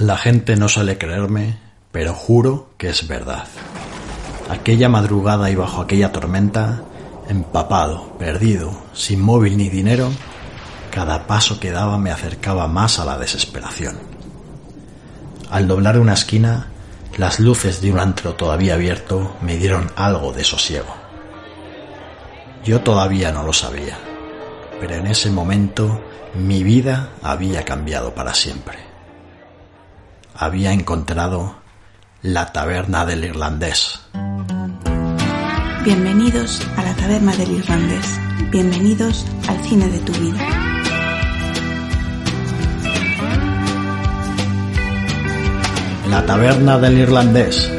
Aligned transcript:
La 0.00 0.16
gente 0.16 0.54
no 0.54 0.68
suele 0.68 0.96
creerme, 0.96 1.58
pero 1.90 2.14
juro 2.14 2.70
que 2.78 2.88
es 2.88 3.08
verdad. 3.08 3.48
Aquella 4.48 4.88
madrugada 4.88 5.50
y 5.50 5.56
bajo 5.56 5.82
aquella 5.82 6.12
tormenta, 6.12 6.82
empapado, 7.28 8.16
perdido, 8.16 8.70
sin 8.92 9.20
móvil 9.20 9.56
ni 9.56 9.68
dinero, 9.68 10.08
cada 10.92 11.26
paso 11.26 11.58
que 11.58 11.72
daba 11.72 11.98
me 11.98 12.12
acercaba 12.12 12.68
más 12.68 13.00
a 13.00 13.04
la 13.04 13.18
desesperación. 13.18 13.98
Al 15.50 15.66
doblar 15.66 15.98
una 15.98 16.12
esquina, 16.12 16.68
las 17.16 17.40
luces 17.40 17.80
de 17.80 17.90
un 17.90 17.98
antro 17.98 18.34
todavía 18.34 18.74
abierto 18.74 19.34
me 19.40 19.56
dieron 19.56 19.90
algo 19.96 20.32
de 20.32 20.44
sosiego. 20.44 20.94
Yo 22.64 22.82
todavía 22.82 23.32
no 23.32 23.42
lo 23.42 23.52
sabía, 23.52 23.98
pero 24.78 24.94
en 24.94 25.08
ese 25.08 25.28
momento 25.32 26.00
mi 26.34 26.62
vida 26.62 27.10
había 27.20 27.64
cambiado 27.64 28.14
para 28.14 28.32
siempre 28.32 28.87
había 30.38 30.72
encontrado 30.72 31.56
la 32.22 32.52
taberna 32.52 33.04
del 33.04 33.24
irlandés. 33.24 34.00
Bienvenidos 35.84 36.64
a 36.76 36.82
la 36.84 36.94
taberna 36.94 37.34
del 37.34 37.50
irlandés. 37.50 38.20
Bienvenidos 38.52 39.26
al 39.48 39.58
cine 39.64 39.88
de 39.88 39.98
tu 39.98 40.12
vida. 40.12 40.38
La 46.08 46.24
taberna 46.24 46.78
del 46.78 46.98
irlandés. 46.98 47.72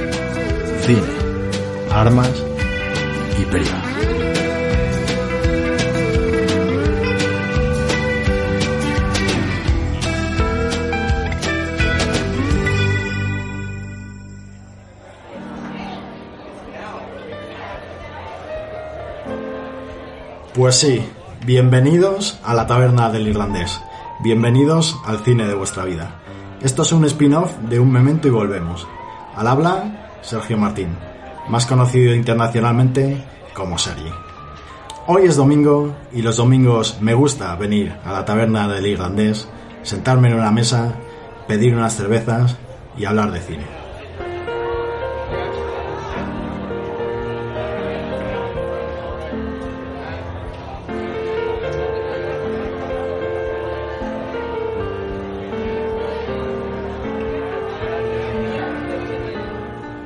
Cine, 0.81 1.01
armas 1.91 2.29
y 3.39 3.45
privado. 3.45 4.18
Pues 20.59 20.75
sí, 20.75 21.01
bienvenidos 21.45 22.37
a 22.43 22.53
la 22.53 22.67
taberna 22.67 23.09
del 23.09 23.29
irlandés. 23.29 23.79
Bienvenidos 24.19 24.97
al 25.05 25.19
cine 25.19 25.47
de 25.47 25.53
vuestra 25.53 25.85
vida. 25.85 26.19
Esto 26.61 26.81
es 26.81 26.91
un 26.91 27.05
spin-off 27.05 27.55
de 27.69 27.79
Un 27.79 27.89
Memento 27.89 28.27
y 28.27 28.31
Volvemos. 28.31 28.85
Al 29.37 29.47
habla, 29.47 30.17
Sergio 30.21 30.57
Martín, 30.57 30.97
más 31.47 31.65
conocido 31.65 32.13
internacionalmente 32.13 33.23
como 33.53 33.77
Sergi. 33.77 34.11
Hoy 35.07 35.27
es 35.27 35.37
domingo 35.37 35.95
y 36.11 36.23
los 36.23 36.35
domingos 36.35 36.97
me 36.99 37.13
gusta 37.13 37.55
venir 37.55 37.95
a 38.03 38.11
la 38.11 38.25
taberna 38.25 38.67
del 38.67 38.85
irlandés, 38.85 39.47
sentarme 39.83 40.27
en 40.27 40.33
una 40.33 40.51
mesa, 40.51 40.93
pedir 41.47 41.73
unas 41.73 41.95
cervezas 41.95 42.57
y 42.97 43.05
hablar 43.05 43.31
de 43.31 43.39
cine. 43.39 43.78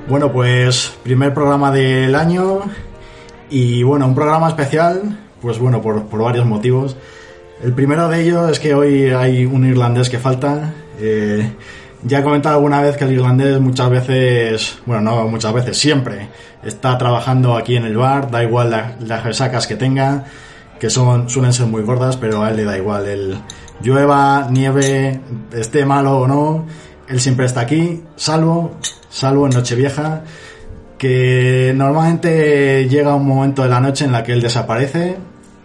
Bueno, 0.08 0.34
pues 0.34 0.94
primer 1.02 1.34
programa 1.34 1.72
del 1.72 2.14
año 2.16 2.59
y 3.50 3.84
bueno, 3.84 4.06
un 4.06 4.14
programa 4.14 4.50
especial, 4.50 5.18
pues 5.42 5.59
bueno, 5.59 5.82
por, 5.82 6.06
varios 6.09 6.46
motivos. 6.46 6.98
El 7.64 7.72
primero 7.72 8.09
de 8.09 8.22
ellos 8.22 8.52
es 8.52 8.59
que 8.59 8.76
hoy 8.76 9.12
hay 9.12 9.46
un 9.46 9.66
irlandés 9.66 10.09
que 10.09 10.20
falta. 10.20 10.74
Eh, 11.00 11.50
ya 12.04 12.20
he 12.20 12.24
comentado 12.24 12.56
alguna 12.56 12.81
vez 12.81 12.98
que 12.98 13.06
el 13.06 13.14
irlandés 13.14 13.62
muchas 13.62 13.90
veces, 13.90 14.80
bueno, 14.86 15.02
no 15.04 15.28
muchas 15.30 15.54
veces, 15.54 15.78
siempre 15.78 16.28
está 16.64 16.98
trabajando 16.98 17.56
aquí 17.56 17.78
en 17.78 17.86
el 17.86 17.96
bar, 17.96 18.30
da 18.30 18.44
igual 18.44 18.96
las 19.00 19.24
resacas 19.24 19.68
que 19.68 19.78
tenga, 19.78 20.25
que 20.81 20.90
son 20.90 21.30
suelen 21.30 21.53
ser 21.53 21.68
muy 21.68 21.81
gordas, 21.81 22.18
pero 22.18 22.44
a 22.44 22.50
él 22.50 22.58
le 22.58 22.66
da 22.66 22.78
igual. 22.78 23.08
El 23.08 23.38
llueva, 23.81 24.50
nieve, 24.52 25.22
esté 25.53 25.85
malo 25.85 26.20
o 26.20 26.28
no, 26.28 26.66
él 27.08 27.22
siempre 27.22 27.46
está 27.46 27.62
aquí, 27.62 28.03
salvo 28.18 28.78
salvo 29.13 29.46
en 29.46 29.53
Nochevieja, 29.53 30.24
que 30.97 31.72
normalmente 31.75 32.88
llega 32.90 33.16
un 33.16 33.28
momento 33.28 33.62
de 33.62 33.69
la 33.69 33.79
noche 33.79 34.06
en 34.06 34.12
la 34.12 34.24
que 34.24 34.34
él 34.34 34.41
desaparece 34.41 35.18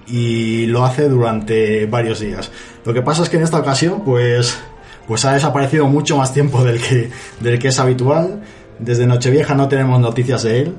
y 0.07 0.67
lo 0.67 0.85
hace 0.85 1.09
durante 1.09 1.87
varios 1.87 2.21
días. 2.21 2.51
Lo 2.85 2.93
que 2.93 3.03
pasa 3.03 3.23
es 3.23 3.31
que 3.31 3.39
en 3.39 3.43
esta 3.43 3.59
ocasión, 3.59 4.03
pues, 4.05 4.59
pues 5.07 5.25
ha 5.25 5.33
desaparecido 5.33 5.87
mucho 5.87 6.19
más 6.19 6.35
tiempo 6.35 6.63
del 6.63 6.81
que, 6.81 7.11
del 7.41 7.59
que 7.59 7.69
es 7.69 7.79
habitual. 7.79 8.43
Desde 8.79 9.07
Nochevieja 9.07 9.55
no 9.55 9.69
tenemos 9.69 9.99
noticias 9.99 10.43
de 10.43 10.61
él. 10.61 10.75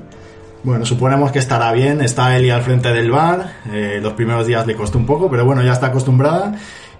Bueno, 0.62 0.84
suponemos 0.84 1.32
que 1.32 1.38
estará 1.38 1.72
bien, 1.72 2.00
está 2.02 2.36
Eli 2.36 2.50
al 2.50 2.62
frente 2.62 2.92
del 2.92 3.10
bar, 3.10 3.54
eh, 3.72 3.98
los 4.02 4.12
primeros 4.12 4.46
días 4.46 4.66
le 4.66 4.74
costó 4.74 4.98
un 4.98 5.06
poco, 5.06 5.30
pero 5.30 5.44
bueno, 5.46 5.62
ya 5.62 5.72
está 5.72 5.86
acostumbrada 5.86 6.54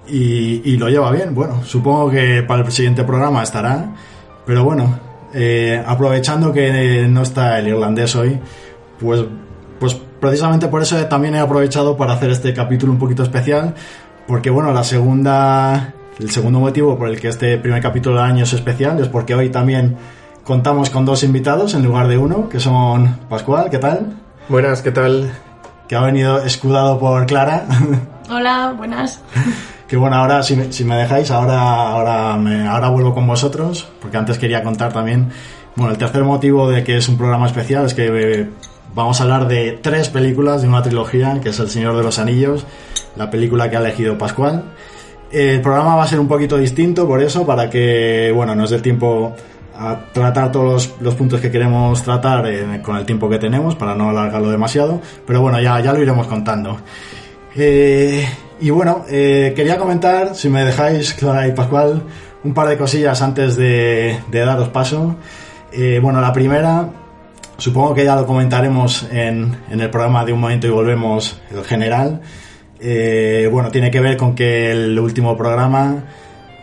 y, 0.08 0.62
y, 0.64 0.78
lo 0.78 0.88
lleva 0.88 1.12
bien. 1.12 1.34
Bueno, 1.34 1.62
supongo 1.62 2.10
que 2.10 2.42
para 2.42 2.64
el 2.64 2.72
siguiente 2.72 3.04
programa 3.04 3.42
estará, 3.42 3.94
pero 4.46 4.64
bueno, 4.64 5.09
eh, 5.32 5.82
aprovechando 5.86 6.52
que 6.52 7.06
no 7.08 7.22
está 7.22 7.58
el 7.58 7.68
irlandés 7.68 8.14
hoy, 8.16 8.38
pues, 8.98 9.24
pues 9.78 9.94
precisamente 10.20 10.68
por 10.68 10.82
eso 10.82 10.96
también 11.06 11.34
he 11.34 11.38
aprovechado 11.38 11.96
para 11.96 12.14
hacer 12.14 12.30
este 12.30 12.52
capítulo 12.52 12.92
un 12.92 12.98
poquito 12.98 13.22
especial, 13.22 13.74
porque 14.26 14.50
bueno, 14.50 14.72
la 14.72 14.84
segunda, 14.84 15.94
el 16.18 16.30
segundo 16.30 16.60
motivo 16.60 16.98
por 16.98 17.08
el 17.08 17.20
que 17.20 17.28
este 17.28 17.58
primer 17.58 17.82
capítulo 17.82 18.16
del 18.16 18.24
año 18.24 18.44
es 18.44 18.52
especial 18.52 19.00
es 19.00 19.08
porque 19.08 19.34
hoy 19.34 19.50
también 19.50 19.96
contamos 20.44 20.90
con 20.90 21.04
dos 21.04 21.22
invitados 21.22 21.74
en 21.74 21.84
lugar 21.84 22.08
de 22.08 22.18
uno, 22.18 22.48
que 22.48 22.60
son 22.60 23.18
Pascual, 23.28 23.70
¿qué 23.70 23.78
tal? 23.78 24.16
Buenas, 24.48 24.82
¿qué 24.82 24.90
tal? 24.90 25.30
Que 25.88 25.96
ha 25.96 26.02
venido 26.02 26.38
escudado 26.42 26.98
por 26.98 27.26
Clara. 27.26 27.66
Hola, 28.30 28.74
buenas. 28.76 29.20
Que 29.90 29.96
bueno, 29.96 30.14
ahora 30.14 30.44
si 30.44 30.54
me, 30.54 30.94
dejáis, 30.94 31.32
ahora, 31.32 31.90
ahora, 31.90 32.34
ahora 32.34 32.88
vuelvo 32.90 33.12
con 33.12 33.26
vosotros, 33.26 33.88
porque 34.00 34.16
antes 34.16 34.38
quería 34.38 34.62
contar 34.62 34.92
también, 34.92 35.30
bueno, 35.74 35.90
el 35.90 35.98
tercer 35.98 36.22
motivo 36.22 36.70
de 36.70 36.84
que 36.84 36.96
es 36.96 37.08
un 37.08 37.18
programa 37.18 37.48
especial 37.48 37.86
es 37.86 37.94
que 37.94 38.06
eh, 38.06 38.48
vamos 38.94 39.20
a 39.20 39.24
hablar 39.24 39.48
de 39.48 39.80
tres 39.82 40.08
películas 40.08 40.62
de 40.62 40.68
una 40.68 40.80
trilogía, 40.80 41.40
que 41.42 41.48
es 41.48 41.58
El 41.58 41.68
Señor 41.68 41.96
de 41.96 42.04
los 42.04 42.20
Anillos, 42.20 42.64
la 43.16 43.32
película 43.32 43.68
que 43.68 43.78
ha 43.78 43.80
elegido 43.80 44.16
Pascual. 44.16 44.62
El 45.32 45.60
programa 45.60 45.96
va 45.96 46.04
a 46.04 46.06
ser 46.06 46.20
un 46.20 46.28
poquito 46.28 46.56
distinto 46.56 47.08
por 47.08 47.20
eso, 47.20 47.44
para 47.44 47.68
que, 47.68 48.30
bueno, 48.32 48.54
nos 48.54 48.70
dé 48.70 48.78
tiempo 48.78 49.34
a 49.76 49.98
tratar 50.12 50.52
todos 50.52 50.94
los, 51.00 51.14
puntos 51.16 51.40
que 51.40 51.50
queremos 51.50 52.00
tratar 52.04 52.46
eh, 52.46 52.80
con 52.80 52.96
el 52.96 53.04
tiempo 53.04 53.28
que 53.28 53.40
tenemos, 53.40 53.74
para 53.74 53.96
no 53.96 54.10
alargarlo 54.10 54.52
demasiado, 54.52 55.00
pero 55.26 55.40
bueno, 55.40 55.60
ya, 55.60 55.80
ya 55.80 55.92
lo 55.92 56.00
iremos 56.00 56.28
contando. 56.28 56.78
Eh, 57.56 58.24
y 58.60 58.70
bueno, 58.70 59.04
eh, 59.08 59.52
quería 59.56 59.78
comentar, 59.78 60.34
si 60.34 60.48
me 60.48 60.64
dejáis, 60.64 61.14
Clara 61.14 61.48
y 61.48 61.52
Pascual, 61.52 62.02
un 62.44 62.54
par 62.54 62.68
de 62.68 62.76
cosillas 62.76 63.22
antes 63.22 63.56
de, 63.56 64.20
daros 64.30 64.68
paso. 64.68 65.16
Eh, 65.72 65.98
bueno, 66.02 66.20
la 66.20 66.32
primera, 66.32 66.90
supongo 67.56 67.94
que 67.94 68.04
ya 68.04 68.16
lo 68.16 68.26
comentaremos 68.26 69.08
en, 69.10 69.56
el 69.70 69.90
programa 69.90 70.24
de 70.24 70.32
Un 70.32 70.40
Momento 70.40 70.66
y 70.66 70.70
Volvemos, 70.70 71.40
el 71.50 71.64
general. 71.64 72.20
Eh, 72.78 73.48
bueno, 73.50 73.70
tiene 73.70 73.90
que 73.90 74.00
ver 74.00 74.16
con 74.16 74.34
que 74.34 74.72
el 74.72 74.98
último 74.98 75.36
programa, 75.36 76.04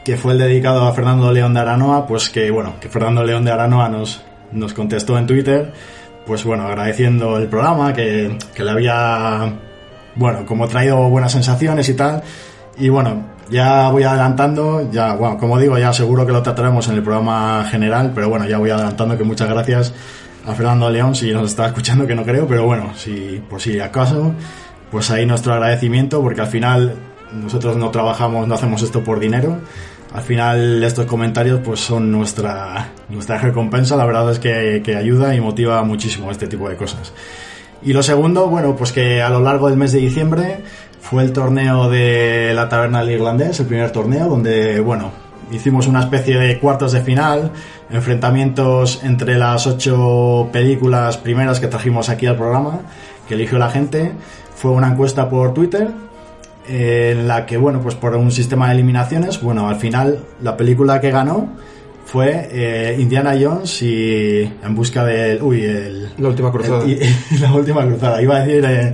que 0.06 0.18
fue 0.18 0.34
el 0.34 0.40
dedicado 0.40 0.86
a 0.86 0.94
Fernando 0.94 1.32
León 1.32 1.56
de 1.56 1.62
Aranoa, 1.62 2.06
pues 2.06 2.30
que 2.30 2.52
bueno, 2.52 2.76
que 2.80 2.90
Fernando 2.90 3.24
León 3.24 3.44
de 3.44 3.52
Aranoa 3.52 3.90
nos, 3.90 4.24
nos 4.52 4.74
contestó 4.74 5.18
en 5.18 5.26
Twitter, 5.26 5.74
pues 6.28 6.44
bueno, 6.44 6.68
agradeciendo 6.68 7.38
el 7.38 7.48
programa, 7.48 7.94
que, 7.94 8.38
que 8.54 8.64
le 8.64 8.72
había 8.72 9.67
bueno, 10.18 10.46
como 10.46 10.66
he 10.66 10.68
traído 10.68 10.98
buenas 11.10 11.32
sensaciones 11.32 11.88
y 11.90 11.94
tal. 11.94 12.24
Y 12.78 12.90
bueno, 12.90 13.24
ya 13.50 13.90
voy 13.90 14.04
adelantando, 14.04 14.90
ya, 14.92 15.14
bueno, 15.16 15.38
como 15.38 15.58
digo, 15.58 15.78
ya 15.78 15.94
seguro 15.94 16.26
que 16.26 16.32
lo 16.32 16.44
trataremos 16.44 16.88
en 16.90 16.96
el 16.96 17.04
programa 17.04 17.66
general, 17.70 18.12
pero 18.14 18.30
bueno, 18.30 18.48
ya 18.48 18.58
voy 18.58 18.70
adelantando 18.70 19.18
que 19.18 19.24
muchas 19.24 19.50
gracias 19.50 19.94
a 20.46 20.54
Fernando 20.54 20.90
León 20.90 21.16
si 21.16 21.32
nos 21.32 21.50
está 21.50 21.68
escuchando, 21.68 22.06
que 22.06 22.16
no 22.16 22.24
creo, 22.24 22.48
pero 22.48 22.66
bueno, 22.66 22.92
si 22.96 23.42
por 23.50 23.62
si 23.62 23.80
acaso, 23.80 24.34
pues 24.92 25.10
ahí 25.12 25.26
nuestro 25.26 25.54
agradecimiento, 25.54 26.22
porque 26.22 26.42
al 26.42 26.48
final 26.48 26.96
nosotros 27.34 27.78
no 27.78 27.90
trabajamos, 27.90 28.48
no 28.48 28.56
hacemos 28.56 28.82
esto 28.82 29.04
por 29.04 29.20
dinero. 29.20 29.58
Al 30.14 30.22
final 30.22 30.84
estos 30.84 31.06
comentarios 31.06 31.60
pues 31.64 31.82
son 31.82 32.12
nuestra, 32.12 32.92
nuestra 33.10 33.38
recompensa, 33.40 33.96
la 33.98 34.06
verdad 34.06 34.32
es 34.32 34.40
que, 34.40 34.82
que 34.84 34.96
ayuda 34.96 35.36
y 35.36 35.42
motiva 35.42 35.84
muchísimo 35.84 36.32
este 36.32 36.48
tipo 36.48 36.70
de 36.70 36.78
cosas. 36.78 37.12
Y 37.82 37.94
lo 37.94 38.04
segundo, 38.04 38.48
bueno, 38.48 38.76
pues 38.76 38.92
que 38.92 39.22
a 39.22 39.30
lo 39.30 39.40
largo 39.40 39.70
del 39.70 39.78
mes 39.78 39.92
de 39.92 40.00
diciembre 40.00 40.64
fue 41.00 41.24
el 41.24 41.32
torneo 41.32 41.90
de 41.90 42.52
la 42.54 42.68
Taberna 42.70 43.00
del 43.00 43.12
Irlandés, 43.12 43.60
el 43.60 43.68
primer 43.68 43.92
torneo, 43.92 44.28
donde, 44.28 44.80
bueno, 44.80 45.12
hicimos 45.52 45.88
una 45.88 46.02
especie 46.02 46.38
de 46.38 46.60
cuartos 46.60 46.92
de 46.92 47.02
final, 47.02 47.52
enfrentamientos 47.90 49.02
entre 49.04 49.38
las 49.38 49.68
ocho 49.68 50.50
películas 50.52 51.18
primeras 51.18 51.60
que 51.60 51.68
trajimos 51.68 52.10
aquí 52.10 52.26
al 52.26 52.36
programa, 52.36 52.82
que 53.28 53.36
eligió 53.36 53.58
la 53.58 53.70
gente. 53.70 54.12
Fue 54.56 54.72
una 54.72 54.88
encuesta 54.88 55.30
por 55.30 55.54
Twitter, 55.54 55.90
en 56.68 57.28
la 57.28 57.46
que, 57.46 57.58
bueno, 57.58 57.80
pues 57.80 57.96
por 57.96 58.16
un 58.16 58.32
sistema 58.32 58.68
de 58.68 58.74
eliminaciones, 58.74 59.42
bueno, 59.42 59.70
al 59.70 59.78
final 59.78 60.20
la 60.42 60.58
película 60.58 61.00
que 61.00 61.12
ganó 61.12 61.48
fue 62.08 62.48
eh, 62.52 62.96
Indiana 62.98 63.36
Jones 63.40 63.82
y 63.84 64.42
En 64.64 64.74
busca 64.76 65.04
del. 65.04 65.42
Uy, 65.44 65.62
el. 65.64 66.10
La 66.18 66.30
última 66.30 66.52
cruzada. 66.52 66.84
el- 66.84 66.92
y- 66.92 67.38
la 67.40 67.54
última 67.54 67.86
cruzada. 67.86 68.22
Iba 68.22 68.38
a 68.38 68.40
decir. 68.46 68.66
eh, 68.66 68.92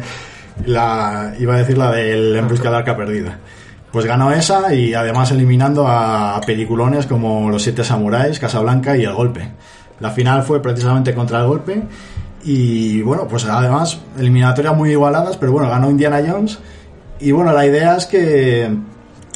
la, 0.66 1.34
iba 1.40 1.56
a 1.56 1.58
decir 1.60 1.78
la 1.78 1.92
del 1.92 2.36
En 2.36 2.48
busca 2.48 2.70
del 2.70 2.76
arca 2.80 2.98
perdida. 2.98 3.38
Pues 3.92 4.06
ganó 4.08 4.32
esa 4.32 4.74
y 4.74 4.94
además 4.96 5.30
eliminando 5.32 5.88
a 5.88 6.42
peliculones 6.46 7.06
como 7.06 7.50
Los 7.52 7.62
Siete 7.64 7.84
Samuráis, 7.84 8.40
Casablanca 8.40 8.98
y 8.98 9.04
El 9.04 9.14
Golpe. 9.14 9.48
La 10.00 10.10
final 10.10 10.42
fue 10.44 10.62
precisamente 10.62 11.14
contra 11.14 11.42
El 11.42 11.48
Golpe 11.48 11.84
y 12.44 13.02
bueno, 13.04 13.28
pues 13.28 13.46
además 13.46 14.00
eliminatorias 14.18 14.76
muy 14.76 14.90
igualadas, 14.92 15.38
pero 15.38 15.52
bueno, 15.52 15.70
ganó 15.70 15.90
Indiana 15.92 16.22
Jones 16.28 16.58
y 17.20 17.32
bueno, 17.32 17.54
la 17.54 17.66
idea 17.68 17.96
es 17.96 18.08
que 18.08 18.68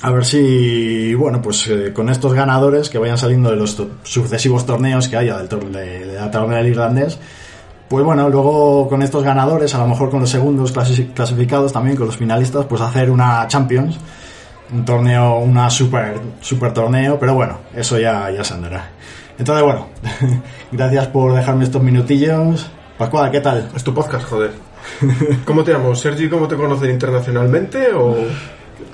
a 0.01 0.11
ver 0.11 0.25
si, 0.25 1.13
bueno, 1.15 1.41
pues 1.41 1.67
eh, 1.67 1.91
con 1.93 2.09
estos 2.09 2.33
ganadores 2.33 2.89
que 2.89 2.97
vayan 2.99 3.17
saliendo 3.17 3.49
de 3.49 3.55
los 3.55 3.81
sucesivos 4.03 4.65
torneos 4.65 5.07
que 5.07 5.17
haya 5.17 5.37
del 5.37 5.49
tor- 5.49 5.69
de, 5.71 6.05
de 6.05 6.13
la 6.19 6.29
tabla 6.29 6.57
del 6.57 6.67
irlandés, 6.67 7.17
pues 7.89 8.03
bueno, 8.03 8.29
luego 8.29 8.87
con 8.89 9.01
estos 9.01 9.23
ganadores, 9.23 9.73
a 9.73 9.79
lo 9.79 9.87
mejor 9.87 10.09
con 10.09 10.19
los 10.19 10.29
segundos 10.29 10.75
clasi- 10.75 11.13
clasificados 11.13 11.73
también, 11.73 11.95
con 11.97 12.05
los 12.05 12.17
finalistas, 12.17 12.65
pues 12.65 12.81
hacer 12.81 13.09
una 13.09 13.47
Champions, 13.47 13.97
un 14.73 14.83
torneo, 14.85 15.37
una 15.37 15.69
super, 15.69 16.19
super 16.41 16.73
torneo, 16.73 17.17
pero 17.17 17.33
bueno, 17.33 17.59
eso 17.73 17.97
ya, 17.97 18.29
ya 18.29 18.43
se 18.43 18.53
andará. 18.53 18.89
Entonces, 19.39 19.63
bueno, 19.63 19.87
gracias 20.71 21.07
por 21.07 21.33
dejarme 21.33 21.63
estos 21.63 21.81
minutillos. 21.81 22.69
Pascual, 22.97 23.31
¿qué 23.31 23.39
tal? 23.39 23.69
Es 23.75 23.83
tu 23.83 23.93
podcast, 23.93 24.25
joder. 24.27 24.51
¿Cómo 25.45 25.63
te 25.63 25.71
llamo? 25.71 25.95
¿Sergi, 25.95 26.27
cómo 26.29 26.47
te 26.47 26.55
conocen 26.55 26.91
internacionalmente? 26.91 27.93
O... 27.93 28.15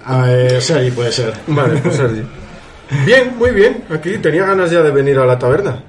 A 0.06 0.22
ver, 0.24 0.62
Sergi, 0.62 0.92
puede 0.92 1.12
ser. 1.12 1.34
Vale, 1.48 1.80
pues 1.82 1.96
Sergi. 1.96 2.24
Bien, 3.06 3.36
muy 3.38 3.52
bien. 3.52 3.84
Aquí 3.90 4.18
tenía 4.20 4.46
ganas 4.46 4.70
ya 4.70 4.82
de 4.82 4.92
venir 4.92 5.18
a 5.18 5.26
la 5.26 5.40
taberna. 5.40 5.82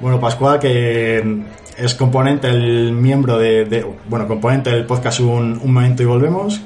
Bueno, 0.00 0.18
Pascual, 0.20 0.58
que 0.58 1.42
es 1.76 1.94
componente, 1.94 2.48
el 2.48 2.92
miembro 2.92 3.36
de, 3.38 3.64
de- 3.66 3.86
bueno, 4.08 4.26
componente 4.26 4.70
del 4.70 4.86
podcast 4.86 5.20
Un, 5.20 5.60
Un 5.62 5.72
Momento 5.74 6.02
y 6.02 6.06
Volvemos. 6.06 6.60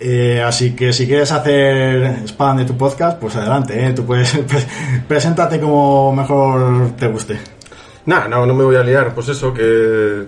Eh, 0.00 0.42
así 0.44 0.74
que 0.74 0.92
si 0.92 1.06
quieres 1.06 1.30
hacer 1.32 2.22
spam 2.26 2.56
de 2.58 2.64
tu 2.64 2.76
podcast, 2.76 3.18
pues 3.20 3.36
adelante, 3.36 3.86
¿eh? 3.86 3.92
tú 3.92 4.04
puedes, 4.06 4.30
pre- 4.48 4.66
preséntate 5.06 5.60
como 5.60 6.12
mejor 6.14 6.92
te 6.96 7.08
guste. 7.08 7.36
Nada, 8.06 8.26
no, 8.26 8.46
no 8.46 8.54
me 8.54 8.64
voy 8.64 8.76
a 8.76 8.82
liar. 8.82 9.12
Pues 9.14 9.28
eso, 9.28 9.52
que, 9.52 10.24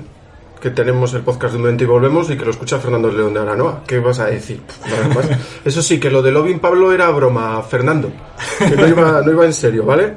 que 0.64 0.70
tenemos 0.70 1.12
el 1.12 1.20
podcast 1.20 1.52
de 1.52 1.56
un 1.58 1.64
momento 1.64 1.84
y 1.84 1.86
volvemos 1.86 2.30
y 2.30 2.38
que 2.38 2.44
lo 2.46 2.50
escucha 2.50 2.78
Fernando 2.78 3.12
León 3.12 3.34
de 3.34 3.40
Aranoa. 3.40 3.82
¿Qué 3.86 3.98
vas 3.98 4.18
a 4.18 4.28
decir? 4.28 4.62
Pff, 4.62 4.90
nada 4.90 5.08
más. 5.08 5.28
Eso 5.66 5.82
sí, 5.82 6.00
que 6.00 6.08
lo 6.08 6.22
de 6.22 6.32
Lobin 6.32 6.58
Pablo 6.58 6.90
era 6.90 7.10
broma, 7.10 7.62
Fernando. 7.64 8.10
Que 8.58 8.74
no 8.74 8.88
iba, 8.88 9.20
no 9.20 9.30
iba 9.30 9.44
en 9.44 9.52
serio, 9.52 9.84
¿vale? 9.84 10.14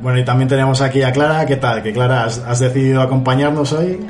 Bueno, 0.00 0.18
y 0.18 0.24
también 0.24 0.48
tenemos 0.48 0.80
aquí 0.80 1.02
a 1.02 1.12
Clara, 1.12 1.46
¿qué 1.46 1.54
tal? 1.54 1.84
Que 1.84 1.92
Clara, 1.92 2.24
has, 2.24 2.38
has 2.38 2.58
decidido 2.58 3.00
acompañarnos 3.00 3.72
hoy. 3.74 4.00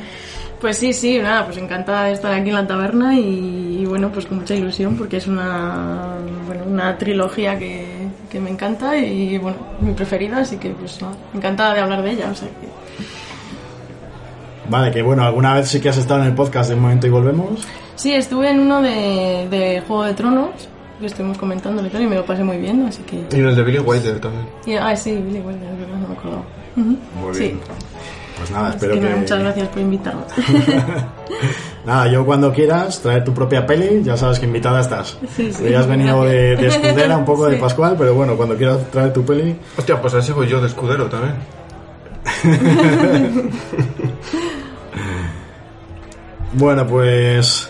Pues 0.62 0.78
sí, 0.78 0.94
sí, 0.94 1.18
nada, 1.18 1.44
pues 1.44 1.58
encantada 1.58 2.04
de 2.04 2.12
estar 2.12 2.32
aquí 2.32 2.48
en 2.48 2.54
la 2.54 2.66
taberna 2.66 3.14
y, 3.18 3.80
y 3.82 3.84
bueno, 3.84 4.10
pues 4.10 4.24
con 4.24 4.38
mucha 4.38 4.54
ilusión 4.54 4.96
porque 4.96 5.18
es 5.18 5.26
una, 5.26 6.14
bueno, 6.46 6.64
una 6.64 6.96
trilogía 6.96 7.58
que, 7.58 7.84
que 8.30 8.40
me 8.40 8.48
encanta 8.48 8.96
y 8.96 9.36
bueno, 9.36 9.58
mi 9.80 9.92
preferida, 9.92 10.38
así 10.38 10.56
que 10.56 10.70
pues 10.70 11.02
nada, 11.02 11.16
encantada 11.34 11.74
de 11.74 11.80
hablar 11.80 12.02
de 12.02 12.12
ella, 12.12 12.30
o 12.30 12.34
sea 12.34 12.48
que... 12.48 12.83
Vale, 14.68 14.90
que 14.90 15.02
bueno, 15.02 15.24
alguna 15.24 15.54
vez 15.54 15.68
sí 15.68 15.80
que 15.80 15.88
has 15.90 15.96
estado 15.98 16.20
en 16.22 16.28
el 16.28 16.34
podcast 16.34 16.68
de 16.70 16.74
Un 16.76 16.82
Momento 16.82 17.06
y 17.06 17.10
Volvemos. 17.10 17.66
Sí, 17.96 18.12
estuve 18.14 18.50
en 18.50 18.60
uno 18.60 18.80
de, 18.82 19.46
de 19.50 19.82
Juego 19.86 20.04
de 20.04 20.14
Tronos, 20.14 20.50
que 21.00 21.06
estuvimos 21.06 21.36
comentando 21.38 21.84
y 21.86 21.90
tal, 21.90 22.02
y 22.02 22.06
me 22.06 22.16
lo 22.16 22.24
pasé 22.24 22.42
muy 22.44 22.56
bien, 22.58 22.86
así 22.88 23.02
que... 23.02 23.16
Y 23.36 23.40
en 23.40 23.46
el 23.48 23.54
de 23.56 23.62
Billy 23.62 23.78
Wilder 23.78 24.18
también. 24.20 24.46
y- 24.66 24.74
ah, 24.74 24.96
sí, 24.96 25.12
Billy 25.12 25.40
Wilder, 25.40 25.68
es 25.70 25.78
verdad, 25.80 25.96
no 26.00 26.08
me 26.08 26.14
acordaba. 26.14 26.42
Ujú, 26.76 26.96
Muy 27.20 27.34
sí. 27.34 27.40
bien. 27.44 27.60
Pues 28.36 28.50
nada, 28.50 28.66
Así 28.68 28.76
espero 28.78 28.94
que 28.94 29.00
que... 29.08 29.14
muchas 29.14 29.38
gracias 29.38 29.68
por 29.68 29.78
invitarme. 29.80 30.22
Nada, 31.86 32.08
yo 32.08 32.26
cuando 32.26 32.52
quieras 32.52 33.00
traer 33.00 33.22
tu 33.22 33.32
propia 33.32 33.64
peli, 33.64 34.02
ya 34.02 34.16
sabes 34.16 34.40
que 34.40 34.46
invitada 34.46 34.80
estás. 34.80 35.16
Sí, 35.36 35.52
sí, 35.52 35.64
Hoy 35.66 35.74
has 35.74 35.86
venido 35.86 36.24
de, 36.24 36.56
de 36.56 36.66
escudera, 36.66 37.16
un 37.16 37.24
poco 37.24 37.46
de 37.46 37.54
Sí. 37.56 37.60
Pascual, 37.62 37.94
pero 37.96 38.12
bueno, 38.14 38.36
cuando 38.36 38.56
quieras 38.56 38.78
traer 38.90 39.12
tu 39.12 39.24
peli, 39.24 39.56
Hostia, 39.76 40.00
pues 40.00 40.14
así 40.14 40.32
voy 40.32 40.48
yo 40.48 40.60
de 40.60 40.66
escudero 40.66 41.06
también. 41.06 41.34
Bueno, 46.56 46.86
pues, 46.86 47.68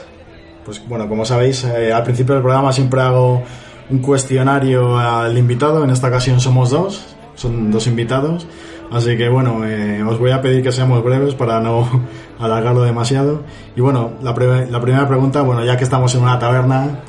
pues 0.63 0.87
bueno, 0.87 1.09
como 1.09 1.25
sabéis, 1.25 1.65
eh, 1.65 1.91
al 1.91 2.03
principio 2.03 2.35
del 2.35 2.43
programa 2.43 2.71
siempre 2.71 3.01
hago 3.01 3.43
un 3.89 3.99
cuestionario 4.01 4.99
al 4.99 5.37
invitado. 5.39 5.83
En 5.85 5.91
esta 5.91 6.09
ocasión 6.09 6.39
somos 6.39 6.71
dos, 6.71 7.17
son 7.35 7.71
dos 7.71 7.87
invitados. 7.87 8.47
Así 8.93 9.17
que 9.17 9.31
bueno, 9.31 9.65
eh, 9.65 10.03
os 10.03 10.19
voy 10.19 10.33
a 10.33 10.43
pedir 10.43 10.63
que 10.63 10.71
seamos 10.71 11.03
breves 11.03 11.35
para 11.35 11.61
no 11.61 11.89
alargarlo 12.39 12.83
demasiado. 12.83 13.43
Y 13.75 13.81
bueno, 13.81 14.13
la, 14.23 14.35
primera 14.35 15.09
pregunta, 15.09 15.41
bueno, 15.41 15.65
ya 15.65 15.79
que 15.79 15.85
estamos 15.85 16.15
en 16.15 16.23
una 16.23 16.39
taberna, 16.39 17.01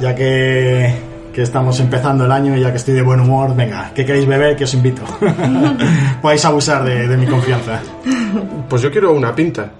ya 0.00 0.14
que, 0.14 0.94
que 1.34 1.42
estamos 1.42 1.80
empezando 1.80 2.24
el 2.24 2.30
año 2.30 2.56
y 2.56 2.60
ya 2.60 2.70
que 2.70 2.76
estoy 2.76 2.94
de 2.94 3.02
buen 3.02 3.18
humor, 3.18 3.56
venga, 3.56 3.90
¿qué 3.96 4.04
queréis 4.04 4.28
beber? 4.28 4.54
Que 4.54 4.62
os 4.62 4.74
invito. 4.74 5.02
Podéis 6.22 6.44
abusar 6.44 6.84
de 6.84 7.16
mi 7.16 7.26
confianza. 7.26 7.82
Pues 8.68 8.80
yo 8.80 8.92
quiero 8.92 9.12
una 9.12 9.34
pinta. 9.34 9.72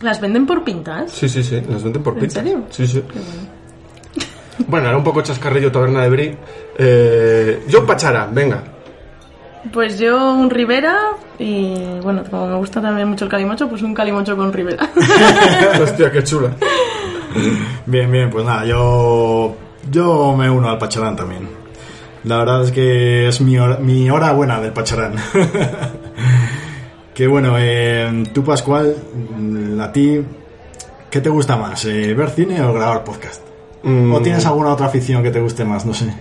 ¿Las 0.00 0.20
venden 0.20 0.46
por 0.46 0.62
pintas? 0.64 1.10
Sí, 1.12 1.28
sí, 1.28 1.42
sí, 1.42 1.62
las 1.68 1.82
venden 1.82 2.02
por 2.02 2.14
¿En 2.14 2.20
pinta. 2.20 2.34
serio? 2.34 2.62
Sí, 2.70 2.86
sí. 2.86 3.02
Qué 3.02 3.18
bueno. 3.18 3.56
Bueno, 4.68 4.88
era 4.88 4.96
un 4.96 5.04
poco 5.04 5.20
chascarrillo 5.22 5.70
taberna 5.70 6.02
de 6.02 6.08
Bri. 6.10 6.36
Eh, 6.78 7.62
yo 7.68 7.84
Pachara, 7.86 8.26
venga. 8.32 8.62
Pues 9.72 9.98
yo 9.98 10.32
un 10.32 10.48
Rivera 10.48 10.96
y 11.38 11.74
bueno, 12.02 12.22
como 12.30 12.46
me 12.46 12.56
gusta 12.56 12.80
también 12.80 13.08
mucho 13.08 13.24
el 13.26 13.30
calimocho, 13.30 13.68
pues 13.68 13.82
un 13.82 13.92
calimocho 13.94 14.36
con 14.36 14.52
Rivera. 14.52 14.88
Hostia, 15.82 16.10
qué 16.10 16.22
chula. 16.24 16.50
Bien, 17.84 18.10
bien, 18.10 18.30
pues 18.30 18.44
nada, 18.46 18.64
yo, 18.64 19.56
yo 19.90 20.34
me 20.36 20.48
uno 20.48 20.70
al 20.70 20.78
Pacharán 20.78 21.16
también. 21.16 21.48
La 22.24 22.38
verdad 22.38 22.62
es 22.64 22.72
que 22.72 23.28
es 23.28 23.40
mi 23.40 23.58
hora, 23.58 23.76
mi 23.76 24.08
hora 24.10 24.32
buena 24.32 24.60
del 24.60 24.72
Pacharán. 24.72 25.14
Que 27.16 27.26
bueno, 27.26 27.54
eh, 27.58 28.24
tú 28.34 28.44
Pascual, 28.44 28.94
mm, 29.38 29.80
a 29.80 29.90
ti, 29.90 30.20
¿qué 31.10 31.20
te 31.22 31.30
gusta 31.30 31.56
más? 31.56 31.84
eh, 31.86 32.12
¿Ver 32.14 32.28
cine 32.30 32.60
o 32.62 32.72
grabar 32.74 33.02
podcast? 33.04 33.40
Mm, 33.82 34.12
¿O 34.12 34.20
tienes 34.20 34.44
alguna 34.44 34.72
otra 34.74 34.86
afición 34.86 35.22
que 35.22 35.30
te 35.30 35.40
guste 35.40 35.64
más? 35.64 35.86
No 35.86 35.94
sé. 35.94 36.12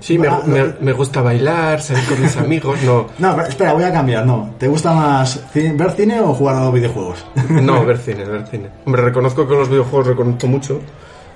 Sí, 0.00 0.18
me, 0.18 0.28
Ah, 0.28 0.40
me- 0.46 0.74
me 0.80 0.92
gusta 0.92 1.20
bailar, 1.22 1.80
salir 1.82 2.04
con 2.04 2.20
mis 2.22 2.36
amigos. 2.36 2.78
No, 2.84 3.06
No, 3.18 3.40
espera, 3.42 3.72
voy 3.72 3.84
a 3.84 3.92
cambiar, 3.92 4.24
no. 4.24 4.54
¿Te 4.58 4.68
gusta 4.68 4.92
más 4.92 5.42
ver 5.54 5.90
cine 5.92 6.20
o 6.20 6.32
jugar 6.34 6.56
a 6.56 6.64
los 6.66 6.74
videojuegos? 6.74 7.24
no, 7.50 7.84
ver 7.84 7.98
cine, 7.98 8.24
ver 8.24 8.46
cine. 8.46 8.68
Hombre, 8.86 9.02
reconozco 9.02 9.48
que 9.48 9.54
los 9.54 9.68
videojuegos 9.68 10.06
reconozco 10.08 10.46
mucho. 10.46 10.80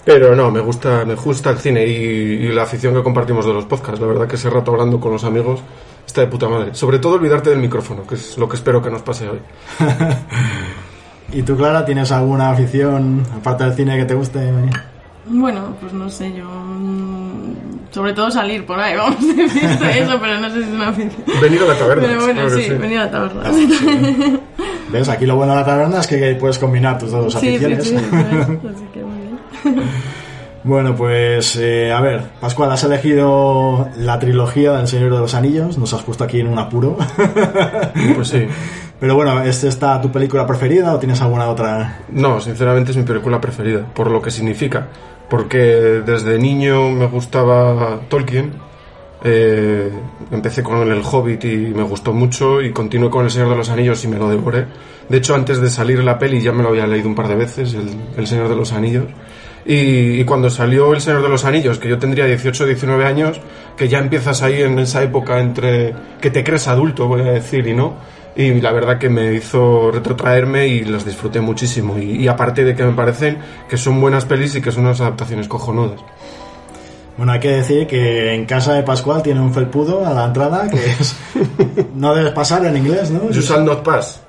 Pero 0.05 0.37
no, 0.37 0.51
me 0.53 0.61
gusta, 0.61 1.05
me 1.05 1.15
gusta 1.17 1.51
el 1.51 1.59
cine 1.59 1.85
y, 1.87 1.91
y 1.93 2.49
la 2.53 2.63
afición 2.63 2.95
que 2.95 3.03
compartimos 3.03 3.45
de 3.45 3.53
los 3.55 3.65
podcasts. 3.65 4.01
La 4.01 4.07
verdad 4.07 4.27
que 4.29 4.37
ese 4.37 4.49
rato 4.51 4.71
hablando 4.71 5.01
con 5.01 5.13
los 5.13 5.25
amigos 5.25 5.61
está 6.09 6.23
de 6.23 6.27
puta 6.27 6.49
madre. 6.49 6.75
Sobre 6.75 6.99
todo 6.99 7.15
olvidarte 7.15 7.51
del 7.51 7.59
micrófono, 7.61 8.05
que 8.07 8.15
es 8.17 8.37
lo 8.39 8.49
que 8.49 8.57
espero 8.57 8.83
que 8.83 8.91
nos 8.91 9.03
pase 9.03 9.29
hoy. 9.29 9.39
¿Y 11.33 11.43
tú, 11.43 11.57
Clara, 11.57 11.85
tienes 11.85 12.11
alguna 12.11 12.51
afición, 12.51 13.23
aparte 13.37 13.65
del 13.65 13.75
cine, 13.75 13.97
que 13.99 14.05
te 14.07 14.15
guste? 14.15 14.41
bueno, 15.27 15.77
pues 15.79 15.93
no 15.93 16.09
sé, 16.09 16.33
yo 16.33 16.47
mm, 16.49 17.91
sobre 17.91 18.15
todo 18.15 18.31
salir 18.31 18.65
por 18.65 18.81
ahí, 18.81 18.97
vamos 18.97 19.19
a 19.23 19.35
decir 19.35 19.65
eso, 19.65 20.19
pero 20.19 20.41
no 20.41 20.49
sé 20.49 20.55
si 20.63 20.69
es 20.69 20.75
una 20.75 20.89
afición. 20.89 21.23
Venir 21.43 21.63
a 21.63 21.67
la 21.67 21.75
taberna. 21.79 22.03
Pero 22.09 22.21
bueno, 22.21 22.41
claro 22.41 22.57
sí, 22.57 22.63
sí. 22.65 22.71
venir 22.71 22.99
a 22.99 23.05
la 23.05 23.11
taberna. 23.11 23.43
¿Ves? 24.91 25.09
Aquí 25.11 25.27
lo 25.27 25.37
bueno 25.37 25.53
de 25.53 25.59
la 25.61 25.67
taberna 25.67 26.01
es 26.01 26.07
que 26.07 26.35
puedes 26.41 26.59
combinar 26.59 26.99
tus 26.99 27.11
dos 27.11 27.35
Sí, 27.35 27.41
sí, 27.41 27.49
aficiones. 27.57 27.85
sí, 27.87 27.95
es, 27.95 28.03
así 28.03 28.85
que 28.95 29.05
muy 29.05 29.75
bien. 29.75 29.89
Bueno, 30.65 30.97
pues 30.97 31.57
eh, 31.57 31.93
a 31.93 32.01
ver, 32.01 32.23
Pascual, 32.41 32.71
has 32.73 32.83
elegido 32.85 33.89
la 33.97 34.19
trilogía 34.19 34.73
del 34.73 34.89
Señor 34.89 35.13
de 35.13 35.19
los 35.19 35.35
Anillos, 35.35 35.79
nos 35.79 35.93
has 35.95 36.03
puesto 36.03 36.25
aquí 36.25 36.41
en 36.41 36.49
un 36.49 36.59
apuro. 36.59 36.97
Pues 38.15 38.29
sí. 38.29 38.47
Pero 39.01 39.15
bueno, 39.15 39.43
¿es 39.43 39.63
esta 39.63 40.01
tu 40.01 40.11
película 40.11 40.45
preferida 40.47 40.93
o 40.93 40.99
tienes 40.99 41.21
alguna 41.21 41.49
otra? 41.49 42.01
No, 42.11 42.41
sinceramente 42.41 42.91
es 42.91 42.97
mi 42.97 43.05
película 43.05 43.41
preferida, 43.41 43.85
por 43.95 44.11
lo 44.11 44.21
que 44.21 44.33
significa. 44.33 44.89
Porque 45.31 45.59
desde 46.05 46.37
niño 46.39 46.89
me 46.89 47.07
gustaba 47.07 48.01
Tolkien, 48.09 48.55
eh, 49.23 49.93
empecé 50.33 50.65
con 50.65 50.91
El 50.91 51.03
Hobbit 51.05 51.45
y 51.45 51.57
me 51.57 51.85
gustó 51.85 52.13
mucho, 52.13 52.61
y 52.61 52.73
continué 52.73 53.09
con 53.09 53.25
El 53.25 53.31
Señor 53.31 53.51
de 53.51 53.57
los 53.57 53.69
Anillos 53.69 54.05
y 54.05 54.09
me 54.09 54.19
lo 54.19 54.29
devoré. 54.29 54.67
De 55.09 55.19
hecho, 55.19 55.37
antes 55.37 55.61
de 55.61 55.71
salir 55.71 56.03
la 56.03 56.19
peli 56.19 56.41
ya 56.41 56.53
me 56.53 56.65
lo 56.65 56.71
había 56.71 56.87
leído 56.87 57.09
un 57.09 57.15
par 57.15 57.29
de 57.29 57.37
veces, 57.37 57.75
El, 57.75 57.91
El 58.17 58.27
Señor 58.27 58.49
de 58.49 58.57
los 58.57 58.73
Anillos. 58.73 59.07
Y, 59.65 60.21
y 60.21 60.25
cuando 60.25 60.51
salió 60.51 60.95
El 60.95 61.01
Señor 61.01 61.23
de 61.23 61.29
los 61.29 61.45
Anillos, 61.45 61.79
que 61.79 61.89
yo 61.89 61.99
tendría 61.99 62.25
18 62.27 62.65
o 62.65 62.67
19 62.67 63.05
años, 63.05 63.41
que 63.77 63.89
ya 63.89 63.99
empiezas 63.99 64.43
ahí 64.43 64.63
en 64.63 64.79
esa 64.79 65.03
época 65.03 65.41
entre 65.41 65.95
que 66.21 66.31
te 66.31 66.43
crees 66.43 66.69
adulto, 66.69 67.07
voy 67.07 67.23
a 67.23 67.33
decir, 67.33 67.67
y 67.67 67.75
no. 67.75 67.95
Y 68.37 68.61
la 68.61 68.71
verdad 68.73 68.99
que 68.99 69.09
me 69.09 69.35
hizo 69.35 69.91
retrotraerme 69.91 70.69
y 70.69 70.85
las 70.85 71.05
disfruté 71.05 71.41
muchísimo. 71.41 71.99
Y, 71.99 72.23
y 72.23 72.29
aparte 72.29 72.65
de 72.65 72.75
que 72.75 72.85
me 72.85 72.93
parecen 72.93 73.39
que 73.69 73.77
son 73.77 74.01
buenas 74.01 74.25
pelis 74.25 74.55
y 74.55 74.63
que 74.63 74.71
son 74.71 74.85
unas 74.85 75.01
adaptaciones 75.01 75.49
cojonudas. 75.49 76.01
Bueno, 77.17 77.33
hay 77.33 77.41
que 77.41 77.51
decir 77.51 77.89
que 77.89 78.33
en 78.33 78.47
casa 78.47 78.75
de 78.75 78.85
Pascual 78.85 79.23
tiene 79.25 79.41
un 79.41 79.53
felpudo 79.53 80.07
a 80.07 80.15
la 80.15 80.27
entrada 80.27 80.71
que 80.71 80.77
es... 80.77 81.17
no 81.97 82.15
debes 82.15 82.33
pasar 82.33 82.65
en 82.65 82.77
inglés, 82.77 83.11
¿no? 83.11 83.29
You 83.31 83.41
shall 83.41 83.65
not 83.65 83.83
pass. 83.83 84.21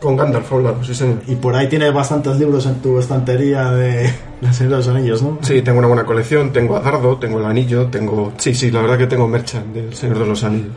Con 0.00 0.16
Gandalf 0.16 0.52
a 0.52 0.54
un 0.54 0.62
lado, 0.64 0.84
sí 0.84 0.94
señor. 0.94 1.18
Y 1.26 1.34
por 1.34 1.56
ahí 1.56 1.68
tienes 1.68 1.92
bastantes 1.92 2.38
libros 2.38 2.66
en 2.66 2.76
tu 2.76 3.00
estantería 3.00 3.70
de 3.72 4.08
La 4.40 4.52
Señor 4.52 4.70
de 4.72 4.76
los 4.76 4.88
Anillos, 4.88 5.22
¿no? 5.22 5.38
Sí, 5.42 5.60
tengo 5.62 5.78
una 5.80 5.88
buena 5.88 6.04
colección, 6.04 6.52
tengo 6.52 6.76
a 6.76 6.80
Dardo, 6.80 7.16
tengo 7.16 7.40
el 7.40 7.44
anillo, 7.46 7.86
tengo... 7.86 8.32
Sí, 8.36 8.54
sí, 8.54 8.70
la 8.70 8.80
verdad 8.80 8.96
que 8.96 9.08
tengo 9.08 9.26
merchan 9.26 9.72
del 9.74 9.92
Señor 9.94 10.20
de 10.20 10.26
los 10.26 10.44
Anillos. 10.44 10.70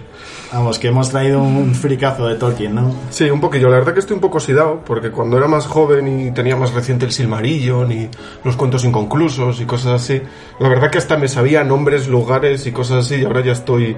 Vamos, 0.52 0.80
que 0.80 0.88
hemos 0.88 1.12
traído 1.12 1.40
un 1.40 1.76
fricazo 1.76 2.28
de 2.28 2.36
Tolkien, 2.36 2.74
¿no? 2.74 2.92
Sí, 3.12 3.30
un 3.30 3.40
poquillo. 3.40 3.70
La 3.70 3.78
verdad 3.78 3.94
que 3.94 4.00
estoy 4.00 4.16
un 4.16 4.22
poco 4.22 4.38
oxidado, 4.38 4.82
porque 4.84 5.12
cuando 5.12 5.38
era 5.38 5.48
más 5.48 5.68
joven 5.68 6.08
y 6.28 6.32
tenía 6.32 6.56
más 6.56 6.74
reciente 6.74 7.06
el 7.06 7.12
Silmarillion 7.12 7.92
y 7.92 8.10
los 8.44 8.56
cuentos 8.58 8.84
inconclusos 8.84 9.62
y 9.62 9.66
cosas 9.66 10.02
así, 10.02 10.20
la 10.60 10.68
verdad 10.68 10.90
que 10.90 10.98
hasta 10.98 11.16
me 11.16 11.28
sabía 11.28 11.64
nombres, 11.64 12.08
lugares 12.08 12.66
y 12.66 12.72
cosas 12.72 13.06
así, 13.06 13.18
y 13.18 13.26
ahora 13.26 13.42
ya 13.42 13.52
estoy... 13.52 13.96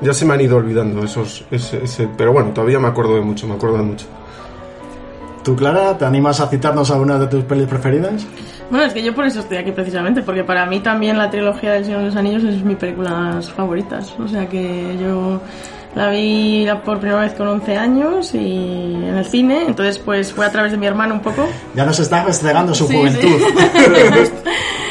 Ya 0.00 0.12
se 0.12 0.24
me 0.26 0.34
han 0.34 0.40
ido 0.40 0.56
olvidando 0.56 1.04
esos... 1.04 1.44
Ese, 1.52 1.84
ese- 1.84 2.08
pero 2.18 2.32
bueno, 2.32 2.50
todavía 2.50 2.80
me 2.80 2.88
acuerdo 2.88 3.14
de 3.14 3.20
mucho, 3.20 3.46
me 3.46 3.54
acuerdo 3.54 3.76
de 3.76 3.84
mucho. 3.84 4.06
¿Tú, 5.44 5.54
Clara, 5.54 5.96
te 5.98 6.04
animas 6.06 6.40
a 6.40 6.48
citarnos 6.48 6.90
algunas 6.90 7.20
de 7.20 7.26
tus 7.26 7.44
pelis 7.44 7.66
preferidas? 7.68 8.26
Bueno, 8.70 8.86
es 8.86 8.94
que 8.94 9.02
yo 9.02 9.14
por 9.14 9.26
eso 9.26 9.40
estoy 9.40 9.58
aquí 9.58 9.72
precisamente, 9.72 10.22
porque 10.22 10.42
para 10.42 10.64
mí 10.64 10.80
también 10.80 11.18
la 11.18 11.28
trilogía 11.30 11.72
del 11.72 11.84
Señor 11.84 12.00
de 12.00 12.06
los 12.06 12.16
Anillos 12.16 12.42
es 12.44 12.64
mis 12.64 12.76
películas 12.78 13.50
favoritas. 13.50 14.14
O 14.18 14.26
sea 14.26 14.48
que 14.48 14.96
yo 14.98 15.40
la 15.94 16.08
vi 16.08 16.66
por 16.84 16.98
primera 16.98 17.20
vez 17.20 17.34
con 17.34 17.46
11 17.46 17.76
años 17.76 18.34
y 18.34 18.94
en 18.94 19.16
el 19.18 19.24
cine, 19.26 19.64
entonces 19.66 19.98
pues 19.98 20.32
fue 20.32 20.46
a 20.46 20.50
través 20.50 20.72
de 20.72 20.78
mi 20.78 20.86
hermano 20.86 21.14
un 21.14 21.20
poco. 21.20 21.46
Ya 21.74 21.84
nos 21.84 22.00
está 22.00 22.24
restregando 22.24 22.74
su 22.74 22.86
Sí, 22.88 22.96
juventud. 22.96 23.28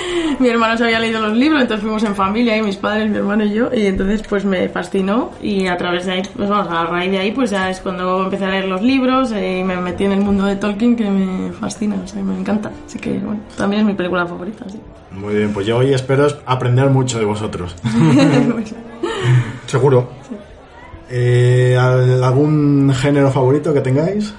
mi 0.43 0.49
hermano 0.49 0.77
se 0.77 0.83
había 0.83 0.99
leído 0.99 1.19
los 1.21 1.35
libros, 1.35 1.61
entonces 1.61 1.83
fuimos 1.83 2.03
en 2.03 2.15
familia, 2.15 2.55
y 2.57 2.61
mis 2.61 2.75
padres, 2.77 3.09
mi 3.09 3.17
hermano 3.17 3.43
y 3.45 3.53
yo, 3.53 3.69
y 3.73 3.87
entonces 3.87 4.21
pues 4.29 4.45
me 4.45 4.69
fascinó 4.69 5.31
y 5.41 5.65
a 5.67 5.75
través 5.77 6.05
de 6.05 6.11
ahí, 6.11 6.21
pues 6.35 6.47
vamos, 6.49 6.67
a 6.71 6.85
raíz 6.85 7.09
de 7.11 7.17
ahí 7.17 7.31
pues 7.31 7.49
ya 7.49 7.69
es 7.71 7.79
cuando 7.79 8.25
empecé 8.25 8.45
a 8.45 8.49
leer 8.49 8.65
los 8.65 8.81
libros 8.81 9.31
eh, 9.31 9.59
y 9.59 9.63
me 9.63 9.75
metí 9.77 10.03
en 10.03 10.11
el 10.11 10.19
mundo 10.21 10.45
de 10.45 10.55
Tolkien 10.57 10.95
que 10.95 11.09
me 11.09 11.51
fascina, 11.53 11.95
o 12.03 12.07
sea, 12.07 12.21
me 12.21 12.37
encanta. 12.37 12.69
Así 12.85 12.99
que 12.99 13.11
bueno, 13.19 13.39
también 13.57 13.81
es 13.81 13.87
mi 13.87 13.93
película 13.95 14.25
favorita, 14.27 14.65
sí. 14.69 14.79
Muy 15.11 15.35
bien, 15.35 15.53
pues 15.53 15.65
yo 15.67 15.77
hoy 15.77 15.93
espero 15.93 16.27
aprender 16.45 16.89
mucho 16.89 17.17
de 17.19 17.25
vosotros. 17.25 17.75
Seguro. 19.67 20.09
Eh, 21.09 21.77
¿al- 21.79 22.23
¿Algún 22.23 22.91
género 22.95 23.29
favorito 23.31 23.73
que 23.73 23.81
tengáis? 23.81 24.33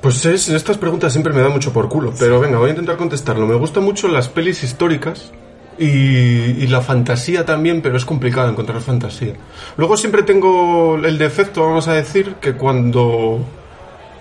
Pues 0.00 0.24
es, 0.26 0.48
estas 0.48 0.78
preguntas 0.78 1.12
siempre 1.12 1.32
me 1.32 1.40
dan 1.40 1.50
mucho 1.50 1.72
por 1.72 1.88
culo, 1.88 2.12
pero 2.18 2.38
venga, 2.38 2.58
voy 2.58 2.68
a 2.68 2.70
intentar 2.70 2.96
contestarlo. 2.96 3.46
Me 3.46 3.56
gustan 3.56 3.82
mucho 3.82 4.06
las 4.06 4.28
pelis 4.28 4.62
históricas 4.62 5.32
y, 5.76 5.86
y 5.86 6.66
la 6.68 6.80
fantasía 6.82 7.44
también, 7.44 7.82
pero 7.82 7.96
es 7.96 8.04
complicado 8.04 8.48
encontrar 8.48 8.80
fantasía. 8.80 9.34
Luego 9.76 9.96
siempre 9.96 10.22
tengo 10.22 10.96
el 10.96 11.18
defecto, 11.18 11.64
vamos 11.64 11.88
a 11.88 11.94
decir, 11.94 12.36
que 12.40 12.54
cuando, 12.54 13.40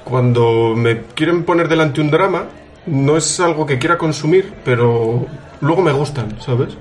cuando 0.04 0.74
me 0.76 1.04
quieren 1.14 1.44
poner 1.44 1.68
delante 1.68 2.02
un 2.02 2.10
drama, 2.10 2.46
no 2.88 3.16
es 3.16 3.40
algo 3.40 3.66
que 3.68 3.78
quiera 3.78 4.00
consumir, 4.00 4.54
pero 4.66 5.28
luego 5.62 5.82
me 5.84 5.92
gustan, 5.92 6.42
¿sabes? 6.42 6.76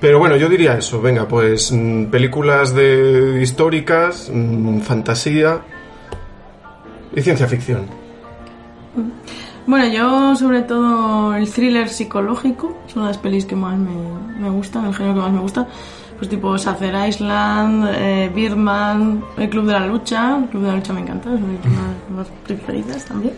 Pero 0.00 0.18
bueno, 0.18 0.36
yo 0.36 0.48
diría 0.48 0.78
eso, 0.78 1.00
venga, 1.00 1.28
pues 1.28 1.70
mm, 1.70 2.06
películas 2.06 2.74
de 2.74 3.40
históricas, 3.42 4.30
mm, 4.32 4.80
fantasía 4.80 5.60
y 7.14 7.20
ciencia 7.20 7.46
ficción. 7.46 8.01
Bueno, 9.66 9.86
yo 9.88 10.34
sobre 10.34 10.62
todo 10.62 11.34
el 11.34 11.48
thriller 11.50 11.88
psicológico 11.88 12.76
son 12.88 13.06
las 13.06 13.18
pelis 13.18 13.46
que 13.46 13.54
más 13.54 13.78
me, 13.78 13.92
me 14.40 14.50
gustan, 14.50 14.86
el 14.86 14.94
género 14.94 15.14
que 15.14 15.20
más 15.20 15.32
me 15.32 15.40
gusta. 15.40 15.66
Pues 16.18 16.30
tipo 16.30 16.56
Sacer 16.56 16.94
Island, 17.08 17.88
eh, 17.96 18.30
Birdman, 18.32 19.24
El 19.36 19.48
Club 19.50 19.66
de 19.66 19.72
la 19.72 19.86
Lucha. 19.86 20.38
El 20.38 20.48
Club 20.50 20.62
de 20.62 20.68
la 20.68 20.76
Lucha 20.76 20.92
me 20.92 21.00
encanta, 21.00 21.34
es 21.34 21.40
una 21.40 21.46
de 21.48 21.68
mis 21.68 22.16
más 22.16 22.28
preferidas 22.46 23.04
también. 23.04 23.34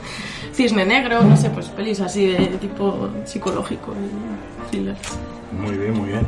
Cisne 0.53 0.85
Negro, 0.85 1.23
no 1.23 1.37
sé, 1.37 1.49
pues 1.51 1.69
pelis 1.69 2.01
así 2.01 2.27
de, 2.27 2.47
tipo 2.59 3.09
psicológico 3.25 3.95
y 3.95 4.71
thriller. 4.71 4.97
Muy 5.59 5.79
bien, 5.79 5.95
muy 5.95 6.09
bien. 6.11 6.27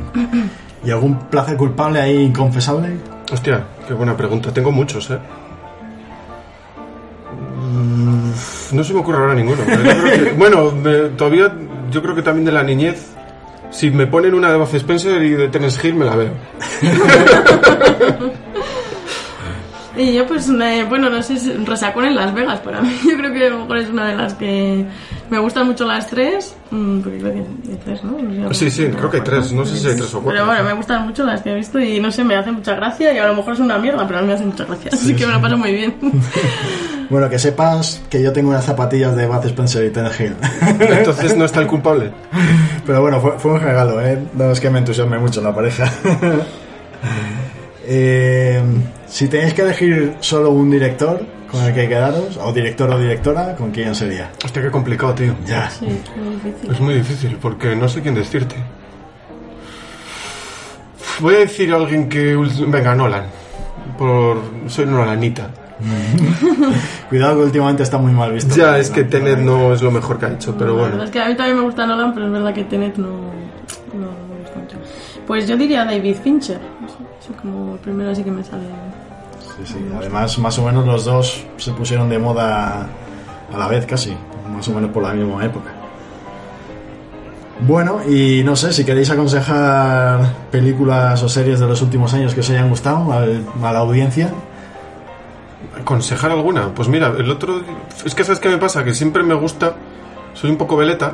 ¿Y 0.83 0.89
algún 0.89 1.19
placer 1.29 1.57
culpable 1.57 2.01
ahí 2.01 2.23
inconfesable? 2.23 2.97
Hostia, 3.31 3.65
qué 3.87 3.93
buena 3.93 4.17
pregunta. 4.17 4.51
Tengo 4.51 4.71
muchos, 4.71 5.11
¿eh? 5.11 5.19
Mm, 7.67 8.31
No 8.75 8.83
se 8.83 8.93
me 8.93 8.99
ocurre 8.99 9.17
ahora 9.19 9.33
ninguno. 9.35 9.61
bueno, 10.37 10.73
todavía 11.17 11.53
yo 11.91 12.01
creo 12.01 12.15
que 12.15 12.21
también 12.21 12.45
de 12.45 12.51
la 12.51 12.63
niñez. 12.63 13.07
Si 13.69 13.89
me 13.91 14.07
ponen 14.07 14.33
una 14.33 14.49
de 14.49 14.57
Buzz 14.57 14.73
Spencer 14.75 15.21
y 15.23 15.31
de 15.31 15.49
Terence 15.49 15.85
Hill, 15.85 15.95
me 15.95 16.05
la 16.05 16.15
veo. 16.15 16.31
Y 19.97 20.13
yo 20.13 20.27
pues, 20.27 20.47
me- 20.47 20.83
bueno, 20.83 21.09
no 21.09 21.21
sé, 21.23 21.33
es 21.33 21.65
Resacón 21.65 22.05
en 22.05 22.15
Las 22.15 22.33
Vegas 22.33 22.59
para 22.59 22.81
mí. 22.81 22.89
Yo 23.09 23.17
creo 23.17 23.33
que 23.33 23.47
a 23.47 23.49
lo 23.49 23.59
mejor 23.61 23.77
es 23.77 23.89
una 23.89 24.07
de 24.09 24.15
las 24.15 24.33
que 24.35 24.85
me 25.29 25.39
gustan 25.39 25.65
mucho 25.67 25.85
las 25.85 26.05
tres. 26.07 26.55
mm, 26.71 26.99
Porque 27.01 27.17
creo 27.19 27.33
que 27.33 27.39
hay 27.39 27.79
tres, 27.83 28.03
¿no? 28.03 28.11
No 28.21 28.53
sé, 28.53 28.69
Sí, 28.69 28.83
sí, 28.85 28.91
creo 28.95 29.09
que 29.09 29.17
hay 29.17 29.23
tres. 29.23 29.51
No 29.53 29.65
sé 29.65 29.75
si 29.77 29.87
hay 29.87 29.95
tres 29.95 30.13
o 30.13 30.21
cuatro. 30.21 30.31
Pero 30.31 30.45
bueno, 30.45 30.63
me 30.63 30.73
gustan 30.73 31.05
mucho 31.07 31.23
las 31.25 31.41
que 31.41 31.51
he 31.51 31.55
visto 31.55 31.79
y 31.79 31.99
no 31.99 32.11
sé, 32.11 32.23
me 32.23 32.35
hacen 32.35 32.53
mucha 32.53 32.75
gracia 32.75 33.11
y 33.13 33.17
a 33.17 33.27
lo 33.27 33.35
mejor 33.35 33.53
es 33.53 33.59
una 33.59 33.77
mierda, 33.79 34.05
pero 34.05 34.19
a 34.19 34.21
mí 34.21 34.27
me 34.27 34.33
hacen 34.35 34.47
mucha 34.49 34.65
gracia. 34.65 34.91
Así 34.93 35.15
que 35.15 35.25
me 35.25 35.33
lo 35.33 35.41
paso 35.41 35.57
muy 35.57 35.71
bien. 35.73 35.95
Bueno, 37.09 37.29
que 37.29 37.39
sepas 37.39 38.01
que 38.09 38.21
yo 38.21 38.33
tengo 38.33 38.49
unas 38.49 38.65
zapatillas 38.65 39.15
de 39.15 39.27
Bud 39.27 39.45
Spencer 39.45 39.85
y 39.85 39.91
Ten 39.91 40.07
Hill. 40.19 40.35
Entonces 40.81 41.37
no 41.37 41.45
está 41.45 41.61
el 41.61 41.67
culpable. 41.67 42.11
Pero 42.85 42.99
bueno, 43.01 43.21
fue, 43.21 43.39
fue 43.39 43.53
un 43.53 43.61
regalo, 43.61 44.01
¿eh? 44.05 44.19
No 44.33 44.51
es 44.51 44.59
que 44.59 44.69
me 44.69 44.79
entusiasme 44.79 45.17
mucho 45.17 45.41
la 45.41 45.55
pareja. 45.55 45.89
Eh, 47.89 48.61
si 49.07 49.29
tenéis 49.29 49.53
que 49.53 49.61
elegir 49.61 50.15
solo 50.19 50.49
un 50.51 50.69
director 50.69 51.25
con 51.49 51.63
el 51.63 51.73
que 51.73 51.87
quedaros, 51.87 52.37
o 52.37 52.51
director 52.51 52.89
o 52.89 52.99
directora, 52.99 53.55
¿con 53.55 53.71
quién 53.71 53.95
sería? 53.95 54.29
Hostia, 54.43 54.61
qué 54.61 54.69
complicado, 54.69 55.13
tío. 55.13 55.33
Ya. 55.45 55.69
Sí, 55.69 55.85
es 55.87 56.17
muy 56.17 56.33
difícil. 56.35 56.71
Es 56.71 56.79
muy 56.81 56.93
difícil 56.95 57.37
porque 57.41 57.75
no 57.75 57.87
sé 57.87 58.01
quién 58.01 58.15
decirte. 58.15 58.55
Voy 61.19 61.35
a 61.35 61.39
decir 61.39 61.71
a 61.73 61.77
alguien 61.77 62.09
que. 62.09 62.35
Venga, 62.67 62.93
Nolan. 62.93 63.23
Por. 63.97 64.41
Soy 64.67 64.85
Nolanita. 64.85 65.49
Cuidado 67.09 67.37
que 67.37 67.43
últimamente 67.45 67.83
está 67.83 67.97
muy 67.97 68.11
mal 68.11 68.33
visto. 68.33 68.55
Ya, 68.55 68.77
es 68.77 68.89
que 68.89 69.03
Tenet 69.03 69.39
no 69.39 69.73
es 69.73 69.81
lo 69.81 69.91
mejor 69.91 70.19
que 70.19 70.25
ha 70.25 70.33
hecho, 70.33 70.55
pero 70.57 70.71
La 70.75 70.81
verdad 70.81 70.89
bueno. 70.89 71.03
es 71.05 71.11
que 71.11 71.19
a 71.21 71.27
mí 71.27 71.35
también 71.35 71.57
me 71.57 71.63
gusta 71.63 71.85
Nolan, 71.85 72.13
pero 72.13 72.25
es 72.25 72.31
verdad 72.31 72.53
que 72.53 72.63
Tenet 72.65 72.97
no, 72.97 73.07
no, 73.07 73.13
no 73.93 74.27
me 74.33 74.41
gusta 74.41 74.59
mucho. 74.59 74.77
Pues 75.25 75.47
yo 75.47 75.55
diría 75.55 75.85
David 75.85 76.15
Fincher. 76.23 76.59
Así 77.19 77.33
como 77.41 77.73
el 77.73 77.79
primero 77.79 78.11
así 78.11 78.23
que 78.23 78.31
me 78.31 78.43
sale. 78.43 78.63
Sí, 79.57 79.63
sí. 79.73 79.85
Además, 79.97 80.37
más 80.39 80.57
o 80.59 80.63
menos 80.65 80.85
los 80.85 81.05
dos 81.05 81.45
se 81.57 81.71
pusieron 81.71 82.09
de 82.09 82.19
moda 82.19 82.87
a 83.53 83.57
la 83.57 83.67
vez 83.67 83.85
casi, 83.85 84.15
más 84.53 84.67
o 84.67 84.73
menos 84.73 84.91
por 84.91 85.03
la 85.03 85.13
misma 85.13 85.43
época. 85.45 85.71
Bueno, 87.59 88.01
y 88.07 88.43
no 88.43 88.55
sé, 88.55 88.71
si 88.71 88.85
queréis 88.85 89.09
aconsejar 89.09 90.19
películas 90.51 91.23
o 91.23 91.29
series 91.29 91.59
de 91.59 91.65
los 91.65 91.81
últimos 91.81 92.13
años 92.13 92.35
que 92.35 92.41
os 92.41 92.49
hayan 92.51 92.69
gustado 92.69 93.11
al- 93.11 93.43
a 93.63 93.71
la 93.73 93.79
audiencia, 93.79 94.31
¿Aconsejar 95.79 96.31
alguna? 96.31 96.69
Pues 96.75 96.87
mira, 96.89 97.13
el 97.17 97.29
otro. 97.31 97.61
Es 98.03 98.13
que 98.13 98.23
sabes 98.23 98.39
qué 98.39 98.49
me 98.49 98.57
pasa, 98.57 98.83
que 98.83 98.93
siempre 98.93 99.23
me 99.23 99.33
gusta. 99.35 99.73
Soy 100.33 100.49
un 100.49 100.57
poco 100.57 100.75
veleta. 100.75 101.13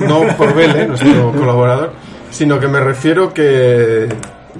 No 0.00 0.20
por 0.36 0.54
Vele, 0.54 0.86
nuestro 0.88 1.32
colaborador, 1.32 1.92
sino 2.30 2.60
que 2.60 2.68
me 2.68 2.78
refiero 2.80 3.32
que. 3.34 4.06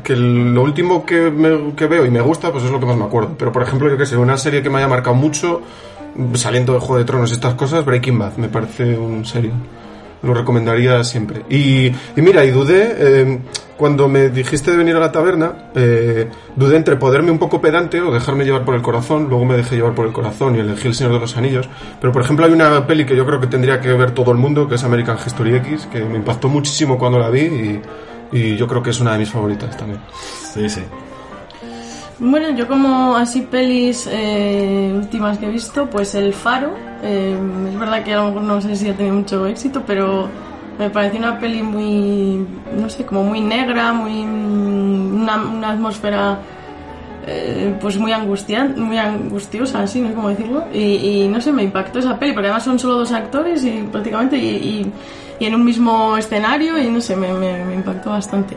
Que 0.02 0.14
lo 0.16 0.62
último 0.62 1.04
que, 1.04 1.30
me- 1.30 1.74
que 1.74 1.86
veo 1.86 2.04
y 2.06 2.10
me 2.10 2.20
gusta, 2.20 2.50
pues 2.52 2.64
es 2.64 2.70
lo 2.70 2.78
que 2.80 2.86
más 2.86 2.96
me 2.96 3.04
acuerdo. 3.04 3.34
Pero 3.38 3.52
por 3.52 3.62
ejemplo, 3.62 3.88
yo 3.88 3.96
que 3.96 4.06
sé, 4.06 4.16
una 4.16 4.36
serie 4.36 4.62
que 4.62 4.70
me 4.70 4.78
haya 4.78 4.88
marcado 4.88 5.14
mucho, 5.16 5.62
saliendo 6.34 6.72
de 6.74 6.80
Juego 6.80 6.98
de 6.98 7.04
Tronos 7.04 7.30
y 7.30 7.34
estas 7.34 7.54
cosas, 7.54 7.84
Breaking 7.84 8.18
Bad, 8.18 8.36
me 8.36 8.48
parece 8.48 8.96
un 8.96 9.24
serio. 9.24 9.52
Lo 10.22 10.32
recomendaría 10.34 11.04
siempre. 11.04 11.42
Y, 11.50 11.86
y 11.88 12.22
mira, 12.22 12.44
y 12.44 12.50
dudé, 12.50 12.94
eh, 12.98 13.38
cuando 13.76 14.08
me 14.08 14.30
dijiste 14.30 14.70
de 14.70 14.78
venir 14.78 14.96
a 14.96 14.98
la 14.98 15.12
taberna, 15.12 15.70
eh, 15.74 16.26
dudé 16.56 16.76
entre 16.76 16.96
poderme 16.96 17.30
un 17.30 17.38
poco 17.38 17.60
pedante 17.60 18.00
o 18.00 18.10
dejarme 18.12 18.44
llevar 18.46 18.64
por 18.64 18.74
el 18.74 18.80
corazón. 18.82 19.26
Luego 19.28 19.44
me 19.44 19.56
dejé 19.58 19.76
llevar 19.76 19.94
por 19.94 20.06
el 20.06 20.12
corazón 20.12 20.56
y 20.56 20.60
elegí 20.60 20.88
El 20.88 20.94
Señor 20.94 21.12
de 21.12 21.20
los 21.20 21.36
Anillos. 21.36 21.68
Pero 22.00 22.12
por 22.12 22.22
ejemplo, 22.22 22.46
hay 22.46 22.52
una 22.52 22.86
peli 22.86 23.04
que 23.04 23.14
yo 23.14 23.26
creo 23.26 23.38
que 23.40 23.46
tendría 23.46 23.78
que 23.80 23.92
ver 23.92 24.12
todo 24.12 24.32
el 24.32 24.38
mundo, 24.38 24.66
que 24.66 24.76
es 24.76 24.84
American 24.84 25.18
History 25.24 25.54
X, 25.56 25.86
que 25.92 26.00
me 26.00 26.16
impactó 26.16 26.48
muchísimo 26.48 26.98
cuando 26.98 27.18
la 27.18 27.28
vi 27.28 27.40
y, 27.42 27.80
y 28.32 28.56
yo 28.56 28.66
creo 28.66 28.82
que 28.82 28.90
es 28.90 29.00
una 29.00 29.12
de 29.12 29.18
mis 29.18 29.30
favoritas 29.30 29.76
también. 29.76 30.00
sí, 30.52 30.68
sí. 30.68 30.82
Bueno, 32.18 32.50
yo 32.56 32.66
como 32.66 33.14
así 33.14 33.42
pelis 33.42 34.08
eh, 34.10 34.90
últimas 34.96 35.36
que 35.38 35.46
he 35.46 35.50
visto, 35.50 35.86
pues 35.90 36.14
El 36.14 36.32
Faro. 36.32 36.70
eh, 37.02 37.36
es 37.70 37.78
verdad 37.78 38.02
que 38.04 38.14
a 38.14 38.16
lo 38.16 38.28
mejor 38.28 38.42
no 38.42 38.60
sé 38.62 38.74
si 38.74 38.88
ha 38.88 38.96
tenido 38.96 39.16
mucho 39.16 39.46
éxito, 39.46 39.82
pero 39.86 40.26
me 40.78 40.88
pareció 40.88 41.18
una 41.18 41.38
peli 41.38 41.62
muy, 41.62 42.46
no 42.74 42.88
sé, 42.88 43.04
como 43.04 43.22
muy 43.22 43.40
negra, 43.42 43.92
muy 43.92 44.24
mm, 44.24 45.22
una, 45.22 45.36
una 45.42 45.70
atmósfera 45.72 46.38
eh, 47.26 47.76
pues 47.80 47.98
muy 47.98 48.12
angustiante, 48.12 48.80
muy 48.80 48.96
angustiosa, 48.96 49.82
así, 49.82 50.00
no 50.00 50.08
sé 50.08 50.14
cómo 50.14 50.30
decirlo. 50.30 50.64
Y, 50.72 50.78
y 51.24 51.28
no 51.28 51.38
sé, 51.42 51.52
me 51.52 51.64
impactó 51.64 51.98
esa 51.98 52.18
peli, 52.18 52.32
porque 52.32 52.46
además 52.46 52.64
son 52.64 52.78
solo 52.78 52.94
dos 52.94 53.12
actores 53.12 53.62
y 53.62 53.82
prácticamente 53.92 54.38
y, 54.38 54.46
y- 54.48 54.92
y 55.38 55.44
en 55.46 55.54
un 55.54 55.64
mismo 55.64 56.16
escenario 56.16 56.78
y 56.78 56.88
no 56.88 57.00
sé, 57.00 57.16
me, 57.16 57.32
me, 57.32 57.64
me 57.64 57.74
impactó 57.74 58.10
bastante. 58.10 58.56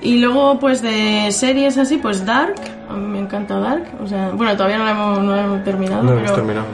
Y 0.00 0.18
luego, 0.18 0.58
pues 0.58 0.82
de 0.82 1.28
series 1.30 1.78
así, 1.78 1.96
pues 1.98 2.26
Dark, 2.26 2.56
a 2.90 2.94
mí 2.94 3.06
me 3.06 3.20
encanta 3.20 3.58
Dark, 3.60 3.84
o 4.02 4.06
sea, 4.06 4.30
bueno, 4.34 4.52
todavía 4.56 4.78
no 4.78 4.84
la 4.84 4.90
hemos, 4.90 5.18
no 5.20 5.36
la 5.36 5.44
hemos 5.44 5.64
terminado, 5.64 6.02
No 6.02 6.08
pero, 6.10 6.20
hemos 6.20 6.34
terminado. 6.34 6.66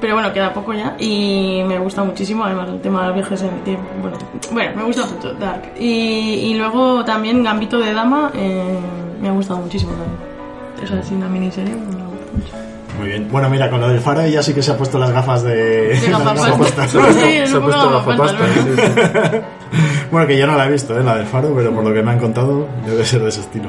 pero 0.00 0.14
bueno, 0.14 0.32
queda 0.32 0.52
poco 0.52 0.72
ya 0.72 0.96
y 0.98 1.62
me 1.68 1.78
gusta 1.78 2.02
muchísimo, 2.02 2.44
además 2.44 2.68
el 2.70 2.80
tema 2.80 3.02
de 3.02 3.06
los 3.08 3.14
viajes 3.16 3.42
en 3.42 3.54
el 3.54 3.60
tiempo, 3.62 3.84
bueno, 4.02 4.16
bueno 4.50 4.72
me 4.76 4.82
gusta 4.84 5.06
mucho 5.06 5.34
Dark. 5.34 5.72
Y, 5.78 5.84
y 5.86 6.54
luego 6.54 7.04
también 7.04 7.44
Gambito 7.44 7.78
de 7.78 7.92
Dama, 7.92 8.32
eh, 8.34 8.76
me 9.22 9.28
ha 9.28 9.32
gustado 9.32 9.60
muchísimo 9.60 9.92
también. 9.92 10.34
Esa 10.82 10.98
es 10.98 11.10
una 11.12 11.28
miniserie, 11.28 11.74
me 11.76 11.84
gusta 11.86 11.98
mucho. 12.36 12.63
Muy 12.98 13.08
bien. 13.08 13.28
Bueno, 13.30 13.48
mira, 13.50 13.68
con 13.70 13.80
lo 13.80 13.88
del 13.88 14.00
faro 14.00 14.20
ella 14.22 14.42
sí 14.42 14.54
que 14.54 14.62
se 14.62 14.70
ha 14.70 14.76
puesto 14.76 14.98
las 14.98 15.10
gafas 15.10 15.42
de... 15.42 15.96
Sí, 16.00 16.06
Se 16.06 17.56
ha 17.56 17.60
puesto 17.60 17.90
gafapasta. 17.90 18.46
sí. 18.54 19.40
Bueno, 20.10 20.28
que 20.28 20.38
yo 20.38 20.46
no 20.46 20.56
la 20.56 20.66
he 20.66 20.70
visto, 20.70 20.96
¿eh? 20.98 21.02
la 21.02 21.16
del 21.16 21.26
faro, 21.26 21.52
pero 21.56 21.72
por 21.74 21.82
lo 21.82 21.92
que 21.92 22.00
me 22.02 22.12
han 22.12 22.20
contado 22.20 22.68
debe 22.86 23.04
ser 23.04 23.22
de 23.22 23.30
ese 23.30 23.40
estilo. 23.40 23.68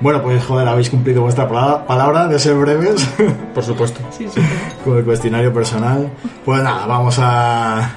Bueno, 0.00 0.22
pues 0.22 0.44
joder, 0.44 0.68
habéis 0.68 0.90
cumplido 0.90 1.22
vuestra 1.22 1.48
pala- 1.48 1.84
palabra 1.84 2.28
de 2.28 2.38
ser 2.38 2.54
breves 2.54 3.04
Por 3.54 3.64
supuesto. 3.64 3.98
Sí, 4.16 4.28
sí, 4.32 4.40
con 4.84 4.98
el 4.98 5.04
cuestionario 5.04 5.52
personal. 5.52 6.08
Pues 6.44 6.62
nada, 6.62 6.86
vamos 6.86 7.18
a, 7.20 7.90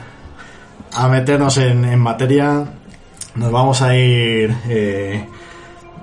a 0.93 1.07
meternos 1.09 1.57
en, 1.59 1.85
en 1.85 1.99
materia. 1.99 2.63
Nos 3.35 3.51
vamos 3.51 3.83
a 3.83 3.95
ir... 3.95 4.55
eh, 4.67 5.23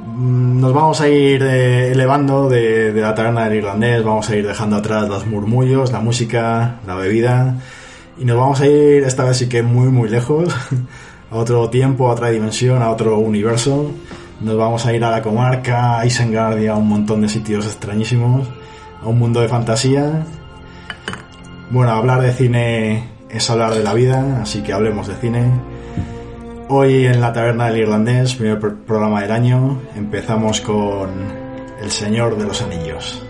nos 0.07 0.73
vamos 0.73 1.01
a 1.01 1.09
ir 1.09 1.43
eh, 1.43 1.93
elevando 1.93 2.49
de, 2.49 2.93
de 2.93 3.01
la 3.01 3.15
taberna 3.15 3.45
del 3.45 3.59
irlandés, 3.59 4.03
vamos 4.03 4.29
a 4.31 4.37
ir 4.37 4.47
dejando 4.47 4.77
atrás 4.77 5.09
los 5.09 5.27
murmullos, 5.27 5.93
la 5.93 6.01
música, 6.01 6.81
la 6.87 6.95
bebida 6.95 7.57
y 8.19 8.25
nos 8.25 8.37
vamos 8.37 8.61
a 8.61 8.67
ir 8.67 9.05
esta 9.05 9.25
vez 9.25 9.37
sí 9.37 9.49
que 9.49 9.63
muy 9.63 9.89
muy 9.89 10.09
lejos, 10.09 10.49
a 11.31 11.37
otro 11.37 11.71
tiempo, 11.71 12.09
a 12.09 12.13
otra 12.13 12.31
dimensión, 12.31 12.83
a 12.83 12.91
otro 12.91 13.19
universo. 13.19 13.93
Nos 14.41 14.57
vamos 14.57 14.87
a 14.87 14.93
ir 14.93 15.05
a 15.05 15.11
la 15.11 15.23
comarca, 15.23 16.01
a 16.01 16.07
Isengard 16.07 16.61
y 16.61 16.67
a 16.67 16.75
un 16.75 16.89
montón 16.89 17.21
de 17.21 17.29
sitios 17.29 17.67
extrañísimos, 17.67 18.49
a 19.03 19.07
un 19.07 19.19
mundo 19.19 19.41
de 19.41 19.49
fantasía. 19.49 20.25
Bueno, 21.71 21.93
hablar 21.93 22.21
de 22.23 22.33
cine 22.33 23.09
es 23.31 23.51
hablar 23.51 23.75
de 23.75 23.83
la 23.83 23.95
vida, 23.95 24.41
así 24.43 24.63
que 24.63 24.73
hablemos 24.73 25.07
de 25.07 25.15
cine. 25.17 25.78
Hoy 26.69 27.07
en 27.07 27.21
la 27.21 27.33
taberna 27.33 27.67
del 27.69 27.79
irlandés, 27.79 28.35
primer 28.35 28.61
pr- 28.61 28.85
programa 28.85 29.23
del 29.23 29.33
año, 29.33 29.81
empezamos 29.97 30.61
con 30.61 31.09
El 31.83 31.91
Señor 31.91 32.37
de 32.37 32.45
los 32.45 32.61
Anillos. 32.63 33.25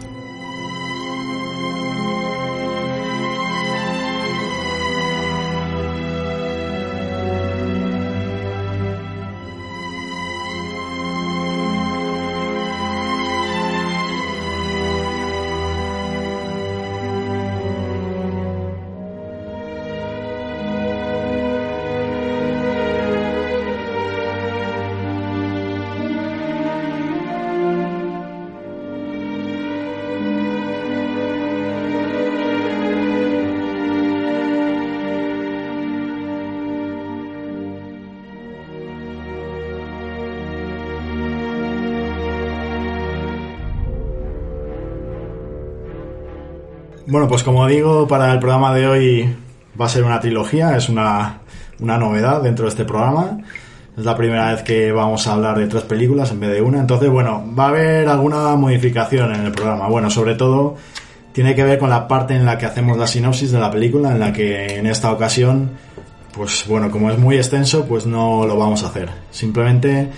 Bueno, 47.11 47.27
pues 47.27 47.42
como 47.42 47.66
digo, 47.66 48.07
para 48.07 48.31
el 48.35 48.38
programa 48.38 48.75
de 48.75 48.87
hoy 48.87 49.35
va 49.81 49.87
a 49.87 49.88
ser 49.88 50.05
una 50.05 50.21
trilogía, 50.21 50.77
es 50.77 50.90
una, 50.90 51.38
una 51.81 51.97
novedad 51.97 52.42
dentro 52.42 52.66
de 52.66 52.68
este 52.68 52.85
programa. 52.85 53.38
Es 53.97 54.05
la 54.05 54.14
primera 54.14 54.53
vez 54.53 54.62
que 54.62 54.92
vamos 54.92 55.27
a 55.27 55.33
hablar 55.33 55.59
de 55.59 55.68
tres 55.68 55.85
películas 55.85 56.31
en 56.33 56.40
vez 56.40 56.51
de 56.51 56.61
una. 56.61 56.81
Entonces, 56.81 57.09
bueno, 57.09 57.42
va 57.59 57.64
a 57.64 57.68
haber 57.68 58.09
alguna 58.11 58.55
modificación 58.57 59.35
en 59.35 59.47
el 59.47 59.53
programa. 59.53 59.88
Bueno, 59.88 60.11
sobre 60.11 60.35
todo 60.35 60.77
tiene 61.33 61.55
que 61.55 61.64
ver 61.64 61.79
con 61.79 61.88
la 61.88 62.07
parte 62.07 62.35
en 62.35 62.44
la 62.44 62.59
que 62.59 62.66
hacemos 62.66 62.99
la 62.99 63.07
sinopsis 63.07 63.53
de 63.53 63.59
la 63.59 63.71
película, 63.71 64.12
en 64.12 64.21
la 64.21 64.31
que 64.31 64.77
en 64.77 64.87
esta 64.87 65.11
ocasión, 65.11 65.71
pues 66.35 66.66
bueno, 66.68 66.90
como 66.90 67.11
es 67.11 67.18
muy 67.18 67.37
extenso, 67.37 67.87
pues 67.87 68.05
no 68.05 68.44
lo 68.44 68.59
vamos 68.59 68.83
a 68.83 68.88
hacer. 68.88 69.09
Simplemente 69.31 70.11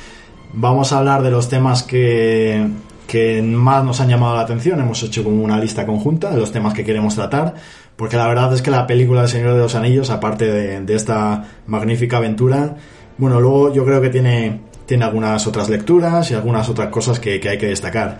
vamos 0.54 0.92
a 0.92 0.98
hablar 0.98 1.22
de 1.22 1.30
los 1.30 1.48
temas 1.48 1.84
que, 1.84 2.68
que 3.10 3.42
más 3.42 3.84
nos 3.84 4.00
han 4.00 4.08
llamado 4.08 4.36
la 4.36 4.42
atención. 4.42 4.78
Hemos 4.78 5.02
hecho 5.02 5.24
como 5.24 5.42
una 5.42 5.58
lista 5.58 5.84
conjunta 5.84 6.30
de 6.30 6.36
los 6.36 6.52
temas 6.52 6.74
que 6.74 6.84
queremos 6.84 7.16
tratar, 7.16 7.54
porque 7.96 8.16
la 8.16 8.28
verdad 8.28 8.54
es 8.54 8.62
que 8.62 8.70
la 8.70 8.86
película 8.86 9.22
del 9.22 9.28
Señor 9.28 9.54
de 9.54 9.58
los 9.58 9.74
Anillos, 9.74 10.10
aparte 10.10 10.46
de, 10.46 10.94
esta 10.94 11.44
magnífica 11.66 12.18
aventura, 12.18 12.76
bueno, 13.18 13.40
luego 13.40 13.74
yo 13.74 13.84
creo 13.84 14.00
que 14.00 14.10
tiene, 14.10 14.60
tiene 14.86 15.04
algunas 15.04 15.44
otras 15.48 15.68
lecturas 15.68 16.30
y 16.30 16.34
algunas 16.34 16.68
otras 16.68 16.86
cosas 16.90 17.18
que, 17.18 17.40
que 17.40 17.48
hay 17.48 17.58
que 17.58 17.66
destacar. 17.66 18.18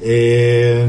Eh, 0.00 0.86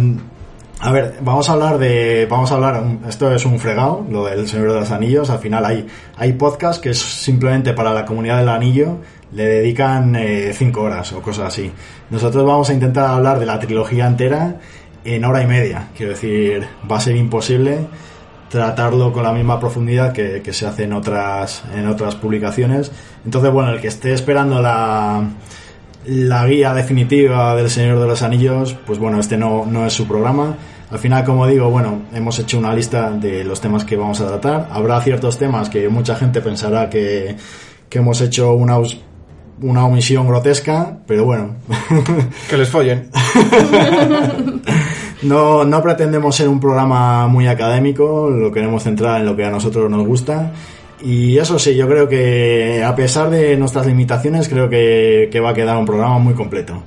a 0.82 0.92
ver, 0.94 1.16
vamos 1.22 1.50
a 1.50 1.54
hablar 1.54 1.78
de. 1.78 2.26
Vamos 2.30 2.52
a 2.52 2.56
hablar. 2.56 2.82
Esto 3.08 3.34
es 3.34 3.46
un 3.46 3.60
fregado, 3.60 4.06
lo 4.10 4.26
del 4.26 4.48
Señor 4.48 4.72
de 4.72 4.80
los 4.80 4.92
Anillos. 4.92 5.30
Al 5.30 5.40
final 5.40 5.66
hay, 5.66 5.86
hay 6.16 6.34
podcast 6.34 6.82
que 6.82 6.92
es 6.92 7.00
simplemente 7.00 7.74
para 7.74 7.94
la 7.94 8.06
comunidad 8.06 8.40
del 8.40 8.48
anillo. 8.48 8.98
Le 9.34 9.46
dedican 9.46 10.16
eh, 10.16 10.54
cinco 10.54 10.84
horas 10.84 11.12
o 11.12 11.22
cosas 11.22 11.48
así. 11.48 11.70
Nosotros 12.10 12.46
vamos 12.46 12.70
a 12.70 12.74
intentar 12.74 13.10
hablar 13.10 13.40
de 13.40 13.46
la 13.46 13.60
trilogía 13.60 14.08
entera 14.08 14.56
en 15.04 15.26
hora 15.26 15.44
y 15.44 15.48
media. 15.48 15.90
Quiero 15.98 16.14
decir, 16.14 16.66
va 16.90 16.96
a 16.96 17.02
ser 17.02 17.18
imposible 17.18 17.80
tratarlo 18.48 19.12
con 19.12 19.24
la 19.24 19.34
misma 19.34 19.60
profundidad 19.60 20.14
que, 20.14 20.42
que 20.42 20.54
se 20.54 20.66
hace 20.66 20.86
en 20.86 20.94
otras, 20.94 21.64
en 21.76 21.88
otras 21.88 22.16
publicaciones. 22.16 22.92
Entonces, 23.26 23.52
bueno, 23.52 23.72
el 23.74 23.82
que 23.82 23.90
esté 23.90 24.14
esperando 24.14 24.62
la, 24.62 25.24
la 26.06 26.48
guía 26.48 26.74
definitiva 26.74 27.56
del 27.56 27.70
Señor 27.70 28.00
de 28.00 28.08
los 28.08 28.22
Anillos, 28.22 28.76
pues 28.86 29.00
bueno, 29.00 29.20
este 29.20 29.38
no, 29.38 29.66
no 29.66 29.86
es 29.86 29.94
su 29.94 30.08
programa. 30.08 30.58
Al 30.92 30.98
final, 30.98 31.24
como 31.24 31.46
digo, 31.46 31.70
bueno, 31.70 32.04
hemos 32.14 32.40
hecho 32.40 32.58
una 32.58 32.74
lista 32.74 33.12
de 33.12 33.44
los 33.44 33.62
temas 33.62 33.86
que 33.86 33.96
vamos 33.96 34.20
a 34.22 34.28
tratar. 34.28 34.70
Habrá 34.72 35.00
ciertos 35.02 35.38
temas 35.38 35.70
que 35.70 35.88
mucha 35.88 36.16
gente 36.16 36.42
pensará 36.42 36.90
que, 36.90 37.36
que 37.90 38.00
hemos 38.00 38.22
hecho 38.22 38.54
una, 38.54 38.78
una 39.62 39.86
omisión 39.86 40.28
grotesca, 40.28 40.98
pero 41.06 41.26
bueno, 41.26 41.58
Que 42.50 42.58
les 42.58 42.70
follen. 42.70 43.10
no, 45.24 45.64
no 45.64 45.82
pretendemos 45.84 46.36
ser 46.36 46.48
un 46.48 46.60
programa 46.60 47.28
muy 47.28 47.48
académico, 47.48 48.30
lo 48.30 48.52
queremos 48.52 48.84
centrar 48.84 49.20
en 49.20 49.28
lo 49.28 49.36
que 49.36 49.46
a 49.46 49.52
nosotros 49.52 49.92
nos 49.92 50.08
gusta. 50.08 50.52
Y 51.02 51.38
eso 51.38 51.58
sí, 51.58 51.76
yo 51.76 51.88
creo 51.88 52.08
que 52.10 52.84
a 52.84 52.94
pesar 52.96 53.30
de 53.30 53.56
nuestras 53.56 53.86
limitaciones, 53.86 54.50
creo 54.50 54.70
que, 54.70 55.30
que 55.32 55.40
va 55.40 55.52
a 55.52 55.54
quedar 55.54 55.78
un 55.78 55.86
programa 55.86 56.18
muy 56.20 56.34
completo. 56.34 56.84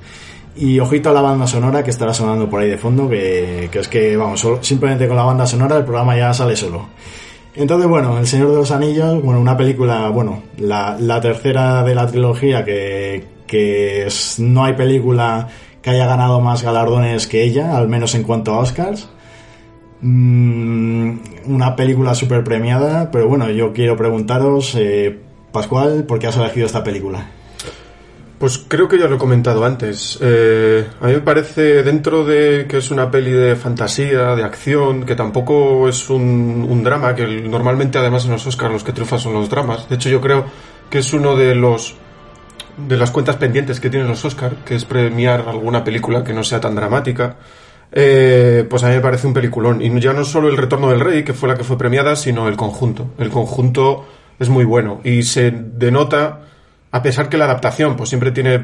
Y 0.54 0.78
ojito 0.80 1.08
a 1.08 1.12
la 1.14 1.22
banda 1.22 1.46
sonora 1.46 1.82
que 1.82 1.90
estará 1.90 2.12
sonando 2.12 2.48
por 2.50 2.60
ahí 2.60 2.68
de 2.68 2.76
fondo, 2.76 3.08
que, 3.08 3.70
que 3.72 3.78
es 3.78 3.88
que, 3.88 4.16
vamos, 4.16 4.46
simplemente 4.60 5.08
con 5.08 5.16
la 5.16 5.22
banda 5.24 5.46
sonora 5.46 5.78
el 5.78 5.84
programa 5.84 6.14
ya 6.16 6.34
sale 6.34 6.56
solo. 6.56 6.88
Entonces, 7.54 7.88
bueno, 7.88 8.18
El 8.18 8.26
Señor 8.26 8.50
de 8.50 8.56
los 8.56 8.70
Anillos, 8.70 9.22
bueno, 9.22 9.40
una 9.40 9.56
película, 9.56 10.08
bueno, 10.10 10.42
la, 10.58 10.96
la 11.00 11.20
tercera 11.20 11.82
de 11.82 11.94
la 11.94 12.06
trilogía, 12.06 12.64
que, 12.64 13.24
que 13.46 14.06
es- 14.06 14.38
no 14.38 14.64
hay 14.64 14.74
película 14.74 15.48
que 15.80 15.90
haya 15.90 16.06
ganado 16.06 16.40
más 16.40 16.62
galardones 16.62 17.26
que 17.26 17.42
ella, 17.44 17.76
al 17.76 17.88
menos 17.88 18.14
en 18.14 18.22
cuanto 18.22 18.52
a 18.52 18.58
Oscars. 18.58 19.08
Mm, 20.02 21.18
una 21.46 21.76
película 21.76 22.14
súper 22.14 22.42
premiada, 22.42 23.10
pero 23.12 23.28
bueno, 23.28 23.48
yo 23.50 23.72
quiero 23.72 23.96
preguntaros, 23.96 24.74
eh, 24.74 25.16
Pascual, 25.52 26.04
¿por 26.04 26.18
qué 26.18 26.26
has 26.26 26.36
elegido 26.36 26.66
esta 26.66 26.82
película? 26.82 27.28
Pues 28.38 28.58
creo 28.66 28.88
que 28.88 28.98
ya 28.98 29.06
lo 29.06 29.14
he 29.14 29.18
comentado 29.18 29.64
antes. 29.64 30.18
Eh, 30.20 30.84
a 31.00 31.06
mí 31.06 31.12
me 31.12 31.20
parece, 31.20 31.84
dentro 31.84 32.24
de 32.24 32.66
que 32.68 32.78
es 32.78 32.90
una 32.90 33.08
peli 33.08 33.30
de 33.30 33.54
fantasía, 33.54 34.34
de 34.34 34.42
acción, 34.42 35.04
que 35.04 35.14
tampoco 35.14 35.88
es 35.88 36.10
un, 36.10 36.82
drama, 36.82 37.14
que 37.14 37.24
normalmente 37.42 37.98
además 37.98 38.24
en 38.24 38.32
los 38.32 38.44
Oscars 38.44 38.72
los 38.72 38.82
que 38.82 38.92
triunfan 38.92 39.20
son 39.20 39.34
los 39.34 39.48
dramas. 39.48 39.88
De 39.88 39.94
hecho, 39.94 40.08
yo 40.08 40.20
creo 40.20 40.46
que 40.90 40.98
es 40.98 41.12
uno 41.12 41.36
de 41.36 41.54
los 41.54 41.94
de 42.76 42.96
las 42.96 43.10
cuentas 43.12 43.36
pendientes 43.36 43.78
que 43.78 43.90
tienen 43.90 44.08
los 44.08 44.24
Oscars, 44.24 44.56
que 44.64 44.74
es 44.74 44.84
premiar 44.84 45.44
alguna 45.46 45.84
película 45.84 46.24
que 46.24 46.32
no 46.32 46.42
sea 46.42 46.58
tan 46.58 46.74
dramática. 46.74 47.36
Eh, 47.92 48.66
pues 48.68 48.82
a 48.82 48.88
mí 48.88 48.94
me 48.94 49.00
parece 49.00 49.26
un 49.26 49.34
peliculón. 49.34 49.82
Y 49.82 50.00
ya 50.00 50.12
no 50.12 50.24
solo 50.24 50.48
El 50.48 50.56
Retorno 50.56 50.90
del 50.90 51.00
Rey, 51.00 51.24
que 51.24 51.34
fue 51.34 51.48
la 51.48 51.56
que 51.56 51.64
fue 51.64 51.78
premiada, 51.78 52.16
sino 52.16 52.48
el 52.48 52.56
conjunto. 52.56 53.08
El 53.18 53.30
conjunto 53.30 54.06
es 54.38 54.48
muy 54.48 54.64
bueno. 54.64 55.00
Y 55.04 55.22
se 55.22 55.50
denota 55.50 56.40
a 56.90 57.02
pesar 57.02 57.28
que 57.30 57.38
la 57.38 57.46
adaptación 57.46 57.96
pues 57.96 58.10
siempre 58.10 58.30
tiene 58.30 58.60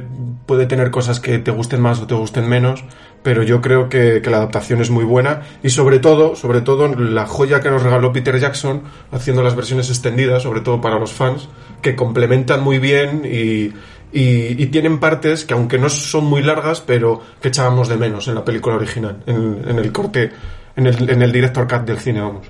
puede 0.46 0.64
tener 0.64 0.90
cosas 0.90 1.20
que 1.20 1.38
te 1.38 1.50
gusten 1.50 1.80
más 1.82 2.00
o 2.00 2.06
te 2.06 2.14
gusten 2.14 2.48
menos, 2.48 2.82
pero 3.22 3.42
yo 3.42 3.60
creo 3.60 3.90
que, 3.90 4.22
que, 4.22 4.30
la 4.30 4.38
adaptación 4.38 4.80
es 4.80 4.88
muy 4.88 5.04
buena 5.04 5.42
y 5.62 5.68
sobre 5.68 5.98
todo, 5.98 6.36
sobre 6.36 6.62
todo 6.62 6.88
la 6.88 7.26
joya 7.26 7.60
que 7.60 7.68
nos 7.68 7.82
regaló 7.82 8.14
Peter 8.14 8.38
Jackson 8.38 8.82
haciendo 9.12 9.42
las 9.42 9.54
versiones 9.54 9.90
extendidas, 9.90 10.44
sobre 10.44 10.62
todo 10.62 10.80
para 10.80 10.98
los 10.98 11.12
fans, 11.12 11.50
que 11.82 11.94
complementan 11.94 12.62
muy 12.62 12.78
bien 12.78 13.22
y, 13.26 13.74
y, 14.12 14.62
y 14.62 14.66
tienen 14.66 14.98
partes 14.98 15.44
que 15.44 15.54
aunque 15.54 15.78
no 15.78 15.88
son 15.88 16.24
muy 16.24 16.42
largas, 16.42 16.80
pero 16.80 17.20
que 17.40 17.48
echábamos 17.48 17.88
de 17.88 17.96
menos 17.96 18.28
en 18.28 18.34
la 18.34 18.44
película 18.44 18.76
original, 18.76 19.18
en, 19.26 19.62
en 19.66 19.78
el 19.78 19.92
corte, 19.92 20.30
en 20.76 20.86
el, 20.86 21.10
en 21.10 21.22
el 21.22 21.32
director 21.32 21.66
cut 21.68 21.82
del 21.82 21.98
cine, 21.98 22.20
vamos. 22.20 22.46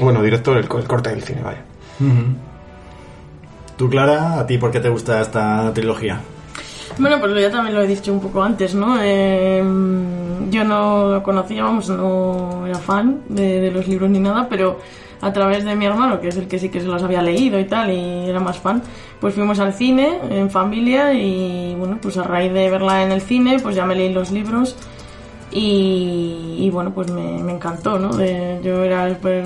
Bueno, 0.00 0.22
director, 0.22 0.56
el, 0.56 0.64
el 0.64 0.88
corte 0.88 1.10
del 1.10 1.22
cine, 1.22 1.42
vaya. 1.42 1.62
¿Tú, 3.76 3.88
Clara, 3.88 4.40
a 4.40 4.46
ti 4.46 4.58
por 4.58 4.70
qué 4.70 4.80
te 4.80 4.88
gusta 4.88 5.20
esta 5.20 5.72
trilogía? 5.72 6.20
Bueno, 6.98 7.18
pues 7.18 7.40
ya 7.40 7.50
también 7.50 7.74
lo 7.74 7.82
he 7.82 7.86
dicho 7.86 8.12
un 8.12 8.20
poco 8.20 8.42
antes, 8.42 8.74
¿no? 8.74 8.98
Eh, 9.00 9.62
yo 10.50 10.64
no 10.64 11.12
lo 11.12 11.22
conocía, 11.22 11.64
vamos, 11.64 11.88
no 11.88 12.66
era 12.66 12.78
fan 12.78 13.22
de, 13.28 13.60
de, 13.60 13.70
los 13.70 13.88
libros 13.88 14.10
ni 14.10 14.20
nada, 14.20 14.46
pero 14.48 14.78
a 15.20 15.32
través 15.32 15.64
de 15.64 15.74
mi 15.74 15.86
hermano, 15.86 16.20
que 16.20 16.28
es 16.28 16.36
el 16.36 16.48
que 16.48 16.58
sí 16.58 16.68
que 16.68 16.80
se 16.80 16.86
los 16.86 17.02
había 17.02 17.22
leído 17.22 17.58
y 17.58 17.64
tal, 17.64 17.90
y 17.90 18.28
era 18.28 18.40
más 18.40 18.58
fan, 18.58 18.82
pues 19.20 19.34
fuimos 19.34 19.58
al 19.60 19.72
cine 19.74 20.18
en 20.30 20.50
familia 20.50 21.12
y 21.12 21.74
bueno, 21.76 21.98
pues 22.00 22.16
a 22.18 22.22
raíz 22.22 22.52
de 22.52 22.70
verla 22.70 23.02
en 23.02 23.12
el 23.12 23.20
cine, 23.20 23.58
pues 23.60 23.74
ya 23.74 23.86
me 23.86 23.94
leí 23.94 24.12
los 24.12 24.30
libros 24.30 24.76
y, 25.50 26.56
y 26.58 26.70
bueno, 26.70 26.92
pues 26.92 27.10
me, 27.10 27.38
encantó, 27.50 27.98
¿no? 27.98 28.12
Yo 28.12 28.82
era 28.82 29.08
súper 29.14 29.44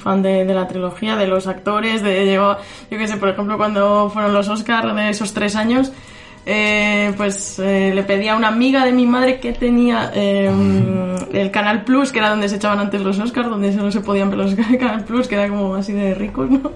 fan 0.00 0.22
de, 0.22 0.44
de, 0.44 0.54
la 0.54 0.66
trilogía, 0.66 1.16
de 1.16 1.26
los 1.26 1.46
actores, 1.46 2.02
de 2.02 2.32
yo, 2.32 2.56
yo 2.90 2.98
qué 2.98 3.08
sé, 3.08 3.16
por 3.16 3.28
ejemplo, 3.28 3.58
cuando 3.58 4.08
fueron 4.10 4.32
los 4.32 4.48
Oscars 4.48 4.94
de 4.94 5.10
esos 5.10 5.34
tres 5.34 5.56
años, 5.56 5.92
eh, 6.46 7.12
pues 7.18 7.58
eh, 7.58 7.92
le 7.94 8.02
pedí 8.02 8.28
a 8.28 8.34
una 8.34 8.48
amiga 8.48 8.84
de 8.84 8.92
mi 8.92 9.06
madre 9.06 9.40
que 9.40 9.52
tenía 9.52 10.10
eh, 10.14 10.50
el 11.32 11.50
Canal 11.50 11.84
Plus, 11.84 12.12
que 12.12 12.18
era 12.18 12.30
donde 12.30 12.48
se 12.48 12.56
echaban 12.56 12.80
antes 12.80 13.00
los 13.02 13.18
Oscars, 13.18 13.48
donde 13.48 13.72
solo 13.72 13.92
se 13.92 14.00
podían 14.00 14.30
ver 14.30 14.38
los 14.38 14.54
Canal 14.78 15.04
Plus, 15.04 15.28
que 15.28 15.34
era 15.34 15.48
como 15.48 15.74
así 15.74 15.92
de 15.92 16.14
ricos, 16.14 16.50
¿no? 16.50 16.72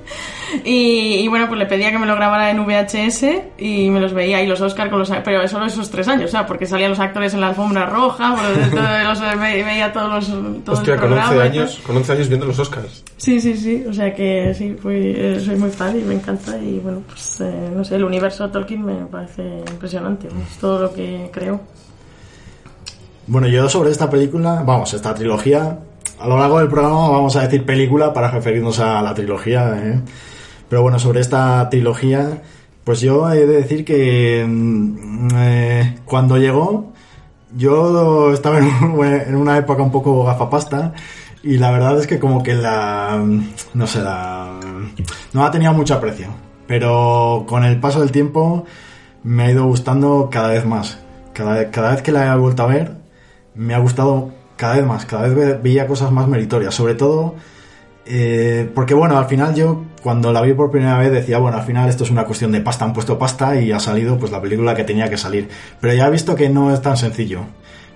Y, 0.65 1.15
y, 1.15 1.29
bueno, 1.29 1.49
pues 1.49 1.59
le 1.59 1.67
pedía 1.67 1.91
que 1.91 1.99
me 1.99 2.07
lo 2.07 2.15
grabara 2.15 2.51
en 2.51 2.65
VHS 2.65 3.25
y 3.59 3.89
me 3.91 4.01
los 4.01 4.13
veía 4.13 4.39
ahí 4.39 4.47
los 4.47 4.61
Oscars 4.61 4.91
con 4.91 4.99
los 4.99 5.11
pero 5.25 5.47
solo 5.49 5.67
esos 5.67 5.91
tres 5.91 6.09
años, 6.09 6.27
o 6.27 6.31
sea, 6.31 6.47
porque 6.47 6.67
salían 6.67 6.91
los 6.91 7.01
actores 7.01 7.33
en 7.35 7.41
la 7.41 7.49
alfombra 7.49 7.87
roja, 7.87 8.37
los, 9.05 9.21
veía 9.39 9.93
todos 9.93 10.11
los 10.11 10.65
todos 10.65 10.79
Hostia, 10.81 10.97
con 10.97 11.13
11 11.13 11.41
años, 11.41 11.81
con 11.87 11.97
11 11.97 12.13
años 12.13 12.29
viendo 12.29 12.47
los 12.47 12.59
Oscars. 12.59 13.03
Sí, 13.17 13.41
sí, 13.41 13.57
sí, 13.57 13.85
o 13.89 13.93
sea 13.93 14.15
que 14.15 14.53
sí, 14.55 14.77
fui, 14.81 15.17
soy 15.43 15.57
muy 15.57 15.71
fan 15.71 15.99
y 15.99 16.03
me 16.03 16.15
encanta 16.15 16.57
y 16.59 16.79
bueno, 16.79 17.03
pues 17.07 17.43
no 17.75 17.83
sé, 17.83 17.97
el 17.97 18.05
universo 18.05 18.51
Tolkien 18.51 18.85
me 18.85 19.07
parece 19.07 19.54
impresionante, 19.71 20.29
es 20.29 20.59
todo 20.59 20.81
lo 20.81 20.93
que 20.93 21.31
creo. 21.33 21.61
Bueno, 23.27 23.49
yo 23.49 23.69
sobre 23.69 23.91
esta 23.91 24.11
película, 24.11 24.63
vamos, 24.67 24.93
esta 24.93 25.15
trilogía, 25.15 25.79
a 26.19 26.29
lo 26.29 26.39
largo 26.39 26.59
del 26.59 26.69
programa 26.69 27.09
vamos 27.09 27.37
a 27.37 27.43
decir 27.43 27.65
película 27.65 28.13
para 28.13 28.31
referirnos 28.31 28.79
a 28.81 29.01
la 29.03 29.15
trilogía, 29.15 29.79
¿eh? 29.83 30.01
pero 30.69 30.83
bueno, 30.83 30.99
sobre 30.99 31.21
esta 31.21 31.69
trilogía, 31.71 32.43
pues 32.85 33.01
yo 33.01 33.31
he 33.31 33.47
de 33.47 33.57
decir 33.57 33.85
que 33.85 34.47
eh, 35.37 35.99
cuando 36.05 36.37
llegó, 36.37 36.93
yo 37.57 38.33
estaba 38.33 38.59
en 38.59 39.35
una 39.37 39.57
época 39.57 39.83
un 39.83 39.91
poco 39.91 40.25
gafapasta 40.25 40.93
y 41.43 41.59
la 41.59 41.71
verdad 41.71 41.99
es 41.99 42.07
que 42.07 42.19
como 42.19 42.43
que 42.43 42.55
la, 42.55 43.23
no 43.75 43.87
sé, 43.87 44.03
la, 44.03 44.59
no 45.33 45.45
ha 45.45 45.51
tenido 45.51 45.73
mucho 45.73 45.95
aprecio, 45.95 46.29
pero 46.67 47.45
con 47.47 47.65
el 47.65 47.81
paso 47.81 48.01
del 48.01 48.11
tiempo 48.11 48.65
me 49.25 49.43
ha 49.43 49.51
ido 49.51 49.67
gustando 49.67 50.29
cada 50.31 50.51
vez 50.51 50.65
más. 50.65 51.01
Cada, 51.33 51.71
cada 51.73 51.91
vez 51.91 52.03
que 52.03 52.13
la 52.13 52.33
he 52.33 52.39
vuelto 52.39 52.63
a 52.63 52.67
ver, 52.67 52.93
me 53.57 53.75
ha 53.75 53.79
gustado 53.79 54.31
cada 54.57 54.77
vez 54.77 54.87
más, 54.87 55.05
cada 55.05 55.27
vez 55.27 55.61
veía 55.61 55.89
cosas 55.89 56.13
más 56.13 56.29
meritorias, 56.29 56.73
sobre 56.73 56.95
todo 56.95 57.35
eh, 58.07 58.71
porque 58.75 58.93
bueno, 58.93 59.17
al 59.17 59.27
final 59.27 59.55
yo 59.55 59.85
cuando 60.03 60.31
la 60.33 60.43
vi 60.43 60.53
por 60.53 60.71
primera 60.71 60.99
vez 60.99 61.11
decía, 61.11 61.39
bueno, 61.39 61.57
al 61.57 61.65
final 61.65 61.89
esto 61.89 62.05
es 62.05 62.11
una 62.11 62.25
cuestión 62.25 62.53
de 62.53 62.61
pasta, 62.61 62.85
han 62.85 62.93
puesto 62.93 63.19
pasta 63.19 63.59
y 63.59 63.73
ha 63.73 63.81
salido 63.81 64.19
pues 64.19 64.31
la 64.31 64.43
película 64.43 64.75
que 64.75 64.85
tenía 64.85 65.09
que 65.09 65.17
salir, 65.17 65.49
pero 65.81 65.95
ya 65.95 66.09
he 66.09 66.11
visto 66.11 66.35
que 66.35 66.49
no 66.49 66.73
es 66.73 66.83
tan 66.83 66.97
sencillo. 66.97 67.41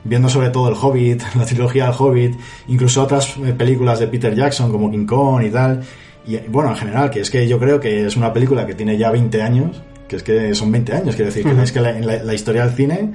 Viendo 0.04 0.28
sobre 0.28 0.50
todo 0.50 0.68
El 0.68 0.76
Hobbit, 0.80 1.22
la 1.34 1.44
trilogía 1.44 1.86
del 1.86 1.94
Hobbit, 1.98 2.36
incluso 2.68 3.02
otras 3.02 3.36
eh, 3.44 3.52
películas 3.52 3.98
de 3.98 4.08
Peter 4.08 4.34
Jackson 4.34 4.72
como 4.72 4.90
King 4.90 5.06
Kong 5.06 5.42
y 5.44 5.50
tal, 5.50 5.82
y 6.26 6.36
bueno, 6.48 6.70
en 6.70 6.76
general, 6.76 7.10
que 7.10 7.20
es 7.20 7.30
que 7.30 7.46
yo 7.48 7.58
creo 7.58 7.80
que 7.80 8.06
es 8.06 8.16
una 8.16 8.32
película 8.32 8.66
que 8.66 8.74
tiene 8.74 8.96
ya 8.96 9.10
20 9.10 9.42
años, 9.42 9.82
que 10.08 10.16
es 10.16 10.22
que 10.22 10.54
son 10.54 10.72
20 10.72 10.92
años, 10.94 11.14
quiero 11.14 11.30
decir, 11.30 11.44
que 11.44 11.62
es 11.62 11.72
que 11.72 11.80
la, 11.80 11.90
en 11.90 12.06
la, 12.06 12.22
la 12.22 12.34
historia 12.34 12.64
del 12.64 12.74
cine 12.74 13.12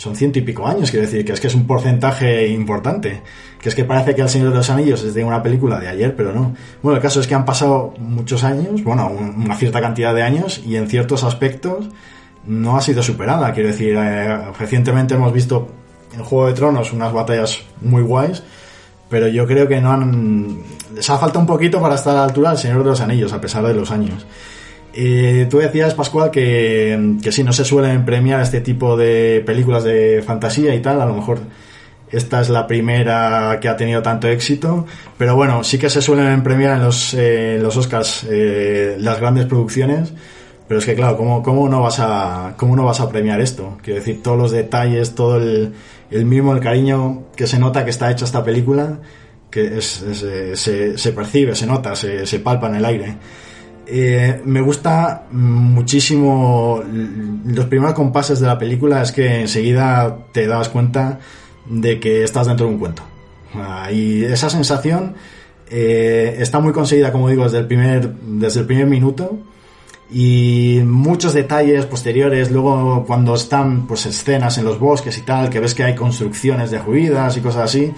son 0.00 0.16
ciento 0.16 0.38
y 0.38 0.42
pico 0.42 0.66
años, 0.66 0.90
quiero 0.90 1.04
decir, 1.04 1.26
que 1.26 1.32
es 1.32 1.40
que 1.40 1.48
es 1.48 1.54
un 1.54 1.66
porcentaje 1.66 2.48
importante. 2.48 3.20
Que 3.60 3.68
es 3.68 3.74
que 3.74 3.84
parece 3.84 4.14
que 4.14 4.22
El 4.22 4.30
Señor 4.30 4.48
de 4.48 4.56
los 4.56 4.70
Anillos 4.70 5.02
es 5.04 5.12
de 5.12 5.22
una 5.22 5.42
película 5.42 5.78
de 5.78 5.88
ayer, 5.88 6.16
pero 6.16 6.32
no. 6.32 6.54
Bueno, 6.82 6.96
el 6.96 7.02
caso 7.02 7.20
es 7.20 7.26
que 7.26 7.34
han 7.34 7.44
pasado 7.44 7.92
muchos 7.98 8.42
años, 8.42 8.82
bueno, 8.82 9.10
una 9.10 9.56
cierta 9.56 9.80
cantidad 9.82 10.14
de 10.14 10.22
años, 10.22 10.62
y 10.64 10.76
en 10.76 10.88
ciertos 10.88 11.22
aspectos 11.22 11.90
no 12.46 12.78
ha 12.78 12.80
sido 12.80 13.02
superada. 13.02 13.52
Quiero 13.52 13.68
decir, 13.68 13.94
eh, 13.98 14.38
recientemente 14.58 15.14
hemos 15.14 15.34
visto 15.34 15.68
en 16.14 16.24
Juego 16.24 16.46
de 16.46 16.54
Tronos 16.54 16.94
unas 16.94 17.12
batallas 17.12 17.60
muy 17.82 18.02
guays, 18.02 18.42
pero 19.10 19.28
yo 19.28 19.46
creo 19.46 19.68
que 19.68 19.82
no 19.82 19.92
han. 19.92 20.60
Les 20.94 21.10
ha 21.10 21.18
faltado 21.18 21.40
un 21.40 21.46
poquito 21.46 21.78
para 21.78 21.96
estar 21.96 22.14
a 22.14 22.20
la 22.20 22.24
altura 22.24 22.50
del 22.50 22.58
Señor 22.58 22.78
de 22.78 22.88
los 22.90 23.00
Anillos, 23.02 23.34
a 23.34 23.40
pesar 23.42 23.66
de 23.66 23.74
los 23.74 23.90
años. 23.90 24.24
Eh, 24.92 25.46
tú 25.48 25.58
decías, 25.58 25.94
Pascual, 25.94 26.30
que, 26.30 27.16
que 27.22 27.32
si 27.32 27.44
no 27.44 27.52
se 27.52 27.64
suelen 27.64 28.04
premiar 28.04 28.40
este 28.40 28.60
tipo 28.60 28.96
de 28.96 29.42
películas 29.46 29.84
de 29.84 30.22
fantasía 30.26 30.74
y 30.74 30.80
tal, 30.80 31.00
a 31.00 31.06
lo 31.06 31.14
mejor 31.14 31.40
esta 32.10 32.40
es 32.40 32.48
la 32.48 32.66
primera 32.66 33.58
que 33.60 33.68
ha 33.68 33.76
tenido 33.76 34.02
tanto 34.02 34.26
éxito, 34.28 34.86
pero 35.16 35.36
bueno, 35.36 35.62
sí 35.62 35.78
que 35.78 35.88
se 35.88 36.02
suelen 36.02 36.42
premiar 36.42 36.76
en 36.76 36.82
los, 36.82 37.14
eh, 37.14 37.58
los 37.60 37.76
Oscars 37.76 38.26
eh, 38.28 38.96
las 38.98 39.20
grandes 39.20 39.46
producciones, 39.46 40.12
pero 40.66 40.80
es 40.80 40.86
que 40.86 40.94
claro, 40.94 41.16
¿cómo, 41.16 41.42
cómo, 41.42 41.68
no 41.68 41.82
vas 41.82 42.00
a, 42.00 42.54
¿cómo 42.56 42.74
no 42.74 42.84
vas 42.84 43.00
a 43.00 43.08
premiar 43.08 43.40
esto? 43.40 43.78
Quiero 43.82 44.00
decir, 44.00 44.22
todos 44.22 44.38
los 44.38 44.50
detalles, 44.50 45.14
todo 45.14 45.36
el, 45.36 45.72
el 46.10 46.32
el 46.32 46.60
cariño 46.60 47.26
que 47.36 47.46
se 47.46 47.58
nota 47.58 47.84
que 47.84 47.90
está 47.90 48.10
hecha 48.10 48.24
esta 48.24 48.42
película, 48.42 48.98
que 49.50 49.78
es, 49.78 50.02
es, 50.02 50.60
se, 50.60 50.98
se 50.98 51.12
percibe, 51.12 51.54
se 51.54 51.66
nota, 51.66 51.94
se, 51.94 52.26
se 52.26 52.40
palpa 52.40 52.68
en 52.68 52.76
el 52.76 52.84
aire. 52.84 53.16
Eh, 53.92 54.40
me 54.44 54.60
gusta 54.60 55.26
muchísimo 55.32 56.80
los 57.44 57.66
primeros 57.66 57.94
compases 57.94 58.38
de 58.38 58.46
la 58.46 58.56
película 58.56 59.02
es 59.02 59.10
que 59.10 59.40
enseguida 59.40 60.16
te 60.30 60.46
das 60.46 60.68
cuenta 60.68 61.18
de 61.66 61.98
que 61.98 62.22
estás 62.22 62.46
dentro 62.46 62.66
de 62.66 62.72
un 62.72 62.78
cuento. 62.78 63.02
Uh, 63.52 63.92
y 63.92 64.24
esa 64.24 64.48
sensación 64.48 65.14
eh, 65.68 66.36
está 66.38 66.60
muy 66.60 66.72
conseguida 66.72 67.10
como 67.10 67.28
digo 67.28 67.42
desde 67.42 67.58
el 67.58 67.66
primer 67.66 68.14
desde 68.14 68.60
el 68.60 68.66
primer 68.66 68.86
minuto. 68.86 69.38
Y 70.12 70.82
muchos 70.84 71.34
detalles 71.34 71.86
posteriores 71.86 72.52
luego 72.52 73.04
cuando 73.06 73.34
están 73.34 73.88
pues 73.88 74.06
escenas 74.06 74.56
en 74.58 74.66
los 74.66 74.78
bosques 74.78 75.18
y 75.18 75.22
tal 75.22 75.50
que 75.50 75.58
ves 75.58 75.74
que 75.74 75.82
hay 75.82 75.96
construcciones 75.96 76.70
de 76.70 76.78
ruidas 76.78 77.36
y 77.36 77.40
cosas 77.40 77.64
así 77.64 77.92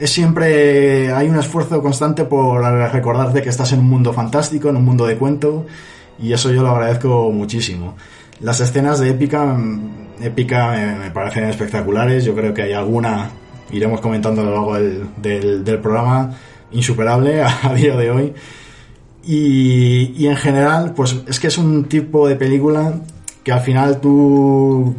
es 0.00 0.10
siempre 0.10 1.12
hay 1.12 1.28
un 1.28 1.38
esfuerzo 1.38 1.82
constante 1.82 2.24
por 2.24 2.62
recordarte 2.90 3.42
que 3.42 3.50
estás 3.50 3.72
en 3.72 3.80
un 3.80 3.90
mundo 3.90 4.14
fantástico, 4.14 4.70
en 4.70 4.76
un 4.76 4.84
mundo 4.84 5.06
de 5.06 5.16
cuento, 5.16 5.66
y 6.18 6.32
eso 6.32 6.50
yo 6.50 6.62
lo 6.62 6.70
agradezco 6.70 7.30
muchísimo. 7.30 7.96
Las 8.40 8.60
escenas 8.60 8.98
de 8.98 9.10
épica, 9.10 9.56
épica 10.22 10.70
me, 10.70 10.96
me 10.96 11.10
parecen 11.10 11.44
espectaculares, 11.44 12.24
yo 12.24 12.34
creo 12.34 12.54
que 12.54 12.62
hay 12.62 12.72
alguna, 12.72 13.30
iremos 13.70 14.00
comentando 14.00 14.40
a 14.40 14.44
lo 14.44 14.50
largo 14.52 14.74
del, 14.74 15.64
del, 15.64 15.78
programa, 15.80 16.34
insuperable 16.72 17.42
a, 17.62 17.74
día 17.74 17.94
de 17.94 18.10
hoy. 18.10 18.32
Y, 19.22 20.14
y 20.16 20.28
en 20.28 20.36
general, 20.36 20.94
pues 20.96 21.14
es 21.28 21.38
que 21.38 21.48
es 21.48 21.58
un 21.58 21.84
tipo 21.84 22.26
de 22.26 22.36
película 22.36 22.94
que 23.44 23.52
al 23.52 23.60
final 23.60 24.00
tú, 24.00 24.94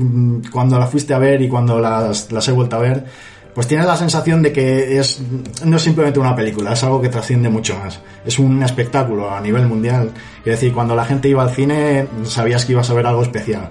cuando 0.52 0.78
la 0.78 0.86
fuiste 0.86 1.16
a 1.16 1.20
ver 1.20 1.42
y 1.42 1.48
cuando 1.48 1.80
las, 1.80 2.32
las 2.32 2.48
he 2.48 2.52
vuelto 2.52 2.76
a 2.76 2.80
ver, 2.80 3.06
pues 3.54 3.68
tienes 3.68 3.86
la 3.86 3.98
sensación 3.98 4.42
de 4.42 4.54
que 4.54 4.98
es 4.98 5.22
no 5.66 5.76
es 5.76 5.82
simplemente 5.82 6.20
una 6.20 6.36
película, 6.36 6.74
es 6.74 6.84
algo 6.84 7.02
que 7.02 7.10
trasciende 7.10 7.50
mucho 7.50 7.78
más. 7.78 8.00
Es 8.26 8.40
un 8.40 8.64
espectáculo 8.64 9.30
a 9.30 9.42
nivel 9.42 9.68
mundial. 9.68 10.12
Es 10.40 10.54
decir, 10.54 10.74
cuando 10.74 10.96
la 10.96 11.06
gente 11.06 11.28
iba 11.28 11.44
al 11.44 11.50
cine 11.50 12.08
sabías 12.24 12.66
que 12.66 12.74
ibas 12.74 12.90
a 12.90 12.94
ver 12.94 13.06
algo 13.06 13.24
especial. 13.24 13.70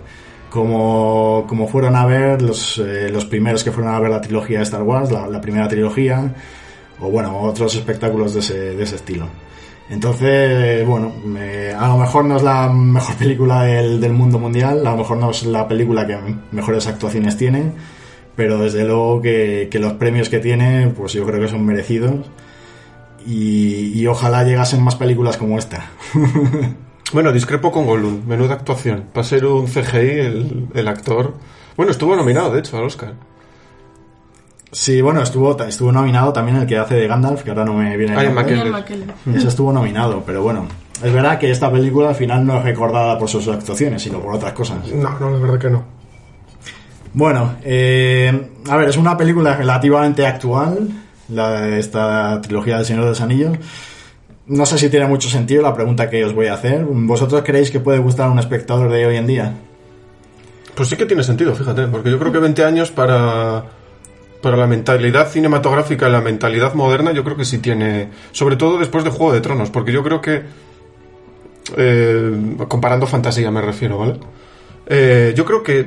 Como, 0.50 1.44
como 1.48 1.68
fueron 1.68 1.94
a 1.94 2.04
ver 2.06 2.42
los, 2.42 2.78
eh, 2.78 3.08
los 3.10 3.24
primeros 3.24 3.62
que 3.62 3.70
fueron 3.70 3.94
a 3.94 4.00
ver 4.00 4.10
la 4.10 4.20
trilogía 4.20 4.58
de 4.58 4.64
Star 4.64 4.82
Wars, 4.82 5.10
la, 5.12 5.40
primera 5.40 5.68
trilogía, 5.68 6.34
o 6.98 7.08
bueno, 7.08 7.40
otros 7.40 7.76
espectáculos 7.76 8.34
de 8.34 8.40
ese, 8.40 8.58
de 8.74 8.82
ese 8.82 8.96
estilo. 8.96 9.28
Entonces, 9.88 10.84
bueno, 10.86 11.12
a 11.78 11.88
lo 11.88 11.98
mejor 11.98 12.24
no 12.24 12.36
es 12.36 12.42
la 12.42 12.68
mejor 12.68 13.14
película 13.18 13.62
del, 13.62 14.00
del 14.00 14.12
mundo 14.12 14.40
mundial, 14.40 14.84
a 14.84 14.90
lo 14.90 14.96
mejor 14.96 15.18
no 15.18 15.30
es 15.30 15.44
la 15.44 15.68
película 15.68 16.04
que 16.04 16.18
mejores 16.50 16.88
actuaciones 16.88 17.36
tiene, 17.36 17.72
pero 18.40 18.57
desde 18.57 18.87
luego 18.87 19.20
que, 19.20 19.68
que, 19.70 19.79
los 19.79 19.92
premios 19.92 20.31
que 20.31 20.38
tiene, 20.38 20.88
pues 20.96 21.12
yo 21.12 21.26
creo 21.26 21.38
que 21.38 21.48
son 21.48 21.62
merecidos 21.66 22.24
y, 23.26 23.92
y 23.94 24.07
ojalá 24.07 24.44
llegasen 24.44 24.83
más 24.83 24.96
películas 24.96 25.37
como 25.37 25.59
esta. 25.59 25.90
Bueno, 27.12 27.33
discrepo 27.33 27.72
con 27.72 27.87
Gollum. 27.87 28.24
Menuda 28.24 28.55
actuación. 28.55 29.07
Para 29.12 29.26
ser 29.26 29.44
un 29.44 29.66
CGI, 29.66 29.96
el, 29.98 30.68
el 30.72 30.87
actor. 30.87 31.35
Bueno, 31.76 31.90
estuvo 31.90 32.14
nominado, 32.14 32.53
de 32.53 32.61
hecho, 32.61 32.79
al 32.79 32.85
Oscar. 32.85 33.14
Sí, 34.70 35.00
bueno, 35.00 35.20
estuvo, 35.20 35.61
estuvo 35.64 35.90
nominado 35.90 36.33
también 36.33 36.59
el 36.59 36.68
que 36.68 36.79
hace 36.79 36.94
de 36.94 37.09
Gandalf, 37.09 37.42
que 37.42 37.50
ahora 37.50 37.64
no 37.64 37.74
me 37.74 37.96
viene 37.96 38.14
Ian 38.14 38.33
McKellen. 38.33 39.12
Ese 39.35 39.48
estuvo 39.48 39.72
nominado, 39.72 40.22
pero 40.24 40.44
bueno. 40.44 40.68
Es 41.03 41.12
verdad 41.12 41.40
que 41.40 41.50
esta 41.50 41.68
película 41.72 42.11
al 42.11 42.14
final 42.14 42.46
no 42.46 42.59
es 42.59 42.62
recordada 42.62 43.18
por 43.18 43.29
sus 43.29 43.48
actuaciones, 43.48 44.00
sino 44.00 44.20
por 44.20 44.37
otras 44.37 44.53
cosas. 44.53 44.87
No, 44.87 45.18
no, 45.18 45.31
la 45.31 45.38
verdad 45.38 45.59
que 45.59 45.68
no. 45.68 45.99
Bueno, 47.12 47.56
eh, 47.64 48.50
a 48.68 48.76
ver, 48.76 48.88
es 48.88 48.96
una 48.96 49.16
película 49.16 49.56
relativamente 49.56 50.26
actual, 50.26 50.88
la, 51.28 51.76
esta 51.76 52.40
trilogía 52.40 52.76
del 52.76 52.86
Señor 52.86 53.04
de 53.04 53.10
los 53.10 53.20
Anillos. 53.20 53.58
No 54.46 54.66
sé 54.66 54.78
si 54.78 54.88
tiene 54.90 55.06
mucho 55.06 55.28
sentido 55.28 55.62
la 55.62 55.74
pregunta 55.74 56.08
que 56.08 56.24
os 56.24 56.34
voy 56.34 56.46
a 56.46 56.54
hacer. 56.54 56.84
¿Vosotros 56.84 57.42
creéis 57.44 57.70
que 57.70 57.80
puede 57.80 57.98
gustar 57.98 58.28
a 58.28 58.30
un 58.30 58.38
espectador 58.38 58.90
de 58.90 59.06
hoy 59.06 59.16
en 59.16 59.26
día? 59.26 59.54
Pues 60.74 60.88
sí 60.88 60.96
que 60.96 61.06
tiene 61.06 61.22
sentido, 61.22 61.54
fíjate, 61.54 61.86
porque 61.88 62.10
yo 62.10 62.18
creo 62.18 62.32
que 62.32 62.38
20 62.38 62.64
años 62.64 62.90
para, 62.90 63.64
para 64.40 64.56
la 64.56 64.66
mentalidad 64.66 65.28
cinematográfica 65.28 66.08
y 66.08 66.12
la 66.12 66.20
mentalidad 66.20 66.74
moderna, 66.74 67.12
yo 67.12 67.24
creo 67.24 67.36
que 67.36 67.44
sí 67.44 67.58
tiene, 67.58 68.08
sobre 68.32 68.56
todo 68.56 68.78
después 68.78 69.04
de 69.04 69.10
Juego 69.10 69.32
de 69.32 69.40
Tronos, 69.40 69.70
porque 69.70 69.92
yo 69.92 70.02
creo 70.02 70.20
que, 70.20 70.42
eh, 71.76 72.56
comparando 72.68 73.06
fantasía 73.06 73.50
me 73.50 73.60
refiero, 73.60 73.98
¿vale? 73.98 74.14
Eh, 74.86 75.32
yo 75.36 75.44
creo 75.44 75.62
que, 75.62 75.86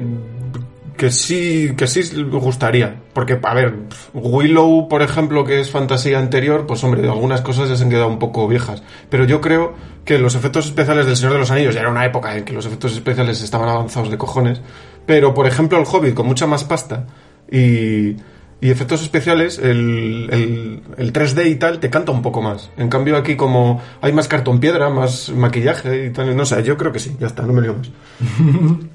que 0.97 1.11
sí, 1.11 1.73
que 1.75 1.87
sí 1.87 2.01
gustaría, 2.23 3.01
porque, 3.13 3.39
a 3.41 3.53
ver, 3.53 3.75
Willow, 4.13 4.87
por 4.87 5.01
ejemplo, 5.01 5.43
que 5.43 5.59
es 5.59 5.69
fantasía 5.69 6.19
anterior, 6.19 6.65
pues 6.67 6.83
hombre, 6.83 7.07
algunas 7.07 7.41
cosas 7.41 7.69
ya 7.69 7.75
se 7.75 7.83
han 7.83 7.89
quedado 7.89 8.07
un 8.07 8.19
poco 8.19 8.47
viejas, 8.47 8.83
pero 9.09 9.25
yo 9.25 9.41
creo 9.41 9.73
que 10.05 10.19
los 10.19 10.35
efectos 10.35 10.65
especiales 10.65 11.05
del 11.05 11.15
Señor 11.15 11.33
de 11.33 11.39
los 11.39 11.51
Anillos, 11.51 11.73
ya 11.73 11.81
era 11.81 11.89
una 11.89 12.05
época 12.05 12.35
en 12.37 12.45
que 12.45 12.53
los 12.53 12.65
efectos 12.65 12.93
especiales 12.93 13.41
estaban 13.41 13.69
avanzados 13.69 14.11
de 14.11 14.17
cojones, 14.17 14.61
pero 15.05 15.33
por 15.33 15.47
ejemplo 15.47 15.79
el 15.79 15.85
Hobbit 15.85 16.13
con 16.13 16.27
mucha 16.27 16.47
más 16.47 16.63
pasta 16.63 17.07
y, 17.51 18.15
y 18.63 18.71
efectos 18.71 19.01
especiales, 19.01 19.59
el, 19.59 20.29
el, 20.31 20.79
el 20.95 21.11
3D 21.11 21.49
y 21.51 21.55
tal 21.55 21.81
te 21.81 21.89
canta 21.89 22.13
un 22.13 22.21
poco 22.21 22.41
más. 22.41 22.71
En 22.77 22.87
cambio 22.87 23.17
aquí 23.17 23.35
como 23.35 23.81
hay 23.99 24.13
más 24.13 24.29
cartón 24.29 24.61
piedra, 24.61 24.89
más 24.89 25.27
maquillaje 25.35 26.05
y 26.05 26.09
tal, 26.13 26.33
no 26.33 26.45
sé, 26.45 26.63
yo 26.63 26.77
creo 26.77 26.93
que 26.93 26.99
sí, 26.99 27.13
ya 27.19 27.27
está, 27.27 27.43
no 27.43 27.51
me 27.51 27.61
lío 27.61 27.75
más. 27.75 27.89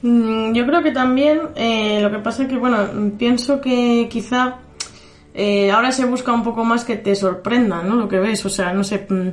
Mm, 0.01 0.55
Yo 0.55 0.65
creo 0.65 0.83
que 0.83 0.91
también, 0.93 1.41
eh, 1.55 1.99
lo 2.01 2.11
que 2.11 2.19
pasa 2.19 2.45
es 2.45 2.49
que, 2.49 2.57
bueno, 2.57 2.79
pienso 3.19 3.61
que 3.61 4.09
quizá 4.11 4.57
eh, 5.35 5.71
ahora 5.71 5.93
se 5.93 6.07
busca 6.07 6.33
un 6.33 6.45
poco 6.45 6.65
más 6.65 6.87
que 6.87 6.97
te 6.97 7.15
sorprenda, 7.15 7.83
¿no? 7.83 7.95
Lo 7.97 8.09
que 8.09 8.19
ves, 8.21 8.47
o 8.47 8.49
sea, 8.49 8.73
no 8.73 8.83
sé, 8.85 9.07
mm, 9.07 9.29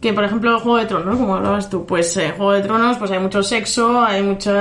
que 0.00 0.12
por 0.12 0.24
ejemplo 0.24 0.58
Juego 0.58 0.78
de 0.78 0.86
Tronos, 0.86 1.16
como 1.16 1.36
hablabas 1.36 1.70
tú, 1.70 1.86
pues 1.86 2.16
eh, 2.16 2.34
Juego 2.36 2.50
de 2.50 2.62
Tronos, 2.62 2.98
pues 2.98 3.12
hay 3.12 3.20
mucho 3.20 3.44
sexo, 3.44 4.02
hay 4.02 4.24
mucho 4.24 4.52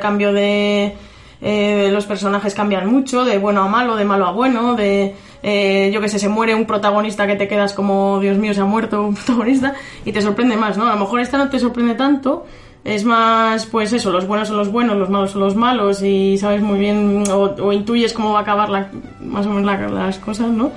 cambio 0.00 0.32
de... 0.32 0.94
eh, 1.40 1.90
los 1.92 2.06
personajes 2.06 2.54
cambian 2.54 2.90
mucho, 2.90 3.24
de 3.24 3.38
bueno 3.38 3.62
a 3.62 3.68
malo, 3.68 3.96
de 3.96 4.04
malo 4.04 4.26
a 4.26 4.32
bueno, 4.32 4.74
de... 4.74 5.14
eh, 5.42 5.90
yo 5.92 6.00
que 6.00 6.08
sé, 6.08 6.18
se 6.18 6.28
muere 6.28 6.54
un 6.54 6.64
protagonista 6.66 7.26
que 7.26 7.36
te 7.36 7.46
quedas 7.48 7.72
como, 7.74 8.18
Dios 8.20 8.38
mío, 8.38 8.54
se 8.54 8.60
ha 8.62 8.64
muerto 8.64 9.02
un 9.02 9.14
protagonista 9.16 9.74
y 10.04 10.12
te 10.12 10.22
sorprende 10.22 10.56
más, 10.56 10.76
¿no? 10.78 10.86
A 10.86 10.94
lo 10.94 11.00
mejor 11.00 11.20
esta 11.20 11.36
no 11.38 11.48
te 11.50 11.58
sorprende 11.58 11.94
tanto, 11.94 12.46
es 12.84 13.04
más, 13.04 13.66
pues 13.66 13.92
eso, 13.92 14.10
los 14.12 14.26
buenos 14.28 14.48
son 14.48 14.56
los 14.58 14.70
buenos, 14.70 14.96
los 14.96 15.10
malos 15.10 15.32
son 15.32 15.40
los 15.42 15.56
malos 15.56 16.02
y 16.02 16.38
sabes 16.38 16.62
muy 16.62 16.78
bien 16.78 17.24
o, 17.30 17.54
o 17.60 17.72
intuyes 17.72 18.12
cómo 18.12 18.32
va 18.32 18.38
a 18.38 18.42
acabar 18.42 18.68
la- 18.68 18.90
más 19.20 19.44
o 19.46 19.50
menos 19.50 19.64
la- 19.64 19.88
las 19.88 20.18
cosas, 20.18 20.48
¿no? 20.50 20.70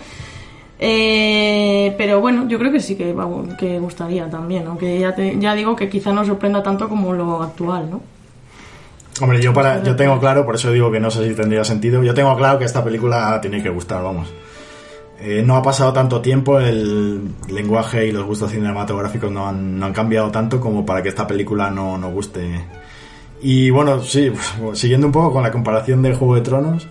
Eh, 0.82 1.94
pero 1.98 2.22
bueno, 2.22 2.48
yo 2.48 2.58
creo 2.58 2.72
que 2.72 2.80
sí 2.80 2.96
que, 2.96 3.14
que 3.60 3.80
gustaría 3.80 4.30
también, 4.30 4.66
aunque 4.66 4.98
ya, 5.00 5.14
ya 5.18 5.54
digo 5.54 5.76
que 5.76 5.90
quizá 5.90 6.14
no 6.14 6.24
sorprenda 6.26 6.64
tanto 6.64 6.88
como 6.88 7.12
lo 7.14 7.44
actual, 7.44 7.90
¿no? 7.92 8.02
Hombre, 9.22 9.42
yo, 9.42 9.54
para, 9.54 9.84
yo 9.84 9.96
tengo 9.96 10.20
claro, 10.20 10.46
por 10.46 10.56
eso 10.56 10.72
digo 10.72 10.92
que 10.92 11.00
no 11.00 11.12
sé 11.12 11.28
si 11.28 11.36
tendría 11.36 11.64
sentido, 11.64 12.02
yo 12.04 12.14
tengo 12.14 12.36
claro 12.38 12.58
que 12.58 12.66
esta 12.66 12.84
película 12.84 13.40
tiene 13.42 13.62
que 13.62 13.70
gustar, 13.70 14.02
vamos. 14.02 14.34
Eh, 15.22 15.44
no 15.46 15.58
ha 15.58 15.62
pasado 15.62 15.92
tanto 15.92 16.22
tiempo, 16.22 16.60
el 16.60 17.34
lenguaje 17.50 18.08
y 18.08 18.12
los 18.14 18.26
gustos 18.26 18.52
cinematográficos 18.52 19.30
no 19.30 19.50
han, 19.50 19.78
no 19.78 19.88
han 19.88 19.94
cambiado 19.94 20.32
tanto 20.32 20.62
como 20.62 20.86
para 20.86 21.04
que 21.04 21.10
esta 21.10 21.28
película 21.28 21.70
no, 21.70 21.98
no 21.98 22.10
guste. 22.12 22.66
Y 23.42 23.70
bueno, 23.70 24.02
sí, 24.02 24.32
pues, 24.32 24.80
siguiendo 24.80 25.08
un 25.08 25.14
poco 25.14 25.34
con 25.34 25.44
la 25.44 25.52
comparación 25.52 26.02
de 26.02 26.14
Juego 26.14 26.36
de 26.36 26.42
Tronos, 26.42 26.88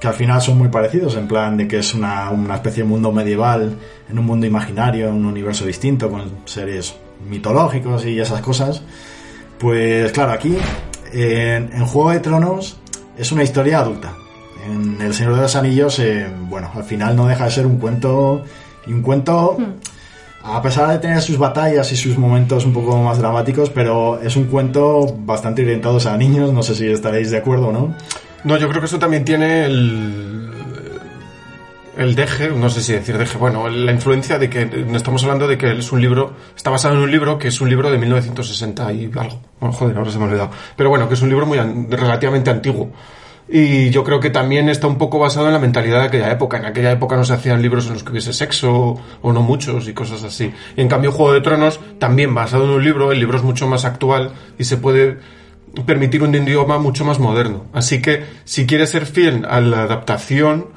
que 0.00 0.06
al 0.06 0.14
final 0.14 0.40
son 0.40 0.58
muy 0.58 0.68
parecidos, 0.68 1.16
en 1.16 1.26
plan 1.26 1.56
de 1.56 1.66
que 1.66 1.78
es 1.78 1.94
una, 1.94 2.30
una 2.30 2.54
especie 2.54 2.84
de 2.84 2.88
mundo 2.88 3.10
medieval, 3.10 3.76
en 4.08 4.18
un 4.18 4.26
mundo 4.26 4.46
imaginario, 4.46 5.08
en 5.08 5.14
un 5.14 5.26
universo 5.26 5.64
distinto, 5.64 6.08
con 6.08 6.30
seres 6.44 6.94
mitológicos 7.28 8.04
y 8.06 8.18
esas 8.20 8.40
cosas. 8.40 8.82
Pues 9.58 10.12
claro, 10.12 10.32
aquí 10.32 10.56
en, 11.12 11.86
Juego 11.86 12.10
de 12.10 12.20
Tronos 12.20 12.78
es 13.16 13.32
una 13.32 13.42
historia 13.42 13.80
adulta. 13.80 14.14
En 14.66 15.00
El 15.00 15.12
Señor 15.12 15.34
de 15.34 15.42
los 15.42 15.56
Anillos, 15.56 15.98
eh, 15.98 16.26
bueno, 16.48 16.70
al 16.74 16.84
final 16.84 17.16
no 17.16 17.26
deja 17.26 17.44
de 17.44 17.50
ser 17.50 17.66
un 17.66 17.78
cuento. 17.78 18.44
Y 18.86 18.92
un 18.92 19.02
cuento, 19.02 19.56
a 20.42 20.60
pesar 20.60 20.90
de 20.90 20.98
tener 20.98 21.20
sus 21.22 21.38
batallas 21.38 21.92
y 21.92 21.96
sus 21.96 22.18
momentos 22.18 22.64
un 22.64 22.72
poco 22.72 23.00
más 23.00 23.18
dramáticos, 23.18 23.70
pero 23.70 24.20
es 24.20 24.34
un 24.34 24.44
cuento 24.44 25.06
bastante 25.20 25.62
orientado 25.62 25.98
a 26.08 26.16
niños. 26.16 26.52
No 26.52 26.62
sé 26.62 26.74
si 26.74 26.88
estaréis 26.88 27.30
de 27.30 27.38
acuerdo 27.38 27.68
o 27.68 27.72
no. 27.72 27.94
No, 28.44 28.56
yo 28.56 28.68
creo 28.68 28.80
que 28.80 28.86
eso 28.86 28.98
también 28.98 29.24
tiene 29.24 29.66
el, 29.66 30.41
el 31.96 32.14
deje, 32.14 32.50
no 32.50 32.70
sé 32.70 32.82
si 32.82 32.92
decir 32.92 33.18
deje, 33.18 33.36
bueno, 33.38 33.68
la 33.68 33.92
influencia 33.92 34.38
de 34.38 34.48
que 34.48 34.68
estamos 34.94 35.22
hablando 35.22 35.46
de 35.46 35.58
que 35.58 35.72
es 35.72 35.92
un 35.92 36.00
libro, 36.00 36.34
está 36.56 36.70
basado 36.70 36.94
en 36.94 37.00
un 37.00 37.10
libro 37.10 37.38
que 37.38 37.48
es 37.48 37.60
un 37.60 37.68
libro 37.68 37.90
de 37.90 37.98
1960 37.98 38.92
y 38.92 39.10
algo. 39.16 39.40
Bueno, 39.60 39.74
joder, 39.74 39.96
ahora 39.96 40.10
se 40.10 40.18
me 40.18 40.24
ha 40.24 40.26
olvidado. 40.28 40.50
Pero 40.76 40.88
bueno, 40.88 41.08
que 41.08 41.14
es 41.14 41.22
un 41.22 41.28
libro 41.28 41.46
muy 41.46 41.58
relativamente 41.58 42.50
antiguo. 42.50 42.90
Y 43.48 43.90
yo 43.90 44.04
creo 44.04 44.20
que 44.20 44.30
también 44.30 44.68
está 44.68 44.86
un 44.86 44.96
poco 44.96 45.18
basado 45.18 45.46
en 45.46 45.52
la 45.52 45.58
mentalidad 45.58 46.00
de 46.00 46.06
aquella 46.06 46.30
época. 46.30 46.56
En 46.56 46.64
aquella 46.64 46.92
época 46.92 47.16
no 47.16 47.24
se 47.24 47.34
hacían 47.34 47.60
libros 47.60 47.86
en 47.86 47.94
los 47.94 48.04
que 48.04 48.12
hubiese 48.12 48.32
sexo, 48.32 48.96
o 49.20 49.32
no 49.32 49.42
muchos, 49.42 49.88
y 49.88 49.92
cosas 49.92 50.22
así. 50.24 50.52
Y 50.76 50.80
en 50.80 50.88
cambio 50.88 51.12
Juego 51.12 51.34
de 51.34 51.42
Tronos, 51.42 51.78
también 51.98 52.34
basado 52.34 52.64
en 52.64 52.70
un 52.70 52.84
libro, 52.84 53.12
el 53.12 53.18
libro 53.18 53.36
es 53.36 53.44
mucho 53.44 53.66
más 53.66 53.84
actual 53.84 54.30
y 54.58 54.64
se 54.64 54.78
puede 54.78 55.18
permitir 55.86 56.22
un 56.22 56.34
idioma 56.34 56.78
mucho 56.78 57.04
más 57.04 57.18
moderno. 57.18 57.66
Así 57.72 58.00
que 58.00 58.24
si 58.44 58.66
quieres 58.66 58.90
ser 58.90 59.06
fiel 59.06 59.44
a 59.48 59.60
la 59.60 59.82
adaptación, 59.82 60.68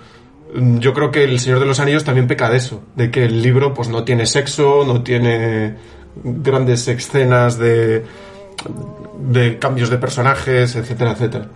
yo 0.55 0.93
creo 0.93 1.11
que 1.11 1.23
El 1.23 1.39
Señor 1.39 1.59
de 1.59 1.65
los 1.65 1.79
Anillos 1.79 2.03
también 2.03 2.27
peca 2.27 2.49
de 2.49 2.57
eso, 2.57 2.83
de 2.95 3.11
que 3.11 3.25
el 3.25 3.41
libro 3.41 3.73
pues 3.73 3.89
no 3.89 4.03
tiene 4.03 4.25
sexo, 4.25 4.83
no 4.85 5.03
tiene 5.03 5.75
grandes 6.23 6.87
escenas 6.87 7.57
de 7.57 8.05
de 9.19 9.59
cambios 9.59 9.89
de 9.89 9.97
personajes, 9.97 10.75
etcétera, 10.75 11.11
etcétera. 11.11 11.49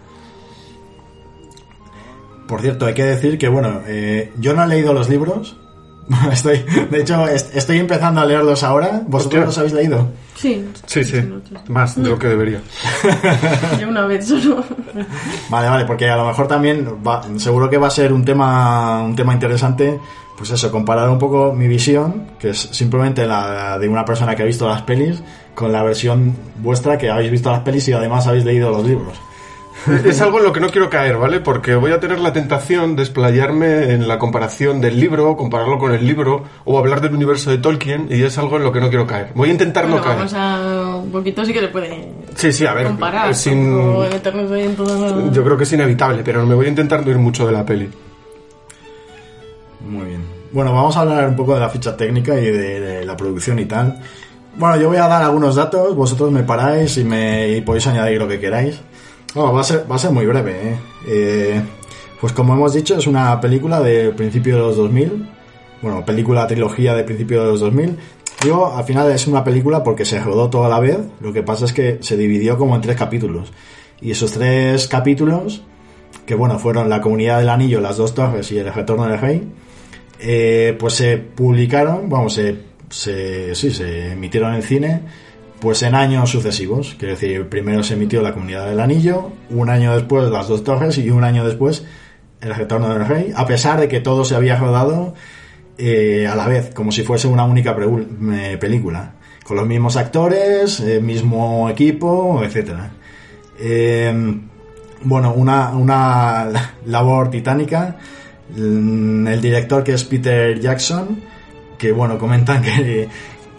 Por 2.48 2.62
cierto, 2.62 2.86
hay 2.86 2.94
que 2.94 3.04
decir 3.04 3.38
que, 3.38 3.48
bueno, 3.48 3.82
eh, 3.86 4.32
yo 4.40 4.54
no 4.54 4.64
he 4.64 4.68
leído 4.68 4.94
los 4.94 5.10
libros. 5.10 5.58
Estoy, 6.32 6.66
de 6.90 7.02
hecho, 7.02 7.28
est- 7.28 7.56
estoy 7.56 7.78
empezando 7.78 8.22
a 8.22 8.26
leerlos 8.26 8.64
ahora. 8.64 9.02
¿Vosotros 9.08 9.46
los 9.46 9.58
habéis 9.58 9.74
leído? 9.74 10.08
Sí, 10.36 10.66
Sí, 10.86 11.04
sí, 11.04 11.18
más 11.68 12.02
de 12.02 12.10
lo 12.10 12.18
que 12.18 12.28
debería. 12.28 12.62
Yo 13.80 13.90
una 13.90 14.06
vez 14.06 14.28
solo. 14.28 14.64
Vale, 15.50 15.68
vale, 15.70 15.86
porque 15.86 16.10
a 16.10 16.16
lo 16.16 16.26
mejor 16.28 16.48
también 16.48 16.88
va- 17.06 17.22
seguro 17.38 17.70
que 17.70 17.78
va 17.78 17.88
a 17.88 17.92
ser 17.92 18.14
un 18.14 18.24
tema 18.26 19.02
un 19.04 19.16
tema 19.16 19.34
interesante, 19.34 20.00
pues 20.38 20.50
eso, 20.52 20.72
comparar 20.72 21.10
un 21.10 21.20
poco 21.20 21.54
mi 21.54 21.68
visión, 21.68 22.28
que 22.40 22.52
es 22.52 22.58
simplemente 22.72 23.26
la 23.28 23.78
de 23.78 23.88
una 23.90 24.06
persona 24.06 24.34
que 24.36 24.44
ha 24.44 24.46
visto 24.46 24.68
las 24.68 24.82
pelis, 24.84 25.22
con 25.54 25.72
la 25.74 25.84
versión 25.84 26.34
vuestra 26.60 26.98
que 26.98 27.10
habéis 27.12 27.32
visto 27.32 27.52
las 27.52 27.60
pelis 27.60 27.88
y 27.90 27.94
además 27.94 28.26
habéis 28.26 28.46
leído 28.46 28.72
los 28.72 28.86
libros. 28.86 29.20
Es 30.06 30.20
algo 30.22 30.40
en 30.40 30.44
lo 30.44 30.52
que 30.54 30.60
no 30.60 30.70
quiero 30.70 30.90
caer, 30.90 31.18
¿vale? 31.18 31.40
Porque 31.40 31.74
voy 31.76 31.92
a 31.92 32.00
tener 32.00 32.20
la 32.20 32.34
tentación 32.34 32.96
de 32.96 33.04
explayarme 33.04 33.94
en 33.94 34.08
la 34.08 34.20
comparación 34.20 34.82
del 34.82 35.00
libro, 35.00 35.38
compararlo 35.38 35.78
con 35.80 35.94
el 35.94 36.06
libro, 36.06 36.44
o 36.66 36.78
hablar 36.78 37.00
del 37.02 37.14
universo 37.14 37.50
de 37.50 37.60
Tolkien, 37.60 38.08
y 38.10 38.22
es 38.24 38.38
algo 38.38 38.58
en 38.58 38.64
lo 38.64 38.72
que 38.72 38.80
no 38.82 38.90
quiero 38.90 39.08
caer. 39.08 39.30
Voy 39.36 39.50
a 39.50 39.52
intentar 39.54 39.84
Bueno, 39.86 39.98
no 39.98 40.04
caer. 40.04 40.18
vamos 40.18 40.34
a 40.36 40.96
un 40.98 41.12
poquito 41.12 41.46
sí 41.46 41.54
que 41.54 41.62
le 41.62 41.70
puede 41.70 42.12
Sí, 42.36 42.52
sí, 42.52 42.66
a 42.66 42.74
ver, 42.74 42.88
comparar. 42.88 43.34
sin- 43.34 43.74
tampoco 43.76 44.00
meternos 44.10 44.52
ahí 44.52 44.64
en 44.66 44.76
todo 44.76 45.32
Yo 45.32 45.44
creo 45.44 45.58
que 45.58 45.64
es 45.64 45.74
inevitable, 45.74 46.22
pero 46.26 46.46
me 46.46 46.56
voy 46.56 46.66
a 46.66 46.70
intentar 46.70 47.06
no 47.06 47.12
ir 47.12 47.18
mucho 47.18 47.48
de 47.48 47.54
la 47.54 47.66
peli. 47.66 47.90
Muy 49.88 50.06
bien. 50.06 50.22
Bueno, 50.52 50.74
vamos 50.74 50.98
a 50.98 51.02
hablar 51.02 51.28
un 51.28 51.36
poco 51.36 51.54
de 51.54 51.60
la 51.62 51.70
ficha 51.70 51.96
técnica 51.96 52.40
y 52.40 52.46
de, 52.46 52.80
de 52.80 53.06
la 53.06 53.16
producción 53.16 53.60
y 53.60 53.66
tal. 53.66 54.00
Bueno, 54.58 54.78
yo 54.78 54.88
voy 54.90 54.98
a 54.98 55.08
dar 55.08 55.24
algunos 55.24 55.56
datos, 55.56 55.96
vosotros 55.96 56.32
me 56.32 56.44
paráis 56.44 56.98
y 56.98 57.04
me 57.04 57.50
y 57.50 57.62
podéis 57.62 57.88
añadir 57.88 58.18
lo 58.20 58.28
que 58.28 58.40
queráis. 58.40 58.82
Bueno, 59.34 59.54
va 59.54 59.62
a 59.62 59.64
ser, 59.64 59.86
va 59.90 59.96
a 59.96 60.00
ser 60.00 60.12
muy 60.12 60.26
breve, 60.26 60.52
¿eh? 60.52 60.78
Eh, 61.08 61.62
Pues 62.20 62.34
como 62.34 62.54
hemos 62.54 62.74
dicho, 62.74 62.98
es 62.98 63.08
una 63.08 63.40
película 63.40 63.80
de 63.80 64.12
principio 64.12 64.56
de 64.56 64.62
los 64.62 64.76
2000. 64.78 65.30
Bueno, 65.82 66.04
película 66.04 66.46
trilogía 66.48 66.94
de 66.94 67.04
principio 67.04 67.42
de 67.42 67.48
los 67.52 67.60
2000. 67.62 67.98
Digo, 68.44 68.74
al 68.76 68.84
final 68.84 69.10
es 69.12 69.28
una 69.28 69.44
película 69.44 69.84
porque 69.84 70.04
se 70.06 70.20
rodó 70.20 70.50
toda 70.50 70.68
la 70.68 70.80
vez. 70.80 70.98
Lo 71.22 71.32
que 71.32 71.44
pasa 71.44 71.66
es 71.66 71.74
que 71.74 72.00
se 72.02 72.18
dividió 72.18 72.58
como 72.58 72.76
en 72.76 72.82
tres 72.82 72.98
capítulos. 72.98 73.54
Y 74.02 74.12
esos 74.12 74.32
tres 74.34 74.88
capítulos, 74.88 75.62
que 76.26 76.36
bueno, 76.36 76.60
fueron 76.60 76.90
La 76.90 77.02
Comunidad 77.02 77.40
del 77.40 77.50
Anillo, 77.50 77.80
Las 77.80 77.98
Dos 77.98 78.14
Torres 78.14 78.52
y 78.52 78.58
El 78.58 78.74
Retorno 78.74 79.06
del 79.08 79.20
Rey, 79.20 79.48
eh, 80.20 80.76
pues 80.78 80.96
se 80.96 81.18
publicaron, 81.18 82.10
vamos, 82.10 82.34
se, 82.34 82.58
se, 82.90 83.56
sí, 83.56 83.72
se 83.72 84.12
emitieron 84.14 84.54
en 84.56 84.62
cine 84.62 85.02
pues 85.62 85.84
en 85.84 85.96
años 85.96 86.30
sucesivos. 86.30 86.96
Quiero 86.98 87.16
decir, 87.16 87.50
primero 87.50 87.84
se 87.84 87.96
emitió 87.96 88.22
La 88.22 88.34
Comunidad 88.34 88.68
del 88.68 88.80
Anillo, 88.80 89.32
un 89.50 89.70
año 89.70 89.94
después 89.94 90.30
Las 90.30 90.48
Dos 90.48 90.64
Torres 90.64 90.98
y 90.98 91.10
un 91.10 91.24
año 91.24 91.46
después 91.46 91.86
El 92.42 92.56
Retorno 92.56 92.90
del 92.90 93.06
Rey, 93.06 93.34
a 93.36 93.46
pesar 93.46 93.80
de 93.80 93.88
que 93.88 94.00
todo 94.00 94.26
se 94.26 94.36
había 94.36 94.58
rodado 94.58 95.14
eh, 95.78 96.28
a 96.28 96.36
la 96.36 96.48
vez, 96.48 96.74
como 96.74 96.92
si 96.92 97.04
fuese 97.04 97.28
una 97.28 97.44
única 97.44 97.76
eh, 97.78 98.58
película, 98.60 99.14
con 99.44 99.58
los 99.58 99.68
mismos 99.68 99.98
actores, 99.98 100.80
eh, 100.80 101.02
mismo 101.02 101.70
equipo, 101.70 102.42
etcétera. 102.44 102.92
Eh, 103.60 104.40
bueno, 105.04 105.34
una, 105.34 105.72
una 105.72 106.50
labor 106.86 107.30
titánica. 107.30 107.98
Mm, 108.56 109.28
El 109.28 109.42
director 109.42 109.84
que 109.84 109.94
es 109.94 110.04
Peter 110.04 110.60
Jackson, 110.60 111.20
que 111.78 111.92
bueno, 111.92 112.18
comentan 112.18 112.62
que, 112.62 113.08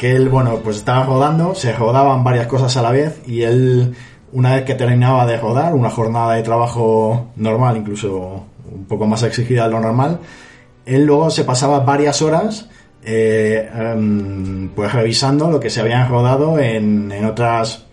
que 0.00 0.16
él, 0.16 0.30
bueno, 0.30 0.60
pues 0.64 0.78
estaba 0.78 1.04
rodando, 1.04 1.54
se 1.54 1.74
rodaban 1.74 2.24
varias 2.24 2.46
cosas 2.46 2.74
a 2.78 2.80
la 2.80 2.90
vez 2.90 3.20
y 3.26 3.42
él, 3.42 3.94
una 4.32 4.54
vez 4.54 4.64
que 4.64 4.74
terminaba 4.74 5.26
de 5.26 5.36
rodar, 5.36 5.74
una 5.74 5.90
jornada 5.90 6.36
de 6.36 6.42
trabajo 6.42 7.28
normal, 7.36 7.76
incluso 7.76 8.46
un 8.72 8.86
poco 8.86 9.06
más 9.06 9.22
exigida 9.24 9.64
de 9.64 9.72
lo 9.72 9.78
normal, 9.78 10.20
él 10.86 11.04
luego 11.04 11.28
se 11.28 11.44
pasaba 11.44 11.80
varias 11.80 12.22
horas 12.22 12.70
eh, 13.04 13.68
em, 13.74 14.70
pues 14.70 14.90
revisando 14.90 15.50
lo 15.50 15.60
que 15.60 15.68
se 15.68 15.82
habían 15.82 16.08
rodado 16.08 16.58
en, 16.58 17.12
en 17.12 17.26
otras 17.26 17.84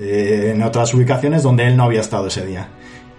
eh, 0.00 0.50
en 0.52 0.64
otras 0.64 0.92
ubicaciones 0.94 1.44
donde 1.44 1.68
él 1.68 1.76
no 1.76 1.84
había 1.84 2.00
estado 2.00 2.26
ese 2.26 2.44
día. 2.44 2.70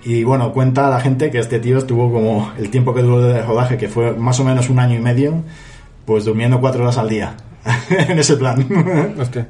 Y 0.04 0.26
bueno, 0.26 0.52
cuenta 0.52 0.90
la 0.90 1.00
gente 1.00 1.32
que 1.32 1.40
este 1.40 1.62
tío 1.62 1.78
estuvo 1.78 2.12
como 2.12 2.52
el 2.58 2.72
tiempo 2.72 2.94
que 2.94 3.04
duró 3.04 3.22
de 3.22 3.42
rodaje, 3.42 3.78
que 3.78 3.88
fue 3.88 4.12
más 4.12 4.38
o 4.42 4.44
menos 4.44 4.70
un 4.70 4.80
año 4.80 4.96
y 4.96 5.02
medio, 5.02 5.44
pues 6.06 6.26
durmiendo 6.26 6.60
cuatro 6.60 6.84
horas 6.84 6.98
al 6.98 7.08
día. 7.08 7.38
en 7.90 8.20
ese 8.20 8.36
plan. 8.38 8.66
Hostia. 9.20 9.48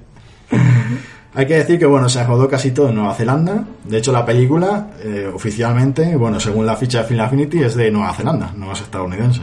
Hay 1.33 1.45
que 1.45 1.55
decir 1.55 1.77
que 1.77 1.85
bueno, 1.85 2.09
se 2.09 2.23
rodó 2.23 2.47
casi 2.47 2.71
todo 2.71 2.89
en 2.89 2.95
Nueva 2.95 3.13
Zelanda. 3.13 3.63
De 3.83 3.97
hecho, 3.97 4.11
la 4.11 4.25
película, 4.25 4.87
eh, 5.03 5.29
oficialmente, 5.33 6.15
bueno, 6.15 6.39
según 6.39 6.65
la 6.65 6.75
ficha 6.75 6.99
de 7.01 7.07
Film 7.09 7.19
Affinity, 7.21 7.63
es 7.63 7.75
de 7.75 7.91
Nueva 7.91 8.13
Zelanda, 8.13 8.51
no 8.55 8.71
es 8.71 8.81
estadounidense. 8.81 9.41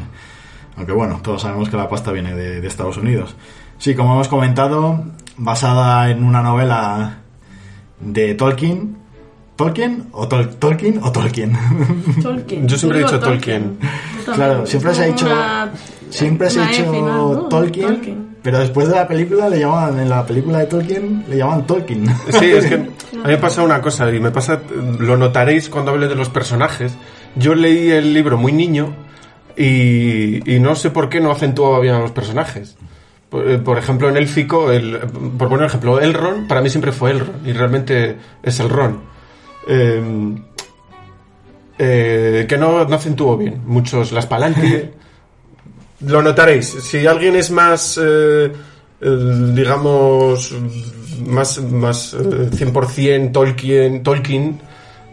Aunque 0.76 0.92
bueno, 0.92 1.20
todos 1.22 1.42
sabemos 1.42 1.68
que 1.68 1.76
la 1.76 1.88
pasta 1.88 2.10
viene 2.10 2.34
de, 2.34 2.60
de 2.60 2.66
Estados 2.66 2.96
Unidos. 2.96 3.36
Sí, 3.78 3.94
como 3.94 4.14
hemos 4.14 4.26
comentado, 4.28 5.04
basada 5.36 6.10
en 6.10 6.24
una 6.24 6.42
novela 6.42 7.18
de 8.00 8.34
Tolkien. 8.34 8.96
¿Tolkien 9.54 10.08
o 10.10 10.28
Tol- 10.28 10.52
Tolkien 10.58 10.98
o 11.00 11.12
Tolkien? 11.12 11.56
Tolkien. 12.22 12.66
Yo 12.66 12.76
siempre 12.76 12.98
he 13.00 13.04
dicho 13.04 13.20
Tolkien. 13.20 13.78
Claro, 14.34 14.66
siempre 14.66 14.92
se 14.94 15.02
ha 15.04 15.06
dicho 15.06 15.26
una- 15.26 15.70
siempre 16.10 16.50
se 16.50 16.58
ha 16.58 16.62
una 16.62 16.70
dicho 16.72 16.90
final, 16.90 17.16
¿no? 17.16 17.42
Tolkien, 17.48 18.33
pero 18.44 18.58
después 18.58 18.88
de 18.88 18.94
la 18.94 19.08
película 19.08 19.48
le 19.48 19.58
llamaban 19.58 19.98
en 19.98 20.10
la 20.10 20.26
película 20.26 20.58
de 20.58 20.66
Tolkien 20.66 21.24
le 21.26 21.38
llaman 21.38 21.66
Tolkien. 21.66 22.06
Sí, 22.38 22.52
es 22.52 22.66
que 22.66 22.74
a 22.74 22.78
mí 22.78 22.88
me 23.24 23.38
pasa 23.38 23.62
una 23.62 23.80
cosa, 23.80 24.12
y 24.12 24.20
me 24.20 24.30
pasa, 24.30 24.60
lo 24.98 25.16
notaréis 25.16 25.70
cuando 25.70 25.92
hable 25.92 26.08
de 26.08 26.14
los 26.14 26.28
personajes. 26.28 26.94
Yo 27.36 27.54
leí 27.54 27.90
el 27.90 28.12
libro 28.12 28.36
muy 28.36 28.52
niño 28.52 28.94
y, 29.56 30.54
y 30.54 30.60
no 30.60 30.74
sé 30.74 30.90
por 30.90 31.08
qué 31.08 31.20
no 31.20 31.30
acentuaba 31.30 31.80
bien 31.80 31.94
a 31.94 32.00
los 32.00 32.12
personajes. 32.12 32.76
Por, 33.30 33.50
eh, 33.50 33.56
por 33.56 33.78
ejemplo, 33.78 34.10
en 34.10 34.18
élfico, 34.18 34.70
el, 34.70 34.98
por 35.38 35.48
poner 35.48 35.64
ejemplo, 35.64 35.98
Elrond 35.98 36.46
para 36.46 36.60
mí 36.60 36.68
siempre 36.68 36.92
fue 36.92 37.12
Elrond 37.12 37.46
y 37.48 37.52
realmente 37.54 38.18
es 38.42 38.60
el 38.60 38.68
Ron. 38.68 39.00
Eh, 39.66 40.02
eh, 41.78 42.44
que 42.46 42.58
no, 42.58 42.84
no 42.84 42.94
acentuó 42.94 43.38
bien. 43.38 43.62
Muchos 43.64 44.12
las 44.12 44.26
palanque. 44.26 44.92
Lo 46.06 46.22
notaréis. 46.22 46.66
Si 46.68 47.06
alguien 47.06 47.36
es 47.36 47.50
más, 47.50 47.98
eh, 48.02 48.52
eh, 49.00 49.50
digamos, 49.54 50.52
más, 51.26 51.62
más 51.62 52.14
eh, 52.14 52.50
100% 52.52 53.32
Tolkien, 53.32 54.02
Tolkien, 54.02 54.60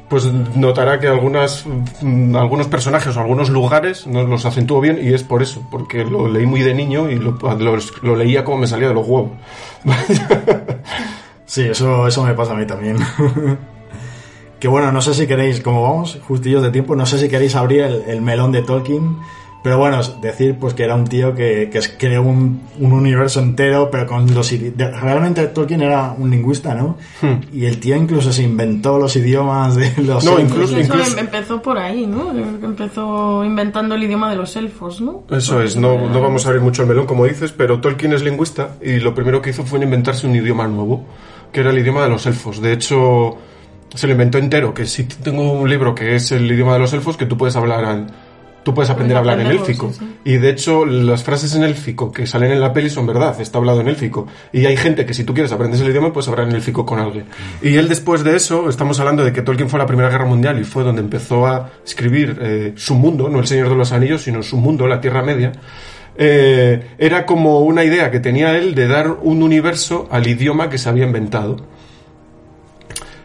pues 0.10 0.26
notará 0.26 1.00
que 1.00 1.08
algunas, 1.08 1.66
mm, 2.02 2.36
algunos 2.36 2.68
personajes 2.68 3.16
o 3.16 3.20
algunos 3.22 3.50
lugares 3.50 4.06
no 4.08 4.24
los 4.24 4.46
acentúo 4.46 4.82
bien 4.82 5.00
y 5.02 5.14
es 5.14 5.24
por 5.24 5.42
eso, 5.42 5.66
porque 5.72 6.04
lo 6.04 6.28
leí 6.28 6.46
muy 6.46 6.62
de 6.62 6.74
niño 6.74 7.10
y 7.10 7.16
lo, 7.16 7.38
lo- 8.02 8.16
leía 8.16 8.44
como 8.44 8.58
me 8.58 8.68
salía 8.68 8.90
de 8.90 8.94
los 8.94 9.08
huevos. 9.08 9.32
Sí, 11.46 11.64
eso, 11.64 12.08
eso 12.08 12.24
me 12.24 12.34
pasa 12.34 12.54
a 12.54 12.56
mí 12.56 12.66
también. 12.66 12.96
que 14.60 14.68
bueno, 14.70 14.90
no 14.94 15.02
sé 15.02 15.14
si 15.14 15.28
queréis, 15.28 15.60
como 15.60 15.82
vamos, 15.84 16.18
justillos 16.26 16.64
de 16.64 16.72
tiempo, 16.72 16.96
no 16.96 17.06
sé 17.06 17.18
si 17.20 17.28
queréis 17.28 17.56
abrir 17.56 17.82
el 18.08 18.22
melón 18.22 18.54
de 18.54 18.62
Tolkien. 18.62 19.18
Pero 19.64 19.78
bueno, 19.78 20.02
decir 20.24 20.58
pues 20.60 20.74
que 20.74 20.84
era 20.84 20.96
un 20.96 21.06
tío 21.06 21.36
que, 21.36 21.70
que 21.72 21.78
es- 21.78 21.90
creó 21.96 22.24
un, 22.24 22.62
un 22.80 22.94
universo 22.94 23.40
entero, 23.42 23.90
pero 23.92 24.08
con 24.08 24.34
los 24.34 24.52
Realmente 24.76 25.46
Tolkien 25.48 25.84
era 25.84 26.16
un 26.18 26.32
lingüista, 26.32 26.74
¿no? 26.74 26.98
Y 27.54 27.66
el 27.66 27.80
tío 27.80 27.96
incluso 27.96 28.32
se 28.34 28.42
inventó 28.42 28.98
los 28.98 29.16
idiomas 29.16 29.76
de 29.76 29.92
los... 30.02 30.24
Hmm. 30.24 30.28
No, 30.28 30.40
elfos. 30.40 30.52
incluso- 30.72 30.80
incluso- 30.80 31.12
em- 31.14 31.20
empezó 31.26 31.62
por 31.62 31.78
ahí, 31.78 32.08
¿no? 32.08 32.32
Empezó 32.32 33.44
inventando 33.46 33.94
el 33.96 34.04
idioma 34.04 34.32
de 34.32 34.38
los 34.38 34.56
elfos, 34.56 35.00
¿no? 35.00 35.24
Eso 35.30 35.62
es, 35.62 35.76
no, 35.78 36.10
no 36.10 36.22
vamos 36.22 36.46
a 36.46 36.50
abrir 36.50 36.64
mucho 36.64 36.82
el 36.82 36.88
melón, 36.88 37.06
como 37.06 37.26
dices, 37.26 37.52
pero 37.52 37.80
Tolkien 37.80 38.14
es 38.14 38.24
lingüista 38.24 38.76
y 38.82 39.00
lo 39.00 39.14
primero 39.14 39.42
que 39.44 39.52
hizo 39.52 39.64
fue 39.64 39.80
inventarse 39.80 40.26
un 40.26 40.36
idioma 40.36 40.68
nuevo, 40.68 41.06
que 41.52 41.60
era 41.60 41.70
el 41.70 41.78
idioma 41.78 42.02
de 42.04 42.10
los 42.10 42.26
elfos. 42.26 42.62
De 42.62 42.74
hecho, 42.74 43.38
se 43.94 44.08
lo 44.08 44.14
inventó 44.14 44.40
entero, 44.40 44.74
que 44.74 44.88
si 44.88 45.04
tengo 45.04 45.52
un 45.52 45.70
libro 45.70 45.94
que 45.94 46.16
es 46.16 46.32
el 46.32 46.52
idioma 46.52 46.74
de 46.74 46.80
los 46.80 46.94
elfos, 46.94 47.16
que 47.16 47.28
tú 47.28 47.38
puedes 47.38 47.56
hablar 47.56 47.86
al- 47.86 48.08
Tú 48.64 48.76
puedes 48.76 48.92
aprender 48.92 49.18
a 49.18 49.20
hablar 49.22 49.40
en 49.40 49.48
élfico. 49.48 49.92
sí, 49.92 50.00
sí. 50.00 50.16
Y 50.24 50.34
de 50.38 50.50
hecho, 50.50 50.86
las 50.86 51.24
frases 51.24 51.56
en 51.56 51.64
élfico 51.64 52.12
que 52.12 52.28
salen 52.28 52.52
en 52.52 52.62
la 52.62 52.74
peli 52.74 52.90
son 52.90 53.08
verdad, 53.08 53.40
está 53.42 53.58
hablado 53.58 53.82
en 53.82 53.88
élfico. 53.88 54.28
Y 54.54 54.66
hay 54.66 54.78
gente 54.78 55.06
que 55.06 55.16
si 55.16 55.24
tú 55.24 55.34
quieres 55.34 55.52
aprendes 55.52 55.82
el 55.82 55.90
idioma, 55.90 56.14
puedes 56.14 56.28
hablar 56.28 56.48
en 56.48 56.56
élfico 56.56 56.86
con 56.86 57.00
alguien. 57.00 57.26
Y 57.62 57.76
él 57.76 57.88
después 57.88 58.24
de 58.24 58.36
eso, 58.36 58.70
estamos 58.70 59.00
hablando 59.00 59.24
de 59.24 59.34
que 59.34 59.42
Tolkien 59.42 59.70
fue 59.70 59.80
a 59.80 59.84
la 59.84 59.88
Primera 59.88 60.10
Guerra 60.10 60.26
Mundial 60.26 60.60
y 60.60 60.64
fue 60.64 60.84
donde 60.84 61.02
empezó 61.02 61.48
a 61.48 61.72
escribir 61.84 62.38
eh, 62.40 62.74
su 62.76 62.94
mundo, 62.96 63.30
no 63.30 63.40
el 63.40 63.48
Señor 63.48 63.70
de 63.70 63.76
los 63.76 63.92
Anillos, 63.92 64.22
sino 64.22 64.44
su 64.44 64.58
mundo, 64.58 64.86
la 64.86 65.02
Tierra 65.02 65.24
Media. 65.24 65.52
Eh, 66.16 66.96
era 67.00 67.26
como 67.26 67.62
una 67.62 67.84
idea 67.84 68.12
que 68.12 68.20
tenía 68.20 68.56
él 68.58 68.76
de 68.76 68.88
dar 68.88 69.10
un 69.22 69.42
universo 69.42 70.08
al 70.12 70.28
idioma 70.28 70.70
que 70.70 70.78
se 70.78 70.88
había 70.88 71.06
inventado. 71.06 71.58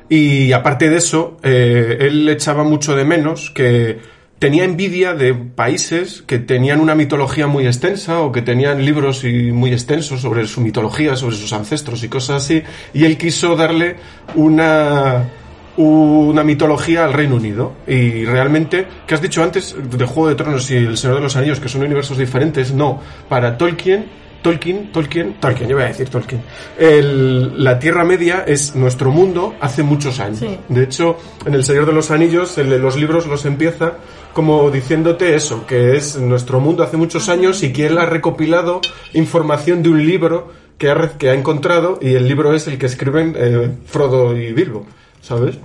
Y 0.09 0.53
aparte 0.53 0.89
de 0.89 0.97
eso, 0.97 1.37
eh, 1.43 1.99
él 2.01 2.29
echaba 2.29 2.63
mucho 2.63 2.95
de 2.95 3.05
menos 3.05 3.51
que 3.51 3.99
tenía 4.39 4.65
envidia 4.65 5.15
de 5.15 5.35
países 5.35 6.23
que 6.27 6.39
tenían 6.39 6.81
una 6.81 6.95
mitología 6.95 7.47
muy 7.47 7.67
extensa 7.67 8.21
o 8.21 8.33
que 8.33 8.43
tenían 8.43 8.85
libros 8.85 9.25
y 9.25 9.53
muy 9.53 9.73
extensos 9.73 10.21
sobre 10.21 10.47
su 10.47 10.61
mitología, 10.61 11.17
sobre 11.17 11.37
sus 11.37 11.53
ancestros 11.53 12.03
y 12.03 12.09
cosas 12.09 12.45
así, 12.45 12.63
y 12.93 13.05
él 13.05 13.17
quiso 13.17 13.57
darle 13.57 13.97
una 14.35 15.31
una 15.77 16.43
mitología 16.43 17.05
al 17.05 17.13
Reino 17.13 17.37
Unido. 17.37 17.75
Y 17.87 18.25
realmente, 18.25 18.87
¿qué 19.07 19.15
has 19.15 19.21
dicho 19.21 19.43
antes 19.43 19.77
de 19.79 20.07
Juego 20.07 20.29
de 20.29 20.35
Tronos 20.35 20.71
y 20.71 20.77
El 20.77 20.97
Señor 20.97 21.17
de 21.17 21.23
los 21.23 21.37
Anillos, 21.37 21.61
que 21.61 21.69
son 21.69 21.83
universos 21.83 22.17
diferentes? 22.19 22.73
No, 22.73 23.01
para 23.29 23.59
Tolkien 23.59 24.07
Tolkien, 24.51 24.93
Tolkien, 24.93 25.35
Tolkien, 25.41 25.69
yo 25.69 25.75
voy 25.77 25.85
a 25.85 25.89
decir 25.89 26.09
Tolkien. 26.09 26.41
El- 26.79 27.65
la 27.65 27.79
Tierra 27.81 28.05
Media 28.05 28.45
es 28.47 28.77
nuestro 28.77 29.11
mundo 29.11 29.55
hace 29.61 29.83
muchos 29.83 30.21
años. 30.21 30.39
Sí. 30.39 30.57
De 30.69 30.85
hecho, 30.85 31.17
en 31.45 31.55
El 31.55 31.65
Señor 31.65 31.85
de 31.87 31.93
los 31.93 32.13
Anillos, 32.13 32.57
el 32.59 32.71
de 32.71 32.79
los 32.79 32.97
libros 32.97 33.27
los 33.27 33.45
empieza 33.45 33.95
como 34.33 34.71
diciéndote 34.71 35.35
eso, 35.35 35.67
que 35.67 35.97
es 35.97 36.17
nuestro 36.17 36.61
mundo 36.61 36.85
hace 36.85 36.97
muchos 36.97 37.29
años 37.29 37.63
y 37.65 37.73
que 37.73 37.87
él 37.87 37.99
ha 37.99 38.07
recopilado 38.07 38.81
información 39.15 39.83
de 39.83 39.89
un 39.89 40.07
libro 40.07 40.53
que 40.79 40.91
ha, 40.91 41.19
que 41.19 41.31
ha 41.31 41.35
encontrado 41.35 41.99
y 42.01 42.15
el 42.15 42.29
libro 42.29 42.55
es 42.55 42.69
el 42.69 42.79
que 42.79 42.87
escriben 42.87 43.35
eh, 43.37 43.71
Frodo 43.87 44.37
y 44.37 44.53
Bilbo, 44.53 44.87
¿sabes? 45.23 45.57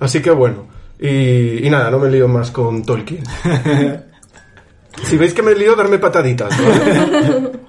Así 0.00 0.20
que 0.20 0.30
bueno, 0.30 0.66
y, 0.98 1.64
y 1.64 1.70
nada, 1.70 1.90
no 1.92 1.98
me 2.00 2.10
lío 2.10 2.26
más 2.26 2.50
con 2.50 2.82
Tolkien. 2.84 3.22
si 5.04 5.16
veis 5.16 5.32
que 5.34 5.42
me 5.42 5.54
lío, 5.54 5.76
darme 5.76 5.98
pataditas. 5.98 6.50
¿vale? 6.58 7.50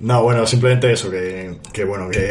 No, 0.00 0.22
bueno, 0.22 0.46
simplemente 0.46 0.90
eso, 0.90 1.10
que, 1.10 1.56
que 1.72 1.84
bueno, 1.84 2.08
que, 2.08 2.30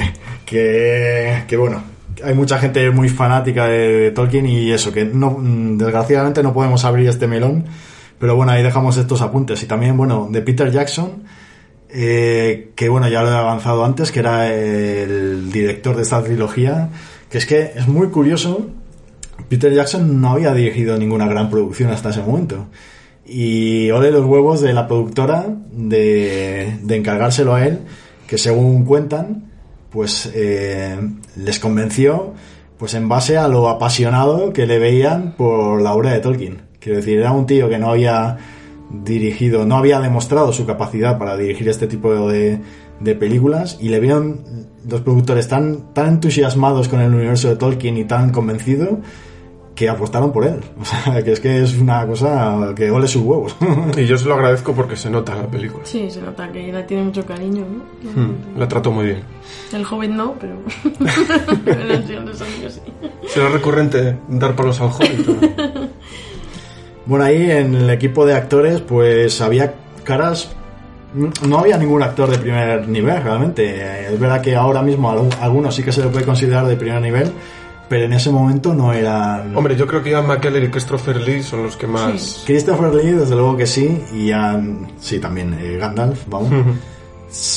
que, 1.48 1.58
bueno, 1.58 1.84
hay 2.24 2.34
mucha 2.34 2.58
gente 2.58 2.90
muy 2.90 3.10
fanática 3.10 3.68
de, 3.68 4.00
de 4.00 4.12
Tolkien 4.12 4.48
y 4.48 4.72
eso, 4.72 4.92
que 4.92 5.06
no, 5.06 5.32
mm, 5.32 5.78
desgraciadamente 5.78 6.42
no 6.42 6.54
podemos 6.54 6.84
abrir 6.84 7.08
este 7.08 7.28
melón, 7.28 7.66
pero 8.18 8.36
bueno, 8.36 8.52
ahí 8.52 8.64
dejamos 8.64 8.98
estos 8.98 9.22
apuntes. 9.22 9.62
Y 9.62 9.68
también, 9.68 9.96
bueno, 9.96 10.28
de 10.32 10.42
Peter 10.42 10.72
Jackson, 10.72 11.24
eh, 11.92 12.72
que 12.76 12.90
bueno, 12.90 13.08
ya 13.08 13.22
lo 13.22 13.30
he 13.30 13.36
avanzado 13.36 13.84
antes, 13.86 14.12
que 14.12 14.20
era 14.20 14.54
el 14.54 15.52
director 15.52 15.96
de 15.96 16.04
esta 16.04 16.24
trilogía, 16.24 16.90
que 17.30 17.38
es 17.38 17.46
que 17.46 17.72
es 17.76 17.88
muy 17.88 18.10
curioso, 18.10 18.68
Peter 19.48 19.74
Jackson 19.74 20.22
no 20.22 20.32
había 20.32 20.54
dirigido 20.54 20.98
ninguna 20.98 21.28
gran 21.28 21.50
producción 21.50 21.92
hasta 21.92 22.10
ese 22.10 22.22
momento. 22.22 22.68
Y 23.30 23.92
ole 23.92 24.12
los 24.12 24.26
huevos 24.26 24.62
de 24.62 24.74
la 24.74 24.88
productora 24.88 25.46
de, 25.72 26.80
encargárselo 26.90 27.54
a 27.54 27.66
él, 27.66 27.80
que 28.28 28.38
según 28.38 28.86
cuentan, 28.86 29.52
pues 29.92 30.32
eh, 30.34 30.98
les 31.36 31.60
convenció 31.60 32.34
pues 32.80 32.94
en 32.94 33.10
base 33.10 33.38
a 33.38 33.50
lo 33.50 33.68
apasionado 33.68 34.54
que 34.54 34.66
le 34.66 34.80
veían 34.80 35.34
por 35.36 35.82
la 35.82 35.94
obra 35.94 36.14
de 36.14 36.22
Tolkien. 36.22 36.62
Quiero 36.80 36.98
decir, 36.98 37.20
era 37.20 37.34
un 37.34 37.46
tío 37.46 37.68
que 37.68 37.78
no 37.78 37.92
había 37.92 38.38
dirigido, 38.90 39.66
no 39.66 39.76
había 39.76 40.00
demostrado 40.00 40.54
su 40.54 40.66
capacidad 40.66 41.18
para 41.18 41.36
dirigir 41.36 41.68
este 41.68 41.88
tipo 41.88 42.30
de, 42.30 42.62
películas 43.20 43.78
y 43.82 43.90
le 43.90 44.00
vieron 44.00 44.42
los 44.88 45.02
productores 45.02 45.48
tan, 45.48 45.94
tan 45.94 46.08
entusiasmados 46.08 46.88
con 46.88 47.02
el 47.02 47.14
universo 47.14 47.50
de 47.50 47.56
Tolkien 47.56 47.98
y 47.98 48.06
tan 48.06 48.32
convencidos 48.32 49.00
que 49.80 49.88
apostaron 49.88 50.34
por 50.34 50.46
él. 50.46 50.60
O 50.82 50.84
sea, 50.84 51.24
que 51.24 51.32
es 51.32 51.40
que 51.40 51.64
es 51.64 51.78
una 51.78 52.06
cosa 52.06 52.74
que 52.76 52.92
ole 52.92 53.08
sus 53.08 53.24
huevos. 53.24 53.56
Y 53.96 54.06
yo 54.06 54.18
se 54.18 54.26
lo 54.28 54.34
agradezco 54.34 54.74
porque 54.74 54.98
se 54.98 55.10
nota 55.10 55.32
en 55.32 55.44
la 55.44 55.48
película. 55.48 55.86
Sí, 55.86 56.12
se 56.12 56.22
nota 56.22 56.52
que 56.52 56.70
la 56.74 56.86
tiene 56.86 57.04
mucho 57.04 57.26
cariño, 57.26 57.64
¿no? 58.04 58.12
Hmm, 58.12 58.36
La 58.58 58.68
trato 58.68 58.92
muy 58.92 59.06
bien. 59.06 59.22
El 59.72 59.86
Hobbit 59.86 60.12
no, 60.12 60.36
pero... 60.38 60.56
pero 61.64 61.84
los 61.86 62.38
sí. 62.74 62.82
¿Será 63.30 63.48
recurrente 63.48 64.18
dar 64.28 64.54
palos 64.54 64.82
al 64.82 64.90
hobbit? 64.90 65.30
o 65.30 65.34
no? 65.34 65.88
Bueno, 67.06 67.24
ahí 67.24 67.50
en 67.50 67.76
el 67.76 67.90
equipo 67.90 68.26
de 68.26 68.34
actores, 68.36 68.82
pues 68.82 69.40
había 69.40 69.76
caras. 70.04 70.54
No 71.48 71.58
había 71.58 71.78
ningún 71.78 72.04
actor 72.04 72.30
de 72.30 72.38
primer 72.38 72.86
nivel, 72.90 73.24
realmente. 73.24 74.12
Es 74.14 74.20
verdad 74.20 74.42
que 74.42 74.58
ahora 74.58 74.82
mismo 74.82 75.10
algunos 75.40 75.74
sí 75.74 75.84
que 75.84 75.94
se 75.94 76.02
le 76.02 76.10
puede 76.10 76.26
considerar 76.26 76.68
de 76.68 76.76
primer 76.76 77.02
nivel, 77.02 77.32
pero 77.90 78.06
en 78.06 78.14
ese 78.14 78.30
momento 78.30 78.74
no 78.74 78.94
eran. 78.94 79.56
Hombre, 79.58 79.76
yo 79.76 79.88
creo 79.88 80.02
que 80.04 80.12
Ian 80.12 80.28
McKellen 80.28 80.64
y 80.64 80.68
Christopher 80.70 81.18
Lee 81.20 81.42
son 81.44 81.64
los 81.64 81.76
que 81.76 81.88
más... 81.88 82.44
Christopher 82.46 82.94
Lee, 82.94 83.12
desde 83.14 83.36
luego 83.36 83.58
que 83.58 83.66
sí, 83.66 84.02
y 84.14 84.28
Ian- 84.28 84.88
sí, 85.00 85.20
también 85.20 85.58
eh, 85.60 85.78
Gandalf, 85.78 86.22
vamos. 86.28 86.50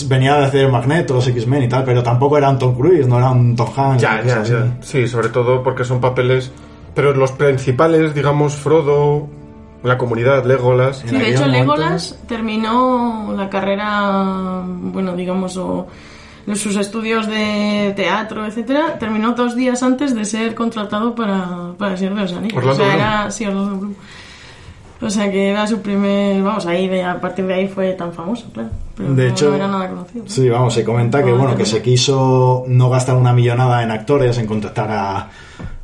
Venía 0.07 0.35
de 0.37 0.45
hacer 0.45 0.69
Magneto, 0.71 1.15
los 1.15 1.27
X-Men 1.29 1.63
y 1.63 1.69
tal, 1.69 1.85
pero 1.85 2.03
tampoco 2.03 2.37
era 2.37 2.51
un 2.51 2.59
Tom 2.59 2.75
Cruise, 2.75 3.07
no 3.07 3.17
era 3.19 3.31
un 3.31 3.57
Tom 3.57 3.69
Hanks. 3.75 4.03
Ya, 4.03 4.23
ya, 4.23 4.41
así. 4.41 4.53
ya. 4.53 4.77
Sí, 4.81 5.07
sobre 5.07 5.29
todo 5.29 5.63
porque 5.63 5.85
son 5.85 6.01
papeles... 6.01 6.51
Pero 6.95 7.15
los 7.15 7.33
principales, 7.33 8.15
digamos, 8.15 8.55
Frodo, 8.55 9.27
la 9.83 9.97
comunidad, 9.97 10.45
Legolas... 10.45 10.99
Sí, 10.99 11.07
de 11.17 11.31
hecho, 11.31 11.47
momento- 11.47 11.59
Legolas 11.75 12.19
terminó 12.29 13.33
la 13.35 13.49
carrera, 13.49 14.63
bueno, 14.67 15.17
digamos, 15.17 15.57
o 15.57 15.87
sus 16.55 16.77
estudios 16.77 17.27
de 17.27 17.93
teatro, 17.95 18.47
etcétera, 18.47 18.99
terminó 18.99 19.33
dos 19.33 19.55
días 19.55 19.83
antes 19.83 20.15
de 20.15 20.25
ser 20.25 20.55
contratado 20.55 21.15
para, 21.15 21.73
para 21.79 21.97
Señor 21.97 22.15
de 22.17 22.21
los 22.23 22.33
Anillos. 22.33 22.57
Orlando 22.57 22.83
o 22.83 22.87
sea, 22.87 22.95
era, 22.95 23.31
sí, 23.31 23.47
Orlando 23.47 23.77
Bloom. 23.79 23.95
O 25.01 25.11
sea, 25.11 25.31
que 25.33 25.51
era 25.51 25.67
su 25.67 25.81
primer, 25.83 26.41
vamos, 26.43 26.65
ahí 26.67 26.87
de, 26.87 27.03
a 27.03 27.21
partir 27.21 27.45
de 27.47 27.55
ahí 27.55 27.69
fue 27.69 27.93
tan 27.95 28.13
famoso, 28.13 28.47
claro. 28.53 28.69
Pero 28.97 29.15
De 29.15 29.25
no, 29.25 29.31
hecho, 29.31 29.49
no 29.51 29.57
era 29.57 29.67
nada 29.67 29.89
conocido. 29.89 30.25
Sí, 30.29 30.49
vamos, 30.49 30.75
se 30.75 30.85
comenta 30.85 31.25
que 31.25 31.33
bueno, 31.33 31.57
que 31.57 31.67
se 31.67 31.83
quiso 31.83 32.65
no 32.69 32.89
gastar 32.89 33.17
una 33.17 33.33
millonada 33.33 33.83
en 33.83 33.91
actores, 33.91 34.39
en 34.39 34.47
contratar 34.47 34.91
a, 34.93 35.29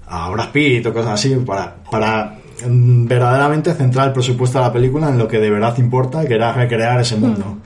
a 0.07 0.31
Brad 0.31 0.51
Pitt 0.51 0.87
o 0.87 0.93
cosas 0.93 1.15
así, 1.15 1.35
para, 1.35 1.75
para 1.91 2.37
mm, 2.69 3.07
verdaderamente 3.07 3.75
centrar 3.75 4.09
el 4.09 4.13
presupuesto 4.13 4.59
de 4.59 4.65
la 4.65 4.73
película 4.73 5.09
en 5.09 5.19
lo 5.19 5.27
que 5.27 5.41
de 5.41 5.51
verdad 5.51 5.77
importa, 5.79 6.25
que 6.25 6.35
era 6.35 6.53
recrear 6.53 7.01
ese 7.01 7.17
mundo. 7.17 7.59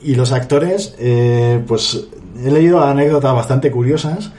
Y 0.00 0.14
los 0.14 0.32
actores, 0.32 0.94
eh, 0.98 1.62
pues 1.66 2.06
he 2.42 2.50
leído 2.50 2.82
anécdotas 2.82 3.34
bastante 3.34 3.70
curiosas, 3.70 4.30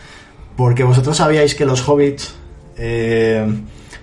porque 0.56 0.84
vosotros 0.84 1.18
sabíais 1.18 1.56
que 1.56 1.66
los 1.66 1.88
hobbits, 1.88 2.36
eh, 2.78 3.46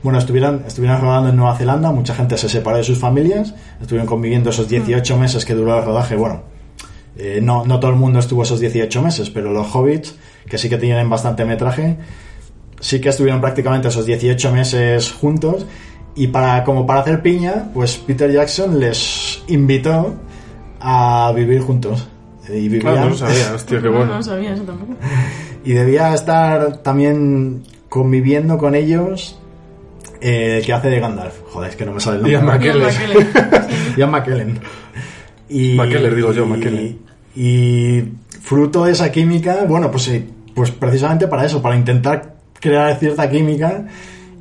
bueno, 0.03 0.19
estuvieron, 0.19 0.65
estuvieron 0.67 1.01
rodando 1.01 1.31
en 1.31 1.37
Nueva 1.37 1.57
Zelanda, 1.57 1.91
mucha 1.91 2.15
gente 2.15 2.37
se 2.37 2.49
separó 2.49 2.77
de 2.77 2.85
sus 2.85 2.99
familias, 2.99 3.55
estuvieron 3.81 4.07
conviviendo 4.07 4.51
esos 4.51 4.69
18 4.69 5.17
meses 5.17 5.45
que 5.45 5.55
duró 5.55 5.79
el 5.79 5.85
rodaje, 5.85 6.17
bueno, 6.17 6.43
eh, 7.19 7.41
no, 7.43 7.65
no 7.65 7.81
todo 7.81 7.91
el 7.91 7.97
mundo 7.97 8.19
estuvo 8.19 8.43
esos 8.43 8.61
18 8.61 9.01
meses, 9.03 9.31
pero 9.31 9.53
los 9.53 9.75
hobbits, 9.75 10.15
que 10.49 10.59
sí 10.59 10.69
que 10.69 10.77
tienen 10.77 11.09
bastante 11.09 11.45
metraje, 11.45 11.97
sí 12.81 13.01
que 13.01 13.09
estuvieron 13.09 13.41
prácticamente 13.41 13.89
esos 13.89 14.07
18 14.07 14.53
meses 14.53 15.13
juntos. 15.13 15.67
Y 16.15 16.29
para, 16.29 16.65
como 16.65 16.87
para 16.87 17.01
hacer 17.01 17.21
piña, 17.21 17.71
pues 17.75 17.99
Peter 17.99 18.31
Jackson 18.33 18.81
les 18.81 19.43
invitó 19.49 20.15
a 20.89 21.33
vivir 21.35 21.61
juntos. 21.63 22.07
Eh, 22.49 22.59
Y 22.61 22.69
vivían, 22.69 22.97
Ah, 22.97 23.01
no 23.01 23.09
lo 23.11 23.17
sabía, 23.17 23.53
hostia, 23.55 23.81
qué 23.81 23.87
No, 23.89 23.97
bueno. 23.97 24.15
no 24.17 24.23
sabía 24.23 24.55
eso 24.55 24.63
tampoco. 24.63 24.95
y 25.65 25.73
debía 25.73 26.15
estar 26.15 26.77
también 26.79 27.65
conviviendo 27.89 28.57
con 28.57 28.75
ellos 28.77 29.37
eh, 30.21 30.59
el 30.59 30.65
que 30.65 30.73
hace 30.73 30.89
de 30.89 31.01
Gandalf. 31.01 31.35
Joder, 31.53 31.71
es 31.71 31.77
que 31.77 31.85
no 31.87 31.93
me 31.93 32.01
sale 32.01 32.19
el 32.19 32.41
nombre. 32.41 32.67
Ian 32.69 32.81
McKellen. 32.81 33.29
Ian 33.97 34.11
McKellen. 34.13 34.61
Y, 35.49 35.75
McKellen, 35.77 36.15
digo 36.15 36.33
yo, 36.33 36.45
y- 36.45 36.49
McKellen. 36.49 36.99
Y 37.35 38.03
fruto 38.43 38.85
de 38.85 38.93
esa 38.93 39.11
química, 39.11 39.65
bueno, 39.69 39.91
pues 39.91 40.05
sí, 40.05 40.25
pues 40.55 40.71
precisamente 40.71 41.27
para 41.27 41.45
eso, 41.45 41.61
para 41.61 41.75
intentar 41.77 42.37
crear 42.61 42.97
cierta 42.99 43.29
química 43.29 43.87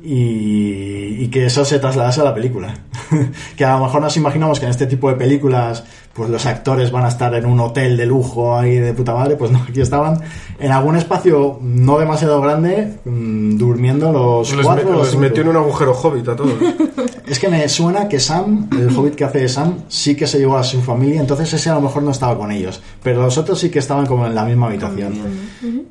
y, 0.02 1.24
y 1.24 1.28
que 1.28 1.46
eso 1.46 1.64
se 1.64 1.78
trasladase 1.78 2.20
a 2.20 2.24
la 2.24 2.34
película. 2.34 2.74
que 3.56 3.64
a 3.64 3.76
lo 3.76 3.84
mejor 3.84 4.00
nos 4.00 4.16
imaginamos 4.16 4.58
que 4.60 4.66
en 4.66 4.70
este 4.70 4.86
tipo 4.86 5.08
de 5.10 5.16
películas, 5.16 5.84
pues 6.16 6.30
los 6.30 6.46
actores 6.46 6.90
van 6.90 7.04
a 7.04 7.08
estar 7.08 7.34
en 7.34 7.44
un 7.46 7.60
hotel 7.60 7.96
de 7.96 8.06
lujo 8.06 8.56
ahí 8.56 8.76
de 8.76 8.92
puta 8.94 9.14
madre, 9.14 9.36
pues 9.36 9.50
no, 9.50 9.58
aquí 9.68 9.80
estaban 9.82 10.18
en 10.58 10.72
algún 10.72 10.96
espacio 10.96 11.58
no 11.60 11.98
demasiado 11.98 12.40
grande, 12.40 12.94
mm, 13.04 13.56
durmiendo 13.58 14.10
los 14.12 14.54
Les, 14.54 14.64
cuatro 14.64 14.90
me- 14.90 14.96
les 14.98 15.08
cinco. 15.08 15.20
metió 15.20 15.42
en 15.42 15.48
un 15.50 15.56
agujero 15.56 15.92
hobbit 15.92 16.28
a 16.28 16.36
todos. 16.36 16.54
Es 17.26 17.40
que 17.40 17.48
me 17.48 17.68
suena 17.68 18.06
que 18.08 18.20
Sam, 18.20 18.68
el 18.72 18.96
hobbit 18.96 19.16
que 19.16 19.24
hace 19.24 19.40
de 19.40 19.48
Sam, 19.48 19.78
sí 19.88 20.14
que 20.14 20.28
se 20.28 20.38
llevó 20.38 20.56
a 20.56 20.62
su 20.62 20.80
familia, 20.80 21.20
entonces 21.20 21.52
ese 21.52 21.68
a 21.70 21.74
lo 21.74 21.80
mejor 21.80 22.04
no 22.04 22.12
estaba 22.12 22.38
con 22.38 22.52
ellos. 22.52 22.80
Pero 23.02 23.20
los 23.22 23.36
otros 23.36 23.58
sí 23.58 23.68
que 23.68 23.80
estaban 23.80 24.06
como 24.06 24.26
en 24.26 24.34
la 24.34 24.44
misma 24.44 24.66
habitación. 24.68 25.12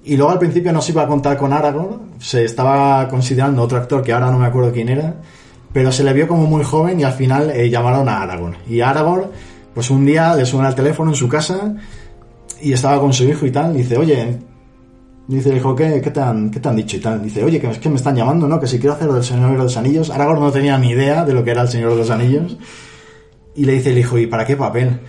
Y 0.05 0.15
luego 0.15 0.32
al 0.32 0.39
principio 0.39 0.71
no 0.71 0.82
se 0.82 0.93
iba 0.93 1.01
a 1.03 1.07
contar 1.07 1.36
con 1.38 1.51
Aragorn, 1.51 2.13
se 2.19 2.45
estaba 2.45 3.07
considerando 3.09 3.61
otro 3.63 3.78
actor 3.78 4.01
que 4.01 4.13
ahora 4.13 4.32
no 4.32 4.39
me 4.39 4.45
acuerdo 4.45 4.71
quién 4.71 4.88
era, 4.88 5.15
pero 5.73 5.91
se 5.91 6.05
le 6.05 6.13
vio 6.13 6.26
como 6.26 6.47
muy 6.47 6.63
joven 6.63 7.01
y 7.01 7.03
al 7.03 7.11
final 7.13 7.51
eh, 7.51 7.69
llamaron 7.69 8.07
a 8.07 8.21
Aragorn. 8.21 8.55
Y 8.69 8.80
Aragorn, 8.80 9.26
pues 9.76 9.91
un 9.91 10.03
día 10.05 10.34
le 10.34 10.45
suena 10.45 10.69
el 10.69 10.76
teléfono 10.76 11.11
en 11.11 11.15
su 11.15 11.30
casa 11.30 11.76
y 12.59 12.73
estaba 12.73 12.99
con 12.99 13.13
su 13.13 13.26
hijo 13.26 13.45
y 13.45 13.51
tal, 13.51 13.76
dice, 13.76 13.97
oye, 13.97 14.39
Dice 15.28 15.49
el 15.49 15.57
hijo, 15.57 15.76
¿qué, 15.76 16.01
qué, 16.03 16.11
te 16.11 16.19
han, 16.19 16.51
¿qué 16.51 16.59
te 16.59 16.69
han 16.69 16.76
dicho? 16.76 16.97
Y 16.97 16.99
tal. 16.99 17.23
Dice, 17.23 17.43
oye, 17.43 17.59
que 17.59 17.67
es 17.67 17.80
que 17.80 17.89
me 17.89 17.95
están 17.95 18.15
llamando, 18.15 18.47
¿no? 18.47 18.59
Que 18.59 18.67
si 18.67 18.78
quiero 18.78 18.93
hacer 18.93 19.07
lo 19.07 19.15
del 19.15 19.23
Señor 19.23 19.51
de 19.51 19.57
los 19.57 19.76
Anillos. 19.76 20.11
Aragorn 20.11 20.39
no 20.39 20.51
tenía 20.51 20.78
ni 20.78 20.89
idea 20.89 21.26
de 21.26 21.34
lo 21.34 21.43
que 21.43 21.51
era 21.51 21.63
el 21.63 21.67
Señor 21.67 21.91
de 21.91 21.97
los 21.97 22.09
Anillos. 22.11 22.57
Y 23.55 23.65
le 23.65 23.73
dice 23.73 23.91
el 23.91 23.97
hijo, 23.97 24.19
¿y 24.19 24.28
para 24.28 24.45
qué 24.45 24.55
papel? 24.55 24.99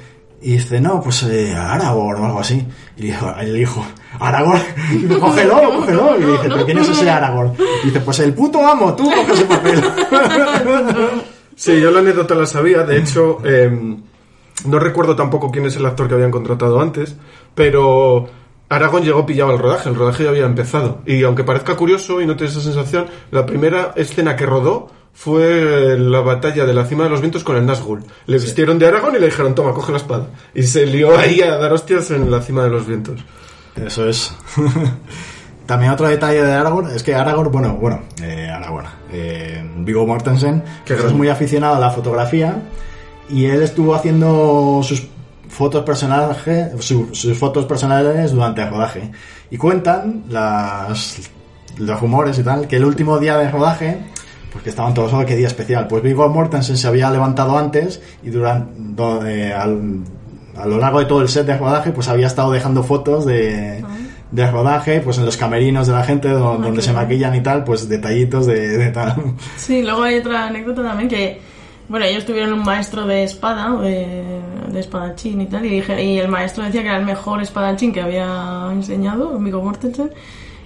Y 0.41 0.53
dice, 0.53 0.81
no, 0.81 1.03
pues 1.03 1.23
eh, 1.25 1.55
Aragorn 1.55 2.23
o 2.23 2.27
algo 2.27 2.41
así. 2.41 2.67
Y 2.97 3.03
le 3.03 3.07
dijo, 3.09 3.35
el 3.39 3.61
hijo, 3.61 3.85
Aragorn, 4.19 4.62
cógelo, 5.21 5.61
cógelo. 5.81 6.17
Y 6.17 6.21
le 6.21 6.33
dice, 6.33 6.49
¿pero 6.49 6.64
quién 6.64 6.79
es 6.79 6.89
ese 6.89 7.11
Aragorn? 7.11 7.53
Y 7.83 7.87
dice, 7.89 8.01
pues 8.01 8.19
el 8.21 8.33
puto 8.33 8.67
amo, 8.67 8.95
tú 8.95 9.11
coges 9.11 9.35
ese 9.35 9.45
papel. 9.45 9.85
Sí, 11.55 11.81
yo 11.81 11.91
la 11.91 12.01
anécdota 12.01 12.35
la 12.35 12.47
sabía. 12.47 12.85
De 12.85 12.99
hecho, 12.99 13.39
eh, 13.45 13.99
no 14.65 14.79
recuerdo 14.79 15.17
tampoco 15.17 15.51
quién 15.51 15.67
es 15.67 15.77
el 15.77 15.87
actor 15.87 16.09
que 16.09 16.15
habían 16.15 16.31
contratado 16.31 16.81
antes, 16.81 17.17
pero 17.55 18.29
Aragón 18.69 19.05
llegó 19.05 19.27
pillado 19.27 19.51
al 19.51 19.59
rodaje. 19.59 19.89
El 19.89 19.95
rodaje 19.95 20.25
ya 20.25 20.31
había 20.31 20.45
empezado. 20.45 21.01
Y 21.07 21.23
aunque 21.23 21.45
parezca 21.45 21.77
curioso 21.77 22.21
y 22.21 22.27
no 22.27 22.37
te 22.37 22.47
esa 22.47 22.61
sensación, 22.61 23.07
la 23.31 23.47
primera 23.47 23.93
escena 23.97 24.37
que 24.37 24.47
rodó 24.47 24.91
fue 25.13 25.99
la 25.99 26.21
batalla 26.21 26.67
de 26.67 26.75
la 26.75 26.85
cima 26.85 27.05
de 27.05 27.11
los 27.11 27.21
vientos 27.21 27.45
con 27.45 27.57
el 27.57 27.67
Nazgûl. 27.67 28.03
Le 28.27 28.39
vistieron 28.39 28.79
de 28.79 28.87
Aragón 28.87 29.15
y 29.17 29.19
le 29.19 29.27
dijeron, 29.27 29.55
toma, 29.55 29.73
coge 29.73 29.93
la 29.93 29.99
espada. 29.99 30.27
Y 30.55 30.63
se 30.65 30.85
lió 30.87 31.17
ahí 31.17 31.41
a 31.41 31.57
dar 31.57 31.73
hostias 31.73 32.11
en 32.11 32.31
la 32.31 32.43
cima 32.43 32.65
de 32.65 32.71
los 32.71 32.87
vientos. 32.87 33.21
Eso 33.77 34.09
es. 34.09 34.35
También 35.67 35.93
otro 35.93 36.07
detalle 36.07 36.43
de 36.43 36.53
Aragorn 36.53 36.91
es 36.91 37.03
que 37.03 37.15
Aragorn, 37.15 37.51
bueno, 37.51 37.77
bueno, 37.77 38.03
eh, 38.23 38.49
Aragorn, 38.49 38.87
eh, 39.11 39.69
Viggo 39.79 40.07
Mortensen, 40.07 40.63
pues 40.87 41.03
es 41.03 41.13
muy 41.13 41.29
aficionado 41.29 41.75
a 41.75 41.81
la 41.81 41.91
fotografía 41.91 42.63
y 43.29 43.47
él 43.47 43.62
estuvo 43.62 43.95
haciendo 43.95 44.81
sus 44.83 45.07
fotos 45.49 45.85
personajes, 45.85 46.68
su- 46.85 47.09
sus 47.14 47.37
fotos 47.39 47.64
personales 47.66 48.33
durante 48.33 48.62
el 48.62 48.70
rodaje. 48.70 49.11
Y 49.51 49.57
cuentan 49.57 50.24
las, 50.29 51.18
los 51.79 52.01
rumores 52.01 52.39
y 52.39 52.43
tal, 52.43 52.66
que 52.68 52.77
el 52.77 52.85
último 52.85 53.18
día 53.18 53.37
de 53.39 53.51
rodaje, 53.51 53.99
pues 54.53 54.64
que 54.64 54.70
estaban 54.70 54.93
todos, 54.95 55.12
oh, 55.12 55.24
qué 55.24 55.37
día 55.37 55.47
especial. 55.47 55.87
Pues 55.87 56.03
Viggo 56.03 56.29
Mortensen 56.29 56.77
se 56.77 56.87
había 56.89 57.11
levantado 57.11 57.57
antes 57.59 58.01
y 58.22 58.31
durante, 58.31 59.53
al, 59.53 60.01
a 60.57 60.66
lo 60.66 60.79
largo 60.79 60.99
de 61.01 61.07
todo 61.07 61.20
el 61.22 61.29
set 61.29 61.47
de 61.47 61.57
rodaje, 61.57 61.93
pues 61.93 62.09
había 62.09 62.27
estado 62.27 62.51
dejando 62.53 62.83
fotos 62.83 63.24
de, 63.27 63.85
de 64.33 64.51
rodaje, 64.51 65.01
pues 65.01 65.18
en 65.18 65.24
los 65.27 65.37
camerinos 65.37 65.87
de 65.87 65.93
la 65.93 66.03
gente 66.05 66.29
Ah, 66.29 66.33
donde 66.33 66.72
qué 66.72 66.83
se 66.83 66.93
maquillan 66.93 67.35
y 67.35 67.41
tal, 67.43 67.64
pues 67.64 67.89
detallitos 67.89 68.47
de, 68.47 68.77
de 68.79 68.91
tal. 68.91 69.14
Sí, 69.57 69.83
luego 69.83 70.03
hay 70.03 70.16
otra 70.18 70.47
anécdota 70.49 70.83
también 70.83 71.09
que, 71.09 71.41
bueno, 71.89 72.07
ellos 72.07 72.24
tuvieron 72.24 72.53
un 72.53 72.64
maestro 72.64 73.07
de 73.07 73.24
espada, 73.24 73.70
de, 73.80 74.41
de 74.68 74.80
espadachín 74.80 75.41
y 75.41 75.47
tal, 75.47 75.64
y, 75.64 75.68
dije, 75.70 76.03
y 76.03 76.18
el 76.18 76.28
maestro 76.28 76.64
decía 76.64 76.82
que 76.82 76.89
era 76.89 76.99
el 76.99 77.05
mejor 77.05 77.41
espadachín 77.43 77.93
que 77.93 78.01
había 78.01 78.68
enseñado, 78.72 79.39
Viggo 79.39 79.62
Mortensen, 79.62 80.11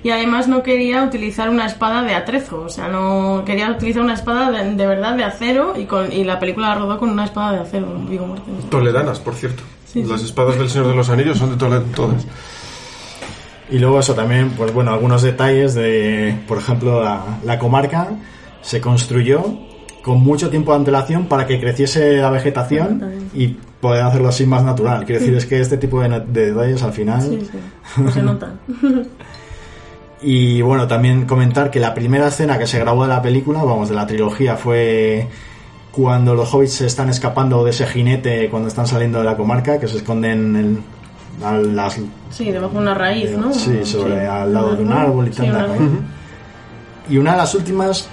y 0.02 0.10
además 0.10 0.48
no 0.48 0.62
quería 0.62 1.02
utilizar 1.04 1.50
una 1.50 1.66
espada 1.66 2.02
de 2.02 2.14
atrezo, 2.14 2.62
o 2.62 2.68
sea, 2.70 2.88
no 2.88 3.42
quería 3.44 3.70
utilizar 3.70 4.02
una 4.02 4.14
espada 4.14 4.50
de, 4.50 4.74
de 4.74 4.86
verdad 4.86 5.14
de 5.14 5.24
acero, 5.24 5.74
y, 5.76 5.84
con, 5.84 6.10
y 6.10 6.24
la 6.24 6.38
película 6.38 6.68
la 6.68 6.74
rodó 6.76 6.98
con 6.98 7.10
una 7.10 7.24
espada 7.24 7.52
de 7.52 7.58
acero, 7.60 7.86
Viggo 8.08 8.26
Mortensen. 8.26 8.70
Toledanas, 8.70 9.20
por 9.20 9.34
cierto. 9.34 9.62
Sí, 9.86 10.02
Las 10.04 10.20
sí. 10.20 10.26
espadas 10.26 10.56
del 10.56 10.70
Señor 10.70 10.88
de 10.88 10.94
los 10.94 11.10
Anillos 11.10 11.36
son 11.36 11.50
de 11.50 11.56
Toledo 11.56 11.82
todas. 11.94 12.24
Y 13.70 13.78
luego 13.78 14.00
eso 14.00 14.14
también, 14.14 14.50
pues 14.50 14.72
bueno, 14.72 14.92
algunos 14.92 15.22
detalles 15.22 15.74
de, 15.74 16.34
por 16.48 16.58
ejemplo, 16.58 17.02
la, 17.02 17.38
la 17.44 17.58
comarca 17.58 18.08
se 18.62 18.80
construyó 18.80 19.44
con 20.03 20.20
mucho 20.20 20.51
tiempo 20.51 20.72
de 20.72 20.78
antelación 20.78 21.26
para 21.26 21.46
que 21.46 21.61
creciese 21.61 22.16
la 22.16 22.30
vegetación 22.30 23.30
y 23.34 23.48
poder 23.80 24.03
hacerlo 24.03 24.28
así 24.28 24.46
más 24.46 24.62
natural. 24.62 25.05
Quiero 25.05 25.20
decir, 25.20 25.36
es 25.36 25.46
que 25.46 25.61
este 25.61 25.76
tipo 25.76 26.01
de, 26.01 26.20
de 26.20 26.53
detalles 26.53 26.82
al 26.82 26.92
final... 26.92 27.22
Sí, 27.22 27.48
se 28.12 28.22
notan. 28.22 28.61
Y 30.22 30.61
bueno, 30.61 30.86
también 30.86 31.24
comentar 31.26 31.70
que 31.70 31.80
la 31.80 31.94
primera 31.94 32.28
escena 32.28 32.59
que 32.59 32.66
se 32.66 32.78
grabó 32.78 33.05
de 33.05 33.09
la 33.09 33.22
película, 33.22 33.62
vamos, 33.62 33.88
de 33.88 33.94
la 33.94 34.07
trilogía, 34.07 34.57
fue 34.57 35.26
cuando 35.92 36.34
los 36.34 36.53
hobbits 36.53 36.72
se 36.74 36.86
están 36.86 37.09
escapando 37.09 37.64
de 37.64 37.70
ese 37.70 37.86
jinete 37.86 38.48
cuando 38.51 38.68
están 38.68 38.86
saliendo 38.86 39.18
de 39.18 39.24
la 39.24 39.36
comarca, 39.36 39.80
que 39.80 39.88
se 39.88 39.96
esconden 39.96 40.57
en, 40.57 40.82
a 41.42 41.53
las, 41.57 41.98
Sí, 42.30 42.51
debajo 42.53 42.74
de 42.74 42.78
una 42.80 42.94
raíz, 42.94 43.30
¿no? 43.36 43.53
Sí, 43.53 43.80
sobre 43.84 44.26
al 44.26 44.53
lado 44.53 44.76
de 44.76 44.82
un 44.82 44.92
árbol. 44.92 45.28
y 45.28 45.30
tal. 45.30 45.68
Y 47.09 47.16
una 47.16 47.32
de 47.32 47.38
las 47.38 47.55
últimas, 47.55 48.09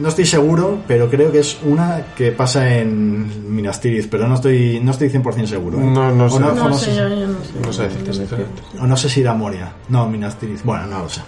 no 0.00 0.08
estoy 0.08 0.26
seguro, 0.26 0.78
pero 0.88 1.08
creo 1.08 1.30
que 1.30 1.38
es 1.40 1.58
una 1.64 2.06
que 2.16 2.32
pasa 2.32 2.76
en 2.76 3.54
Minas 3.54 3.80
Tirith, 3.80 4.08
pero 4.10 4.26
no 4.26 4.34
estoy, 4.34 4.80
no 4.82 4.90
estoy 4.92 5.08
100% 5.10 5.46
seguro. 5.46 5.78
¿eh? 5.78 5.82
No, 5.84 6.10
no 6.10 6.28
sé. 6.30 6.40
no, 6.40 6.52
No, 6.52 6.64
o 6.64 6.68
no 6.70 6.74
sé, 6.78 6.86
sé, 6.86 6.96
yo, 6.96 7.08
yo 7.08 7.26
no 7.28 7.44
sé. 7.44 7.52
No 7.64 7.72
sé 7.72 7.82
decirte 7.84 8.12
sinceramente. 8.12 8.62
o 8.80 8.86
no 8.86 8.96
sé 8.96 9.08
si 9.08 9.20
era 9.20 9.34
Moria. 9.34 9.72
No, 9.88 10.08
Minas 10.08 10.36
Tirith. 10.36 10.62
Bueno, 10.64 10.86
no 10.86 11.00
lo 11.00 11.08
sé. 11.08 11.20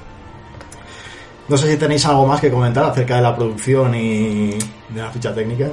No 1.49 1.57
sé 1.57 1.71
si 1.71 1.77
tenéis 1.77 2.07
algo 2.07 2.27
más 2.27 2.41
que 2.41 2.51
comentar 2.51 2.85
acerca 2.85 3.17
de 3.17 3.23
la 3.23 3.37
producción 3.37 3.95
y 3.95 4.51
de 4.89 5.01
la 5.03 5.11
ficha 5.11 5.35
técnica. 5.35 5.69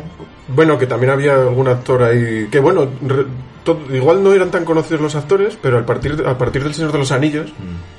Bueno, 0.54 0.78
que 0.78 0.88
también 0.88 1.12
había 1.12 1.36
algún 1.36 1.68
actor 1.68 2.04
ahí. 2.04 2.48
Que 2.52 2.60
bueno, 2.60 2.88
re- 3.06 3.26
to- 3.64 3.80
igual 3.94 4.24
no 4.24 4.34
eran 4.34 4.50
tan 4.50 4.66
conocidos 4.66 5.00
los 5.02 5.16
actores, 5.16 5.58
pero 5.62 5.78
al 5.78 5.86
partir, 5.86 6.24
a 6.28 6.38
partir 6.38 6.64
del 6.64 6.74
Señor 6.74 6.92
de 6.92 6.98
los 6.98 7.12
Anillos, 7.12 7.54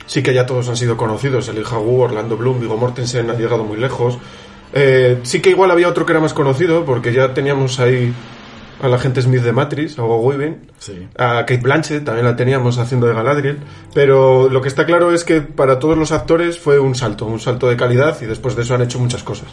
sí 0.06 0.22
que 0.22 0.34
ya 0.34 0.44
todos 0.46 0.68
han 0.68 0.76
sido 0.76 0.96
conocidos. 0.96 1.48
Elijah 1.48 1.78
Wu, 1.78 2.00
Orlando 2.02 2.36
Bloom, 2.36 2.60
Viggo 2.60 2.76
Mortensen 2.76 3.30
ha 3.30 3.34
llegado 3.34 3.64
muy 3.64 3.78
lejos. 3.78 4.18
Eh, 4.72 5.18
sí 5.22 5.40
que 5.40 5.50
igual 5.50 5.70
había 5.70 5.88
otro 5.88 6.06
que 6.06 6.12
era 6.12 6.20
más 6.20 6.34
conocido, 6.34 6.84
porque 6.84 7.12
ya 7.12 7.34
teníamos 7.34 7.80
ahí 7.80 8.12
a 8.82 8.88
la 8.88 8.98
gente 8.98 9.20
Smith 9.20 9.42
de 9.42 9.52
Matrix, 9.52 9.98
a 9.98 10.04
Hugo 10.04 10.20
Weaving. 10.20 10.70
Sí. 10.78 11.08
A 11.16 11.40
Kate 11.40 11.58
Blanchett 11.58 12.04
también 12.04 12.26
la 12.26 12.36
teníamos 12.36 12.78
haciendo 12.78 13.06
de 13.06 13.14
Galadriel, 13.14 13.58
pero 13.94 14.48
lo 14.48 14.60
que 14.60 14.68
está 14.68 14.86
claro 14.86 15.12
es 15.12 15.24
que 15.24 15.42
para 15.42 15.78
todos 15.78 15.98
los 15.98 16.12
actores 16.12 16.58
fue 16.58 16.78
un 16.78 16.94
salto, 16.94 17.26
un 17.26 17.40
salto 17.40 17.68
de 17.68 17.76
calidad 17.76 18.16
y 18.22 18.26
después 18.26 18.56
de 18.56 18.62
eso 18.62 18.74
han 18.74 18.82
hecho 18.82 18.98
muchas 18.98 19.22
cosas. 19.22 19.48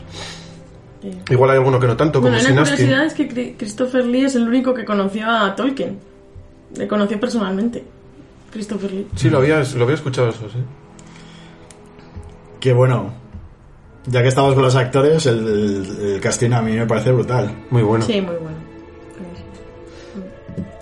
Sí. 1.02 1.12
Igual 1.30 1.52
hay 1.52 1.58
alguno 1.58 1.80
que 1.80 1.88
no 1.88 1.98
tanto, 1.98 2.22
como 2.22 2.34
Bueno, 2.34 2.50
la 2.50 2.62
curiosidad 2.62 3.06
es 3.06 3.14
que 3.14 3.56
Christopher 3.58 4.06
Lee 4.06 4.26
es 4.26 4.36
el 4.36 4.48
único 4.48 4.74
que 4.74 4.86
conoció 4.86 5.30
a 5.30 5.56
Tolkien. 5.56 6.00
Le 6.76 6.88
conoció 6.88 7.20
personalmente. 7.20 7.84
Christopher 8.52 8.92
Lee. 8.92 9.08
Sí, 9.16 9.30
lo 9.30 9.40
había, 9.40 9.62
lo 9.76 9.84
había 9.84 9.96
escuchado 9.96 10.30
eso, 10.30 10.50
sí. 10.50 10.60
Que 12.60 12.74
bueno, 12.74 13.14
ya 14.08 14.22
que 14.22 14.28
estamos 14.30 14.54
con 14.54 14.64
los 14.64 14.76
actores, 14.76 15.26
el, 15.26 15.48
el, 15.48 16.00
el 16.16 16.22
casting 16.22 16.52
a 16.52 16.62
mí 16.62 16.72
me 16.74 16.86
parece 16.86 17.12
brutal. 17.12 17.52
Muy 17.70 17.84
bueno. 17.84 18.04
Sí, 18.06 18.20
muy 18.22 18.36
bueno. 18.36 18.58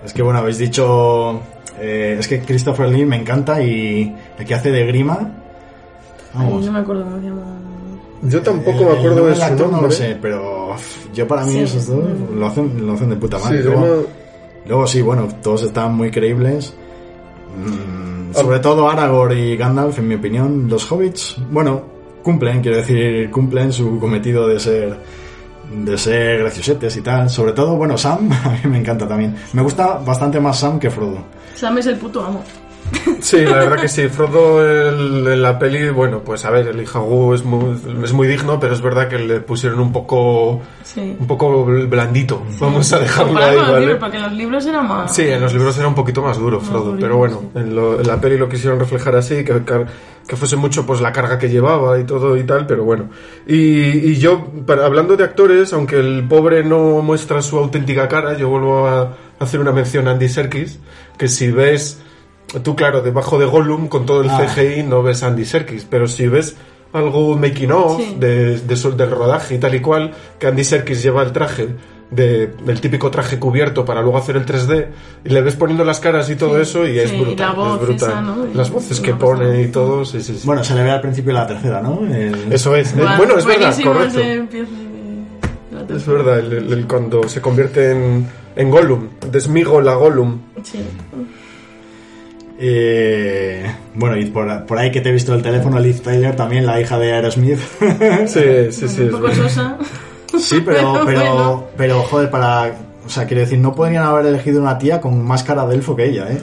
Es 0.04 0.14
que 0.14 0.22
bueno, 0.22 0.40
habéis 0.40 0.58
dicho. 0.60 1.40
eh, 1.80 2.18
es 2.20 2.28
que 2.28 2.40
Christopher 2.42 2.88
Lee 2.90 3.06
me 3.06 3.16
encanta 3.18 3.62
y 3.62 4.16
el 4.38 4.46
que 4.46 4.54
hace 4.54 4.72
de 4.72 4.86
Grima. 4.86 5.32
Ay, 6.34 6.48
no 6.66 6.72
me 6.72 6.80
acuerdo 6.80 7.04
cómo 7.04 7.18
se 7.20 7.26
llama. 7.28 7.42
Yo 8.24 8.42
tampoco 8.42 8.80
el- 8.80 8.86
me 8.86 8.92
acuerdo 8.94 9.26
de 9.28 9.36
su 9.36 9.42
actor 9.44 9.60
nombre. 9.62 9.82
No 9.82 9.88
lo 9.88 9.92
sé, 9.92 10.18
pero 10.22 10.76
yo 11.14 11.28
para 11.28 11.46
mí 11.46 11.54
Sí. 11.54 11.60
esos 11.60 11.88
dos 11.88 12.04
lo 12.34 12.46
hacen, 12.46 12.86
lo 12.86 12.94
hacen 12.94 13.10
de 13.10 13.16
puta 13.16 13.38
madre. 13.40 13.64
luego 14.68 14.88
sí, 14.88 15.02
bueno, 15.02 15.28
todos 15.44 15.64
están 15.64 15.96
muy 15.96 16.12
creíbles. 16.12 16.74
Mm, 17.58 18.32
Ah. 18.36 18.40
sobre 18.42 18.60
todo 18.60 18.90
Aragorn 18.90 19.38
y 19.38 19.56
Gandalf, 19.56 19.98
en 20.00 20.08
mi 20.08 20.16
opinión. 20.16 20.68
Los 20.70 20.92
hobbits, 20.92 21.38
bueno, 21.52 21.82
cumplen, 22.26 22.60
quiero 22.60 22.78
decir, 22.78 23.30
cumplen 23.30 23.72
su 23.72 24.00
cometido 24.00 24.48
de 24.48 24.60
ser 24.60 24.98
de 25.72 25.98
ser 25.98 26.40
graciosetes 26.40 26.98
y 26.98 27.02
tal. 27.02 27.30
Sobre 27.30 27.54
todo, 27.54 27.76
bueno, 27.76 27.98
Sam, 27.98 28.32
a 28.44 28.50
mí 28.50 28.70
me 28.70 28.80
encanta 28.80 29.08
también. 29.08 29.36
Me 29.54 29.62
gusta 29.62 30.00
bastante 30.00 30.40
más 30.40 30.60
Sam 30.60 30.80
que 30.80 30.90
Frodo. 30.90 31.20
Sam 31.56 31.78
es 31.78 31.86
el 31.86 31.98
puto 31.98 32.26
amo. 32.26 32.44
Sí, 33.22 33.38
la 33.44 33.56
verdad 33.58 33.82
que 33.82 33.88
sí. 33.88 34.08
Frodo 34.08 34.64
el- 34.64 35.26
en 35.28 35.42
la 35.42 35.58
peli, 35.58 35.90
bueno, 35.90 36.20
pues 36.20 36.46
a 36.46 36.52
ver, 36.52 36.68
el 36.68 36.86
Wu 36.96 37.34
es 37.34 37.44
muy, 37.44 37.76
es 38.04 38.14
muy 38.14 38.28
digno, 38.28 38.60
pero 38.60 38.74
es 38.74 38.82
verdad 38.82 39.08
que 39.08 39.18
le 39.18 39.40
pusieron 39.40 39.80
un 39.80 39.92
poco, 39.92 40.62
Sí. 40.84 41.16
un 41.20 41.26
poco 41.26 41.66
blandito. 41.66 42.44
Vamos 42.60 42.92
a 42.94 43.00
dejarlo 43.00 43.38
ahí, 43.40 43.58
¿vale? 43.58 43.80
libros, 43.82 43.98
porque 44.00 44.18
en 44.18 44.24
los 44.24 44.34
libros 44.34 44.66
era 44.68 44.84
más. 44.84 45.16
Sí, 45.16 45.24
en 45.24 45.42
los 45.42 45.54
libros 45.54 45.76
era 45.80 45.88
un 45.88 45.96
poquito 45.96 46.22
más 46.22 46.38
duro, 46.38 46.60
Frodo, 46.62 46.86
duro, 46.86 46.98
pero 47.00 47.18
bueno, 47.18 47.40
sí. 47.42 47.60
en, 47.60 47.76
lo- 47.76 48.00
en 48.00 48.06
la 48.08 48.22
peli 48.22 48.38
lo 48.38 48.48
quisieron 48.48 48.80
reflejar 48.80 49.16
así, 49.16 49.44
que, 49.44 49.64
que, 49.64 49.86
que 50.28 50.36
fuese 50.36 50.56
mucho 50.56 50.86
pues 50.86 51.02
la 51.02 51.12
carga 51.12 51.40
que 51.40 51.50
llevaba 51.50 52.00
y 52.00 52.04
todo 52.04 52.38
y 52.38 52.44
tal, 52.44 52.68
pero 52.68 52.84
bueno. 52.84 53.10
Y, 53.48 53.56
y 54.12 54.16
yo, 54.18 54.46
para- 54.68 54.86
hablando 54.86 55.18
de 55.18 55.24
actores, 55.24 55.74
aunque 55.74 56.00
el 56.00 56.28
pobre 56.28 56.64
no 56.64 57.02
muestra 57.02 57.42
su 57.42 57.58
auténtica 57.58 58.08
cara, 58.08 58.38
yo 58.38 58.50
vuelvo 58.50 58.88
a 58.88 59.14
hacer 59.40 59.60
una 59.60 59.72
mención 59.72 60.08
a 60.08 60.12
Andy 60.12 60.30
Serkis, 60.30 60.80
que 61.18 61.28
si 61.28 61.50
ves, 61.52 62.02
tú 62.64 62.76
claro, 62.76 63.02
debajo 63.02 63.38
de 63.40 63.46
Gollum 63.46 63.88
con 63.88 64.06
todo 64.06 64.22
el 64.22 64.30
Ah. 64.30 64.46
CGI 64.48 64.84
no 64.84 65.04
ves 65.04 65.24
a 65.24 65.28
Andy 65.28 65.46
Serkis, 65.46 65.86
pero 65.90 66.08
si 66.08 66.28
ves 66.28 66.56
algo 66.94 67.36
making 67.38 67.72
of 67.72 67.98
Sí. 67.98 68.16
de, 68.20 68.60
de 68.60 68.76
sol- 68.76 68.96
del 68.96 69.12
rodaje 69.12 69.56
y 69.56 69.58
tal 69.58 69.76
y 69.76 69.82
cual, 69.82 70.14
que 70.40 70.48
Andy 70.48 70.64
Serkis 70.64 71.04
lleva 71.04 71.24
el 71.24 71.32
traje 71.34 71.70
de, 72.12 72.48
del 72.64 72.80
típico 72.80 73.10
traje 73.12 73.40
cubierto 73.40 73.84
para 73.84 74.02
luego 74.02 74.18
hacer 74.20 74.38
el 74.38 74.46
3D 74.46 74.88
y 75.26 75.30
le 75.30 75.42
ves 75.42 75.56
poniendo 75.56 75.84
las 75.84 76.00
caras 76.00 76.30
y 76.30 76.36
todo 76.36 76.56
Sí, 76.56 76.62
eso 76.62 76.88
y 76.88 77.00
es 77.00 77.10
sí, 77.10 77.18
y 77.18 77.22
brutal, 77.22 77.48
la 77.48 77.54
voz 77.54 77.82
es 77.82 77.88
brutal. 77.88 78.10
esa, 78.10 78.22
¿no? 78.22 78.48
Y- 78.48 78.54
Las 78.54 78.70
voces 78.70 79.00
y 79.00 79.02
que 79.02 79.14
pone 79.16 79.62
y 79.64 79.68
todo, 79.70 80.06
sí, 80.06 80.22
sí, 80.22 80.36
sí. 80.38 80.46
Bueno, 80.46 80.64
se 80.64 80.76
le 80.76 80.84
ve 80.84 80.92
al 80.92 81.02
principio 81.02 81.34
la 81.34 81.48
tercera, 81.48 81.82
¿no? 81.82 82.00
El- 82.08 82.54
eso 82.54 82.76
es. 82.76 82.94
Eh, 82.94 82.98
Buah, 82.98 83.18
bueno, 83.18 83.38
es 83.38 83.46
verdad, 83.46 83.76
correcto. 83.84 84.20
Es 85.94 86.06
verdad, 86.08 86.40
el, 86.40 86.54
el- 86.54 86.74
el- 86.74 86.88
cuando 86.88 87.28
se 87.28 87.42
convierte 87.42 87.92
en, 87.92 88.28
en 88.56 88.72
Gollum, 88.72 89.10
desmigo 89.30 89.82
la 89.82 89.96
Gollum. 89.96 90.40
Sí. 90.64 90.80
Eh, 92.58 93.66
bueno, 93.96 94.18
y 94.18 94.26
por, 94.26 94.66
por 94.66 94.78
ahí 94.78 94.92
que 94.92 95.02
te 95.02 95.10
he 95.10 95.12
visto 95.12 95.34
el 95.34 95.42
teléfono, 95.42 95.80
Liz 95.80 96.02
Taylor, 96.02 96.36
también 96.36 96.66
la 96.66 96.80
hija 96.80 96.98
de 96.98 97.14
Aerosmith. 97.14 97.60
Sí, 98.28 98.72
sí, 98.72 98.88
sí. 98.88 99.02
un 99.02 99.12
poco 99.12 99.34
sosa. 99.34 99.78
sí, 100.38 100.62
pero, 100.66 100.94
Pero 101.06 101.06
pero, 101.06 101.70
pero, 101.78 102.02
joder, 102.04 102.30
para. 102.30 102.74
O 103.06 103.10
sea, 103.10 103.28
quiero 103.28 103.42
decir, 103.42 103.60
no 103.60 103.76
podrían 103.76 104.04
haber 104.04 104.26
elegido 104.26 104.60
una 104.60 104.80
tía 104.80 105.00
con 105.00 105.24
más 105.24 105.44
cara 105.44 105.68
de 105.68 105.76
elfo 105.76 105.96
que 105.96 106.06
ella, 106.06 106.28
¿eh? 106.28 106.40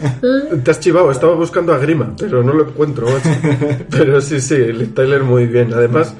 Te 0.63 0.71
has 0.71 0.79
chivado, 0.79 1.11
estaba 1.11 1.35
buscando 1.35 1.75
a 1.75 1.79
Grima, 1.79 2.15
pero 2.17 2.45
no 2.45 2.53
lo 2.53 2.69
encuentro, 2.69 3.09
macho. 3.09 3.31
pero 3.91 4.21
sí, 4.21 4.41
sí, 4.41 4.57
Liv 4.57 4.95
Tyler 4.95 5.25
muy 5.25 5.47
bien. 5.47 5.75
Además, 5.75 6.15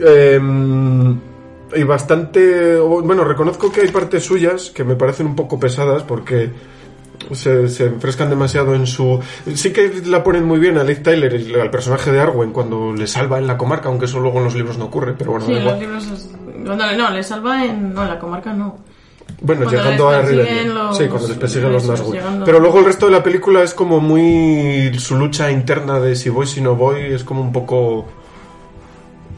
em, 0.00 1.18
y 1.76 1.82
bastante. 1.82 2.78
Bueno, 2.78 3.24
reconozco 3.24 3.70
que 3.70 3.82
hay 3.82 3.88
partes 3.88 4.24
suyas 4.24 4.70
que 4.70 4.84
me 4.84 4.96
parecen 4.96 5.26
un 5.26 5.36
poco 5.36 5.60
pesadas 5.60 6.02
porque 6.02 6.50
se, 7.32 7.68
se 7.68 7.86
enfrescan 7.86 8.30
demasiado 8.30 8.74
en 8.74 8.86
su. 8.86 9.20
Sí 9.54 9.72
que 9.72 10.02
la 10.06 10.22
ponen 10.24 10.44
muy 10.44 10.58
bien 10.58 10.78
a 10.78 10.84
Liv 10.84 11.02
Tyler, 11.02 11.34
y 11.40 11.54
al 11.54 11.70
personaje 11.70 12.10
de 12.12 12.20
Arwen, 12.20 12.52
cuando 12.52 12.92
le 12.92 13.06
salva 13.06 13.38
en 13.38 13.46
la 13.46 13.56
comarca, 13.58 13.88
aunque 13.88 14.06
eso 14.06 14.20
luego 14.20 14.38
en 14.38 14.44
los 14.44 14.54
libros 14.54 14.78
no 14.78 14.86
ocurre, 14.86 15.14
pero 15.16 15.32
bueno, 15.32 15.46
Sí, 15.46 15.52
en 15.52 15.64
los 15.64 15.78
libros 15.78 16.06
es... 16.06 16.30
No, 16.58 17.10
le 17.10 17.22
salva 17.22 17.64
en... 17.64 17.94
No, 17.94 18.02
en 18.02 18.08
la 18.08 18.18
comarca 18.18 18.52
no. 18.52 18.78
Bueno, 19.42 19.62
Cuando 19.62 19.78
llegando 19.82 20.08
a 20.10 20.22
Rivendell. 20.22 20.74
los- 20.74 20.96
Sí, 20.98 21.06
cuando 21.06 21.28
les 21.28 21.36
persiguen 21.38 21.72
los 21.72 21.88
Nazgûl. 21.88 22.12
llegando- 22.12 22.44
Pero 22.44 22.60
luego 22.60 22.80
el 22.80 22.84
resto 22.84 23.06
de 23.06 23.12
la 23.12 23.22
película 23.22 23.62
es 23.62 23.72
como 23.74 24.00
muy 24.00 24.92
su 24.98 25.16
lucha 25.16 25.50
interna 25.50 26.00
de 26.00 26.16
si 26.16 26.28
voy, 26.28 26.46
si 26.46 26.60
no 26.60 26.74
voy, 26.74 27.00
es 27.00 27.24
como 27.24 27.40
un 27.40 27.52
poco 27.52 28.06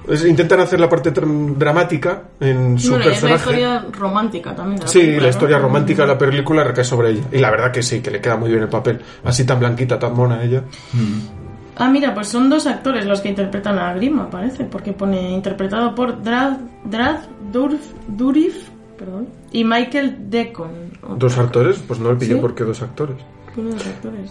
es- 0.08 0.24
intentan 0.24 0.60
hacer 0.60 0.80
la 0.80 0.88
parte 0.88 1.10
dramática 1.10 2.22
en 2.40 2.78
su 2.78 2.90
Bueno, 2.90 3.04
y 3.04 3.08
es 3.08 3.22
la 3.22 3.28
personaje. 3.28 3.36
historia 3.36 3.86
romántica 3.98 4.54
también. 4.54 4.80
Sí, 4.88 4.98
película, 5.00 5.22
la 5.22 5.28
historia 5.28 5.56
¿no? 5.58 5.62
romántica 5.64 6.02
de 6.02 6.08
la 6.08 6.18
película 6.18 6.64
recae 6.64 6.84
sobre 6.84 7.10
ella. 7.10 7.22
Y 7.32 7.38
la 7.38 7.50
verdad 7.50 7.70
que 7.72 7.82
sí, 7.82 8.00
que 8.00 8.10
le 8.10 8.20
queda 8.20 8.36
muy 8.36 8.50
bien 8.50 8.62
el 8.62 8.68
papel. 8.68 9.00
Así 9.24 9.44
tan 9.44 9.58
blanquita, 9.58 9.98
tan 9.98 10.14
mona 10.14 10.42
ella. 10.42 10.62
Ah, 11.76 11.88
mira, 11.88 12.12
pues 12.14 12.28
son 12.28 12.50
dos 12.50 12.66
actores 12.66 13.06
los 13.06 13.20
que 13.20 13.30
interpretan 13.30 13.78
a 13.78 13.94
Grima, 13.94 14.28
parece, 14.28 14.64
porque 14.64 14.92
pone 14.92 15.30
interpretado 15.32 15.94
por 15.94 16.22
Drad, 16.22 16.58
Drad 16.84 17.20
Durf, 17.50 17.80
Durif 18.08 18.68
perdón, 18.98 19.28
y 19.50 19.64
Michael 19.64 20.30
Deacon. 20.30 20.70
Dos 21.16 21.36
actores, 21.38 21.78
pues 21.88 21.98
no 21.98 22.12
le 22.12 22.18
pillé 22.18 22.34
¿Sí? 22.34 22.40
por 22.40 22.54
qué 22.54 22.64
dos 22.64 22.82
actores. 22.82 23.16
Uno 23.56 23.68
de 23.70 23.74
los 23.74 23.86
actores. 23.86 24.30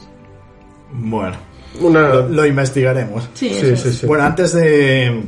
Bueno, 0.93 1.35
Una... 1.81 2.09
lo, 2.09 2.29
lo 2.29 2.45
investigaremos. 2.45 3.27
Sí, 3.33 3.49
Sí, 3.53 3.75
sí. 3.75 4.05
Bueno, 4.05 4.23
antes 4.23 4.53
de, 4.53 5.23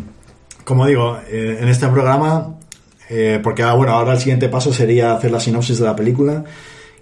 como 0.64 0.86
digo, 0.86 1.18
eh, 1.30 1.58
en 1.62 1.68
este 1.68 1.88
programa, 1.88 2.56
eh, 3.10 3.40
porque 3.44 3.64
ah, 3.64 3.74
bueno, 3.74 3.94
ahora 3.94 4.14
el 4.14 4.20
siguiente 4.20 4.50
paso 4.50 4.74
sería 4.74 5.14
hacer 5.14 5.32
la 5.32 5.40
sinopsis 5.40 5.80
de 5.80 5.86
la 5.86 5.96
película, 5.96 6.44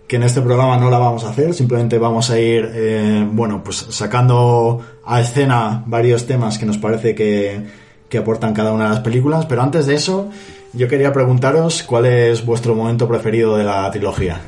que 0.07 0.16
en 0.18 0.24
este 0.24 0.41
programa 0.41 0.78
no 0.78 0.89
la 0.89 0.97
vamos 0.97 1.24
a 1.24 1.30
hacer, 1.30 1.53
simplemente 1.53 1.97
vamos 1.97 2.30
a 2.30 2.39
ir, 2.39 2.70
eh, 2.74 3.26
bueno, 3.32 3.64
pues 3.64 3.78
sacando 3.89 4.82
a 5.05 5.22
escena 5.22 5.84
varios 5.86 6.28
temas 6.28 6.57
que 6.57 6.66
nos 6.66 6.78
parece 6.78 7.16
que, 7.16 7.62
que 8.09 8.18
aportan 8.18 8.53
cada 8.53 8.74
una 8.74 8.86
de 8.86 8.89
las 8.89 8.99
películas, 8.99 9.45
pero 9.45 9.62
antes 9.62 9.86
de 9.86 9.95
eso, 9.95 10.30
yo 10.74 10.88
quería 10.88 11.14
preguntaros 11.14 11.84
cuál 11.84 12.07
es 12.07 12.45
vuestro 12.45 12.76
momento 12.76 13.07
preferido 13.07 13.55
de 13.55 13.64
la 13.64 13.89
trilogía. 13.91 14.41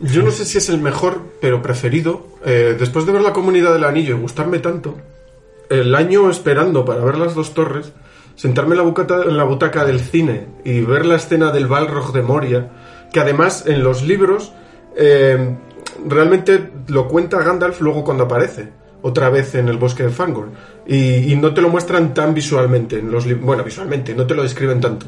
Yo 0.00 0.22
no 0.22 0.30
sé 0.30 0.44
si 0.44 0.58
es 0.58 0.68
el 0.68 0.78
mejor, 0.78 1.22
pero 1.40 1.60
preferido. 1.60 2.28
Después 2.44 3.04
de 3.04 3.10
ver 3.10 3.22
la 3.22 3.32
comunidad 3.32 3.72
del 3.72 3.82
anillo 3.82 4.16
y 4.16 4.20
gustarme 4.20 4.60
tanto, 4.60 4.94
el 5.70 5.94
año 5.94 6.30
esperando 6.30 6.84
para 6.84 7.04
ver 7.04 7.18
las 7.18 7.34
dos 7.34 7.54
torres, 7.54 7.92
sentarme 8.34 8.76
en 8.76 8.84
la, 8.84 9.22
en 9.24 9.36
la 9.36 9.44
butaca 9.44 9.84
del 9.84 10.00
cine 10.00 10.46
y 10.64 10.80
ver 10.80 11.04
la 11.06 11.16
escena 11.16 11.50
del 11.50 11.66
Balrog 11.66 12.12
de 12.12 12.22
Moria, 12.22 12.70
que 13.12 13.20
además 13.20 13.64
en 13.66 13.82
los 13.82 14.02
libros 14.02 14.52
eh, 14.96 15.56
realmente 16.06 16.70
lo 16.88 17.08
cuenta 17.08 17.42
Gandalf 17.42 17.80
luego 17.80 18.04
cuando 18.04 18.24
aparece, 18.24 18.70
otra 19.02 19.30
vez 19.30 19.54
en 19.54 19.68
el 19.68 19.76
bosque 19.76 20.04
de 20.04 20.10
Fangorn, 20.10 20.52
y, 20.86 21.36
no 21.36 21.52
te 21.52 21.60
lo 21.60 21.68
muestran 21.68 22.14
tan 22.14 22.34
visualmente, 22.34 23.00
bueno, 23.00 23.62
visualmente, 23.62 24.14
no 24.14 24.26
te 24.26 24.34
lo 24.34 24.42
describen 24.42 24.80
tanto. 24.80 25.06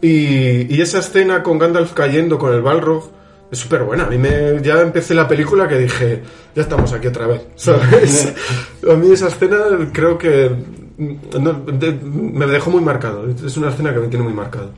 Y, 0.00 0.74
y 0.74 0.80
esa 0.80 0.98
escena 0.98 1.42
con 1.42 1.58
Gandalf 1.58 1.92
cayendo 1.92 2.38
con 2.38 2.52
el 2.52 2.60
Balrog 2.60 3.10
es 3.52 3.58
súper 3.58 3.84
buena. 3.84 4.04
A 4.04 4.08
mí 4.08 4.18
me, 4.18 4.60
ya 4.62 4.80
empecé 4.80 5.14
la 5.14 5.28
película 5.28 5.68
que 5.68 5.76
dije, 5.78 6.22
ya 6.56 6.62
estamos 6.62 6.92
aquí 6.92 7.06
otra 7.06 7.26
vez, 7.28 7.42
¿sabes? 7.56 8.32
A 8.90 8.94
mí 8.94 9.12
esa 9.12 9.28
escena 9.28 9.56
creo 9.92 10.18
que 10.18 10.50
no, 11.38 11.52
de- 11.52 11.92
me 12.02 12.46
dejó 12.46 12.70
muy 12.70 12.80
marcado. 12.82 13.28
Es 13.28 13.56
una 13.56 13.68
escena 13.68 13.92
que 13.94 14.00
me 14.00 14.08
tiene 14.08 14.24
muy 14.24 14.32
marcado. 14.34 14.70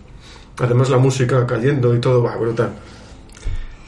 Además 0.59 0.91
la 0.91 0.99
música 0.99 1.47
cayendo 1.47 1.95
y 1.95 2.01
todo, 2.01 2.22
va, 2.22 2.37
brutal. 2.37 2.70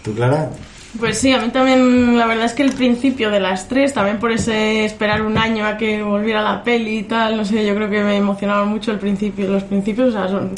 ¿Tú, 0.03 0.15
Clara? 0.15 0.51
Pues 0.99 1.19
sí, 1.19 1.31
a 1.33 1.41
mí 1.43 1.51
también, 1.51 2.17
la 2.17 2.27
verdad 2.27 2.47
es 2.47 2.55
que 2.55 2.63
el 2.63 2.73
principio 2.73 3.31
de 3.31 3.39
las 3.39 3.69
tres, 3.69 3.93
también 3.93 4.19
por 4.19 4.33
ese 4.33 4.85
esperar 4.85 5.21
un 5.21 5.37
año 5.37 5.67
a 5.67 5.77
que 5.77 6.03
volviera 6.03 6.41
la 6.43 6.63
peli 6.65 6.99
y 7.01 7.03
tal, 7.03 7.37
no 7.37 7.45
sé, 7.45 7.67
yo 7.67 7.75
creo 7.75 7.91
que 7.91 8.03
me 8.03 8.17
emocionaba 8.17 8.65
mucho 8.65 8.93
el 8.93 8.99
principio, 8.99 9.47
los 9.49 9.65
principios, 9.65 10.09
o 10.09 10.13
sea, 10.13 10.29
son 10.29 10.53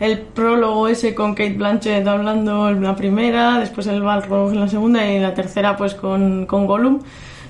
el 0.00 0.18
prólogo 0.18 0.88
ese 0.88 1.14
con 1.14 1.34
Kate 1.34 1.52
Blanchett 1.52 2.06
hablando 2.06 2.70
en 2.70 2.82
la 2.82 2.96
primera, 2.96 3.58
después 3.60 3.86
el 3.86 4.02
Balrog 4.02 4.50
en 4.52 4.60
la 4.60 4.68
segunda 4.68 5.06
y 5.06 5.20
la 5.20 5.34
tercera 5.34 5.76
pues 5.76 5.94
con, 5.94 6.46
con 6.46 6.66
Gollum, 6.66 7.00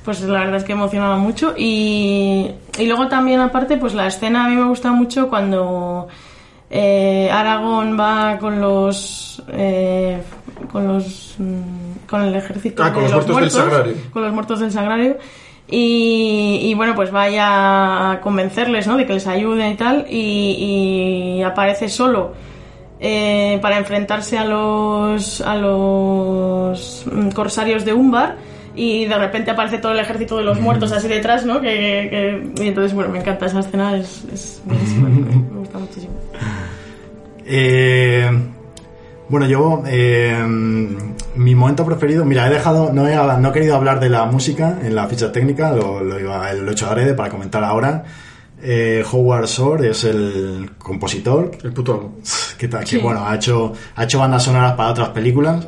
pues 0.04 0.20
la 0.22 0.40
verdad 0.40 0.56
es 0.56 0.64
que 0.64 0.72
emocionaba 0.72 1.16
mucho 1.16 1.54
y, 1.56 2.50
y 2.78 2.86
luego 2.86 3.06
también 3.08 3.40
aparte 3.40 3.76
pues 3.76 3.94
la 3.94 4.08
escena 4.08 4.44
a 4.44 4.48
mí 4.48 4.56
me 4.56 4.66
gusta 4.68 4.90
mucho 4.90 5.28
cuando 5.28 6.08
eh, 6.70 7.30
Aragorn 7.32 7.98
va 7.98 8.36
con 8.38 8.60
los 8.60 9.42
eh, 9.52 10.20
con 10.72 10.88
los 10.88 11.36
mm, 11.38 12.06
con 12.08 12.22
el 12.22 12.34
ejército 12.34 12.82
Ah, 12.82 12.92
con 12.92 13.04
de 13.04 13.10
los 13.10 13.26
muertos 13.26 13.40
del 13.40 13.50
Sagrario. 13.50 13.94
con 14.12 14.22
los 14.22 14.32
muertos 14.32 14.60
del 14.60 14.72
sagrario 14.72 15.16
y, 15.70 16.60
y, 16.62 16.74
bueno 16.74 16.94
pues 16.94 17.10
vaya 17.10 18.10
a 18.12 18.20
convencerles 18.20 18.86
¿no? 18.86 18.96
de 18.96 19.06
que 19.06 19.12
les 19.14 19.26
ayuden 19.26 19.72
y 19.72 19.76
tal 19.76 20.06
y, 20.10 21.36
y 21.38 21.42
aparece 21.42 21.88
solo 21.88 22.32
eh, 22.98 23.58
para 23.62 23.78
enfrentarse 23.78 24.36
a 24.36 24.44
los 24.44 25.40
a 25.40 25.54
los 25.56 27.04
mm, 27.10 27.28
corsarios 27.30 27.84
de 27.84 27.92
Umbar 27.94 28.36
y 28.74 29.04
de 29.06 29.16
repente 29.18 29.50
aparece 29.50 29.78
todo 29.78 29.92
el 29.92 29.98
ejército 30.00 30.36
de 30.36 30.44
los 30.44 30.60
muertos 30.60 30.92
así 30.92 31.08
detrás, 31.08 31.44
¿no? 31.44 31.60
Que, 31.60 32.08
que- 32.56 32.62
y 32.64 32.68
entonces, 32.68 32.94
bueno, 32.94 33.10
me 33.10 33.18
encanta 33.18 33.46
esa 33.46 33.60
escena, 33.60 33.96
es, 33.96 34.24
es 34.32 34.62
me 34.66 35.58
gusta 35.58 35.78
muchísimo. 35.78 36.14
Eh, 37.44 38.30
bueno, 39.30 39.46
yo, 39.46 39.82
eh, 39.86 40.36
mi 41.36 41.54
momento 41.54 41.86
preferido, 41.86 42.24
mira, 42.24 42.46
he 42.46 42.50
dejado, 42.50 42.92
no 42.92 43.06
he, 43.08 43.14
no 43.14 43.48
he 43.48 43.52
querido 43.52 43.76
hablar 43.76 44.00
de 44.00 44.08
la 44.10 44.24
música 44.26 44.78
en 44.82 44.94
la 44.94 45.06
ficha 45.06 45.30
técnica, 45.32 45.70
lo, 45.72 46.02
lo, 46.02 46.18
iba- 46.20 46.52
lo 46.52 46.70
he 46.70 46.72
hecho 46.72 46.86
adrede 46.88 47.14
para 47.14 47.28
comentar 47.30 47.62
ahora. 47.64 48.04
Eh, 48.62 49.02
Howard 49.10 49.46
Shore 49.46 49.88
es 49.90 50.04
el 50.04 50.72
compositor, 50.78 51.52
El 51.62 51.72
puto 51.72 51.92
amo. 51.94 52.14
que, 52.58 52.68
que, 52.68 52.86
Sí. 52.86 52.98
bueno, 52.98 53.26
ha 53.26 53.36
hecho, 53.36 53.72
ha 53.96 54.04
hecho 54.04 54.18
bandas 54.18 54.42
sonoras 54.42 54.74
para 54.74 54.90
otras 54.90 55.08
películas. 55.10 55.66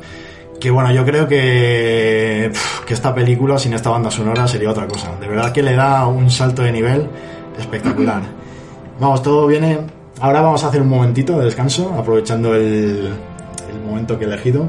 Que 0.59 0.69
bueno, 0.69 0.91
yo 0.93 1.03
creo 1.03 1.27
que, 1.27 2.51
que 2.85 2.93
esta 2.93 3.13
película 3.15 3.57
sin 3.57 3.73
esta 3.73 3.89
banda 3.89 4.11
sonora 4.11 4.47
sería 4.47 4.69
otra 4.69 4.87
cosa. 4.87 5.15
De 5.19 5.27
verdad 5.27 5.51
que 5.51 5.63
le 5.63 5.73
da 5.73 6.05
un 6.05 6.29
salto 6.29 6.61
de 6.61 6.71
nivel 6.71 7.07
espectacular. 7.59 8.21
Vamos, 8.99 9.23
todo 9.23 9.47
viene. 9.47 9.79
Ahora 10.21 10.41
vamos 10.41 10.63
a 10.63 10.67
hacer 10.67 10.81
un 10.81 10.87
momentito 10.89 11.37
de 11.39 11.45
descanso, 11.45 11.93
aprovechando 11.97 12.53
el 12.55 13.09
momento 13.93 14.17
que 14.17 14.25
he 14.25 14.27
elegido. 14.27 14.67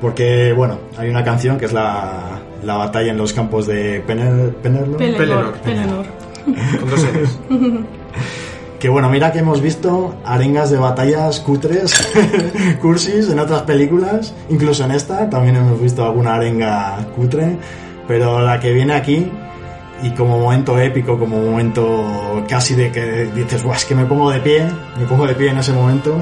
Porque, 0.00 0.52
bueno, 0.52 0.78
hay 0.98 1.08
una 1.08 1.22
canción 1.22 1.58
que 1.58 1.66
es 1.66 1.72
la, 1.72 2.40
la 2.64 2.74
batalla 2.74 3.12
en 3.12 3.18
los 3.18 3.32
campos 3.32 3.66
de 3.66 4.02
Pener, 4.06 4.52
Penerlo. 4.56 4.96
Pelennor, 4.96 5.52
Pelennor. 5.62 6.04
Pelennor. 6.04 6.06
Con 6.80 6.90
dos. 6.90 7.06
Que 8.82 8.88
bueno, 8.88 9.08
mira 9.08 9.30
que 9.30 9.38
hemos 9.38 9.60
visto 9.60 10.16
arengas 10.24 10.72
de 10.72 10.76
batallas 10.76 11.38
cutres, 11.38 11.94
cursis 12.82 13.30
en 13.30 13.38
otras 13.38 13.62
películas, 13.62 14.34
incluso 14.50 14.84
en 14.84 14.90
esta 14.90 15.30
también 15.30 15.54
hemos 15.54 15.80
visto 15.80 16.04
alguna 16.04 16.34
arenga 16.34 16.96
cutre, 17.14 17.58
pero 18.08 18.40
la 18.40 18.58
que 18.58 18.72
viene 18.72 18.94
aquí 18.94 19.30
y 20.02 20.10
como 20.10 20.38
momento 20.38 20.78
épico, 20.78 21.18
como 21.18 21.38
momento 21.40 22.44
casi 22.48 22.74
de 22.74 22.90
que 22.90 23.26
dices, 23.34 23.62
Buah, 23.62 23.76
es 23.76 23.84
que 23.84 23.94
me 23.94 24.04
pongo 24.04 24.30
de 24.30 24.40
pie, 24.40 24.66
me 24.98 25.06
pongo 25.06 25.26
de 25.26 25.34
pie 25.34 25.50
en 25.50 25.58
ese 25.58 25.72
momento, 25.72 26.14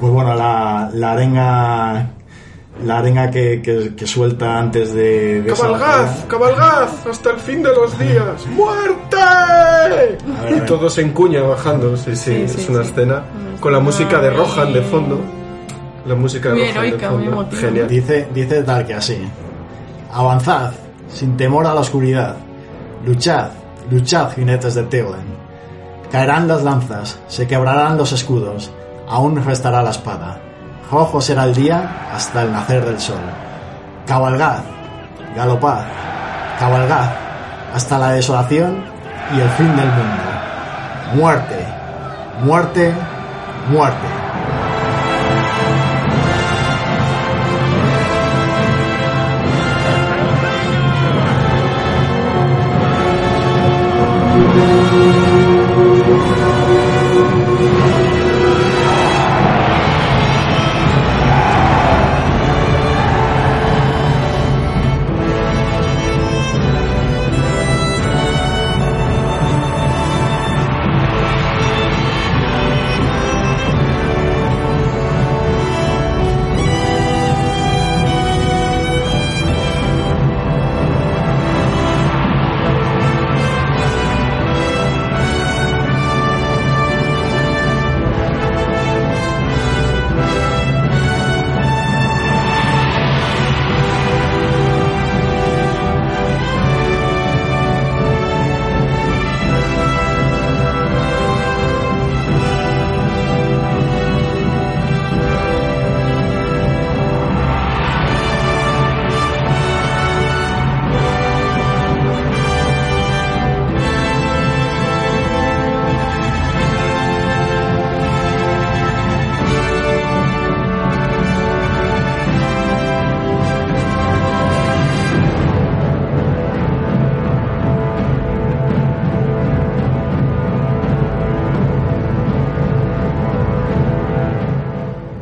pues 0.00 0.12
bueno, 0.12 0.34
la, 0.34 0.90
la 0.92 1.12
arenga 1.12 2.10
la 2.84 2.98
arenga 2.98 3.28
que, 3.30 3.60
que- 3.60 3.94
que 3.96 4.06
suelta 4.06 4.56
antes 4.56 4.92
de... 4.94 5.42
de 5.42 5.52
¡Cabalgad! 5.52 6.06
¡Cabalgad! 6.28 6.88
¡Hasta 7.10 7.30
el 7.30 7.38
fin 7.38 7.60
de 7.62 7.70
los 7.74 7.98
días! 7.98 8.46
¡Muerte! 8.54 10.18
Y 10.56 10.60
todo 10.60 10.88
se 10.88 11.02
encuña 11.02 11.42
bajando, 11.42 11.96
sí, 11.96 12.14
sí, 12.14 12.32
Sí, 12.34 12.42
es 12.42 12.52
sí, 12.52 12.66
una 12.72 12.84
sí. 12.84 12.90
escena 12.90 13.22
Una 13.50 13.60
con 13.60 13.72
la 13.72 13.80
música 13.80 14.20
de 14.20 14.30
muy- 14.30 14.38
Rohan 14.38 14.72
de 14.72 14.82
fondo. 14.82 15.20
La 16.06 16.14
música 16.14 16.50
de 16.50 16.54
Muy 16.54 16.62
Rohan 16.72 16.84
heroica, 16.86 17.08
de 17.10 17.16
muy 17.16 17.24
fondo. 17.26 17.40
emotiva. 17.40 17.60
Genial. 17.62 17.88
Dice, 17.88 18.28
dice 18.32 18.62
tal 18.62 18.86
que 18.86 18.94
así. 18.94 19.18
Avanzad, 20.12 20.70
sin 21.12 21.36
temor 21.36 21.66
a 21.66 21.74
la 21.74 21.80
oscuridad. 21.80 22.36
Luchad, 23.04 23.50
luchad, 23.90 24.32
jinetes 24.32 24.74
de 24.74 24.82
Teoden. 24.84 25.36
Caerán 26.10 26.48
las 26.48 26.62
lanzas, 26.62 27.18
se 27.28 27.46
quebrarán 27.46 27.96
los 27.96 28.12
escudos, 28.12 28.70
aún 29.08 29.44
restará 29.44 29.82
la 29.82 29.90
espada. 29.90 30.40
Rojo 30.90 31.20
será 31.20 31.44
el 31.44 31.54
día 31.54 32.10
hasta 32.12 32.42
el 32.42 32.52
nacer 32.52 32.84
del 32.84 32.98
sol. 32.98 33.20
Cabalgad, 34.06 34.60
galopad, 35.36 35.84
cabalgad, 36.58 37.10
hasta 37.74 37.98
la 37.98 38.12
desolación 38.12 38.82
y 39.36 39.40
el 39.40 39.48
fin 39.50 39.76
del 39.76 39.88
mundo. 39.88 40.22
Muerte, 41.14 41.66
muerte, 42.42 42.94
muerte. 43.70 44.17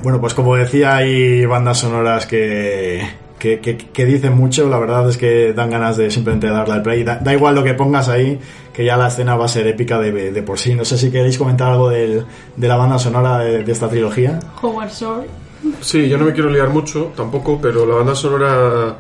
Bueno, 0.07 0.21
pues 0.21 0.35
como 0.35 0.55
decía, 0.55 0.95
hay 0.95 1.45
bandas 1.47 1.79
sonoras 1.81 2.27
que, 2.27 3.03
que, 3.41 3.59
que, 3.59 3.77
que 3.77 4.05
dicen 4.05 4.35
mucho, 4.37 4.69
la 4.69 4.79
verdad 4.79 5.09
es 5.11 5.17
que 5.17 5.53
dan 5.53 5.69
ganas 5.69 5.97
de 5.97 6.13
simplemente 6.13 6.47
darle 6.47 6.75
al 6.75 6.83
play. 6.83 7.03
Da, 7.03 7.17
da 7.19 7.33
igual 7.35 7.57
lo 7.57 7.65
que 7.65 7.75
pongas 7.75 8.09
ahí, 8.09 8.39
que 8.73 8.85
ya 8.85 8.97
la 8.97 9.09
escena 9.09 9.35
va 9.35 9.47
a 9.47 9.49
ser 9.49 9.67
épica 9.67 9.99
de, 9.99 10.31
de 10.31 10.43
por 10.45 10.61
sí. 10.61 10.77
No 10.77 10.85
sé 10.85 10.97
si 10.97 11.11
queréis 11.11 11.37
comentar 11.39 11.73
algo 11.73 11.89
del- 11.91 12.25
de 12.55 12.69
la 12.69 12.77
banda 12.77 13.01
sonora 13.01 13.39
de, 13.39 13.65
de 13.65 13.73
esta 13.73 13.89
trilogía. 13.89 14.39
Howard 14.63 14.91
Shore. 14.93 15.27
Sí, 15.81 16.09
yo 16.09 16.19
no 16.19 16.25
me 16.27 16.33
quiero 16.33 16.51
liar 16.51 16.69
mucho 16.69 17.11
tampoco, 17.17 17.59
pero 17.61 17.85
la 17.85 17.97
banda 17.97 18.15
sonora 18.15 18.95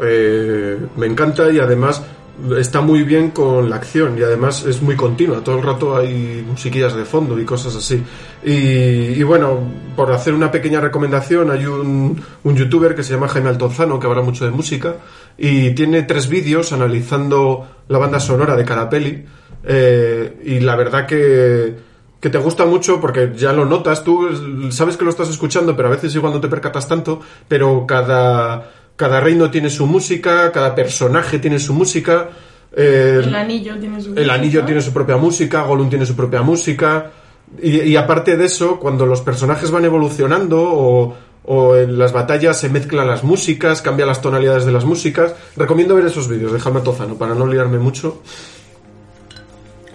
eh, 0.00 0.76
me 0.96 1.06
encanta 1.06 1.50
y 1.50 1.58
además 1.58 2.00
está 2.58 2.80
muy 2.80 3.02
bien 3.02 3.30
con 3.30 3.68
la 3.68 3.76
acción 3.76 4.18
y 4.18 4.22
además 4.22 4.64
es 4.64 4.80
muy 4.82 4.96
continua. 4.96 5.42
Todo 5.42 5.58
el 5.58 5.62
rato 5.62 5.96
hay 5.96 6.44
musiquillas 6.46 6.94
de 6.94 7.04
fondo 7.04 7.38
y 7.38 7.44
cosas 7.44 7.74
así. 7.76 8.02
Y, 8.44 8.50
y 8.50 9.22
bueno, 9.22 9.58
por 9.96 10.12
hacer 10.12 10.34
una 10.34 10.50
pequeña 10.50 10.80
recomendación, 10.80 11.50
hay 11.50 11.66
un, 11.66 12.20
un 12.44 12.56
youtuber 12.56 12.94
que 12.94 13.02
se 13.02 13.14
llama 13.14 13.28
Jaime 13.28 13.48
Altozano 13.50 13.98
que 13.98 14.06
habla 14.06 14.22
mucho 14.22 14.44
de 14.44 14.50
música 14.50 14.96
y 15.36 15.72
tiene 15.72 16.02
tres 16.02 16.28
vídeos 16.28 16.72
analizando 16.72 17.66
la 17.88 17.98
banda 17.98 18.20
sonora 18.20 18.56
de 18.56 18.64
cada 18.64 18.88
peli. 18.88 19.24
Eh, 19.64 20.40
y 20.44 20.60
la 20.60 20.76
verdad 20.76 21.06
que 21.06 21.88
que 22.20 22.30
te 22.30 22.38
gusta 22.38 22.66
mucho 22.66 23.00
porque 23.00 23.32
ya 23.36 23.52
lo 23.52 23.64
notas, 23.64 24.02
tú 24.02 24.28
sabes 24.70 24.96
que 24.96 25.04
lo 25.04 25.10
estás 25.10 25.28
escuchando, 25.28 25.76
pero 25.76 25.88
a 25.88 25.92
veces 25.92 26.14
igual 26.14 26.32
no 26.32 26.40
te 26.40 26.48
percatas 26.48 26.88
tanto, 26.88 27.20
pero 27.46 27.86
cada, 27.86 28.70
cada 28.98 29.20
reino 29.20 29.50
tiene 29.50 29.70
su 29.70 29.86
música, 29.86 30.52
cada 30.52 30.74
personaje 30.74 31.38
tiene 31.38 31.58
su 31.58 31.72
música. 31.72 32.28
eh, 32.76 33.20
El 33.24 33.34
anillo 33.34 33.78
tiene 33.78 34.02
su. 34.02 34.12
el 34.14 34.28
anillo 34.28 34.64
tiene 34.66 34.82
su 34.82 34.92
propia 34.92 35.16
música, 35.16 35.62
Gollum 35.62 35.88
tiene 35.88 36.04
su 36.04 36.14
propia 36.14 36.42
música. 36.42 37.10
Y, 37.62 37.80
y 37.80 37.96
aparte 37.96 38.36
de 38.36 38.44
eso, 38.44 38.78
cuando 38.78 39.06
los 39.06 39.22
personajes 39.22 39.70
van 39.70 39.84
evolucionando 39.86 40.60
o, 40.62 41.14
o 41.44 41.76
en 41.76 41.96
las 41.98 42.12
batallas 42.12 42.58
se 42.60 42.68
mezclan 42.68 43.06
las 43.06 43.24
músicas, 43.24 43.80
cambian 43.80 44.08
las 44.08 44.20
tonalidades 44.20 44.66
de 44.66 44.72
las 44.72 44.84
músicas, 44.84 45.34
recomiendo 45.56 45.94
ver 45.94 46.04
esos 46.06 46.28
vídeos 46.28 46.52
de 46.52 46.60
Jaime 46.60 46.80
Tozano 46.82 47.14
para 47.14 47.34
no 47.34 47.46
liarme 47.46 47.78
mucho. 47.78 48.20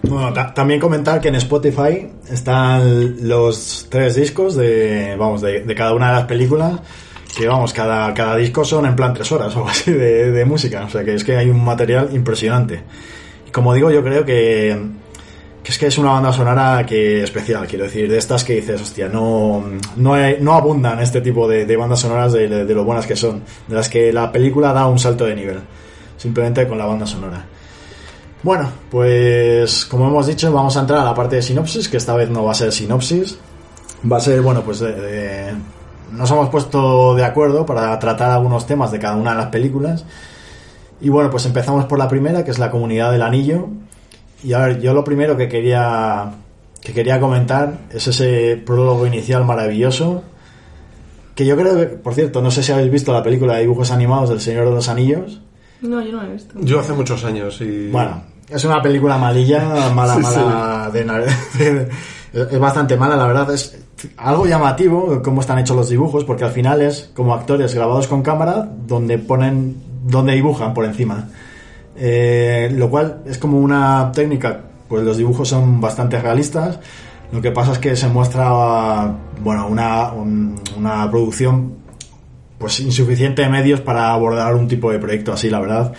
Bueno, 0.03 0.33
ta- 0.33 0.53
también 0.53 0.79
comentar 0.79 1.21
que 1.21 1.29
en 1.29 1.35
Spotify 1.35 2.09
están 2.29 3.27
los 3.27 3.85
tres 3.89 4.15
discos 4.15 4.55
de, 4.55 5.15
vamos, 5.17 5.41
de, 5.41 5.61
de 5.63 5.75
cada 5.75 5.93
una 5.93 6.07
de 6.07 6.13
las 6.13 6.25
películas. 6.25 6.79
Que 7.35 7.47
vamos, 7.47 7.73
cada, 7.73 8.13
cada 8.13 8.35
disco 8.35 8.63
son 8.63 8.85
en 8.85 8.95
plan 8.95 9.13
tres 9.13 9.31
horas 9.31 9.53
o 9.55 9.59
algo 9.59 9.69
así 9.69 9.91
de, 9.91 10.45
música. 10.45 10.83
O 10.85 10.89
sea 10.89 11.03
que 11.03 11.15
es 11.15 11.23
que 11.23 11.35
hay 11.35 11.49
un 11.49 11.63
material 11.63 12.09
impresionante. 12.13 12.83
Y 13.47 13.51
como 13.51 13.73
digo, 13.73 13.89
yo 13.89 14.03
creo 14.03 14.23
que, 14.23 14.79
que 15.63 15.71
es 15.71 15.79
que 15.79 15.87
es 15.87 15.97
una 15.97 16.11
banda 16.11 16.31
sonora 16.31 16.85
que 16.85 17.23
especial, 17.23 17.65
quiero 17.65 17.85
decir, 17.85 18.09
de 18.09 18.17
estas 18.19 18.43
que 18.43 18.53
dices, 18.55 18.79
hostia, 18.81 19.09
no, 19.09 19.63
no, 19.95 20.13
hay- 20.13 20.37
no 20.41 20.53
abundan 20.53 20.99
este 20.99 21.21
tipo 21.21 21.47
de, 21.47 21.65
de 21.65 21.75
bandas 21.75 22.01
sonoras 22.01 22.33
de, 22.33 22.47
de 22.65 22.73
lo 22.75 22.83
buenas 22.83 23.07
que 23.07 23.15
son, 23.15 23.41
de 23.67 23.75
las 23.75 23.89
que 23.89 24.13
la 24.13 24.31
película 24.31 24.71
da 24.71 24.85
un 24.85 24.99
salto 24.99 25.25
de 25.25 25.35
nivel, 25.35 25.59
simplemente 26.17 26.67
con 26.67 26.77
la 26.77 26.85
banda 26.85 27.07
sonora. 27.07 27.43
Bueno, 28.43 28.69
pues 28.91 29.85
como 29.85 30.07
hemos 30.07 30.27
dicho, 30.27 30.51
vamos 30.51 30.75
a 30.77 30.81
entrar 30.81 30.99
a 30.99 31.05
la 31.05 31.15
parte 31.15 31.37
de 31.37 31.41
sinopsis, 31.41 31.87
que 31.89 31.97
esta 31.97 32.13
vez 32.13 32.29
no 32.29 32.43
va 32.43 32.51
a 32.51 32.55
ser 32.55 32.71
sinopsis, 32.71 33.39
va 34.11 34.17
a 34.17 34.19
ser, 34.19 34.41
bueno, 34.41 34.61
pues 34.61 34.83
nos 36.13 36.29
hemos 36.31 36.49
puesto 36.49 37.15
de 37.15 37.23
acuerdo 37.25 37.65
para 37.65 37.97
tratar 37.99 38.31
algunos 38.31 38.65
temas 38.65 38.91
de 38.91 38.99
cada 38.99 39.15
una 39.15 39.31
de 39.31 39.37
las 39.37 39.47
películas. 39.47 40.05
Y 41.01 41.09
bueno, 41.09 41.29
pues 41.29 41.45
empezamos 41.45 41.85
por 41.85 41.99
la 41.99 42.07
primera, 42.07 42.43
que 42.45 42.51
es 42.51 42.59
la 42.59 42.71
comunidad 42.71 43.11
del 43.11 43.21
anillo. 43.23 43.67
Y 44.43 44.53
a 44.53 44.59
ver, 44.59 44.81
yo 44.81 44.93
lo 44.93 45.03
primero 45.03 45.35
que 45.37 45.47
quería 45.49 46.31
que 46.81 46.93
quería 46.93 47.19
comentar 47.19 47.77
es 47.91 48.07
ese 48.07 48.61
prólogo 48.65 49.07
inicial 49.07 49.45
maravilloso. 49.45 50.23
Que 51.35 51.45
yo 51.45 51.55
creo 51.57 51.75
que, 51.77 51.85
por 51.87 52.13
cierto, 52.13 52.41
no 52.41 52.51
sé 52.51 52.61
si 52.61 52.71
habéis 52.71 52.91
visto 52.91 53.11
la 53.13 53.23
película 53.23 53.55
de 53.55 53.61
dibujos 53.61 53.89
animados 53.91 54.29
del 54.29 54.39
Señor 54.41 54.65
de 54.65 54.71
los 54.71 54.87
Anillos. 54.89 55.41
No, 55.81 56.01
yo 56.01 56.11
no 56.11 56.21
lo 56.23 56.29
he 56.29 56.33
visto. 56.33 56.53
Yo 56.59 56.79
hace 56.79 56.93
muchos 56.93 57.23
años 57.25 57.59
y... 57.61 57.89
Bueno, 57.89 58.21
es 58.49 58.63
una 58.65 58.81
película 58.81 59.17
malilla, 59.17 59.89
mala, 59.93 60.15
Sí, 60.17 60.21
mala. 60.21 60.89
de 60.93 61.05
na- 61.05 61.19
de- 61.57 61.89
es 62.33 62.59
bastante 62.59 62.97
mala, 62.97 63.15
la 63.15 63.27
verdad. 63.27 63.51
Es 63.53 63.82
algo 64.17 64.45
llamativo 64.45 65.21
cómo 65.23 65.41
están 65.41 65.59
hechos 65.59 65.75
los 65.75 65.89
dibujos, 65.89 66.23
porque 66.25 66.43
al 66.43 66.51
final 66.51 66.81
es 66.81 67.11
como 67.15 67.33
actores 67.33 67.73
grabados 67.73 68.07
con 68.07 68.21
cámara 68.21 68.67
donde 68.87 69.17
ponen, 69.17 69.75
donde 70.05 70.33
dibujan 70.33 70.73
por 70.73 70.85
encima. 70.85 71.29
Eh, 71.95 72.71
lo 72.75 72.89
cual 72.89 73.21
es 73.25 73.37
como 73.37 73.59
una 73.59 74.11
técnica, 74.13 74.61
pues 74.87 75.03
los 75.03 75.17
dibujos 75.17 75.47
son 75.49 75.79
bastante 75.79 76.19
realistas. 76.19 76.79
Lo 77.31 77.41
que 77.41 77.51
pasa 77.51 77.71
es 77.73 77.79
que 77.79 77.95
se 77.95 78.07
muestra, 78.07 79.11
bueno, 79.43 79.67
una, 79.67 80.11
un- 80.11 80.59
una 80.77 81.09
producción 81.09 81.73
pues 82.57 82.79
insuficiente 82.79 83.41
de 83.41 83.49
medios 83.49 83.81
para 83.81 84.11
abordar 84.13 84.55
un 84.55 84.67
tipo 84.67 84.91
de 84.91 84.99
proyecto 84.99 85.33
así, 85.33 85.49
la 85.49 85.59
verdad 85.59 85.93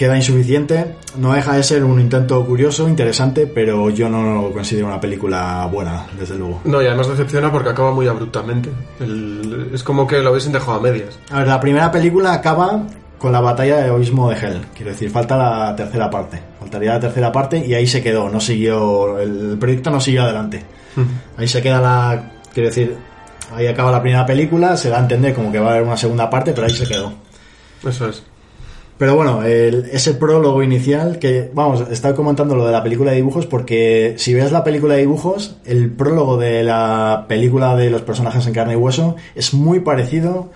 queda 0.00 0.16
insuficiente. 0.16 0.96
No 1.18 1.34
deja 1.34 1.52
de 1.56 1.62
ser 1.62 1.84
un 1.84 2.00
intento 2.00 2.42
curioso, 2.46 2.88
interesante, 2.88 3.46
pero 3.46 3.90
yo 3.90 4.08
no 4.08 4.22
lo 4.42 4.50
considero 4.50 4.86
una 4.86 4.98
película 4.98 5.68
buena, 5.70 6.06
desde 6.18 6.36
luego. 6.36 6.62
No, 6.64 6.80
y 6.80 6.86
además 6.86 7.06
decepciona 7.08 7.52
porque 7.52 7.68
acaba 7.68 7.92
muy 7.92 8.08
abruptamente. 8.08 8.70
El- 8.98 9.68
es 9.74 9.82
como 9.82 10.06
que 10.06 10.20
lo 10.20 10.30
hubiesen 10.30 10.52
dejado 10.52 10.78
a 10.78 10.80
medias. 10.80 11.18
A 11.30 11.40
ver, 11.40 11.48
la 11.48 11.60
primera 11.60 11.92
película 11.92 12.32
acaba 12.32 12.82
con 13.18 13.30
la 13.30 13.40
batalla 13.42 13.76
de 13.76 13.90
Abismo 13.90 14.30
de 14.30 14.36
Hell. 14.36 14.60
Quiero 14.74 14.92
decir, 14.92 15.10
falta 15.10 15.36
la 15.36 15.76
tercera 15.76 16.08
parte. 16.08 16.40
Faltaría 16.58 16.94
la 16.94 17.00
tercera 17.00 17.30
parte 17.30 17.58
y 17.66 17.74
ahí 17.74 17.86
se 17.86 18.02
quedó. 18.02 18.30
No 18.30 18.40
siguió, 18.40 19.18
el 19.18 19.58
proyecto 19.60 19.90
no 19.90 20.00
siguió 20.00 20.22
adelante. 20.22 20.64
Ahí 21.36 21.46
se 21.46 21.60
queda 21.60 21.78
la, 21.78 22.32
quiero 22.54 22.70
decir, 22.70 22.96
ahí 23.54 23.66
acaba 23.66 23.92
la 23.92 24.00
primera 24.00 24.24
película. 24.24 24.78
Se 24.78 24.88
da 24.88 24.96
a 24.96 25.00
entender 25.00 25.34
como 25.34 25.52
que 25.52 25.58
va 25.58 25.68
a 25.68 25.70
haber 25.72 25.82
una 25.82 25.98
segunda 25.98 26.30
parte, 26.30 26.52
pero 26.54 26.66
ahí 26.66 26.72
se 26.72 26.86
quedó. 26.88 27.12
Eso 27.86 28.08
es. 28.08 28.22
Pero 29.00 29.16
bueno, 29.16 29.42
el- 29.44 29.86
ese 29.92 30.12
prólogo 30.12 30.62
inicial 30.62 31.18
que, 31.18 31.50
vamos, 31.54 31.84
estaba 31.90 32.14
comentando 32.14 32.54
lo 32.54 32.66
de 32.66 32.72
la 32.72 32.82
película 32.82 33.10
de 33.12 33.16
dibujos 33.16 33.46
porque 33.46 34.12
si 34.18 34.34
ves 34.34 34.52
la 34.52 34.62
película 34.62 34.92
de 34.92 35.00
dibujos, 35.00 35.56
el 35.64 35.90
prólogo 35.90 36.36
de 36.36 36.62
la 36.62 37.24
película 37.26 37.74
de 37.76 37.88
los 37.88 38.02
personajes 38.02 38.46
en 38.46 38.52
carne 38.52 38.74
y 38.74 38.76
hueso 38.76 39.16
es 39.34 39.54
muy 39.54 39.80
parecido 39.80 40.50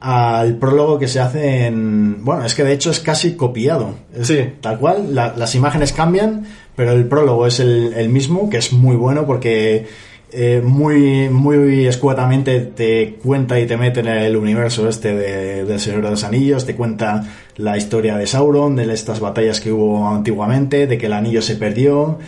al 0.00 0.56
prólogo 0.56 0.98
que 0.98 1.06
se 1.06 1.20
hace 1.20 1.66
en... 1.66 2.24
Bueno, 2.24 2.44
es 2.44 2.54
que 2.56 2.64
de 2.64 2.72
hecho 2.72 2.90
es 2.90 2.98
casi 2.98 3.36
copiado. 3.36 3.94
Es 4.18 4.26
Sí. 4.26 4.38
Tal 4.60 4.78
cual, 4.80 5.14
la- 5.14 5.34
las 5.36 5.54
imágenes 5.54 5.92
cambian, 5.92 6.46
pero 6.74 6.90
el 6.92 7.06
prólogo 7.06 7.46
es 7.46 7.60
el, 7.60 7.92
el 7.94 8.08
mismo, 8.08 8.50
que 8.50 8.56
es 8.56 8.72
muy 8.72 8.96
bueno 8.96 9.26
porque 9.26 9.86
eh, 10.32 10.62
muy, 10.64 11.28
muy 11.28 11.86
escuetamente 11.86 12.60
te 12.60 13.14
cuenta 13.22 13.58
y 13.58 13.66
te 13.66 13.76
mete 13.76 14.00
en 14.00 14.08
el 14.08 14.36
universo 14.36 14.88
este 14.88 15.14
de, 15.14 15.64
del 15.64 15.80
Señor 15.80 16.02
de 16.02 16.10
los 16.10 16.22
Anillos, 16.22 16.64
te 16.64 16.76
cuenta 16.76 17.24
la 17.56 17.76
historia 17.76 18.16
de 18.16 18.26
Sauron, 18.26 18.76
de 18.76 18.92
estas 18.92 19.18
batallas 19.18 19.60
que 19.60 19.72
hubo 19.72 20.08
antiguamente, 20.08 20.86
de 20.86 20.98
que 20.98 21.06
el 21.06 21.14
anillo 21.14 21.42
se 21.42 21.56
perdió, 21.56 22.18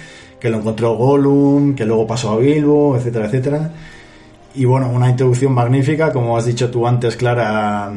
que 0.40 0.50
lo 0.50 0.58
encontró 0.58 0.96
Gollum, 0.96 1.76
que 1.76 1.84
luego 1.84 2.06
pasó 2.06 2.32
a 2.32 2.38
Bilbo, 2.38 2.96
etcétera, 2.96 3.26
etcétera. 3.26 3.70
Y 4.56 4.64
bueno, 4.64 4.90
una 4.90 5.08
introducción 5.08 5.52
magnífica, 5.52 6.12
como 6.12 6.36
has 6.36 6.46
dicho 6.46 6.70
tú 6.70 6.86
antes, 6.88 7.16
Clara, 7.16 7.92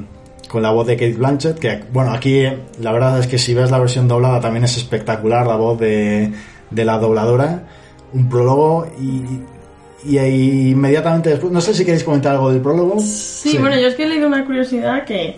con 0.48 0.62
la 0.62 0.70
voz 0.70 0.86
de 0.86 0.96
Kate 0.98 1.14
Blanchett, 1.14 1.58
que 1.58 1.84
bueno, 1.92 2.12
aquí 2.12 2.40
eh, 2.40 2.60
la 2.80 2.92
verdad 2.92 3.20
es 3.20 3.26
que 3.26 3.40
si 3.40 3.56
ves 3.56 3.72
la 3.72 3.80
versión 3.80 4.08
doblada 4.08 4.40
también 4.40 4.66
es 4.66 4.78
espectacular 4.78 5.48
la 5.48 5.56
voz 5.56 5.80
de, 5.80 6.32
de 6.70 6.86
la 6.86 7.00
dobladora, 7.00 7.64
un 8.14 8.30
prólogo 8.30 8.88
y, 9.02 9.55
y 10.06 10.18
ahí 10.18 10.70
inmediatamente 10.72 11.30
después, 11.30 11.52
no 11.52 11.62
sé 11.62 11.74
si 11.74 11.84
queréis 11.84 12.04
comentar 12.04 12.34
algo 12.34 12.52
del 12.52 12.62
prólogo. 12.62 13.00
Sí, 13.00 13.58
bueno, 13.58 13.80
yo 13.80 13.88
es 13.88 13.96
que 13.96 14.04
he 14.04 14.08
leído 14.10 14.28
una 14.28 14.46
curiosidad 14.46 15.06
que, 15.06 15.38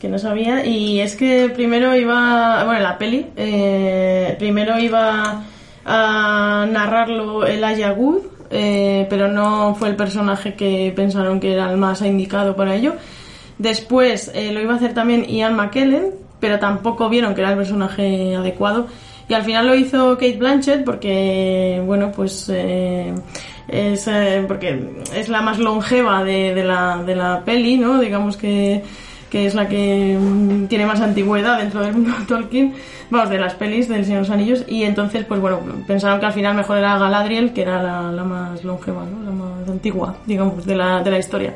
que 0.00 0.08
no 0.08 0.18
sabía 0.18 0.64
y 0.64 1.00
es 1.00 1.16
que 1.16 1.50
primero 1.54 1.94
iba, 1.94 2.64
bueno, 2.64 2.80
la 2.80 2.98
peli, 2.98 3.26
eh, 3.36 4.34
primero 4.38 4.78
iba 4.78 5.44
a 5.84 6.66
narrarlo 6.70 7.46
Elijah 7.46 7.92
Wood, 7.92 8.22
eh, 8.50 9.06
pero 9.10 9.28
no 9.28 9.74
fue 9.74 9.88
el 9.88 9.96
personaje 9.96 10.54
que 10.54 10.92
pensaron 10.94 11.40
que 11.40 11.52
era 11.52 11.70
el 11.70 11.76
más 11.76 12.02
indicado 12.02 12.56
para 12.56 12.74
ello. 12.74 12.94
Después 13.58 14.30
eh, 14.34 14.52
lo 14.52 14.60
iba 14.60 14.74
a 14.74 14.76
hacer 14.76 14.94
también 14.94 15.24
Ian 15.24 15.54
McKellen, 15.56 16.12
pero 16.40 16.58
tampoco 16.58 17.08
vieron 17.08 17.34
que 17.34 17.40
era 17.40 17.50
el 17.50 17.56
personaje 17.56 18.34
adecuado. 18.34 18.86
Y 19.28 19.34
al 19.34 19.42
final 19.42 19.66
lo 19.66 19.74
hizo 19.74 20.14
Kate 20.14 20.36
Blanchett 20.36 20.84
porque, 20.84 21.82
bueno, 21.84 22.12
pues 22.14 22.48
eh, 22.52 23.12
es, 23.68 24.06
eh, 24.08 24.44
porque 24.46 25.02
es 25.14 25.28
la 25.28 25.42
más 25.42 25.58
longeva 25.58 26.24
de, 26.24 26.54
de 26.54 26.64
la, 26.64 27.02
de 27.04 27.16
la 27.16 27.42
peli, 27.44 27.76
¿no? 27.76 28.00
Digamos 28.00 28.36
que, 28.36 28.82
que 29.30 29.46
es 29.46 29.54
la 29.54 29.68
que 29.68 30.16
mm, 30.18 30.66
tiene 30.66 30.86
más 30.86 31.00
antigüedad 31.00 31.58
dentro 31.58 31.80
del 31.82 31.94
mundo 31.94 32.12
de 32.18 32.26
Tolkien, 32.26 32.74
vamos, 33.10 33.30
de 33.30 33.38
las 33.38 33.54
pelis 33.54 33.88
del 33.88 34.04
Señor 34.04 34.22
de 34.22 34.28
los 34.28 34.30
Anillos. 34.30 34.64
Y 34.68 34.84
entonces, 34.84 35.24
pues 35.24 35.40
bueno, 35.40 35.60
pensaron 35.86 36.20
que 36.20 36.26
al 36.26 36.32
final 36.32 36.54
mejor 36.54 36.78
era 36.78 36.98
Galadriel, 36.98 37.52
que 37.52 37.62
era 37.62 37.82
la, 37.82 38.12
la 38.12 38.24
más 38.24 38.64
longeva, 38.64 39.04
¿no? 39.04 39.24
La 39.24 39.32
más 39.32 39.68
antigua, 39.68 40.16
digamos, 40.26 40.64
de 40.64 40.76
la, 40.76 41.02
de 41.02 41.10
la 41.10 41.18
historia. 41.18 41.54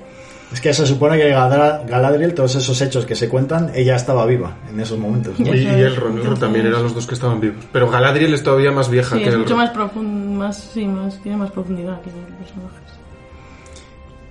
Es 0.53 0.61
que 0.61 0.75
se 0.75 0.85
supone 0.85 1.17
que 1.17 1.31
Galadriel, 1.31 2.35
todos 2.35 2.57
esos 2.57 2.81
hechos 2.81 3.07
que 3.07 3.15
se 3.15 3.29
cuentan, 3.29 3.71
ella 3.75 3.95
estaba 3.95 4.27
viva 4.27 4.57
en 4.69 4.81
esos 4.81 4.99
momentos. 4.99 5.39
¿no? 5.39 5.55
Y, 5.55 5.61
y 5.61 5.67
Elrond, 5.67 6.19
Elrond 6.19 6.41
también 6.41 6.67
eran 6.67 6.83
los 6.83 6.95
dos 6.95 7.07
que 7.07 7.15
estaban 7.15 7.41
vivos. 7.41 7.65
Pero 7.73 7.89
Galadriel 7.89 8.35
es 8.35 8.43
todavía 8.43 8.73
más 8.73 8.91
vieja 8.91 9.17
Sí, 9.17 9.23
que 9.23 9.29
es 9.29 9.37
mucho 9.37 9.57
más 9.57 9.71
profundo, 9.71 10.39
más, 10.39 10.57
sí, 10.57 10.87
más, 10.87 11.21
tiene 11.23 11.39
más 11.39 11.53
profundidad 11.53 12.01
que 12.01 12.11
los 12.11 12.39
personajes. 12.39 12.81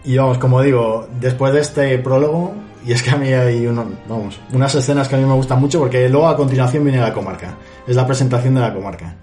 Y 0.03 0.17
vamos, 0.17 0.38
como 0.39 0.61
digo, 0.61 1.07
después 1.22 1.53
de 1.53 1.61
este 1.61 1.97
prólogo, 1.99 2.53
y 2.86 2.91
es 2.91 3.01
que 3.01 3.11
a 3.11 3.15
mí 3.15 3.32
hay 3.32 3.65
uno, 3.65 3.86
vamos, 4.07 4.39
unas 4.51 4.76
escenas 4.76 5.07
que 5.07 5.15
a 5.15 5.20
mí 5.20 5.26
me 5.26 5.34
gustan 5.34 5.59
mucho 5.59 5.80
porque 5.80 6.09
luego 6.09 6.28
a 6.28 6.36
continuación 6.36 6.84
viene 6.84 6.99
la 6.99 7.13
comarca. 7.13 7.55
Es 7.88 7.95
la 7.95 8.05
presentación 8.05 8.55
de 8.55 8.61
la 8.61 8.74
comarca. 8.74 9.15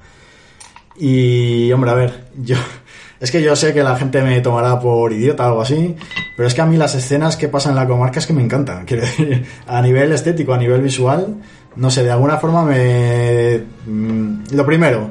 Y, 0.97 1.71
hombre, 1.73 1.91
a 1.91 1.95
ver, 1.95 2.25
yo... 2.43 2.57
Es 3.21 3.31
que 3.31 3.43
yo 3.43 3.57
sé 3.57 3.73
que 3.73 3.83
la 3.83 3.97
gente 3.97 4.21
me 4.23 4.41
tomará 4.41 4.79
por 4.79 5.13
idiota 5.13 5.45
o 5.45 5.49
algo 5.49 5.63
así, 5.63 5.95
pero 6.37 6.47
es 6.47 6.55
que 6.55 6.61
a 6.61 6.67
mí 6.67 6.77
las 6.77 6.95
escenas 6.95 7.37
que 7.37 7.49
pasan 7.49 7.73
en 7.73 7.77
la 7.77 7.87
comarca 7.87 8.19
es 8.19 8.27
que 8.27 8.33
me 8.35 8.43
encantan. 8.43 8.85
Quiero 8.87 9.03
decir, 9.03 9.45
a 9.67 9.81
nivel 9.81 10.13
estético, 10.13 10.53
a 10.53 10.59
nivel 10.59 10.83
visual, 10.83 11.37
no 11.77 11.91
sé, 11.91 12.05
de 12.05 12.11
alguna 12.11 12.37
forma 12.39 12.65
me... 12.65 13.63
mm, 13.87 14.53
Lo 14.53 14.67
primero, 14.67 15.11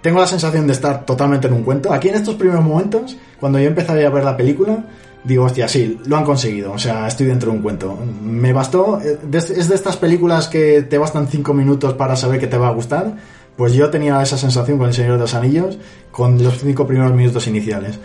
tengo 0.00 0.20
la 0.20 0.26
sensación 0.26 0.66
de 0.66 0.72
estar 0.74 1.04
totalmente 1.04 1.46
en 1.48 1.54
un 1.54 1.62
cuento. 1.64 1.92
Aquí 1.92 2.08
en 2.08 2.16
estos 2.16 2.34
primeros 2.36 2.64
momentos, 2.64 3.16
cuando 3.40 3.58
yo 3.58 3.66
empecé 3.66 4.04
a 4.04 4.10
ver 4.10 4.22
la 4.24 4.36
película, 4.36 4.84
digo, 5.24 5.44
hostia, 5.44 5.66
sí, 5.66 5.98
lo 6.06 6.16
han 6.16 6.24
conseguido. 6.24 6.72
O 6.72 6.78
sea, 6.78 7.08
estoy 7.08 7.26
dentro 7.26 7.50
de 7.50 7.56
un 7.56 7.62
cuento. 7.62 7.98
Me 8.22 8.52
bastó. 8.52 9.00
eh, 9.00 9.18
Es 9.32 9.68
de 9.68 9.74
estas 9.74 9.96
películas 9.96 10.48
que 10.48 10.82
te 10.82 10.98
bastan 10.98 11.26
cinco 11.28 11.54
minutos 11.54 11.94
para 11.94 12.14
saber 12.16 12.38
que 12.38 12.46
te 12.46 12.58
va 12.58 12.68
a 12.68 12.72
gustar. 12.72 13.14
Pues 13.56 13.72
yo 13.72 13.90
tenía 13.90 14.20
esa 14.20 14.36
sensación 14.36 14.78
con 14.78 14.88
El 14.88 14.94
Señor 14.94 15.12
de 15.12 15.18
los 15.20 15.34
Anillos, 15.34 15.78
con 16.10 16.42
los 16.42 16.58
cinco 16.58 16.86
primeros 16.86 17.12
minutos 17.12 17.46
iniciales. 17.46 17.98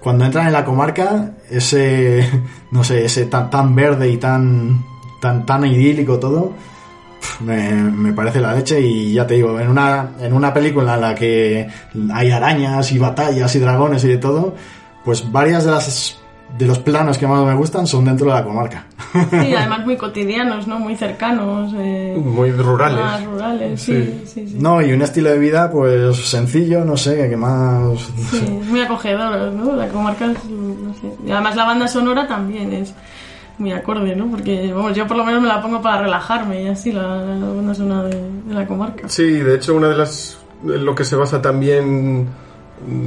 Cuando 0.00 0.24
entran 0.24 0.46
en 0.46 0.52
la 0.52 0.64
comarca, 0.64 1.32
ese, 1.48 2.28
no 2.70 2.84
sé, 2.84 3.04
ese 3.04 3.26
tan, 3.26 3.50
tan 3.50 3.74
verde 3.74 4.08
y 4.08 4.16
tan, 4.16 4.84
tan, 5.20 5.46
tan 5.46 5.64
idílico 5.66 6.18
todo, 6.18 6.52
me, 7.40 7.72
me 7.72 8.12
parece 8.12 8.40
la 8.40 8.54
leche 8.54 8.80
y 8.80 9.12
ya 9.12 9.26
te 9.26 9.34
digo, 9.34 9.58
en 9.58 9.68
una, 9.68 10.10
en 10.20 10.32
una 10.32 10.52
película 10.52 10.94
en 10.94 11.00
la 11.00 11.14
que 11.14 11.68
hay 12.12 12.30
arañas 12.30 12.90
y 12.92 12.98
batallas 12.98 13.54
y 13.54 13.58
dragones 13.60 14.04
y 14.04 14.08
de 14.08 14.18
todo, 14.18 14.54
pues 15.04 15.30
varias 15.30 15.64
de 15.64 15.70
las 15.70 16.21
de 16.58 16.66
los 16.66 16.78
planos 16.78 17.16
que 17.18 17.26
más 17.26 17.44
me 17.44 17.54
gustan 17.54 17.86
son 17.86 18.04
dentro 18.04 18.26
de 18.28 18.34
la 18.34 18.44
comarca. 18.44 18.84
Sí, 19.30 19.54
además 19.56 19.84
muy 19.84 19.96
cotidianos, 19.96 20.66
¿no? 20.66 20.78
Muy 20.78 20.96
cercanos. 20.96 21.72
eh, 21.76 22.14
Muy 22.22 22.50
rurales. 22.52 22.98
Más 23.00 23.24
rurales, 23.24 23.80
sí, 23.80 24.22
sí, 24.26 24.48
sí. 24.48 24.56
No, 24.58 24.80
y 24.82 24.92
un 24.92 25.02
estilo 25.02 25.30
de 25.30 25.38
vida 25.38 25.70
pues 25.70 26.16
sencillo, 26.28 26.84
no 26.84 26.96
sé, 26.96 27.28
que 27.28 27.36
más... 27.36 27.98
Sí, 28.30 28.58
es 28.60 28.66
muy 28.68 28.80
acogedor, 28.80 29.52
¿no? 29.52 29.74
La 29.76 29.88
comarca 29.88 30.26
es, 30.26 30.44
no 30.44 30.92
sé. 30.94 31.12
Y 31.26 31.30
además 31.30 31.56
la 31.56 31.64
banda 31.64 31.88
sonora 31.88 32.26
también 32.28 32.72
es 32.72 32.94
muy 33.58 33.72
acorde, 33.72 34.14
¿no? 34.16 34.26
Porque, 34.30 34.72
vamos, 34.72 34.94
yo 34.94 35.06
por 35.06 35.16
lo 35.16 35.24
menos 35.24 35.40
me 35.42 35.48
la 35.48 35.60
pongo 35.62 35.80
para 35.82 36.02
relajarme 36.02 36.62
y 36.64 36.68
así, 36.68 36.92
la, 36.92 37.16
la 37.24 37.46
banda 37.46 37.74
sonora 37.74 38.08
de, 38.08 38.16
de 38.46 38.54
la 38.54 38.66
comarca. 38.66 39.08
Sí, 39.08 39.24
de 39.24 39.54
hecho, 39.56 39.74
una 39.74 39.88
de 39.88 39.96
las. 39.96 40.38
en 40.64 40.84
lo 40.84 40.94
que 40.94 41.04
se 41.04 41.16
basa 41.16 41.40
también 41.42 42.26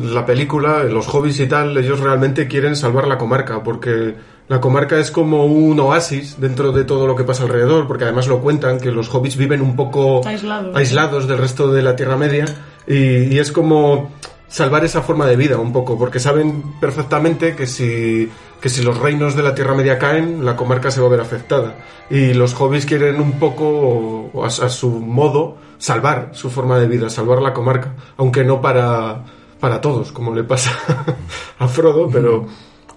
la 0.03 0.25
película, 0.25 0.83
los 0.83 1.07
hobbies 1.07 1.39
y 1.39 1.47
tal, 1.47 1.77
ellos 1.77 1.99
realmente 1.99 2.47
quieren 2.47 2.75
salvar 2.75 3.07
la 3.07 3.17
comarca, 3.17 3.63
porque 3.63 4.15
la 4.47 4.61
comarca 4.61 4.99
es 4.99 5.11
como 5.11 5.45
un 5.45 5.79
oasis 5.79 6.39
dentro 6.39 6.71
de 6.71 6.83
todo 6.83 7.07
lo 7.07 7.15
que 7.15 7.23
pasa 7.23 7.43
alrededor, 7.43 7.87
porque 7.87 8.03
además 8.03 8.27
lo 8.27 8.39
cuentan, 8.39 8.79
que 8.79 8.91
los 8.91 9.13
hobbits 9.13 9.37
viven 9.37 9.61
un 9.61 9.75
poco 9.75 10.25
Aislados. 10.25 10.75
aislados 10.75 11.27
del 11.27 11.37
resto 11.37 11.71
de 11.71 11.81
la 11.81 11.95
Tierra 11.95 12.17
Media, 12.17 12.45
y, 12.87 13.33
y 13.33 13.39
es 13.39 13.51
como 13.51 14.11
salvar 14.47 14.85
esa 14.85 15.01
forma 15.01 15.25
de 15.25 15.35
vida 15.35 15.57
un 15.57 15.73
poco, 15.73 15.97
porque 15.97 16.19
saben 16.19 16.63
perfectamente 16.79 17.55
que 17.55 17.67
si, 17.67 18.29
que 18.61 18.69
si 18.69 18.83
los 18.83 18.97
reinos 18.97 19.35
de 19.35 19.43
la 19.43 19.55
Tierra 19.55 19.73
Media 19.73 19.97
caen, 19.97 20.45
la 20.45 20.55
comarca 20.55 20.91
se 20.91 21.01
va 21.01 21.07
a 21.07 21.09
ver 21.09 21.21
afectada. 21.21 21.75
Y 22.09 22.33
los 22.33 22.53
hobbits 22.59 22.85
quieren 22.85 23.19
un 23.19 23.33
poco, 23.39 24.31
a, 24.43 24.47
a 24.47 24.69
su 24.69 24.89
modo, 24.91 25.57
salvar 25.77 26.29
su 26.33 26.49
forma 26.49 26.79
de 26.79 26.87
vida, 26.87 27.09
salvar 27.09 27.41
la 27.41 27.53
comarca, 27.53 27.93
aunque 28.17 28.43
no 28.43 28.61
para, 28.61 29.23
para 29.59 29.81
todos, 29.81 30.11
como 30.11 30.33
le 30.33 30.43
pasa 30.43 30.71
a 31.59 31.67
Frodo, 31.67 32.09
pero, 32.09 32.45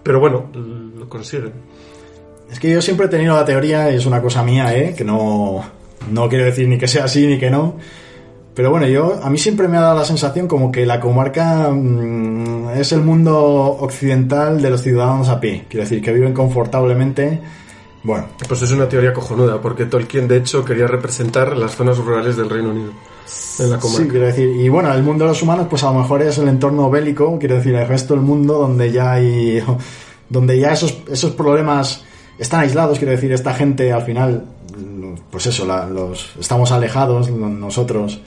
pero 0.03 0.21
bueno, 0.21 0.47
lo 0.53 1.09
consiguen. 1.09 1.53
Es 2.51 2.59
que 2.59 2.71
yo 2.71 2.81
siempre 2.81 3.07
he 3.07 3.09
tenido 3.09 3.37
la 3.37 3.45
teoría, 3.45 3.91
y 3.91 3.97
es 3.97 4.07
una 4.07 4.23
cosa 4.23 4.43
mía, 4.43 4.75
¿eh? 4.77 4.95
que 4.97 5.05
no, 5.05 5.63
no 6.11 6.29
quiero 6.29 6.45
decir 6.45 6.67
ni 6.69 6.79
que 6.79 6.89
sea 6.89 7.05
así 7.05 7.27
ni 7.27 7.39
que 7.39 7.51
no. 7.51 7.77
Pero 8.55 8.71
bueno, 8.71 8.89
yo 8.89 9.21
a 9.23 9.31
mí 9.31 9.39
siempre 9.39 9.69
me 9.69 9.77
ha 9.77 9.83
dado 9.83 9.99
la 9.99 10.05
sensación 10.05 10.49
como 10.49 10.73
que 10.73 10.85
la 10.85 10.99
comarca 10.99 11.71
mm, 11.71 12.71
es 12.71 12.91
el 12.91 13.03
mundo 13.03 13.37
occidental 13.81 14.61
de 14.61 14.71
los 14.71 14.83
ciudadanos 14.83 15.29
a 15.29 15.39
pie. 15.39 15.67
Quiero 15.69 15.85
decir, 15.85 16.03
que 16.03 16.13
viven 16.13 16.35
confortablemente. 16.35 17.41
Bueno, 18.03 18.27
Pues 18.49 18.63
es 18.63 18.73
una 18.73 18.89
teoría 18.89 19.13
cojonuda, 19.13 19.61
porque 19.61 19.85
Tolkien 19.87 20.27
de 20.27 20.39
hecho 20.39 20.65
quería 20.65 20.87
representar 20.87 21.57
las 21.57 21.77
zonas 21.77 21.99
rurales 21.99 22.37
del 22.37 22.51
Reino 22.51 22.71
Unido 22.71 22.93
en 23.59 23.71
la 23.71 23.79
comarca. 23.79 24.03
sí, 24.05 24.09
quiero 24.09 24.27
decir. 24.27 24.49
Y 24.49 24.69
bueno, 24.69 24.93
el 24.93 25.03
mundo 25.03 25.25
de 25.25 25.29
los 25.31 25.43
humanos, 25.43 25.67
pues 25.69 25.83
a 25.85 25.93
lo 25.93 25.99
mejor 26.01 26.23
es 26.23 26.39
el 26.39 26.49
entorno 26.49 26.91
bélico, 26.91 27.39
quiero 27.39 27.57
decir, 27.57 27.75
el 27.75 27.87
resto 27.89 28.15
del 28.15 28.23
mundo 28.23 28.55
donde 28.59 28.91
ya 28.93 29.13
hay. 29.13 29.63
donde 30.29 30.59
ya 30.59 30.73
esos, 30.73 30.99
esos 31.11 31.33
problemas 31.33 32.05
están 32.39 32.61
aislados, 32.61 32.99
quiero 32.99 33.13
decir, 33.13 33.33
esta 33.33 33.55
gente 33.55 33.93
al 33.93 34.03
final, 34.03 34.45
pues 35.31 35.47
eso, 35.47 35.65
la- 35.67 35.87
los, 35.87 36.37
estamos 36.39 36.71
alejados 36.71 37.31
nosotros 37.31 38.21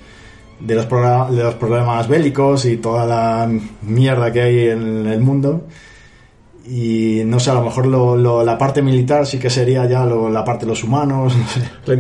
de 0.60 0.76
los, 0.76 0.88
de 0.90 1.44
los 1.44 1.56
problemas 1.56 2.08
bélicos 2.08 2.66
y 2.66 2.78
toda 2.78 3.06
la 3.06 3.50
mierda 3.84 4.32
que 4.32 4.42
hay 4.42 4.68
en 4.70 5.06
el 5.08 5.20
mundo. 5.22 5.62
Y 6.66 7.24
no 7.26 7.40
sé, 7.40 7.50
a 7.50 7.56
lo 7.56 7.64
mejor 7.64 7.88
lo- 7.88 8.16
lo- 8.16 8.44
la 8.44 8.58
parte 8.58 8.82
militar 8.82 9.26
sí 9.26 9.40
que 9.40 9.50
sería 9.50 9.86
ya 9.88 10.06
lo- 10.06 10.30
la 10.30 10.44
parte 10.46 10.66
de 10.66 10.70
los 10.72 10.84
humanos, 10.84 11.34
no 11.38 11.48
sé. 11.48 11.62
La, 11.86 11.96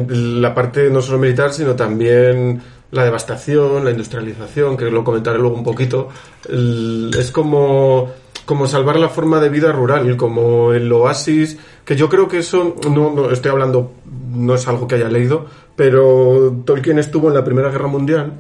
la 0.49 0.53
parte 0.53 0.89
no 0.89 1.01
solo 1.01 1.17
militar, 1.17 1.51
sino 1.53 1.75
también 1.75 2.61
la 2.91 3.05
devastación, 3.05 3.83
la 3.83 3.91
industrialización, 3.91 4.77
que 4.77 4.91
lo 4.91 5.03
comentaré 5.03 5.39
luego 5.39 5.55
un 5.55 5.63
poquito. 5.63 6.09
Es 6.47 7.31
como, 7.31 8.11
como 8.45 8.67
salvar 8.67 8.99
la 8.99 9.09
forma 9.09 9.39
de 9.39 9.49
vida 9.49 9.71
rural, 9.71 10.17
como 10.17 10.73
el 10.73 10.91
oasis, 10.91 11.57
que 11.85 11.95
yo 11.95 12.09
creo 12.09 12.27
que 12.27 12.39
eso, 12.39 12.75
no, 12.89 13.11
no 13.13 13.31
estoy 13.31 13.51
hablando, 13.51 13.93
no 14.31 14.55
es 14.55 14.67
algo 14.67 14.87
que 14.87 14.95
haya 14.95 15.09
leído, 15.09 15.45
pero 15.75 16.63
Tolkien 16.65 16.99
estuvo 16.99 17.29
en 17.29 17.33
la 17.33 17.43
Primera 17.43 17.69
Guerra 17.69 17.87
Mundial 17.87 18.33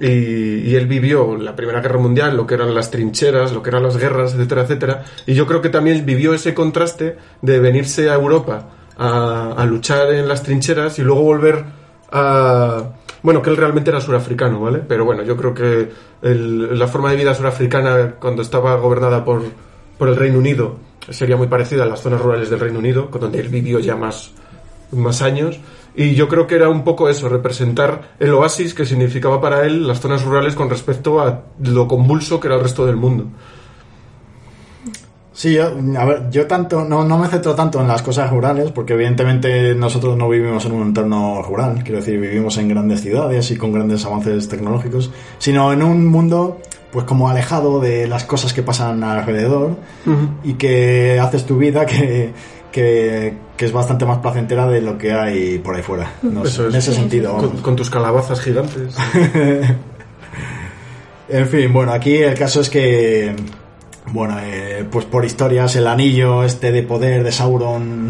y, 0.00 0.06
y 0.06 0.76
él 0.76 0.86
vivió 0.86 1.36
la 1.36 1.56
Primera 1.56 1.80
Guerra 1.80 1.98
Mundial, 1.98 2.36
lo 2.36 2.46
que 2.46 2.54
eran 2.54 2.74
las 2.74 2.90
trincheras, 2.90 3.52
lo 3.52 3.62
que 3.62 3.70
eran 3.70 3.82
las 3.82 3.96
guerras, 3.96 4.34
etcétera, 4.34 4.62
etcétera. 4.62 5.04
Y 5.26 5.34
yo 5.34 5.46
creo 5.46 5.62
que 5.62 5.70
también 5.70 6.04
vivió 6.04 6.34
ese 6.34 6.52
contraste 6.52 7.16
de 7.40 7.60
venirse 7.60 8.10
a 8.10 8.14
Europa 8.14 8.68
a, 8.98 9.52
a 9.56 9.64
luchar 9.64 10.12
en 10.12 10.28
las 10.28 10.42
trincheras 10.42 10.98
y 10.98 11.02
luego 11.02 11.22
volver 11.22 11.64
a... 12.12 12.90
Bueno, 13.22 13.42
que 13.42 13.50
él 13.50 13.56
realmente 13.56 13.90
era 13.90 14.00
surafricano, 14.00 14.60
¿vale? 14.60 14.80
Pero 14.86 15.04
bueno, 15.04 15.22
yo 15.22 15.36
creo 15.36 15.52
que 15.52 15.90
la 16.22 16.86
forma 16.86 17.10
de 17.10 17.16
vida 17.16 17.34
surafricana 17.34 18.14
cuando 18.18 18.42
estaba 18.42 18.74
gobernada 18.76 19.24
por, 19.24 19.42
por 19.98 20.08
el 20.08 20.16
Reino 20.16 20.38
Unido 20.38 20.76
sería 21.08 21.36
muy 21.36 21.46
parecida 21.46 21.82
a 21.82 21.86
las 21.86 22.00
zonas 22.00 22.20
rurales 22.20 22.50
del 22.50 22.60
Reino 22.60 22.78
Unido, 22.78 23.08
donde 23.12 23.40
él 23.40 23.48
vivió 23.48 23.78
ya 23.78 23.96
más, 23.96 24.32
más 24.92 25.22
años. 25.22 25.58
Y 25.94 26.14
yo 26.14 26.28
creo 26.28 26.46
que 26.46 26.54
era 26.54 26.68
un 26.68 26.84
poco 26.84 27.08
eso, 27.08 27.28
representar 27.28 28.12
el 28.20 28.32
oasis 28.32 28.74
que 28.74 28.86
significaba 28.86 29.40
para 29.40 29.66
él 29.66 29.86
las 29.86 30.00
zonas 30.00 30.24
rurales 30.24 30.54
con 30.54 30.70
respecto 30.70 31.20
a 31.20 31.42
lo 31.58 31.88
convulso 31.88 32.38
que 32.38 32.46
era 32.46 32.56
el 32.56 32.62
resto 32.62 32.86
del 32.86 32.96
mundo. 32.96 33.26
Sí, 35.40 35.54
yo, 35.54 35.68
a 35.98 36.04
ver, 36.04 36.28
yo 36.30 36.46
tanto, 36.46 36.84
no, 36.84 37.02
no 37.02 37.16
me 37.16 37.26
centro 37.26 37.54
tanto 37.54 37.80
en 37.80 37.88
las 37.88 38.02
cosas 38.02 38.28
rurales, 38.28 38.72
porque 38.72 38.92
evidentemente 38.92 39.74
nosotros 39.74 40.14
no 40.14 40.28
vivimos 40.28 40.66
en 40.66 40.72
un 40.72 40.82
entorno 40.82 41.40
rural, 41.40 41.82
quiero 41.82 41.96
decir, 41.96 42.20
vivimos 42.20 42.58
en 42.58 42.68
grandes 42.68 43.00
ciudades 43.00 43.50
y 43.50 43.56
con 43.56 43.72
grandes 43.72 44.04
avances 44.04 44.50
tecnológicos, 44.50 45.10
sino 45.38 45.72
en 45.72 45.82
un 45.82 46.06
mundo, 46.06 46.60
pues 46.92 47.06
como 47.06 47.30
alejado 47.30 47.80
de 47.80 48.06
las 48.06 48.24
cosas 48.24 48.52
que 48.52 48.62
pasan 48.62 49.02
alrededor 49.02 49.76
y 50.44 50.52
que 50.58 51.18
haces 51.18 51.46
tu 51.46 51.56
vida 51.56 51.86
que, 51.86 52.34
que, 52.70 53.32
que 53.56 53.64
es 53.64 53.72
bastante 53.72 54.04
más 54.04 54.18
placentera 54.18 54.66
de 54.66 54.82
lo 54.82 54.98
que 54.98 55.14
hay 55.14 55.58
por 55.58 55.74
ahí 55.74 55.82
fuera. 55.82 56.12
No 56.20 56.44
sé, 56.44 56.48
Eso 56.48 56.68
es. 56.68 56.74
en 56.74 56.78
ese 56.78 56.92
sentido. 56.92 57.50
Con 57.62 57.76
tus 57.76 57.88
calabazas 57.88 58.42
gigantes. 58.42 58.94
En 61.32 61.46
fin, 61.46 61.72
bueno, 61.72 61.92
aquí 61.92 62.16
el 62.16 62.34
caso 62.34 62.60
es 62.60 62.68
que, 62.68 63.36
bueno, 64.06 64.36
eh, 64.42 64.84
pues 64.90 65.04
por 65.04 65.24
historias 65.24 65.76
el 65.76 65.86
anillo 65.86 66.42
este 66.44 66.72
de 66.72 66.82
poder 66.82 67.22
de 67.22 67.32
Sauron 67.32 68.08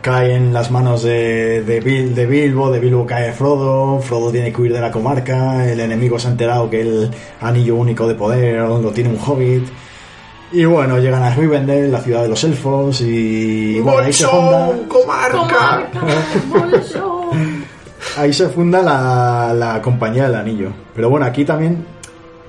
cae 0.00 0.34
en 0.34 0.52
las 0.52 0.70
manos 0.70 1.02
de, 1.02 1.62
de, 1.62 1.82
Bil- 1.82 2.14
de 2.14 2.24
Bilbo, 2.26 2.70
de 2.70 2.78
Bilbo 2.80 3.04
cae 3.06 3.32
Frodo, 3.32 3.98
Frodo 4.00 4.30
tiene 4.30 4.52
que 4.52 4.60
huir 4.62 4.72
de 4.72 4.80
la 4.80 4.90
comarca, 4.90 5.70
el 5.70 5.78
enemigo 5.80 6.18
se 6.18 6.28
ha 6.28 6.30
enterado 6.30 6.70
que 6.70 6.80
el 6.80 7.10
anillo 7.40 7.76
único 7.76 8.06
de 8.08 8.14
poder 8.14 8.60
lo 8.60 8.90
tiene 8.92 9.10
un 9.10 9.18
hobbit. 9.18 9.64
Y 10.52 10.64
bueno, 10.64 10.98
llegan 10.98 11.22
a 11.22 11.32
Rivendell, 11.34 11.92
la 11.92 12.00
ciudad 12.00 12.22
de 12.22 12.28
los 12.28 12.42
elfos, 12.42 13.00
y 13.02 13.78
bueno, 13.80 13.98
ahí 14.00 14.12
se 14.12 14.24
funda, 14.26 14.70
¡Bolsón! 16.48 17.64
Ahí 18.16 18.32
se 18.32 18.48
funda 18.48 18.82
la, 18.82 19.52
la 19.54 19.80
compañía 19.82 20.24
del 20.24 20.34
anillo. 20.34 20.70
Pero 20.94 21.08
bueno, 21.10 21.26
aquí 21.26 21.44
también 21.44 21.84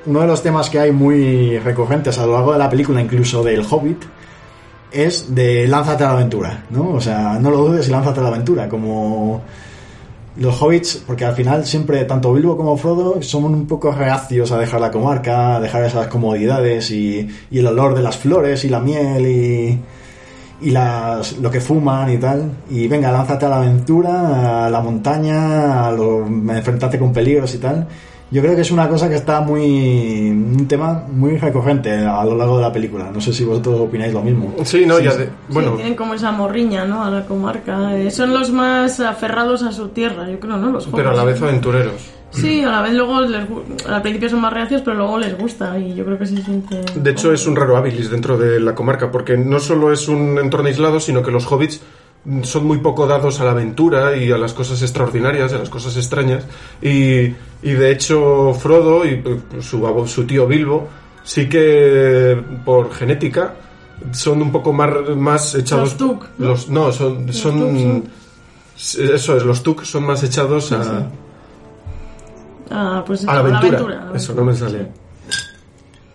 uno 0.05 0.21
de 0.21 0.27
los 0.27 0.41
temas 0.41 0.69
que 0.69 0.79
hay 0.79 0.91
muy 0.91 1.59
recurrentes 1.59 2.17
a 2.17 2.25
lo 2.25 2.33
largo 2.33 2.53
de 2.53 2.59
la 2.59 2.69
película, 2.69 3.01
incluso 3.01 3.43
del 3.43 3.65
Hobbit, 3.69 4.03
es 4.91 5.33
de 5.33 5.67
lánzate 5.67 6.03
a 6.03 6.07
la 6.07 6.13
aventura, 6.13 6.65
¿no? 6.69 6.89
O 6.91 7.01
sea, 7.01 7.39
no 7.39 7.49
lo 7.49 7.57
dudes 7.57 7.87
y 7.87 7.91
lánzate 7.91 8.19
a 8.19 8.23
la 8.23 8.29
aventura, 8.29 8.67
como 8.67 9.41
los 10.37 10.61
hobbits, 10.61 11.03
porque 11.05 11.25
al 11.25 11.35
final 11.35 11.65
siempre, 11.65 12.03
tanto 12.05 12.33
Bilbo 12.33 12.57
como 12.57 12.77
Frodo, 12.77 13.21
somos 13.21 13.51
un 13.51 13.67
poco 13.67 13.91
reacios 13.91 14.51
a 14.51 14.57
dejar 14.57 14.81
la 14.81 14.91
comarca, 14.91 15.55
a 15.57 15.59
dejar 15.59 15.83
esas 15.83 16.07
comodidades 16.07 16.91
y, 16.91 17.27
y 17.49 17.59
el 17.59 17.67
olor 17.67 17.95
de 17.95 18.01
las 18.01 18.17
flores 18.17 18.63
y 18.65 18.69
la 18.69 18.79
miel 18.79 19.27
y, 19.27 19.79
y 20.61 20.71
las, 20.71 21.37
lo 21.37 21.51
que 21.51 21.59
fuman 21.59 22.11
y 22.11 22.17
tal. 22.17 22.51
Y 22.69 22.87
venga, 22.87 23.11
lánzate 23.11 23.45
a 23.45 23.49
la 23.49 23.57
aventura, 23.57 24.65
a 24.65 24.69
la 24.69 24.81
montaña, 24.81 25.87
a 25.87 25.91
lo, 25.91 26.25
enfrentarte 26.25 26.97
con 26.99 27.11
peligros 27.11 27.53
y 27.55 27.57
tal. 27.57 27.87
Yo 28.31 28.41
creo 28.41 28.55
que 28.55 28.61
es 28.61 28.71
una 28.71 28.87
cosa 28.87 29.09
que 29.09 29.15
está 29.15 29.41
muy. 29.41 30.29
un 30.29 30.65
tema 30.67 31.03
muy 31.11 31.37
recurrente 31.37 31.91
a 31.91 32.23
lo 32.23 32.35
largo 32.37 32.55
de 32.57 32.61
la 32.63 32.71
película. 32.71 33.11
No 33.13 33.19
sé 33.19 33.33
si 33.33 33.43
vosotros 33.43 33.81
opináis 33.81 34.13
lo 34.13 34.21
mismo. 34.21 34.53
Sí, 34.63 34.85
no, 34.85 34.99
ya 34.99 35.13
de- 35.15 35.25
Sí, 35.25 35.31
bueno, 35.49 35.71
tienen 35.73 35.95
como 35.95 36.13
esa 36.13 36.31
morriña, 36.31 36.85
¿no? 36.85 37.03
A 37.03 37.09
la 37.09 37.25
comarca. 37.25 37.97
Eh, 37.97 38.09
son 38.09 38.33
los 38.33 38.51
más 38.51 38.99
aferrados 39.01 39.63
a 39.63 39.71
su 39.73 39.89
tierra, 39.89 40.29
yo 40.29 40.39
creo, 40.39 40.55
¿no? 40.57 40.71
Los 40.71 40.87
pero 40.87 41.09
a 41.09 41.13
la 41.13 41.21
jóvenes. 41.21 41.41
vez 41.41 41.49
aventureros. 41.49 41.93
Sí, 42.29 42.61
a 42.63 42.69
la 42.71 42.81
vez 42.81 42.93
luego 42.93 43.19
les, 43.19 43.41
al 43.89 44.01
principio 44.01 44.29
son 44.29 44.39
más 44.39 44.53
reacios, 44.53 44.81
pero 44.85 44.95
luego 44.95 45.17
les 45.17 45.37
gusta 45.37 45.77
y 45.77 45.93
yo 45.93 46.05
creo 46.05 46.17
que 46.17 46.25
se 46.25 46.41
siente... 46.41 46.81
De 46.95 47.11
hecho, 47.11 47.33
es 47.33 47.45
un 47.45 47.57
raro 47.57 47.75
habilis 47.75 48.09
dentro 48.09 48.37
de 48.37 48.61
la 48.61 48.73
comarca, 48.73 49.11
porque 49.11 49.35
no 49.35 49.59
solo 49.59 49.91
es 49.91 50.07
un 50.07 50.39
entorno 50.39 50.69
aislado, 50.69 51.01
sino 51.01 51.21
que 51.21 51.29
los 51.31 51.45
hobbits 51.51 51.81
son 52.43 52.65
muy 52.65 52.77
poco 52.79 53.07
dados 53.07 53.39
a 53.41 53.45
la 53.45 53.51
aventura 53.51 54.15
y 54.15 54.31
a 54.31 54.37
las 54.37 54.53
cosas 54.53 54.81
extraordinarias, 54.81 55.53
a 55.53 55.57
las 55.57 55.69
cosas 55.69 55.95
extrañas. 55.97 56.45
Y, 56.81 56.89
y 57.63 57.71
de 57.71 57.91
hecho, 57.91 58.53
Frodo 58.53 59.05
y 59.05 59.09
eh, 59.25 59.39
su, 59.61 60.03
su 60.07 60.25
tío 60.25 60.45
Bilbo 60.47 60.87
sí 61.23 61.47
que 61.49 62.39
por 62.65 62.93
genética 62.93 63.55
son 64.11 64.41
un 64.41 64.51
poco 64.51 64.71
más, 64.73 64.89
más 65.15 65.55
echados. 65.55 65.89
Los 65.89 65.97
Tuk, 65.97 66.25
¿no? 66.37 66.47
Los- 66.49 66.69
no, 66.69 66.91
son. 66.91 67.31
son 67.33 68.03
eso 68.75 69.37
es, 69.37 69.43
los 69.43 69.61
Tuk 69.63 69.83
son 69.83 70.03
más 70.05 70.23
echados 70.23 70.71
a, 70.71 71.07
Ah, 72.73 73.03
pues 73.05 73.27
a 73.27 73.33
la 73.33 73.39
aventura. 73.57 74.11
Eso 74.15 74.33
no 74.33 74.45
me 74.45 74.55
sale. 74.55 74.87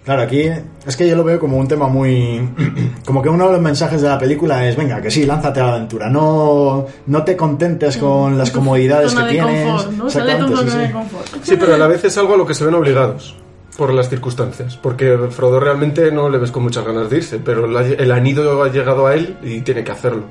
Claro, 0.07 0.23
aquí 0.23 0.49
es 0.87 0.97
que 0.97 1.09
yo 1.09 1.17
lo 1.17 1.25
veo 1.25 1.41
como 1.41 1.59
un 1.59 1.67
tema 1.67 1.89
muy... 1.89 2.49
Como 3.05 3.23
que 3.23 3.29
uno 3.29 3.47
de 3.47 3.53
los 3.55 3.61
mensajes 3.61 4.01
de 4.01 4.09
la 4.09 4.19
película 4.19 4.69
es, 4.69 4.77
venga, 4.77 5.01
que 5.01 5.11
sí, 5.11 5.27
lánzate 5.27 5.61
a 5.61 5.65
la 5.65 5.75
aventura, 5.75 6.09
no, 6.09 6.87
no 7.07 7.25
te 7.25 7.37
contentes 7.37 7.97
con 7.97 8.39
las 8.39 8.51
comodidades 8.53 9.15
que 9.15 9.23
tienes. 9.25 9.67
confort, 9.67 9.93
¿no? 9.93 10.07
Exactamente, 10.07 10.57
sí, 10.57 10.87
sí. 10.87 10.93
confort. 10.93 11.27
Sí, 11.43 11.57
pero 11.59 11.75
a 11.75 11.79
la 11.79 11.89
vez 11.89 12.05
es 12.05 12.17
algo 12.19 12.35
a 12.35 12.37
lo 12.37 12.47
que 12.47 12.55
se 12.55 12.65
ven 12.65 12.75
obligados 12.75 13.37
por 13.77 13.93
las 13.93 14.09
circunstancias. 14.09 14.77
Porque 14.77 15.19
Frodo 15.31 15.59
realmente 15.59 16.13
no 16.13 16.29
le 16.29 16.39
ves 16.39 16.53
con 16.53 16.63
muchas 16.63 16.85
ganas 16.85 17.11
de 17.11 17.17
irse, 17.17 17.39
pero 17.39 17.67
el 17.67 18.13
anido 18.13 18.63
ha 18.63 18.69
llegado 18.69 19.09
a 19.09 19.15
él 19.15 19.37
y 19.43 19.61
tiene 19.63 19.83
que 19.83 19.91
hacerlo. 19.91 20.25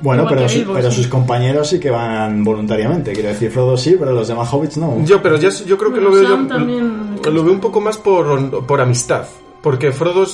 Bueno, 0.00 0.26
pero, 0.28 0.42
que 0.42 0.48
su- 0.48 0.58
Bilbo, 0.58 0.74
pero 0.74 0.90
sí. 0.90 0.96
sus 0.96 1.06
compañeros 1.08 1.68
sí 1.68 1.78
que 1.78 1.90
van 1.90 2.42
voluntariamente. 2.44 3.12
Quiero 3.12 3.28
decir, 3.28 3.50
Frodo 3.50 3.76
sí, 3.76 3.96
pero 3.98 4.12
los 4.12 4.26
demás 4.28 4.52
hobbits 4.52 4.76
no. 4.78 5.04
Yo, 5.04 5.22
pero 5.22 5.36
yo 5.36 5.50
creo 5.78 5.92
que 5.92 6.00
Bueno, 6.00 6.08
lo 6.10 6.14
veo 6.16 6.28
Sam 6.28 6.42
yo- 6.48 6.54
también- 6.54 7.20
lo 7.24 7.44
veo 7.44 7.52
un 7.52 7.60
poco 7.60 7.80
más 7.80 7.98
por, 7.98 8.66
por 8.66 8.80
amistad. 8.80 9.24
Porque 9.62 9.92
Frodo 9.92 10.26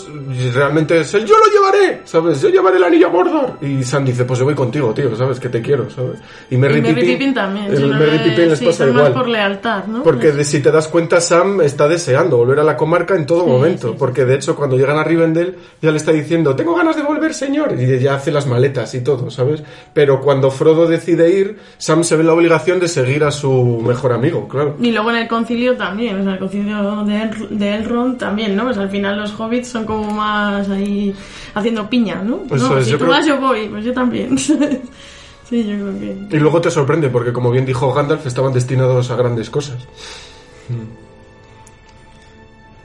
realmente 0.55 1.01
es 1.01 1.13
el 1.15 1.27
yo 1.27 1.35
lo 1.39 1.53
llevaré, 1.53 2.01
¿sabes? 2.05 2.41
Yo 2.41 2.49
llevaré 2.49 2.79
el 2.79 2.85
anillo 2.85 3.09
a 3.09 3.11
Mordor. 3.11 3.59
Y 3.61 3.83
Sam 3.85 4.05
dice, 4.05 4.25
pues 4.25 4.39
yo 4.39 4.45
voy 4.45 4.55
contigo, 4.55 4.93
tío, 4.95 5.15
¿sabes? 5.17 5.39
Que 5.39 5.49
te 5.49 5.61
quiero, 5.61 5.91
¿sabes? 5.91 6.19
Y 6.51 6.57
Merry, 6.57 6.79
Y 6.79 6.83
Merry 6.83 6.95
Pippin, 6.95 7.19
Pippin 7.19 7.35
también. 7.35 7.67
El 7.67 7.89
Merry 7.95 8.19
Pippin 8.19 8.49
les 8.49 8.59
sí, 8.59 8.65
pasa 8.67 8.87
igual. 8.89 9.13
por 9.13 9.29
lealtad, 9.29 9.85
¿no? 9.87 10.03
Porque 10.03 10.33
de- 10.33 10.45
si 10.45 10.61
te 10.61 10.71
das 10.71 10.89
cuenta, 10.89 11.21
Sam 11.21 11.61
está 11.61 11.87
deseando 11.89 12.39
volver 12.39 12.61
a 12.61 12.65
la 12.65 12.77
comarca 12.77 13.15
en 13.17 13.27
todo 13.27 13.45
Sí, 13.45 13.51
momento. 13.51 13.89
sí. 13.91 13.97
Porque 13.99 14.25
de 14.25 14.35
hecho, 14.37 14.57
cuando 14.57 14.77
llegan 14.79 14.97
a 14.99 15.05
Rivendell, 15.05 15.57
ya 15.83 15.91
le 15.91 15.97
está 15.99 16.13
diciendo, 16.13 16.57
tengo 16.57 16.75
ganas 16.75 16.97
de 16.97 17.03
volver, 17.03 17.35
señor. 17.35 17.75
Y 17.79 17.99
ya 17.99 18.15
hace 18.15 18.31
las 18.33 18.47
maletas 18.47 18.95
y 18.95 19.01
todo, 19.03 19.31
¿sabes? 19.31 19.63
Pero 19.93 20.21
cuando 20.21 20.51
Frodo 20.51 20.87
decide 20.87 21.31
ir, 21.39 21.59
Sam 21.77 22.03
se 22.03 22.17
ve 22.17 22.25
la 22.25 22.33
obligación 22.33 22.81
de 22.81 22.89
seguir 22.89 23.25
a 23.25 23.31
su 23.31 23.83
mejor 23.87 24.13
amigo, 24.13 24.49
claro. 24.49 24.77
Y 24.81 24.91
luego 24.91 25.11
en 25.11 25.17
el 25.17 25.29
concilio 25.29 25.77
también, 25.77 26.19
o 26.21 26.25
sea, 26.25 26.33
el 26.33 26.39
concilio 26.39 27.05
de, 27.05 27.23
El- 27.23 27.59
de 27.59 27.75
Elrond 27.75 28.17
también, 28.19 28.57
¿no? 28.57 28.65
Pues 28.65 28.79
al 28.79 28.89
final 28.89 29.18
los 29.19 29.39
hobbits 29.39 29.69
son 29.69 29.85
como 29.85 30.11
más 30.13 30.69
ahí 30.71 31.15
haciendo 31.55 31.89
piña, 31.91 32.23
¿no? 32.23 32.43
Eso 32.51 32.71
no, 32.71 32.79
es, 32.79 32.85
si 32.87 32.93
yo 32.93 32.99
tú 32.99 33.05
creo- 33.05 33.17
vas 33.17 33.27
yo 33.27 33.39
voy, 33.41 33.69
pues 33.69 33.85
yo 33.85 33.93
también. 33.93 34.39
sí, 34.39 35.65
yo 35.65 35.75
creo 35.75 35.99
que... 36.01 36.37
Y 36.37 36.39
luego 36.41 36.61
te 36.61 36.71
sorprende, 36.71 37.09
porque 37.11 37.33
como 37.33 37.51
bien 37.51 37.67
dijo 37.67 37.93
Gandalf, 37.93 38.25
estaban 38.27 38.53
destinados 38.53 39.11
a 39.11 39.17
grandes 39.17 39.51
cosas. 39.51 39.77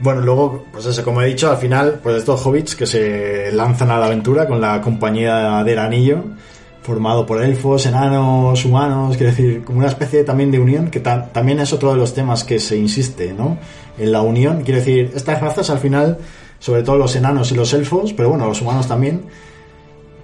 Bueno, 0.00 0.20
luego, 0.22 0.64
pues 0.72 0.86
eso, 0.86 1.02
como 1.04 1.22
he 1.22 1.26
dicho, 1.26 1.50
al 1.50 1.56
final, 1.56 2.00
pues 2.02 2.16
estos 2.16 2.44
hobbits 2.44 2.74
que 2.74 2.86
se 2.86 3.52
lanzan 3.52 3.90
a 3.90 3.98
la 3.98 4.06
aventura 4.06 4.46
con 4.46 4.60
la 4.60 4.80
compañía 4.80 5.62
del 5.64 5.78
anillo, 5.78 6.24
formado 6.82 7.24
por 7.24 7.42
elfos, 7.42 7.86
enanos, 7.86 8.64
humanos, 8.64 9.16
quiero 9.16 9.30
decir, 9.32 9.64
como 9.64 9.78
una 9.78 9.88
especie 9.88 10.24
también 10.24 10.50
de 10.50 10.58
unión, 10.58 10.90
que 10.90 11.00
ta- 11.00 11.30
también 11.32 11.60
es 11.60 11.72
otro 11.72 11.92
de 11.92 11.96
los 11.96 12.12
temas 12.12 12.44
que 12.44 12.58
se 12.58 12.76
insiste, 12.76 13.32
¿no? 13.32 13.56
En 13.98 14.12
la 14.12 14.22
unión, 14.22 14.62
quiero 14.62 14.80
decir, 14.80 15.12
estas 15.14 15.40
razas 15.40 15.70
al 15.70 15.78
final, 15.78 16.18
sobre 16.58 16.82
todo 16.82 16.96
los 16.96 17.14
enanos 17.16 17.52
y 17.52 17.54
los 17.54 17.72
elfos, 17.72 18.12
pero 18.12 18.30
bueno, 18.30 18.46
los 18.46 18.60
humanos 18.60 18.88
también, 18.88 19.22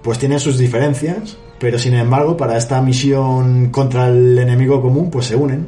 pues 0.01 0.19
tienen 0.19 0.39
sus 0.39 0.57
diferencias, 0.57 1.37
pero 1.59 1.77
sin 1.77 1.93
embargo, 1.93 2.35
para 2.35 2.57
esta 2.57 2.81
misión 2.81 3.69
contra 3.69 4.07
el 4.07 4.37
enemigo 4.37 4.81
común, 4.81 5.09
pues 5.09 5.27
se 5.27 5.35
unen. 5.35 5.67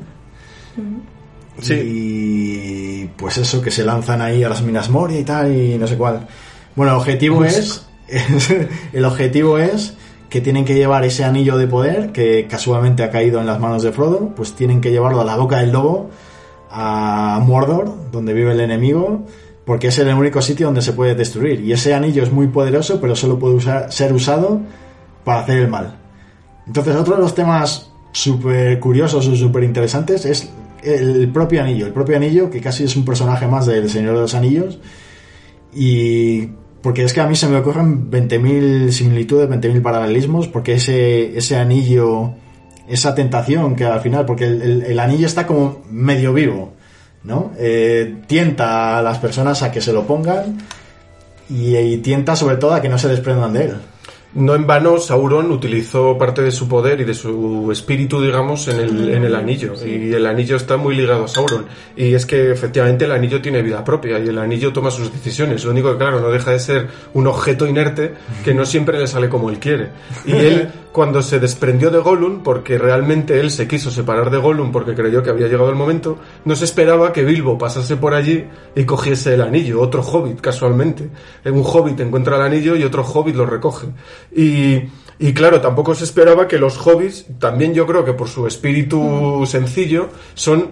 Sí. 1.62 1.74
Y 1.76 3.10
pues 3.16 3.38
eso, 3.38 3.62
que 3.62 3.72
se 3.72 3.86
lanzan 3.86 4.22
ahí 4.22 4.44
a 4.44 4.50
las 4.50 4.64
minas 4.64 4.90
Moria 4.90 5.20
y 5.20 5.24
tal, 5.24 5.56
y 5.56 5.78
no 5.78 5.88
sé 5.88 5.96
cuál. 5.98 6.28
Bueno, 6.76 6.94
el 6.94 6.98
objetivo 6.98 7.46
es. 7.46 7.86
el 8.94 9.06
objetivo 9.06 9.58
es 9.58 9.94
que 10.30 10.42
tienen 10.42 10.66
que 10.66 10.74
llevar 10.74 11.06
ese 11.06 11.24
anillo 11.24 11.58
de 11.58 11.68
poder 11.68 12.12
que 12.12 12.48
casualmente 12.50 13.04
ha 13.04 13.12
caído 13.12 13.40
en 13.40 13.46
las 13.46 13.60
manos 13.60 13.84
de 13.84 13.92
Frodo, 13.92 14.34
pues 14.36 14.54
tienen 14.54 14.82
que 14.82 14.90
llevarlo 14.90 15.22
a 15.22 15.26
la 15.26 15.36
boca 15.36 15.60
del 15.60 15.72
lobo, 15.72 16.10
a 16.74 17.40
Mordor, 17.46 18.12
donde 18.12 18.34
vive 18.34 18.52
el 18.52 18.60
enemigo, 18.60 19.26
porque 19.66 19.88
es 19.88 20.00
el 20.00 20.14
único 20.14 20.42
sitio 20.42 20.66
donde 20.66 20.82
se 20.82 20.94
puede 20.94 21.14
destruir. 21.14 21.62
Y 21.62 21.72
ese 21.72 21.94
anillo 21.94 22.24
es 22.24 22.32
muy 22.32 22.48
poderoso, 22.48 23.00
pero 23.00 23.16
solo 23.16 23.38
puede 23.38 23.60
ser 23.92 24.12
usado 24.12 24.60
para 25.24 25.42
hacer 25.42 25.60
el 25.60 25.68
mal. 25.68 26.00
Entonces, 26.66 26.96
otro 26.96 27.16
de 27.16 27.22
los 27.22 27.36
temas 27.36 27.92
súper 28.12 28.80
curiosos 28.80 29.28
o 29.28 29.36
súper 29.36 29.64
interesantes 29.64 30.26
es 30.26 30.50
el 30.82 31.30
propio 31.32 31.62
anillo. 31.62 31.86
El 31.86 31.94
propio 31.94 32.18
anillo, 32.18 32.50
que 32.50 32.60
casi 32.60 32.84
es 32.86 32.96
un 32.96 33.06
personaje 33.06 33.48
más 33.48 33.66
del 33.68 33.90
Señor 33.90 34.16
de 34.16 34.22
los 34.22 34.34
Anillos. 34.34 34.80
Y 35.74 36.48
porque 36.82 37.04
es 37.04 37.14
que 37.14 37.22
a 37.22 37.28
mí 37.28 37.36
se 37.36 37.48
me 37.48 37.58
ocurren 37.58 38.10
20.000 38.10 38.90
similitudes, 38.90 39.48
20.000 39.48 39.82
paralelismos, 39.82 40.48
porque 40.48 40.74
ese, 40.74 41.38
ese 41.38 41.56
anillo, 41.56 42.34
esa 42.88 43.16
tentación 43.16 43.76
que 43.76 43.86
al 43.86 44.02
final, 44.02 44.26
porque 44.26 44.46
el, 44.46 44.84
el- 44.84 45.00
anillo 45.00 45.26
está 45.26 45.48
como 45.48 45.82
medio 45.90 46.34
vivo, 46.34 46.74
¿no? 47.24 47.52
Eh, 47.58 48.18
tienta 48.28 48.98
a 48.98 49.02
las 49.02 49.18
personas 49.20 49.64
a 49.64 49.72
que 49.72 49.82
se 49.82 49.94
lo 49.94 50.06
pongan 50.06 50.58
y 51.50 51.98
tienta 51.98 52.36
sobre 52.36 52.58
todo 52.58 52.74
a 52.74 52.82
que 52.82 52.90
no 52.90 52.98
se 52.98 53.08
desprendan 53.08 53.54
de 53.54 53.66
él. 53.66 53.74
No 54.36 54.56
en 54.56 54.66
vano, 54.66 54.98
Sauron 54.98 55.52
utilizó 55.52 56.18
parte 56.18 56.42
de 56.42 56.52
su 56.52 56.68
poder 56.68 57.02
y 57.02 57.04
de 57.04 57.14
su 57.14 57.70
espíritu, 57.72 58.20
digamos, 58.20 58.68
en 58.68 58.80
el, 58.80 59.10
en 59.14 59.24
el 59.24 59.36
anillo. 59.36 59.74
Y 59.86 60.12
el 60.12 60.26
anillo 60.26 60.56
está 60.56 60.76
muy 60.76 60.96
ligado 60.96 61.26
a 61.26 61.28
Sauron. 61.28 61.66
Y 61.96 62.16
es 62.16 62.26
que 62.26 62.52
efectivamente 62.52 63.06
el 63.06 63.12
anillo 63.12 63.42
tiene 63.44 63.62
vida 63.62 63.84
propia 63.84 64.18
y 64.18 64.28
el 64.28 64.38
anillo 64.40 64.74
toma 64.74 64.90
sus 64.90 65.14
decisiones. 65.14 65.64
Lo 65.64 65.72
único 65.72 65.92
que, 65.92 65.98
claro, 65.98 66.20
no 66.20 66.30
deja 66.30 66.50
de 66.50 66.60
ser 66.60 66.88
un 67.14 67.28
objeto 67.28 67.68
inerte 67.68 68.16
que 68.44 68.56
no 68.56 68.66
siempre 68.66 69.00
le 69.00 69.06
sale 69.06 69.30
como 69.30 69.52
él 69.52 69.60
quiere. 69.60 69.90
Y 70.26 70.32
él, 70.36 70.70
cuando 70.92 71.22
se 71.22 71.40
desprendió 71.40 71.92
de 71.92 72.00
Gollum, 72.00 72.42
porque 72.42 72.80
realmente 72.80 73.40
él 73.40 73.52
se 73.52 73.68
quiso 73.68 73.92
separar 73.92 74.32
de 74.32 74.38
Gollum 74.38 74.72
porque 74.72 74.96
creyó 74.96 75.22
que 75.22 75.30
había 75.30 75.48
llegado 75.48 75.70
el 75.70 75.76
momento, 75.76 76.18
no 76.46 76.56
se 76.56 76.66
esperaba 76.66 77.14
que 77.14 77.24
Bilbo 77.24 77.58
pasase 77.60 77.98
por 77.98 78.16
allí 78.16 78.46
y 78.76 78.84
cogiese 78.86 79.36
el 79.36 79.42
anillo, 79.42 79.80
otro 79.80 80.02
hobbit, 80.02 80.42
casualmente. 80.42 81.10
Un 81.46 81.64
hobbit 81.64 82.00
encuentra 82.00 82.38
el 82.38 82.42
anillo 82.42 82.76
y 82.76 82.84
otro 82.84 83.04
hobbit 83.04 83.36
lo 83.36 83.46
recoge. 83.46 83.88
Y, 84.36 84.84
y 85.20 85.34
claro, 85.34 85.62
tampoco 85.62 85.96
se 85.96 86.04
esperaba 86.04 86.48
que 86.48 86.58
los 86.58 86.78
hobbits, 86.86 87.26
también 87.40 87.74
yo 87.74 87.86
creo 87.86 88.04
que 88.06 88.14
por 88.14 88.28
su 88.30 88.48
espíritu 88.48 89.44
sencillo, 89.46 90.10
son 90.34 90.72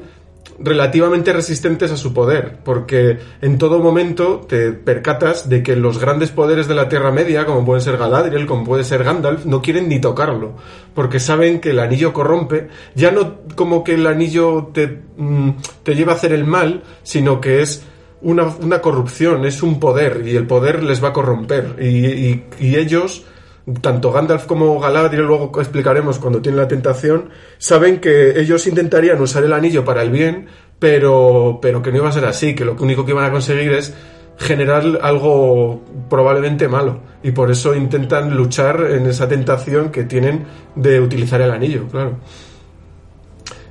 relativamente 0.63 1.33
resistentes 1.33 1.91
a 1.91 1.97
su 1.97 2.13
poder, 2.13 2.59
porque 2.63 3.17
en 3.41 3.57
todo 3.57 3.79
momento 3.79 4.41
te 4.47 4.71
percatas 4.71 5.49
de 5.49 5.63
que 5.63 5.75
los 5.75 5.97
grandes 5.97 6.29
poderes 6.29 6.67
de 6.67 6.75
la 6.75 6.87
Tierra 6.87 7.11
Media, 7.11 7.45
como 7.47 7.65
pueden 7.65 7.81
ser 7.81 7.97
Galadriel, 7.97 8.45
como 8.45 8.63
puede 8.63 8.83
ser 8.83 9.03
Gandalf, 9.03 9.45
no 9.45 9.61
quieren 9.61 9.89
ni 9.89 9.99
tocarlo, 9.99 10.53
porque 10.93 11.19
saben 11.19 11.59
que 11.61 11.71
el 11.71 11.79
anillo 11.79 12.13
corrompe, 12.13 12.67
ya 12.93 13.09
no 13.11 13.37
como 13.55 13.83
que 13.83 13.95
el 13.95 14.05
anillo 14.05 14.69
te, 14.71 15.01
mm, 15.17 15.49
te 15.81 15.95
lleva 15.95 16.11
a 16.13 16.15
hacer 16.15 16.31
el 16.31 16.45
mal, 16.45 16.83
sino 17.01 17.41
que 17.41 17.61
es 17.63 17.83
una, 18.21 18.43
una 18.61 18.81
corrupción, 18.81 19.45
es 19.45 19.63
un 19.63 19.79
poder, 19.79 20.21
y 20.27 20.35
el 20.35 20.45
poder 20.45 20.83
les 20.83 21.03
va 21.03 21.07
a 21.09 21.13
corromper, 21.13 21.75
y, 21.81 21.87
y- 22.05 22.43
y 22.59 22.75
ellos 22.75 23.25
tanto 23.79 24.11
Gandalf 24.11 24.45
como 24.45 24.79
Galadriel, 24.79 25.25
luego 25.25 25.51
explicaremos 25.59 26.19
cuando 26.19 26.41
tienen 26.41 26.59
la 26.59 26.67
tentación, 26.67 27.29
saben 27.57 27.99
que 27.99 28.39
ellos 28.39 28.65
intentarían 28.67 29.21
usar 29.21 29.43
el 29.43 29.53
anillo 29.53 29.85
para 29.85 30.01
el 30.01 30.09
bien, 30.09 30.47
pero, 30.79 31.59
pero 31.61 31.81
que 31.81 31.91
no 31.91 31.97
iba 31.97 32.09
a 32.09 32.11
ser 32.11 32.25
así, 32.25 32.55
que 32.55 32.65
lo 32.65 32.73
único 32.73 33.05
que 33.05 33.11
iban 33.11 33.25
a 33.25 33.31
conseguir 33.31 33.71
es 33.73 33.93
generar 34.37 34.83
algo 35.01 35.81
probablemente 36.09 36.67
malo. 36.67 36.99
Y 37.23 37.31
por 37.31 37.51
eso 37.51 37.75
intentan 37.75 38.35
luchar 38.35 38.87
en 38.89 39.05
esa 39.05 39.27
tentación 39.27 39.91
que 39.91 40.03
tienen 40.05 40.45
de 40.75 40.99
utilizar 40.99 41.39
el 41.41 41.51
anillo, 41.51 41.87
claro. 41.87 42.17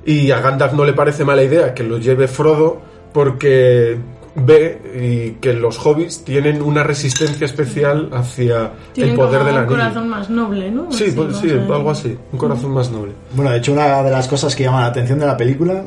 Y 0.05 0.30
a 0.30 0.40
Gandalf 0.40 0.72
no 0.72 0.84
le 0.84 0.92
parece 0.92 1.24
mala 1.24 1.42
idea 1.42 1.74
que 1.74 1.82
lo 1.82 1.98
lleve 1.98 2.28
Frodo 2.28 2.80
porque 3.12 3.98
ve 4.35 4.81
y 4.95 5.31
que 5.41 5.53
los 5.55 5.85
hobbits 5.85 6.24
tienen 6.24 6.62
una 6.62 6.83
resistencia 6.83 7.45
especial 7.45 8.11
hacia 8.12 8.72
Tienen 8.93 9.12
el 9.12 9.18
poder 9.18 9.45
del 9.45 9.55
un 9.55 9.59
anillo. 9.59 9.76
corazón 9.76 10.09
más 10.09 10.31
noble, 10.31 10.70
¿no? 10.70 10.91
Sí, 10.93 11.05
Así, 11.05 11.12
pues, 11.12 11.37
sí, 11.37 11.51
algo 11.51 11.91
así, 11.91 12.16
un 12.33 12.39
corazón 12.39 12.72
más 12.72 12.91
noble. 12.91 13.12
Bueno, 13.35 13.51
de 13.51 13.59
hecho, 13.59 13.72
una 13.72 14.03
de 14.03 14.11
las 14.11 14.28
cosas 14.28 14.55
que 14.55 14.64
llama 14.64 14.81
la 14.81 14.87
atención 14.87 15.18
de 15.18 15.26
la 15.26 15.37
película, 15.37 15.85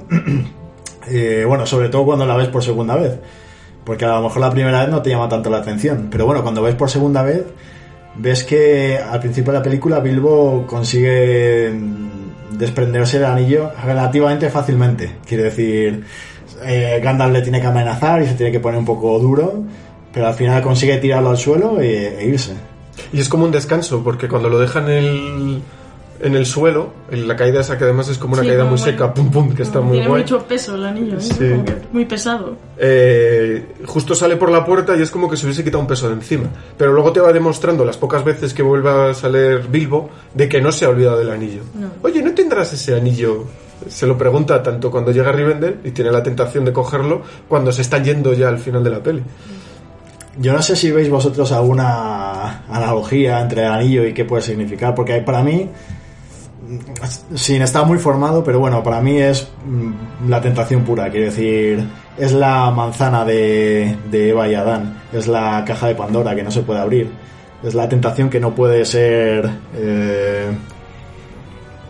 eh, 1.10 1.46
bueno, 1.48 1.66
sobre 1.66 1.90
todo 1.90 2.06
cuando 2.06 2.26
la 2.26 2.36
ves 2.36 2.50
por 2.50 2.64
segunda 2.64 2.96
vez, 2.96 3.18
porque 3.84 4.06
a 4.06 4.16
lo 4.16 4.24
mejor 4.24 4.42
la 4.42 4.52
primera 4.52 4.82
vez 4.82 4.90
no 4.90 5.02
te 5.02 5.10
llama 5.10 5.30
tanto 5.30 5.50
la 5.50 5.58
atención, 5.58 6.08
pero 6.12 6.26
bueno, 6.26 6.42
cuando 6.42 6.62
ves 6.62 6.76
por 6.76 6.90
segunda 6.90 7.24
vez, 7.24 7.46
ves 8.16 8.44
que 8.44 8.98
al 8.98 9.20
principio 9.20 9.54
de 9.54 9.60
la 9.60 9.64
película 9.64 10.00
Bilbo 10.00 10.66
consigue 10.68 11.74
desprenderse 12.52 13.20
del 13.20 13.28
anillo 13.28 13.72
relativamente 13.84 14.50
fácilmente. 14.50 15.16
Quiere 15.26 15.44
decir, 15.44 16.04
eh, 16.66 17.00
Gandalf 17.04 17.34
le 17.34 17.42
tiene 17.42 17.60
que 17.62 17.68
amenazar 17.68 18.22
y 18.22 18.28
se 18.28 18.34
tiene 18.34 18.52
que 18.52 18.60
poner 18.60 18.80
un 18.80 18.86
poco 18.86 19.18
duro, 19.20 19.64
pero 20.14 20.28
al 20.28 20.34
final 20.34 20.62
consigue 20.62 20.98
tirarlo 20.98 21.30
al 21.30 21.38
suelo 21.38 21.80
e- 21.82 22.20
e 22.20 22.26
irse. 22.28 22.54
Y 23.12 23.20
es 23.20 23.30
como 23.30 23.46
un 23.46 23.52
descanso, 23.52 24.04
porque 24.04 24.28
cuando 24.28 24.50
lo 24.50 24.60
dejan 24.60 24.84
en 24.90 24.92
el, 25.04 25.62
en 26.22 26.36
el 26.36 26.46
suelo, 26.46 26.94
en 27.12 27.28
la 27.28 27.36
caída 27.36 27.62
esa 27.62 27.78
que 27.78 27.84
además 27.84 28.08
es 28.08 28.18
como 28.20 28.34
una 28.34 28.44
Sí, 28.44 28.48
caída 28.50 28.64
muy 28.64 28.72
muy- 28.72 28.80
seca, 28.80 29.14
pum 29.14 29.30
pum, 29.32 29.54
que 29.54 29.64
está 29.64 29.82
muy 29.82 29.94
Tiene 29.94 30.08
guay. 30.08 30.22
mucho 30.22 30.44
peso 30.44 30.76
el 30.76 30.86
anillo, 30.86 31.18
¿eh? 31.18 31.22
Sí. 31.22 31.74
Muy 31.92 32.06
pesado. 32.06 32.56
Eh, 32.78 33.66
justo 33.86 34.14
sale 34.16 34.36
por 34.38 34.52
la 34.52 34.64
puerta 34.64 34.96
y 34.96 35.02
es 35.02 35.10
como 35.10 35.30
que 35.30 35.36
se 35.38 35.46
hubiese 35.46 35.64
quitado 35.64 35.80
un 35.82 35.88
peso 35.88 36.08
de 36.08 36.14
encima. 36.14 36.46
Pero 36.78 36.94
luego 36.94 37.12
te 37.12 37.20
va 37.20 37.34
demostrando 37.34 37.84
las 37.84 37.98
pocas 37.98 38.24
veces 38.24 38.54
que 38.54 38.62
vuelva 38.62 39.10
a 39.10 39.14
salir 39.16 39.62
Bilbo 39.70 40.10
de 40.36 40.48
que 40.48 40.62
no 40.62 40.72
se 40.72 40.86
ha 40.86 40.90
olvidado 40.90 41.18
del 41.18 41.32
anillo. 41.32 41.64
No. 41.74 41.88
Oye, 42.04 42.22
¿no 42.22 42.32
tendrás 42.34 42.72
ese 42.74 42.96
anillo? 42.96 43.46
Se 43.88 44.08
lo 44.08 44.18
pregunta 44.18 44.62
tanto 44.62 44.90
cuando 44.92 45.12
llega 45.12 45.32
Rivendell 45.32 45.80
y 45.84 45.92
tiene 45.92 46.12
la 46.12 46.24
tentación 46.24 46.66
de 46.66 46.74
cogerlo 46.74 47.22
cuando 47.48 47.72
se 47.72 47.82
está 47.82 47.98
yendo 48.02 48.34
ya 48.34 48.50
al 48.50 48.60
final 48.60 48.84
de 48.84 48.90
la 48.90 49.02
peli. 49.02 49.24
Yo 50.38 50.54
no 50.54 50.62
sé 50.62 50.76
si 50.76 50.92
veis 50.92 51.10
vosotros 51.10 51.52
alguna 51.52 52.64
analogía 52.68 53.40
entre 53.40 53.64
el 53.64 53.72
anillo 53.72 54.06
y 54.06 54.14
qué 54.14 54.26
puede 54.26 54.42
significar, 54.42 54.96
porque 54.96 55.22
para 55.22 55.44
mí, 55.44 55.70
mm, 56.68 57.36
sin 57.36 57.62
estar 57.62 57.86
muy 57.86 58.00
formado, 58.00 58.44
pero 58.44 58.60
bueno, 58.60 58.82
para 58.82 59.00
mí 59.00 59.20
es 59.20 59.48
mm, 59.66 60.30
la 60.30 60.42
tentación 60.42 60.84
pura, 60.84 61.12
quiero 61.12 61.28
decir, 61.28 61.86
es 62.18 62.34
la 62.34 62.72
manzana 62.72 63.24
de, 63.26 63.96
de 64.10 64.30
Eva 64.30 64.48
y 64.48 64.56
Adán, 64.56 65.02
es 65.14 65.28
la 65.28 65.64
caja 65.66 65.88
de 65.88 65.96
Pandora 65.96 66.34
que 66.34 66.44
no 66.44 66.50
se 66.50 66.64
puede 66.64 66.80
abrir, 66.80 67.12
es 67.64 67.76
la 67.76 67.88
tentación 67.88 68.30
que 68.32 68.40
no 68.40 68.56
puede 68.56 68.86
ser 68.86 69.48
eh, 69.76 70.52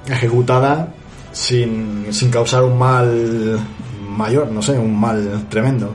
ejecutada 0.09 0.89
sin, 1.33 2.07
sin 2.13 2.31
causar 2.31 2.63
un 2.63 2.77
mal 2.77 3.59
mayor, 4.07 4.49
no 4.49 4.61
sé, 4.61 4.77
un 4.79 4.97
mal 4.97 5.45
tremendo. 5.49 5.93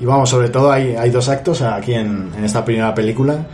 Y 0.00 0.04
vamos, 0.04 0.28
sobre 0.28 0.48
todo 0.50 0.70
hay, 0.70 0.94
hay 0.96 1.08
dos 1.10 1.28
actos 1.28 1.62
aquí 1.62 1.94
en, 1.94 2.30
en 2.36 2.44
esta 2.44 2.64
primera 2.64 2.94
película, 2.94 3.46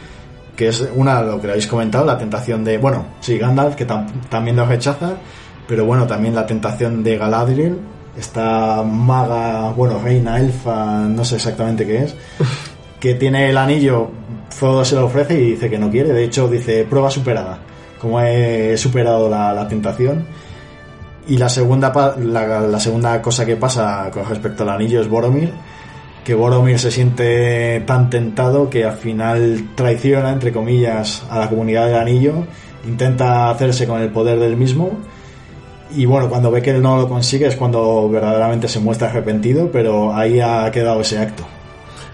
que 0.57 0.69
es 0.69 0.89
una, 0.95 1.23
lo 1.23 1.41
que 1.41 1.49
habéis 1.49 1.67
comentado, 1.67 2.05
la 2.05 2.19
tentación 2.19 2.65
de, 2.65 2.79
bueno, 2.79 3.05
sí, 3.21 3.39
Gandalf, 3.39 3.77
que 3.77 3.87
tam- 3.87 4.07
también 4.29 4.57
lo 4.57 4.67
rechaza, 4.67 5.13
pero 5.69 5.85
bueno, 5.85 6.07
también 6.07 6.35
la 6.35 6.47
tentación 6.47 7.03
de 7.05 7.17
Galadriel, 7.19 7.79
esta 8.19 8.83
maga, 8.83 9.71
bueno, 9.71 10.01
reina 10.03 10.39
elfa, 10.41 11.01
no 11.07 11.25
sé 11.25 11.37
exactamente 11.37 11.87
qué 11.87 12.05
es, 12.05 12.15
que 13.01 13.15
tiene 13.15 13.51
el 13.51 13.57
anillo, 13.57 14.11
Frodo 14.51 14.85
se 14.85 14.97
lo 14.97 15.07
ofrece 15.07 15.41
y 15.41 15.51
dice 15.53 15.71
que 15.71 15.79
no 15.79 15.91
quiere, 15.91 16.13
de 16.13 16.25
hecho 16.25 16.49
dice, 16.49 16.85
prueba 16.89 17.11
superada, 17.11 17.59
como 18.01 18.21
he 18.21 18.77
superado 18.77 19.29
la, 19.29 19.53
la 19.53 19.69
tentación. 19.69 20.25
Y 21.29 21.37
la 21.37 21.49
segunda, 21.49 21.93
la, 22.19 22.61
la 22.61 22.81
segunda 22.81 23.21
cosa 23.23 23.47
que 23.47 23.57
pasa 23.57 24.11
con 24.13 24.29
respecto 24.29 24.63
al 24.63 24.71
anillo 24.71 25.01
es 25.01 25.09
Boromir, 25.09 25.53
que 26.25 26.35
Boromir 26.35 26.79
se 26.79 26.91
siente 26.91 27.81
tan 27.87 28.11
tentado 28.11 28.69
que 28.69 28.85
al 28.85 28.97
final 28.97 29.71
traiciona, 29.75 30.33
entre 30.33 30.53
comillas, 30.53 31.25
a 31.31 31.39
la 31.39 31.49
comunidad 31.49 31.87
del 31.87 31.97
anillo, 31.97 32.47
intenta 32.87 33.51
hacerse 33.51 33.87
con 33.87 34.01
el 34.01 34.11
poder 34.11 34.39
del 34.39 34.57
mismo, 34.57 34.99
y 35.95 36.07
bueno, 36.07 36.29
cuando 36.29 36.51
ve 36.51 36.63
que 36.63 36.71
él 36.71 36.83
no 36.83 36.97
lo 36.97 37.09
consigue 37.09 37.47
es 37.47 37.57
cuando 37.57 38.09
verdaderamente 38.09 38.69
se 38.69 38.79
muestra 38.79 39.09
arrepentido, 39.09 39.71
pero 39.73 40.15
ahí 40.15 40.41
ha 40.41 40.71
quedado 40.71 41.01
ese 41.01 41.19
acto. 41.19 41.45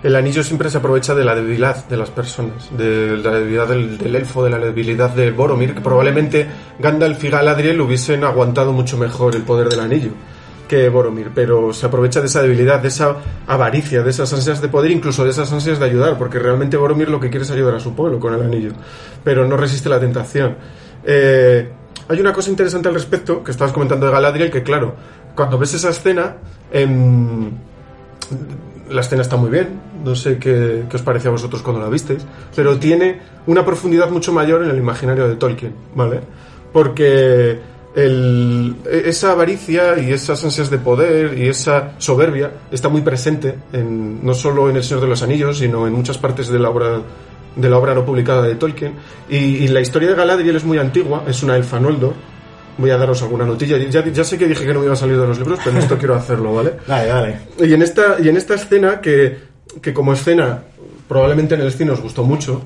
El 0.03 0.15
anillo 0.15 0.43
siempre 0.43 0.71
se 0.71 0.79
aprovecha 0.79 1.15
de 1.15 1.25
la 1.25 1.35
debilidad 1.35 1.87
de 1.89 1.97
las 1.97 2.11
personas, 2.11 2.69
de 2.77 3.17
la 3.17 3.33
debilidad 3.33 3.67
del, 3.67 4.15
elfo, 4.15 4.45
de 4.45 4.51
la 4.51 4.59
debilidad 4.59 5.11
de 5.11 5.31
Boromir, 5.31 5.75
que 5.75 5.81
probablemente 5.81 6.47
Gandalf 6.79 7.23
y 7.25 7.31
Galadriel 7.31 7.81
hubiesen 7.81 8.23
aguantado 8.25 8.73
mucho 8.73 8.99
mejor 8.99 9.35
el 9.35 9.43
poder 9.43 9.69
del 9.69 9.81
anillo 9.81 10.11
que 10.69 10.89
Boromir, 10.89 11.31
pero 11.35 11.73
se 11.73 11.87
aprovecha 11.87 12.21
de 12.21 12.27
esa 12.27 12.43
debilidad, 12.43 12.81
de 12.81 12.89
esa 12.89 13.17
avaricia, 13.47 14.03
de 14.03 14.11
esas 14.11 14.33
ansias 14.33 14.61
de 14.61 14.69
poder, 14.69 14.91
incluso 14.91 15.25
de 15.25 15.31
esas 15.31 15.53
ansias 15.53 15.79
de 15.79 15.85
ayudar, 15.85 16.19
porque 16.19 16.39
realmente 16.39 16.77
Boromir 16.77 17.09
lo 17.09 17.21
que 17.21 17.31
quiere 17.31 17.45
es 17.45 17.51
ayudar 17.51 17.77
a 17.77 17.81
su 17.81 17.95
pueblo 17.95 18.19
con 18.19 18.35
el 18.35 18.43
anillo, 18.43 18.73
pero 19.23 19.47
no 19.47 19.57
resiste 19.57 19.89
la 19.89 20.01
tentación. 20.01 20.57
Eh, 21.05 21.71
hay 22.09 22.21
una 22.21 22.33
cosa 22.33 22.51
interesante 22.51 22.89
al 22.89 22.95
respecto, 22.95 23.43
que 23.43 23.51
estabas 23.51 23.73
comentando 23.73 24.07
de 24.07 24.13
Galadriel, 24.13 24.51
que 24.51 24.63
claro, 24.63 24.95
cuando 25.35 25.59
ves 25.59 25.75
esa 25.75 25.91
escena, 25.91 26.37
em, 26.73 27.51
la 28.91 29.01
escena 29.01 29.23
está 29.23 29.37
muy 29.37 29.51
bien, 29.51 29.69
no 30.05 30.15
sé 30.15 30.39
qué, 30.39 30.85
qué 30.89 30.97
os 30.97 31.03
pareció 31.03 31.31
a 31.31 31.33
vosotros 31.33 31.63
cuando 31.63 31.81
la 31.83 31.89
visteis, 31.89 32.25
pero 32.55 32.79
tiene 32.79 33.19
una 33.47 33.65
profundidad 33.65 34.11
mucho 34.11 34.33
mayor 34.33 34.63
en 34.65 34.71
el 34.71 34.79
imaginario 34.79 35.29
de 35.29 35.37
Tolkien, 35.37 35.73
¿vale? 35.95 36.21
Porque 36.73 37.59
el- 37.97 38.77
esa 38.85 39.33
avaricia 39.33 39.99
y 39.99 40.13
esas 40.13 40.43
ansias 40.45 40.69
de 40.71 40.79
poder 40.79 41.37
y 41.39 41.49
esa 41.49 41.93
soberbia 41.99 42.51
está 42.71 42.89
muy 42.89 43.01
presente 43.01 43.55
en, 43.73 44.25
no 44.25 44.35
solo 44.35 44.69
en 44.69 44.77
El 44.77 44.85
Señor 44.85 45.01
de 45.03 45.09
los 45.09 45.23
Anillos, 45.23 45.59
sino 45.59 45.87
en 45.87 45.93
muchas 45.95 46.19
partes 46.19 46.49
de 46.49 46.59
la 46.59 46.71
obra 46.71 47.01
de 47.57 47.71
la 47.71 47.79
obra 47.79 47.95
no 47.95 48.05
publicada 48.05 48.43
de 48.43 48.55
Tolkien. 48.57 48.93
Y, 49.31 49.37
y 49.37 49.69
la 49.69 49.81
historia 49.81 50.11
de 50.11 50.15
Galadriel 50.15 50.57
es 50.57 50.65
muy 50.65 50.77
antigua, 50.77 51.25
es 51.27 51.43
una 51.43 51.57
elfa 51.57 51.81
Noldor. 51.81 52.13
Voy 52.79 52.91
a 52.91 52.97
daros 52.99 53.23
alguna 53.23 53.45
notilla. 53.47 53.79
Ya, 53.79 54.05
ya 54.05 54.25
sé 54.25 54.37
que 54.39 54.47
dije 54.47 54.65
que 54.67 54.73
no 54.75 54.81
me 54.81 54.87
iba 54.87 54.95
a 54.95 54.97
salir 54.97 55.19
de 55.19 55.27
los 55.27 55.39
libros, 55.39 55.59
pero 55.65 55.77
en 55.77 55.83
esto 55.83 55.97
quiero 55.99 56.15
hacerlo, 56.15 56.55
¿vale? 56.55 56.73
Dale, 56.87 57.09
dale. 57.09 57.39
Y 57.61 57.73
en 57.73 57.83
esta, 57.83 58.17
y 58.23 58.29
en 58.29 58.37
esta 58.37 58.55
escena, 58.55 59.01
que, 59.01 59.39
que 59.81 59.95
como 59.95 60.13
escena, 60.13 60.63
probablemente 61.09 61.55
en 61.55 61.63
el 61.63 61.73
cine 61.73 61.93
os 61.93 62.01
gustó 62.01 62.23
mucho, 62.25 62.65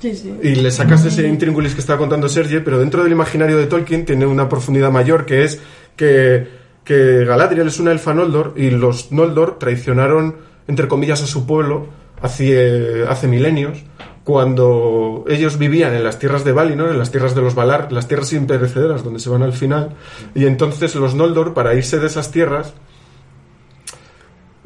Sí, 0.00 0.14
sí. 0.14 0.34
y 0.42 0.54
le 0.56 0.70
sacas 0.70 1.04
ese 1.04 1.28
intríngulis 1.28 1.74
que 1.74 1.80
estaba 1.80 1.98
contando 1.98 2.28
Sergio, 2.28 2.64
pero 2.64 2.78
dentro 2.78 3.02
del 3.02 3.12
imaginario 3.12 3.58
de 3.58 3.66
Tolkien 3.66 4.04
tiene 4.06 4.24
una 4.26 4.48
profundidad 4.48 4.90
mayor, 4.90 5.26
que 5.26 5.44
es 5.44 5.60
que, 5.94 6.48
que 6.84 7.24
Galadriel 7.26 7.68
es 7.68 7.78
una 7.78 7.92
elfa 7.92 8.14
Noldor, 8.14 8.54
y 8.56 8.70
los 8.70 9.12
Noldor 9.12 9.58
traicionaron, 9.58 10.36
entre 10.68 10.88
comillas, 10.88 11.22
a 11.22 11.26
su 11.26 11.46
pueblo 11.46 11.86
hace, 12.22 13.04
hace 13.08 13.28
milenios, 13.28 13.78
cuando 14.24 15.24
ellos 15.28 15.58
vivían 15.58 15.94
en 15.94 16.04
las 16.04 16.18
tierras 16.18 16.44
de 16.44 16.52
Valinor, 16.52 16.90
en 16.90 16.98
las 16.98 17.10
tierras 17.10 17.34
de 17.34 17.40
los 17.40 17.54
Valar, 17.54 17.90
las 17.90 18.06
tierras 18.06 18.32
imperecederas, 18.32 19.02
donde 19.02 19.18
se 19.20 19.30
van 19.30 19.42
al 19.42 19.52
final, 19.52 19.94
y 20.34 20.46
entonces 20.46 20.94
los 20.94 21.14
Noldor, 21.14 21.54
para 21.54 21.74
irse 21.74 21.98
de 21.98 22.06
esas 22.06 22.30
tierras, 22.30 22.74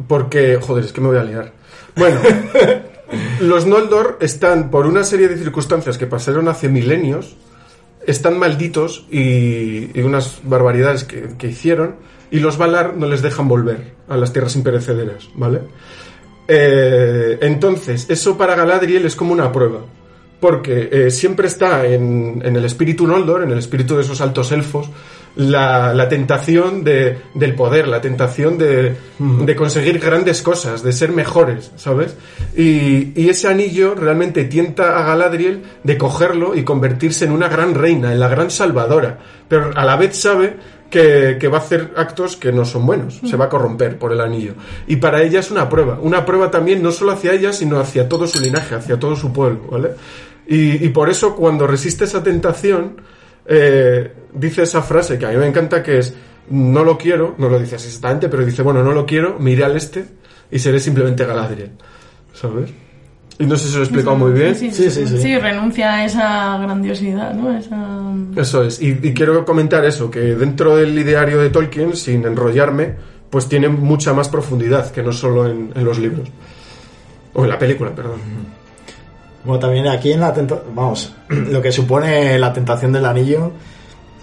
porque, 0.09 0.59
joder, 0.61 0.85
es 0.85 0.93
que 0.93 1.01
me 1.01 1.09
voy 1.09 1.19
a 1.19 1.25
liar. 1.25 1.53
Bueno, 1.97 2.21
los 3.41 3.67
Noldor 3.67 4.19
están, 4.21 4.71
por 4.71 4.87
una 4.87 5.05
serie 5.05 5.29
de 5.29 5.37
circunstancias 5.37 5.99
que 5.99 6.07
pasaron 6.07 6.49
hace 6.49 6.69
milenios, 6.69 7.37
están 8.07 8.39
malditos 8.39 9.07
y, 9.11 9.99
y 9.99 10.03
unas 10.03 10.41
barbaridades 10.43 11.05
que, 11.05 11.37
que 11.39 11.47
hicieron, 11.47 11.97
y 12.31 12.41
los 12.41 12.59
Valar 12.59 12.97
no 12.97 13.07
les 13.07 13.23
dejan 13.23 13.47
volver 13.47 13.95
a 14.09 14.17
las 14.17 14.33
tierras 14.33 14.57
imperecederas, 14.57 15.29
¿vale? 15.35 15.61
Eh, 16.47 17.39
entonces, 17.41 18.07
eso 18.09 18.37
para 18.37 18.55
Galadriel 18.55 19.07
es 19.07 19.17
como 19.17 19.33
una 19.33 19.51
prueba. 19.53 19.81
Porque 20.41 20.89
eh, 20.93 21.11
siempre 21.11 21.49
está 21.49 21.87
en, 21.87 22.43
en 22.45 22.57
el 22.57 22.65
espíritu 22.65 23.07
Noldor, 23.07 23.43
en 23.45 23.51
el 23.51 23.59
espíritu 23.59 23.97
de 23.97 24.03
esos 24.03 24.21
altos 24.21 24.53
elfos, 24.53 24.91
la, 25.37 25.93
la 25.95 26.09
tentación 26.09 26.85
de, 26.85 27.19
del 27.35 27.55
poder, 27.55 27.89
la 27.89 28.01
tentación 28.01 28.57
de, 28.57 28.97
de 29.19 29.57
conseguir 29.57 29.99
grandes 29.99 30.43
cosas, 30.43 30.83
de 30.83 30.93
ser 30.93 31.11
mejores, 31.11 31.73
¿sabes? 31.77 32.17
Y, 32.57 33.13
y 33.21 33.29
ese 33.29 33.49
anillo 33.49 33.95
realmente 33.95 34.45
tienta 34.45 34.99
a 34.99 35.05
Galadriel 35.05 35.63
de 35.83 35.99
cogerlo 35.99 36.55
y 36.55 36.63
convertirse 36.63 37.25
en 37.25 37.33
una 37.33 37.49
gran 37.49 37.75
reina, 37.75 38.13
en 38.13 38.21
la 38.21 38.29
gran 38.29 38.51
salvadora. 38.51 39.19
Pero 39.49 39.73
a 39.75 39.85
la 39.85 39.97
vez 39.97 40.17
sabe 40.17 40.57
que, 40.89 41.37
que 41.41 41.49
va 41.49 41.59
a 41.59 41.61
hacer 41.61 41.93
actos 41.97 42.37
que 42.37 42.53
no 42.53 42.65
son 42.65 42.87
buenos, 42.87 43.21
se 43.25 43.37
va 43.37 43.47
a 43.47 43.49
corromper 43.49 43.99
por 43.99 44.13
el 44.13 44.21
anillo. 44.21 44.55
Y 44.87 44.97
para 44.97 45.23
ella 45.23 45.41
es 45.41 45.51
una 45.51 45.69
prueba, 45.69 45.99
una 46.01 46.25
prueba 46.25 46.51
también 46.51 46.81
no 46.81 46.93
solo 46.93 47.11
hacia 47.11 47.33
ella, 47.33 47.53
sino 47.53 47.81
hacia 47.81 48.09
todo 48.09 48.29
su 48.29 48.41
linaje, 48.41 48.77
hacia 48.77 48.99
todo 48.99 49.17
su 49.17 49.33
pueblo, 49.33 49.63
¿vale? 49.71 49.91
Y, 50.47 50.85
y 50.85 50.89
por 50.91 51.11
eso 51.11 51.35
cuando 51.35 51.67
resiste 51.67 52.05
esa 52.05 52.23
tentación, 52.23 53.01
eh, 53.47 54.13
dice 54.33 54.63
esa 54.63 54.83
frase 54.83 55.19
que 55.19 55.27
a 55.27 55.31
mí 55.31 55.37
me 55.37 55.47
encanta 55.47 55.83
que 55.83 55.99
es, 55.99 56.15
no 56.51 56.85
lo 56.85 56.99
quiero, 56.99 57.35
no 57.39 57.49
lo 57.49 57.59
dice 57.59 57.77
así 57.77 57.87
exactamente, 57.89 58.29
pero 58.29 58.45
dice, 58.45 58.63
bueno, 58.63 58.83
no 58.83 58.93
lo 58.93 59.07
quiero, 59.07 59.39
me 59.39 59.51
iré 59.53 59.65
al 59.65 59.77
este 59.77 60.05
y 60.51 60.59
seré 60.59 60.79
simplemente 60.81 61.25
Galadriel, 61.25 61.73
¿sabes? 62.33 62.71
Y 63.39 63.47
no 63.47 63.57
sé 63.57 63.67
si 63.67 63.75
lo 63.75 63.81
he 63.81 63.85
explicado 63.85 64.17
muy 64.17 64.33
bien. 64.33 64.55
Sí, 64.55 64.71
Sí, 64.71 64.91
sí, 64.91 65.07
sí, 65.09 65.19
sí. 65.21 65.39
renuncia 65.39 65.93
a 65.95 66.05
esa 66.05 66.57
grandiosidad, 66.59 67.35
¿no? 67.35 67.57
Esa... 67.57 67.99
Eso 68.37 68.63
es, 68.63 68.81
y, 68.81 68.91
y 69.03 69.13
quiero 69.13 69.45
comentar 69.45 69.85
eso, 69.85 70.11
que 70.11 70.21
dentro 70.21 70.77
del 70.77 70.97
ideario 70.97 71.41
de 71.41 71.51
Tolkien, 71.51 71.97
sin 71.97 72.25
enrollarme, 72.25 72.95
pues 73.31 73.49
tiene 73.49 73.69
mucha 73.69 74.13
más 74.13 74.29
profundidad 74.29 74.93
que 74.93 75.03
no 75.03 75.11
solo 75.13 75.47
en, 75.51 75.73
en 75.75 75.85
los 75.85 75.99
libros. 75.99 76.29
O 77.33 77.43
en 77.43 77.51
la 77.51 77.59
película, 77.59 77.93
perdón. 77.93 78.21
Bueno, 79.45 79.59
también 79.61 79.87
aquí 79.89 80.13
en 80.13 80.21
la 80.21 80.33
tenta- 80.33 80.63
vamos, 80.75 81.15
lo 81.29 81.61
que 81.61 81.71
supone 81.73 82.39
la 82.39 82.53
tentación 82.53 82.93
del 82.93 83.05
anillo. 83.07 83.53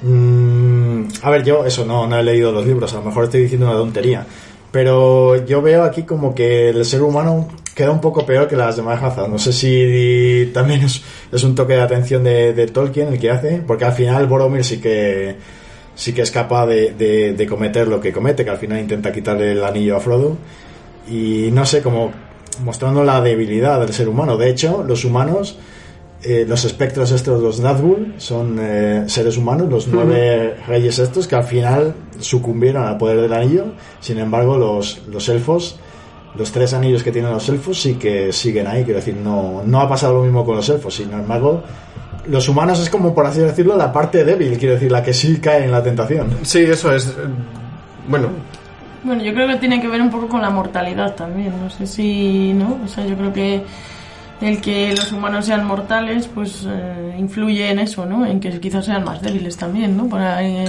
mm, 0.02 1.04
a 1.22 1.30
ver, 1.30 1.44
yo 1.44 1.66
eso 1.66 1.86
no, 1.86 2.08
no 2.08 2.18
he 2.18 2.24
leído 2.24 2.52
los 2.52 2.66
libros, 2.66 2.94
a 2.94 2.98
lo 2.98 3.04
mejor 3.04 3.26
estoy 3.26 3.42
diciendo 3.42 3.68
una 3.68 3.76
tontería. 3.78 4.26
Pero 4.72 5.46
yo 5.46 5.62
veo 5.62 5.84
aquí 5.84 6.04
como 6.04 6.34
que 6.34 6.70
el 6.70 6.86
ser 6.86 7.02
humano 7.02 7.48
queda 7.76 7.92
un 7.92 8.00
poco 8.00 8.26
peor 8.26 8.48
que 8.48 8.56
las 8.56 8.78
demás 8.78 9.02
razas. 9.02 9.28
No 9.28 9.38
sé 9.38 9.52
si 9.52 10.50
también 10.54 10.82
es, 10.84 11.44
un 11.44 11.56
toque 11.56 11.74
de 11.74 11.82
atención 11.82 12.24
de, 12.24 12.68
Tolkien 12.68 13.10
el 13.10 13.20
que 13.20 13.30
hace, 13.32 13.62
porque 13.68 13.84
al 13.86 13.92
final 13.94 14.28
Boromir 14.28 14.64
sí 14.64 14.80
que 14.80 15.36
sí 15.94 16.14
que 16.14 16.22
es 16.22 16.32
capaz 16.32 16.68
de, 16.68 16.92
de- 16.94 17.34
de 17.34 17.46
cometer 17.46 17.88
lo 17.90 18.00
que 18.00 18.14
comete, 18.14 18.46
que 18.46 18.50
al 18.50 18.58
final 18.58 18.80
intenta 18.80 19.12
quitarle 19.12 19.52
el 19.52 19.64
anillo 19.64 19.98
a 19.98 20.00
Frodo. 20.00 20.38
Y 21.10 21.50
no 21.52 21.66
sé, 21.66 21.82
como 21.82 22.12
mostrando 22.64 23.04
la 23.04 23.22
debilidad 23.22 23.80
del 23.80 23.94
ser 23.94 24.08
humano. 24.10 24.38
De 24.38 24.50
hecho, 24.50 24.84
los 24.88 25.06
humanos, 25.06 25.58
eh, 26.24 26.46
los 26.48 26.66
espectros 26.66 27.12
estos, 27.12 27.42
los 27.42 27.62
Nazgûl, 27.62 28.14
son 28.18 28.58
eh, 28.60 29.04
seres 29.08 29.38
humanos, 29.38 29.70
los 29.70 29.88
nueve 29.88 30.56
reyes 30.68 31.00
estos, 31.00 31.28
que 31.28 31.36
al 31.36 31.44
final 31.44 31.94
sucumbieron 32.20 32.86
al 32.86 32.98
poder 32.98 33.22
del 33.22 33.34
anillo. 33.34 33.66
Sin 34.00 34.20
embargo, 34.20 34.58
los, 34.58 35.02
los 35.08 35.30
elfos, 35.30 35.80
los 36.36 36.52
tres 36.52 36.74
anillos 36.74 37.04
que 37.04 37.12
tienen 37.12 37.32
los 37.32 37.50
elfos, 37.50 37.82
sí 37.82 37.96
que 37.96 38.32
siguen 38.32 38.68
ahí. 38.68 38.84
Quiero 38.84 39.00
decir, 39.00 39.16
no, 39.16 39.64
no 39.66 39.82
ha 39.82 39.90
pasado 39.90 40.16
lo 40.16 40.24
mismo 40.24 40.46
con 40.46 40.56
los 40.56 40.70
elfos. 40.70 40.96
Sin 40.96 41.12
embargo, 41.12 41.64
los 42.28 42.48
humanos 42.48 42.80
es 42.80 42.90
como, 42.90 43.16
por 43.16 43.26
así 43.26 43.40
decirlo, 43.40 43.76
la 43.76 43.92
parte 43.92 44.24
débil, 44.24 44.58
quiero 44.58 44.76
decir, 44.76 44.92
la 44.92 45.04
que 45.04 45.14
sí 45.14 45.40
cae 45.40 45.66
en 45.66 45.72
la 45.72 45.82
tentación. 45.82 46.38
Sí, 46.44 46.60
eso 46.60 46.94
es. 46.94 47.16
Bueno, 48.08 48.28
Bueno, 49.04 49.24
yo 49.24 49.34
creo 49.34 49.48
que 49.48 49.56
tiene 49.56 49.82
que 49.82 49.88
ver 49.88 50.02
un 50.02 50.12
poco 50.12 50.28
con 50.28 50.42
la 50.42 50.50
mortalidad 50.50 51.16
también. 51.16 51.54
No 51.62 51.70
sé 51.70 51.88
si, 51.88 52.54
¿no? 52.54 52.80
O 52.84 52.88
sea, 52.88 53.06
yo 53.06 53.16
creo 53.18 53.34
que 53.34 53.64
el 54.42 54.60
que 54.62 54.92
los 54.96 55.12
humanos 55.12 55.46
sean 55.46 55.66
mortales, 55.66 56.28
pues 56.28 56.66
eh, 56.68 57.16
influye 57.18 57.70
en 57.70 57.80
eso, 57.80 58.06
¿no? 58.06 58.26
En 58.26 58.40
que 58.40 58.60
quizás 58.60 58.86
sean 58.86 59.04
más 59.04 59.22
débiles 59.22 59.56
también, 59.58 59.96
¿no? 59.98 60.08
Para 60.08 60.44
eh, 60.44 60.66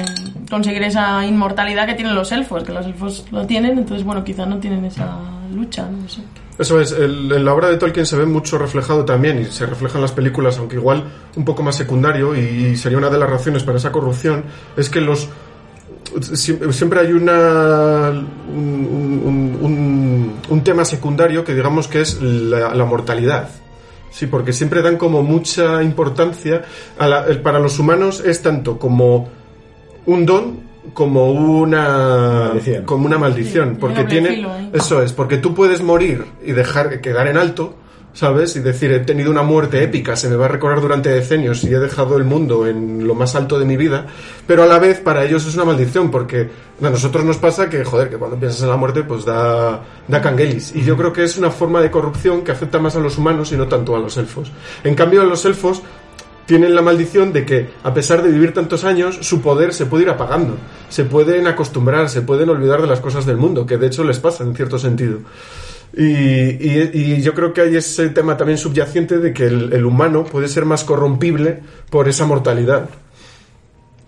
conseguir 0.50 0.82
esa 0.82 1.24
inmortalidad 1.26 1.86
que 1.86 1.94
tienen 1.94 2.14
los 2.14 2.32
elfos, 2.32 2.64
que 2.64 2.72
los 2.72 2.84
elfos 2.86 3.24
lo 3.30 3.46
tienen, 3.46 3.78
entonces, 3.78 4.04
bueno, 4.04 4.24
quizás 4.24 4.46
no 4.46 4.58
tienen 4.58 4.84
esa 4.84 5.18
lucha, 5.54 5.86
no 5.90 6.06
sé. 6.08 6.20
Eso 6.58 6.80
es, 6.80 6.92
el- 6.92 7.32
en 7.32 7.44
la 7.46 7.54
obra 7.54 7.68
de 7.68 7.78
Tolkien 7.78 8.04
se 8.04 8.16
ve 8.16 8.26
mucho 8.26 8.58
reflejado 8.58 9.06
también 9.06 9.40
y 9.40 9.46
se 9.46 9.64
refleja 9.64 9.96
en 9.96 10.02
las 10.02 10.12
películas, 10.12 10.58
aunque 10.58 10.76
igual 10.76 11.04
un 11.36 11.44
poco 11.46 11.62
más 11.62 11.74
secundario 11.76 12.36
y 12.36 12.76
sería 12.76 12.98
una 12.98 13.08
de 13.08 13.18
las 13.18 13.28
razones 13.30 13.62
para 13.62 13.78
esa 13.78 13.90
corrupción, 13.90 14.44
es 14.76 14.90
que 14.90 15.00
los 15.00 15.30
siempre 16.20 17.00
hay 17.00 17.12
una 17.12 18.10
un, 18.10 19.20
un- 19.24 19.58
un- 19.60 20.32
un 20.48 20.64
tema 20.64 20.84
secundario 20.84 21.44
que 21.44 21.54
digamos 21.54 21.88
que 21.88 22.00
es 22.00 22.20
la, 22.20 22.74
la 22.74 22.84
mortalidad. 22.84 23.48
Sí, 24.10 24.26
porque 24.26 24.52
siempre 24.52 24.82
dan 24.82 24.98
como 24.98 25.22
mucha 25.22 25.82
importancia 25.82 26.62
a 26.98 27.06
la- 27.08 27.24
para 27.42 27.58
los 27.58 27.78
humanos 27.78 28.22
es 28.24 28.42
tanto 28.42 28.78
como 28.78 29.28
un 30.06 30.26
don 30.26 30.60
como 30.94 31.30
una 31.32 32.48
Maldición. 32.48 32.84
como 32.84 33.06
una 33.06 33.16
maldición, 33.18 33.70
Sí, 33.70 33.76
porque 33.80 34.04
tiene 34.04 34.30
filo 34.30 34.52
ahí. 34.52 34.70
eso 34.74 35.00
es, 35.02 35.12
porque 35.12 35.38
tú 35.38 35.54
puedes 35.54 35.80
morir 35.80 36.26
y 36.44 36.52
dejar 36.52 37.00
quedar 37.00 37.28
en 37.28 37.36
alto, 37.38 37.74
¿sabes? 38.14 38.56
Y 38.56 38.60
decir, 38.60 38.92
he 38.92 39.00
tenido 39.00 39.30
una 39.30 39.42
muerte 39.42 39.82
épica, 39.82 40.16
se 40.16 40.28
me 40.28 40.36
va 40.36 40.46
a 40.46 40.48
recordar 40.48 40.80
durante 40.80 41.08
decenios 41.08 41.64
y 41.64 41.68
he 41.68 41.78
dejado 41.78 42.16
el 42.16 42.24
mundo 42.24 42.66
en 42.66 43.06
lo 43.06 43.14
más 43.14 43.34
alto 43.34 43.58
de 43.58 43.64
mi 43.64 43.76
vida, 43.76 44.06
pero 44.46 44.62
a 44.62 44.66
la 44.66 44.78
vez 44.78 45.00
para 45.00 45.24
ellos 45.24 45.46
es 45.46 45.54
una 45.54 45.64
maldición, 45.64 46.10
porque 46.10 46.48
a 46.82 46.90
nosotros 46.90 47.24
nos 47.24 47.38
pasa 47.38 47.68
que, 47.68 47.84
joder, 47.84 48.10
que 48.10 48.16
cuando 48.16 48.36
piensas 48.36 48.62
en 48.62 48.68
la 48.68 48.76
muerte, 48.76 49.02
pues 49.02 49.24
da, 49.24 49.82
da 50.08 50.20
canguelis. 50.20 50.74
Y 50.74 50.82
yo 50.82 50.96
creo 50.96 51.12
que 51.12 51.24
es 51.24 51.38
una 51.38 51.50
forma 51.50 51.80
de 51.80 51.90
corrupción 51.90 52.42
que 52.42 52.52
afecta 52.52 52.78
más 52.78 52.96
a 52.96 53.00
los 53.00 53.18
humanos 53.18 53.52
y 53.52 53.56
no 53.56 53.68
tanto 53.68 53.96
a 53.96 53.98
los 53.98 54.16
elfos. 54.16 54.50
En 54.84 54.94
cambio, 54.94 55.22
a 55.22 55.24
los 55.24 55.44
elfos 55.44 55.82
tienen 56.46 56.74
la 56.74 56.82
maldición 56.82 57.32
de 57.32 57.46
que, 57.46 57.70
a 57.82 57.94
pesar 57.94 58.22
de 58.22 58.30
vivir 58.30 58.52
tantos 58.52 58.84
años, 58.84 59.18
su 59.22 59.40
poder 59.40 59.72
se 59.72 59.86
puede 59.86 60.04
ir 60.04 60.10
apagando. 60.10 60.56
Se 60.88 61.04
pueden 61.04 61.46
acostumbrar, 61.46 62.10
se 62.10 62.22
pueden 62.22 62.50
olvidar 62.50 62.82
de 62.82 62.88
las 62.88 63.00
cosas 63.00 63.24
del 63.26 63.36
mundo, 63.36 63.64
que 63.64 63.78
de 63.78 63.86
hecho 63.86 64.04
les 64.04 64.18
pasa 64.18 64.44
en 64.44 64.54
cierto 64.54 64.78
sentido. 64.78 65.20
Y, 65.94 67.20
yo 67.22 67.34
creo 67.34 67.52
que 67.52 67.60
hay 67.60 67.76
ese 67.76 68.08
tema 68.10 68.36
también 68.36 68.58
subyacente 68.58 69.18
de 69.18 69.32
que 69.32 69.44
el, 69.46 69.84
humano 69.84 70.24
puede 70.24 70.48
ser 70.48 70.64
más 70.64 70.84
corrompible 70.84 71.60
por 71.90 72.08
esa 72.08 72.24
mortalidad 72.24 72.88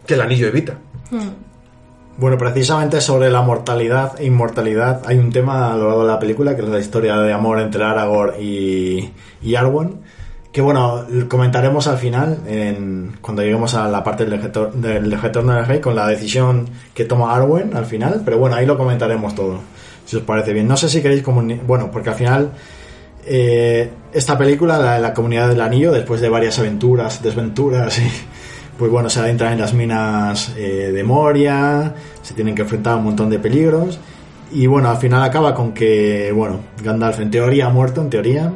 que 0.07 0.15
el 0.15 0.21
anillo 0.21 0.47
evita. 0.49 0.79
Bueno, 2.17 2.39
precisamente 2.39 3.01
sobre 3.01 3.29
la 3.31 3.43
mortalidad 3.43 4.21
e 4.21 4.27
inmortalidad 4.27 5.03
hay 5.05 5.19
un 5.19 5.33
tema 5.33 5.73
a 5.73 5.77
lo 5.77 5.89
largo 5.89 6.03
de 6.07 6.13
la 6.13 6.19
película 6.21 6.55
que 6.55 6.63
es 6.63 6.69
la 6.69 6.79
historia 6.79 7.17
de 7.19 7.33
amor 7.33 7.59
entre 7.59 7.83
Aragorn 7.83 8.35
y, 8.41 9.11
y 9.43 9.55
Arwen 9.57 9.97
que 10.53 10.61
bueno, 10.61 11.05
comentaremos 11.29 11.89
al 11.89 11.99
final 11.99 12.39
en- 12.47 13.17
cuando 13.21 13.43
lleguemos 13.43 13.75
a 13.75 13.89
la 13.89 14.05
parte 14.05 14.25
del, 14.25 14.41
retor- 14.41 14.71
del 14.73 15.11
retorno 15.21 15.53
del 15.55 15.67
rey 15.67 15.81
con 15.81 15.97
la 15.97 16.07
decisión 16.07 16.69
que 16.95 17.05
toma 17.05 17.35
Arwen 17.35 17.77
al 17.77 17.87
final, 17.87 18.23
pero 18.25 18.39
bueno, 18.39 18.55
ahí 18.55 18.65
lo 18.65 18.79
comentaremos 18.79 19.35
todo, 19.35 19.59
si 20.05 20.17
os 20.17 20.23
parece 20.23 20.53
bien. 20.53 20.67
No 20.69 20.77
sé 20.77 20.89
si 20.89 21.03
queréis 21.03 21.23
bueno, 21.67 21.91
porque 21.91 22.11
al 22.11 22.17
final 22.17 22.53
eh, 23.27 23.91
esta 24.13 24.37
película, 24.37 24.99
la, 24.99 25.15
comunidad 25.15 25.49
del 25.49 25.61
anillo, 25.61 25.93
después 25.93 26.21
de 26.21 26.29
varias 26.29 26.59
aventuras, 26.59 27.23
desventuras 27.23 27.99
y 27.99 28.03
pues 28.79 28.91
bueno, 28.91 29.09
se 29.09 29.21
adentran 29.21 29.53
en 29.55 29.61
las 29.61 29.73
minas 29.73 30.53
eh, 30.57 30.91
de 30.93 31.05
Moria, 31.05 31.95
se 32.23 32.35
tienen 32.35 32.55
que 32.55 32.63
enfrentar 32.63 32.95
a 32.95 32.97
un 32.97 33.05
montón 33.05 33.31
de 33.31 33.39
peligros 33.39 33.99
y 34.53 34.67
bueno, 34.67 34.91
al 34.91 34.99
final 34.99 35.23
acaba 35.23 35.55
con 35.55 35.73
que, 35.73 36.33
bueno, 36.33 36.61
Gandalf 36.83 37.21
en 37.21 37.31
teoría 37.31 37.67
ha 37.67 37.71
muerto, 37.71 38.03
en 38.03 38.11
teoría, 38.11 38.53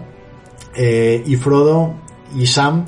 eh, 0.77 1.23
y 1.25 1.37
Frodo 1.37 1.95
y 2.37 2.47
Sam, 2.47 2.87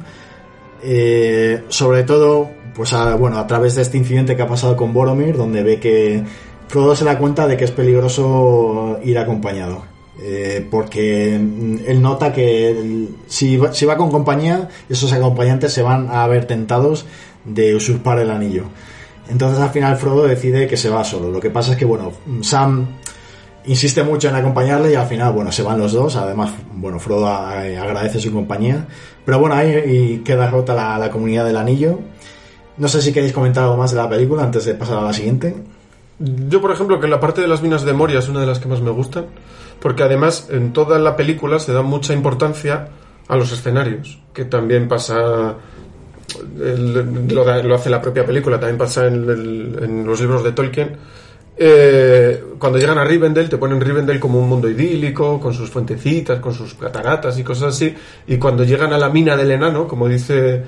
sobre 1.69 2.03
todo, 2.05 2.51
pues 2.75 2.93
a, 2.93 3.15
bueno, 3.17 3.39
a 3.39 3.47
través 3.47 3.75
de 3.75 3.83
este 3.83 3.97
incidente 3.97 4.37
que 4.37 4.43
ha 4.43 4.47
pasado 4.47 4.77
con 4.77 4.93
Boromir, 4.93 5.37
donde 5.37 5.63
ve 5.63 5.81
que 5.81 6.23
Frodo 6.71 6.95
se 6.95 7.05
da 7.05 7.19
cuenta 7.19 7.49
de 7.49 7.57
que 7.57 7.65
es 7.65 7.73
peligroso 7.73 9.01
ir 9.03 9.19
acompañado. 9.19 9.83
eh, 10.23 10.67
porque 10.71 11.35
él 11.35 12.03
nota 12.03 12.33
que 12.33 13.09
si, 13.27 13.57
va, 13.57 13.97
con 13.97 14.11
compañía, 14.11 14.69
esos 14.89 15.13
acompañantes 15.13 15.73
se 15.73 15.83
van 15.83 16.09
a 16.11 16.27
ver 16.27 16.47
tentados 16.47 17.07
de 17.45 17.75
usurpar 17.75 18.19
el 18.19 18.31
anillo. 18.31 18.65
Entonces 19.31 19.61
al 19.61 19.71
final 19.71 19.97
Frodo 19.97 20.25
decide 20.27 20.67
que 20.67 20.77
se 20.77 20.91
va 20.91 21.05
solo. 21.05 21.31
Lo 21.31 21.41
que 21.41 21.51
pasa 21.51 21.73
es 21.73 21.79
que, 21.79 21.85
bueno, 21.85 22.13
Sam 22.43 22.87
insiste 23.65 24.03
mucho 24.03 24.29
en 24.29 24.35
acompañarle 24.35 24.93
y 24.93 24.95
al 24.95 25.07
final, 25.07 25.33
bueno, 25.33 25.53
se 25.53 25.63
van 25.63 25.79
los 25.79 25.93
dos. 25.93 26.17
Además, 26.17 26.51
bueno, 26.75 26.99
Frodo 26.99 27.27
agradece 27.27 28.21
su 28.21 28.33
compañía. 28.33 28.87
Pero 29.25 29.39
bueno, 29.39 29.55
ahí 29.55 30.23
queda 30.25 30.51
rota 30.51 30.99
la 30.99 31.11
comunidad 31.11 31.47
del 31.47 31.57
anillo. 31.57 31.99
No 32.77 32.89
sé 32.89 33.01
si 33.01 33.13
queréis 33.13 33.33
comentar 33.33 33.65
algo 33.65 33.77
más 33.77 33.93
de 33.93 33.97
la 33.99 34.09
película 34.09 34.43
antes 34.43 34.65
de 34.65 34.75
pasar 34.75 34.99
a 34.99 35.03
la 35.03 35.13
siguiente. 35.13 35.55
Yo, 36.21 36.61
por 36.61 36.71
ejemplo, 36.71 37.01
que 37.01 37.09
la 37.09 37.19
parte 37.19 37.41
de 37.41 37.49
las 37.49 37.63
minas 37.63 37.83
de 37.85 37.95
Moria 37.95 38.19
es 38.19 38.29
una 38.29 38.41
de 38.41 38.47
las 38.47 38.59
que 38.59 38.69
más 38.69 38.83
me 38.83 38.91
gustan, 38.91 39.27
porque 39.81 40.03
además 40.03 40.49
en 40.51 40.73
toda 40.75 40.99
la 40.99 41.17
película 41.17 41.59
se 41.59 41.73
da 41.73 41.81
mucha 41.81 42.13
importancia 42.13 42.89
a 43.27 43.37
los 43.37 43.51
escenarios, 43.53 44.21
que 44.35 44.45
también 44.45 44.87
pasa, 44.87 45.55
lo, 46.59 47.75
hace 47.75 47.89
la 47.89 48.03
propia 48.03 48.27
película, 48.27 48.61
también 48.61 48.77
pasa 48.77 49.07
en 49.07 50.05
los 50.05 50.21
libros 50.21 50.45
de 50.45 50.53
Tolkien. 50.53 50.97
Eh, 51.57 52.43
cuando 52.59 52.79
llegan 52.79 52.97
a 52.97 53.05
Rivendell 53.05 53.51
te 53.51 53.59
ponen 53.59 53.81
Rivendell 53.81 54.19
como 54.19 54.39
un 54.39 54.49
mundo 54.49 54.69
idílico, 54.69 55.39
con 55.39 55.53
sus 55.53 55.69
fuentecitas, 55.69 56.41
con 56.41 56.55
sus 56.55 56.75
cataratas 56.75 57.39
y 57.39 57.45
cosas 57.45 57.75
así, 57.75 57.95
y 58.27 58.37
cuando 58.39 58.65
llegan 58.65 58.93
a 58.93 58.99
la 58.99 59.09
mina 59.09 59.37
del 59.37 59.51
enano, 59.51 59.87
como 59.87 60.09
dice 60.09 60.65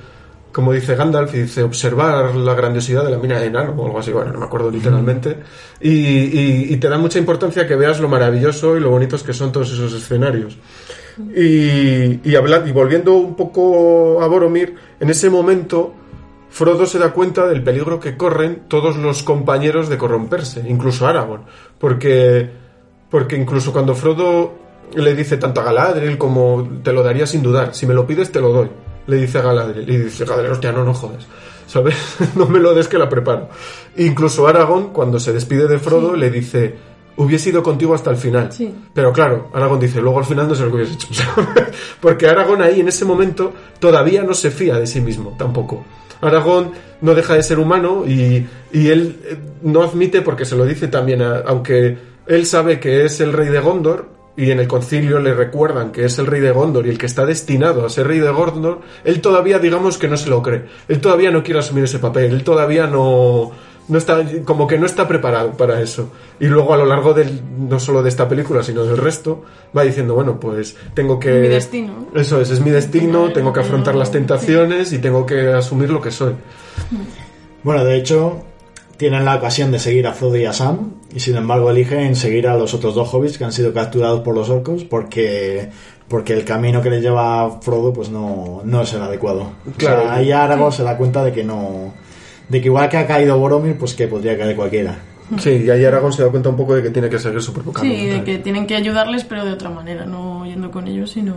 como 0.53 0.73
dice 0.73 0.95
Gandalf, 0.95 1.33
dice 1.33 1.63
observar 1.63 2.35
la 2.35 2.55
grandiosidad 2.55 3.05
de 3.05 3.11
la 3.11 3.19
mina 3.19 3.39
de 3.41 3.47
enano 3.47 3.73
o 3.77 3.87
algo 3.87 3.99
así, 3.99 4.13
bueno, 4.13 4.33
no 4.33 4.39
me 4.41 4.45
acuerdo 4.45 4.71
literalmente, 4.71 5.39
y, 5.81 5.91
y- 5.91 6.67
y 6.71 6.77
te 6.77 6.89
da 6.89 6.99
mucha 6.99 7.19
importancia 7.19 7.67
que 7.67 7.75
veas 7.77 8.01
lo 8.01 8.09
maravilloso 8.09 8.77
y 8.77 8.81
lo 8.81 8.91
bonitos 8.91 9.23
que 9.23 9.33
son 9.33 9.51
todos 9.53 9.73
esos 9.73 9.93
escenarios. 9.95 10.59
Y, 11.35 12.21
y, 12.29 12.37
habla- 12.37 12.63
y 12.67 12.73
volviendo 12.73 13.15
un 13.15 13.35
poco 13.37 14.23
a 14.23 14.27
Boromir, 14.27 14.75
en 15.01 15.11
ese 15.11 15.29
momento 15.31 15.95
Frodo 16.51 16.85
se 16.87 16.99
da 16.99 17.13
cuenta 17.13 17.47
del 17.47 17.63
peligro 17.63 17.99
que 17.99 18.17
corren 18.17 18.65
todos 18.69 18.97
los 18.97 19.23
compañeros 19.23 19.89
de 19.89 19.97
corromperse, 19.99 20.63
incluso 20.69 21.07
Aragorn, 21.07 21.45
porque, 21.79 22.51
porque 23.11 23.37
incluso 23.37 23.73
cuando 23.73 23.95
Frodo 23.95 24.53
le 24.95 25.15
dice 25.15 25.39
tanto 25.39 25.63
a 25.63 25.65
Galadriel 25.65 26.19
como 26.19 26.69
te 26.83 26.93
lo 26.93 27.03
daría 27.03 27.27
sin 27.27 27.43
dudar, 27.43 27.75
si 27.75 27.87
me 27.87 27.95
lo 27.95 28.07
pides 28.07 28.31
te 28.33 28.41
lo 28.43 28.51
doy, 28.53 28.69
le 29.07 29.17
dice 29.17 29.39
a 29.39 29.43
Galadriel, 29.43 29.89
y 29.91 29.97
dice 29.99 30.25
Galadriel, 30.25 30.53
hostia, 30.53 30.73
no, 30.73 30.85
no 30.85 30.95
jodas, 30.95 31.27
¿sabes? 31.67 31.95
no 32.37 32.47
me 32.47 32.59
lo 32.61 32.75
des 32.75 32.89
que 32.89 32.99
la 32.99 33.09
preparo. 33.09 33.49
Incluso 33.97 34.47
Aragorn, 34.47 34.89
cuando 34.93 35.19
se 35.21 35.33
despide 35.33 35.67
de 35.69 35.79
Frodo, 35.79 36.15
le 36.17 36.31
dice, 36.31 36.75
hubiese 37.17 37.51
ido 37.51 37.63
contigo 37.63 37.95
hasta 37.95 38.11
el 38.11 38.17
final. 38.17 38.53
Sí. 38.53 38.73
Pero 38.95 39.13
claro, 39.13 39.51
Aragorn 39.55 39.81
dice, 39.81 40.01
luego 40.01 40.19
al 40.19 40.25
final 40.25 40.49
no 40.49 40.55
sé 40.55 40.63
lo 40.65 40.71
que 40.71 40.77
hubiese 40.77 40.95
hecho. 40.95 41.09
Porque 42.01 42.27
Aragorn 42.29 42.63
ahí 42.63 42.81
en 42.81 42.89
ese 42.89 43.05
momento 43.05 43.53
todavía 43.79 44.23
no 44.23 44.35
se 44.35 44.51
fía 44.51 44.79
de 44.79 44.87
sí 44.87 45.01
mismo, 45.01 45.35
tampoco. 45.39 45.85
Aragorn 46.21 46.71
no 47.01 47.15
deja 47.15 47.35
de 47.35 47.43
ser 47.43 47.59
humano 47.59 48.05
y, 48.07 48.47
y 48.73 48.89
él 48.89 49.19
eh, 49.25 49.37
no 49.63 49.83
admite, 49.83 50.23
porque 50.23 50.45
se 50.45 50.57
lo 50.57 50.65
dice 50.65 50.87
también, 50.89 51.21
a- 51.21 51.41
aunque 51.47 51.99
él 52.27 52.47
sabe 52.47 52.79
que 52.79 53.05
es 53.05 53.21
el 53.21 53.33
rey 53.33 53.49
de 53.49 53.59
Gondor 53.59 54.09
y 54.37 54.51
en 54.51 54.61
el 54.61 54.69
concilio 54.69 55.19
le 55.19 55.35
recuerdan 55.35 55.93
que 55.93 56.05
es 56.05 56.19
el 56.19 56.27
rey 56.27 56.41
de 56.41 56.53
Gondor 56.53 56.87
y 56.87 56.91
el 56.91 56.99
que 56.99 57.07
está 57.07 57.27
destinado 57.27 57.85
a 57.85 57.91
ser 57.91 58.07
rey 58.07 58.19
de 58.19 58.31
Gondor, 58.31 58.81
él 59.05 59.21
todavía 59.21 59.59
digamos 59.59 59.99
que 59.99 60.09
no 60.09 60.17
se 60.17 60.31
lo 60.31 60.43
cree. 60.43 60.65
Él 60.89 61.01
todavía 61.01 61.31
no 61.31 61.43
quiere 61.43 61.61
asumir 61.61 61.85
ese 61.85 61.99
papel, 61.99 62.33
él 62.33 62.45
todavía 62.45 62.87
no 62.87 63.53
no 63.89 63.99
está 63.99 64.25
como 64.45 64.67
que 64.67 64.79
no 64.79 64.87
está 64.87 65.09
preparado 65.09 65.53
para 65.53 65.81
eso. 65.81 66.11
Y 66.41 66.47
luego 66.47 66.73
a 66.73 66.77
lo 66.77 66.87
largo 66.87 67.15
del 67.15 67.41
no 67.59 67.79
solo 67.79 68.03
de 68.03 68.09
esta 68.09 68.29
película, 68.29 68.63
sino 68.63 68.85
del 68.85 68.97
resto 68.97 69.43
va 69.77 69.83
diciendo, 69.83 70.15
bueno, 70.15 70.39
pues 70.39 70.77
tengo 70.95 71.19
que 71.19 71.33
Mi 71.33 71.49
destino. 71.49 72.07
Eso 72.15 72.41
es, 72.41 72.51
es 72.51 72.61
mi 72.61 72.71
destino, 72.71 73.33
tengo 73.33 73.53
que 73.53 73.61
afrontar 73.61 73.95
las 73.95 74.11
tentaciones 74.11 74.93
y 74.93 74.99
tengo 74.99 75.27
que 75.27 75.49
asumir 75.53 75.91
lo 75.91 76.01
que 76.01 76.11
soy. 76.11 76.35
Bueno, 77.63 77.85
de 77.85 77.97
hecho, 77.97 78.45
tienen 79.03 79.25
la 79.25 79.35
ocasión 79.35 79.73
de 79.73 79.81
seguir 79.81 80.07
a 80.07 80.13
Frodo 80.13 80.37
y 80.37 80.45
a 80.45 80.53
Sam, 80.53 80.93
y 81.13 81.19
sin 81.19 81.35
embargo 81.35 81.69
eligen 81.69 82.15
seguir 82.15 82.47
a 82.47 82.57
los 82.57 82.73
otros 82.73 82.95
dos 82.95 83.13
hobbits 83.13 83.37
que 83.37 83.43
han 83.43 83.51
sido 83.51 83.75
capturados 83.75 84.21
por 84.21 84.33
los 84.33 84.49
orcos 84.49 84.85
porque 84.85 85.71
porque 86.07 86.35
el 86.35 86.45
camino 86.45 86.81
que 86.81 86.89
les 86.89 87.03
lleva 87.03 87.43
a 87.43 87.51
Frodo 87.61 87.93
pues 87.93 88.11
no, 88.11 88.63
no 88.65 88.83
es 88.83 88.93
el 88.93 89.03
adecuado. 89.03 89.55
Claro. 89.77 90.03
O 90.03 90.05
sea, 90.05 90.15
ahí 90.15 90.31
Aragorn 90.31 90.71
se 90.71 90.85
da 90.85 90.97
cuenta 90.97 91.25
de 91.25 91.33
que 91.33 91.43
no 91.43 91.93
de 92.49 92.61
que 92.61 92.69
igual 92.69 92.89
que 92.89 92.97
ha 92.99 93.05
caído 93.09 93.37
Boromir, 93.37 93.77
pues 93.77 93.95
que 93.95 94.07
podría 94.07 94.39
caer 94.39 94.55
cualquiera. 94.55 94.97
Sí, 95.37 95.65
y 95.67 95.69
ahí 95.69 95.85
Aragorn 95.85 96.13
se 96.13 96.23
da 96.23 96.29
cuenta 96.29 96.51
un 96.51 96.57
poco 96.57 96.77
de 96.77 96.85
que 96.85 96.91
tiene 96.91 97.11
que 97.11 97.19
seguir 97.19 97.43
su 97.43 97.53
propio 97.53 97.73
camino. 97.73 97.95
Sí, 97.97 98.07
de 98.07 98.23
que 98.23 98.39
tienen 98.39 98.69
que 98.69 98.77
ayudarles, 98.77 99.25
pero 99.25 99.45
de 99.45 99.51
otra 99.51 99.69
manera, 99.69 100.07
no 100.07 100.47
yendo 100.47 100.71
con 100.71 100.87
ellos, 100.87 101.11
sino 101.11 101.35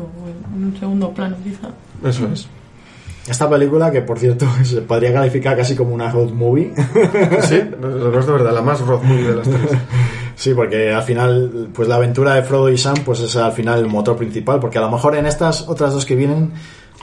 en 0.55 0.65
un 0.65 0.77
segundo 0.79 1.09
plano, 1.09 1.35
quizá. 1.43 1.69
Eso 2.07 2.29
es. 2.31 2.47
Esta 3.27 3.49
película, 3.49 3.91
que 3.91 4.02
por 4.02 4.19
cierto 4.19 4.45
se 4.64 4.81
podría 4.81 5.14
calificar 5.14 5.57
casi 5.57 5.76
como 5.76 5.93
una 5.95 6.11
road 6.11 6.30
movie, 6.31 6.73
Sí, 7.41 7.61
no 7.81 8.19
es 8.19 8.26
de 8.26 8.31
verdad, 8.31 8.53
la 8.53 8.61
más 8.61 8.80
road 8.81 9.02
movie 9.03 9.23
de 9.27 9.35
las 9.35 9.47
tres. 9.49 9.72
Sí, 10.38 10.53
porque 10.53 10.91
al 10.93 11.03
final, 11.03 11.69
pues 11.73 11.88
la 11.88 11.95
aventura 11.95 12.34
de 12.35 12.43
Frodo 12.43 12.69
y 12.69 12.77
Sam, 12.77 12.95
pues 13.06 13.22
es 13.22 13.38
al 13.38 13.53
final 13.53 13.80
el 13.80 13.88
motor 13.88 14.18
principal, 14.18 14.60
porque 14.60 14.77
a 14.77 14.81
lo 14.81 14.91
mejor 14.91 15.15
en 15.15 15.26
estas 15.26 15.69
otras 15.69 15.93
dos 15.93 16.06
que 16.06 16.14
vienen, 16.14 16.52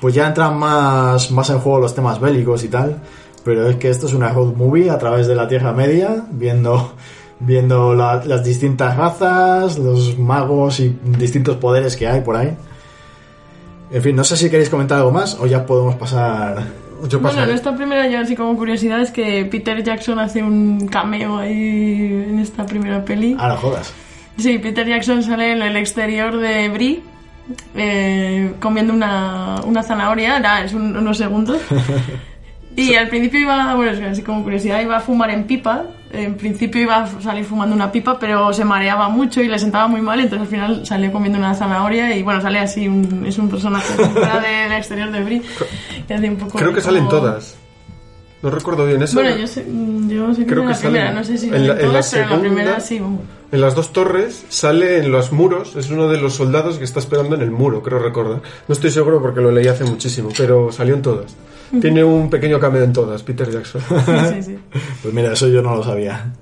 pues 0.03 0.15
ya 0.15 0.27
entran 0.27 0.59
más, 0.59 1.31
más 1.31 1.49
en 1.49 1.59
juego 1.59 1.79
los 1.81 1.95
temas 1.95 2.21
bélicos 2.21 2.63
y 2.63 2.69
tal, 2.69 2.99
pero 3.43 3.67
es 3.71 3.77
que 3.77 3.89
esto 3.89 4.05
es 4.07 4.13
una 4.13 4.29
road 4.29 4.53
movie 4.55 4.91
a 4.91 4.99
través 4.99 5.27
de 5.29 5.35
la 5.35 5.49
Tierra 5.49 5.73
Media, 5.73 6.27
viendo, 6.31 6.93
viendo 7.41 7.95
la- 7.95 8.23
las 8.23 8.45
distintas 8.45 8.99
razas, 8.99 9.79
los 9.79 10.19
magos 10.19 10.79
y 10.81 10.95
distintos 11.19 11.57
poderes 11.57 11.97
que 11.97 12.07
hay 12.07 12.21
por 12.21 12.37
ahí. 12.37 12.55
En 13.93 14.03
fin, 14.03 14.17
no 14.17 14.25
sé 14.25 14.37
si 14.37 14.49
queréis 14.51 14.71
comentar 14.71 14.99
algo 14.99 15.11
más 15.11 15.35
o 15.41 15.47
ya 15.47 15.65
podemos 15.67 15.95
pasar... 15.97 16.63
Yo 17.09 17.19
Bueno, 17.19 17.43
en 17.43 17.51
esta 17.51 17.75
primera, 17.75 18.07
yo 18.07 18.21
así 18.21 18.37
como 18.37 18.57
curiosidad, 18.57 19.01
es 19.01 19.11
que 19.11 19.45
Peter 19.47 19.83
Jackson 19.83 20.21
hace 20.21 20.41
un 20.43 20.87
cameo 20.87 21.37
ahí 21.39 22.25
en 22.29 22.39
esta 22.39 22.65
primera 22.65 23.05
peli. 23.05 23.35
Ah, 23.41 23.49
no 23.49 23.57
jodas. 23.57 23.93
Sí, 24.39 24.59
Peter 24.59 24.87
Jackson 24.87 25.23
sale 25.25 25.51
en 25.53 25.63
el 25.63 25.77
exterior 25.77 26.37
de 26.39 26.69
Brie 26.69 27.03
eh, 27.75 28.55
comiendo 28.61 28.93
una, 28.95 29.57
una 29.67 29.83
zanahoria, 29.83 30.39
nada, 30.39 30.65
es 30.65 30.73
un- 30.75 30.97
unos 30.97 31.19
segundos. 31.19 31.59
Y 32.75 32.95
al 32.95 33.09
principio 33.09 33.41
iba, 33.41 33.75
bueno, 33.75 34.09
así 34.09 34.23
como 34.23 34.43
curiosidad, 34.43 34.81
iba 34.81 34.97
a 34.97 35.01
fumar 35.01 35.29
en 35.29 35.45
pipa. 35.45 35.83
En 36.13 36.35
principio 36.37 36.83
iba 36.83 37.05
a 37.05 37.21
salir 37.23 37.45
fumando 37.45 37.75
una 37.75 37.91
pipa, 37.91 38.19
pero 38.19 38.53
se 38.53 38.65
mareaba 38.65 39.09
mucho 39.09 39.41
y 39.43 39.49
le 39.49 39.59
sentaba 39.59 39.89
muy 39.89 40.03
mal, 40.03 40.21
entonces 40.21 40.43
al 40.43 40.49
final 40.49 40.87
salió 40.87 41.11
comiendo 41.11 41.39
una 41.39 41.55
zanahoria 41.55 42.15
y 42.15 42.23
bueno, 42.23 42.41
sale 42.43 42.59
así, 42.59 42.87
un, 42.87 43.25
es 43.27 43.39
un 43.39 43.49
personaje 43.49 43.93
fuera 44.13 44.39
del 44.41 44.73
exterior 44.73 45.11
de 45.11 45.25
Brie. 45.25 45.43
que 46.07 46.13
hace 46.15 46.29
un 46.29 46.37
poco 46.37 46.59
Creo 46.59 46.71
que 46.75 46.81
como- 46.81 46.85
salen 46.95 47.09
todas. 47.09 47.57
No 48.43 48.51
recuerdo 48.51 48.85
bien 48.87 49.03
eso. 49.03 49.15
Bueno, 49.21 49.37
yo 49.37 49.47
sé, 49.47 49.65
yo 50.09 50.35
sé 50.35 50.41
que 50.43 50.47
Creo 50.49 50.63
en 50.63 50.69
que 50.69 50.75
la 50.75 50.79
primera, 50.81 51.05
salen- 51.07 51.15
no 51.15 51.25
sé 51.25 51.39
si 51.39 51.47
en 51.47 51.53
la- 51.69 51.75
en 51.75 51.79
la 51.81 52.01
todas, 52.01 52.11
pero 52.11 52.25
en 52.25 52.31
la 52.31 52.41
primera 52.41 52.81
sí. 52.81 53.01
En 53.53 53.61
las 53.61 53.75
dos 53.75 53.93
torres 53.93 54.45
sale 54.49 54.99
en 54.99 55.13
los 55.13 55.31
muros, 55.31 55.77
es 55.77 55.91
uno 55.91 56.09
de 56.09 56.19
los 56.19 56.35
soldados 56.35 56.79
que 56.79 56.85
está 56.85 56.99
esperando 57.01 57.37
en 57.37 57.43
el 57.43 57.51
muro, 57.51 57.83
creo 57.83 57.99
recordar. 57.99 58.41
No 58.67 58.73
estoy 58.73 58.91
seguro 58.91 59.21
porque 59.23 59.41
lo 59.41 59.51
leí 59.53 59.69
hace 59.69 59.85
muchísimo, 59.85 60.31
pero 60.37 60.73
salió 60.73 60.95
en 60.95 61.03
todas. 61.03 61.37
Tiene 61.81 62.03
un 62.05 62.29
pequeño 62.31 62.59
cameo 62.59 62.83
en 62.83 62.93
todas, 62.93 63.23
Peter 63.23 63.49
Jackson. 63.51 63.81
Sí, 64.35 64.43
sí. 64.43 64.59
Pues 65.03 65.15
mira, 65.15 65.33
eso 65.33 65.49
yo 65.49 65.63
no 65.63 65.77
lo 65.77 65.85
sabía. 65.85 66.33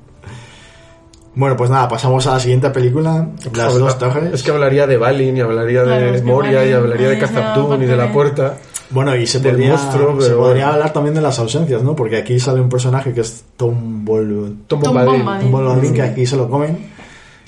Bueno, 1.35 1.56
pues 1.56 1.70
nada, 1.70 1.89
pasamos 1.89 2.27
a 2.27 2.32
la 2.35 2.40
siguiente 2.40 2.70
película, 2.70 3.28
Las 3.55 3.78
dos 3.78 3.98
torres. 3.98 4.35
Es 4.35 4.43
que 4.43 4.51
hablaría 4.51 4.86
de 4.86 4.97
Balin 4.97 5.36
y 5.36 5.40
hablaría 5.40 5.85
Claro, 5.85 6.06
de 6.12 6.18
que 6.18 6.22
Moria 6.22 6.52
y 6.52 6.55
Balin 6.72 6.74
hablaría 6.74 7.09
de 7.10 7.18
Khazad-dûm 7.20 7.82
y 7.82 7.86
de 7.86 7.97
la 7.97 8.12
puerta. 8.12 8.56
Bueno, 8.91 9.15
y 9.15 9.27
se 9.27 9.39
del 9.39 9.53
podría, 9.53 9.71
monstruo, 9.71 10.21
se 10.21 10.35
podría 10.35 10.37
bueno. 10.37 10.67
hablar 10.67 10.93
también 10.93 11.15
de 11.15 11.21
las 11.21 11.39
ausencias, 11.39 11.83
¿no? 11.83 11.95
Porque 11.95 12.17
aquí 12.17 12.41
sale 12.41 12.61
un 12.61 12.69
personaje 12.69 13.12
que 13.12 13.21
es 13.21 13.45
Tom. 13.57 14.05
Bombadil. 14.05 14.59
Tom 14.67 14.81
Bombadil, 14.81 15.93
que 15.93 16.03
aquí 16.03 16.27
se 16.27 16.37
lo 16.37 16.49
comen. 16.51 16.91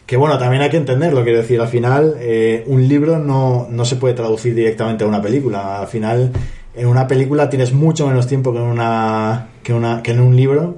Que 0.06 0.16
bueno, 0.16 0.38
también 0.38 0.62
hay 0.62 0.70
que 0.70 0.76
entenderlo, 0.76 1.22
quiero 1.22 1.38
decir, 1.38 1.60
al 1.60 1.68
final 1.68 2.16
eh, 2.18 2.64
un 2.66 2.86
libro 2.86 3.18
no, 3.18 3.66
no 3.70 3.84
se 3.84 3.96
puede 3.96 4.14
traducir 4.14 4.54
directamente 4.54 5.04
a 5.04 5.06
una 5.06 5.22
película. 5.22 5.80
Al 5.80 5.86
final, 5.86 6.32
en 6.74 6.86
una 6.86 7.06
película 7.06 7.48
tienes 7.48 7.72
mucho 7.72 8.06
menos 8.06 8.26
tiempo 8.26 8.52
que 8.52 8.58
en, 8.58 8.64
una, 8.64 9.48
que, 9.62 9.72
una, 9.72 10.02
que 10.02 10.12
en 10.12 10.20
un 10.20 10.36
libro 10.36 10.76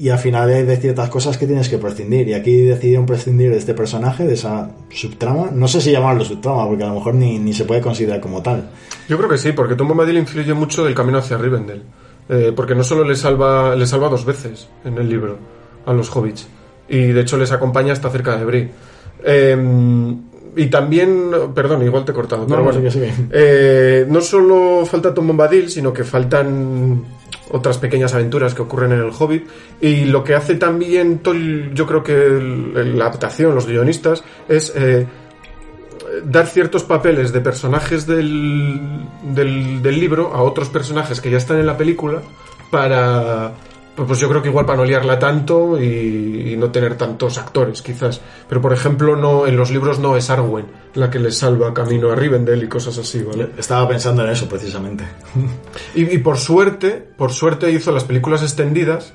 y 0.00 0.08
al 0.08 0.18
final 0.18 0.48
hay 0.48 0.62
de 0.62 0.78
ciertas 0.78 1.10
cosas 1.10 1.36
que 1.36 1.46
tienes 1.46 1.68
que 1.68 1.76
prescindir. 1.76 2.26
Y 2.26 2.32
aquí 2.32 2.62
decidieron 2.62 3.04
prescindir 3.04 3.50
de 3.50 3.58
este 3.58 3.74
personaje, 3.74 4.26
de 4.26 4.32
esa 4.32 4.70
subtrama. 4.88 5.50
No 5.52 5.68
sé 5.68 5.82
si 5.82 5.92
llamarlo 5.92 6.24
subtrama, 6.24 6.66
porque 6.66 6.84
a 6.84 6.86
lo 6.86 6.94
mejor 6.94 7.14
ni, 7.14 7.38
ni 7.38 7.52
se 7.52 7.66
puede 7.66 7.82
considerar 7.82 8.18
como 8.18 8.42
tal. 8.42 8.70
Yo 9.10 9.18
creo 9.18 9.28
que 9.28 9.36
sí, 9.36 9.52
porque 9.52 9.74
Tom 9.74 9.88
Bombadil 9.88 10.16
influye 10.16 10.54
mucho 10.54 10.84
del 10.84 10.94
camino 10.94 11.18
hacia 11.18 11.36
Rivendell. 11.36 11.82
Eh, 12.30 12.50
porque 12.56 12.74
no 12.74 12.82
solo 12.82 13.04
le 13.04 13.14
salva, 13.14 13.76
le 13.76 13.86
salva 13.86 14.08
dos 14.08 14.24
veces 14.24 14.68
en 14.86 14.96
el 14.96 15.06
libro 15.06 15.36
a 15.84 15.92
los 15.92 16.08
hobbits. 16.16 16.48
Y 16.88 17.08
de 17.08 17.20
hecho 17.20 17.36
les 17.36 17.52
acompaña 17.52 17.92
hasta 17.92 18.08
cerca 18.08 18.38
de 18.38 18.44
Bri. 18.46 18.70
Eh, 19.22 20.14
y 20.56 20.66
también, 20.68 21.30
perdón, 21.54 21.84
igual 21.84 22.06
te 22.06 22.12
he 22.12 22.14
cortado. 22.14 22.46
pero 22.46 22.60
no, 22.60 22.64
bueno. 22.64 22.90
sigue, 22.90 22.90
sigue. 22.90 23.12
Eh, 23.32 24.06
no 24.08 24.22
solo 24.22 24.86
falta 24.86 25.12
Tom 25.12 25.26
Bombadil, 25.26 25.68
sino 25.68 25.92
que 25.92 26.04
faltan 26.04 27.04
otras 27.50 27.78
pequeñas 27.78 28.14
aventuras 28.14 28.54
que 28.54 28.62
ocurren 28.62 28.92
en 28.92 29.00
el 29.00 29.10
Hobbit. 29.16 29.46
Y 29.80 30.04
lo 30.04 30.24
que 30.24 30.34
hace 30.34 30.54
también, 30.54 31.22
Tol- 31.22 31.72
yo 31.74 31.86
creo 31.86 32.02
que 32.02 32.14
la 32.14 33.06
adaptación, 33.06 33.54
los 33.54 33.66
guionistas, 33.66 34.24
es 34.48 34.72
eh, 34.76 35.06
dar 36.24 36.46
ciertos 36.46 36.84
papeles 36.84 37.32
de 37.32 37.40
personajes 37.40 38.06
del, 38.06 38.80
del, 39.22 39.82
del 39.82 40.00
libro 40.00 40.32
a 40.34 40.42
otros 40.42 40.68
personajes 40.68 41.20
que 41.20 41.30
ya 41.30 41.38
están 41.38 41.58
en 41.58 41.66
la 41.66 41.76
película 41.76 42.22
para... 42.70 43.52
Pues 44.00 44.08
pues 44.08 44.20
yo 44.20 44.30
creo 44.30 44.40
que 44.40 44.48
igual 44.48 44.64
para 44.64 44.78
no 44.78 44.86
liarla 44.86 45.18
tanto 45.18 45.78
y, 45.78 46.52
y 46.52 46.56
no 46.56 46.70
tener 46.70 46.96
tantos 46.96 47.36
actores, 47.36 47.82
quizás. 47.82 48.22
Pero 48.48 48.62
por 48.62 48.72
ejemplo, 48.72 49.14
no 49.14 49.46
en 49.46 49.58
los 49.58 49.70
libros 49.70 49.98
no 49.98 50.16
es 50.16 50.30
Arwen 50.30 50.64
la 50.94 51.10
que 51.10 51.18
le 51.18 51.30
salva 51.30 51.74
camino 51.74 52.10
a 52.10 52.14
Rivendell 52.16 52.62
y 52.62 52.66
cosas 52.66 52.96
así, 52.96 53.22
¿vale? 53.22 53.50
Estaba 53.58 53.86
pensando 53.86 54.24
en 54.24 54.30
eso 54.30 54.48
precisamente. 54.48 55.04
Y, 55.94 56.14
y 56.14 56.16
por 56.16 56.38
suerte, 56.38 57.06
por 57.14 57.30
suerte 57.30 57.70
hizo 57.70 57.92
las 57.92 58.04
películas 58.04 58.40
extendidas, 58.40 59.12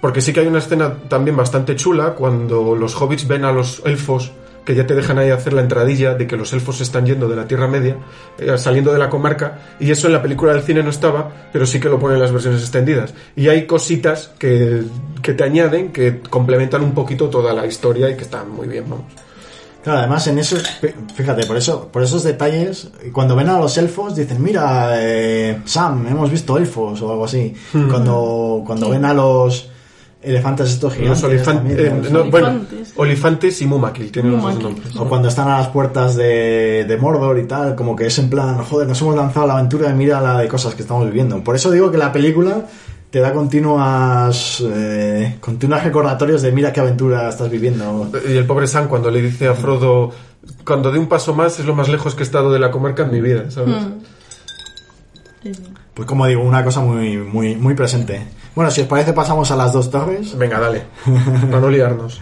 porque 0.00 0.20
sí 0.20 0.32
que 0.32 0.40
hay 0.40 0.48
una 0.48 0.58
escena 0.58 0.94
también 1.08 1.36
bastante 1.36 1.76
chula 1.76 2.14
cuando 2.14 2.74
los 2.74 3.00
hobbits 3.00 3.28
ven 3.28 3.44
a 3.44 3.52
los 3.52 3.82
elfos 3.84 4.32
que 4.64 4.74
ya 4.74 4.86
te 4.86 4.94
dejan 4.94 5.18
ahí 5.18 5.30
hacer 5.30 5.52
la 5.52 5.62
entradilla 5.62 6.14
de 6.14 6.26
que 6.26 6.36
los 6.36 6.52
elfos 6.52 6.80
están 6.80 7.06
yendo 7.06 7.28
de 7.28 7.36
la 7.36 7.46
Tierra 7.46 7.68
Media, 7.68 7.96
eh, 8.38 8.56
saliendo 8.56 8.92
de 8.92 8.98
la 8.98 9.10
comarca, 9.10 9.58
y 9.78 9.90
eso 9.90 10.06
en 10.06 10.14
la 10.14 10.22
película 10.22 10.52
del 10.52 10.62
cine 10.62 10.82
no 10.82 10.90
estaba, 10.90 11.30
pero 11.52 11.66
sí 11.66 11.78
que 11.80 11.88
lo 11.88 11.98
ponen 11.98 12.16
en 12.16 12.22
las 12.22 12.32
versiones 12.32 12.60
extendidas. 12.62 13.14
Y 13.36 13.48
hay 13.48 13.66
cositas 13.66 14.30
que, 14.38 14.82
que 15.22 15.34
te 15.34 15.44
añaden, 15.44 15.92
que 15.92 16.20
complementan 16.20 16.82
un 16.82 16.92
poquito 16.92 17.28
toda 17.28 17.52
la 17.52 17.66
historia 17.66 18.10
y 18.10 18.16
que 18.16 18.22
están 18.22 18.50
muy 18.50 18.66
bien, 18.66 18.84
vamos. 18.88 19.06
Claro, 19.84 19.98
además 19.98 20.26
en 20.28 20.38
esos, 20.38 20.62
fíjate, 21.14 21.44
por 21.44 21.58
eso, 21.58 21.88
por 21.92 22.02
esos 22.02 22.24
detalles, 22.24 22.88
cuando 23.12 23.36
ven 23.36 23.50
a 23.50 23.58
los 23.58 23.76
elfos 23.76 24.16
dicen, 24.16 24.42
mira, 24.42 24.94
eh, 24.94 25.60
Sam, 25.66 26.06
hemos 26.08 26.30
visto 26.30 26.56
elfos 26.56 27.02
o 27.02 27.10
algo 27.10 27.26
así. 27.26 27.54
Cuando, 27.90 28.62
cuando 28.64 28.88
ven 28.88 29.04
a 29.04 29.12
los 29.12 29.68
elefantes 30.24 30.70
estos 30.70 30.94
gigantes. 30.94 31.22
Los 31.22 31.30
olifan- 31.32 31.44
también, 31.56 31.78
eh, 31.80 31.90
bueno, 32.30 32.48
Olifantes. 32.48 32.92
Olifantes 32.96 33.62
y 33.62 33.66
Mumakil 33.66 34.10
tienen 34.10 34.32
los 34.32 34.42
dos 34.42 34.52
Mumakil. 34.54 34.74
nombres. 34.74 34.96
O 34.96 35.08
cuando 35.08 35.28
están 35.28 35.48
a 35.48 35.58
las 35.58 35.68
puertas 35.68 36.16
de, 36.16 36.84
de 36.88 36.96
Mordor 36.96 37.38
y 37.38 37.44
tal, 37.46 37.74
como 37.74 37.94
que 37.94 38.06
es 38.06 38.18
en 38.18 38.30
plan, 38.30 38.58
joder, 38.64 38.88
nos 38.88 39.00
hemos 39.02 39.14
lanzado 39.16 39.44
a 39.44 39.48
la 39.48 39.54
aventura 39.58 39.90
y 39.90 39.94
mira 39.94 40.20
la 40.20 40.38
de 40.38 40.48
cosas 40.48 40.74
que 40.74 40.82
estamos 40.82 41.04
viviendo. 41.06 41.42
Por 41.44 41.54
eso 41.56 41.70
digo 41.70 41.90
que 41.90 41.98
la 41.98 42.12
película 42.12 42.66
te 43.10 43.20
da 43.20 43.32
continuas, 43.32 44.60
eh, 44.66 45.36
continuos 45.40 45.84
recordatorios 45.84 46.42
de 46.42 46.50
mira 46.50 46.72
qué 46.72 46.80
aventura 46.80 47.28
estás 47.28 47.48
viviendo. 47.50 48.10
Y 48.28 48.32
el 48.36 48.44
pobre 48.46 48.66
Sam 48.66 48.88
cuando 48.88 49.10
le 49.10 49.22
dice 49.22 49.46
a 49.46 49.54
Frodo, 49.54 50.10
cuando 50.66 50.90
dé 50.90 50.98
un 50.98 51.06
paso 51.06 51.32
más 51.34 51.58
es 51.60 51.64
lo 51.66 51.74
más 51.76 51.88
lejos 51.88 52.14
que 52.16 52.22
he 52.22 52.26
estado 52.26 52.52
de 52.52 52.58
la 52.58 52.70
comarca 52.72 53.04
en 53.04 53.12
mi 53.12 53.20
vida, 53.20 53.50
¿sabes? 53.50 53.76
Sí. 55.42 55.52
Pues 55.94 56.08
como 56.08 56.26
digo, 56.26 56.42
una 56.42 56.64
cosa 56.64 56.80
muy, 56.80 57.18
muy, 57.18 57.54
muy 57.54 57.74
presente. 57.74 58.26
Bueno, 58.54 58.70
si 58.70 58.82
os 58.82 58.86
parece 58.86 59.12
pasamos 59.12 59.50
a 59.50 59.56
las 59.56 59.72
dos 59.72 59.90
torres. 59.90 60.36
Venga, 60.38 60.60
dale, 60.60 60.82
para 61.04 61.60
no 61.60 61.70
liarnos. 61.70 62.20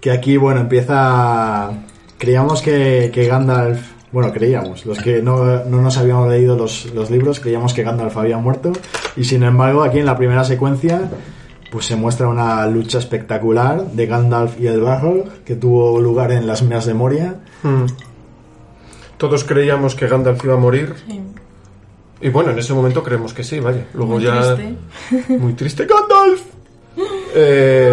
Que 0.00 0.10
aquí, 0.10 0.36
bueno, 0.36 0.60
empieza... 0.60 1.70
Creíamos 2.18 2.62
que, 2.62 3.10
que 3.12 3.26
Gandalf... 3.26 3.92
Bueno, 4.10 4.32
creíamos. 4.32 4.86
Los 4.86 5.00
que 5.00 5.22
no, 5.22 5.64
no 5.64 5.82
nos 5.82 5.96
habíamos 5.96 6.28
leído 6.28 6.56
los, 6.56 6.86
los 6.94 7.10
libros, 7.10 7.40
creíamos 7.40 7.74
que 7.74 7.82
Gandalf 7.82 8.16
había 8.16 8.38
muerto. 8.38 8.72
Y 9.16 9.24
sin 9.24 9.42
embargo, 9.42 9.82
aquí 9.82 9.98
en 9.98 10.06
la 10.06 10.16
primera 10.16 10.44
secuencia, 10.44 11.10
pues 11.72 11.86
se 11.86 11.96
muestra 11.96 12.28
una 12.28 12.64
lucha 12.68 12.98
espectacular 12.98 13.84
de 13.86 14.06
Gandalf 14.06 14.60
y 14.60 14.68
el 14.68 14.80
Balrog 14.80 15.42
que 15.44 15.56
tuvo 15.56 16.00
lugar 16.00 16.30
en 16.30 16.46
las 16.46 16.62
minas 16.62 16.86
de 16.86 16.94
Moria. 16.94 17.40
Mm. 17.64 17.86
Todos 19.16 19.42
creíamos 19.42 19.96
que 19.96 20.06
Gandalf 20.06 20.44
iba 20.44 20.54
a 20.54 20.58
morir. 20.58 20.94
Sí. 21.08 21.20
Y 22.24 22.30
bueno, 22.30 22.50
en 22.50 22.58
ese 22.58 22.72
momento 22.74 23.02
creemos 23.02 23.32
que 23.34 23.44
sí, 23.44 23.60
vaya. 23.60 23.86
Luego 23.94 24.14
Muy 24.14 24.24
ya. 24.24 24.56
triste. 24.56 24.74
Muy 25.38 25.52
triste, 25.52 25.86
Gandalf. 25.86 26.40
Eh, 27.36 27.92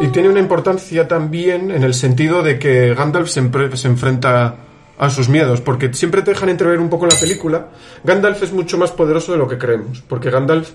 y 0.00 0.08
tiene 0.08 0.28
una 0.28 0.40
importancia 0.40 1.08
también 1.08 1.70
en 1.70 1.82
el 1.82 1.94
sentido 1.94 2.42
de 2.42 2.58
que 2.58 2.94
Gandalf 2.94 3.28
siempre 3.28 3.76
se 3.76 3.88
enfrenta 3.88 4.56
a 4.98 5.10
sus 5.10 5.28
miedos, 5.28 5.60
porque 5.60 5.92
siempre 5.94 6.22
te 6.22 6.32
dejan 6.32 6.48
entrever 6.48 6.78
un 6.80 6.88
poco 6.88 7.04
en 7.06 7.10
la 7.14 7.20
película. 7.20 7.66
Gandalf 8.04 8.42
es 8.42 8.52
mucho 8.52 8.78
más 8.78 8.90
poderoso 8.92 9.32
de 9.32 9.38
lo 9.38 9.48
que 9.48 9.56
creemos, 9.58 10.02
porque 10.06 10.30
Gandalf, 10.30 10.70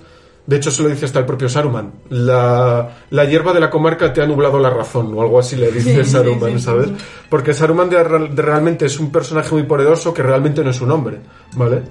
de 0.46 0.56
hecho, 0.58 0.72
se 0.72 0.82
lo 0.84 0.90
dice 0.90 1.06
hasta 1.06 1.20
el 1.20 1.26
propio 1.26 1.48
Saruman. 1.50 1.92
La, 2.10 2.90
la 3.12 3.26
hierba 3.26 3.54
de 3.54 3.60
la 3.62 3.70
comarca 3.70 4.12
te 4.12 4.22
ha 4.22 4.26
nublado 4.26 4.60
la 4.60 4.70
razón, 4.70 5.14
o 5.16 5.22
algo 5.22 5.40
así 5.40 5.56
le 5.56 5.72
dice 5.72 6.04
Sí, 6.04 6.12
Saruman, 6.12 6.52
sí, 6.54 6.58
sí. 6.60 6.64
¿sabes? 6.66 6.90
Porque 7.30 7.54
Saruman 7.54 7.90
de- 7.90 8.04
de 8.30 8.42
realmente 8.42 8.86
es 8.86 9.00
un 9.00 9.12
personaje 9.12 9.54
muy 9.54 9.64
poderoso 9.64 10.14
que 10.14 10.24
realmente 10.24 10.64
no 10.64 10.70
es 10.72 10.82
un 10.82 10.92
hombre, 10.92 11.20
¿vale? 11.56 11.82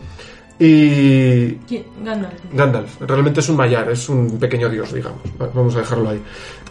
Y, 0.59 1.55
¿Quién? 1.67 1.85
Gandalf. 2.05 2.35
Gandalf. 2.53 3.01
Realmente 3.01 3.41
es 3.41 3.49
un 3.49 3.57
Mayar, 3.57 3.91
es 3.91 4.09
un 4.09 4.39
pequeño 4.39 4.69
dios, 4.69 4.93
digamos. 4.93 5.21
Va- 5.41 5.51
Vamos 5.53 5.75
a 5.77 5.79
dejarlo 5.81 6.11
ahí. 6.11 6.23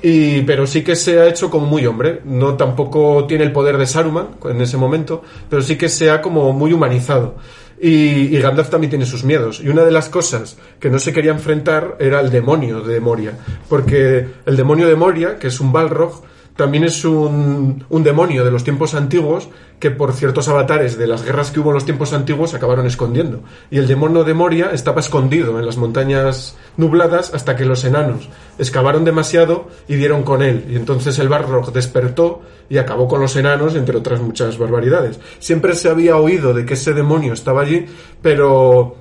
Y, 0.02 0.42
pero 0.44 0.66
sí 0.66 0.84
que 0.84 0.96
se 0.96 1.20
ha 1.20 1.28
hecho 1.28 1.50
como 1.50 1.66
muy 1.66 1.86
hombre. 1.86 2.22
No 2.26 2.56
tampoco 2.56 3.26
tiene 3.28 3.44
el 3.44 3.52
poder 3.52 3.78
de 3.78 3.86
Saruman 3.86 4.30
en 4.50 4.62
ese 4.62 4.78
momento, 4.78 5.24
pero 5.50 5.62
sí 5.62 5.78
que 5.78 5.90
se 5.90 6.10
ha 6.10 6.22
como 6.22 6.54
muy 6.54 6.74
humanizado. 6.74 7.36
Y, 7.82 8.36
y 8.36 8.40
Gandalf 8.40 8.70
también 8.70 8.92
tiene 8.92 9.06
sus 9.06 9.24
miedos. 9.24 9.60
Y 9.60 9.68
una 9.70 9.84
de 9.84 9.92
las 9.92 10.08
cosas 10.08 10.58
que 10.80 10.90
no 10.90 11.00
se 11.00 11.12
quería 11.12 11.32
enfrentar 11.32 11.98
era 12.00 12.20
el 12.22 12.30
demonio 12.30 12.82
de 12.82 13.00
Moria. 13.00 13.34
Porque 13.68 14.26
el 14.46 14.56
demonio 14.56 14.88
de 14.88 14.96
Moria, 14.96 15.38
que 15.40 15.48
es 15.48 15.60
un 15.60 15.72
Balrog, 15.74 16.22
también 16.56 16.84
es 16.84 17.06
un, 17.06 17.86
demonio 17.90 18.44
de 18.44 18.52
los 18.52 18.64
tiempos 18.64 18.94
antiguos 18.94 19.50
que 19.80 19.90
por 19.90 20.14
ciertos 20.14 20.48
avatares 20.48 20.98
de 20.98 21.08
las 21.08 21.24
guerras 21.24 21.50
que 21.50 21.60
hubo 21.60 21.70
en 21.70 21.76
los 21.76 21.86
tiempos 21.86 22.14
antiguos 22.14 22.54
acabaron 22.54 22.86
escondiendo. 22.86 23.42
Y 23.72 23.78
el 23.78 23.88
demonio 23.88 24.24
de 24.24 24.34
Moria 24.34 24.72
estaba 24.74 25.00
escondido 25.00 25.60
en 25.60 25.66
las 25.66 25.78
montañas 25.78 26.56
nubladas 26.78 27.34
hasta 27.34 27.56
que 27.56 27.66
los 27.66 27.84
enanos 27.84 28.30
excavaron 28.60 29.06
demasiado 29.06 29.70
y 29.88 29.96
dieron 29.96 30.24
con 30.24 30.44
él. 30.44 30.66
Y 30.70 30.76
entonces 30.76 31.18
el 31.20 31.30
Balrog 31.30 31.72
despertó 31.72 32.42
y 32.70 32.78
acabó 32.78 33.08
con 33.08 33.22
los 33.22 33.36
enanos, 33.36 33.76
entre 33.76 33.98
otras 33.98 34.22
muchas 34.22 34.58
barbaridades. 34.58 35.20
Siempre 35.40 35.74
se 35.76 35.90
había 35.90 36.18
oído 36.18 36.54
de 36.54 36.66
que 36.66 36.76
ese 36.76 36.94
demonio 36.94 37.34
estaba 37.34 37.62
allí, 37.62 37.86
pero 38.22 38.98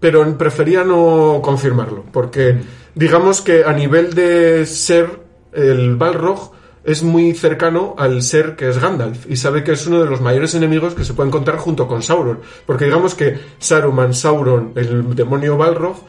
pero 0.00 0.38
prefería 0.38 0.84
no 0.84 1.40
confirmarlo, 1.42 2.04
porque 2.12 2.56
digamos 2.94 3.40
que 3.40 3.64
a 3.64 3.72
nivel 3.72 4.14
de 4.14 4.64
ser 4.64 5.20
el 5.52 5.96
Balrog 5.96 6.52
es 6.88 7.02
muy 7.02 7.34
cercano 7.34 7.94
al 7.98 8.22
ser 8.22 8.56
que 8.56 8.66
es 8.70 8.78
Gandalf 8.78 9.30
y 9.30 9.36
sabe 9.36 9.62
que 9.62 9.72
es 9.72 9.86
uno 9.86 10.02
de 10.02 10.08
los 10.08 10.22
mayores 10.22 10.54
enemigos 10.54 10.94
que 10.94 11.04
se 11.04 11.12
puede 11.12 11.28
encontrar 11.28 11.58
junto 11.58 11.86
con 11.86 12.02
Sauron, 12.02 12.40
porque 12.64 12.86
digamos 12.86 13.14
que 13.14 13.38
Saruman, 13.58 14.14
Sauron, 14.14 14.72
el 14.74 15.14
demonio 15.14 15.58
Balrog 15.58 16.02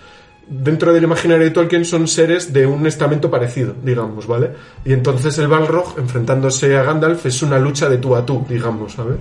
dentro 0.48 0.94
del 0.94 1.04
imaginario 1.04 1.44
de 1.44 1.52
Tolkien 1.52 1.84
son 1.84 2.08
seres 2.08 2.54
de 2.54 2.66
un 2.66 2.88
estamento 2.88 3.30
parecido, 3.30 3.76
digamos, 3.84 4.26
¿vale? 4.26 4.52
Y 4.86 4.94
entonces 4.94 5.38
el 5.38 5.50
Balrog, 5.50 6.00
enfrentándose 6.00 6.76
a 6.78 6.84
Gandalf, 6.84 7.26
es 7.26 7.44
una 7.44 7.60
lucha 7.60 7.90
de 7.90 7.98
tú 7.98 8.16
a 8.16 8.26
tú, 8.26 8.46
digamos, 8.48 8.94
¿sabes? 8.94 9.18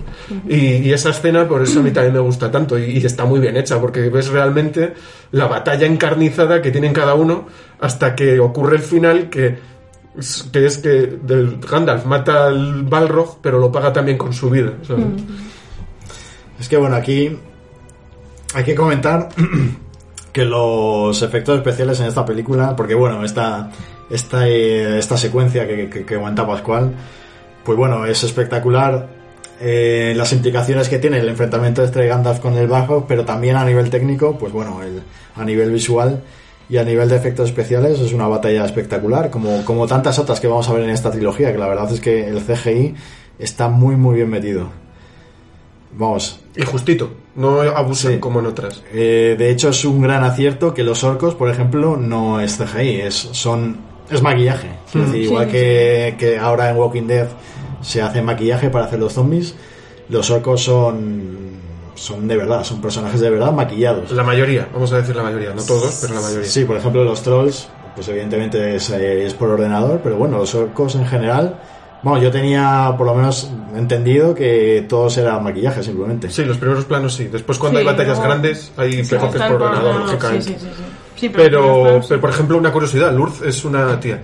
y, 0.47 0.77
y 0.77 0.93
esa 0.93 1.09
escena, 1.09 1.45
por 1.45 1.61
eso 1.61 1.81
a 1.81 1.83
mí 1.83 1.91
también 1.91 2.13
me 2.13 2.19
gusta 2.19 2.49
tanto, 2.49 2.79
y, 2.79 2.97
y 2.97 3.05
está 3.05 3.25
muy 3.25 3.41
bien 3.41 3.57
hecha, 3.57 3.79
porque 3.79 4.09
ves 4.09 4.29
realmente 4.29 4.93
la 5.31 5.45
batalla 5.45 5.85
encarnizada 5.85 6.61
que 6.61 6.71
tienen 6.71 6.93
cada 6.93 7.13
uno 7.13 7.47
hasta 7.79 8.15
que 8.15 8.39
ocurre 8.39 8.77
el 8.77 8.81
final 8.81 9.29
que 9.29 9.77
que, 10.51 10.65
es 10.65 10.77
que 10.79 10.89
del- 11.21 11.59
Gandalf 11.59 12.05
mata 12.05 12.47
al 12.47 12.83
Balrog, 12.83 13.37
pero 13.41 13.59
lo 13.59 13.71
paga 13.71 13.93
también 13.93 14.17
con 14.17 14.33
su 14.33 14.49
vida, 14.49 14.73
¿sabes? 14.85 15.05
Es 16.59 16.67
que 16.67 16.77
bueno, 16.77 16.95
aquí 16.95 17.37
hay 18.53 18.63
que 18.63 18.75
comentar 18.75 19.29
que 20.33 20.45
los 20.45 21.21
efectos 21.21 21.57
especiales 21.57 21.99
en 21.99 22.07
esta 22.07 22.25
película, 22.25 22.75
porque 22.75 22.95
bueno, 22.95 23.23
esta, 23.23 23.71
esta, 24.09 24.47
esta 24.47 25.17
secuencia 25.17 25.67
que, 25.67 25.89
que, 25.89 26.05
que 26.05 26.15
comenta 26.15 26.45
Pascual, 26.45 26.91
pues 27.63 27.77
bueno, 27.77 28.05
es 28.05 28.23
espectacular. 28.23 29.07
eh, 29.61 30.13
las 30.15 30.31
implicaciones 30.33 30.89
que 30.89 30.99
tiene 30.99 31.19
el 31.19 31.29
enfrentamiento 31.29 31.83
entre 31.83 32.07
Gandalf 32.07 32.39
con 32.39 32.55
el 32.55 32.67
bajo, 32.67 33.05
pero 33.07 33.25
también 33.25 33.55
a 33.57 33.63
nivel 33.65 33.89
técnico, 33.89 34.37
pues 34.37 34.51
bueno, 34.53 34.81
el, 34.83 35.01
a 35.35 35.43
nivel 35.45 35.71
visual 35.71 36.21
y 36.69 36.77
a 36.77 36.83
nivel 36.83 37.09
de 37.09 37.15
efectos 37.15 37.49
especiales 37.49 37.99
es 37.99 38.13
una 38.13 38.27
batalla 38.27 38.63
espectacular, 38.65 39.29
como, 39.31 39.65
como 39.65 39.87
tantas 39.87 40.19
otras 40.19 40.39
que 40.39 40.47
vamos 40.47 40.69
a 40.69 40.73
ver 40.73 40.83
en 40.83 40.91
esta 40.91 41.09
trilogía, 41.11 41.51
que 41.51 41.57
la 41.57 41.67
verdad 41.67 41.91
es 41.91 41.99
que 41.99 42.27
el 42.27 42.39
CGI 42.41 42.93
está 43.39 43.67
muy 43.69 43.95
muy 43.95 44.17
bien 44.17 44.29
metido. 44.29 44.67
Vamos, 45.91 46.39
Y 46.55 46.61
justito, 46.63 47.09
no 47.35 47.61
abusan 47.61 48.13
Sí. 48.13 48.19
como 48.19 48.39
en 48.39 48.45
otras. 48.45 48.83
eh, 48.93 49.35
de 49.37 49.49
hecho, 49.49 49.69
es 49.69 49.83
un 49.85 50.01
gran 50.01 50.23
acierto 50.23 50.73
que 50.73 50.83
los 50.83 51.03
orcos, 51.03 51.33
por 51.33 51.49
ejemplo, 51.49 51.97
no 51.97 52.39
es 52.39 52.57
CGI, 52.57 53.01
es, 53.01 53.15
son, 53.15 53.77
es 54.11 54.21
maquillaje. 54.21 54.67
Es 54.87 54.93
decir, 54.93 55.11
Sí, 55.13 55.17
igual 55.21 55.45
sí. 55.47 55.51
que, 55.53 56.15
que 56.19 56.37
ahora 56.37 56.69
en 56.69 56.77
Walking 56.77 57.07
Dead 57.07 57.27
se 57.81 58.01
hace 58.03 58.21
maquillaje 58.21 58.69
para 58.69 58.85
hacer 58.85 58.99
los 58.99 59.13
zombies, 59.13 59.55
los 60.09 60.29
orcos 60.29 60.61
son, 60.63 61.58
son 61.99 62.27
de 62.27 62.37
verdad, 62.37 62.63
son 62.63 62.81
personajes 62.81 63.19
de 63.19 63.29
verdad 63.29 63.51
maquillados. 63.51 64.11
La 64.11 64.23
mayoría, 64.23 64.67
vamos 64.73 64.91
a 64.93 64.97
decir 64.97 65.15
la 65.15 65.23
mayoría, 65.23 65.53
no 65.53 65.61
todos, 65.63 65.99
pero 66.01 66.13
la 66.15 66.21
mayoría. 66.21 66.47
Sí, 66.47 66.65
por 66.65 66.77
ejemplo, 66.77 67.03
los 67.03 67.21
trolls, 67.21 67.67
pues 67.95 68.07
evidentemente 68.07 68.75
es, 68.75 68.89
eh, 68.91 69.25
es 69.25 69.33
por 69.33 69.49
ordenador, 69.49 69.99
pero 70.03 70.15
bueno, 70.17 70.37
los 70.37 70.53
orcos 70.55 70.95
en 70.95 71.05
general. 71.05 71.59
Bueno, 72.01 72.21
yo 72.23 72.31
tenía 72.31 72.93
por 72.97 73.05
lo 73.07 73.13
menos 73.13 73.51
entendido 73.75 74.33
que 74.33 74.85
todos 74.87 75.17
eran 75.17 75.43
maquillaje 75.43 75.83
simplemente. 75.83 76.29
Sí, 76.29 76.45
los 76.45 76.57
primeros 76.57 76.85
planos 76.85 77.13
sí. 77.13 77.25
Después 77.27 77.57
cuando 77.57 77.79
Sí, 77.79 77.85
hay 77.85 77.91
batallas 77.91 78.17
luego- 78.17 78.23
grandes 78.31 78.71
hay 78.77 79.03
Sí, 79.03 79.15
por 79.15 79.29
ordenador, 79.61 79.95
lógicamente. 80.01 80.43
Sí, 80.45 80.53
sí, 80.53 80.59
sí, 80.59 80.67
sí. 80.77 80.83
Sí, 81.17 81.27
pero, 81.27 81.43
Pero, 81.43 81.83
pero, 81.83 82.01
pero, 82.07 82.21
por 82.21 82.29
ejemplo, 82.29 82.57
una 82.57 82.71
curiosidad, 82.71 83.13
Lurz 83.13 83.41
es 83.41 83.65
una 83.65 83.99
tía. 83.99 84.21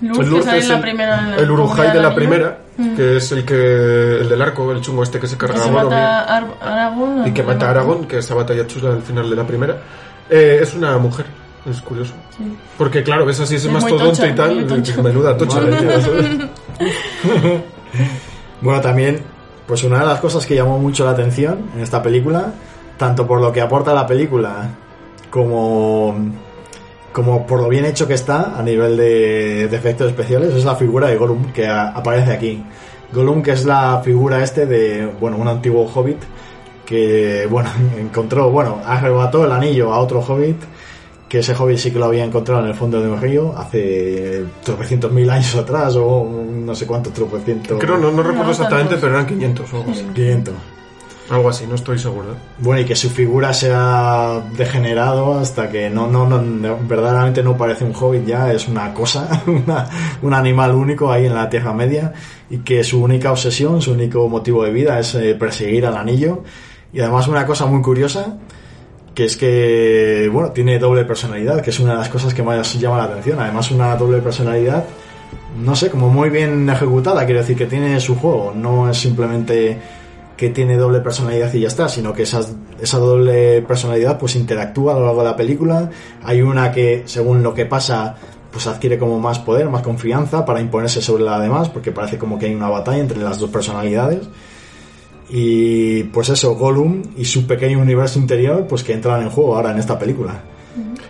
El 0.00 0.12
que 0.12 0.42
sale 0.42 0.58
es 0.58 0.64
en 0.64 0.68
la 0.70 0.76
el- 0.76 0.80
primera. 0.82 1.18
en 1.20 1.30
la 1.32 1.36
el 1.38 1.50
Urujai 1.50 1.68
comunidad 1.76 1.94
de 1.94 2.02
la 2.02 2.14
primera, 2.14 2.58
Mm. 2.76 2.94
que 2.96 3.16
es 3.16 3.32
el 3.32 3.44
que 3.44 4.18
el 4.20 4.28
del 4.28 4.40
arco, 4.42 4.70
el 4.70 4.80
chungo 4.80 5.02
este 5.02 5.18
que 5.18 5.26
se 5.26 5.36
Que 5.36 5.46
carga 5.46 5.62
se 5.64 5.70
mata 5.72 6.20
a 6.20 6.36
Ar- 6.36 6.54
Aragorn. 6.60 7.26
y 7.26 7.32
que 7.32 7.42
mata 7.42 7.66
a 7.66 7.70
Aragorn, 7.70 8.04
que 8.06 8.18
esa 8.18 8.34
batalla 8.34 8.66
chula 8.66 8.90
al 8.92 9.02
final 9.02 9.28
de 9.28 9.34
la 9.36 9.44
primera, 9.46 9.76
eh, 10.30 10.60
es 10.62 10.74
una 10.74 10.96
mujer. 10.98 11.26
Es 11.68 11.80
curioso. 11.82 12.14
Sí. 12.36 12.56
Porque 12.78 13.02
claro, 13.02 13.26
ves 13.26 13.40
así 13.40 13.56
ese 13.56 13.68
mastodonte 13.68 14.28
y 14.28 14.32
tal, 14.34 14.64
menuda 15.02 15.36
tocha. 15.36 15.60
Bueno, 18.60 18.80
también, 18.80 19.20
pues 19.66 19.84
una 19.84 20.00
de 20.00 20.06
las 20.06 20.20
cosas 20.20 20.44
que 20.46 20.54
llamó 20.54 20.78
mucho 20.78 21.04
la 21.04 21.12
atención 21.12 21.70
en 21.74 21.80
esta 21.82 22.02
película, 22.02 22.52
tanto 22.96 23.26
por 23.26 23.40
lo 23.40 23.52
que 23.52 23.60
aporta 23.60 23.94
la 23.94 24.06
película 24.06 24.68
como, 25.30 26.16
como 27.18 27.46
por 27.46 27.60
lo 27.60 27.68
bien 27.68 27.84
hecho 27.84 28.06
que 28.06 28.14
está 28.14 28.54
a 28.58 28.62
nivel 28.62 28.96
de, 28.96 29.66
de 29.68 29.76
efectos 29.76 30.06
especiales, 30.08 30.54
es 30.54 30.64
la 30.64 30.76
figura 30.76 31.08
de 31.08 31.16
Gollum 31.16 31.52
que 31.52 31.66
a- 31.66 31.88
aparece 31.90 32.32
aquí. 32.32 32.62
Gollum, 33.12 33.42
que 33.42 33.50
es 33.52 33.64
la 33.64 34.00
figura 34.04 34.42
este 34.42 34.66
de, 34.66 35.06
bueno, 35.20 35.36
un 35.36 35.48
antiguo 35.48 35.90
hobbit 35.92 36.18
que, 36.86 37.46
bueno, 37.50 37.70
encontró, 37.98 38.50
bueno, 38.50 38.78
arrebató 38.86 39.44
el 39.44 39.52
anillo 39.52 39.92
a 39.92 39.98
otro 39.98 40.20
hobbit 40.20 40.56
que 41.28 41.40
ese 41.40 41.54
hobbit 41.54 41.76
sí 41.76 41.90
que 41.90 41.98
lo 41.98 42.06
había 42.06 42.24
encontrado 42.24 42.62
en 42.62 42.68
el 42.68 42.74
fondo 42.74 43.02
de 43.02 43.08
un 43.10 43.20
río 43.20 43.52
hace 43.58 44.44
tropecientos 44.64 45.12
mil 45.12 45.28
años 45.28 45.54
atrás 45.56 45.94
o 45.96 46.24
no 46.24 46.74
sé 46.74 46.86
cuántos 46.86 47.12
tropecientos 47.12 47.78
Creo, 47.78 47.98
no, 47.98 48.10
no 48.10 48.22
recuerdo 48.22 48.44
No, 48.44 48.50
exactamente, 48.50 48.94
tantos. 48.94 49.00
pero 49.02 49.14
eran 49.14 49.26
500 49.26 49.72
o 49.72 49.76
algo 49.76 49.90
así. 49.90 50.04
500 50.14 50.54
Algo 51.30 51.50
así, 51.50 51.66
no 51.66 51.74
estoy 51.74 51.98
seguro. 51.98 52.28
Bueno, 52.58 52.80
y 52.80 52.84
que 52.86 52.96
su 52.96 53.10
figura 53.10 53.52
se 53.52 53.70
ha 53.74 54.40
degenerado 54.56 55.38
hasta 55.38 55.68
que 55.68 55.90
no, 55.90 56.06
no, 56.06 56.26
no, 56.26 56.40
no- 56.40 56.78
verdaderamente 56.88 57.42
no 57.42 57.54
parece 57.56 57.84
un 57.84 57.92
hobbit 57.94 58.24
ya, 58.24 58.50
es 58.52 58.66
una 58.66 58.94
cosa, 58.94 59.42
una- 59.46 59.86
un 60.22 60.32
animal 60.32 60.74
único 60.74 61.12
ahí 61.12 61.26
en 61.26 61.34
la 61.34 61.50
Tierra 61.50 61.74
Media 61.74 62.14
y 62.48 62.58
que 62.58 62.82
su 62.82 63.02
única 63.02 63.30
obsesión, 63.30 63.82
su 63.82 63.92
único 63.92 64.26
motivo 64.28 64.64
de 64.64 64.70
vida 64.72 64.98
es 64.98 65.14
eh, 65.16 65.34
perseguir 65.34 65.84
al 65.84 65.96
anillo. 65.98 66.42
Y 66.94 67.00
además 67.00 67.28
una 67.28 67.44
cosa 67.44 67.66
muy 67.66 67.82
curiosa, 67.82 68.38
que 69.14 69.24
es 69.26 69.36
que, 69.36 70.30
bueno, 70.32 70.52
tiene 70.52 70.78
doble 70.78 71.04
personalidad, 71.04 71.60
que 71.60 71.68
es 71.70 71.78
una 71.80 71.92
de 71.92 71.98
las 71.98 72.08
cosas 72.08 72.32
que 72.32 72.42
más 72.42 72.72
llama 72.80 72.96
la 72.96 73.04
atención. 73.04 73.38
Además 73.38 73.70
una 73.70 73.94
doble 73.96 74.22
personalidad, 74.22 74.84
no 75.58 75.76
sé, 75.76 75.90
como 75.90 76.08
muy 76.08 76.30
bien 76.30 76.70
ejecutada, 76.70 77.26
quiero 77.26 77.40
decir 77.40 77.56
que 77.58 77.66
tiene 77.66 78.00
su 78.00 78.16
juego, 78.16 78.54
no 78.56 78.88
es 78.88 78.96
simplemente 78.96 79.78
que 80.38 80.50
tiene 80.50 80.76
doble 80.76 81.00
personalidad 81.00 81.52
y 81.52 81.60
ya 81.62 81.66
está, 81.66 81.88
sino 81.88 82.12
que 82.12 82.22
esa, 82.22 82.40
doble 82.92 83.60
personalidad 83.62 84.18
pues 84.18 84.36
interactúa 84.36 84.94
a 84.94 84.98
lo 84.98 85.06
largo 85.06 85.22
de 85.22 85.28
la 85.30 85.36
película. 85.36 85.90
Hay 86.22 86.42
una 86.42 86.70
que, 86.70 87.02
según 87.06 87.42
lo 87.42 87.52
que 87.52 87.66
pasa, 87.66 88.14
pues 88.52 88.68
adquiere 88.68 89.00
como 89.00 89.18
más 89.18 89.40
poder, 89.40 89.68
más 89.68 89.82
confianza 89.82 90.44
para 90.44 90.60
imponerse 90.60 91.02
sobre 91.02 91.24
la 91.24 91.40
demás, 91.40 91.68
porque 91.68 91.90
parece 91.90 92.18
como 92.18 92.38
que 92.38 92.46
hay 92.46 92.54
una 92.54 92.68
batalla 92.68 92.98
entre 92.98 93.18
las 93.18 93.40
dos 93.40 93.50
personalidades. 93.50 94.28
Y 95.28 96.04
pues 96.04 96.28
eso, 96.28 96.54
Gollum 96.54 97.02
y 97.16 97.24
su 97.24 97.44
pequeño 97.48 97.80
universo 97.80 98.20
interior, 98.20 98.64
pues 98.68 98.84
que 98.84 98.92
entran 98.92 99.20
en 99.22 99.30
juego 99.30 99.56
ahora 99.56 99.72
en 99.72 99.78
esta 99.78 99.98
película. 99.98 100.40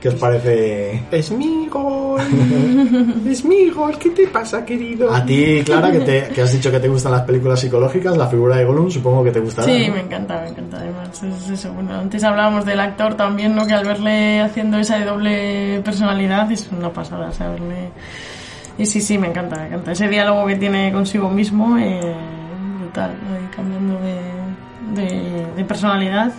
¿Qué 0.00 0.08
os 0.08 0.14
parece? 0.14 1.02
Es 1.10 1.30
mi 1.32 1.66
gol. 1.66 2.20
es 3.28 3.44
mi 3.44 3.68
gol. 3.70 3.98
¿Qué 3.98 4.10
te 4.10 4.28
pasa, 4.28 4.64
querido? 4.64 5.12
A 5.12 5.24
ti, 5.24 5.62
Clara, 5.64 5.90
que, 5.90 6.00
te, 6.00 6.28
que 6.28 6.42
has 6.42 6.52
dicho 6.52 6.70
que 6.70 6.78
te 6.78 6.88
gustan 6.88 7.12
las 7.12 7.22
películas 7.22 7.58
psicológicas, 7.58 8.16
la 8.16 8.28
figura 8.28 8.56
de 8.56 8.64
Gollum 8.64 8.90
supongo 8.90 9.24
que 9.24 9.32
te 9.32 9.40
gustará. 9.40 9.66
Sí, 9.66 9.88
¿no? 9.88 9.94
me 9.94 10.00
encanta, 10.00 10.40
me 10.40 10.48
encanta 10.50 10.76
además. 10.76 11.22
Es 11.22 11.50
eso. 11.50 11.72
Bueno, 11.72 11.94
antes 11.94 12.22
hablábamos 12.22 12.64
del 12.64 12.78
actor 12.78 13.14
también, 13.14 13.56
¿no? 13.56 13.66
Que 13.66 13.74
al 13.74 13.84
verle 13.84 14.40
haciendo 14.40 14.78
esa 14.78 14.98
de 14.98 15.04
doble 15.04 15.80
personalidad 15.84 16.50
es 16.52 16.68
una 16.70 16.92
pasada, 16.92 17.28
o 17.28 17.32
sea, 17.32 17.50
verle... 17.50 17.90
Y 18.78 18.86
sí, 18.86 19.00
sí, 19.00 19.18
me 19.18 19.26
encanta, 19.26 19.56
me 19.56 19.66
encanta. 19.66 19.90
Ese 19.90 20.06
diálogo 20.06 20.46
que 20.46 20.54
tiene 20.54 20.92
consigo 20.92 21.28
mismo, 21.28 21.76
eh, 21.76 22.14
brutal, 22.78 23.10
eh, 23.10 23.48
cambiando 23.56 23.98
de, 24.00 25.02
de, 25.02 25.46
de 25.56 25.64
personalidad. 25.64 26.32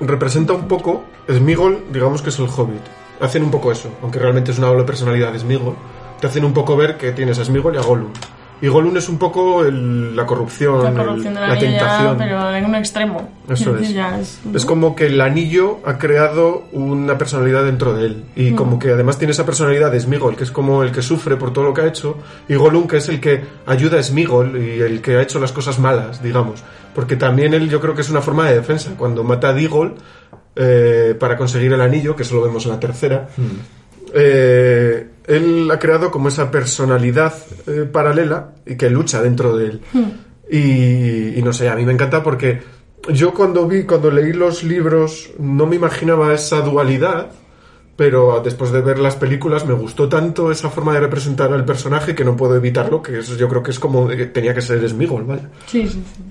Representa 0.00 0.52
un 0.52 0.68
poco. 0.68 1.04
Smigol, 1.28 1.84
digamos 1.92 2.22
que 2.22 2.30
es 2.30 2.38
el 2.38 2.46
hobbit. 2.46 2.82
Hacen 3.20 3.42
un 3.42 3.50
poco 3.50 3.72
eso, 3.72 3.90
aunque 4.02 4.18
realmente 4.18 4.52
es 4.52 4.58
una 4.58 4.68
doble 4.68 4.84
personalidad 4.84 5.32
de 5.32 5.40
Smigol. 5.40 5.74
Te 6.20 6.26
hacen 6.26 6.44
un 6.44 6.52
poco 6.52 6.76
ver 6.76 6.96
que 6.96 7.12
tienes 7.12 7.38
a 7.38 7.44
Smigol 7.44 7.74
y 7.74 7.78
a 7.78 7.82
Gollum. 7.82 8.12
Y 8.60 8.66
Gollum 8.68 8.96
es 8.96 9.08
un 9.08 9.18
poco 9.18 9.64
el- 9.64 10.16
la 10.16 10.26
corrupción, 10.26 10.82
La 10.82 10.88
el- 10.90 10.94
corrupción 10.96 11.34
de 11.34 11.40
la, 11.40 11.58
tentación. 11.58 12.16
pero 12.18 12.54
en 12.56 12.64
un 12.64 12.74
extremo. 12.74 13.28
Eso 13.48 13.76
es. 13.76 13.90
Es, 13.90 14.40
Es 14.54 14.64
como 14.64 14.96
que 14.96 15.06
el 15.06 15.20
anillo 15.20 15.78
ha 15.84 15.96
creado 15.98 16.64
una 16.72 17.16
personalidad 17.18 17.64
dentro 17.64 17.94
de 17.94 18.06
él. 18.06 18.24
Y 18.34 18.52
como 18.52 18.78
que 18.78 18.90
además 18.90 19.16
tiene 19.18 19.30
esa 19.32 19.46
personalidad 19.46 19.92
de 19.92 20.00
Smigol, 20.00 20.34
que 20.36 20.42
es 20.44 20.50
como 20.50 20.82
el 20.82 20.90
que 20.90 21.02
sufre 21.02 21.36
por 21.36 21.52
todo 21.52 21.64
lo 21.64 21.74
que 21.74 21.82
ha 21.82 21.86
hecho. 21.86 22.18
Y 22.48 22.56
Gollum, 22.56 22.88
que 22.88 22.96
es 22.96 23.08
el 23.08 23.20
que 23.20 23.42
ayuda 23.66 24.00
a 24.00 24.02
Smigol 24.02 24.60
y 24.60 24.80
el 24.80 25.00
que 25.02 25.16
ha 25.16 25.22
hecho 25.22 25.38
las 25.38 25.52
cosas 25.52 25.78
malas, 25.78 26.22
digamos. 26.22 26.64
Porque 26.94 27.14
también 27.16 27.54
él, 27.54 27.68
yo 27.70 27.80
creo 27.80 27.94
que 27.94 28.00
es 28.00 28.10
una 28.10 28.22
forma 28.22 28.48
de 28.48 28.56
defensa. 28.56 28.90
Cuando 28.98 29.22
mata 29.22 29.50
a 29.50 29.52
Deagle 29.52 29.92
eh, 30.56 31.14
para 31.18 31.36
conseguir 31.36 31.72
el 31.72 31.80
anillo, 31.80 32.16
que 32.16 32.24
eso 32.24 32.34
lo 32.34 32.42
vemos 32.42 32.64
en 32.66 32.72
la 32.72 32.80
tercera. 32.80 33.28
eh, 34.14 35.06
él 35.28 35.70
ha 35.70 35.78
creado 35.78 36.10
como 36.10 36.28
esa 36.28 36.50
personalidad 36.50 37.34
eh, 37.66 37.86
paralela 37.90 38.54
y 38.66 38.76
que 38.76 38.90
lucha 38.90 39.22
dentro 39.22 39.56
de 39.56 39.66
él. 39.66 39.80
Y, 40.50 41.38
y 41.38 41.42
no 41.42 41.52
sé, 41.52 41.68
a 41.68 41.76
mí 41.76 41.84
me 41.84 41.92
encanta 41.92 42.22
porque 42.22 42.60
yo 43.12 43.34
cuando 43.34 43.68
vi, 43.68 43.84
cuando 43.84 44.10
leí 44.10 44.32
los 44.32 44.64
libros, 44.64 45.30
no 45.38 45.66
me 45.66 45.76
imaginaba 45.76 46.34
esa 46.34 46.62
dualidad, 46.62 47.30
pero 47.96 48.40
después 48.42 48.72
de 48.72 48.80
ver 48.80 48.98
las 48.98 49.16
películas 49.16 49.66
me 49.66 49.74
gustó 49.74 50.08
tanto 50.08 50.50
esa 50.50 50.70
forma 50.70 50.94
de 50.94 51.00
representar 51.00 51.52
al 51.52 51.64
personaje 51.64 52.14
que 52.14 52.24
no 52.24 52.36
puedo 52.36 52.56
evitarlo, 52.56 53.02
que 53.02 53.18
eso 53.18 53.36
yo 53.36 53.48
creo 53.48 53.62
que 53.62 53.70
es 53.70 53.78
como 53.78 54.08
que 54.08 54.26
tenía 54.26 54.54
que 54.54 54.62
ser 54.62 54.88
Smigol, 54.88 55.24
¿vale? 55.24 55.42
Sí, 55.66 55.86
sí, 55.88 56.02
sí. 56.14 56.22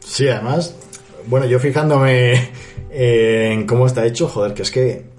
Sí, 0.00 0.28
además, 0.28 0.74
bueno, 1.26 1.46
yo 1.46 1.58
fijándome 1.58 2.50
eh, 2.90 3.50
en 3.52 3.66
cómo 3.66 3.86
está 3.86 4.06
hecho, 4.06 4.28
joder, 4.28 4.54
que 4.54 4.62
es 4.62 4.70
que 4.70 5.17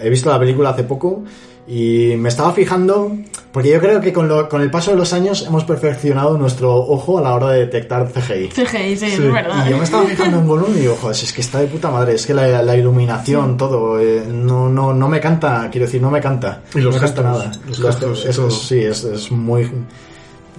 he 0.00 0.10
visto 0.10 0.30
la 0.30 0.38
película 0.38 0.70
hace 0.70 0.84
poco 0.84 1.22
y 1.68 2.14
me 2.16 2.28
estaba 2.30 2.52
fijando, 2.52 3.12
porque 3.52 3.70
yo 3.70 3.78
creo 3.80 4.00
que 4.00 4.12
con, 4.12 4.26
lo- 4.26 4.48
con 4.48 4.60
el 4.60 4.70
paso 4.70 4.90
de 4.90 4.96
los 4.96 5.12
años 5.12 5.44
hemos 5.46 5.62
perfeccionado 5.64 6.36
nuestro 6.36 6.74
ojo 6.74 7.18
a 7.18 7.22
la 7.22 7.34
hora 7.34 7.50
de 7.50 7.60
detectar 7.60 8.08
CGI. 8.10 8.48
CGI, 8.48 8.96
sí, 8.96 9.06
Sí. 9.10 9.22
es 9.24 9.32
verdad. 9.32 9.66
Y 9.66 9.70
yo 9.70 9.78
me 9.78 9.84
estaba 9.84 10.04
fijando 10.04 10.38
en 10.38 10.46
Gollum 10.48 10.70
y 10.76 10.80
digo, 10.80 10.96
joder, 11.00 11.14
si 11.14 11.26
es 11.26 11.32
que 11.32 11.40
está 11.42 11.60
de 11.60 11.66
puta 11.68 11.90
madre, 11.90 12.14
es 12.14 12.26
que 12.26 12.34
la, 12.34 12.62
la 12.62 12.76
iluminación, 12.76 13.56
todo, 13.56 14.00
eh, 14.00 14.24
no, 14.28 14.68
no, 14.68 14.92
no 14.94 15.08
me 15.08 15.20
canta, 15.20 15.68
quiero 15.70 15.86
decir, 15.86 16.02
no 16.02 16.10
me 16.10 16.20
canta. 16.20 16.62
Y 16.74 16.80
los 16.80 16.96
no 16.96 17.00
me 17.00 17.06
canta 17.06 17.22
gestos, 17.22 17.24
nada. 17.24 17.52
los 17.68 17.78
Los- 17.78 17.94
gestos 17.94 18.24
y 18.24 18.28
es- 18.28 18.36
todo. 18.36 18.48
es- 18.48 18.54
sí, 18.62 18.78
es, 18.80 19.04
es 19.04 19.30
muy, 19.30 19.70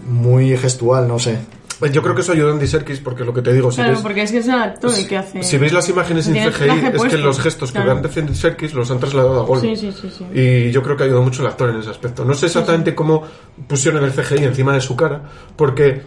muy 0.09 0.57
gestual, 0.57 1.07
no 1.07 1.19
sé. 1.19 1.39
Yo 1.91 2.01
creo 2.03 2.13
que 2.13 2.21
eso 2.21 2.33
ayudó 2.33 2.49
a 2.49 2.51
Andy 2.53 2.67
Serkis 2.67 2.99
porque 2.99 3.23
lo 3.23 3.33
que 3.33 3.41
te 3.41 3.53
digo, 3.53 3.71
si 3.71 3.77
Claro, 3.77 3.91
ves- 3.93 4.01
porque 4.01 4.21
es 4.21 4.31
que 4.31 4.37
es 4.39 4.47
el 4.47 4.53
actor 4.53 4.93
el 4.95 5.07
que 5.07 5.17
hace... 5.17 5.41
Si 5.43 5.57
veis 5.57 5.73
las 5.73 5.89
imágenes 5.89 6.27
el 6.27 6.33
CGI, 6.35 6.95
es 6.95 7.01
que 7.03 7.17
los 7.17 7.39
gestos 7.39 7.71
claro. 7.71 7.87
que 7.87 8.01
dan 8.01 8.13
de 8.13 8.21
Andy 8.21 8.35
Serkis 8.35 8.73
los 8.73 8.91
han 8.91 8.99
trasladado 8.99 9.53
a. 9.53 9.59
Sí, 9.59 9.75
sí, 9.75 9.91
sí, 9.91 10.09
sí. 10.15 10.25
Y 10.33 10.71
yo 10.71 10.83
creo 10.83 10.95
que 10.97 11.03
ayudó 11.05 11.21
mucho 11.23 11.41
el 11.41 11.47
actor 11.47 11.69
en 11.69 11.77
ese 11.77 11.89
aspecto. 11.89 12.23
No 12.25 12.33
sé 12.33 12.45
exactamente 12.47 12.93
cómo 12.93 13.23
pusieron 13.67 14.03
el 14.03 14.11
CGI 14.11 14.43
encima 14.43 14.73
de 14.73 14.81
su 14.81 14.95
cara, 14.95 15.21
porque 15.55 16.01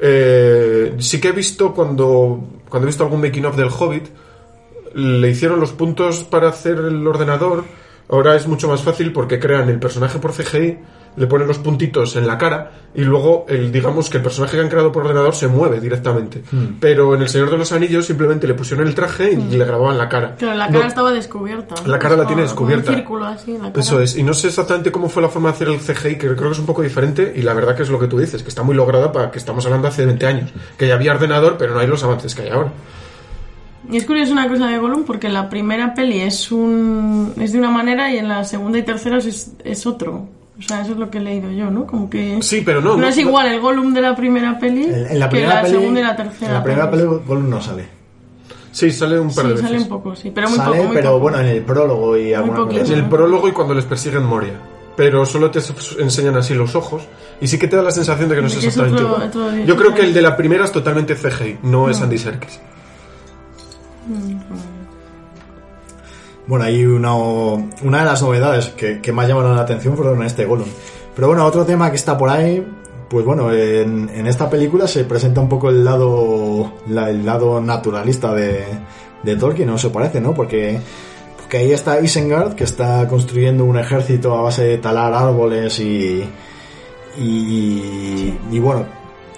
eh, 0.00 0.94
sí 0.98 1.20
que 1.20 1.28
he 1.28 1.32
visto 1.32 1.72
cuando, 1.74 2.44
cuando 2.68 2.86
he 2.86 2.90
visto 2.90 3.04
algún 3.04 3.20
making 3.20 3.46
of 3.46 3.56
del 3.56 3.68
Hobbit, 3.68 4.06
le 4.94 5.30
hicieron 5.30 5.60
los 5.60 5.72
puntos 5.72 6.24
para 6.24 6.48
hacer 6.48 6.78
el 6.78 7.06
ordenador. 7.06 7.64
Ahora 8.08 8.36
es 8.36 8.46
mucho 8.46 8.68
más 8.68 8.82
fácil 8.82 9.12
porque 9.12 9.38
crean 9.40 9.68
el 9.68 9.78
personaje 9.78 10.18
por 10.18 10.32
CGI, 10.32 10.78
le 11.16 11.26
ponen 11.26 11.48
los 11.48 11.58
puntitos 11.58 12.14
en 12.16 12.26
la 12.26 12.36
cara 12.38 12.70
y 12.94 13.02
luego 13.02 13.46
el, 13.48 13.70
digamos 13.72 14.08
que 14.10 14.18
el 14.18 14.22
personaje 14.22 14.56
que 14.56 14.62
han 14.62 14.68
creado 14.68 14.92
por 14.92 15.02
ordenador 15.04 15.34
se 15.34 15.48
mueve 15.48 15.80
directamente. 15.80 16.42
Pero 16.80 17.14
en 17.14 17.22
El 17.22 17.28
Señor 17.28 17.50
de 17.50 17.58
los 17.58 17.72
Anillos 17.72 18.06
simplemente 18.06 18.46
le 18.46 18.54
pusieron 18.54 18.86
el 18.86 18.94
traje 18.94 19.32
y 19.32 19.36
le 19.56 19.64
grababan 19.64 19.98
la 19.98 20.08
cara. 20.08 20.36
Claro, 20.36 20.56
la 20.56 20.66
No- 20.68 20.74
cara 20.78 20.86
estaba 20.88 21.12
descubierta. 21.12 21.74
La 21.86 21.98
cara 21.98 22.16
la 22.16 22.26
tiene 22.26 22.42
descubierta. 22.42 22.90
Un 22.90 22.96
círculo 22.98 23.24
así, 23.26 23.52
la 23.52 23.70
cara. 23.72 23.80
Eso 23.80 24.00
es, 24.00 24.16
y 24.16 24.22
no 24.22 24.34
sé 24.34 24.48
exactamente 24.48 24.90
cómo 24.92 25.08
fue 25.08 25.22
la 25.22 25.28
forma 25.28 25.48
de 25.50 25.54
hacer 25.54 25.68
el 25.68 25.78
CGI, 25.80 26.16
que 26.18 26.26
creo 26.34 26.36
que 26.48 26.52
es 26.52 26.58
un 26.58 26.66
poco 26.66 26.82
diferente, 26.82 27.32
y 27.36 27.42
la 27.42 27.54
verdad 27.54 27.74
que 27.76 27.82
es 27.82 27.90
lo 27.90 27.98
que 27.98 28.06
tú 28.08 28.18
dices, 28.18 28.42
que 28.42 28.48
está 28.48 28.62
muy 28.62 28.74
lograda 28.74 29.12
para 29.12 29.30
que 29.30 29.38
estamos 29.38 29.64
hablando 29.66 29.88
hace 29.88 30.04
20 30.06 30.26
años, 30.26 30.50
que 30.78 30.86
ya 30.88 30.94
había 30.94 31.12
ordenador, 31.12 31.56
pero 31.58 31.74
no 31.74 31.80
hay 31.80 31.86
los 31.86 32.02
avances 32.04 32.34
que 32.34 32.42
hay 32.42 32.48
ahora. 32.50 32.72
Y 33.90 33.96
es 33.98 34.04
curioso 34.04 34.32
una 34.32 34.48
cosa 34.48 34.66
de 34.66 34.78
Gollum 34.78 35.04
porque 35.04 35.28
la 35.28 35.48
primera 35.48 35.94
peli 35.94 36.20
es 36.20 36.50
un 36.50 37.32
es 37.40 37.52
de 37.52 37.58
una 37.58 37.70
manera 37.70 38.12
y 38.12 38.18
en 38.18 38.26
la 38.28 38.42
segunda 38.44 38.78
y 38.78 38.82
tercera 38.82 39.18
es, 39.18 39.52
es 39.64 39.86
otro. 39.86 40.28
O 40.58 40.62
sea, 40.62 40.80
eso 40.80 40.92
es 40.92 40.98
lo 40.98 41.10
que 41.10 41.18
he 41.18 41.20
leído 41.20 41.50
yo, 41.50 41.70
¿no? 41.70 41.86
Como 41.86 42.08
que 42.08 42.38
Sí, 42.40 42.62
pero 42.64 42.80
no, 42.80 42.90
no, 42.90 42.96
no- 43.02 43.08
es 43.08 43.18
igual 43.18 43.46
el 43.48 43.60
Gollum 43.60 43.92
de 43.92 44.00
la 44.00 44.16
primera 44.16 44.58
peli 44.58 44.84
En, 44.84 45.06
en 45.06 45.18
la 45.18 45.26
que 45.28 45.32
primera 45.36 45.54
la 45.56 45.62
peli, 45.62 45.74
segunda 45.74 46.00
y 46.00 46.02
la 46.02 46.16
tercera. 46.16 46.46
En 46.48 46.54
la 46.54 46.64
primera 46.64 46.90
peli. 46.90 47.02
peli 47.02 47.20
Gollum 47.26 47.50
no 47.50 47.60
sale. 47.60 47.88
Sí, 48.72 48.90
sale 48.90 49.18
un 49.20 49.34
par 49.34 49.44
de 49.46 49.50
Sí, 49.50 49.54
veces. 49.56 49.62
sale 49.68 49.78
un 49.82 49.88
poco, 49.88 50.16
sí, 50.16 50.30
pero 50.34 50.48
muy 50.48 50.56
sale, 50.58 50.76
poco, 50.76 50.86
muy 50.88 50.96
pero 50.96 51.08
poco. 51.10 51.20
bueno, 51.20 51.38
en 51.40 51.46
el 51.46 51.62
prólogo 51.62 52.16
y 52.16 52.32
alguna 52.34 52.56
poquito. 52.58 52.80
cosa 52.82 52.92
En 52.94 52.98
el 53.00 53.04
prólogo 53.08 53.48
y 53.48 53.52
cuando 53.52 53.74
les 53.74 53.84
persiguen 53.84 54.24
Moria. 54.24 54.54
Pero 54.96 55.26
solo 55.26 55.50
te 55.50 55.60
enseñan 55.98 56.36
así 56.36 56.54
los 56.54 56.74
ojos 56.74 57.02
y 57.38 57.46
sí 57.46 57.58
que 57.58 57.68
te 57.68 57.76
da 57.76 57.82
la 57.82 57.90
sensación 57.90 58.30
de 58.30 58.34
que 58.36 58.40
no 58.40 58.48
De 58.48 58.54
es 58.54 58.60
que 58.60 58.66
es 58.68 58.76
exactamente 58.76 59.02
otro- 59.04 59.26
igual. 59.26 59.50
otro- 59.56 59.64
Yo 59.66 59.76
creo 59.76 59.94
que 59.94 60.00
el 60.02 60.14
de 60.14 60.22
la 60.22 60.34
primera 60.38 60.64
es 60.64 60.72
totalmente 60.72 61.14
CGI, 61.16 61.58
no 61.64 61.90
es 61.90 62.00
Andy 62.00 62.16
Serkis. 62.16 62.58
Bueno, 66.46 66.64
hay 66.64 66.84
una, 66.86 67.14
una 67.14 67.98
de 67.98 68.04
las 68.04 68.22
novedades 68.22 68.68
que, 68.70 69.00
que 69.00 69.12
más 69.12 69.26
llamaron 69.28 69.56
la 69.56 69.62
atención 69.62 69.96
fueron 69.96 70.22
este 70.22 70.44
Gollum. 70.44 70.68
Pero 71.14 71.28
bueno, 71.28 71.44
otro 71.44 71.64
tema 71.64 71.90
que 71.90 71.96
está 71.96 72.16
por 72.16 72.28
ahí, 72.30 72.64
pues 73.08 73.24
bueno, 73.24 73.52
en, 73.52 74.08
en 74.14 74.26
esta 74.26 74.48
película 74.50 74.86
se 74.86 75.04
presenta 75.04 75.40
un 75.40 75.48
poco 75.48 75.70
el 75.70 75.84
lado, 75.84 76.72
la- 76.88 77.10
el 77.10 77.24
lado 77.26 77.60
naturalista 77.60 78.32
de, 78.34 78.64
de 79.22 79.36
Tolkien, 79.36 79.68
¿no 79.68 79.78
se 79.78 79.90
parece, 79.90 80.20
no? 80.20 80.34
Porque, 80.34 80.78
porque 81.36 81.56
ahí 81.58 81.72
está 81.72 82.00
Isengard, 82.00 82.54
que 82.54 82.64
está 82.64 83.08
construyendo 83.08 83.64
un 83.64 83.78
ejército 83.78 84.36
a 84.36 84.42
base 84.42 84.64
de 84.64 84.78
talar 84.78 85.14
árboles 85.14 85.80
y, 85.80 86.22
y, 87.18 88.38
y 88.50 88.58
bueno, 88.58 88.86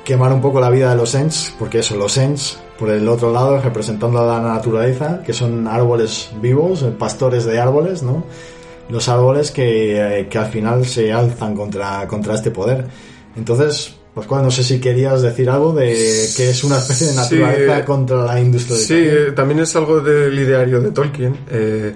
quemar 0.08 0.32
un 0.32 0.40
poco 0.40 0.58
la 0.58 0.70
vida 0.70 0.88
de 0.88 0.96
los 0.96 1.14
Ents, 1.14 1.52
porque 1.58 1.80
eso, 1.80 1.94
los 1.94 2.16
Ents, 2.16 2.58
por 2.78 2.88
el 2.88 3.06
otro 3.06 3.30
lado, 3.30 3.60
representando 3.60 4.18
a 4.20 4.40
la 4.40 4.54
naturaleza, 4.54 5.22
que 5.22 5.34
son 5.34 5.68
árboles 5.68 6.30
vivos, 6.40 6.80
eh, 6.82 6.86
pastores 6.98 7.44
de 7.44 7.60
árboles, 7.60 8.02
¿no? 8.02 8.24
Los 8.88 9.06
árboles 9.10 9.50
que, 9.50 10.20
eh, 10.20 10.28
que 10.30 10.38
al 10.38 10.46
final 10.46 10.86
se 10.86 11.12
alzan 11.12 11.54
contra, 11.54 12.06
contra 12.08 12.34
este 12.36 12.50
poder. 12.50 12.86
Entonces, 13.36 13.96
cuál, 14.26 14.44
no 14.44 14.50
sé 14.50 14.64
si 14.64 14.80
querías 14.80 15.20
decir 15.20 15.50
algo 15.50 15.74
de 15.74 15.92
que 16.34 16.48
es 16.48 16.64
una 16.64 16.78
especie 16.78 17.08
de 17.08 17.14
naturaleza 17.14 17.84
contra 17.84 18.24
la 18.24 18.40
industria. 18.40 18.78
Sí, 18.78 18.94
eh, 18.96 19.32
también 19.36 19.60
es 19.60 19.76
algo 19.76 20.00
del 20.00 20.36
ideario 20.38 20.80
de 20.80 20.90
Tolkien. 20.90 21.36
Eh, 21.50 21.94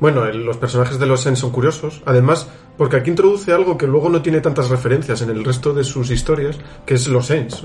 bueno, 0.00 0.26
el- 0.26 0.44
los 0.44 0.56
personajes 0.56 0.98
de 0.98 1.06
los 1.06 1.24
Ents 1.26 1.38
son 1.38 1.50
curiosos. 1.52 2.02
Además, 2.06 2.48
porque 2.76 2.96
aquí 2.96 3.10
introduce 3.10 3.52
algo 3.52 3.76
que 3.76 3.86
luego 3.86 4.08
no 4.08 4.22
tiene 4.22 4.40
tantas 4.40 4.70
referencias 4.70 5.20
en 5.22 5.30
el 5.30 5.44
resto 5.44 5.74
de 5.74 5.84
sus 5.84 6.10
historias, 6.10 6.58
que 6.86 6.94
es 6.94 7.06
los 7.06 7.30
Ents, 7.30 7.62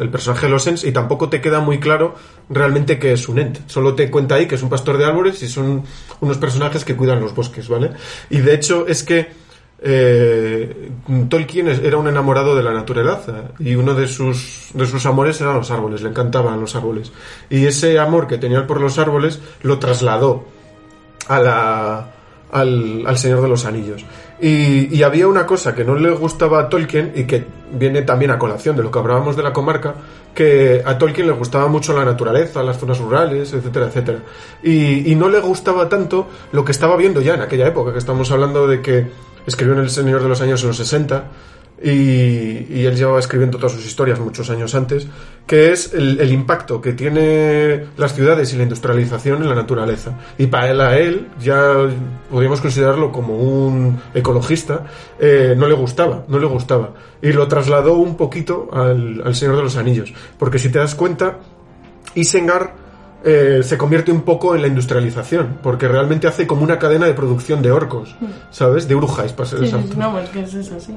el 0.00 0.10
personaje 0.10 0.46
de 0.46 0.52
los 0.52 0.66
Ents, 0.66 0.84
y 0.84 0.92
tampoco 0.92 1.28
te 1.28 1.40
queda 1.40 1.60
muy 1.60 1.78
claro 1.78 2.14
realmente 2.48 2.98
qué 2.98 3.12
es 3.12 3.28
un 3.28 3.38
Ent. 3.38 3.58
Solo 3.66 3.94
te 3.94 4.10
cuenta 4.10 4.34
ahí 4.34 4.46
que 4.46 4.56
es 4.56 4.62
un 4.62 4.68
pastor 4.68 4.98
de 4.98 5.04
árboles 5.04 5.42
y 5.42 5.48
son 5.48 5.84
unos 6.20 6.38
personajes 6.38 6.84
que 6.84 6.96
cuidan 6.96 7.20
los 7.20 7.34
bosques, 7.34 7.68
¿vale? 7.68 7.92
Y 8.28 8.38
de 8.38 8.54
hecho 8.54 8.86
es 8.86 9.04
que 9.04 9.44
eh, 9.86 10.90
Tolkien 11.28 11.68
era 11.68 11.98
un 11.98 12.08
enamorado 12.08 12.56
de 12.56 12.62
la 12.62 12.72
naturaleza 12.72 13.50
y 13.58 13.74
uno 13.74 13.94
de 13.94 14.08
sus, 14.08 14.70
de 14.72 14.86
sus 14.86 15.04
amores 15.04 15.40
eran 15.42 15.54
los 15.56 15.70
árboles, 15.70 16.02
le 16.02 16.08
encantaban 16.08 16.60
los 16.60 16.74
árboles. 16.74 17.12
Y 17.50 17.66
ese 17.66 17.98
amor 17.98 18.26
que 18.26 18.38
tenía 18.38 18.66
por 18.66 18.80
los 18.80 18.98
árboles 18.98 19.40
lo 19.62 19.78
trasladó 19.78 20.46
a 21.28 21.38
la, 21.38 22.14
al, 22.50 23.04
al 23.06 23.18
Señor 23.18 23.42
de 23.42 23.48
los 23.48 23.66
Anillos. 23.66 24.04
Y, 24.40 24.94
y 24.94 25.02
había 25.02 25.28
una 25.28 25.46
cosa 25.46 25.74
que 25.74 25.84
no 25.84 25.94
le 25.94 26.10
gustaba 26.10 26.60
a 26.60 26.68
Tolkien 26.68 27.12
y 27.14 27.24
que 27.24 27.46
viene 27.72 28.02
también 28.02 28.30
a 28.30 28.38
colación 28.38 28.76
de 28.76 28.82
lo 28.82 28.90
que 28.90 28.98
hablábamos 28.98 29.36
de 29.36 29.42
la 29.42 29.52
comarca, 29.52 29.94
que 30.34 30.82
a 30.84 30.98
Tolkien 30.98 31.26
le 31.26 31.32
gustaba 31.32 31.68
mucho 31.68 31.96
la 31.96 32.04
naturaleza, 32.04 32.62
las 32.62 32.78
zonas 32.78 32.98
rurales, 32.98 33.52
etcétera, 33.52 33.86
etcétera. 33.86 34.18
Y, 34.62 35.10
y 35.10 35.14
no 35.14 35.28
le 35.28 35.40
gustaba 35.40 35.88
tanto 35.88 36.28
lo 36.52 36.64
que 36.64 36.72
estaba 36.72 36.96
viendo 36.96 37.20
ya 37.20 37.34
en 37.34 37.42
aquella 37.42 37.68
época, 37.68 37.92
que 37.92 37.98
estamos 37.98 38.30
hablando 38.30 38.66
de 38.66 38.82
que 38.82 39.06
escribió 39.46 39.74
en 39.74 39.80
El 39.80 39.90
Señor 39.90 40.22
de 40.22 40.28
los 40.28 40.40
Años 40.40 40.62
en 40.62 40.68
los 40.68 40.76
60, 40.76 41.24
y, 41.82 41.90
y 41.90 42.86
él 42.86 42.96
llevaba 42.96 43.18
escribiendo 43.18 43.58
todas 43.58 43.72
sus 43.72 43.84
historias 43.84 44.20
muchos 44.20 44.48
años 44.50 44.74
antes, 44.74 45.06
que 45.46 45.72
es 45.72 45.92
el, 45.92 46.32
impacto 46.32 46.80
que 46.80 46.92
tiene 46.92 47.86
las 47.96 48.14
ciudades 48.14 48.52
y 48.52 48.56
la 48.56 48.62
industrialización 48.62 49.42
en 49.42 49.48
la 49.48 49.54
naturaleza. 49.54 50.18
Y 50.38 50.46
para 50.46 50.70
él, 50.70 50.80
a 50.80 50.98
él, 50.98 51.28
ya 51.40 51.74
podríamos 52.30 52.60
considerarlo 52.60 53.12
como 53.12 53.36
un 53.36 54.00
ecologista, 54.14 54.86
eh, 55.18 55.54
no 55.56 55.68
le 55.68 55.74
gustaba, 55.74 56.24
no 56.28 56.38
le 56.38 56.46
gustaba. 56.46 56.94
Y 57.20 57.32
lo 57.32 57.46
trasladó 57.48 57.94
un 57.94 58.16
poquito 58.16 58.68
al, 58.72 59.22
al 59.24 59.34
Señor 59.34 59.56
de 59.56 59.62
los 59.62 59.76
Anillos. 59.76 60.14
Porque 60.38 60.58
si 60.58 60.70
te 60.70 60.78
das 60.78 60.94
cuenta, 60.94 61.38
Isengar 62.14 62.83
eh, 63.26 63.62
se 63.64 63.78
convierte 63.78 64.12
un 64.12 64.20
poco 64.22 64.54
en 64.54 64.60
la 64.62 64.68
industrialización, 64.68 65.56
porque 65.62 65.88
realmente 65.88 66.26
hace 66.26 66.46
como 66.46 66.62
una 66.62 66.78
cadena 66.78 67.06
de 67.06 67.14
producción 67.14 67.62
de 67.62 67.70
orcos, 67.72 68.14
¿sabes? 68.50 68.86
De 68.86 68.94
Urujais, 68.94 69.32
para 69.32 69.48
ser 69.48 69.60
Sí, 69.60 69.64
exacto. 69.64 69.94
no, 69.96 70.12
pues 70.12 70.28
que 70.28 70.40
es 70.42 70.52
eso, 70.54 70.78
sí. 70.78 70.94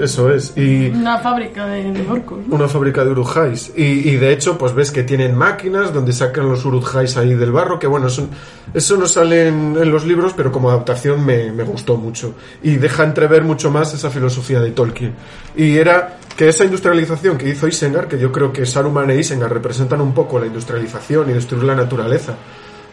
Eso 0.00 0.32
es. 0.32 0.56
Y 0.56 0.88
Una 0.88 1.18
fábrica 1.18 1.66
de, 1.66 1.92
de 1.92 2.10
orcos, 2.10 2.38
¿no? 2.46 2.54
una 2.56 2.66
fábrica 2.68 3.04
de 3.04 3.10
Urujais. 3.10 3.72
Y, 3.76 3.82
y 4.08 4.16
de 4.16 4.32
hecho, 4.32 4.56
pues 4.56 4.72
ves 4.74 4.90
que 4.90 5.02
tienen 5.02 5.34
máquinas 5.36 5.92
donde 5.92 6.12
sacan 6.12 6.48
los 6.48 6.64
Urujais 6.64 7.16
ahí 7.18 7.34
del 7.34 7.52
barro, 7.52 7.78
que 7.78 7.86
bueno, 7.86 8.08
son, 8.08 8.30
eso 8.72 8.96
no 8.96 9.06
sale 9.06 9.48
en, 9.48 9.76
en 9.78 9.90
los 9.92 10.06
libros, 10.06 10.32
pero 10.34 10.50
como 10.50 10.70
adaptación 10.70 11.24
me, 11.26 11.52
me 11.52 11.62
gustó 11.64 11.96
mucho. 11.98 12.34
Y 12.62 12.76
deja 12.76 13.04
entrever 13.04 13.42
mucho 13.44 13.70
más 13.70 13.92
esa 13.92 14.08
filosofía 14.10 14.60
de 14.60 14.70
Tolkien. 14.70 15.12
Y 15.54 15.76
era 15.76 16.16
que 16.36 16.48
esa 16.48 16.64
industrialización 16.64 17.38
que 17.38 17.48
hizo 17.48 17.66
Isengar, 17.66 18.08
que 18.08 18.18
yo 18.18 18.30
creo 18.30 18.52
que 18.52 18.66
Saruman 18.66 19.10
e 19.10 19.16
Isengar 19.16 19.52
representan 19.52 20.00
un 20.00 20.12
poco 20.12 20.38
la 20.38 20.46
industrialización 20.46 21.30
y 21.30 21.32
destruir 21.32 21.64
la 21.64 21.74
naturaleza, 21.74 22.36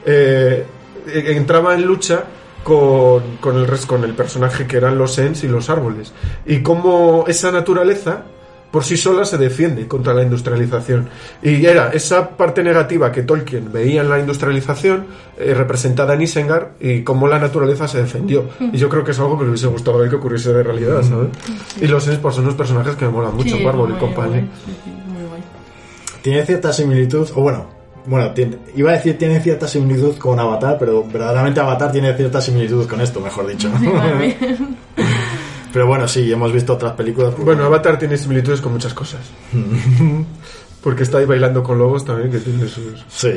eh, 0.06 0.66
eh, 1.08 1.24
entraba 1.36 1.76
en 1.76 1.86
lucha 1.86 2.24
con, 2.64 3.38
con, 3.38 3.58
el, 3.58 3.68
con 3.86 4.04
el 4.06 4.14
personaje 4.14 4.66
que 4.66 4.78
eran 4.78 4.98
los 4.98 5.18
Ents 5.18 5.44
y 5.44 5.50
los 5.50 5.70
árboles. 5.70 6.14
Y 6.46 6.62
cómo 6.62 7.26
esa 7.28 7.52
naturaleza 7.52 8.24
por 8.74 8.84
sí 8.84 8.98
sola 8.98 9.24
se 9.24 9.38
defiende 9.38 9.88
contra 9.88 10.16
la 10.16 10.24
industrialización. 10.24 11.08
Y 11.44 11.64
era 11.64 11.92
esa 11.94 12.28
parte 12.36 12.64
negativa 12.64 13.12
que 13.12 13.22
Tolkien 13.22 13.72
veía 13.72 14.02
en 14.02 14.10
la 14.10 14.18
industrialización 14.18 15.06
eh, 15.38 15.54
representada 15.54 16.16
en 16.16 16.24
Isengar 16.24 16.72
y 16.80 17.04
cómo 17.04 17.28
la 17.28 17.38
naturaleza 17.38 17.88
se 17.88 18.00
defendió. 18.00 18.50
Y 18.72 18.78
yo 18.78 18.90
creo 18.90 19.04
que 19.04 19.12
es 19.12 19.20
algo 19.20 19.38
que 19.38 19.44
le 19.44 19.52
hubiese 19.52 19.68
gustado 19.68 20.00
ver 20.00 20.10
que 20.10 20.16
ocurriese 20.16 20.52
de 20.54 20.64
realidad, 20.64 21.04
¿sabes? 21.04 21.28
Y 21.80 21.86
los 21.86 22.08
Ents 22.08 22.20
pues, 22.20 22.34
son 22.34 22.46
unos 22.46 22.56
personajes 22.56 22.96
que 22.96 23.06
me 23.06 23.12
molan 23.12 23.36
mucho, 23.36 23.56
Sí, 23.58 23.64
Bárbaro 23.64 23.96
y 23.96 24.00
compañía. 24.00 24.48
sí, 24.66 24.72
sí. 24.84 24.92
Tiene 26.24 26.44
cierta 26.44 26.74
similitud, 26.74 27.30
o 27.36 27.42
bueno, 27.42 27.66
bueno, 28.08 28.32
tiene- 28.32 28.58
iba 28.76 28.90
a 28.90 28.94
decir 28.96 29.18
tiene 29.20 29.40
cierta 29.40 29.68
similitud 29.68 30.16
con 30.18 30.40
Avatar, 30.40 30.78
pero 30.80 31.04
verdaderamente 31.04 31.60
Avatar 31.60 31.92
tiene 31.92 32.12
cierta 32.16 32.42
similitud 32.42 32.88
con 32.88 33.02
esto, 33.02 33.20
mejor 33.22 33.46
dicho. 33.48 33.70
Sí. 33.80 33.86
Pero 35.74 35.88
bueno, 35.88 36.08
sí, 36.08 36.32
hemos 36.32 36.54
visto 36.54 36.74
otras 36.74 36.94
películas. 36.94 37.34
Bueno, 37.36 37.66
Avatar 37.66 37.98
tiene 37.98 38.16
similitudes 38.16 38.62
con 38.62 38.72
muchas 38.72 38.94
cosas. 38.94 39.22
Porque 40.84 41.04
está 41.04 41.18
ahí 41.18 41.26
bailando 41.26 41.64
con 41.64 41.80
lobos 41.80 42.06
también, 42.06 42.30
que 42.30 42.38
tiene 42.38 42.68
sus... 42.68 43.04
Sí. 43.10 43.34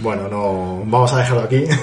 Bueno, 0.00 0.28
no. 0.28 0.82
Vamos 0.86 1.12
a 1.12 1.18
dejarlo 1.18 1.42
aquí. 1.42 1.64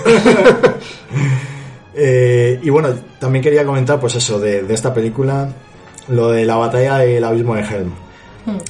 Eh, 2.01 2.57
y 2.63 2.69
bueno, 2.69 2.89
también 3.19 3.43
quería 3.43 3.65
comentar, 3.65 3.99
pues 3.99 4.15
eso, 4.15 4.39
de, 4.39 4.63
de 4.63 4.73
esta 4.73 4.93
película, 4.93 5.49
lo 6.07 6.29
de 6.29 6.45
la 6.45 6.55
batalla 6.55 6.99
del 6.99 7.21
abismo 7.25 7.55
de 7.55 7.61
Helm. 7.61 7.91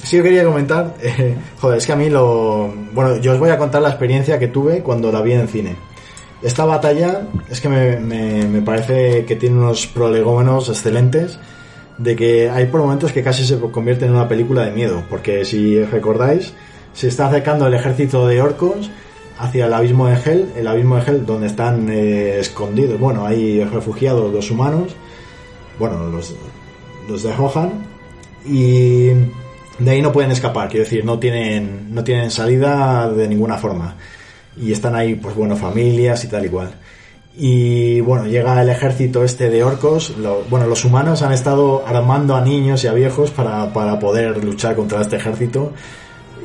Sí, 0.02 0.16
yo 0.16 0.22
quería 0.22 0.44
comentar, 0.44 0.94
eh, 1.02 1.36
joder, 1.60 1.78
es 1.78 1.86
que 1.86 1.92
a 1.92 1.96
mí 1.96 2.10
lo. 2.10 2.72
Bueno, 2.92 3.16
yo 3.18 3.32
os 3.32 3.38
voy 3.38 3.50
a 3.50 3.58
contar 3.58 3.82
la 3.82 3.90
experiencia 3.90 4.38
que 4.38 4.48
tuve 4.48 4.82
cuando 4.82 5.12
la 5.12 5.20
vi 5.20 5.32
en 5.32 5.48
cine. 5.48 5.76
Esta 6.42 6.64
batalla 6.64 7.22
es 7.50 7.60
que 7.60 7.68
me, 7.68 7.96
me- 7.98 8.46
me 8.46 8.62
parece 8.62 9.24
que 9.26 9.36
tiene 9.36 9.56
unos 9.58 9.86
prolegómenos 9.86 10.68
excelentes, 10.68 11.38
de 11.98 12.16
que 12.16 12.48
hay 12.48 12.66
por 12.66 12.80
momentos 12.80 13.12
que 13.12 13.22
casi 13.22 13.44
se 13.44 13.58
convierte 13.58 14.06
en 14.06 14.12
una 14.12 14.26
película 14.26 14.62
de 14.64 14.70
miedo, 14.72 15.02
porque 15.10 15.44
si 15.44 15.82
recordáis, 15.84 16.54
se 16.94 17.08
está 17.08 17.26
acercando 17.26 17.66
el 17.66 17.74
ejército 17.74 18.26
de 18.26 18.40
orcos 18.40 18.90
hacia 19.38 19.66
el 19.66 19.74
abismo 19.74 20.06
de 20.06 20.14
Hel, 20.16 20.48
el 20.56 20.66
abismo 20.66 20.96
de 20.96 21.02
Hel 21.02 21.26
donde 21.26 21.46
están 21.46 21.88
eh, 21.90 22.38
escondidos, 22.40 22.98
bueno, 22.98 23.26
hay 23.26 23.62
refugiados 23.64 24.32
los 24.32 24.50
humanos, 24.50 24.94
bueno, 25.78 26.06
los, 26.08 26.34
los 27.06 27.22
de 27.22 27.34
Rohan, 27.34 27.72
y 28.46 29.08
de 29.78 29.90
ahí 29.90 30.00
no 30.00 30.10
pueden 30.12 30.30
escapar, 30.30 30.68
quiero 30.70 30.84
decir, 30.84 31.04
no 31.04 31.18
tienen, 31.18 31.88
no 31.94 32.02
tienen 32.02 32.30
salida 32.30 33.10
de 33.10 33.28
ninguna 33.28 33.58
forma. 33.58 33.96
Y 34.56 34.72
están 34.72 34.94
ahí, 34.94 35.14
pues 35.14 35.34
bueno, 35.34 35.56
familias 35.56 36.24
y 36.24 36.28
tal 36.28 36.46
y 36.46 36.48
cual. 36.48 36.70
Y 37.36 38.00
bueno, 38.00 38.26
llega 38.26 38.60
el 38.60 38.68
ejército 38.68 39.24
este 39.24 39.48
de 39.50 39.62
orcos. 39.62 40.16
lo- 40.18 40.42
bueno, 40.50 40.66
los 40.66 40.84
humanos 40.84 41.22
han 41.22 41.32
estado 41.32 41.84
armando 41.86 42.34
a 42.36 42.40
niños 42.40 42.82
y 42.84 42.88
a 42.88 42.92
viejos 42.92 43.30
para, 43.30 43.72
para 43.72 43.98
poder 43.98 44.42
luchar 44.44 44.74
contra 44.76 45.00
este 45.00 45.16
ejército. 45.16 45.72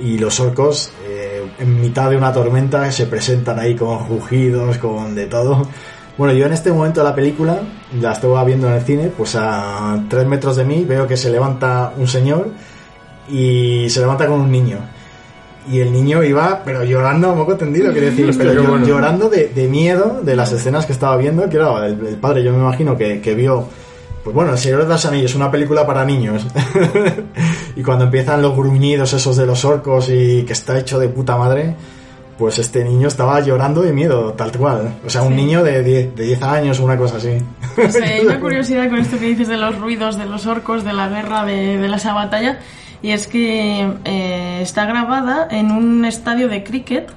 Y 0.02 0.18
los 0.18 0.40
orcos, 0.40 0.92
eh, 1.08 1.44
en 1.60 1.82
mitad 1.82 2.10
de 2.10 2.18
una 2.18 2.32
tormenta, 2.34 2.92
se 2.92 3.06
presentan 3.08 3.60
ahí 3.60 3.76
con 3.76 4.08
rugidos, 4.08 4.78
con 4.78 5.16
de 5.16 5.26
todo. 5.26 5.68
Bueno, 6.18 6.34
yo 6.34 6.46
en 6.46 6.54
este 6.54 6.72
momento 6.72 7.02
de 7.02 7.10
la 7.10 7.16
película, 7.16 7.60
la 8.00 8.14
estaba 8.14 8.44
viendo 8.46 8.68
en 8.68 8.74
el 8.76 8.82
cine, 8.84 9.12
pues 9.18 9.36
a 9.38 10.02
tres 10.10 10.26
metros 10.28 10.56
de 10.56 10.64
mí 10.66 10.86
veo 10.86 11.08
que 11.08 11.18
se 11.18 11.30
levanta 11.30 11.94
un 11.98 12.08
señor 12.08 12.52
y 13.30 13.90
se 13.90 14.00
levanta 14.00 14.28
con 14.28 14.40
un 14.42 14.52
niño. 14.52 14.78
Y 15.72 15.80
el 15.80 15.92
niño 15.92 16.24
iba, 16.24 16.62
pero 16.64 16.84
llorando 16.84 17.32
a 17.32 17.36
moco 17.36 17.56
tendido, 17.56 17.92
quiero 17.92 18.08
decir, 18.08 18.32
pero 18.38 18.54
llo- 18.54 18.68
bueno. 18.70 18.86
llorando 18.86 19.30
de, 19.30 19.48
de 19.50 19.68
miedo 19.68 20.22
de 20.24 20.36
las 20.36 20.52
escenas 20.52 20.86
que 20.86 20.94
estaba 20.94 21.18
viendo, 21.18 21.50
que 21.50 21.58
era 21.58 21.86
el, 21.88 21.94
el 22.06 22.16
padre, 22.18 22.44
yo 22.44 22.52
me 22.52 22.60
imagino 22.60 22.96
que, 22.96 23.20
que 23.20 23.34
vio, 23.34 23.68
pues 24.24 24.34
bueno, 24.36 24.52
El 24.52 24.58
Señor 24.60 24.84
de 24.84 24.90
los 24.90 25.06
Anillos, 25.06 25.34
una 25.36 25.50
película 25.50 25.86
para 25.88 26.06
niños. 26.06 26.46
y 27.76 27.82
cuando 27.84 28.06
empiezan 28.06 28.42
los 28.42 28.56
gruñidos 28.56 29.14
esos 29.14 29.36
de 29.38 29.46
los 29.46 29.66
orcos 29.66 30.10
y 30.10 30.44
que 30.44 30.54
está 30.54 30.78
hecho 30.78 31.00
de 31.00 31.10
puta 31.10 31.36
madre, 31.38 31.76
pues 32.38 32.60
este 32.60 32.84
niño 32.84 33.08
estaba 33.08 33.40
llorando 33.40 33.82
de 33.82 33.94
miedo, 33.94 34.34
tal 34.34 34.52
cual. 34.52 34.96
O 35.06 35.10
sea, 35.10 35.22
un 35.24 35.30
Sí. 35.30 35.36
niño 35.36 35.64
de 35.64 35.84
10, 35.84 36.16
de 36.16 36.24
10 36.26 36.42
años 36.44 36.80
o 36.80 36.84
una 36.86 36.98
cosa 36.98 37.18
así. 37.18 37.38
O 37.78 37.90
sea, 37.90 38.06
hay 38.06 38.26
una 38.26 38.40
curiosidad 38.42 38.90
con 38.90 39.00
esto 39.00 39.18
que 39.18 39.26
dices 39.26 39.48
de 39.48 39.58
los 39.58 39.78
ruidos 39.80 40.18
de 40.18 40.26
los 40.26 40.46
orcos, 40.46 40.84
de 40.84 40.94
la 40.94 41.08
guerra, 41.08 41.46
de, 41.46 41.78
de 41.78 41.96
esa 41.96 42.14
batalla, 42.14 42.60
y 43.02 43.12
es 43.12 43.28
que 43.28 43.92
eh, 44.04 44.60
está 44.62 44.86
grabada 44.86 45.48
en 45.52 45.72
un 45.72 46.06
estadio 46.06 46.48
de 46.48 46.64
cricket, 46.64 47.10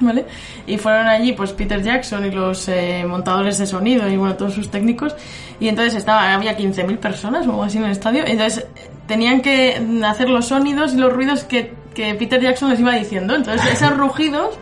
¿vale? 0.00 0.26
Y 0.66 0.78
fueron 0.78 1.06
allí 1.06 1.32
pues 1.32 1.52
Peter 1.52 1.82
Jackson 1.82 2.24
y 2.24 2.30
los 2.30 2.68
eh, 2.68 3.04
montadores 3.06 3.58
de 3.58 3.66
sonido 3.66 4.08
y 4.08 4.16
bueno, 4.16 4.36
todos 4.36 4.54
sus 4.54 4.70
técnicos, 4.70 5.14
y 5.60 5.68
entonces 5.68 5.94
estaba, 5.94 6.32
había 6.32 6.56
15.000 6.56 6.98
personas 6.98 7.46
o 7.46 7.50
algo 7.50 7.64
así 7.64 7.78
en 7.78 7.84
el 7.84 7.92
estadio, 7.92 8.24
entonces 8.26 8.66
tenían 9.06 9.40
que 9.40 9.80
hacer 10.04 10.28
los 10.28 10.46
sonidos 10.46 10.94
y 10.94 10.96
los 10.98 11.12
ruidos 11.12 11.44
que, 11.44 11.74
que 11.94 12.14
Peter 12.14 12.40
Jackson 12.40 12.70
les 12.70 12.80
iba 12.80 12.94
diciendo, 12.94 13.34
entonces 13.34 13.72
esos 13.72 13.96
rugidos 13.96 14.58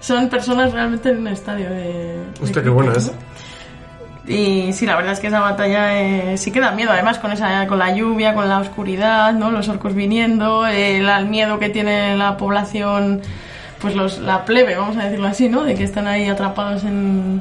son 0.00 0.28
personas 0.28 0.72
realmente 0.72 1.10
en 1.10 1.18
un 1.18 1.28
estadio 1.28 1.68
de... 1.68 2.18
Hostia, 2.40 2.62
qué 2.62 2.68
buena 2.68 2.92
es. 2.92 3.12
Y 4.28 4.72
sí, 4.74 4.84
la 4.84 4.94
verdad 4.96 5.12
es 5.14 5.20
que 5.20 5.28
esa 5.28 5.40
batalla 5.40 5.98
eh, 6.00 6.36
sí 6.36 6.50
que 6.50 6.60
da 6.60 6.72
miedo, 6.72 6.92
además 6.92 7.18
con 7.18 7.32
esa 7.32 7.66
con 7.66 7.78
la 7.78 7.94
lluvia, 7.94 8.34
con 8.34 8.46
la 8.48 8.58
oscuridad, 8.58 9.32
¿no? 9.32 9.50
Los 9.50 9.68
orcos 9.68 9.94
viniendo, 9.94 10.66
eh, 10.66 10.98
el, 10.98 11.08
el 11.08 11.26
miedo 11.26 11.58
que 11.58 11.70
tiene 11.70 12.14
la 12.16 12.36
población, 12.36 13.22
pues 13.80 13.94
los, 13.96 14.18
la 14.18 14.44
plebe, 14.44 14.76
vamos 14.76 14.96
a 14.98 15.04
decirlo 15.04 15.28
así, 15.28 15.48
¿no? 15.48 15.62
De 15.64 15.74
que 15.74 15.84
están 15.84 16.06
ahí 16.06 16.28
atrapados 16.28 16.84
en, 16.84 17.40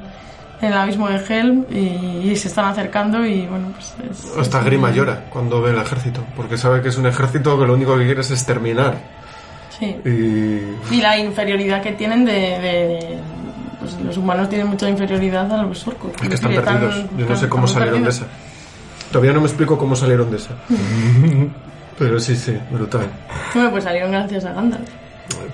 en 0.61 0.67
el 0.71 0.77
abismo 0.77 1.09
de 1.09 1.17
Helm 1.27 1.65
y, 1.69 2.29
y 2.31 2.35
se 2.37 2.47
están 2.47 2.65
acercando 2.65 3.25
y 3.25 3.45
bueno, 3.47 3.67
pues 3.73 3.93
es- 4.09 4.37
Hasta 4.37 4.61
Grima 4.61 4.89
llora 4.91 5.25
cuando 5.29 5.61
ve 5.61 5.71
el 5.71 5.77
ejército, 5.79 6.23
porque 6.37 6.57
sabe 6.57 6.81
que 6.81 6.87
es 6.87 6.97
un 6.97 7.05
ejército 7.07 7.59
que 7.59 7.65
lo 7.67 7.73
único 7.73 7.97
que 7.97 8.05
quiere 8.05 8.21
es 8.21 8.31
exterminar. 8.31 8.95
Sí. 9.77 9.95
Y 10.05 10.95
Y 10.95 11.01
la 11.01 11.17
inferioridad 11.17 11.81
que 11.81 11.91
tienen 11.91 12.23
de... 12.23 12.31
de- 12.33 13.17
pues 13.79 13.93
los 14.01 14.17
humanos 14.17 14.49
tienen 14.49 14.67
mucha 14.67 14.89
inferioridad 14.89 15.51
a 15.51 15.63
los 15.63 15.87
orcos. 15.87 16.11
es 16.21 16.29
que 16.29 16.35
están 16.35 16.53
perdidos. 16.53 17.05
Yo 17.17 17.25
no 17.25 17.35
sé 17.35 17.49
cómo 17.49 17.67
salieron 17.67 18.03
de 18.03 18.09
esa. 18.09 18.25
Todavía 19.11 19.33
no 19.33 19.41
me 19.41 19.47
explico 19.47 19.77
cómo 19.77 19.95
salieron 19.95 20.29
de 20.31 20.37
esa. 20.37 20.51
Pero 21.99 22.19
sí, 22.19 22.35
sí, 22.35 22.57
brutal. 22.69 23.07
Bueno, 23.53 23.71
pues 23.71 23.83
salieron 23.83 24.11
gracias 24.11 24.45
a 24.45 24.53
Gandalf. 24.53 24.87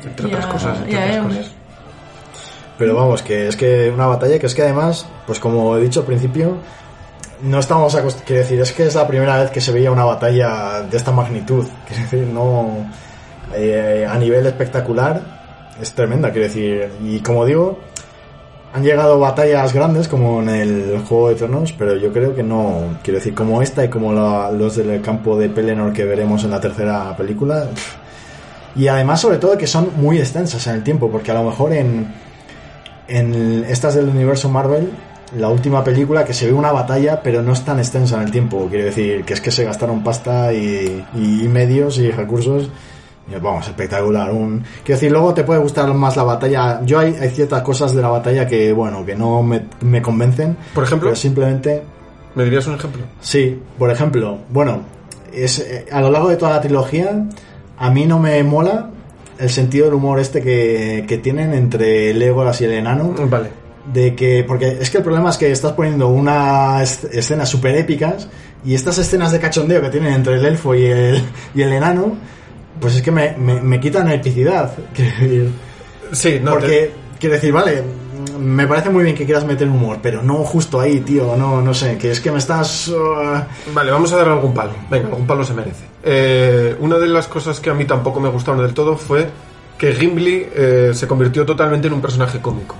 Entre 0.03 0.25
otras 0.27 0.45
cosas. 0.47 0.79
entre 0.79 1.19
otras 1.19 1.25
cosas. 1.27 1.51
Pero 2.77 2.95
vamos, 2.95 3.21
que 3.21 3.47
es 3.47 3.55
que 3.55 3.91
una 3.93 4.07
batalla 4.07 4.39
que 4.39 4.47
es 4.47 4.55
que 4.55 4.63
además, 4.63 5.05
pues 5.25 5.39
como 5.39 5.77
he 5.77 5.81
dicho 5.81 6.01
al 6.01 6.05
principio, 6.05 6.57
no 7.41 7.59
estamos 7.59 7.93
acostumbrados. 7.93 8.23
Quiero 8.25 8.41
decir, 8.41 8.59
es 8.59 8.71
que 8.71 8.83
es 8.87 8.95
la 8.95 9.07
primera 9.07 9.39
vez 9.39 9.51
que 9.51 9.61
se 9.61 9.71
veía 9.71 9.91
una 9.91 10.05
batalla 10.05 10.81
de 10.81 10.97
esta 10.97 11.11
magnitud. 11.11 11.65
Quiero 11.87 12.03
decir, 12.03 12.27
no. 12.27 12.89
eh, 13.55 14.07
a 14.09 14.17
nivel 14.17 14.45
espectacular, 14.47 15.21
es 15.79 15.93
tremenda, 15.93 16.31
quiero 16.31 16.47
decir. 16.47 16.89
Y 17.03 17.19
como 17.19 17.45
digo, 17.45 17.79
han 18.73 18.83
llegado 18.83 19.19
batallas 19.19 19.71
grandes 19.73 20.07
como 20.07 20.41
en 20.41 20.49
el 20.49 20.99
Juego 21.07 21.29
de 21.29 21.35
Tronos, 21.35 21.73
pero 21.73 21.95
yo 21.95 22.11
creo 22.11 22.35
que 22.35 22.41
no. 22.43 22.97
Quiero 23.03 23.19
decir, 23.19 23.33
como 23.35 23.61
esta 23.61 23.85
y 23.85 23.89
como 23.89 24.11
la- 24.13 24.51
los 24.51 24.75
del 24.77 24.99
campo 25.01 25.37
de 25.37 25.49
Pelennor 25.49 25.93
que 25.93 26.05
veremos 26.05 26.43
en 26.43 26.49
la 26.51 26.59
tercera 26.59 27.15
película. 27.15 27.67
Y 28.75 28.87
además, 28.87 29.21
sobre 29.21 29.37
todo, 29.37 29.57
que 29.57 29.67
son 29.67 29.89
muy 29.97 30.17
extensas 30.17 30.65
en 30.67 30.73
el 30.75 30.83
tiempo, 30.83 31.11
porque 31.11 31.29
a 31.29 31.35
lo 31.35 31.43
mejor 31.43 31.73
en, 31.73 32.07
en 33.07 33.63
estas 33.69 33.95
del 33.95 34.09
universo 34.09 34.49
Marvel 34.49 34.89
la 35.37 35.49
última 35.49 35.83
película 35.83 36.23
que 36.25 36.33
se 36.33 36.45
ve 36.45 36.53
una 36.53 36.71
batalla, 36.71 37.21
pero 37.23 37.41
no 37.41 37.53
es 37.53 37.61
tan 37.65 37.79
extensa 37.79 38.17
en 38.17 38.23
el 38.23 38.31
tiempo. 38.31 38.67
Quiero 38.69 38.85
decir, 38.85 39.23
que 39.25 39.33
es 39.33 39.41
que 39.41 39.49
se 39.49 39.63
gastaron 39.63 40.03
pasta 40.03 40.53
y, 40.53 41.03
y 41.15 41.47
medios 41.47 41.97
y 41.97 42.11
recursos. 42.11 42.69
Vamos, 43.41 43.67
espectacular. 43.67 44.31
Un, 44.31 44.63
quiero 44.83 44.99
decir, 44.99 45.11
luego 45.11 45.33
te 45.33 45.43
puede 45.43 45.59
gustar 45.59 45.91
más 45.93 46.15
la 46.15 46.23
batalla. 46.23 46.81
Yo 46.85 46.99
hay, 46.99 47.15
hay 47.19 47.29
ciertas 47.29 47.61
cosas 47.61 47.93
de 47.95 48.01
la 48.01 48.09
batalla 48.09 48.45
que, 48.45 48.71
bueno, 48.73 49.05
que 49.05 49.15
no 49.15 49.41
me, 49.41 49.65
me 49.81 50.01
convencen. 50.01 50.57
Por 50.73 50.83
ejemplo, 50.83 51.09
Pero 51.09 51.15
simplemente 51.15 51.83
¿me 52.35 52.43
dirías 52.43 52.67
un 52.67 52.75
ejemplo? 52.75 53.03
Sí, 53.21 53.59
por 53.77 53.91
ejemplo, 53.91 54.39
bueno, 54.49 54.81
es, 55.31 55.59
eh, 55.59 55.85
a 55.91 56.01
lo 56.01 56.09
largo 56.11 56.29
de 56.29 56.37
toda 56.37 56.51
la 56.53 56.61
trilogía, 56.61 57.27
a 57.77 57.89
mí 57.91 58.05
no 58.05 58.19
me 58.19 58.43
mola 58.43 58.89
el 59.37 59.49
sentido 59.49 59.85
del 59.85 59.95
humor 59.95 60.19
este 60.19 60.41
que, 60.41 61.05
que 61.07 61.17
tienen 61.17 61.53
entre 61.53 62.13
Legolas 62.13 62.61
y 62.61 62.65
el 62.65 62.73
enano. 62.73 63.13
Vale. 63.29 63.49
De 63.91 64.15
que, 64.15 64.45
porque 64.47 64.77
es 64.79 64.89
que 64.89 64.99
el 64.99 65.03
problema 65.03 65.29
es 65.29 65.37
que 65.37 65.51
estás 65.51 65.73
poniendo 65.73 66.07
unas 66.07 67.03
escenas 67.05 67.49
súper 67.49 67.75
épicas 67.75 68.29
y 68.63 68.75
estas 68.75 68.97
escenas 68.97 69.31
de 69.33 69.39
cachondeo 69.39 69.81
que 69.81 69.89
tienen 69.89 70.13
entre 70.13 70.35
el 70.35 70.45
elfo 70.45 70.73
y 70.73 70.85
el, 70.85 71.21
y 71.53 71.61
el 71.63 71.73
enano, 71.73 72.13
pues 72.79 72.95
es 72.95 73.01
que 73.01 73.11
me, 73.11 73.35
me, 73.37 73.61
me 73.61 73.79
quitan 73.79 74.09
epicidad. 74.11 74.73
Quiero 74.93 75.11
decir, 75.19 75.49
Sí, 76.11 76.39
no, 76.41 76.51
porque, 76.51 76.67
te- 76.67 76.93
quiero 77.19 77.35
decir, 77.35 77.51
vale, 77.51 77.81
me 78.39 78.67
parece 78.67 78.89
muy 78.91 79.03
bien 79.03 79.15
que 79.15 79.25
quieras 79.25 79.45
meter 79.45 79.67
humor, 79.67 79.97
pero 80.01 80.21
no 80.21 80.35
justo 80.43 80.79
ahí, 80.79 80.99
tío, 80.99 81.35
no, 81.35 81.61
no 81.61 81.73
sé, 81.73 81.97
que 81.97 82.11
es 82.11 82.19
que 82.19 82.31
me 82.31 82.37
estás... 82.37 82.87
uh, 82.89 83.71
Vale, 83.73 83.91
vamos 83.91 84.11
a 84.13 84.17
dar 84.17 84.29
algún 84.29 84.53
palo. 84.53 84.73
Venga, 84.91 85.07
algún 85.07 85.25
palo 85.25 85.43
se 85.43 85.53
merece. 85.53 85.85
Eh, 86.03 86.75
una 86.79 86.97
de 86.99 87.07
las 87.07 87.27
cosas 87.27 87.59
que 87.59 87.69
a 87.69 87.73
mí 87.73 87.85
tampoco 87.85 88.19
me 88.19 88.29
gustaron 88.29 88.61
del 88.61 88.73
todo 88.75 88.95
fue 88.97 89.27
que 89.77 89.93
Gimli 89.93 90.45
eh, 90.55 90.91
se 90.93 91.07
convirtió 91.07 91.45
totalmente 91.45 91.87
en 91.87 91.93
un 91.93 92.01
personaje 92.01 92.39
cómico. 92.39 92.75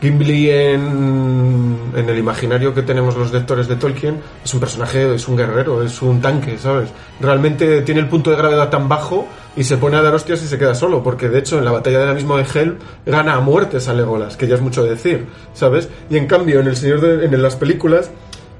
Gimli 0.00 0.50
en, 0.50 1.76
en 1.96 2.08
el 2.08 2.18
imaginario 2.18 2.72
que 2.72 2.82
tenemos 2.82 3.16
los 3.16 3.32
lectores 3.32 3.66
de 3.66 3.76
Tolkien 3.76 4.20
es 4.44 4.54
un 4.54 4.60
personaje, 4.60 5.14
es 5.14 5.26
un 5.26 5.36
guerrero, 5.36 5.82
es 5.82 6.00
un 6.02 6.20
tanque, 6.20 6.56
¿sabes? 6.58 6.90
Realmente 7.20 7.82
tiene 7.82 8.00
el 8.00 8.08
punto 8.08 8.30
de 8.30 8.36
gravedad 8.36 8.70
tan 8.70 8.88
bajo 8.88 9.26
y 9.56 9.64
se 9.64 9.76
pone 9.76 9.96
a 9.96 10.02
dar 10.02 10.14
hostias 10.14 10.42
y 10.42 10.46
se 10.46 10.56
queda 10.56 10.74
solo, 10.74 11.02
porque 11.02 11.28
de 11.28 11.40
hecho 11.40 11.58
en 11.58 11.64
la 11.64 11.72
batalla 11.72 11.98
del 11.98 12.08
abismo 12.10 12.36
de 12.36 12.44
Hel 12.54 12.76
gana 13.06 13.34
a 13.34 13.40
muertes 13.40 13.88
a 13.88 13.94
Legolas, 13.94 14.36
que 14.36 14.46
ya 14.46 14.54
es 14.54 14.60
mucho 14.60 14.84
decir, 14.84 15.26
¿sabes? 15.52 15.88
Y 16.10 16.16
en 16.16 16.26
cambio 16.26 16.60
en 16.60 16.68
el 16.68 16.76
Señor 16.76 17.00
de, 17.00 17.24
en 17.24 17.42
las 17.42 17.56
películas 17.56 18.10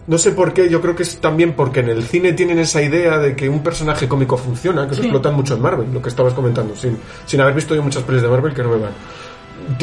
no 0.08 0.16
sé 0.16 0.32
por 0.32 0.54
qué, 0.54 0.70
yo 0.70 0.80
creo 0.80 0.96
que 0.96 1.02
es 1.02 1.18
también 1.20 1.52
porque 1.52 1.80
en 1.80 1.90
el 1.90 2.02
cine 2.02 2.32
tienen 2.32 2.58
esa 2.58 2.80
idea 2.80 3.18
de 3.18 3.36
que 3.36 3.46
un 3.50 3.62
personaje 3.62 4.08
cómico 4.08 4.38
funciona, 4.38 4.88
que 4.88 4.94
Sí. 4.94 5.02
explotan 5.02 5.34
mucho 5.34 5.54
en 5.54 5.60
Marvel, 5.60 5.92
lo 5.92 6.00
que 6.00 6.08
estabas 6.08 6.32
comentando, 6.32 6.74
sin, 6.74 6.96
sin 7.26 7.42
haber 7.42 7.52
visto 7.54 7.74
yo 7.74 7.82
muchas 7.82 8.02
pelis 8.04 8.22
de 8.22 8.28
Marvel 8.28 8.54
que 8.54 8.62
no 8.62 8.70
me 8.70 8.78
van. 8.78 8.92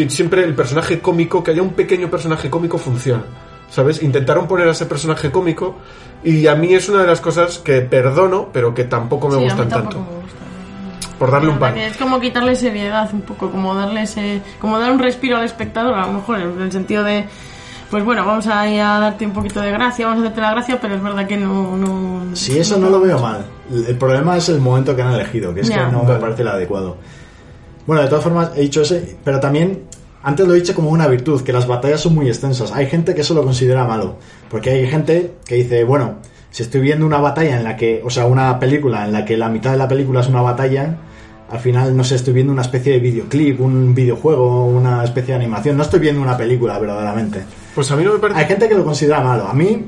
Siempre 0.10 0.44
el 0.44 0.56
personaje 0.56 1.00
cómico, 1.00 1.44
que 1.44 1.52
haya 1.52 1.62
un 1.62 1.74
pequeño 1.74 2.10
personaje 2.10 2.50
cómico, 2.50 2.78
funciona. 2.78 3.24
¿Sabes? 3.70 4.02
Intentaron 4.04 4.48
poner 4.48 4.68
a 4.68 4.72
ese 4.72 4.86
personaje 4.86 5.32
cómico 5.32 5.76
y 6.24 6.48
a 6.48 6.56
mí 6.56 6.74
es 6.74 6.88
una 6.88 7.02
de 7.02 7.08
las 7.08 7.20
cosas 7.20 7.58
que 7.58 7.82
perdono, 7.82 8.50
pero 8.54 8.74
que 8.74 8.84
tampoco 8.86 9.28
me 9.28 9.34
Sí, 9.34 9.38
a 9.38 9.42
mí 9.42 9.46
gustan 9.46 9.70
tampoco 9.70 9.96
tanto. 9.96 10.12
me 10.12 10.22
gusta. 10.22 10.46
Por 11.20 11.32
darle 11.32 11.50
un 11.50 11.60
que 11.60 11.88
Es 11.88 11.98
como 11.98 12.20
quitarle 12.20 12.56
seriedad 12.56 13.10
un 13.14 13.22
poco, 13.22 13.50
como 13.50 13.74
darle 13.74 14.04
ese, 14.04 14.42
como 14.60 14.80
dar 14.80 14.92
un 14.92 15.00
respiro 15.00 15.38
al 15.38 15.46
espectador, 15.46 15.94
a 15.96 16.08
lo 16.08 16.14
mejor 16.14 16.40
en 16.40 16.62
el 16.62 16.72
sentido 16.72 17.04
de, 17.04 17.26
pues 17.90 18.04
bueno, 18.04 18.26
vamos 18.26 18.48
a, 18.48 18.70
ir 18.70 18.82
a 18.82 19.00
darte 19.00 19.26
un 19.26 19.32
poquito 19.32 19.62
de 19.62 19.72
gracia, 19.72 20.08
vamos 20.08 20.24
a 20.24 20.26
hacerte 20.26 20.42
la 20.42 20.52
gracia, 20.52 20.80
pero 20.82 20.96
es 20.96 21.04
verdad 21.04 21.26
que 21.26 21.38
no, 21.38 21.78
no. 21.78 22.36
Si 22.36 22.58
eso 22.58 22.78
no 22.78 22.90
lo 22.90 23.00
veo 23.00 23.20
mal. 23.20 23.46
El 23.70 23.98
problema 23.98 24.36
es 24.38 24.50
el 24.50 24.60
momento 24.60 24.96
que 24.96 25.02
han 25.02 25.14
elegido, 25.14 25.54
que 25.54 25.62
es 25.62 25.70
que 25.70 25.78
no 25.78 26.04
me 26.04 26.16
parece 26.16 26.42
el 26.42 26.50
adecuado. 26.50 26.98
Bueno, 27.88 28.02
de 28.02 28.08
todas 28.08 28.24
formas, 28.24 28.52
he 28.56 28.62
dicho 28.62 28.82
ese, 28.82 29.18
pero 29.24 29.40
también, 29.40 29.84
antes 30.24 30.48
lo 30.48 30.54
he 30.54 30.58
dicho 30.60 30.74
como 30.74 30.90
una 30.90 31.08
virtud, 31.08 31.42
que 31.42 31.54
las 31.54 31.68
batallas 31.68 32.02
son 32.02 32.16
muy 32.16 32.28
extensas. 32.28 32.72
Hay 32.72 32.88
gente 32.88 33.14
que 33.14 33.22
eso 33.22 33.34
lo 33.34 33.44
considera 33.44 33.86
malo, 33.86 34.18
porque 34.50 34.72
hay 34.72 34.88
gente 34.88 35.36
que 35.46 35.56
dice, 35.56 35.84
bueno, 35.84 36.16
si 36.50 36.64
estoy 36.64 36.82
viendo 36.82 37.06
una 37.06 37.20
batalla 37.20 37.58
en 37.58 37.64
la 37.64 37.76
que, 37.76 38.02
o 38.04 38.10
sea, 38.10 38.26
una 38.26 38.60
película 38.60 39.06
en 39.06 39.12
la 39.12 39.26
que 39.26 39.38
la 39.38 39.50
mitad 39.50 39.72
de 39.72 39.78
la 39.78 39.88
película 39.88 40.22
es 40.22 40.28
una 40.28 40.42
batalla, 40.42 40.98
al 41.50 41.60
final, 41.60 41.96
no 41.96 42.04
sé, 42.04 42.16
estoy 42.16 42.34
viendo 42.34 42.52
una 42.52 42.64
especie 42.64 42.94
de 42.94 43.00
videoclip, 43.00 43.62
un 43.62 43.94
videojuego, 43.94 44.66
una 44.66 45.04
especie 45.04 45.36
de 45.36 45.42
animación. 45.42 45.78
No 45.78 45.84
estoy 45.84 46.00
viendo 46.00 46.22
una 46.22 46.36
película, 46.36 46.80
verdaderamente. 46.80 47.44
Pues 47.76 47.92
a 47.92 47.96
mí 47.96 48.04
no 48.04 48.14
me 48.14 48.20
parece... 48.20 48.40
Hay 48.40 48.48
gente 48.48 48.68
que 48.68 48.74
lo 48.74 48.84
considera 48.84 49.22
malo. 49.22 49.48
A 49.48 49.54
mí, 49.54 49.86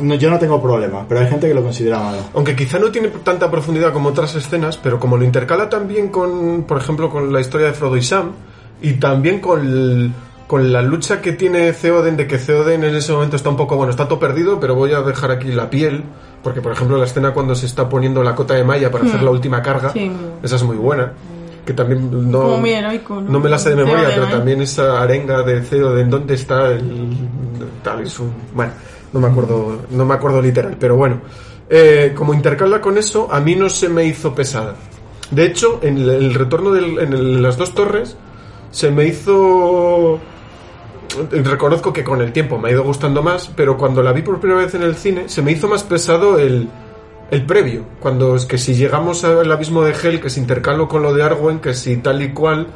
no, 0.00 0.14
yo 0.14 0.30
no 0.30 0.38
tengo 0.38 0.60
problema, 0.62 1.04
pero 1.08 1.20
hay 1.20 1.26
gente 1.28 1.48
que 1.48 1.54
lo 1.54 1.62
considera 1.62 1.98
malo. 1.98 2.18
Aunque 2.34 2.54
quizá 2.56 2.78
no 2.78 2.90
tiene 2.90 3.08
tanta 3.08 3.50
profundidad 3.50 3.92
como 3.92 4.08
otras 4.10 4.34
escenas, 4.34 4.76
pero 4.76 4.98
como 5.00 5.16
lo 5.16 5.24
intercala 5.24 5.68
también 5.68 6.08
con, 6.08 6.64
por 6.64 6.78
ejemplo, 6.78 7.10
con 7.10 7.32
la 7.32 7.40
historia 7.40 7.66
de 7.68 7.72
Frodo 7.72 7.96
y 7.96 8.02
Sam, 8.02 8.32
y 8.82 8.94
también 8.94 9.40
con, 9.40 9.60
el- 9.60 10.12
con 10.46 10.72
la 10.72 10.82
lucha 10.82 11.20
que 11.20 11.32
tiene 11.32 11.72
Theoden, 11.72 12.16
de 12.16 12.26
que 12.26 12.38
Theoden 12.38 12.84
en 12.84 12.94
ese 12.94 13.12
momento 13.12 13.36
está 13.36 13.48
un 13.50 13.56
poco, 13.56 13.76
bueno, 13.76 13.90
está 13.90 14.06
todo 14.06 14.18
perdido, 14.20 14.60
pero 14.60 14.74
voy 14.74 14.92
a 14.92 15.00
dejar 15.00 15.30
aquí 15.32 15.48
la 15.50 15.68
piel, 15.70 16.04
porque 16.42 16.60
por 16.60 16.72
ejemplo 16.72 16.96
la 16.98 17.04
escena 17.06 17.32
cuando 17.32 17.54
se 17.54 17.66
está 17.66 17.88
poniendo 17.88 18.22
la 18.22 18.34
cota 18.34 18.54
de 18.54 18.62
malla 18.62 18.90
para 18.90 19.04
hacer 19.06 19.22
la 19.22 19.30
última 19.30 19.60
carga, 19.62 19.88
Hmm. 19.88 19.92
Sí. 19.94 20.12
esa 20.42 20.56
es 20.56 20.62
muy 20.62 20.76
buena. 20.76 21.12
Que 21.64 21.72
también 21.72 22.30
no, 22.30 22.42
Como 22.42 22.58
muy 22.58 22.70
heroico, 22.70 23.20
¿no? 23.20 23.28
no 23.28 23.40
me 23.40 23.48
la 23.48 23.58
sé 23.58 23.70
de 23.70 23.76
memoria, 23.76 24.02
Theoden 24.02 24.14
pero 24.14 24.26
ahí. 24.28 24.32
también 24.34 24.60
esa 24.62 25.02
arenga 25.02 25.42
de 25.42 25.60
Theoden, 25.62 26.08
¿dónde 26.10 26.34
está 26.34 26.68
el 26.68 27.08
tal? 27.82 28.02
Es 28.02 28.20
un, 28.20 28.30
bueno, 28.54 28.70
no 29.12 29.20
me 29.20 29.28
acuerdo, 29.28 29.82
no 29.90 30.04
me 30.04 30.14
acuerdo 30.14 30.40
literal, 30.42 30.76
pero 30.78 30.96
bueno. 30.96 31.20
Eh, 31.68 32.12
como 32.14 32.32
intercala 32.32 32.80
con 32.80 32.96
eso, 32.96 33.28
a 33.30 33.40
mí 33.40 33.56
no 33.56 33.68
se 33.68 33.88
me 33.88 34.04
hizo 34.04 34.34
pesada. 34.34 34.74
De 35.30 35.44
hecho, 35.46 35.80
en 35.82 35.98
el, 35.98 36.34
retorno 36.34 36.74
el- 36.76 37.42
las 37.42 37.56
dos 37.56 37.74
torres, 37.74 38.16
se 38.70 38.90
me 38.90 39.04
hizo. 39.06 40.20
Reconozco 41.30 41.92
que 41.92 42.04
con 42.04 42.20
el 42.20 42.32
tiempo 42.32 42.58
me 42.58 42.68
ha 42.68 42.72
ido 42.72 42.82
gustando 42.84 43.22
más, 43.22 43.50
pero 43.56 43.76
cuando 43.78 44.02
la 44.02 44.12
vi 44.12 44.22
por 44.22 44.38
primera 44.38 44.60
vez 44.60 44.74
en 44.74 44.82
el 44.82 44.96
cine, 44.96 45.28
se 45.28 45.40
me 45.42 45.52
hizo 45.52 45.66
más 45.66 45.82
pesado 45.82 46.38
el, 46.38 46.68
el 47.30 47.46
previo. 47.46 47.84
Cuando 48.00 48.36
es 48.36 48.44
que 48.44 48.58
si 48.58 48.74
llegamos 48.74 49.24
al 49.24 49.50
abismo 49.50 49.82
de 49.82 49.92
Hell, 49.92 50.20
que 50.20 50.30
se 50.30 50.40
intercaló 50.40 50.88
con 50.88 51.02
lo 51.02 51.14
de 51.14 51.22
Arwen, 51.22 51.58
que 51.60 51.74
si 51.74 51.96
tal 51.96 52.22
y 52.22 52.32
cual. 52.32 52.66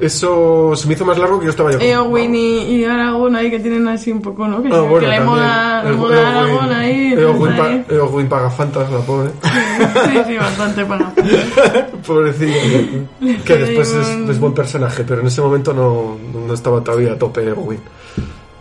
Eso 0.00 0.72
se 0.74 0.86
me 0.88 0.94
hizo 0.94 1.04
más 1.04 1.18
largo 1.18 1.38
que 1.38 1.44
yo 1.46 1.50
estaba 1.50 1.70
yo. 1.72 1.78
Eowyn 1.80 2.34
y, 2.34 2.58
y 2.76 2.84
Aragorn 2.84 3.36
ahí 3.36 3.50
que 3.50 3.60
tienen 3.60 3.86
así 3.88 4.10
un 4.12 4.20
poco, 4.20 4.46
¿no? 4.48 4.62
Que, 4.62 4.68
Ah, 4.72 4.80
bueno, 4.80 5.00
que 5.00 5.06
le 5.06 5.20
mola, 5.20 5.82
le 5.84 5.92
mola 5.92 6.28
Aragorn 6.30 6.72
ahí. 6.72 7.12
Eowyn 7.16 7.56
pa- 7.56 7.94
Eowyn 7.94 8.28
paga 8.28 8.50
fantas, 8.50 8.90
la 8.90 8.98
pobre. 8.98 9.30
Sí, 9.42 10.18
sí, 10.26 10.36
bastante 10.36 10.84
para. 10.84 11.12
Pobrecillo. 12.06 12.54
Que 13.44 13.56
después 13.56 13.92
es, 13.92 14.08
es 14.30 14.40
buen 14.40 14.52
personaje, 14.54 15.04
pero 15.06 15.20
en 15.20 15.26
ese 15.28 15.40
momento 15.40 15.72
no, 15.72 16.16
no 16.46 16.52
estaba 16.54 16.82
todavía 16.82 17.12
a 17.12 17.18
tope 17.18 17.42
Eowyn. 17.48 17.80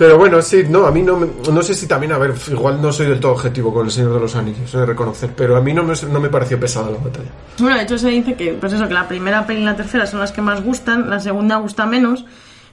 Pero 0.03 0.17
bueno, 0.17 0.41
sí, 0.41 0.65
no, 0.69 0.85
a 0.85 0.91
mí 0.91 1.01
no 1.01 1.15
me- 1.15 1.27
no 1.49 1.61
sé 1.63 1.73
si 1.73 1.87
también, 1.87 2.11
a 2.11 2.17
ver, 2.17 2.33
igual 2.51 2.81
no 2.81 2.91
soy 2.91 3.05
del 3.07 3.21
todo 3.21 3.31
objetivo 3.31 3.73
con 3.73 3.85
el 3.85 3.91
Señor 3.91 4.13
de 4.15 4.19
los 4.19 4.35
Anillos, 4.35 4.73
he 4.75 4.77
de 4.79 4.85
reconocer, 4.85 5.29
pero 5.33 5.55
a 5.55 5.61
mí 5.61 5.71
no 5.71 5.81
me, 5.81 5.93
no 6.11 6.19
me 6.19 6.27
pareció 6.27 6.59
pesada 6.59 6.91
la 6.91 6.97
batalla. 6.97 7.29
Bueno, 7.57 7.77
de 7.77 7.83
hecho 7.83 7.97
se 7.97 8.09
dice 8.09 8.33
que, 8.33 8.51
pues 8.51 8.73
eso, 8.73 8.85
que 8.89 8.93
la 8.93 9.07
primera 9.07 9.45
peli 9.47 9.61
y 9.61 9.63
la 9.63 9.77
tercera 9.77 10.05
son 10.05 10.19
las 10.19 10.33
que 10.33 10.41
más 10.41 10.61
gustan, 10.61 11.09
la 11.09 11.21
segunda 11.21 11.55
gusta 11.55 11.85
menos, 11.85 12.25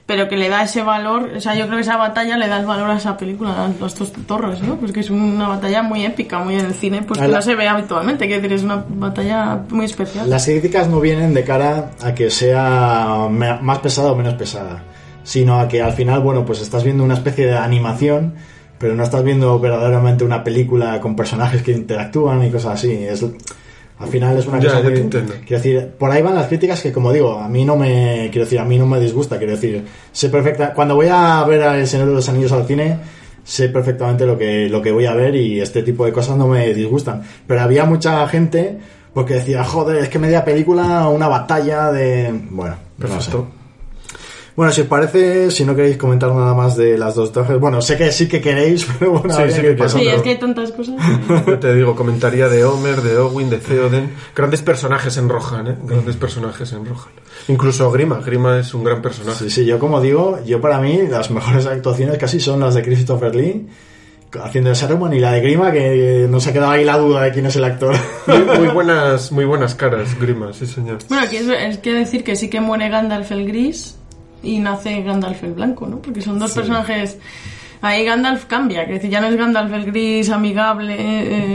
pero 0.05 0.27
que 0.27 0.35
le 0.35 0.49
da 0.49 0.63
ese 0.63 0.81
valor, 0.83 1.29
o 1.37 1.39
sea, 1.39 1.55
yo 1.55 1.67
creo 1.67 1.77
que 1.77 1.83
esa 1.83 1.95
batalla 1.95 2.35
le 2.35 2.49
da 2.49 2.59
el 2.59 2.65
valor 2.65 2.89
a 2.89 2.97
esa 2.97 3.15
película, 3.15 3.51
a 3.63 3.69
los 3.79 3.95
dos 3.97 4.11
torres, 4.27 4.61
¿no? 4.61 4.75
Pues 4.75 4.91
que 4.91 4.99
es 4.99 5.09
una 5.09 5.47
batalla 5.47 5.83
muy 5.83 6.03
épica, 6.03 6.39
muy 6.39 6.55
en 6.55 6.65
el 6.65 6.73
cine, 6.73 7.01
pues 7.03 7.17
que 7.17 7.27
la- 7.29 7.37
no 7.37 7.41
se 7.41 7.55
ve 7.55 7.69
habitualmente, 7.69 8.27
decir, 8.27 8.51
es 8.51 8.63
una 8.63 8.83
batalla 8.89 9.61
muy 9.69 9.85
especial. 9.85 10.29
Las 10.29 10.43
críticas 10.43 10.89
no 10.89 10.99
vienen 10.99 11.33
de 11.33 11.45
cara 11.45 11.91
a 12.03 12.13
que 12.13 12.29
sea 12.29 13.27
más 13.61 13.79
pesada 13.79 14.11
o 14.11 14.15
menos 14.17 14.33
pesada, 14.33 14.83
sino 15.23 15.59
a 15.59 15.67
que 15.67 15.81
al 15.81 15.93
final, 15.93 16.21
bueno, 16.21 16.45
pues 16.45 16.61
estás 16.61 16.83
viendo 16.83 17.03
una 17.03 17.13
especie 17.15 17.45
de 17.45 17.57
animación, 17.57 18.35
pero 18.77 18.95
no 18.95 19.03
estás 19.03 19.23
viendo 19.23 19.59
verdaderamente 19.59 20.23
una 20.23 20.43
película 20.43 20.99
con 20.99 21.15
personajes 21.15 21.61
que 21.61 21.71
interactúan 21.71 22.43
y 22.43 22.49
cosas 22.49 22.73
así. 22.73 22.91
Es, 22.91 23.23
al 23.23 24.07
final 24.07 24.37
es 24.37 24.47
una 24.47 24.59
Ya, 24.59 24.69
cosa 24.69 24.81
ya 24.81 24.89
muy-. 24.89 25.09
Quiero 25.09 25.29
decir, 25.47 25.89
por 25.99 26.09
ahí 26.09 26.21
van 26.23 26.33
las 26.35 26.47
críticas 26.47 26.81
que, 26.81 26.91
como 26.91 27.13
digo, 27.13 27.37
a 27.37 27.47
mí 27.47 27.63
no 27.63 27.75
me, 27.75 28.29
quiero 28.31 28.45
decir, 28.45 28.59
a 28.59 28.65
mí 28.65 28.77
no 28.79 28.87
me 28.87 28.99
disgusta, 28.99 29.37
quiero 29.37 29.53
decir, 29.53 29.85
sé 30.11 30.29
perfecta, 30.29 30.73
cuando 30.73 30.95
voy 30.95 31.07
a 31.11 31.43
ver 31.43 31.61
a 31.61 31.77
El 31.77 31.85
Señor 31.87 32.07
de 32.07 32.15
los 32.15 32.27
Anillos 32.27 32.51
al 32.51 32.65
cine, 32.65 32.97
sé 33.43 33.69
perfectamente 33.69 34.25
lo 34.25 34.37
que, 34.37 34.67
lo 34.69 34.81
que 34.81 34.91
voy 34.91 35.05
a 35.05 35.13
ver 35.13 35.35
y 35.35 35.61
este 35.61 35.83
tipo 35.83 36.05
de 36.05 36.11
cosas 36.11 36.35
no 36.37 36.47
me 36.47 36.73
disgustan. 36.73 37.21
Pero 37.45 37.61
había 37.61 37.85
mucha 37.85 38.27
gente 38.27 38.79
porque 39.13 39.35
decía, 39.35 39.63
joder, 39.63 39.97
es 39.97 40.09
que 40.09 40.17
media 40.17 40.43
película, 40.43 41.07
una 41.09 41.27
batalla 41.27 41.91
de, 41.91 42.31
bueno, 42.49 42.75
no 42.97 43.21
sé. 43.21 43.31
Bueno, 44.55 44.71
si 44.73 44.81
os 44.81 44.87
parece, 44.87 45.49
si 45.49 45.63
no 45.63 45.75
queréis 45.75 45.97
comentar 45.97 46.29
nada 46.33 46.53
más 46.53 46.75
de 46.75 46.97
las 46.97 47.15
dos 47.15 47.31
torres, 47.31 47.59
bueno, 47.59 47.81
sé 47.81 47.97
que 47.97 48.11
sí 48.11 48.27
que 48.27 48.41
queréis, 48.41 48.85
pero 48.99 49.11
bueno, 49.11 49.33
Sí, 49.33 49.43
sí 49.49 49.61
que 49.61 49.75
que. 49.75 49.89
Sí, 49.89 50.07
es 50.07 50.21
que 50.21 50.29
hay 50.29 50.39
tantas 50.39 50.71
cosas. 50.71 50.95
Yo 51.47 51.59
te 51.59 51.73
digo, 51.73 51.95
comentaría 51.95 52.49
de 52.49 52.65
Homer, 52.65 53.01
de 53.01 53.17
Owen, 53.17 53.49
de 53.49 53.57
Theoden. 53.57 54.11
Grandes 54.35 54.61
personajes 54.61 55.15
en 55.17 55.29
Rohan, 55.29 55.67
¿eh? 55.67 55.77
Grandes 55.83 56.17
personajes 56.17 56.71
en 56.73 56.85
Rohan. 56.85 57.13
Incluso 57.47 57.89
Grima. 57.91 58.19
Grima 58.19 58.59
es 58.59 58.73
un 58.73 58.83
gran 58.83 59.01
personaje. 59.01 59.45
Sí, 59.45 59.49
sí, 59.49 59.65
yo 59.65 59.79
como 59.79 60.01
digo, 60.01 60.39
yo 60.45 60.59
para 60.59 60.79
mí 60.79 61.07
las 61.09 61.31
mejores 61.31 61.65
actuaciones 61.65 62.17
casi 62.17 62.39
son 62.39 62.59
las 62.59 62.75
de 62.75 62.81
Christopher 62.81 63.33
Lee 63.35 63.67
haciendo 64.39 64.69
de 64.69 64.75
Saruman 64.75 65.13
y 65.13 65.19
la 65.19 65.33
de 65.33 65.41
Grima 65.41 65.71
que 65.71 66.25
no 66.29 66.39
se 66.39 66.51
ha 66.51 66.53
quedado 66.53 66.71
ahí 66.71 66.85
la 66.85 66.97
duda 66.97 67.23
de 67.23 67.31
quién 67.31 67.45
es 67.45 67.55
el 67.55 67.63
actor. 67.63 67.95
Muy, 68.27 68.37
muy 68.59 68.67
buenas, 68.69 69.31
muy 69.31 69.45
buenas 69.45 69.75
caras, 69.75 70.17
Grima, 70.19 70.53
sí 70.53 70.65
señor. 70.65 70.99
Bueno, 71.09 71.23
es, 71.25 71.47
es 71.47 71.77
que 71.79 71.93
decir 71.93 72.23
que 72.23 72.35
sí 72.35 72.49
que 72.49 72.61
muere 72.61 72.89
Gandalf 72.89 73.31
el 73.31 73.45
gris 73.45 73.97
y 74.43 74.59
nace 74.59 75.01
Gandalf 75.03 75.43
el 75.43 75.53
blanco, 75.53 75.87
¿no? 75.87 75.97
Porque 75.97 76.21
son 76.21 76.39
dos 76.39 76.51
personajes 76.53 77.17
ahí 77.83 78.05
Gandalf 78.05 78.45
cambia, 78.45 78.85
que 78.85 79.09
ya 79.09 79.21
no 79.21 79.27
es 79.27 79.35
Gandalf 79.35 79.73
el 79.73 79.85
gris 79.85 80.29
amigable, 80.29 80.95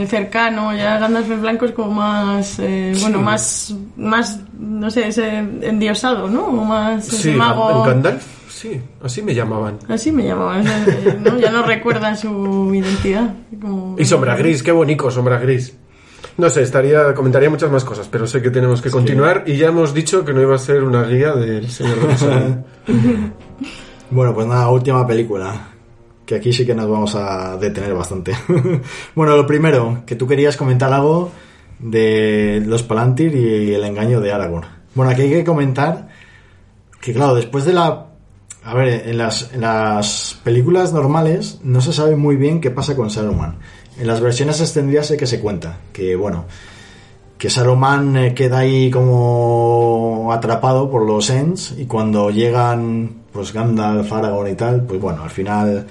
eh, 0.01 0.07
cercano, 0.07 0.75
ya 0.75 0.97
Gandalf 0.99 1.29
el 1.31 1.39
blanco 1.39 1.65
es 1.65 1.71
como 1.71 1.91
más, 1.91 2.59
eh, 2.59 2.93
bueno, 3.01 3.19
más, 3.21 3.73
más, 3.95 4.41
no 4.59 4.89
sé, 4.91 5.07
ese 5.07 5.37
endiosado, 5.37 6.27
¿no? 6.27 6.45
O 6.47 6.65
más 6.65 7.07
ese 7.07 7.31
Sí, 7.31 7.37
mago. 7.37 7.83
Gandalf, 7.83 8.25
sí, 8.49 8.81
así 9.01 9.21
me 9.21 9.33
llamaban. 9.33 9.79
Así 9.87 10.11
me 10.11 10.25
llamaban, 10.25 10.67
eh, 10.67 11.17
¿no? 11.19 11.37
Ya 11.39 11.49
no 11.49 11.63
recuerdan 11.63 12.17
su 12.17 12.73
identidad. 12.73 13.33
como- 13.61 13.95
Y 13.97 14.03
Sombra 14.03 14.35
Gris, 14.35 14.61
qué 14.63 14.71
bonito, 14.73 15.09
Sombra 15.09 15.39
Gris. 15.39 15.75
No 16.37 16.49
sé, 16.49 16.61
estaría, 16.61 17.13
comentaría 17.15 17.49
muchas 17.49 17.71
más 17.71 17.83
cosas, 17.83 18.07
pero 18.11 18.27
sé 18.27 18.41
que 18.41 18.51
tenemos 18.51 18.81
que 18.81 18.91
continuar 18.91 19.43
y 19.47 19.57
ya 19.57 19.67
hemos 19.67 19.93
dicho 19.93 20.23
que 20.23 20.33
no 20.33 20.41
iba 20.41 20.55
a 20.55 20.59
ser 20.59 20.83
una 20.83 21.03
guía 21.03 21.33
del 21.33 21.69
Señor. 21.69 21.97
Bueno, 24.09 24.33
pues 24.33 24.47
nada, 24.47 24.69
última 24.69 25.05
película. 25.05 25.67
Que 26.25 26.35
aquí 26.35 26.53
sí 26.53 26.65
que 26.65 26.73
nos 26.73 26.89
vamos 26.89 27.13
a 27.15 27.57
detener 27.57 27.93
bastante. 27.93 28.33
bueno, 29.15 29.35
lo 29.35 29.45
primero, 29.45 30.03
que 30.05 30.15
tú 30.15 30.27
querías 30.27 30.55
comentar 30.55 30.93
algo 30.93 31.31
de 31.79 32.63
los 32.65 32.83
Palantir 32.83 33.35
y 33.35 33.73
el 33.73 33.83
engaño 33.83 34.21
de 34.21 34.31
Aragorn. 34.31 34.65
Bueno, 34.95 35.11
aquí 35.11 35.23
hay 35.23 35.29
que 35.29 35.43
comentar 35.43 36.07
que, 37.01 37.13
claro, 37.13 37.35
después 37.35 37.65
de 37.65 37.73
la. 37.73 38.07
A 38.63 38.73
ver, 38.73 39.07
en 39.07 39.17
las, 39.17 39.53
en 39.53 39.61
las 39.61 40.39
películas 40.43 40.91
normales 40.91 41.59
no 41.63 41.79
se 41.79 41.93
sabe 41.93 42.15
muy 42.15 42.35
bien 42.35 42.59
qué 42.59 42.71
pasa 42.71 42.95
con 42.95 43.09
Saruman. 43.09 43.59
En 43.99 44.07
las 44.07 44.21
versiones 44.21 44.61
extendidas 44.61 45.07
sé 45.07 45.17
que 45.17 45.27
se 45.27 45.39
cuenta. 45.39 45.77
Que, 45.91 46.15
bueno, 46.15 46.45
que 47.37 47.49
Saruman 47.49 48.17
eh, 48.17 48.33
queda 48.33 48.59
ahí 48.59 48.89
como 48.89 50.31
atrapado 50.31 50.89
por 50.89 51.05
los 51.05 51.29
Ents 51.29 51.75
y 51.77 51.85
cuando 51.85 52.29
llegan 52.29 53.23
pues 53.31 53.53
Gandalf, 53.53 54.11
Aragorn 54.11 54.51
y 54.51 54.55
tal, 54.55 54.83
pues 54.83 54.99
bueno, 54.99 55.23
al 55.23 55.29
final 55.29 55.87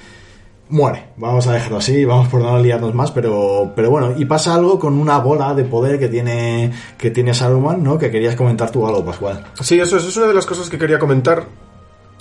muere. 0.69 1.11
Vamos 1.17 1.47
a 1.47 1.53
dejarlo 1.53 1.79
así, 1.79 2.05
vamos 2.05 2.29
por 2.29 2.41
no 2.41 2.59
liarnos 2.59 2.93
más, 2.95 3.13
pero 3.13 3.73
pero 3.77 3.91
bueno, 3.91 4.15
y 4.17 4.25
pasa 4.25 4.55
algo 4.55 4.79
con 4.79 4.99
una 4.99 5.19
bola 5.19 5.55
de 5.55 5.65
poder 5.65 5.99
que 5.99 6.09
tiene 6.09 6.73
que 6.99 7.11
tiene 7.11 7.35
Saruman, 7.35 7.83
¿no? 7.83 7.99
Que 7.99 8.11
querías 8.11 8.35
comentar 8.35 8.71
tú 8.71 8.87
algo, 8.87 9.05
Pascual. 9.05 9.45
Sí, 9.61 9.79
eso, 9.79 9.97
eso 9.97 10.09
es 10.09 10.17
una 10.17 10.27
de 10.27 10.35
las 10.35 10.47
cosas 10.47 10.69
que 10.69 10.79
quería 10.79 10.99
comentar. 10.99 11.45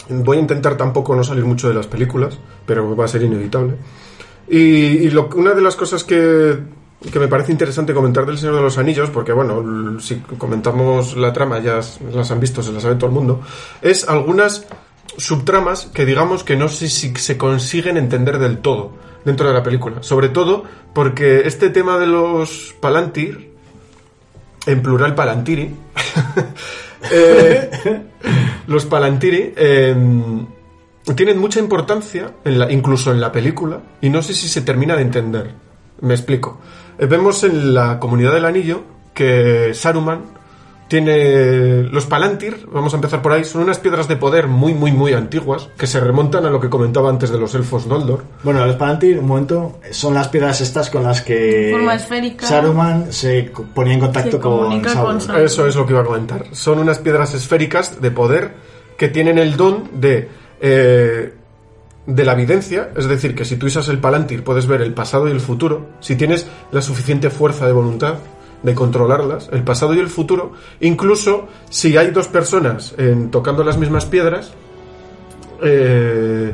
Voy 0.07 0.37
a 0.37 0.39
intentar 0.39 0.77
tampoco 0.77 1.15
no 1.15 1.23
salir 1.23 1.45
mucho 1.45 1.67
de 1.67 1.73
las 1.73 1.87
películas, 1.87 2.37
pero 2.67 2.95
va 2.95 3.05
a 3.05 3.07
ser 3.07 3.23
inevitable. 3.23 3.77
Y, 4.49 4.57
y 4.57 5.09
lo- 5.09 5.29
una 5.35 5.53
de 5.53 5.61
las 5.61 5.75
cosas 5.75 6.03
que, 6.03 6.57
que 7.11 7.19
me 7.19 7.27
parece 7.27 7.51
interesante 7.51 7.93
comentar 7.93 8.25
del 8.25 8.37
Señor 8.37 8.55
de 8.55 8.61
los 8.61 8.77
Anillos, 8.77 9.09
porque 9.09 9.31
bueno, 9.33 9.99
si 9.99 10.17
comentamos 10.37 11.15
la 11.17 11.33
trama, 11.33 11.59
ya 11.59 11.79
las 12.13 12.31
han 12.31 12.39
visto, 12.39 12.61
se 12.61 12.71
las 12.71 12.83
sabe 12.83 12.95
todo 12.95 13.07
el 13.07 13.13
mundo, 13.15 13.41
es 13.81 14.07
algunas 14.07 14.65
subtramas 15.17 15.87
que 15.93 16.05
digamos 16.05 16.43
que 16.43 16.55
no 16.57 16.67
sé 16.67 16.89
si 16.89 17.13
se 17.15 17.37
consiguen 17.37 17.97
entender 17.97 18.37
del 18.39 18.59
todo 18.59 18.91
dentro 19.23 19.47
de 19.47 19.53
la 19.53 19.63
película. 19.63 20.03
Sobre 20.03 20.29
todo 20.29 20.63
porque 20.93 21.41
este 21.47 21.69
tema 21.69 21.97
de 21.97 22.07
los 22.07 22.75
Palantir, 22.79 23.51
en 24.67 24.81
plural 24.81 25.15
Palantiri, 25.15 25.71
eh, 27.11 27.69
los 28.67 28.85
Palantiri 28.85 29.53
eh, 29.55 29.95
tienen 31.13 31.37
mucha 31.37 31.59
importancia, 31.59 32.31
en 32.43 32.59
la, 32.59 32.71
incluso 32.71 33.11
en 33.11 33.21
la 33.21 33.31
película, 33.31 33.81
y 34.01 34.09
no 34.09 34.21
sé 34.21 34.33
si 34.33 34.47
se 34.47 34.61
termina 34.61 34.95
de 34.95 35.03
entender. 35.03 35.51
Me 36.01 36.13
explico. 36.13 36.59
Eh, 36.97 37.05
vemos 37.05 37.43
en 37.43 37.73
la 37.73 37.99
Comunidad 37.99 38.33
del 38.33 38.45
Anillo 38.45 38.83
que 39.13 39.73
Saruman 39.73 40.35
tiene 40.87 41.81
los 41.83 42.05
Palantir, 42.05 42.67
vamos 42.71 42.93
a 42.93 42.97
empezar 42.97 43.21
por 43.21 43.33
ahí, 43.33 43.43
son 43.43 43.63
unas 43.63 43.79
piedras 43.79 44.07
de 44.07 44.17
poder 44.17 44.47
muy, 44.47 44.73
muy, 44.73 44.91
muy 44.91 45.13
antiguas, 45.13 45.67
que 45.77 45.87
se 45.87 45.99
remontan 45.99 46.45
a 46.45 46.49
lo 46.49 46.59
que 46.59 46.69
comentaba 46.69 47.09
antes 47.09 47.31
de 47.31 47.39
los 47.39 47.55
elfos 47.55 47.87
Noldor. 47.87 48.23
Bueno, 48.43 48.63
los 48.65 48.75
Palantir, 48.75 49.17
un 49.19 49.25
momento, 49.25 49.79
son 49.91 50.13
las 50.13 50.27
piedras 50.27 50.61
estas 50.61 50.89
con 50.91 51.03
las 51.03 51.21
que 51.21 51.69
Forma 51.71 51.95
esférica. 51.95 52.45
Saruman 52.45 53.11
se 53.11 53.51
ponía 53.73 53.93
en 53.95 53.99
contacto 53.99 54.39
con 54.39 54.81
con. 54.81 55.17
Eso 55.17 55.67
es 55.67 55.75
lo 55.75 55.85
que 55.85 55.93
iba 55.93 56.01
a 56.01 56.05
comentar. 56.05 56.45
Son 56.51 56.77
unas 56.77 56.99
piedras 56.99 57.33
esféricas 57.33 57.99
de 57.99 58.11
poder 58.11 58.53
que 58.97 59.09
tienen 59.09 59.39
el 59.39 59.57
don 59.57 59.89
de, 59.93 60.29
eh, 60.61 61.33
de 62.05 62.25
la 62.25 62.33
evidencia, 62.33 62.91
es 62.95 63.07
decir, 63.07 63.35
que 63.35 63.45
si 63.45 63.55
tú 63.57 63.65
usas 63.65 63.87
el 63.87 63.99
Palantir 63.99 64.43
puedes 64.43 64.67
ver 64.67 64.81
el 64.81 64.93
pasado 64.93 65.27
y 65.27 65.31
el 65.31 65.39
futuro, 65.39 65.87
si 65.99 66.15
tienes 66.15 66.47
la 66.71 66.81
suficiente 66.81 67.29
fuerza 67.29 67.65
de 67.65 67.73
voluntad 67.73 68.15
de 68.63 68.75
controlarlas, 68.75 69.49
el 69.51 69.63
pasado 69.63 69.93
y 69.93 69.99
el 69.99 70.07
futuro, 70.07 70.53
incluso 70.79 71.47
si 71.69 71.97
hay 71.97 72.11
dos 72.11 72.27
personas 72.27 72.95
tocando 73.31 73.63
las 73.63 73.77
mismas 73.77 74.05
piedras, 74.05 74.53
eh, 75.61 76.53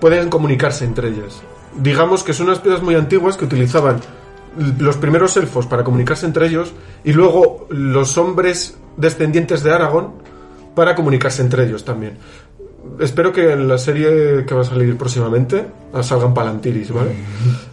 pueden 0.00 0.28
comunicarse 0.28 0.84
entre 0.84 1.08
ellas. 1.08 1.40
Digamos 1.76 2.24
que 2.24 2.32
son 2.32 2.46
unas 2.46 2.58
piedras 2.58 2.82
muy 2.82 2.94
antiguas 2.94 3.36
que 3.36 3.44
utilizaban 3.44 4.00
los 4.78 4.96
primeros 4.96 5.36
elfos 5.36 5.66
para 5.66 5.84
comunicarse 5.84 6.26
entre 6.26 6.46
ellos 6.46 6.72
y 7.04 7.12
luego 7.12 7.66
los 7.70 8.18
hombres 8.18 8.76
descendientes 8.96 9.62
de 9.62 9.72
Aragón 9.72 10.14
para 10.74 10.94
comunicarse 10.94 11.42
entre 11.42 11.64
ellos 11.64 11.84
también. 11.84 12.18
Espero 12.98 13.32
que 13.32 13.52
en 13.52 13.68
la 13.68 13.78
serie 13.78 14.44
que 14.46 14.54
va 14.54 14.62
a 14.62 14.64
salir 14.64 14.96
próximamente 14.96 15.66
salgan 16.02 16.34
palantiris, 16.34 16.92
¿vale? 16.92 17.12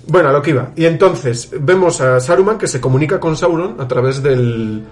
Bueno, 0.08 0.30
a 0.30 0.32
lo 0.32 0.42
que 0.42 0.52
iba. 0.52 0.72
Y 0.76 0.86
entonces 0.86 1.50
vemos 1.60 2.02
a 2.02 2.20
Saruman 2.20 2.58
que 2.58 2.68
se 2.68 2.82
comunica 2.82 3.20
con 3.20 3.36
Sauron 3.36 3.80
a 3.80 3.88
través 3.88 4.22
del, 4.24 4.84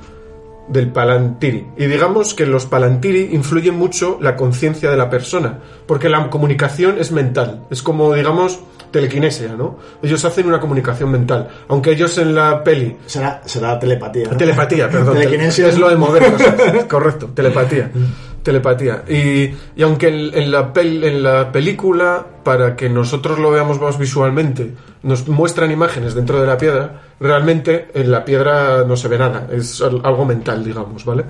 del 0.68 0.92
Palantiri. 0.92 1.68
Y 1.78 1.86
digamos 1.86 2.34
que 2.34 2.46
los 2.46 2.66
Palantiri 2.66 3.30
influyen 3.32 3.76
mucho 3.76 4.18
la 4.22 4.36
conciencia 4.36 4.90
de 4.90 4.98
la 4.98 5.10
persona, 5.10 5.60
porque 5.86 6.10
la 6.10 6.30
comunicación 6.30 6.98
es 7.00 7.12
mental, 7.12 7.64
es 7.70 7.82
como, 7.82 8.14
digamos, 8.14 8.60
telequinesia, 8.92 9.56
¿no? 9.58 9.78
Ellos 10.02 10.24
hacen 10.24 10.48
una 10.48 10.60
comunicación 10.60 11.12
mental, 11.12 11.50
aunque 11.68 11.92
ellos 11.92 12.18
en 12.18 12.34
la 12.34 12.64
peli... 12.64 12.96
Será, 13.06 13.42
será 13.46 13.78
telepatía. 13.78 14.30
¿no? 14.32 14.38
Telepatía, 14.38 14.90
perdón. 14.90 15.14
Telequinesia. 15.18 15.68
Es 15.68 15.78
lo 15.78 15.90
de 15.90 15.98
mover 15.98 16.32
cosas. 16.32 16.86
Correcto, 16.88 17.30
telepatía. 17.34 17.92
Telepatía. 18.46 19.04
Y, 19.10 19.54
aunque 19.82 20.08
en, 20.08 20.52
la 20.52 20.72
pel- 20.72 21.04
en 21.04 21.24
la 21.24 21.52
película, 21.52 22.24
para 22.44 22.76
que 22.76 22.88
nosotros 22.88 23.40
lo 23.40 23.50
veamos 23.50 23.82
más 23.82 23.98
visualmente, 23.98 24.72
nos 25.02 25.28
muestran 25.28 25.72
imágenes 25.72 26.14
dentro 26.14 26.40
de 26.40 26.46
la 26.46 26.56
piedra, 26.56 27.02
realmente 27.20 27.88
en 27.96 28.12
la 28.12 28.24
piedra 28.24 28.84
no 28.88 28.96
se 28.96 29.08
ve 29.08 29.18
nada. 29.18 29.48
Es 29.52 29.82
al- 29.82 30.00
algo 30.04 30.26
mental, 30.26 30.64
digamos, 30.64 31.04
¿vale? 31.04 31.26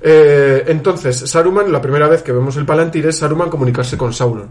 Eh, 0.00 0.62
entonces, 0.68 1.18
Saruman, 1.28 1.72
la 1.72 1.82
primera 1.82 2.06
vez 2.08 2.22
que 2.22 2.30
vemos 2.30 2.56
el 2.56 2.64
Palantir 2.64 3.04
es 3.06 3.18
Saruman 3.18 3.50
comunicarse 3.50 3.98
con 3.98 4.12
Sauron. 4.12 4.50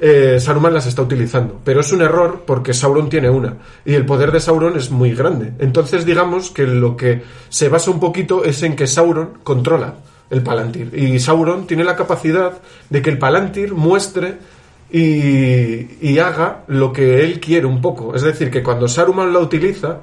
Eh, 0.00 0.38
Saruman 0.40 0.74
las 0.74 0.88
está 0.88 1.02
utilizando, 1.02 1.60
pero 1.64 1.78
es 1.80 1.92
un 1.92 2.02
error 2.02 2.42
porque 2.44 2.74
Sauron 2.74 3.08
tiene 3.08 3.30
una 3.30 3.58
y 3.84 3.94
el 3.94 4.04
poder 4.04 4.32
de 4.32 4.40
Sauron 4.40 4.76
es 4.76 4.90
muy 4.90 5.14
grande. 5.14 5.52
Entonces 5.60 6.04
digamos 6.04 6.50
que 6.50 6.66
lo 6.66 6.96
que 6.96 7.22
se 7.48 7.68
basa 7.68 7.92
un 7.92 8.00
poquito 8.00 8.42
es 8.42 8.64
en 8.64 8.74
que 8.74 8.88
Sauron 8.88 9.38
controla 9.44 9.94
el 10.32 10.42
Palantir 10.42 10.90
y 10.94 11.20
Sauron 11.20 11.66
tiene 11.66 11.84
la 11.84 11.94
capacidad 11.94 12.54
de 12.88 13.02
que 13.02 13.10
el 13.10 13.18
Palantir 13.18 13.74
muestre 13.74 14.38
y, 14.90 15.98
y 16.00 16.18
haga 16.18 16.64
lo 16.68 16.92
que 16.92 17.20
él 17.24 17.38
quiere 17.38 17.66
un 17.66 17.80
poco. 17.80 18.14
Es 18.14 18.22
decir, 18.22 18.50
que 18.50 18.62
cuando 18.62 18.88
Saruman 18.88 19.32
la 19.32 19.38
utiliza, 19.38 20.00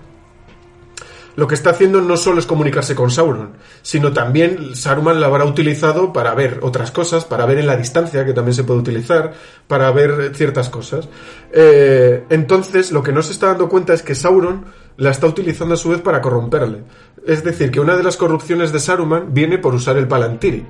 lo 1.39 1.47
que 1.47 1.55
está 1.55 1.69
haciendo 1.69 2.01
no 2.01 2.17
solo 2.17 2.39
es 2.39 2.45
comunicarse 2.45 2.93
con 2.95 3.09
Sauron, 3.09 3.53
sino 3.81 4.11
también 4.11 4.75
Saruman 4.75 5.21
la 5.21 5.27
habrá 5.27 5.45
utilizado 5.45 6.11
para 6.11 6.35
ver 6.35 6.59
otras 6.61 6.91
cosas, 6.91 7.23
para 7.23 7.45
ver 7.45 7.59
en 7.59 7.65
la 7.67 7.77
distancia, 7.77 8.25
que 8.25 8.33
también 8.33 8.53
se 8.53 8.65
puede 8.65 8.81
utilizar, 8.81 9.33
para 9.67 9.89
ver 9.91 10.35
ciertas 10.35 10.69
cosas. 10.69 11.07
Eh, 11.53 12.25
entonces, 12.29 12.91
lo 12.91 13.01
que 13.01 13.13
no 13.13 13.21
se 13.21 13.31
está 13.31 13.47
dando 13.47 13.69
cuenta 13.69 13.93
es 13.93 14.03
que 14.03 14.15
Sauron 14.15 14.65
la 14.97 15.11
está 15.11 15.27
utilizando 15.27 15.75
a 15.75 15.77
su 15.77 15.89
vez 15.89 16.01
para 16.01 16.19
corromperle. 16.21 16.83
Es 17.25 17.41
decir, 17.43 17.71
que 17.71 17.79
una 17.79 17.95
de 17.95 18.03
las 18.03 18.17
corrupciones 18.17 18.73
de 18.73 18.79
Saruman 18.79 19.33
viene 19.33 19.57
por 19.57 19.73
usar 19.73 19.95
el 19.95 20.07
Palantiri. 20.09 20.65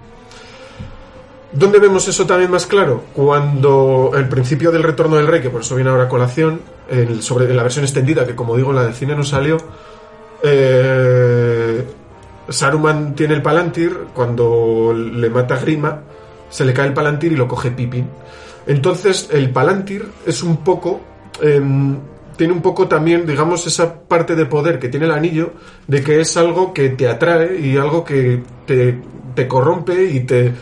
¿Dónde 1.52 1.80
vemos 1.80 2.08
eso 2.08 2.28
también 2.28 2.52
más 2.52 2.68
claro? 2.68 3.06
Cuando 3.16 4.12
el 4.16 4.30
principio 4.30 4.72
del 4.72 4.84
retorno 4.84 5.16
del 5.16 5.26
rey, 5.26 5.42
que 5.42 5.50
por 5.50 5.62
eso 5.62 5.74
viene 5.74 5.90
ahora 5.90 6.04
a 6.04 6.08
colación, 6.10 6.62
el- 6.92 7.24
sobre, 7.24 7.46
en 7.46 7.58
la 7.58 7.64
versión 7.64 7.86
extendida, 7.86 8.26
que 8.28 8.36
como 8.36 8.56
digo 8.56 8.70
en 8.70 8.76
la 8.76 8.84
del 8.84 8.94
cine 8.94 9.16
no 9.16 9.24
salió, 9.24 9.58
eh, 10.44 11.84
Saruman 12.50 13.16
tiene 13.16 13.36
el 13.36 13.42
Palantir, 13.42 13.96
cuando 14.14 14.94
le 14.94 15.30
mata 15.30 15.56
a 15.56 15.60
Grima, 15.60 16.02
se 16.50 16.66
le 16.66 16.74
cae 16.74 16.88
el 16.88 16.94
Palantir 16.94 17.32
y 17.32 17.36
lo 17.36 17.48
coge 17.48 17.72
Pippin. 17.72 18.08
Entonces, 18.68 19.30
el 19.32 19.52
Palantir 19.52 20.06
es 20.26 20.44
un 20.44 20.58
poco. 20.58 21.02
em, 21.42 21.98
tiene 22.36 22.54
un 22.54 22.62
poco 22.62 22.88
también, 22.88 23.26
digamos, 23.26 23.68
esa 23.68 24.02
parte 24.02 24.34
de 24.34 24.46
poder 24.46 24.80
que 24.80 24.88
tiene 24.88 25.06
el 25.06 25.12
anillo, 25.12 25.52
de 25.88 26.02
que 26.02 26.22
es 26.22 26.38
algo 26.38 26.74
que 26.74 26.90
te 26.90 27.10
atrae 27.10 27.60
y 27.60 27.76
algo 27.76 28.06
que 28.06 28.42
te, 28.66 28.98
te 29.36 29.46
corrompe 29.46 30.06
y 30.06 30.22
te, 30.22 30.54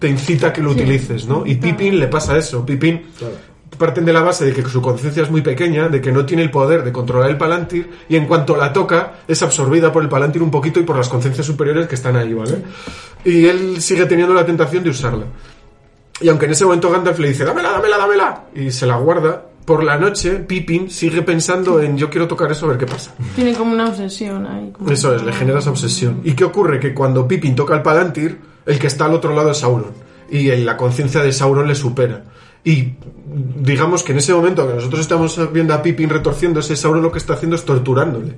te 0.00 0.08
incita 0.08 0.48
a 0.48 0.52
que 0.52 0.60
lo 0.60 0.72
utilices, 0.72 1.26
¿no? 1.26 1.46
Y 1.46 1.54
Pippin 1.54 2.00
le 2.00 2.08
pasa 2.08 2.36
eso. 2.36 2.66
Pippin 2.66 3.02
parten 3.80 4.04
de 4.04 4.12
la 4.12 4.20
base 4.20 4.44
de 4.44 4.52
que 4.52 4.62
su 4.68 4.80
conciencia 4.80 5.22
es 5.24 5.30
muy 5.30 5.40
pequeña, 5.40 5.88
de 5.88 6.00
que 6.00 6.12
no 6.12 6.24
tiene 6.26 6.42
el 6.44 6.50
poder 6.50 6.84
de 6.84 6.92
controlar 6.92 7.30
el 7.30 7.38
Palantir, 7.38 7.90
y 8.08 8.14
en 8.16 8.26
cuanto 8.26 8.56
la 8.56 8.72
toca, 8.72 9.14
es 9.26 9.42
absorbida 9.42 9.90
por 9.90 10.02
el 10.02 10.08
Palantir 10.08 10.42
un 10.42 10.50
poquito 10.50 10.78
y 10.78 10.84
por 10.84 10.96
las 10.96 11.08
conciencias 11.08 11.46
superiores 11.46 11.88
que 11.88 11.94
están 11.96 12.14
ahí, 12.14 12.32
¿vale? 12.34 12.62
Y 13.24 13.46
él 13.46 13.80
sigue 13.80 14.04
teniendo 14.06 14.34
la 14.34 14.44
tentación 14.46 14.84
de 14.84 14.90
usarla. 14.90 15.24
Y 16.20 16.28
aunque 16.28 16.44
en 16.44 16.52
ese 16.52 16.64
momento 16.66 16.90
Gandalf 16.90 17.18
le 17.18 17.28
dice, 17.28 17.44
dámela, 17.44 17.70
dámela, 17.72 17.96
dámela, 17.96 18.44
y 18.54 18.70
se 18.70 18.86
la 18.86 18.96
guarda, 18.98 19.46
por 19.64 19.82
la 19.84 19.96
noche 19.96 20.32
Pippin 20.36 20.90
sigue 20.90 21.22
pensando 21.22 21.80
en 21.80 21.96
yo 21.96 22.10
quiero 22.10 22.28
tocar 22.28 22.52
eso 22.52 22.66
a 22.66 22.70
ver 22.70 22.78
qué 22.78 22.86
pasa. 22.86 23.14
Tiene 23.34 23.54
como 23.54 23.72
una 23.72 23.88
obsesión 23.88 24.46
ahí. 24.46 24.70
como- 24.72 24.90
Eso 24.90 25.14
es, 25.14 25.22
le 25.22 25.32
genera 25.32 25.60
esa 25.60 25.70
obsesión. 25.70 26.20
¿Y 26.24 26.32
qué 26.34 26.44
ocurre? 26.44 26.78
Que 26.80 26.92
cuando 26.92 27.26
Pippin 27.26 27.54
toca 27.54 27.74
el 27.74 27.82
Palantir, 27.82 28.38
el 28.66 28.78
que 28.78 28.88
está 28.88 29.06
al 29.06 29.14
otro 29.14 29.34
lado 29.34 29.50
es 29.52 29.58
Sauron. 29.58 29.92
Y 30.30 30.48
la 30.56 30.76
conciencia 30.76 31.22
de 31.22 31.32
Sauron 31.32 31.66
le 31.66 31.74
supera. 31.74 32.22
Y 32.64 32.94
digamos 33.26 34.02
que 34.02 34.12
en 34.12 34.18
ese 34.18 34.34
momento 34.34 34.66
que 34.66 34.74
nosotros 34.74 35.00
estamos 35.00 35.52
viendo 35.52 35.74
a 35.74 35.82
Pippin 35.82 36.10
retorciéndose, 36.10 36.76
Sauron 36.76 37.02
lo 37.02 37.10
que 37.10 37.18
está 37.18 37.34
haciendo 37.34 37.56
es 37.56 37.64
torturándole. 37.64 38.34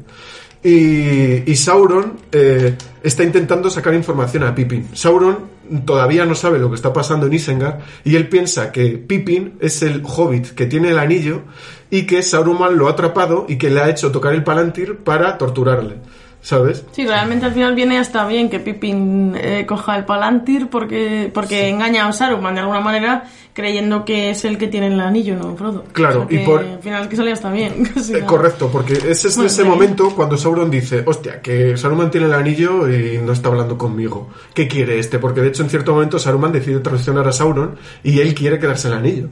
Y, 0.64 1.56
Sauron 1.56 2.18
eh, 2.30 2.76
está 3.02 3.24
intentando 3.24 3.68
sacar 3.68 3.94
información 3.94 4.44
a 4.44 4.54
Pippin. 4.54 4.90
Sauron 4.94 5.50
todavía 5.84 6.24
no 6.26 6.34
sabe 6.34 6.58
lo 6.58 6.68
que 6.68 6.76
está 6.76 6.92
pasando 6.92 7.26
en 7.26 7.32
Isengard 7.32 7.80
y 8.04 8.16
él 8.16 8.28
piensa 8.28 8.72
que 8.72 8.98
Pippin 8.98 9.54
es 9.60 9.82
el 9.82 10.02
hobbit 10.04 10.54
que 10.54 10.66
tiene 10.66 10.90
el 10.90 10.98
anillo 10.98 11.42
y 11.90 12.02
que 12.02 12.22
Saruman 12.22 12.76
lo 12.76 12.88
ha 12.88 12.92
atrapado 12.92 13.46
y 13.48 13.56
que 13.56 13.70
le 13.70 13.80
ha 13.80 13.90
hecho 13.90 14.12
tocar 14.12 14.34
el 14.34 14.44
Palantir 14.44 14.98
para 14.98 15.38
torturarle. 15.38 15.96
¿Sabes? 16.44 16.84
Sí, 16.90 17.06
realmente 17.06 17.46
al 17.46 17.52
final 17.52 17.74
viene 17.76 17.98
hasta 17.98 18.26
bien 18.26 18.50
que 18.50 18.58
Pippin 18.58 19.32
eh, 19.36 19.64
coja 19.64 19.96
el 19.96 20.04
Palantir 20.04 20.66
porque, 20.68 21.30
porque 21.32 21.68
engaña 21.68 22.08
a 22.08 22.12
Saruman 22.12 22.54
de 22.56 22.60
alguna 22.62 22.80
manera 22.80 23.24
creyendo 23.52 24.04
que 24.04 24.30
es 24.30 24.44
el 24.44 24.58
que 24.58 24.66
tiene 24.66 24.88
el 24.88 24.98
anillo, 24.98 25.36
no 25.36 25.54
Frodo. 25.56 25.84
Claro, 25.92 26.24
O 26.24 26.28
sea 26.28 26.40
y 26.42 26.44
por- 26.44 26.64
Al 26.64 26.80
final 26.80 27.08
que 27.08 27.14
sale 27.16 27.30
hasta 27.32 27.50
bien. 27.52 27.88
Eh, 28.12 28.24
correcto, 28.26 28.68
porque 28.72 28.94
ese 28.94 29.28
es 29.28 29.38
ese 29.38 29.48
sí. 29.48 29.64
momento 29.64 30.10
cuando 30.16 30.36
Sauron 30.36 30.68
dice, 30.68 31.04
hostia, 31.06 31.40
que 31.40 31.76
Saruman 31.76 32.10
tiene 32.10 32.26
el 32.26 32.34
anillo 32.34 32.90
y 32.90 33.18
no 33.18 33.32
está 33.32 33.48
hablando 33.48 33.78
conmigo. 33.78 34.30
¿Qué 34.52 34.66
quiere 34.66 34.98
este? 34.98 35.20
Porque 35.20 35.40
de 35.42 35.48
hecho 35.48 35.62
en 35.62 35.70
cierto 35.70 35.94
momento 35.94 36.18
Saruman 36.18 36.50
decide 36.50 36.80
traicionar 36.80 37.28
a 37.28 37.32
Sauron 37.32 37.76
y 38.02 38.18
él 38.18 38.34
quiere 38.34 38.58
quedarse 38.58 38.88
el 38.88 38.94
anillo. 38.94 39.28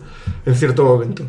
En 0.47 0.55
cierto 0.55 0.85
momento. 0.85 1.25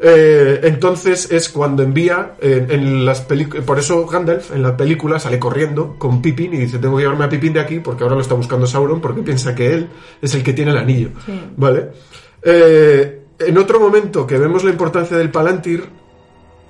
Eh, 0.00 0.60
entonces 0.62 1.30
es 1.32 1.48
cuando 1.48 1.82
envía 1.82 2.34
en 2.40 3.04
las 3.04 3.20
películas, 3.22 3.64
por 3.64 3.80
eso 3.80 4.06
Gandalf 4.06 4.52
en 4.54 4.62
la 4.62 4.76
película 4.76 5.18
sale 5.18 5.40
corriendo 5.40 5.96
con 5.98 6.22
Pippin 6.22 6.54
y 6.54 6.58
dice 6.58 6.78
tengo 6.78 6.96
que 6.96 7.02
llevarme 7.02 7.24
a 7.24 7.28
Pippin 7.28 7.52
de 7.54 7.58
aquí 7.60 7.80
porque 7.80 8.04
ahora 8.04 8.14
lo 8.14 8.20
está 8.22 8.34
buscando 8.34 8.64
Sauron 8.68 9.00
porque 9.00 9.22
piensa 9.22 9.56
que 9.56 9.74
él 9.74 9.88
es 10.22 10.32
el 10.36 10.44
que 10.44 10.52
tiene 10.52 10.70
el 10.70 10.76
anillo, 10.78 11.08
Sí. 11.26 11.32
¿vale? 11.56 11.88
Eh, 12.42 13.22
en 13.40 13.58
otro 13.58 13.80
momento 13.80 14.24
que 14.24 14.38
vemos 14.38 14.62
la 14.62 14.70
importancia 14.70 15.16
del 15.16 15.30
Palantir 15.30 15.84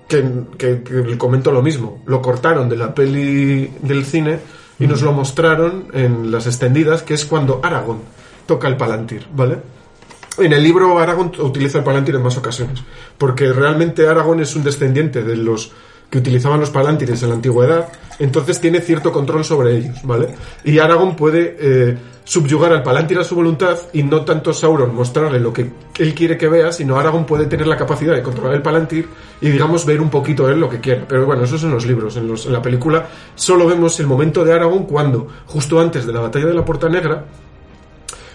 que, 0.08 0.24
que, 0.56 0.82
que 0.82 1.18
comento 1.18 1.52
lo 1.52 1.60
mismo. 1.62 2.02
Lo 2.06 2.22
cortaron 2.22 2.66
de 2.70 2.76
la 2.76 2.94
peli 2.94 3.70
del 3.82 4.06
cine 4.06 4.38
y 4.78 4.86
nos 4.86 5.02
lo 5.02 5.12
mostraron 5.12 5.88
en 5.92 6.30
las 6.30 6.46
extendidas, 6.46 7.02
que 7.02 7.12
es 7.12 7.26
cuando 7.26 7.60
Aragorn 7.62 7.98
toca 8.46 8.68
el 8.68 8.78
Palantir, 8.78 9.26
¿vale? 9.34 9.56
En 10.40 10.52
el 10.52 10.62
libro 10.62 10.98
Aragorn 10.98 11.32
utiliza 11.40 11.78
el 11.78 11.84
Palantir 11.84 12.14
en 12.14 12.22
más 12.22 12.36
ocasiones, 12.36 12.80
porque 13.16 13.52
realmente 13.52 14.06
Aragorn 14.06 14.40
es 14.40 14.54
un 14.56 14.62
descendiente 14.64 15.22
de 15.22 15.36
los 15.36 15.72
que 16.10 16.18
utilizaban 16.18 16.60
los 16.60 16.70
Palantires 16.70 17.22
en 17.22 17.28
la 17.30 17.34
antigüedad, 17.34 17.88
entonces 18.18 18.60
tiene 18.60 18.80
cierto 18.80 19.12
control 19.12 19.44
sobre 19.44 19.76
ellos, 19.76 19.98
¿vale? 20.04 20.28
Y 20.64 20.78
Aragorn 20.78 21.14
puede 21.16 21.56
eh, 21.60 21.98
subyugar 22.24 22.72
al 22.72 22.82
Palantir 22.82 23.18
a 23.18 23.24
su 23.24 23.34
voluntad 23.34 23.76
y 23.92 24.02
no 24.04 24.24
tanto 24.24 24.54
Sauron 24.54 24.94
mostrarle 24.94 25.38
lo 25.38 25.52
que 25.52 25.70
él 25.98 26.14
quiere 26.14 26.38
que 26.38 26.48
vea, 26.48 26.72
sino 26.72 26.96
Aragorn 26.98 27.26
puede 27.26 27.44
tener 27.46 27.66
la 27.66 27.76
capacidad 27.76 28.14
de 28.14 28.22
controlar 28.22 28.54
el 28.54 28.62
Palantir 28.62 29.06
y, 29.40 29.50
digamos, 29.50 29.84
ver 29.84 30.00
un 30.00 30.08
poquito 30.08 30.48
él 30.48 30.58
lo 30.60 30.68
que 30.70 30.80
quiera. 30.80 31.04
Pero 31.06 31.26
bueno, 31.26 31.44
eso 31.44 31.56
es 31.56 31.62
en 31.64 31.70
los 31.72 31.84
libros. 31.84 32.16
En, 32.16 32.26
los- 32.26 32.46
en 32.46 32.52
la 32.54 32.62
película 32.62 33.06
solo 33.34 33.66
vemos 33.66 34.00
el 34.00 34.06
momento 34.06 34.44
de 34.44 34.52
Aragorn 34.54 34.84
cuando, 34.84 35.28
justo 35.46 35.78
antes 35.78 36.06
de 36.06 36.12
la 36.14 36.20
batalla 36.20 36.46
de 36.46 36.54
la 36.54 36.64
Puerta 36.64 36.88
Negra, 36.88 37.24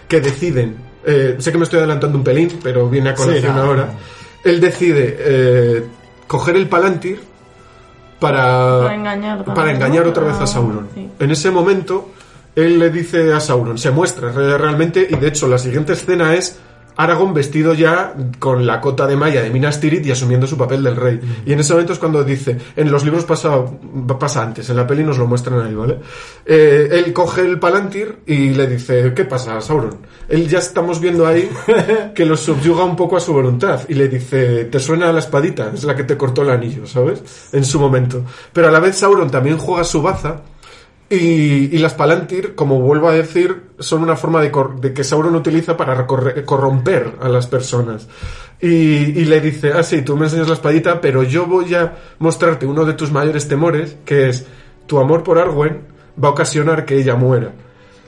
que 0.08 0.22
deciden, 0.22 0.78
eh, 1.06 1.36
sé 1.40 1.52
que 1.52 1.58
me 1.58 1.64
estoy 1.66 1.80
adelantando 1.80 2.18
un 2.18 2.24
pelín, 2.24 2.60
pero 2.64 2.90
viene 2.90 3.10
a 3.10 3.16
colación 3.16 3.54
Sí, 3.54 3.60
ahora, 3.60 3.90
él 4.44 4.60
decide 4.62 5.16
eh, 5.20 5.84
coger 6.28 6.56
el 6.56 6.68
Palantir 6.68 7.22
para, 8.20 8.80
Para 8.84 8.96
engañar 8.96 9.44
para 9.44 9.72
engañar 9.72 10.08
otra 10.08 10.24
vez 10.24 10.34
a 10.34 10.40
Para- 10.40 10.48
Sauron. 10.48 10.88
sí. 10.94 11.10
En 11.20 11.32
ese 11.32 11.52
momento, 11.52 12.10
él 12.56 12.80
le 12.80 12.90
dice 12.90 13.34
a 13.34 13.40
Sauron, 13.40 13.78
se 13.78 13.92
muestra 13.92 14.32
re- 14.32 14.58
realmente, 14.58 15.06
y 15.10 15.16
de 15.16 15.28
hecho 15.28 15.48
la 15.48 15.58
siguiente 15.58 15.94
escena 15.94 16.34
es 16.34 16.58
Aragorn 16.96 17.34
vestido 17.34 17.74
ya 17.74 18.14
con 18.40 18.66
la 18.66 18.80
cota 18.82 19.08
de 19.08 19.16
malla 19.16 19.42
de 19.42 19.50
Minas 19.50 19.80
Tirith 19.80 20.06
y 20.06 20.12
asumiendo 20.12 20.48
su 20.48 20.58
papel 20.58 20.84
del 20.84 20.96
rey. 20.96 21.20
Y 21.46 21.54
en 21.54 21.60
ese 21.60 21.74
momento 21.74 21.94
es 21.94 22.00
cuando 22.00 22.24
dice, 22.24 22.58
en 22.76 22.92
los 22.92 23.04
libros 23.04 23.26
pasa, 23.26 23.64
pasa 24.20 24.44
antes, 24.44 24.70
en 24.70 24.76
la 24.76 24.88
peli 24.88 25.04
nos 25.04 25.18
lo 25.18 25.28
muestran 25.28 25.62
ahí, 25.62 25.74
¿vale? 25.74 26.00
Eh, 26.46 26.90
él 26.92 27.14
coge 27.14 27.42
el 27.42 27.60
Palantir 27.60 28.20
y 28.26 28.50
le 28.50 28.68
dice, 28.68 29.14
¿qué 29.16 29.26
pasa, 29.26 29.60
Sauron? 29.62 29.98
Él 30.30 30.48
ya 30.48 30.60
estamos 30.60 31.00
viendo 31.00 31.26
ahí 31.26 31.50
que 32.16 32.26
lo 32.26 32.38
subyuga 32.38 32.84
un 32.84 32.96
poco 32.96 33.18
a 33.18 33.20
su 33.20 33.34
voluntad 33.34 33.82
y 33.88 33.94
le 33.94 34.08
dice, 34.08 34.66
¿te 34.66 34.80
suena 34.80 35.12
la 35.12 35.20
espadita? 35.20 35.72
Es 35.74 35.84
la 35.84 35.96
que 35.96 36.04
te 36.04 36.18
cortó 36.18 36.42
el 36.42 36.50
anillo, 36.50 36.86
¿sabes? 36.86 37.50
En 37.52 37.66
su 37.66 37.80
momento. 37.80 38.24
Pero 38.52 38.68
a 38.68 38.72
la 38.72 38.80
vez 38.80 38.98
Sauron 38.98 39.30
también 39.30 39.58
juega 39.58 39.84
su 39.84 40.02
baza 40.02 40.42
y, 41.16 41.78
las 41.78 41.94
Palantir, 41.94 42.56
como 42.56 42.80
vuelvo 42.80 43.10
a 43.10 43.14
decir, 43.14 43.72
son 43.80 44.04
una 44.04 44.16
forma 44.16 44.42
de, 44.42 44.94
que 44.94 45.04
Sauron 45.04 45.36
utiliza 45.36 45.78
para 45.78 46.08
corromper 46.08 47.16
a 47.22 47.30
las 47.30 47.48
personas. 47.48 48.08
Y, 48.60 48.68
y 48.68 49.26
le 49.26 49.42
dice, 49.42 49.74
ah, 49.74 49.84
sí, 49.84 50.02
tú 50.02 50.16
me 50.16 50.26
enseñas 50.26 50.48
la 50.48 50.54
espadita, 50.54 51.02
pero 51.02 51.24
yo 51.24 51.46
voy 51.46 51.76
a 51.76 51.98
mostrarte 52.20 52.66
uno 52.66 52.86
de 52.86 52.94
tus 52.94 53.12
mayores 53.12 53.48
temores, 53.48 53.98
que 54.06 54.30
es 54.30 54.46
tu 54.88 55.00
amor 55.00 55.24
por 55.24 55.38
Arwen 55.38 55.82
va 56.22 56.30
a 56.30 56.32
ocasionar 56.32 56.86
que 56.86 56.98
ella 56.98 57.16
muera. 57.16 57.52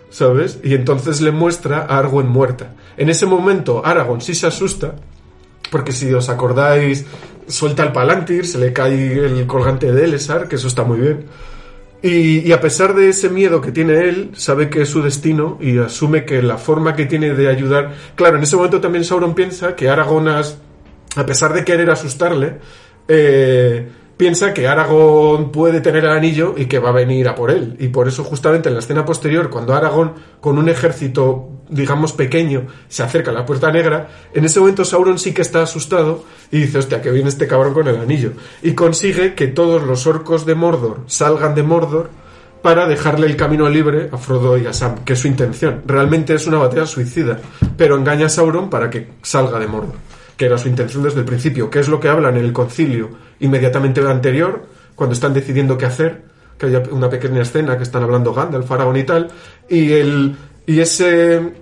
¿Sabes? 0.10 0.60
Y 0.64 0.76
entonces 0.76 1.19
le 1.19 1.32
muestra 1.32 1.82
a 1.82 1.98
Arwen 1.98 2.27
muerta. 2.27 2.73
En 2.98 3.10
ese 3.10 3.26
momento, 3.26 3.86
Aragorn 3.86 4.22
sí 4.22 4.34
se 4.34 4.48
asusta, 4.48 4.95
porque 5.69 5.91
si 5.91 6.14
os 6.14 6.30
acordáis, 6.30 7.06
suelta 7.48 7.84
el 7.84 7.91
Palantir, 7.91 8.45
se 8.45 8.57
le 8.57 8.72
cae 8.72 9.26
el 9.26 9.45
colgante 9.45 9.91
de 9.91 10.06
Elessar, 10.06 10.48
que 10.48 10.56
eso 10.56 10.68
está 10.68 10.84
muy 10.84 10.99
bien. 10.99 11.26
Y, 12.07 12.52
a 12.52 12.61
pesar 12.61 12.94
de 12.94 13.10
ese 13.10 13.30
miedo 13.30 13.61
que 13.61 13.72
tiene 13.72 14.07
él, 14.07 14.30
sabe 14.36 14.69
que 14.69 14.84
es 14.84 14.90
su 14.90 15.02
destino 15.02 15.57
y 15.60 15.80
asume 15.80 16.23
que 16.23 16.44
la 16.44 16.57
forma 16.60 16.95
que 16.95 17.06
tiene 17.07 17.34
de 17.34 17.49
ayudar. 17.49 17.94
Claro, 18.14 18.38
en 18.38 18.44
ese 18.44 18.56
momento 18.56 18.80
también 18.80 19.03
Sauron 19.03 19.34
piensa 19.34 19.76
que 19.76 19.90
Aragorn, 19.90 20.27
has- 20.27 20.60
a 21.15 21.26
pesar 21.26 21.53
de 21.53 21.65
querer 21.65 21.90
asustarle, 21.90 22.57
eh, 23.07 23.88
piensa 24.18 24.54
que 24.54 24.68
Aragorn 24.68 25.52
puede 25.52 25.82
tener 25.82 26.06
el 26.06 26.12
anillo 26.12 26.56
y 26.58 26.66
que 26.66 26.80
va 26.80 26.90
a 26.90 26.94
venir 26.94 27.28
a 27.28 27.36
por 27.36 27.52
él. 27.52 27.76
Y 27.80 27.90
por 27.90 28.08
eso, 28.08 28.24
justamente 28.24 28.70
en 28.70 28.76
la 28.76 28.80
escena 28.80 29.06
posterior, 29.06 29.50
cuando 29.50 29.74
Aragorn, 29.74 30.14
con 30.40 30.58
un 30.58 30.70
ejército, 30.70 31.50
digamos, 31.70 32.14
pequeño, 32.14 32.68
se 32.88 33.04
acerca 33.04 33.32
a 33.32 33.34
la 33.34 33.46
puerta 33.46 33.72
negra, 33.72 34.10
en 34.34 34.46
ese 34.46 34.60
momento 34.60 34.86
Sauron 34.86 35.20
sí 35.20 35.34
que 35.34 35.42
está 35.42 35.64
asustado 35.64 36.24
y 36.52 36.60
dice, 36.60 36.78
hostia, 36.78 37.02
que 37.02 37.12
viene 37.12 37.30
este 37.30 37.48
cabrón 37.48 37.74
con 37.74 37.88
el 37.88 37.98
anillo. 37.98 38.34
Y 38.62 38.74
consigue 38.74 39.36
que 39.36 39.48
todos 39.48 39.84
los 39.84 40.08
orcos 40.08 40.46
de 40.46 40.56
Mordor 40.56 41.02
salgan 41.08 41.56
de 41.56 41.64
Mordor 41.64 42.10
para 42.66 42.88
dejarle 42.88 43.28
el 43.28 43.36
camino 43.36 43.70
libre 43.70 44.10
a 44.12 44.18
Frodo 44.18 44.58
y 44.58 44.66
a 44.66 44.74
Sam, 44.74 45.04
que 45.06 45.14
es 45.14 45.20
su 45.20 45.28
intención. 45.28 45.84
Realmente 45.86 46.34
es 46.34 46.48
una 46.48 46.58
batalla 46.58 46.88
suicida, 46.88 47.40
pero 47.78 47.96
engaña 47.96 48.26
a 48.26 48.30
Sauron 48.30 48.72
para 48.72 48.90
que 48.90 49.10
salga 49.22 49.60
de 49.60 49.68
Mordor, 49.68 49.94
que 50.38 50.45
era 50.45 50.57
su 50.57 50.68
intención 50.68 51.03
desde 51.03 51.20
el 51.20 51.26
principio, 51.26 51.70
que 51.70 51.80
es 51.80 51.88
lo 51.88 51.99
que 51.99 52.10
hablan 52.10 52.36
en 52.38 52.44
el 52.45 52.53
concilio 52.53 53.10
inmediatamente 53.40 54.02
anterior, 54.02 54.66
cuando 54.95 55.14
están 55.14 55.34
decidiendo 55.34 55.78
qué 55.78 55.86
hacer, 55.86 56.24
que 56.57 56.68
hay 56.68 56.76
una 56.91 57.10
pequeña 57.10 57.41
escena 57.41 57.78
que 57.78 57.84
están 57.84 58.03
hablando 58.03 58.34
Gandalf, 58.34 58.72
Aragorn 58.72 58.98
y 58.98 59.03
tal, 59.03 59.28
y 59.70 59.91
el 59.91 60.36
y 60.66 60.80
ese 60.80 61.53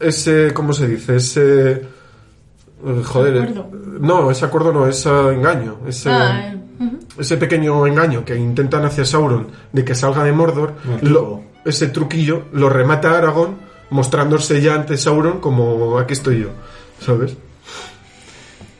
ese 0.00 0.52
¿cómo 0.54 0.72
se 0.72 0.86
dice? 0.88 1.16
ese 1.16 1.72
eh, 1.72 3.02
joder, 3.04 3.38
Acuerdo. 3.42 3.70
no, 4.00 4.30
ese 4.30 4.44
acuerdo 4.44 4.72
no, 4.72 4.86
es 4.86 5.04
eh, 5.06 5.10
engaño, 5.32 5.78
ese 5.86 6.10
Ah, 6.10 6.52
eh, 6.52 6.56
ese 7.18 7.38
pequeño 7.38 7.86
engaño 7.86 8.24
que 8.24 8.36
intentan 8.36 8.84
hacia 8.84 9.04
Sauron 9.06 9.46
de 9.72 9.84
que 9.84 9.94
salga 9.94 10.22
de 10.24 10.32
Mordor, 10.32 10.74
lo- 11.00 11.42
ese 11.64 11.88
truquillo 11.88 12.42
lo 12.52 12.68
remata 12.68 13.16
Aragorn 13.16 13.56
mostrándose 13.90 14.60
ya 14.60 14.74
ante 14.74 14.96
Sauron 14.98 15.40
como 15.40 15.98
aquí 15.98 16.12
estoy 16.12 16.40
yo, 16.42 16.48
¿sabes? 17.00 17.36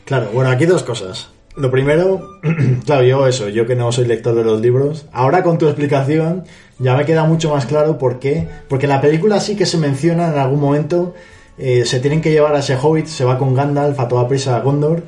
Claro, 0.07 0.29
bueno, 0.33 0.49
aquí 0.49 0.65
dos 0.65 0.83
cosas. 0.83 1.27
Lo 1.57 1.69
primero, 1.69 2.39
claro, 2.85 3.03
yo 3.03 3.27
eso, 3.27 3.49
yo 3.49 3.67
que 3.67 3.75
no 3.75 3.91
soy 3.91 4.05
lector 4.05 4.33
de 4.35 4.45
los 4.45 4.61
libros, 4.61 5.05
ahora 5.11 5.43
con 5.43 5.57
tu 5.57 5.67
explicación 5.67 6.45
ya 6.79 6.95
me 6.95 7.05
queda 7.05 7.25
mucho 7.25 7.49
más 7.53 7.65
claro 7.65 7.97
por 7.97 8.17
qué. 8.19 8.47
Porque 8.69 8.85
en 8.85 8.91
la 8.91 9.01
película 9.01 9.41
sí 9.41 9.57
que 9.57 9.65
se 9.65 9.77
menciona 9.77 10.31
en 10.31 10.37
algún 10.39 10.61
momento, 10.61 11.13
eh, 11.57 11.83
se 11.85 11.99
tienen 11.99 12.21
que 12.21 12.31
llevar 12.31 12.55
a 12.55 12.59
ese 12.59 12.77
hobbit, 12.81 13.07
se 13.07 13.25
va 13.25 13.37
con 13.37 13.53
Gandalf 13.53 13.99
a 13.99 14.07
toda 14.07 14.29
prisa 14.29 14.55
a 14.55 14.61
Gondor 14.61 15.03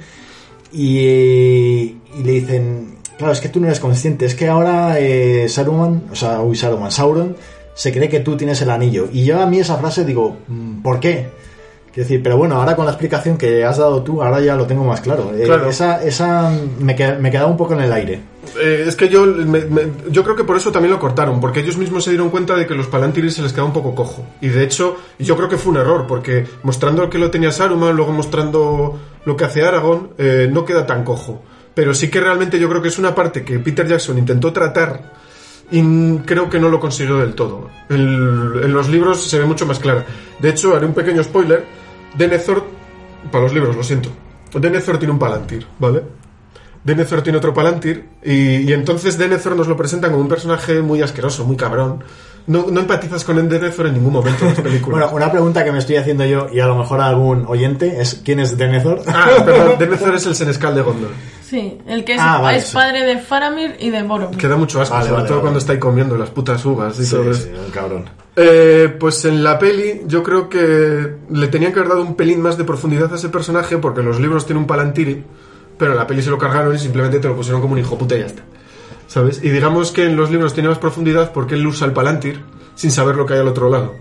y, 0.74 1.00
y 1.00 2.24
le 2.24 2.32
dicen, 2.34 2.98
claro, 3.18 3.32
es 3.32 3.40
que 3.40 3.48
tú 3.48 3.62
no 3.62 3.68
eres 3.68 3.80
consciente, 3.80 4.26
es 4.26 4.36
que 4.36 4.50
ahora 4.50 5.00
eh, 5.00 5.48
Saruman, 5.48 6.10
o 6.12 6.16
sea, 6.16 6.42
uy, 6.42 6.58
Saruman, 6.58 6.92
Sauron, 6.92 7.38
se 7.74 7.94
cree 7.94 8.10
que 8.10 8.20
tú 8.20 8.36
tienes 8.36 8.62
el 8.62 8.70
anillo. 8.70 9.08
Y 9.14 9.24
yo 9.24 9.40
a 9.40 9.46
mí 9.46 9.60
esa 9.60 9.78
frase 9.78 10.04
digo, 10.04 10.36
mm, 10.50 10.82
¿por 10.82 11.00
qué? 11.00 11.28
Quiero 11.94 12.08
decir, 12.08 12.22
pero 12.22 12.38
bueno, 12.38 12.56
ahora 12.56 12.76
con 12.76 12.86
la 12.86 12.92
explicación 12.92 13.36
que 13.38 13.66
has 13.66 13.78
dado 13.80 14.04
tú, 14.04 14.22
ahora 14.22 14.40
ya 14.42 14.56
lo 14.56 14.68
tengo 14.68 14.84
más 14.84 15.02
claro. 15.02 15.32
Eh, 15.36 15.44
Claro. 15.46 15.68
esa 15.70 16.04
esa 16.04 16.52
me, 16.80 16.96
qued- 16.96 17.18
me 17.18 17.32
quedaba 17.32 17.50
un 17.50 17.58
poco 17.58 17.74
en 17.74 17.82
el 17.82 17.92
aire. 17.92 18.22
Eh, 18.62 18.86
es 18.88 18.96
que 18.96 19.10
yo, 19.10 19.26
me- 19.26 19.66
me- 19.66 19.92
yo 20.10 20.24
creo 20.24 20.36
que 20.36 20.44
por 20.44 20.56
eso 20.56 20.72
también 20.72 20.92
lo 20.94 21.00
cortaron, 21.00 21.40
porque 21.42 21.62
ellos 21.62 21.78
mismos 21.78 22.04
se 22.04 22.12
dieron 22.12 22.30
cuenta 22.30 22.56
de 22.56 22.68
que 22.68 22.76
los 22.76 22.88
Palantiris 22.88 23.34
se 23.34 23.42
les 23.42 23.52
quedaba 23.54 23.68
un 23.68 23.74
poco 23.74 23.96
cojo. 23.96 24.24
Y 24.40 24.50
de 24.50 24.64
hecho, 24.64 24.98
yo 25.18 25.36
creo 25.36 25.50
que 25.50 25.58
fue 25.58 25.72
un 25.72 25.78
error, 25.80 26.06
porque 26.08 26.46
mostrando 26.64 27.10
que 27.10 27.18
lo 27.18 27.32
tenía 27.32 27.52
Saruman, 27.52 27.96
luego 27.96 28.12
mostrando 28.12 29.00
lo 29.26 29.36
que 29.36 29.46
hace 29.46 29.64
Aragorn, 29.64 30.10
eh, 30.20 30.48
no 30.52 30.66
queda 30.66 30.86
tan 30.86 31.04
cojo. 31.04 31.42
Pero 31.74 31.94
sí 31.96 32.10
que 32.10 32.20
realmente 32.22 32.60
yo 32.60 32.70
creo 32.70 32.82
que 32.84 32.90
es 32.90 33.00
una 33.00 33.16
parte 33.16 33.44
que 33.44 33.58
Peter 33.60 33.88
Jackson 33.88 34.18
intentó 34.18 34.54
tratar 34.54 35.12
y 35.72 36.18
creo 36.20 36.50
que 36.50 36.60
no 36.60 36.70
lo 36.70 36.80
consiguió 36.80 37.18
del 37.18 37.34
todo. 37.36 37.70
El- 37.90 38.62
en 38.64 38.74
los 38.74 38.90
libros 38.90 39.24
se 39.30 39.40
ve 39.40 39.46
mucho 39.46 39.66
más 39.66 39.80
clara. 39.80 40.06
De 40.40 40.50
hecho, 40.50 40.76
haré 40.76 40.86
un 40.86 40.94
pequeño 40.94 41.24
spoiler. 41.24 41.79
Denethor, 42.16 42.64
para 43.32 43.44
los 43.44 43.54
libros, 43.54 43.76
lo 43.76 43.84
siento. 43.84 44.10
Denethor 44.54 44.98
tiene 44.98 45.14
un 45.14 45.20
Palantir, 45.20 45.66
¿vale? 45.78 46.04
Denethor 46.84 47.22
tiene 47.22 47.38
otro 47.38 47.54
Palantir 47.54 48.10
y, 48.24 48.62
y 48.62 48.74
entonces 48.74 49.18
Denethor 49.18 49.56
nos 49.56 49.68
lo 49.68 49.76
presentan 49.76 50.12
como 50.12 50.24
un 50.24 50.30
personaje 50.30 50.82
muy 50.82 51.02
asqueroso, 51.02 51.46
muy 51.46 51.56
cabrón. 51.58 52.04
No, 52.48 52.66
no 52.72 52.80
empatizas 52.80 53.24
con 53.24 53.48
Denethor 53.48 53.88
en 53.88 53.94
ningún 53.94 54.14
momento 54.14 54.46
en 54.46 54.52
las 54.52 54.62
películas. 54.62 55.02
Bueno, 55.02 55.16
una 55.16 55.32
pregunta 55.32 55.64
que 55.64 55.72
me 55.72 55.78
estoy 55.78 55.98
haciendo 55.98 56.26
yo 56.26 56.48
y 56.52 56.60
a 56.60 56.66
lo 56.66 56.76
mejor 56.76 57.00
algún 57.02 57.46
oyente 57.48 58.02
es 58.02 58.22
¿quién 58.26 58.40
es 58.40 58.58
Denethor? 58.58 59.04
Ah, 59.08 59.30
perdón, 59.46 59.78
Denethor 59.78 60.16
es 60.16 60.26
el 60.26 60.36
senescal 60.36 60.74
de 60.74 60.82
Gondor. 60.82 61.12
Sí, 61.50 61.78
el 61.88 62.06
que 62.06 62.14
es, 62.14 62.22
Ah, 62.22 62.40
vale, 62.40 62.60
es 62.60 62.66
sí. 62.68 62.74
padre 62.76 63.04
de 63.06 63.18
Faramir 63.18 63.76
y 63.80 63.90
de 63.90 64.04
Boromir. 64.04 64.38
Que 64.38 64.48
da 64.48 64.56
mucho 64.56 64.82
asco, 64.82 64.94
Vale, 64.94 65.06
sobre 65.08 65.16
vale, 65.18 65.28
todo 65.28 65.38
vale. 65.38 65.42
cuando 65.44 65.60
está 65.60 65.74
ahí 65.74 65.80
comiendo 65.80 66.16
las 66.18 66.30
putas 66.30 66.64
uvas 66.66 67.00
y 67.00 67.06
Sí, 67.06 67.12
todo 67.16 67.32
eso. 67.32 67.42
sí, 67.44 67.50
un 67.66 67.72
cabrón. 67.72 68.06
Eh, 68.36 68.96
pues 69.00 69.26
en 69.26 69.44
la 69.44 69.58
peli 69.58 70.02
yo 70.06 70.22
creo 70.22 70.48
que 70.48 71.16
le 71.32 71.48
tenían 71.48 71.74
que 71.74 71.80
haber 71.80 71.90
dado 71.90 72.04
un 72.04 72.16
pelín 72.16 72.42
más 72.42 72.58
de 72.58 72.64
profundidad 72.66 73.12
a 73.12 73.16
ese 73.16 73.30
personaje 73.30 73.78
porque 73.80 74.04
los 74.04 74.20
libros 74.20 74.46
tienen 74.46 74.62
un 74.62 74.68
palantiri, 74.68 75.24
pero 75.78 75.92
en 75.92 75.98
la 75.98 76.06
peli 76.06 76.22
se 76.22 76.30
lo 76.30 76.38
cargaron 76.38 76.76
y 76.76 76.78
simplemente 76.78 77.20
te 77.20 77.28
lo 77.28 77.36
pusieron 77.36 77.62
como 77.62 77.74
un 77.74 77.80
hijo 77.80 77.98
puta 77.98 78.16
y 78.16 78.20
ya 78.20 78.26
está. 78.28 78.44
¿Sabes? 79.08 79.42
Y 79.44 79.50
digamos 79.50 79.92
que 79.92 80.06
en 80.06 80.16
los 80.16 80.30
libros 80.30 80.54
tiene 80.54 80.70
más 80.70 80.78
profundidad 80.78 81.32
porque 81.34 81.56
él 81.56 81.66
usa 81.66 81.88
el 81.88 81.94
palantir 81.94 82.42
sin 82.76 82.92
saber 82.92 83.16
lo 83.16 83.26
que 83.26 83.34
hay 83.34 83.40
al 83.40 83.48
otro 83.48 83.70
lado. 83.70 83.96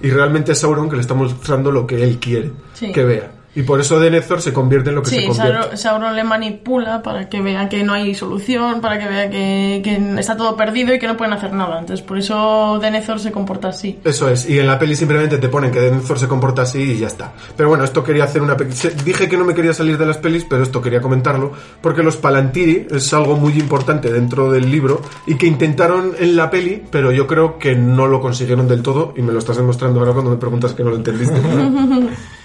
Y 0.00 0.10
realmente 0.10 0.52
es 0.52 0.58
Sauron 0.60 0.88
que 0.88 0.94
le 0.94 1.02
está 1.02 1.14
mostrando 1.14 1.72
lo 1.72 1.84
que 1.86 2.02
él 2.04 2.18
quiere 2.20 2.52
Sí. 2.74 2.92
que 2.92 3.02
vea. 3.04 3.32
Y 3.54 3.64
por 3.64 3.80
eso 3.80 4.00
Denethor 4.00 4.40
se 4.40 4.52
convierte 4.54 4.88
en 4.88 4.94
lo 4.94 5.02
que 5.02 5.10
se 5.10 5.20
Sí, 5.20 5.26
convierte. 5.26 5.52
Sauron, 5.60 5.76
Sauron 5.76 6.16
le 6.16 6.24
manipula 6.24 7.02
para 7.02 7.28
que 7.28 7.42
vea 7.42 7.68
que 7.68 7.84
no 7.84 7.92
hay 7.92 8.14
solución, 8.14 8.80
para 8.80 8.98
que 8.98 9.06
vea 9.06 9.28
que, 9.28 9.82
que 9.84 10.14
está 10.18 10.38
todo 10.38 10.56
perdido 10.56 10.94
y 10.94 10.98
que 10.98 11.06
no 11.06 11.18
pueden 11.18 11.34
hacer 11.34 11.52
nada. 11.52 11.78
Entonces, 11.78 12.04
por 12.06 12.16
eso 12.16 12.78
Denethor 12.80 13.20
se 13.20 13.30
comporta 13.30 13.68
así. 13.68 13.98
Eso 14.04 14.30
es, 14.30 14.48
y 14.48 14.58
en 14.58 14.66
la 14.66 14.78
peli 14.78 14.96
simplemente 14.96 15.36
te 15.36 15.50
ponen 15.50 15.70
que 15.70 15.80
Denethor 15.80 16.18
se 16.18 16.28
comporta 16.28 16.62
así 16.62 16.80
y 16.82 16.98
ya 16.98 17.08
está. 17.08 17.32
Pero 17.54 17.68
bueno, 17.68 17.84
esto 17.84 18.02
quería 18.02 18.24
hacer 18.24 18.40
una... 18.40 18.56
se- 18.70 18.90
Dije 19.04 19.28
que 19.28 19.36
no 19.36 19.44
me 19.44 19.54
quería 19.54 19.74
salir 19.74 19.98
de 19.98 20.06
las 20.06 20.16
pelis, 20.16 20.46
pero 20.48 20.62
esto 20.62 20.80
quería 20.80 21.02
comentarlo, 21.02 21.52
porque 21.82 22.02
los 22.02 22.16
Palantiri 22.16 22.86
es 22.90 23.12
algo 23.12 23.36
muy 23.36 23.52
importante 23.58 24.10
dentro 24.10 24.50
del 24.50 24.70
libro 24.70 25.02
y 25.26 25.34
que 25.34 25.46
intentaron 25.46 26.12
en 26.18 26.36
la 26.36 26.48
peli, 26.50 26.82
pero 26.90 27.12
yo 27.12 27.26
creo 27.26 27.58
que 27.58 27.74
no 27.76 28.06
lo 28.06 28.20
consiguieron 28.22 28.66
del 28.66 28.82
todo 28.82 29.12
y 29.14 29.20
me 29.20 29.32
lo 29.32 29.38
estás 29.38 29.58
demostrando 29.58 30.00
ahora 30.00 30.12
cuando 30.12 30.30
me 30.30 30.38
preguntas 30.38 30.72
que 30.72 30.82
no 30.84 30.88
lo 30.90 30.96
entendiste. 30.96 31.38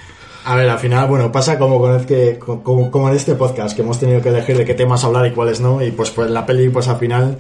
A 0.48 0.56
ver, 0.56 0.70
al 0.70 0.80
final, 0.80 1.10
bueno, 1.10 1.30
pasa 1.30 1.60
como 1.60 1.78
con 1.78 1.94
el 1.94 2.06
que, 2.06 2.40
como, 2.40 3.10
en 3.10 3.16
este 3.16 3.36
podcast, 3.36 3.76
que 3.76 3.82
hemos 3.82 4.00
tenido 4.00 4.22
que 4.22 4.30
elegir 4.30 4.56
de 4.56 4.64
qué 4.64 4.74
temas 4.74 5.04
hablar 5.04 5.28
y 5.28 5.32
cuáles 5.32 5.60
no, 5.60 5.84
y 5.84 5.92
pues, 5.92 6.10
pues 6.12 6.32
la 6.32 6.46
peli, 6.46 6.70
pues 6.70 6.88
al 6.88 6.96
final 6.96 7.38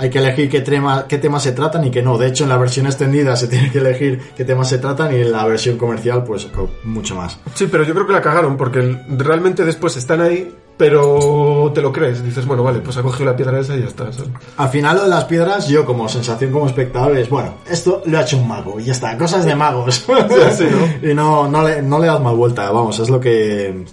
hay 0.00 0.08
que 0.08 0.18
elegir 0.18 0.48
qué, 0.48 0.62
tema, 0.62 1.04
qué 1.06 1.18
temas 1.18 1.42
se 1.42 1.52
tratan 1.52 1.84
y 1.84 1.90
qué 1.90 2.02
no. 2.02 2.16
De 2.16 2.26
hecho, 2.26 2.44
en 2.44 2.48
la 2.48 2.56
versión 2.56 2.86
extendida 2.86 3.36
se 3.36 3.48
tiene 3.48 3.70
que 3.70 3.78
elegir 3.78 4.32
qué 4.34 4.46
temas 4.46 4.70
se 4.70 4.78
tratan 4.78 5.12
y 5.14 5.20
en 5.20 5.30
la 5.30 5.44
versión 5.44 5.76
comercial, 5.76 6.24
pues 6.24 6.48
mucho 6.84 7.14
más. 7.14 7.38
sí, 7.54 7.68
pero 7.70 7.84
yo 7.84 7.92
creo 7.92 8.06
que 8.06 8.14
la 8.14 8.22
cagaron, 8.22 8.56
porque 8.56 8.98
realmente 9.10 9.62
después 9.62 9.98
están 9.98 10.22
ahí, 10.22 10.50
pero 10.78 11.70
te 11.74 11.82
lo 11.82 11.92
crees. 11.92 12.24
Dices, 12.24 12.46
bueno, 12.46 12.62
vale, 12.62 12.78
pues 12.78 12.96
ha 12.96 13.02
cogido 13.02 13.26
la 13.26 13.36
piedra 13.36 13.60
esa 13.60 13.76
y 13.76 13.80
ya 13.80 13.88
está. 13.88 14.10
¿sabes? 14.10 14.30
Al 14.56 14.70
final 14.70 14.96
lo 14.96 15.02
de 15.02 15.10
las 15.10 15.24
piedras, 15.24 15.68
yo 15.68 15.84
como 15.84 16.08
sensación 16.08 16.50
como 16.50 16.66
espectador 16.66 17.14
es, 17.18 17.28
bueno, 17.28 17.56
esto 17.68 18.02
lo 18.06 18.18
ha 18.18 18.22
hecho 18.22 18.38
un 18.38 18.48
mago 18.48 18.80
y 18.80 18.84
ya 18.84 18.92
está, 18.92 19.18
cosas 19.18 19.44
de 19.44 19.54
magos. 19.54 19.96
sí, 20.56 20.64
¿no? 20.70 20.88
Y 21.10 21.12
no, 21.12 21.46
no, 21.46 21.62
le, 21.62 21.82
no 21.82 21.98
le 21.98 22.06
das 22.06 22.22
más 22.22 22.34
vuelta, 22.34 22.70
vamos, 22.70 22.98
es 23.00 23.10
lo 23.10 23.20
que, 23.20 23.84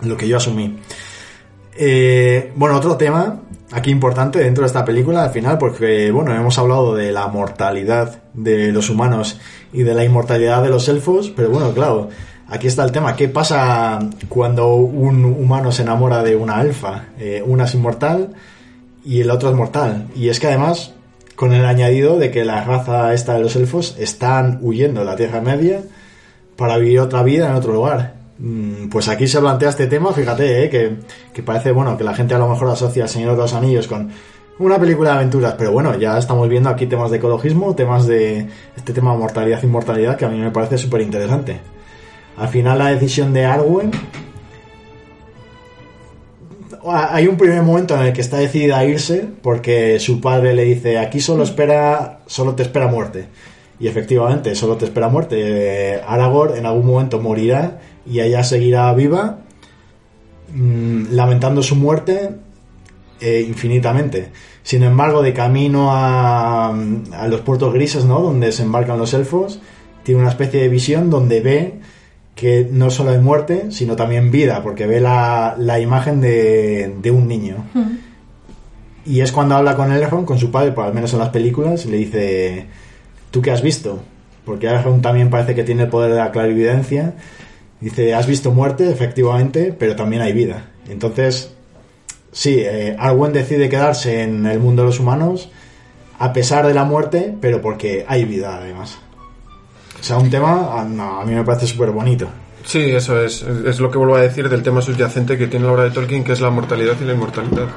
lo 0.00 0.16
que 0.16 0.26
yo 0.26 0.38
asumí. 0.38 0.78
Eh, 1.76 2.52
bueno, 2.56 2.76
otro 2.76 2.96
tema 2.96 3.40
aquí 3.72 3.90
importante 3.90 4.40
dentro 4.40 4.62
de 4.62 4.66
esta 4.66 4.84
película 4.84 5.24
al 5.24 5.30
final, 5.30 5.58
porque 5.58 6.10
bueno, 6.10 6.34
hemos 6.34 6.58
hablado 6.58 6.94
de 6.94 7.12
la 7.12 7.28
mortalidad 7.28 8.22
de 8.34 8.72
los 8.72 8.90
humanos 8.90 9.38
y 9.72 9.82
de 9.82 9.94
la 9.94 10.04
inmortalidad 10.04 10.62
de 10.62 10.70
los 10.70 10.88
elfos, 10.88 11.32
pero 11.34 11.50
bueno, 11.50 11.72
claro, 11.72 12.08
aquí 12.48 12.66
está 12.66 12.84
el 12.84 12.92
tema, 12.92 13.14
¿qué 13.14 13.28
pasa 13.28 13.98
cuando 14.28 14.74
un 14.74 15.24
humano 15.24 15.70
se 15.72 15.82
enamora 15.82 16.22
de 16.22 16.36
una 16.36 16.60
elfa? 16.60 17.06
Eh, 17.18 17.42
una 17.46 17.64
es 17.64 17.74
inmortal 17.74 18.34
y 19.04 19.20
el 19.20 19.30
otro 19.30 19.50
es 19.50 19.54
mortal. 19.54 20.08
Y 20.16 20.28
es 20.28 20.40
que 20.40 20.48
además, 20.48 20.94
con 21.36 21.52
el 21.52 21.64
añadido 21.64 22.18
de 22.18 22.30
que 22.30 22.44
la 22.44 22.64
raza 22.64 23.14
esta 23.14 23.34
de 23.34 23.40
los 23.40 23.56
elfos 23.56 23.96
están 23.98 24.58
huyendo 24.62 25.00
de 25.00 25.06
la 25.06 25.16
Tierra 25.16 25.40
Media 25.40 25.82
para 26.56 26.76
vivir 26.76 27.00
otra 27.00 27.22
vida 27.22 27.48
en 27.48 27.54
otro 27.54 27.72
lugar. 27.72 28.19
Mm, 28.40 28.88
Pues 28.88 29.08
aquí 29.08 29.26
se 29.26 29.38
plantea 29.40 29.68
este 29.68 29.86
tema, 29.86 30.12
fíjate, 30.12 30.64
eh, 30.64 30.70
que, 30.70 30.96
que 31.32 31.42
parece, 31.42 31.72
bueno, 31.72 31.96
que 31.96 32.04
la 32.04 32.14
gente 32.14 32.34
a 32.34 32.38
lo 32.38 32.48
mejor 32.48 32.68
asocia 32.70 33.02
al 33.04 33.08
Señor 33.08 33.32
de 33.32 33.38
los 33.42 33.52
Anillos 33.54 33.86
con 33.86 34.10
una 34.58 34.78
película 34.78 35.10
de 35.10 35.16
aventuras, 35.16 35.54
pero 35.58 35.72
bueno, 35.72 35.96
ya 35.98 36.18
estamos 36.18 36.48
viendo 36.48 36.68
aquí 36.70 36.86
temas 36.86 37.10
de 37.10 37.16
ecologismo, 37.18 37.74
temas 37.74 38.06
de 38.06 38.46
este 38.76 38.92
tema 38.92 39.12
de 39.12 39.18
mortalidad 39.18 39.60
e 39.62 39.66
inmortalidad 39.66 40.16
que 40.16 40.24
a 40.24 40.28
mí 40.28 40.38
me 40.38 40.50
parece 40.50 40.76
súper 40.78 41.00
interesante. 41.02 41.60
Al 42.36 42.48
final 42.48 42.78
la 42.78 42.88
decisión 42.88 43.32
de 43.32 43.44
Arwen 43.46 43.90
hay 46.86 47.26
un 47.26 47.36
primer 47.36 47.62
momento 47.62 47.94
en 47.94 48.02
el 48.06 48.12
que 48.12 48.20
está 48.22 48.38
decidida 48.38 48.78
a 48.78 48.84
irse 48.84 49.26
porque 49.42 49.98
su 49.98 50.20
padre 50.20 50.54
le 50.54 50.64
dice 50.64 50.98
aquí 50.98 51.20
solo 51.20 51.42
espera 51.42 52.20
solo 52.26 52.54
te 52.54 52.62
espera 52.62 52.86
muerte 52.86 53.26
y 53.78 53.86
efectivamente 53.88 54.54
solo 54.54 54.76
te 54.76 54.86
espera 54.86 55.08
muerte 55.08 55.36
Eh, 55.96 56.00
Aragorn 56.06 56.56
en 56.56 56.64
algún 56.64 56.86
momento 56.86 57.20
morirá 57.20 57.80
y 58.10 58.20
ella 58.20 58.42
seguirá 58.42 58.92
viva 58.94 59.38
mm, 60.54 61.12
lamentando 61.12 61.62
su 61.62 61.76
muerte 61.76 62.30
eh, 63.20 63.44
infinitamente 63.46 64.30
sin 64.62 64.82
embargo 64.82 65.22
de 65.22 65.32
camino 65.32 65.92
a, 65.92 66.68
a 66.68 67.28
los 67.28 67.40
puertos 67.42 67.72
grises 67.72 68.04
no 68.04 68.20
donde 68.20 68.46
desembarcan 68.46 68.98
los 68.98 69.14
elfos 69.14 69.60
tiene 70.02 70.20
una 70.20 70.30
especie 70.30 70.60
de 70.60 70.68
visión 70.68 71.10
donde 71.10 71.40
ve 71.40 71.80
que 72.40 72.66
no 72.72 72.90
solo 72.90 73.10
hay 73.10 73.18
muerte, 73.18 73.70
sino 73.70 73.96
también 73.96 74.30
vida, 74.30 74.62
porque 74.62 74.86
ve 74.86 74.98
la, 74.98 75.56
la 75.58 75.78
imagen 75.78 76.22
de, 76.22 76.94
de 77.02 77.10
un 77.10 77.28
niño. 77.28 77.66
Y 79.04 79.20
es 79.20 79.30
cuando 79.30 79.56
habla 79.56 79.76
con 79.76 79.92
Elrond, 79.92 80.26
con 80.26 80.38
su 80.38 80.50
padre, 80.50 80.72
por 80.72 80.86
al 80.86 80.94
menos 80.94 81.12
en 81.12 81.18
las 81.18 81.28
películas, 81.28 81.84
y 81.84 81.90
le 81.90 81.98
dice, 81.98 82.66
¿tú 83.30 83.42
qué 83.42 83.50
has 83.50 83.60
visto? 83.60 84.00
Porque 84.46 84.68
Elrond 84.68 85.02
también 85.02 85.28
parece 85.28 85.54
que 85.54 85.64
tiene 85.64 85.82
el 85.82 85.88
poder 85.90 86.12
de 86.12 86.16
la 86.16 86.30
clarividencia. 86.30 87.14
Dice, 87.80 88.14
has 88.14 88.26
visto 88.26 88.50
muerte, 88.50 88.90
efectivamente, 88.90 89.74
pero 89.76 89.96
también 89.96 90.22
hay 90.22 90.32
vida. 90.32 90.70
Entonces, 90.88 91.52
sí, 92.30 92.56
eh, 92.58 92.94
Arwen 92.98 93.32
decide 93.32 93.68
quedarse 93.68 94.22
en 94.22 94.44
el 94.46 94.58
mundo 94.60 94.82
de 94.82 94.88
los 94.88 95.00
humanos, 95.00 95.50
a 96.18 96.32
pesar 96.32 96.66
de 96.66 96.74
la 96.74 96.84
muerte, 96.84 97.34
pero 97.40 97.62
porque 97.62 98.04
hay 98.06 98.24
vida, 98.24 98.56
además. 98.56 98.98
O 99.98 100.02
sea, 100.02 100.18
un 100.18 100.30
tema, 100.30 100.78
ah, 100.78 100.84
no, 100.84 101.20
a 101.20 101.24
mí 101.24 101.34
me 101.34 101.44
parece 101.44 101.66
súper 101.66 101.90
bonito. 101.90 102.28
Sí, 102.64 102.90
eso 102.90 103.22
es. 103.22 103.42
Es 103.42 103.80
lo 103.80 103.90
que 103.90 103.96
vuelvo 103.96 104.16
a 104.16 104.20
decir 104.20 104.48
del 104.48 104.62
tema 104.62 104.82
subyacente 104.82 105.38
que 105.38 105.46
tiene 105.46 105.64
la 105.64 105.72
obra 105.72 105.84
de 105.84 105.90
Tolkien, 105.90 106.22
que 106.22 106.32
es 106.32 106.40
la 106.40 106.50
mortalidad 106.50 106.94
y 107.00 107.04
la 107.04 107.14
inmortalidad. 107.14 107.68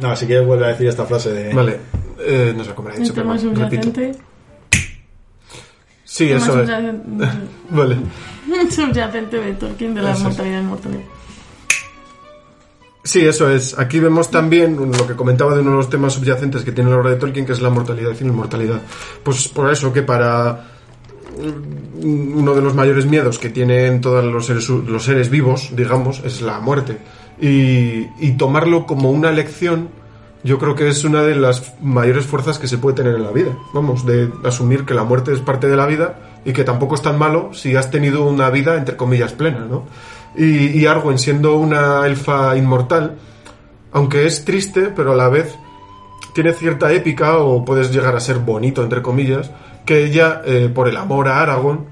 No, 0.00 0.14
si 0.16 0.26
quieres 0.26 0.46
vuelve 0.46 0.66
a 0.66 0.68
decir 0.68 0.88
esta 0.88 1.04
frase 1.04 1.32
de... 1.32 1.54
Vale, 1.54 1.78
eh, 2.20 2.52
no 2.56 2.64
sé 2.64 2.72
cómo 2.74 2.88
lo 2.88 2.94
he 2.94 2.98
El 2.98 3.02
dicho, 3.04 3.14
tema 3.14 3.36
pero 3.36 3.54
repito. 3.54 3.90
Sí, 6.16 6.30
eso 6.30 6.60
es. 6.62 6.70
Vale. 7.70 7.96
subyacente 8.70 9.36
de 9.40 9.54
Tolkien 9.54 9.94
de 9.96 10.02
la 10.02 10.12
Eso 10.12 10.22
mortalidad 10.24 10.60
inmortalidad. 10.60 11.02
Sí, 13.02 13.20
eso 13.26 13.50
es. 13.50 13.76
Aquí 13.78 13.98
vemos 13.98 14.30
también 14.30 14.76
lo 14.96 15.06
que 15.08 15.14
comentaba 15.14 15.54
de 15.54 15.60
uno 15.60 15.72
de 15.72 15.76
los 15.78 15.90
temas 15.90 16.12
subyacentes 16.14 16.62
que 16.62 16.70
tiene 16.70 16.90
la 16.90 16.98
obra 16.98 17.10
de 17.10 17.16
Tolkien, 17.16 17.44
que 17.44 17.52
es 17.52 17.60
la 17.60 17.68
mortalidad 17.68 18.12
y 18.18 18.22
la 18.22 18.28
inmortalidad. 18.30 18.80
Pues 19.24 19.48
por 19.48 19.70
eso 19.72 19.92
que 19.92 20.02
para 20.02 20.68
mm, 22.00 22.38
uno 22.38 22.54
de 22.54 22.62
los 22.62 22.74
mayores 22.76 23.06
miedos 23.06 23.40
que 23.40 23.50
tienen 23.50 24.00
todos 24.00 24.24
los 24.24 24.46
seres, 24.46 24.70
hu- 24.70 24.86
los 24.86 25.02
seres 25.04 25.28
vivos, 25.30 25.70
digamos, 25.74 26.20
es 26.24 26.40
la 26.42 26.60
muerte. 26.60 26.96
Y, 27.40 28.06
y 28.20 28.36
tomarlo 28.38 28.86
como 28.86 29.10
una 29.10 29.32
lección, 29.32 29.88
yo 30.44 30.58
creo 30.58 30.74
que 30.74 30.88
es 30.88 31.04
una 31.04 31.22
de 31.22 31.34
las 31.34 31.74
mayores 31.80 32.26
fuerzas 32.26 32.58
que 32.58 32.68
se 32.68 32.78
puede 32.78 32.96
tener 32.96 33.14
en 33.14 33.24
la 33.24 33.30
vida. 33.30 33.56
Vamos, 33.72 34.04
de 34.04 34.30
asumir 34.44 34.84
que 34.84 34.94
la 34.94 35.02
muerte 35.02 35.32
es 35.32 35.40
parte 35.40 35.68
de 35.68 35.76
la 35.76 35.86
vida 35.86 36.16
y 36.44 36.52
que 36.52 36.64
tampoco 36.64 36.94
es 36.94 37.02
tan 37.02 37.18
malo 37.18 37.54
si 37.54 37.74
has 37.74 37.90
tenido 37.90 38.24
una 38.24 38.50
vida, 38.50 38.76
entre 38.76 38.96
comillas, 38.96 39.32
plena, 39.32 39.60
¿no? 39.60 39.84
Y, 40.36 40.78
y 40.78 40.86
Arwen 40.86 41.18
siendo 41.18 41.56
una 41.56 42.06
elfa 42.06 42.56
inmortal, 42.56 43.16
aunque 43.92 44.26
es 44.26 44.44
triste, 44.44 44.92
pero 44.94 45.12
a 45.12 45.16
la 45.16 45.28
vez 45.28 45.56
tiene 46.34 46.52
cierta 46.52 46.92
épica 46.92 47.38
o 47.38 47.64
puedes 47.64 47.90
llegar 47.92 48.14
a 48.14 48.20
ser 48.20 48.38
bonito, 48.38 48.82
entre 48.82 49.00
comillas, 49.00 49.50
que 49.86 50.04
ella, 50.04 50.42
eh, 50.44 50.70
por 50.72 50.88
el 50.88 50.96
amor 50.96 51.28
a 51.28 51.40
Aragorn, 51.40 51.86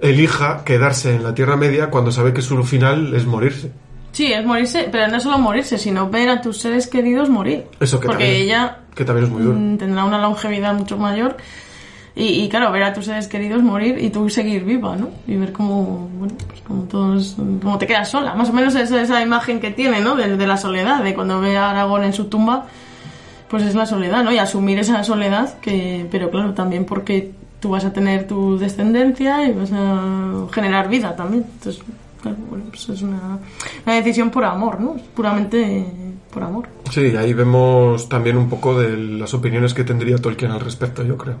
elija 0.00 0.64
quedarse 0.64 1.14
en 1.14 1.22
la 1.22 1.34
Tierra 1.34 1.56
Media 1.56 1.90
cuando 1.90 2.12
sabe 2.12 2.32
que 2.32 2.40
su 2.40 2.62
final 2.64 3.14
es 3.14 3.26
morirse. 3.26 3.72
Sí, 4.12 4.32
es 4.32 4.44
morirse, 4.44 4.88
pero 4.90 5.08
no 5.08 5.20
solo 5.20 5.38
morirse, 5.38 5.78
sino 5.78 6.10
ver 6.10 6.28
a 6.30 6.40
tus 6.40 6.58
seres 6.58 6.86
queridos 6.88 7.28
morir. 7.28 7.66
Eso 7.78 8.00
que 8.00 8.06
Porque 8.08 8.24
también- 8.24 8.42
ella 8.42 8.78
Que 8.94 9.04
también 9.04 9.26
es 9.26 9.32
muy 9.32 9.42
duro. 9.42 9.56
mm, 9.58 9.78
tendrá 9.78 10.04
una 10.04 10.18
longevidad 10.20 10.74
mucho 10.74 10.98
mayor. 10.98 11.36
Y, 12.16 12.24
y, 12.42 12.48
claro, 12.48 12.72
ver 12.72 12.82
a 12.82 12.92
tus 12.92 13.04
seres 13.06 13.28
queridos 13.28 13.62
morir 13.62 13.96
y 14.00 14.10
tú 14.10 14.28
seguir 14.28 14.64
viva, 14.64 14.96
¿no? 14.96 15.10
Y 15.28 15.36
ver 15.36 15.52
cómo, 15.52 16.10
bueno, 16.18 16.34
pues 16.48 16.60
como 16.62 16.82
todos, 16.82 17.36
cómo 17.62 17.78
te 17.78 17.86
quedas 17.86 18.10
sola. 18.10 18.34
Más 18.34 18.50
o 18.50 18.52
menos 18.52 18.74
es 18.74 18.90
esa 18.90 19.22
imagen 19.22 19.60
que 19.60 19.70
tiene, 19.70 20.00
¿no? 20.00 20.16
De, 20.16 20.36
de 20.36 20.46
la 20.46 20.56
soledad, 20.56 21.04
de 21.04 21.14
cuando 21.14 21.40
ve 21.40 21.56
a 21.56 21.70
Aragorn 21.70 22.02
en 22.04 22.12
su 22.12 22.24
tumba, 22.24 22.66
pues 23.48 23.62
es 23.62 23.76
la 23.76 23.86
soledad, 23.86 24.24
¿no? 24.24 24.32
Y 24.32 24.38
asumir 24.38 24.80
esa 24.80 25.02
soledad, 25.04 25.58
que, 25.60 26.06
pero 26.10 26.30
claro, 26.30 26.52
también 26.52 26.84
porque 26.84 27.30
tú 27.60 27.70
vas 27.70 27.84
a 27.84 27.92
tener 27.92 28.26
tu 28.26 28.58
descendencia 28.58 29.44
y 29.46 29.52
vas 29.52 29.70
a 29.72 30.46
generar 30.52 30.88
vida 30.88 31.14
también. 31.14 31.44
Entonces, 31.54 31.80
claro, 32.20 32.36
bueno, 32.48 32.64
pues 32.68 32.88
es 32.88 33.02
una, 33.02 33.38
una 33.86 33.94
decisión 33.94 34.30
por 34.30 34.44
amor, 34.44 34.80
¿no? 34.80 34.96
Es 34.96 35.02
puramente 35.02 35.86
por 36.32 36.42
amor. 36.42 36.68
Sí, 36.90 37.14
ahí 37.16 37.32
vemos 37.34 38.08
también 38.08 38.36
un 38.36 38.48
poco 38.48 38.78
de 38.78 38.96
las 38.96 39.34
opiniones 39.34 39.74
que 39.74 39.84
tendría 39.84 40.18
Tolkien 40.18 40.50
al 40.50 40.60
respecto, 40.60 41.02
yo 41.02 41.16
creo. 41.16 41.36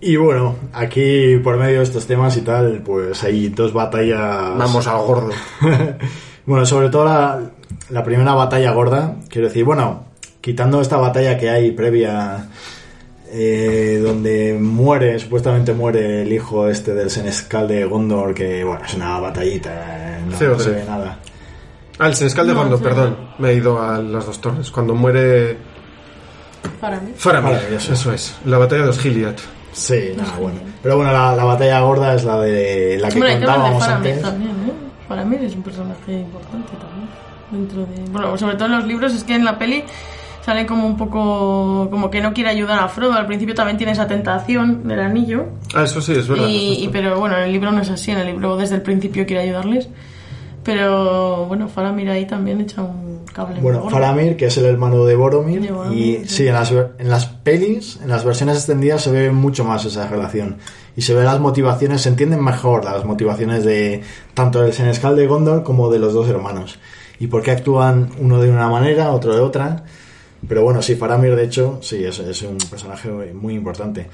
Y 0.00 0.16
bueno, 0.16 0.54
aquí 0.72 1.38
por 1.42 1.56
medio 1.56 1.78
de 1.78 1.84
estos 1.84 2.06
temas 2.06 2.36
y 2.36 2.42
tal, 2.42 2.82
pues 2.84 3.24
hay 3.24 3.48
dos 3.48 3.72
batallas. 3.72 4.56
Vamos 4.56 4.86
al 4.86 4.98
gordo. 4.98 5.30
bueno, 6.46 6.64
sobre 6.64 6.88
todo 6.88 7.04
la, 7.06 7.50
la 7.90 8.04
primera 8.04 8.34
batalla 8.34 8.72
gorda, 8.72 9.16
quiero 9.28 9.48
decir, 9.48 9.64
bueno, 9.64 10.04
quitando 10.40 10.80
esta 10.80 10.98
batalla 10.98 11.36
que 11.36 11.50
hay 11.50 11.72
previa, 11.72 12.48
eh, 13.30 14.00
donde 14.02 14.56
muere, 14.60 15.18
supuestamente 15.18 15.72
muere 15.72 16.22
el 16.22 16.32
hijo 16.32 16.68
este 16.68 16.94
del 16.94 17.10
Senescal 17.10 17.68
de 17.68 17.84
Gondor, 17.84 18.34
que 18.34 18.64
bueno, 18.64 18.84
es 18.84 18.94
una 18.94 19.18
batallita, 19.20 19.70
eh, 19.70 20.20
no, 20.26 20.48
no 20.48 20.58
se 20.58 20.70
ve 20.70 20.84
nada. 20.84 21.18
Ah, 21.98 22.06
el 22.06 22.14
Senescal 22.14 22.46
de 22.46 22.54
No, 22.54 22.60
Gondor, 22.60 22.78
sí. 22.78 22.84
perdón. 22.84 23.16
Me 23.38 23.50
he 23.50 23.54
ido 23.54 23.82
a 23.82 23.98
las 23.98 24.24
dos 24.26 24.40
torres. 24.40 24.70
Cuando 24.70 24.94
muere 24.94 25.56
Para 26.80 27.00
mí. 27.00 27.12
Faramir. 27.16 27.54
Maravilloso. 27.54 27.92
Eso 27.92 28.12
es. 28.12 28.36
La 28.44 28.58
batalla 28.58 28.82
de 28.82 28.86
los 28.88 28.98
Gilead. 29.00 29.34
Sí, 29.72 30.12
nada, 30.16 30.34
bueno. 30.40 30.60
Pero 30.82 30.96
bueno, 30.96 31.12
la, 31.12 31.34
la 31.36 31.44
batalla 31.44 31.80
gorda 31.80 32.14
es 32.14 32.24
la 32.24 32.40
de 32.40 32.98
la 33.00 33.08
que 33.08 33.18
Bueno, 33.18 33.34
que 33.40 33.44
contábamos 33.46 33.84
Faramir 33.84 34.08
antes. 34.12 34.22
también, 34.22 34.50
¿eh? 34.50 34.72
Faramir 35.08 35.42
es 35.42 35.54
un 35.54 35.62
personaje 35.62 36.12
importante 36.12 36.72
también. 36.80 37.08
Dentro 37.50 37.80
de. 37.86 38.10
Bueno, 38.10 38.36
sobre 38.38 38.54
todo 38.56 38.66
en 38.66 38.72
los 38.72 38.84
libros, 38.86 39.14
es 39.14 39.24
que 39.24 39.34
en 39.34 39.44
la 39.44 39.58
peli 39.58 39.82
sale 40.48 40.64
como 40.64 40.86
un 40.86 40.96
poco. 40.96 41.88
como 41.90 42.10
que 42.10 42.22
no 42.22 42.32
quiere 42.32 42.48
ayudar 42.48 42.78
a 42.78 42.88
Frodo. 42.88 43.12
Al 43.12 43.26
principio 43.26 43.54
también 43.54 43.76
tiene 43.76 43.92
esa 43.92 44.06
tentación 44.06 44.88
del 44.88 45.00
anillo. 45.00 45.44
Ah, 45.74 45.84
eso 45.84 46.00
sí, 46.00 46.12
es 46.12 46.26
verdad. 46.26 46.46
Y, 46.48 46.84
y- 46.84 46.88
pero 46.88 47.18
bueno, 47.20 47.36
en 47.36 47.42
el 47.44 47.52
libro 47.52 47.70
no 47.70 47.82
es 47.82 47.90
así. 47.90 48.12
En 48.12 48.18
el 48.18 48.26
libro 48.28 48.56
desde 48.56 48.76
el 48.76 48.82
principio 48.82 49.26
quiere 49.26 49.42
ayudarles. 49.42 49.88
Pero 50.64 51.46
bueno, 51.46 51.68
Faramir 51.68 52.08
ahí 52.10 52.26
también 52.26 52.60
echa 52.60 52.82
un 52.82 53.20
cable. 53.32 53.60
Bueno. 53.60 53.88
Faramir, 53.88 54.36
que 54.36 54.46
es 54.46 54.56
el 54.58 54.64
hermano 54.66 55.04
de 55.04 55.16
Boromir, 55.16 55.60
De 55.62 55.70
Boromir, 55.72 55.98
y 55.98 56.16
sí. 56.28 56.36
sí, 56.36 56.46
en 56.48 56.54
las, 56.54 56.72
ver- 56.72 56.92
en 56.98 57.08
las 57.10 57.26
pelis, 57.26 57.98
en 58.02 58.08
las 58.08 58.24
versiones 58.24 58.56
extendidas 58.56 59.02
se 59.02 59.10
ve 59.12 59.30
mucho 59.30 59.64
más 59.64 59.84
esa 59.84 60.06
relación. 60.08 60.56
Y 60.96 61.02
se 61.02 61.14
ve 61.14 61.24
las 61.24 61.40
motivaciones, 61.40 62.00
se 62.02 62.08
entienden 62.08 62.42
mejor 62.42 62.84
las 62.84 63.04
motivaciones 63.04 63.64
de 63.64 64.02
tanto 64.34 64.62
del 64.62 64.72
Senescal 64.72 65.14
de 65.14 65.26
Gondor 65.26 65.62
como 65.62 65.90
de 65.90 65.98
los 66.00 66.12
dos 66.12 66.28
hermanos. 66.28 66.78
Y 67.20 67.28
por 67.28 67.42
qué 67.42 67.52
actúan 67.52 68.10
uno 68.18 68.40
de 68.40 68.50
una 68.50 68.68
manera, 68.68 69.10
otro 69.12 69.34
de 69.34 69.40
otra. 69.40 69.84
Pero 70.46 70.62
bueno, 70.62 70.82
sí, 70.82 70.94
Faramir 70.94 71.34
de 71.34 71.44
hecho, 71.44 71.78
sí, 71.82 72.04
es, 72.04 72.42
un 72.42 72.58
personaje 72.70 73.08
muy 73.34 73.54
importante. 73.54 74.06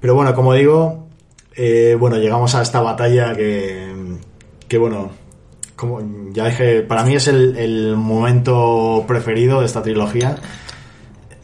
Pero 0.00 0.14
bueno, 0.14 0.34
como 0.34 0.52
digo, 0.54 1.06
eh, 1.54 1.96
bueno, 1.98 2.16
llegamos 2.16 2.54
a 2.54 2.62
esta 2.62 2.80
batalla 2.80 3.34
que, 3.34 3.92
que 4.68 4.78
bueno, 4.78 5.10
como 5.76 6.00
ya 6.32 6.46
dije, 6.46 6.82
para 6.82 7.04
mí 7.04 7.14
es 7.14 7.28
el, 7.28 7.56
el 7.56 7.96
momento 7.96 9.04
preferido 9.06 9.60
de 9.60 9.66
esta 9.66 9.82
trilogía. 9.82 10.36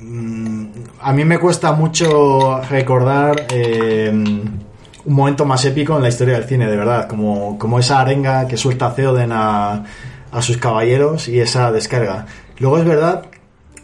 Mm, 0.00 0.66
A 1.00 1.12
mí 1.12 1.24
me 1.24 1.38
cuesta 1.38 1.72
mucho 1.72 2.60
recordar 2.68 3.46
eh, 3.50 4.10
un 4.12 5.14
momento 5.14 5.44
más 5.46 5.64
épico 5.64 5.96
en 5.96 6.02
la 6.02 6.08
historia 6.08 6.34
del 6.34 6.44
cine, 6.44 6.66
de 6.66 6.76
verdad, 6.76 7.08
como, 7.08 7.58
como 7.58 7.78
esa 7.78 8.00
arenga 8.00 8.46
que 8.46 8.56
suelta 8.56 8.94
Theoden 8.94 9.32
a, 9.32 9.84
a 10.30 10.42
sus 10.42 10.58
caballeros 10.58 11.28
y 11.28 11.40
esa 11.40 11.72
descarga. 11.72 12.26
Luego 12.58 12.78
es 12.78 12.84
verdad 12.84 13.24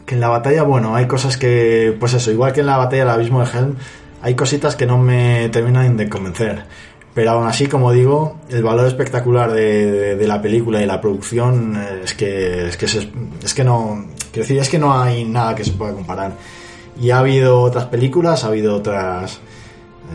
que 0.06 0.14
en 0.14 0.20
la 0.20 0.28
batalla, 0.28 0.62
bueno, 0.64 0.94
hay 0.96 1.06
cosas 1.06 1.36
que, 1.36 1.96
pues 1.98 2.12
eso, 2.14 2.30
igual 2.30 2.52
que 2.52 2.60
en 2.60 2.66
la 2.66 2.76
batalla 2.76 3.02
del 3.04 3.10
abismo 3.14 3.40
de 3.44 3.50
Helm, 3.58 3.76
hay 4.22 4.34
cositas 4.34 4.76
que 4.76 4.86
no 4.86 4.98
me 4.98 5.48
terminan 5.50 5.96
de 5.96 6.08
convencer. 6.08 6.64
Pero 7.14 7.32
aún 7.32 7.46
así, 7.46 7.66
como 7.66 7.92
digo, 7.92 8.36
el 8.48 8.62
valor 8.62 8.86
espectacular 8.86 9.52
de, 9.52 9.90
de- 9.92 10.16
de 10.16 10.26
la 10.26 10.40
película 10.40 10.80
y 10.82 10.86
la 10.86 11.00
producción 11.00 11.76
eh, 11.76 12.00
es 12.04 12.14
que 12.14 12.68
es 12.68 12.76
que, 12.78 12.86
es 12.86 13.54
que 13.54 13.64
no, 13.64 14.06
quiero 14.32 14.44
decir, 14.48 14.58
es 14.58 14.68
que 14.70 14.78
no 14.78 14.98
hay 14.98 15.24
nada 15.26 15.54
que 15.54 15.62
se 15.64 15.72
pueda 15.72 15.92
comparar. 15.92 16.32
Y 17.00 17.10
ha 17.10 17.18
habido 17.18 17.60
otras 17.60 17.84
películas, 17.86 18.44
ha 18.44 18.48
habido 18.48 18.74
otras 18.76 19.40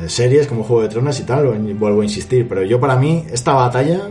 eh, 0.04 0.10
series 0.10 0.48
como 0.48 0.64
Juego 0.64 0.82
de 0.84 0.90
Tronos 0.90 1.20
y 1.20 1.24
tal, 1.24 1.46
vuelvo 1.76 2.02
a 2.02 2.04
insistir, 2.04 2.48
pero 2.48 2.64
yo 2.64 2.80
para 2.80 2.96
mí 2.96 3.26
esta 3.32 3.54
batalla, 3.54 4.02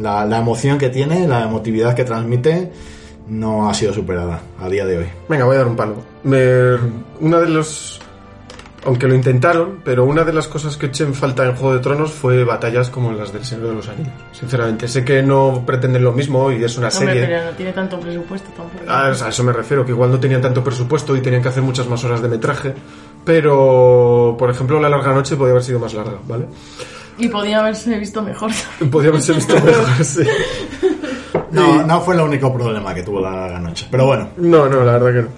la, 0.00 0.24
la 0.24 0.38
emoción 0.38 0.78
que 0.78 0.88
tiene, 0.88 1.28
la 1.28 1.44
emotividad 1.44 1.94
que 1.94 2.04
transmite, 2.04 2.72
no 3.32 3.68
ha 3.68 3.74
sido 3.74 3.92
superada 3.92 4.40
a 4.60 4.68
día 4.68 4.84
de 4.86 4.98
hoy. 4.98 5.06
Venga, 5.28 5.44
voy 5.44 5.54
a 5.56 5.58
dar 5.58 5.68
un 5.68 5.76
palo. 5.76 5.96
Me- 6.24 6.76
una 7.20 7.38
de 7.40 7.48
los... 7.48 8.00
Aunque 8.84 9.06
lo 9.06 9.14
intentaron, 9.14 9.78
pero 9.84 10.04
una 10.04 10.24
de 10.24 10.32
las 10.32 10.48
cosas 10.48 10.76
que 10.76 10.86
eché 10.86 11.04
en 11.04 11.14
falta 11.14 11.46
en 11.46 11.54
Juego 11.54 11.72
de 11.74 11.78
Tronos 11.80 12.10
fue 12.10 12.42
batallas 12.42 12.90
como 12.90 13.12
las 13.12 13.32
del 13.32 13.44
Señor 13.44 13.68
de 13.68 13.74
los 13.74 13.88
Anillos. 13.88 14.12
Sinceramente, 14.32 14.88
sé 14.88 15.04
que 15.04 15.22
no 15.22 15.62
pretenden 15.64 16.02
lo 16.02 16.10
mismo 16.12 16.50
y 16.50 16.64
es 16.64 16.76
una 16.78 16.88
Hombre, 16.88 17.06
serie... 17.12 17.26
pero 17.26 17.44
no 17.44 17.50
tiene 17.52 17.72
tanto 17.72 18.00
presupuesto 18.00 18.48
tampoco. 18.56 18.84
Ah, 18.88 19.10
o 19.12 19.14
sea, 19.14 19.28
a 19.28 19.30
eso 19.30 19.44
me 19.44 19.52
refiero, 19.52 19.84
que 19.86 19.92
igual 19.92 20.10
no 20.10 20.18
tenían 20.18 20.42
tanto 20.42 20.64
presupuesto 20.64 21.16
y 21.16 21.20
tenían 21.20 21.42
que 21.42 21.48
hacer 21.50 21.62
muchas 21.62 21.86
más 21.86 22.02
horas 22.02 22.20
de 22.22 22.28
metraje. 22.28 22.74
Pero, 23.24 24.34
por 24.36 24.50
ejemplo, 24.50 24.80
La 24.80 24.88
Larga 24.88 25.12
Noche 25.14 25.36
podía 25.36 25.52
haber 25.52 25.62
sido 25.62 25.78
más 25.78 25.94
larga, 25.94 26.18
¿vale? 26.26 26.46
Y 27.18 27.28
podía 27.28 27.60
haberse 27.60 27.96
visto 28.00 28.20
mejor. 28.20 28.50
Podía 28.90 29.10
haberse 29.10 29.32
visto 29.32 29.54
mejor, 29.64 30.04
sí. 30.04 30.22
No, 31.50 31.86
no 31.86 32.00
fue 32.00 32.14
el 32.14 32.20
único 32.20 32.52
problema 32.52 32.94
que 32.94 33.02
tuvo 33.02 33.20
la 33.20 33.58
noche, 33.58 33.86
pero 33.90 34.06
bueno. 34.06 34.28
No, 34.36 34.68
no, 34.68 34.84
la 34.84 34.98
verdad 34.98 35.12
que 35.12 35.22
no. 35.22 35.28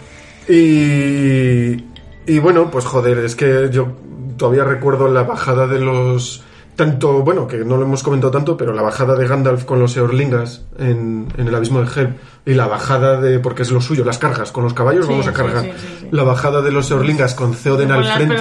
Y, 0.49 1.85
y 2.27 2.39
bueno, 2.39 2.71
pues 2.71 2.85
joder, 2.85 3.19
es 3.19 3.35
que 3.37 3.69
yo 3.73 3.89
todavía 4.37 4.65
recuerdo 4.65 5.09
la 5.09 5.23
bajada 5.23 5.66
de 5.66 5.79
los... 5.81 6.43
Tanto, 6.77 7.23
bueno, 7.23 7.47
que 7.47 7.59
no 7.59 7.77
lo 7.77 7.85
hemos 7.85 8.03
comentado 8.03 8.33
tanto, 8.33 8.57
pero 8.57 8.73
la 8.73 8.83
bajada 8.83 9.15
de 9.15 9.29
Gandalf 9.29 9.62
con 9.65 9.79
los 9.79 9.97
Eorlingas 9.97 10.65
en, 10.77 11.29
en 11.39 11.47
el 11.47 11.55
abismo 11.55 11.81
de 11.81 11.87
Helm 11.89 12.15
y 12.45 12.55
la 12.55 12.66
bajada 12.66 13.21
de, 13.21 13.39
porque 13.39 13.62
es 13.62 13.71
lo 13.71 13.81
suyo, 13.81 14.05
las 14.05 14.19
cargas, 14.19 14.51
con 14.51 14.65
los 14.65 14.75
caballos 14.75 15.07
Sí, 15.07 15.12
vamos 15.12 15.29
a 15.29 15.33
cargar. 15.33 15.62
sí, 15.62 15.71
sí, 15.77 15.97
sí. 16.01 16.09
La 16.11 16.25
bajada 16.25 16.62
de 16.62 16.73
los 16.73 16.91
Eorlingas 16.91 17.35
con 17.35 17.55
Theoden 17.55 17.91
Con 17.91 17.97
al 17.99 18.05
frente. 18.15 18.37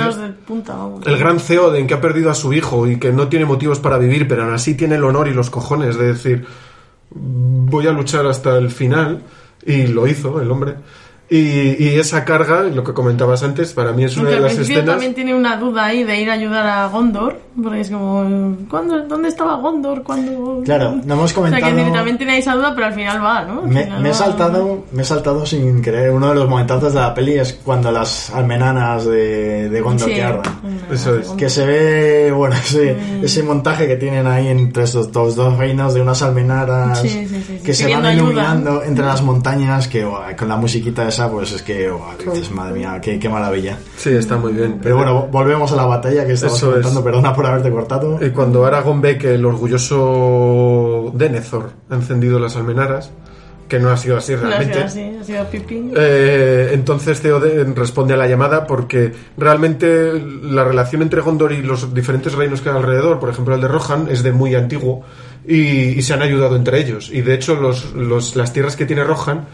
punta, 0.47 0.73
vamos. 0.75 1.05
El 1.05 1.19
gran 1.19 1.37
Theoden 1.37 1.85
que 1.85 1.93
ha 1.93 2.01
perdido 2.01 2.31
a 2.31 2.33
su 2.33 2.51
hijo 2.53 2.87
y 2.87 2.97
que 2.97 3.11
no 3.11 3.27
tiene 3.27 3.45
motivos 3.45 3.79
para 3.79 3.99
vivir, 3.99 4.27
pero 4.27 4.45
aún 4.45 4.53
así 4.53 4.73
tiene 4.73 4.95
el 4.95 5.03
honor 5.03 5.27
y 5.27 5.33
los 5.35 5.51
cojones 5.51 5.95
de 5.99 6.07
decir 6.07 6.47
voy 7.09 7.87
a 7.87 7.91
luchar 7.91 8.25
hasta 8.25 8.57
el 8.57 8.69
final 8.69 9.21
y 9.65 9.87
lo 9.87 10.07
hizo 10.07 10.41
el 10.41 10.51
hombre. 10.51 10.75
Y, 11.29 11.83
y 11.83 11.95
esa 11.97 12.25
carga, 12.25 12.61
lo 12.63 12.83
que 12.83 12.93
comentabas 12.93 13.41
antes, 13.41 13.73
para 13.73 13.91
mí 13.91 14.03
es 14.03 14.15
una 14.17 14.25
Aunque 14.29 14.35
de 14.35 14.41
las 14.41 14.57
escenas. 14.59 14.85
también 14.85 15.13
tiene 15.15 15.33
una 15.33 15.57
duda 15.57 15.85
ahí 15.85 16.03
de 16.03 16.21
ir 16.21 16.29
a 16.29 16.33
ayudar 16.33 16.67
a 16.67 16.87
Gondor, 16.89 17.39
porque 17.61 17.79
es 17.79 17.89
como, 17.89 18.55
¿cuándo, 18.69 19.01
¿dónde 19.07 19.29
estaba 19.29 19.55
Gondor? 19.55 20.03
cuando 20.03 20.61
Claro, 20.63 20.91
no 21.05 21.13
hemos 21.15 21.23
O 21.23 21.27
sea, 21.29 21.35
comentado- 21.35 21.75
que 21.75 21.91
también 21.91 22.17
tiene 22.17 22.37
esa 22.37 22.53
duda, 22.55 22.73
pero 22.75 22.87
al 22.87 22.93
final 22.93 23.23
va, 23.23 23.45
¿no? 23.45 23.61
Al 23.61 23.67
Me, 23.67 23.83
final 23.85 24.01
me 24.01 24.09
he 24.09 24.11
va- 24.11 24.17
saltado, 24.17 24.83
me 24.91 25.01
he 25.01 25.05
saltado 25.05 25.45
sin 25.45 25.81
querer. 25.81 26.11
Uno 26.11 26.29
de 26.29 26.35
los 26.35 26.47
momentazos 26.47 26.93
de 26.93 26.99
la 26.99 27.13
peli 27.15 27.33
es 27.39 27.53
cuando 27.63 27.91
las 27.91 28.29
almenanas 28.29 29.05
de, 29.05 29.69
de 29.69 29.81
Gondor 29.81 30.09
Sí, 30.09 30.15
que. 30.15 30.93
Eso 30.93 31.15
es. 31.17 31.29
Que 31.29 31.49
se 31.49 31.65
ve, 31.65 32.31
bueno, 32.31 32.55
ese, 32.63 32.95
ese 33.23 33.41
montaje 33.43 33.87
que 33.87 33.95
tienen 33.95 34.27
ahí 34.27 34.49
entre 34.49 34.83
estos 34.83 35.11
dos, 35.11 35.35
dos 35.35 35.57
reinos 35.57 35.93
de 35.95 36.01
unas 36.01 36.21
almenaras 36.21 37.01
Sí, 37.01 37.09
sí, 37.09 37.27
sí, 37.27 37.43
sí. 37.47 37.59
que 37.63 37.73
se 37.73 37.85
van 37.91 38.05
ayuda. 38.05 38.13
iluminando 38.23 38.83
entre 38.83 39.05
las 39.05 39.23
montañas, 39.23 39.87
que 39.87 40.05
con 40.37 40.47
la 40.47 40.57
musiquita 40.57 41.07
esa, 41.13 41.31
pues 41.31 41.51
es 41.51 41.61
que, 41.61 41.89
guau, 41.89 42.11
dices, 42.33 42.51
madre 42.51 42.73
mía, 42.79 42.99
qué, 43.01 43.19
qué 43.19 43.29
maravilla. 43.29 43.77
Sí, 43.97 44.09
está 44.11 44.37
muy 44.37 44.51
bien. 44.53 44.79
Pero 44.81 44.97
bueno, 44.97 45.27
volvemos 45.31 45.71
a 45.71 45.75
la 45.75 45.85
batalla 45.85 46.25
que 46.25 46.33
estabas 46.33 46.57
Eso 46.57 46.67
es. 46.67 46.71
comentando, 46.73 47.03
perdona 47.03 47.33
por 47.33 47.45
haberte 47.45 47.71
cortado. 47.71 48.19
Y 48.25 48.31
cuando 48.31 48.65
Aragorn 48.65 49.01
ve 49.01 49.17
que 49.17 49.35
el 49.35 49.45
orgulloso 49.45 51.11
Denethor 51.13 51.71
ha 51.89 51.95
encendido 51.95 52.39
las 52.39 52.55
almenaras, 52.55 53.11
que 53.67 53.79
no 53.79 53.89
ha 53.89 53.97
sido 53.97 54.17
así 54.17 54.33
No 54.33 54.37
ha 54.39 54.41
sido 54.41 54.49
realmente. 54.51 54.83
así, 54.83 55.01
ha 55.19 55.23
sido 55.23 55.45
pipí. 55.49 55.91
Eh, 55.95 56.71
entonces 56.73 57.21
Theoden 57.21 57.75
responde 57.75 58.13
a 58.13 58.17
la 58.17 58.27
llamada 58.27 58.67
porque 58.67 59.11
realmente 59.37 60.13
la 60.43 60.63
relación 60.63 61.01
entre 61.01 61.21
Gondor 61.21 61.53
y 61.53 61.61
los 61.61 61.93
diferentes 61.93 62.33
reinos 62.35 62.61
que 62.61 62.69
hay 62.69 62.75
alrededor, 62.75 63.19
por 63.19 63.29
ejemplo 63.29 63.55
el 63.55 63.61
de 63.61 63.67
Rohan, 63.67 64.07
es 64.11 64.21
de 64.21 64.31
muy 64.31 64.53
antiguo 64.53 65.03
y, 65.47 65.57
y 65.97 66.01
se 66.01 66.13
han 66.13 66.21
ayudado 66.21 66.55
entre 66.55 66.79
ellos. 66.79 67.09
Y 67.11 67.21
de 67.21 67.33
hecho 67.33 67.55
los, 67.55 67.93
los- 67.93 68.35
las 68.35 68.53
tierras 68.53 68.75
que 68.75 68.85
tiene 68.85 69.03
Rohan 69.03 69.45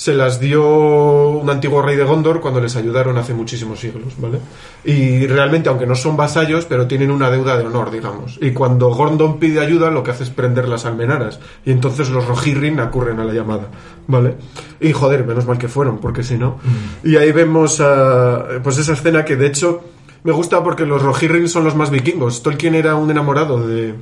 se 0.00 0.14
las 0.14 0.40
dio 0.40 1.28
un 1.28 1.50
antiguo 1.50 1.82
rey 1.82 1.94
de 1.94 2.04
Gondor 2.04 2.40
cuando 2.40 2.58
les 2.58 2.74
ayudaron 2.74 3.18
hace 3.18 3.34
muchísimos 3.34 3.80
siglos, 3.80 4.14
¿vale? 4.16 4.38
Y 4.82 5.26
realmente, 5.26 5.68
aunque 5.68 5.84
no 5.84 5.94
son 5.94 6.16
vasallos, 6.16 6.64
pero 6.64 6.86
tienen 6.86 7.10
una 7.10 7.30
deuda 7.30 7.58
de 7.58 7.66
honor, 7.66 7.90
digamos. 7.90 8.38
Y 8.40 8.52
cuando 8.52 8.88
Gondor 8.94 9.38
pide 9.38 9.60
ayuda, 9.60 9.90
lo 9.90 10.02
que 10.02 10.12
hace 10.12 10.22
es 10.22 10.30
prender 10.30 10.68
las 10.68 10.86
almenaras. 10.86 11.38
Y 11.66 11.70
entonces 11.70 12.08
los 12.08 12.26
Rohirrim 12.26 12.80
acurren 12.80 13.20
a 13.20 13.26
la 13.26 13.34
llamada, 13.34 13.68
¿vale? 14.06 14.36
Y 14.80 14.90
joder, 14.92 15.26
menos 15.26 15.44
mal 15.44 15.58
que 15.58 15.68
fueron, 15.68 15.98
porque 15.98 16.22
si 16.22 16.38
no... 16.38 16.56
Y 17.04 17.16
ahí 17.16 17.30
vemos, 17.32 17.78
ah, 17.82 18.46
pues 18.62 18.78
esa 18.78 18.94
escena 18.94 19.26
que 19.26 19.36
de 19.36 19.48
hecho 19.48 19.84
me 20.24 20.32
gusta 20.32 20.64
porque 20.64 20.86
los 20.86 21.02
Rohirrim 21.02 21.46
son 21.46 21.64
los 21.64 21.76
más 21.76 21.90
vikingos. 21.90 22.42
Tolkien 22.42 22.74
era 22.74 22.94
un 22.94 23.10
enamorado 23.10 23.68
de, 23.68 23.94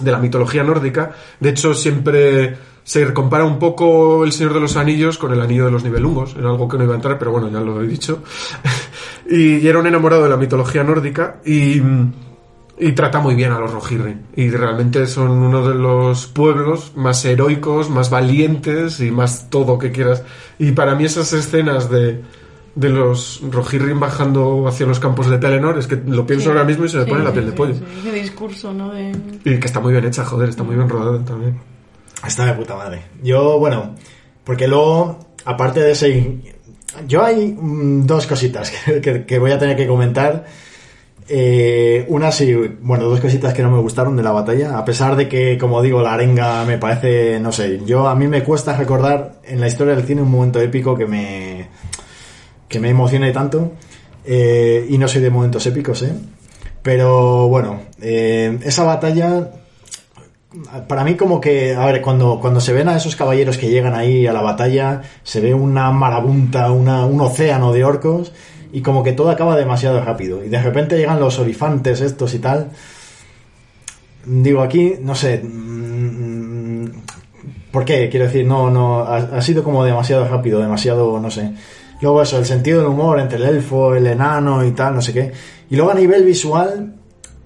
de 0.00 0.10
la 0.10 0.18
mitología 0.18 0.64
nórdica. 0.64 1.12
De 1.38 1.50
hecho, 1.50 1.74
siempre 1.74 2.56
se 2.88 3.12
compara 3.12 3.44
un 3.44 3.58
poco 3.58 4.24
el 4.24 4.32
Señor 4.32 4.54
de 4.54 4.60
los 4.60 4.78
Anillos 4.78 5.18
con 5.18 5.30
el 5.30 5.42
Anillo 5.42 5.66
de 5.66 5.70
los 5.70 5.84
Nibelungos. 5.84 6.34
Era 6.38 6.48
algo 6.48 6.66
que 6.68 6.78
no 6.78 6.84
iba 6.84 6.94
a 6.94 6.96
entrar, 6.96 7.18
pero 7.18 7.30
bueno, 7.32 7.50
ya 7.50 7.60
lo 7.60 7.82
he 7.82 7.86
dicho. 7.86 8.22
y, 9.30 9.56
y 9.58 9.68
era 9.68 9.78
un 9.78 9.86
enamorado 9.86 10.22
de 10.22 10.30
la 10.30 10.38
mitología 10.38 10.82
nórdica 10.84 11.36
y, 11.44 11.82
y 12.78 12.92
trata 12.92 13.20
muy 13.20 13.34
bien 13.34 13.52
a 13.52 13.58
los 13.58 13.72
Rohirrim. 13.72 14.20
Y 14.36 14.48
realmente 14.48 15.06
son 15.06 15.32
uno 15.32 15.68
de 15.68 15.74
los 15.74 16.28
pueblos 16.28 16.92
más 16.96 17.22
heroicos, 17.26 17.90
más 17.90 18.08
valientes 18.08 19.00
y 19.00 19.10
más 19.10 19.50
todo 19.50 19.78
que 19.78 19.92
quieras. 19.92 20.22
Y 20.58 20.72
para 20.72 20.94
mí 20.94 21.04
esas 21.04 21.30
escenas 21.34 21.90
de 21.90 22.22
de 22.74 22.88
los 22.90 23.42
Rohirrim 23.50 23.98
bajando 24.00 24.66
hacia 24.68 24.86
los 24.86 24.98
campos 25.00 25.28
de 25.28 25.36
Telenor, 25.38 25.76
es 25.78 25.88
que 25.88 25.96
lo 25.96 26.24
pienso 26.24 26.44
Sí. 26.44 26.50
ahora 26.50 26.62
mismo 26.64 26.84
y 26.84 26.88
se 26.88 26.98
me 26.98 27.04
Sí, 27.04 27.10
pone 27.10 27.22
la 27.24 27.30
sí, 27.30 27.34
piel 27.34 27.46
de 27.46 27.52
pollo. 27.52 27.74
Ese 28.00 28.12
discurso, 28.12 28.72
¿no? 28.72 28.92
De... 28.92 29.10
Y 29.44 29.58
que 29.58 29.66
está 29.66 29.80
muy 29.80 29.92
bien 29.92 30.04
hecha, 30.06 30.24
joder, 30.24 30.48
está 30.50 30.62
muy 30.62 30.76
bien 30.76 30.88
rodada 30.88 31.18
también. 31.24 31.58
Está 32.26 32.46
de 32.46 32.54
puta 32.54 32.74
madre. 32.74 33.02
Yo, 33.22 33.58
bueno, 33.58 33.94
porque 34.44 34.66
luego, 34.68 35.18
aparte 35.44 35.80
de 35.80 35.92
ese... 35.92 36.38
Yo 37.06 37.22
hay 37.24 37.52
mm, 37.58 38.06
dos 38.06 38.26
cositas 38.26 38.70
que, 39.02 39.24
que- 39.24 39.38
voy 39.38 39.52
a 39.52 39.58
tener 39.58 39.76
que 39.76 39.86
comentar. 39.86 40.44
Eh, 41.28 42.06
una 42.08 42.32
sí, 42.32 42.54
bueno, 42.80 43.04
dos 43.04 43.20
cositas 43.20 43.52
que 43.52 43.62
no 43.62 43.70
me 43.70 43.78
gustaron 43.80 44.16
de 44.16 44.22
la 44.22 44.32
batalla, 44.32 44.78
a 44.78 44.84
pesar 44.86 45.14
de 45.14 45.28
que, 45.28 45.58
como 45.58 45.82
digo, 45.82 46.00
la 46.02 46.14
arenga 46.14 46.64
me 46.64 46.78
parece, 46.78 47.38
no 47.38 47.52
sé, 47.52 47.82
yo 47.84 48.08
a 48.08 48.14
mí 48.14 48.26
me 48.26 48.42
cuesta 48.42 48.74
recordar 48.74 49.34
en 49.44 49.60
la 49.60 49.66
historia 49.68 49.94
del 49.94 50.06
cine 50.06 50.22
un 50.22 50.30
momento 50.30 50.58
épico 50.58 50.96
que 50.96 51.04
me, 51.04 51.68
que 52.66 52.80
me 52.80 52.88
emocione 52.88 53.30
tanto, 53.32 53.72
eh, 54.24 54.86
y 54.88 54.96
no 54.96 55.06
soy 55.06 55.20
de 55.20 55.28
momentos 55.28 55.66
épicos, 55.66 56.02
¿eh? 56.02 56.12
Pero 56.82 57.46
bueno, 57.48 57.82
eh, 58.00 58.58
esa 58.64 58.84
batalla 58.84 59.50
para 60.86 61.04
mí 61.04 61.14
como 61.14 61.40
que, 61.40 61.74
a 61.74 61.84
ver, 61.86 62.00
cuando, 62.00 62.38
cuando 62.40 62.60
se 62.60 62.72
ven 62.72 62.88
a 62.88 62.96
esos 62.96 63.16
caballeros 63.16 63.58
que 63.58 63.68
llegan 63.68 63.94
ahí 63.94 64.26
a 64.26 64.32
la 64.32 64.40
batalla, 64.40 65.02
se 65.22 65.40
ve 65.40 65.52
una 65.52 65.90
marabunta, 65.90 66.70
una, 66.72 67.04
un 67.04 67.20
océano 67.20 67.72
de 67.72 67.84
orcos 67.84 68.32
y 68.72 68.80
como 68.80 69.02
que 69.02 69.12
todo 69.12 69.30
acaba 69.30 69.56
demasiado 69.56 70.02
rápido. 70.02 70.42
Y 70.42 70.48
de 70.48 70.62
repente 70.62 70.96
llegan 70.96 71.20
los 71.20 71.38
olifantes 71.38 72.00
estos 72.00 72.32
y 72.34 72.38
tal. 72.38 72.70
Digo, 74.24 74.62
aquí, 74.62 74.94
no 75.00 75.14
sé... 75.14 75.42
mm, 75.42 76.86
¿Por 77.70 77.84
qué? 77.84 78.08
Quiero 78.08 78.26
decir, 78.26 78.46
no, 78.46 78.70
no, 78.70 79.00
ha, 79.00 79.16
ha 79.16 79.42
sido 79.42 79.62
como 79.62 79.84
demasiado 79.84 80.26
rápido, 80.26 80.60
demasiado, 80.60 81.20
no 81.20 81.30
sé. 81.30 81.52
Luego 82.00 82.22
eso, 82.22 82.38
el 82.38 82.46
sentido 82.46 82.78
del 82.80 82.88
humor 82.88 83.20
entre 83.20 83.36
el 83.36 83.44
elfo, 83.44 83.94
el 83.94 84.06
enano 84.06 84.64
y 84.64 84.70
tal, 84.70 84.94
no 84.94 85.02
sé 85.02 85.12
qué. 85.12 85.32
Y 85.68 85.76
luego 85.76 85.90
a 85.90 85.94
nivel 85.94 86.24
visual, 86.24 86.94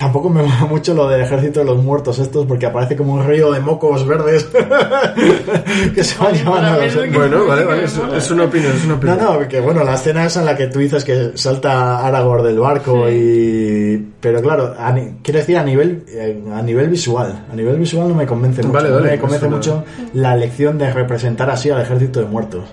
tampoco 0.02 0.28
me 0.28 0.42
mola 0.42 0.66
mucho 0.68 0.94
lo 0.94 1.08
del 1.08 1.20
ejército 1.20 1.60
de 1.60 1.66
los 1.66 1.82
muertos 1.82 2.18
estos, 2.18 2.44
porque 2.46 2.66
aparece 2.66 2.96
como 2.96 3.12
un 3.14 3.24
río 3.24 3.52
de 3.52 3.60
mocos 3.60 4.04
verdes 4.04 4.44
que 5.94 6.02
se 6.04 6.18
van 6.18 6.34
llevando 6.34 6.68
a 6.70 6.76
los- 6.84 6.94
que- 6.96 7.08
Bueno, 7.10 7.46
vale, 7.46 7.62
que 7.62 7.68
vale, 7.68 7.84
es, 7.84 8.00
es 8.16 8.30
una 8.30 8.44
opinión, 8.44 8.72
es 8.72 8.84
una 8.84 8.94
No, 8.94 8.98
opinión. 8.98 9.18
no, 9.20 9.34
porque 9.34 9.60
bueno, 9.60 9.84
la 9.84 9.94
escena 9.94 10.24
esa 10.26 10.40
en 10.40 10.46
la 10.46 10.56
que 10.56 10.66
tú 10.66 10.80
dices 10.80 11.04
que 11.04 11.32
salta 11.34 12.04
Aragorn 12.06 12.44
del 12.44 12.58
barco 12.58 13.08
y... 13.08 14.08
Pero 14.20 14.40
claro, 14.42 14.74
a 14.78 14.92
ni- 14.92 15.18
quiero 15.22 15.38
decir 15.40 15.56
a 15.56 15.64
nivel 15.64 16.04
eh, 16.08 16.42
a 16.52 16.62
nivel 16.62 16.88
visual. 16.88 17.46
A 17.50 17.54
nivel 17.54 17.76
visual 17.78 18.08
no 18.08 18.14
me 18.14 18.26
convence 18.26 18.62
mucho. 18.62 18.72
Vale, 18.74 18.88
no 18.88 18.96
vale, 18.96 19.10
me 19.12 19.18
convence 19.18 19.48
no. 19.48 19.56
mucho 19.56 19.84
la 20.14 20.34
elección 20.34 20.78
de 20.78 20.92
representar 20.92 21.48
así 21.50 21.70
al 21.70 21.80
ejército 21.80 22.20
de 22.20 22.26
muertos. 22.26 22.64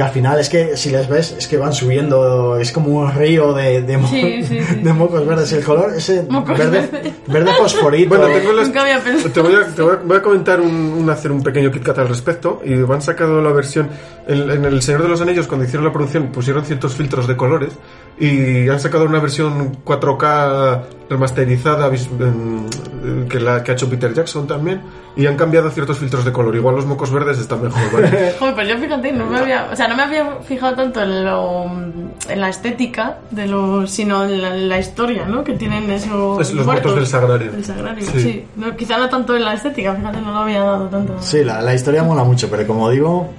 Que 0.00 0.04
al 0.04 0.12
final 0.12 0.40
es 0.40 0.48
que 0.48 0.78
si 0.78 0.88
les 0.88 1.06
ves 1.10 1.34
es 1.36 1.46
que 1.46 1.58
van 1.58 1.74
subiendo, 1.74 2.56
es 2.58 2.72
como 2.72 2.88
un 3.00 3.12
río 3.12 3.52
de, 3.52 3.82
de, 3.82 3.98
mo- 3.98 4.08
Sí, 4.08 4.42
sí, 4.44 4.60
sí, 4.66 4.74
de 4.76 4.92
mocos 4.94 5.26
verdes. 5.26 5.52
El 5.52 5.62
color, 5.62 5.92
ese 5.94 6.22
Mocos 6.26 6.56
verde, 6.56 6.88
verdes. 6.90 7.12
verde 7.26 7.50
fosforito. 7.52 8.08
Bueno, 8.08 8.24
tengo 8.32 8.50
las- 8.54 8.68
Nunca 8.68 8.80
había 8.80 8.98
pensado. 8.98 9.30
Te 9.30 9.40
voy 9.42 9.54
a, 9.56 9.66
te 9.66 9.82
voy 9.82 9.92
a- 9.92 10.00
voy 10.02 10.16
a 10.16 10.22
comentar 10.22 10.58
un, 10.58 10.70
un- 10.74 11.10
hacer 11.10 11.30
un 11.30 11.42
pequeño 11.42 11.70
KitKat 11.70 11.98
al 11.98 12.08
respecto 12.08 12.62
y 12.64 12.72
han 12.72 13.02
sacado 13.02 13.42
la 13.42 13.52
versión 13.52 13.90
en, 14.26 14.50
en 14.50 14.64
el 14.64 14.80
Señor 14.80 15.02
de 15.02 15.08
los 15.08 15.20
Anillos 15.20 15.46
cuando 15.46 15.66
hicieron 15.66 15.84
la 15.84 15.92
producción 15.92 16.28
pusieron 16.28 16.64
ciertos 16.64 16.94
filtros 16.94 17.28
de 17.28 17.36
colores 17.36 17.74
y 18.18 18.68
han 18.70 18.80
sacado 18.80 19.04
una 19.04 19.18
versión 19.20 19.82
4K 19.84 20.80
remasterizada 21.10 21.88
en- 21.88 23.28
que 23.28 23.40
la 23.40 23.62
que 23.64 23.70
ha 23.72 23.74
hecho 23.74 23.88
Peter 23.88 24.12
Jackson 24.14 24.46
también 24.46 24.82
y 25.16 25.26
han 25.26 25.34
cambiado 25.36 25.70
ciertos 25.70 25.98
filtros 25.98 26.24
de 26.24 26.32
color 26.32 26.54
igual 26.54 26.76
los 26.76 26.86
mocos 26.86 27.10
verdes 27.10 27.38
están 27.38 27.62
mejor 27.62 27.80
¿vale? 27.92 28.34
Joder, 28.38 28.54
pues 28.54 28.68
yo 28.68 28.78
fíjate, 28.78 29.10
no 29.12 29.26
me 29.26 29.38
había, 29.38 29.68
o 29.72 29.74
sea, 29.76 29.88
no 29.90 29.96
me 29.96 30.04
había 30.04 30.36
fijado 30.36 30.76
tanto 30.76 31.02
en, 31.02 31.24
lo, 31.24 31.64
en 31.64 32.40
la 32.40 32.48
estética 32.48 33.18
de 33.32 33.48
los, 33.48 33.90
sino 33.90 34.24
en 34.24 34.40
la, 34.40 34.54
en 34.54 34.68
la 34.68 34.78
historia, 34.78 35.26
¿no? 35.26 35.42
Que 35.42 35.54
tienen 35.54 35.90
esos 35.90 36.40
Es 36.40 36.54
los 36.54 36.64
muertos 36.64 36.94
del 36.94 37.08
Sagrario. 37.08 37.50
Del 37.50 37.64
Sagrario, 37.64 38.06
Sí. 38.06 38.20
sí. 38.20 38.44
No, 38.54 38.76
quizá 38.76 38.98
no 38.98 39.08
tanto 39.08 39.34
en 39.34 39.44
la 39.44 39.54
estética, 39.54 39.94
fíjate, 39.96 40.20
no 40.20 40.32
lo 40.32 40.38
había 40.38 40.60
dado 40.60 40.86
tanto. 40.86 41.16
Sí, 41.20 41.42
la, 41.42 41.60
la 41.60 41.74
historia 41.74 42.04
mola 42.04 42.22
mucho, 42.22 42.48
pero 42.48 42.64
como 42.68 42.88
digo, 42.88 43.30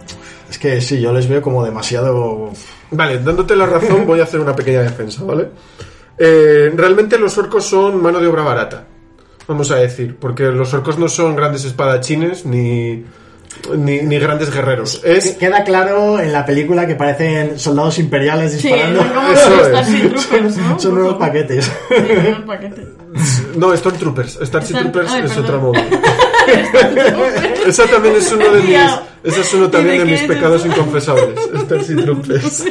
es 0.49 0.59
que 0.59 0.81
sí, 0.81 0.99
yo 0.99 1.13
les 1.13 1.27
veo 1.29 1.41
como 1.41 1.63
demasiado... 1.63 2.51
Vale, 2.91 3.19
dándote 3.19 3.55
la 3.55 3.65
razón, 3.65 4.05
voy 4.05 4.19
a 4.19 4.23
hacer 4.23 4.41
una 4.41 4.53
pequeña 4.53 4.81
defensa, 4.81 5.23
¿vale? 5.23 5.47
Eh, 6.17 6.69
realmente 6.75 7.17
los 7.17 7.37
orcos 7.37 7.65
son 7.65 8.01
mano 8.03 8.19
de 8.19 8.27
obra 8.27 8.43
barata, 8.43 8.83
vamos 9.47 9.71
a 9.71 9.77
decir, 9.77 10.17
porque 10.19 10.43
los 10.51 10.73
orcos 10.73 10.99
no 10.99 11.07
son 11.07 11.37
grandes 11.37 11.63
espadachines 11.63 12.45
ni, 12.45 13.05
ni, 13.77 14.01
ni 14.01 14.17
grandes 14.19 14.53
guerreros. 14.53 15.01
Es, 15.03 15.31
Queda 15.37 15.63
claro 15.63 16.19
en 16.19 16.31
la 16.33 16.45
película 16.45 16.85
que 16.87 16.95
parecen 16.95 17.57
soldados 17.59 17.99
imperiales 17.99 18.53
Sí, 18.53 18.67
disparando. 18.69 18.99
son 19.03 19.31
Eso 19.33 19.49
los 19.49 19.59
es. 19.61 19.67
Starship 19.67 20.09
Troopers, 20.09 20.57
¿no? 20.57 20.79
Son 20.79 20.95
poco. 20.95 21.19
paquetes. 21.19 21.65
Sí, 21.65 21.95
son 21.97 22.25
unos 22.27 22.39
paquetes. 22.45 22.87
no, 23.55 23.75
Stormtroopers. 23.77 24.39
Starship 24.43 24.75
Star- 24.75 24.81
Troopers 24.91 25.11
ay, 25.11 25.23
es 25.25 25.37
otra 25.37 25.57
movida. 25.57 25.83
Esa 27.67 27.85
también 27.87 28.15
es 28.15 28.31
uno 28.31 28.49
de 28.51 28.61
mis, 28.61 28.77
ese 29.23 29.41
es 29.41 29.53
uno 29.53 29.69
también 29.69 29.95
¿Y 29.95 29.99
de 29.99 30.05
mis 30.05 30.21
pecados 30.21 30.61
eso? 30.61 30.69
inconfesables. 30.71 31.39
Starship 31.65 31.95
Troopers. 32.03 32.63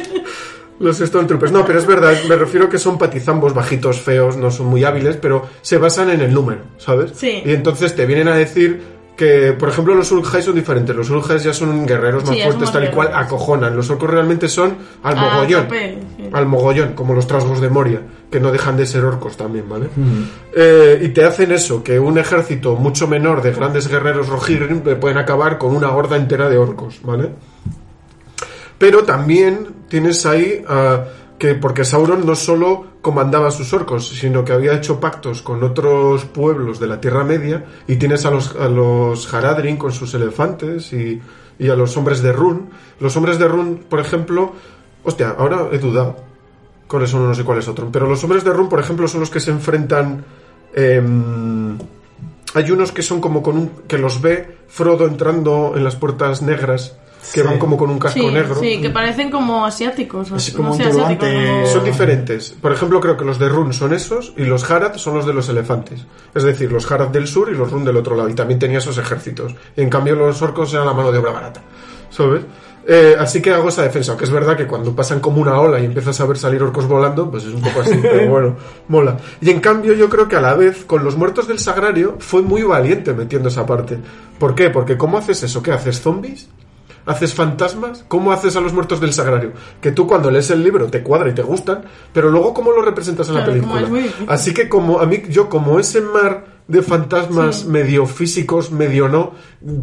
Los 0.79 0.97
Stormtroopers. 0.97 1.51
No, 1.51 1.63
pero 1.65 1.79
es 1.79 1.85
verdad, 1.85 2.13
me 2.27 2.35
refiero 2.35 2.67
que 2.69 2.77
son 2.79 2.97
patizambos 2.97 3.53
bajitos, 3.53 3.99
feos, 4.01 4.35
no 4.35 4.49
son 4.51 4.65
muy 4.67 4.83
hábiles, 4.83 5.15
pero 5.17 5.47
se 5.61 5.77
basan 5.77 6.09
en 6.09 6.21
el 6.21 6.33
número, 6.33 6.61
¿sabes? 6.77 7.11
Sí. 7.15 7.41
Y 7.45 7.53
entonces 7.53 7.95
te 7.95 8.05
vienen 8.05 8.27
a 8.27 8.35
decir 8.35 8.81
que, 9.15 9.53
por 9.53 9.69
ejemplo, 9.69 9.93
los 9.93 10.11
Urujais 10.11 10.43
son 10.45 10.55
diferentes. 10.55 10.95
Los 10.95 11.09
Urujais 11.09 11.43
ya 11.43 11.53
son 11.53 11.85
guerreros 11.85 12.23
más 12.25 12.35
Sí, 12.35 12.41
fuertes, 12.41 12.61
más 12.61 12.71
tal 12.71 12.83
y 12.85 12.87
cual, 12.89 13.11
acojonan. 13.13 13.75
Los 13.75 13.89
orcos 13.91 14.09
realmente 14.09 14.49
son 14.49 14.75
al 15.03 15.17
Ah, 15.17 15.29
mogollón. 15.35 15.63
papel, 15.65 15.97
sí. 16.17 16.29
Al 16.33 16.45
mogollón, 16.47 16.93
como 16.93 17.13
los 17.13 17.27
trasgos 17.27 17.61
de 17.61 17.69
Moria, 17.69 18.01
que 18.31 18.39
no 18.39 18.51
dejan 18.51 18.77
de 18.77 18.85
ser 18.87 19.03
orcos 19.05 19.37
también, 19.37 19.69
¿vale? 19.69 19.89
Eh, 20.55 20.99
y 21.03 21.09
te 21.09 21.23
hacen 21.23 21.51
eso, 21.51 21.83
que 21.83 21.99
un 21.99 22.17
ejército 22.17 22.75
mucho 22.75 23.07
menor 23.07 23.41
de 23.43 23.51
grandes 23.51 23.87
guerreros 23.87 24.27
Rohirrim 24.27 24.79
pueden 24.99 25.17
acabar 25.17 25.57
con 25.57 25.75
una 25.75 25.91
horda 25.91 26.15
entera 26.17 26.49
de 26.49 26.57
orcos, 26.57 26.99
¿vale? 27.03 27.29
Pero 28.77 29.03
también 29.03 29.67
tienes 29.87 30.25
ahí 30.25 30.63
ah, 30.67 31.03
que 31.41 31.55
porque 31.55 31.85
Sauron 31.85 32.23
no 32.23 32.35
solo 32.35 32.85
comandaba 33.01 33.49
sus 33.49 33.73
orcos, 33.73 34.09
sino 34.09 34.45
que 34.45 34.53
había 34.53 34.75
hecho 34.75 34.99
pactos 34.99 35.41
con 35.41 35.63
otros 35.63 36.25
pueblos 36.25 36.79
de 36.79 36.85
la 36.85 37.01
Tierra 37.01 37.23
Media 37.23 37.65
y 37.87 37.95
tienes 37.95 38.27
a 38.27 38.29
los, 38.29 38.55
a 38.55 38.67
los 38.67 39.33
Haradrim 39.33 39.75
con 39.75 39.91
sus 39.91 40.13
elefantes 40.13 40.93
y, 40.93 41.19
y 41.57 41.69
a 41.69 41.75
los 41.75 41.97
hombres 41.97 42.21
de 42.21 42.31
Run. 42.31 42.69
Los 42.99 43.17
hombres 43.17 43.39
de 43.39 43.47
Run, 43.47 43.85
por 43.89 43.99
ejemplo, 43.99 44.53
hostia, 45.03 45.33
ahora 45.35 45.69
he 45.71 45.79
dudado 45.79 46.17
con 46.85 47.01
eso 47.01 47.17
no 47.17 47.33
sé 47.33 47.43
cuál 47.43 47.57
es 47.57 47.67
otro, 47.67 47.89
pero 47.91 48.05
los 48.07 48.23
hombres 48.23 48.43
de 48.43 48.53
Run, 48.53 48.69
por 48.69 48.79
ejemplo, 48.79 49.07
son 49.07 49.21
los 49.21 49.31
que 49.31 49.39
se 49.39 49.49
enfrentan... 49.49 50.23
em, 50.75 51.75
hay 52.53 52.69
unos 52.69 52.91
que 52.91 53.01
son 53.01 53.19
como 53.19 53.41
con 53.41 53.57
un... 53.57 53.69
que 53.87 53.97
los 53.97 54.21
ve 54.21 54.57
Frodo 54.67 55.07
entrando 55.07 55.73
en 55.75 55.83
las 55.83 55.95
puertas 55.95 56.43
negras, 56.43 56.97
que 57.33 57.41
Sí. 57.41 57.47
van 57.47 57.59
como 57.59 57.77
con 57.77 57.89
un 57.89 57.99
casco 57.99 58.19
Sí, 58.19 58.25
negro. 58.27 58.55
sí, 58.59 58.81
que 58.81 58.89
parecen 58.89 59.29
como 59.29 59.65
asiáticos. 59.65 60.31
o- 60.31 60.35
Es 60.37 60.51
como 60.51 60.69
no 60.69 60.71
un 60.75 60.77
sé, 60.77 60.83
asiáticos, 60.89 61.27
turbante. 61.29 61.47
como- 61.47 61.67
Son 61.67 61.83
diferentes. 61.83 62.49
Por 62.61 62.71
ejemplo, 62.71 62.99
creo 62.99 63.15
que 63.17 63.25
los 63.25 63.37
de 63.39 63.47
Run 63.47 63.73
son 63.73 63.93
esos 63.93 64.33
y 64.37 64.43
los 64.43 64.69
Harad 64.69 64.95
son 64.95 65.13
los 65.15 65.25
de 65.25 65.33
los 65.33 65.47
elefantes. 65.49 66.05
Es 66.33 66.43
decir, 66.43 66.71
los 66.71 66.91
Harad 66.91 67.09
del 67.09 67.27
sur 67.27 67.49
y 67.51 67.55
los 67.55 67.71
Run 67.71 67.85
del 67.85 67.97
otro 67.97 68.15
lado. 68.15 68.27
Y 68.29 68.33
también 68.33 68.59
tenía 68.59 68.79
esos 68.79 68.97
ejércitos. 68.97 69.53
Y 69.77 69.81
en 69.81 69.89
cambio 69.89 70.15
los 70.15 70.41
orcos 70.41 70.73
eran 70.73 70.87
la 70.87 70.93
mano 70.93 71.11
de 71.11 71.19
obra 71.19 71.31
barata. 71.31 71.61
¿Sabes? 72.09 72.41
Eh, 72.87 73.15
así 73.17 73.43
que 73.43 73.51
hago 73.53 73.69
esa 73.69 73.83
defensa, 73.83 74.11
aunque 74.11 74.25
es 74.25 74.31
verdad 74.31 74.57
que 74.57 74.65
cuando 74.65 74.93
pasan 74.95 75.19
como 75.19 75.39
una 75.39 75.59
ola 75.59 75.79
y 75.79 75.85
empiezas 75.85 76.19
a 76.19 76.25
ver 76.25 76.35
salir 76.37 76.63
orcos 76.63 76.87
volando, 76.87 77.29
pues 77.29 77.43
es 77.45 77.53
un 77.53 77.61
poco 77.61 77.81
así, 77.81 77.91
pero 78.01 78.27
bueno, 78.27 78.55
mola. 78.87 79.17
Y 79.39 79.51
en 79.51 79.59
cambio 79.61 79.93
yo 79.93 80.09
creo 80.09 80.27
que 80.27 80.35
a 80.35 80.41
la 80.41 80.55
vez, 80.55 80.83
con 80.85 81.03
los 81.03 81.15
muertos 81.15 81.47
del 81.47 81.59
Sagrario, 81.59 82.15
fue 82.19 82.41
muy 82.41 82.63
valiente 82.63 83.13
metiendo 83.13 83.49
esa 83.49 83.67
parte. 83.67 83.99
¿Por 84.39 84.55
qué? 84.55 84.71
Porque 84.71 84.97
¿cómo 84.97 85.19
haces 85.19 85.43
eso? 85.43 85.61
¿Qué 85.61 85.71
haces? 85.71 86.01
¿Zombies? 86.01 86.49
Haces 87.05 87.33
fantasmas, 87.33 88.05
¿cómo 88.07 88.31
haces 88.31 88.55
a 88.55 88.61
los 88.61 88.73
muertos 88.73 88.99
del 89.01 89.13
sagrario? 89.13 89.51
Que 89.81 89.91
tú 89.91 90.07
cuando 90.07 90.29
lees 90.31 90.49
el 90.51 90.63
libro 90.63 90.87
te 90.87 91.01
cuadra 91.03 91.29
y 91.29 91.33
te 91.33 91.41
gustan, 91.41 91.83
pero 92.13 92.29
luego 92.29 92.53
¿cómo 92.53 92.71
lo 92.71 92.81
representas 92.81 93.27
en 93.29 93.35
la 93.35 93.43
Claro, 93.43 93.61
película? 93.61 94.07
Así 94.27 94.53
que 94.53 94.69
como 94.69 94.99
a 94.99 95.05
mí, 95.05 95.23
yo 95.29 95.49
como 95.49 95.79
ese 95.79 96.01
mar 96.01 96.45
de 96.67 96.81
fantasmas 96.81 97.61
Sí. 97.61 97.67
medio 97.67 98.05
físicos, 98.05 98.71
medio 98.71 99.09
no, 99.09 99.33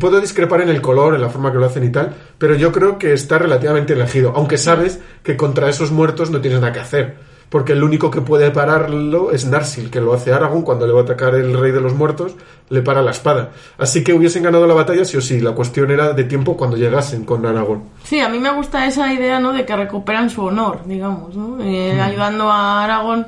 puedo 0.01 0.21
discrepar 0.21 0.63
en 0.63 0.71
el 0.71 0.81
color, 0.81 1.15
en 1.15 1.21
la 1.21 1.29
forma 1.29 1.53
que 1.53 1.59
lo 1.59 1.67
hacen 1.67 1.85
y 1.85 1.91
tal, 1.93 2.15
pero 2.39 2.55
yo 2.55 2.73
creo 2.73 2.99
que 2.99 3.13
está 3.13 3.37
relativamente 3.39 3.93
elegido, 3.93 4.33
aunque 4.35 4.57
sabes 4.57 4.99
que 5.23 5.37
contra 5.37 5.69
esos 5.69 5.91
muertos 5.91 6.31
no 6.31 6.41
tienes 6.41 6.61
nada 6.61 6.73
que 6.73 6.81
hacer. 6.81 7.28
Porque 7.49 7.73
el 7.73 7.83
único 7.83 8.11
que 8.11 8.21
puede 8.21 8.51
pararlo 8.51 9.33
es 9.33 9.47
Narsil, 9.47 9.91
que 9.91 10.01
lo 10.01 10.13
hace 10.13 10.33
Aragorn 10.33 10.63
cuando 10.63 10.87
le 10.87 10.93
va 10.93 11.01
a 11.01 11.05
atacar 11.05 11.35
el 11.35 11.59
rey 11.59 11.73
de 11.73 11.81
los 11.81 11.95
muertos, 11.95 12.35
le 12.69 12.83
para 12.83 13.03
la 13.03 13.11
espada. 13.11 13.51
Así 13.79 14.05
que 14.05 14.13
hubiesen 14.13 14.43
ganado 14.43 14.67
la 14.67 14.75
batalla 14.75 15.05
sí 15.05 15.17
o 15.17 15.21
sí, 15.21 15.41
la 15.41 15.53
cuestión 15.53 15.91
era 15.91 16.13
de 16.13 16.25
tiempo 16.25 16.57
cuando 16.57 16.77
llegasen 16.77 17.25
con 17.25 17.47
Aragorn. 17.47 17.83
Sí, 18.05 18.21
a 18.21 18.29
mí 18.29 18.39
me 18.39 18.53
gusta 18.53 18.87
esa 18.87 19.13
idea, 19.13 19.41
¿no? 19.41 19.53
De 19.53 19.65
que 19.65 19.75
recuperan 19.75 20.29
su 20.29 20.45
honor, 20.45 20.81
digamos, 20.85 21.35
¿no? 21.35 21.63
Eh. 21.63 21.99
Ayudando 22.01 22.51
a 22.51 22.85
Aragorn, 22.85 23.27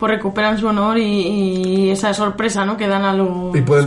pues 0.00 0.12
recuperan 0.12 0.56
su 0.56 0.66
honor 0.66 0.96
y, 0.96 1.02
y 1.02 1.90
esa 1.90 2.14
sorpresa, 2.14 2.64
¿no? 2.64 2.78
Que 2.78 2.88
dan 2.88 3.04
a 3.04 3.12
los 3.12 3.28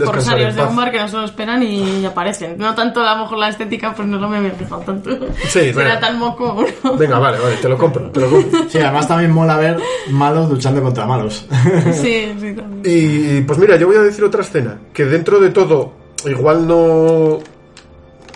corsarios 0.04 0.54
de 0.54 0.62
paz. 0.62 0.70
Umbar 0.70 0.92
que 0.92 0.98
no 1.00 1.08
se 1.08 1.16
lo 1.16 1.24
esperan 1.24 1.60
y 1.64 2.06
aparecen. 2.06 2.56
No 2.56 2.72
tanto 2.72 3.00
a 3.00 3.16
lo 3.16 3.22
mejor 3.22 3.38
la 3.38 3.48
estética, 3.48 3.92
pues 3.92 4.06
no 4.06 4.18
lo 4.18 4.28
me 4.28 4.36
había 4.36 4.52
fijado 4.52 4.80
tanto. 4.82 5.10
Sí, 5.42 5.48
Será 5.72 5.72
bueno. 5.74 5.98
tan 5.98 6.18
moco, 6.20 6.64
¿no? 6.84 6.96
Venga, 6.96 7.18
vale, 7.18 7.40
vale, 7.40 7.56
te 7.56 7.68
lo 7.68 7.76
compro, 7.76 8.10
te 8.12 8.20
lo 8.20 8.30
compro. 8.30 8.60
Sí, 8.68 8.78
además 8.78 9.08
también 9.08 9.32
mola 9.32 9.56
ver 9.56 9.76
malos 10.10 10.48
luchando 10.48 10.80
contra 10.82 11.04
malos. 11.04 11.46
Sí, 11.94 12.32
sí, 12.40 12.54
también. 12.54 12.82
Y 12.84 13.40
pues 13.40 13.58
mira, 13.58 13.76
yo 13.76 13.88
voy 13.88 13.96
a 13.96 14.00
decir 14.00 14.22
otra 14.22 14.42
escena, 14.42 14.78
que 14.92 15.04
dentro 15.06 15.40
de 15.40 15.50
todo, 15.50 15.94
igual 16.26 16.66
no... 16.68 17.40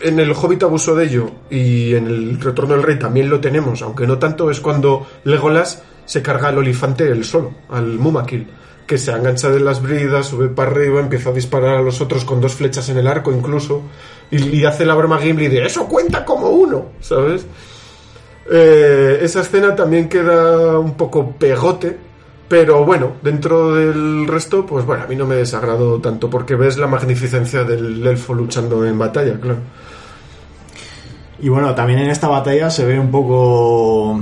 En 0.01 0.19
el 0.19 0.33
Hobbit 0.33 0.63
abuso 0.65 0.95
de 0.95 1.05
ello 1.07 1.31
y 1.51 1.95
en 1.95 2.07
el 2.07 2.41
Retorno 2.41 2.75
del 2.75 2.83
Rey 2.83 2.99
también 2.99 3.29
lo 3.29 3.41
tenemos, 3.41 3.83
aunque 3.83 4.07
no 4.07 4.19
tanto, 4.19 4.51
es 4.51 4.61
cuando 4.61 5.07
Legolas 5.25 5.83
se 6.09 6.23
carga 6.23 6.49
al 6.49 6.57
olifante 6.57 7.07
él 7.07 7.23
solo, 7.23 7.53
al 7.69 7.99
Mumakil, 7.99 8.49
que 8.87 8.97
se 8.97 9.13
engancha 9.13 9.51
de 9.51 9.61
las 9.61 9.83
bridas, 9.83 10.25
sube 10.25 10.49
para 10.49 10.71
arriba, 10.71 11.01
empieza 11.01 11.29
a 11.29 11.33
disparar 11.35 11.77
a 11.77 11.83
los 11.83 12.01
otros 12.01 12.25
con 12.25 12.41
dos 12.41 12.55
flechas 12.55 12.89
en 12.89 12.97
el 12.97 13.07
arco 13.07 13.31
incluso, 13.31 13.83
y, 14.31 14.65
hace 14.65 14.87
la 14.87 14.95
broma 14.95 15.19
Gimli 15.19 15.49
de 15.49 15.67
eso 15.67 15.87
cuenta 15.87 16.25
como 16.25 16.49
uno, 16.49 16.87
¿sabes? 17.01 17.45
Eh, 18.51 19.19
esa 19.21 19.43
escena 19.43 19.77
también 19.77 20.09
queda 20.09 20.79
un 20.79 20.95
poco 20.95 21.33
pegote, 21.33 21.99
pero 22.49 22.87
bueno, 22.87 23.13
dentro 23.21 23.75
del 23.75 24.27
resto, 24.27 24.65
pues 24.65 24.87
bueno, 24.87 25.05
a 25.05 25.07
mí 25.07 25.15
no 25.15 25.27
me 25.27 25.35
desagradó 25.35 26.01
tanto 26.01 26.31
porque 26.31 26.55
ves 26.55 26.79
la 26.79 26.87
magnificencia 26.87 27.65
del 27.65 28.07
elfo 28.07 28.33
luchando 28.33 28.87
en 28.87 28.99
batalla, 28.99 29.39
claro. 29.39 29.59
Y 31.41 31.51
bueno, 31.51 31.75
también 31.75 31.99
en 31.99 32.09
esta 32.09 32.29
batalla 32.29 32.71
se 32.71 32.87
ve 32.87 32.99
un 32.99 33.11
poco 33.11 34.19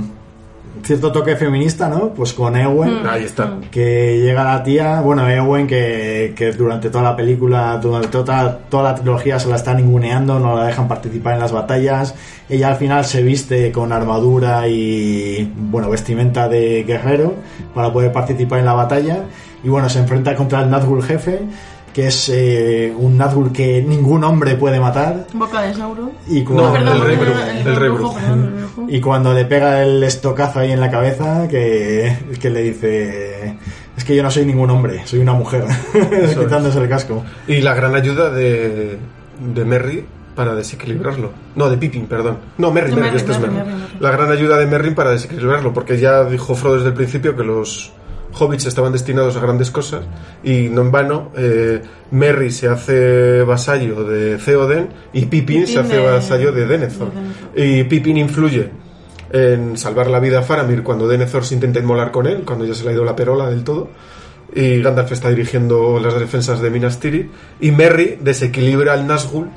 cierto 0.83 1.11
toque 1.11 1.35
feminista, 1.35 1.89
¿no? 1.89 2.13
Pues 2.13 2.33
con 2.33 2.55
Ewen, 2.55 3.05
Ahí 3.07 3.23
está. 3.23 3.57
que 3.71 4.19
llega 4.21 4.43
la 4.43 4.63
tía, 4.63 5.01
bueno, 5.01 5.29
Ewen 5.29 5.67
que, 5.67 6.33
que 6.35 6.51
durante 6.53 6.89
toda 6.89 7.03
la 7.03 7.15
película, 7.15 7.77
durante 7.81 8.07
toda, 8.09 8.57
toda 8.69 8.83
la 8.91 8.95
trilogía 8.95 9.39
se 9.39 9.49
la 9.49 9.55
está 9.55 9.73
ninguneando, 9.73 10.39
no 10.39 10.57
la 10.57 10.65
dejan 10.67 10.87
participar 10.87 11.33
en 11.33 11.39
las 11.39 11.51
batallas. 11.51 12.15
Ella 12.49 12.69
al 12.69 12.75
final 12.75 13.05
se 13.05 13.23
viste 13.23 13.71
con 13.71 13.91
armadura 13.91 14.67
y, 14.67 15.51
bueno, 15.55 15.89
vestimenta 15.89 16.47
de 16.47 16.83
guerrero 16.83 17.33
para 17.73 17.91
poder 17.91 18.11
participar 18.11 18.59
en 18.59 18.65
la 18.65 18.73
batalla. 18.73 19.23
Y 19.63 19.69
bueno, 19.69 19.89
se 19.89 19.99
enfrenta 19.99 20.35
contra 20.35 20.61
el 20.61 20.69
Nazgûl 20.69 21.01
jefe, 21.01 21.41
que 21.97 22.05
es 22.09 22.29
eh, 22.29 22.93
un 22.95 23.17
Nazgûl 23.17 23.51
que 23.51 23.81
ningún 23.81 24.23
hombre 24.23 24.53
puede 24.53 24.79
matar. 24.79 25.25
Boca 25.33 25.63
de 25.63 25.73
Sauro. 25.73 26.11
Y 26.27 26.41
No, 26.41 26.69
cuando- 26.69 26.93
el 26.93 27.01
rey 27.01 27.17
perdón, 27.17 27.33
brujo, 27.33 27.69
el 27.69 27.75
rey 27.75 27.89
brujo. 27.89 28.13
perdón, 28.13 28.43
el 28.43 28.49
brujo. 28.53 28.85
y 28.87 29.01
cuando 29.01 29.33
le 29.33 29.45
pega 29.45 29.81
el 29.81 30.03
estocazo 30.03 30.59
ahí 30.59 30.71
en 30.73 30.79
la 30.79 30.91
cabeza, 30.91 31.47
que, 31.47 32.15
que 32.39 32.51
le 32.51 32.61
dice: 32.61 33.57
Es 33.97 34.03
que 34.03 34.15
yo 34.15 34.21
no 34.21 34.29
soy 34.29 34.45
ningún 34.45 34.69
hombre, 34.69 35.07
soy 35.07 35.21
una 35.21 35.33
mujer. 35.33 35.63
es. 36.11 36.37
Quitándose 36.37 36.77
el 36.79 36.87
casco. 36.87 37.23
Y 37.47 37.61
la 37.61 37.73
gran 37.73 37.95
ayuda 37.95 38.29
de, 38.29 38.99
de 39.55 39.65
Merry 39.65 40.05
para 40.35 40.53
desequilibrarlo. 40.53 41.31
No, 41.55 41.67
de 41.67 41.77
Pippin, 41.77 42.05
perdón. 42.05 42.37
No, 42.59 42.69
Merry, 42.71 42.91
De 42.91 42.95
Merry, 42.97 43.05
Merry, 43.07 43.17
este 43.17 43.31
es 43.31 43.39
Merry, 43.39 43.53
Merry. 43.55 43.69
Merry, 43.69 43.81
Merry. 43.81 43.97
La 44.01 44.11
gran 44.11 44.31
ayuda 44.31 44.57
de 44.59 44.67
Merry 44.67 44.91
para 44.91 45.09
desequilibrarlo, 45.09 45.73
porque 45.73 45.97
ya 45.97 46.25
dijo 46.25 46.53
Frodo 46.53 46.75
desde 46.75 46.89
el 46.89 46.93
principio 46.93 47.35
que 47.35 47.43
los 47.43 47.91
hobbits 48.33 48.65
estaban 48.65 48.91
destinados 48.91 49.35
a 49.35 49.39
grandes 49.39 49.71
cosas 49.71 50.01
y 50.43 50.69
no 50.69 50.81
en 50.81 50.91
vano 50.91 51.31
eh, 51.37 51.81
Merry 52.11 52.51
se 52.51 52.67
hace 52.67 53.41
vasallo 53.43 54.03
de 54.03 54.37
Theoden 54.37 54.89
y 55.13 55.25
Pippin, 55.25 55.65
se 55.67 55.79
hace 55.79 55.95
de- 55.97 56.01
vasallo 56.03 56.51
de 56.51 56.65
Denethor. 56.67 57.11
de 57.11 57.19
Denethor. 57.21 57.37
Y 57.55 57.83
Pippin 57.85 58.17
influye 58.17 58.69
en 59.31 59.77
salvar 59.77 60.07
la 60.09 60.19
vida 60.19 60.39
a 60.39 60.43
Faramir 60.43 60.83
cuando 60.83 61.07
Denethor 61.07 61.43
se 61.43 61.55
intenta 61.55 61.79
inmolar 61.79 62.11
con 62.11 62.27
él, 62.27 62.43
cuando 62.45 62.65
ya 62.65 62.73
se 62.73 62.83
le 62.83 62.91
ha 62.91 62.93
ido 62.93 63.03
la 63.03 63.15
perola 63.15 63.49
del 63.49 63.63
todo. 63.63 63.89
Y 64.55 64.81
Gandalf 64.81 65.11
está 65.11 65.29
dirigiendo 65.29 65.99
las 65.99 66.17
defensas 66.17 66.61
de 66.61 66.69
Minas 66.69 66.99
Tirith. 67.01 67.29
Y 67.59 67.71
Merry 67.71 68.17
desequilibra 68.21 68.93
al 68.93 69.05
Nazgûl 69.05 69.47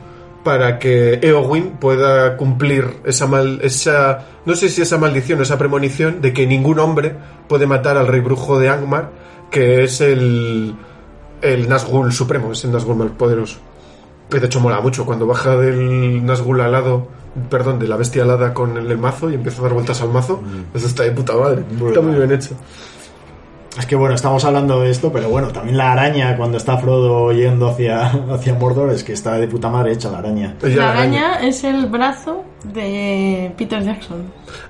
para 0.45 0.79
que 0.79 1.21
Eowyn 1.23 1.77
pueda 1.79 2.37
cumplir 2.37 3.01
esa 3.05 3.27
mal, 3.27 3.61
esa 3.63 4.27
no 4.47 4.55
sé 4.55 4.69
si 4.69 4.83
esa 4.83 4.99
maldición, 4.99 5.41
esa 5.41 5.59
premonición 5.59 6.21
de 6.21 6.33
que 6.33 6.47
ningún 6.47 6.79
hombre 6.79 7.15
puede 7.49 7.67
matar 7.67 7.97
al 7.97 8.07
rey 8.07 8.21
brujo 8.21 8.59
de 8.59 8.69
Angmar, 8.69 9.11
que 9.51 9.85
es 9.85 10.01
el 10.01 10.75
el 11.43 11.69
Nazgûl 11.69 12.13
supremo, 12.13 12.53
es 12.53 12.65
el 12.65 12.73
Nazgûl 12.73 12.97
más 12.97 13.11
poderoso. 13.11 13.59
Y 14.33 14.39
de 14.39 14.47
hecho 14.47 14.61
mola 14.61 14.81
mucho 14.81 15.05
cuando 15.05 15.27
baja 15.27 15.57
del 15.57 16.23
Nazgûl 16.25 16.61
alado, 16.63 17.09
perdón, 17.51 17.79
de 17.79 17.89
la 17.89 17.97
bestia 17.97 18.23
alada 18.23 18.55
con 18.55 18.77
el, 18.77 18.91
el 18.91 18.99
mazo 18.99 19.31
y 19.31 19.35
empieza 19.35 19.61
a 19.61 19.65
dar 19.65 19.75
vueltas 19.75 20.01
al 20.03 20.11
mazo. 20.11 20.41
Eso 20.73 20.87
está 20.87 21.03
de 21.03 21.13
puta 21.13 21.35
madre. 21.35 21.65
Está 21.89 22.01
muy 22.01 22.17
bien 22.17 22.33
hecho. 22.33 22.55
Es 23.79 23.87
que 23.87 23.95
bueno, 23.95 24.17
estamos 24.17 24.45
hablando 24.45 24.81
de 24.81 24.91
esto, 24.91 25.13
pero 25.13 25.29
bueno, 25.29 25.49
también 25.49 25.77
la 25.77 25.93
araña 25.93 26.37
cuando 26.37 26.57
está 26.59 26.77
Frodo 26.77 27.31
yendo 27.33 27.69
hacia, 27.69 28.07
hacia 28.35 28.55
Mordor 28.55 28.91
es 28.91 29.05
que 29.05 29.13
está 29.13 29.35
de 29.39 29.47
puta 29.47 29.69
madre 29.69 29.93
hecha 29.93 30.11
la 30.11 30.19
araña. 30.19 30.55
La 30.61 30.91
araña 30.91 31.41
es 31.41 31.63
el 31.63 31.87
brazo 31.87 32.45
de 32.65 33.53
Peter 33.57 33.83
Jackson. 33.83 34.25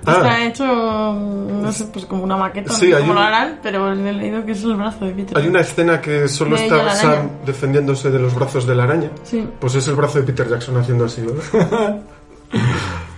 Ah. 0.05 0.11
Está 0.17 0.45
hecho, 0.45 0.65
no 0.65 1.71
sé, 1.71 1.85
pues 1.85 2.05
como 2.05 2.23
una 2.23 2.37
maqueta, 2.37 2.71
Sí, 2.73 2.85
no 2.85 2.91
sé 2.91 2.95
hay 2.95 3.01
cómo 3.01 3.13
un- 3.13 3.15
lo 3.17 3.21
harán, 3.23 3.59
pero 3.63 3.91
he 3.91 4.13
leído 4.13 4.45
que 4.45 4.51
es 4.51 4.63
el 4.63 4.75
brazo 4.75 5.05
de 5.05 5.11
Peter 5.13 5.37
Hay 5.37 5.47
una 5.47 5.61
escena 5.61 5.99
que 5.99 6.27
solo 6.27 6.55
De 6.55 6.63
está 6.63 6.95
Sam 6.95 7.29
defendiéndose 7.45 8.11
de 8.11 8.19
los 8.19 8.35
brazos 8.35 8.67
de 8.67 8.75
la 8.75 8.83
araña. 8.83 9.09
Sí. 9.23 9.45
Pues 9.59 9.73
es 9.75 9.87
el 9.87 9.95
brazo 9.95 10.19
de 10.19 10.25
Peter 10.25 10.47
Jackson 10.47 10.77
haciendo 10.77 11.05
así, 11.05 11.21
¿verdad? 11.21 12.01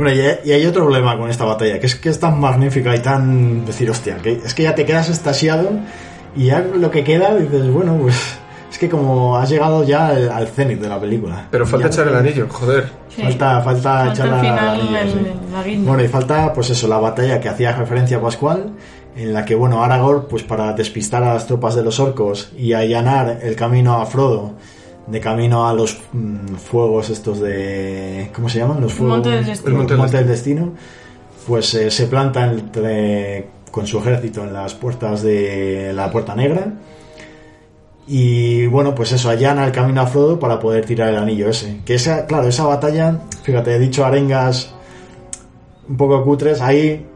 Bueno, 0.00 0.14
y 0.14 0.20
hay, 0.20 0.38
y 0.44 0.52
hay 0.52 0.64
otro 0.66 0.84
problema 0.84 1.18
con 1.18 1.28
esta 1.28 1.44
batalla, 1.44 1.78
que 1.78 1.86
es 1.86 1.94
que 1.96 2.08
es 2.08 2.18
tan 2.18 2.40
magnífica 2.40 2.94
y 2.96 3.00
tan... 3.00 3.66
decir, 3.66 3.90
hostia, 3.90 4.16
que 4.16 4.32
es 4.44 4.54
que 4.54 4.62
ya 4.62 4.74
te 4.74 4.84
quedas 4.86 5.08
estasiado 5.10 5.68
y 6.34 6.46
ya 6.46 6.60
lo 6.60 6.90
que 6.90 7.04
queda 7.04 7.34
dices, 7.34 7.70
bueno, 7.70 7.98
pues 8.00 8.16
es 8.70 8.78
que 8.78 8.88
como 8.88 9.36
has 9.36 9.50
llegado 9.50 9.84
ya 9.84 10.06
al, 10.08 10.30
al 10.30 10.46
cenit 10.48 10.80
de 10.80 10.88
la 10.88 10.98
película. 11.00 11.48
Pero 11.50 11.66
falta 11.66 11.88
Ya 11.88 11.92
echar 11.92 12.08
el 12.08 12.14
anillo, 12.16 12.46
joder. 12.48 12.88
Sí. 13.14 13.20
Falta, 13.22 13.60
falta, 13.60 13.98
Falta 14.06 14.12
echar 14.12 14.40
final 14.40 14.80
el- 14.80 15.10
sí. 15.10 15.16
la 15.52 15.62
guinda. 15.62 15.88
Bueno, 15.90 16.04
y 16.04 16.08
falta, 16.08 16.52
pues 16.54 16.70
eso, 16.70 16.88
la 16.88 16.98
batalla 16.98 17.40
que 17.40 17.48
hacía 17.48 17.72
referencia 17.72 18.16
a 18.18 18.20
Pascual, 18.22 18.72
en 19.16 19.32
la 19.34 19.44
que, 19.44 19.54
bueno, 19.56 19.82
Aragorn, 19.82 20.26
pues 20.30 20.44
para 20.44 20.72
despistar 20.72 21.22
a 21.24 21.34
las 21.34 21.46
tropas 21.46 21.74
de 21.74 21.82
los 21.82 21.98
orcos 22.00 22.52
y 22.56 22.72
allanar 22.72 23.40
el 23.42 23.56
camino 23.56 24.00
a 24.00 24.06
Frodo, 24.06 24.52
de 25.10 25.20
camino 25.20 25.68
a 25.68 25.74
los 25.74 25.98
mm, 26.12 26.54
fuegos 26.56 27.10
estos 27.10 27.40
de... 27.40 28.30
¿Cómo 28.34 28.48
se 28.48 28.58
llaman? 28.58 28.80
Los 28.80 28.92
fuegos... 28.92 29.16
Monte 29.18 29.30
del 29.30 29.46
Destino. 29.46 29.70
El 29.70 29.76
Monte, 29.76 29.96
Monte 29.96 30.16
del 30.16 30.26
del 30.26 30.34
Destino. 30.34 30.72
Pues 31.46 31.74
eh, 31.74 31.90
se 31.90 32.06
planta 32.06 32.44
entre, 32.44 33.48
con 33.70 33.86
su 33.86 33.98
ejército 33.98 34.44
en 34.44 34.52
las 34.52 34.74
puertas 34.74 35.22
de 35.22 35.92
la 35.94 36.10
Puerta 36.10 36.34
Negra. 36.34 36.72
Y 38.06 38.66
bueno, 38.66 38.94
pues 38.94 39.12
eso, 39.12 39.30
allana 39.30 39.64
el 39.64 39.72
camino 39.72 40.00
a 40.00 40.06
Frodo 40.06 40.38
para 40.38 40.58
poder 40.58 40.84
tirar 40.84 41.08
el 41.08 41.16
anillo 41.16 41.48
ese. 41.48 41.80
Que 41.84 41.94
esa, 41.94 42.26
claro, 42.26 42.48
esa 42.48 42.66
batalla, 42.66 43.20
fíjate, 43.42 43.74
he 43.74 43.78
dicho 43.78 44.04
arengas 44.04 44.74
un 45.88 45.96
poco 45.96 46.22
cutres, 46.24 46.60
ahí 46.60 47.06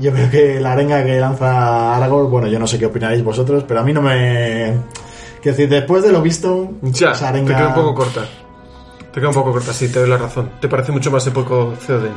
yo 0.00 0.12
creo 0.12 0.30
que 0.30 0.60
la 0.60 0.72
arenga 0.72 1.04
que 1.04 1.18
lanza 1.18 1.96
Aragorn, 1.96 2.30
bueno, 2.30 2.46
yo 2.48 2.58
no 2.58 2.66
sé 2.66 2.78
qué 2.78 2.86
opinaréis 2.86 3.22
vosotros, 3.22 3.64
pero 3.66 3.80
a 3.80 3.82
mí 3.82 3.92
no 3.92 4.02
me... 4.02 4.74
Quiero 5.42 5.56
decir, 5.56 5.68
después 5.68 6.02
de 6.02 6.12
lo 6.12 6.20
visto, 6.20 6.72
Ya, 6.82 7.12
te 7.12 7.44
queda 7.44 7.68
un 7.68 7.74
poco 7.74 7.94
corta. 7.94 8.26
Te 9.12 9.20
queda 9.20 9.28
un 9.28 9.34
poco 9.34 9.52
corta, 9.52 9.72
sí, 9.72 9.88
te 9.88 10.00
doy 10.00 10.08
la 10.08 10.18
razón. 10.18 10.50
Te 10.60 10.68
parece 10.68 10.92
mucho 10.92 11.10
más 11.10 11.26
épico 11.26 11.74
Theoden. 11.86 12.12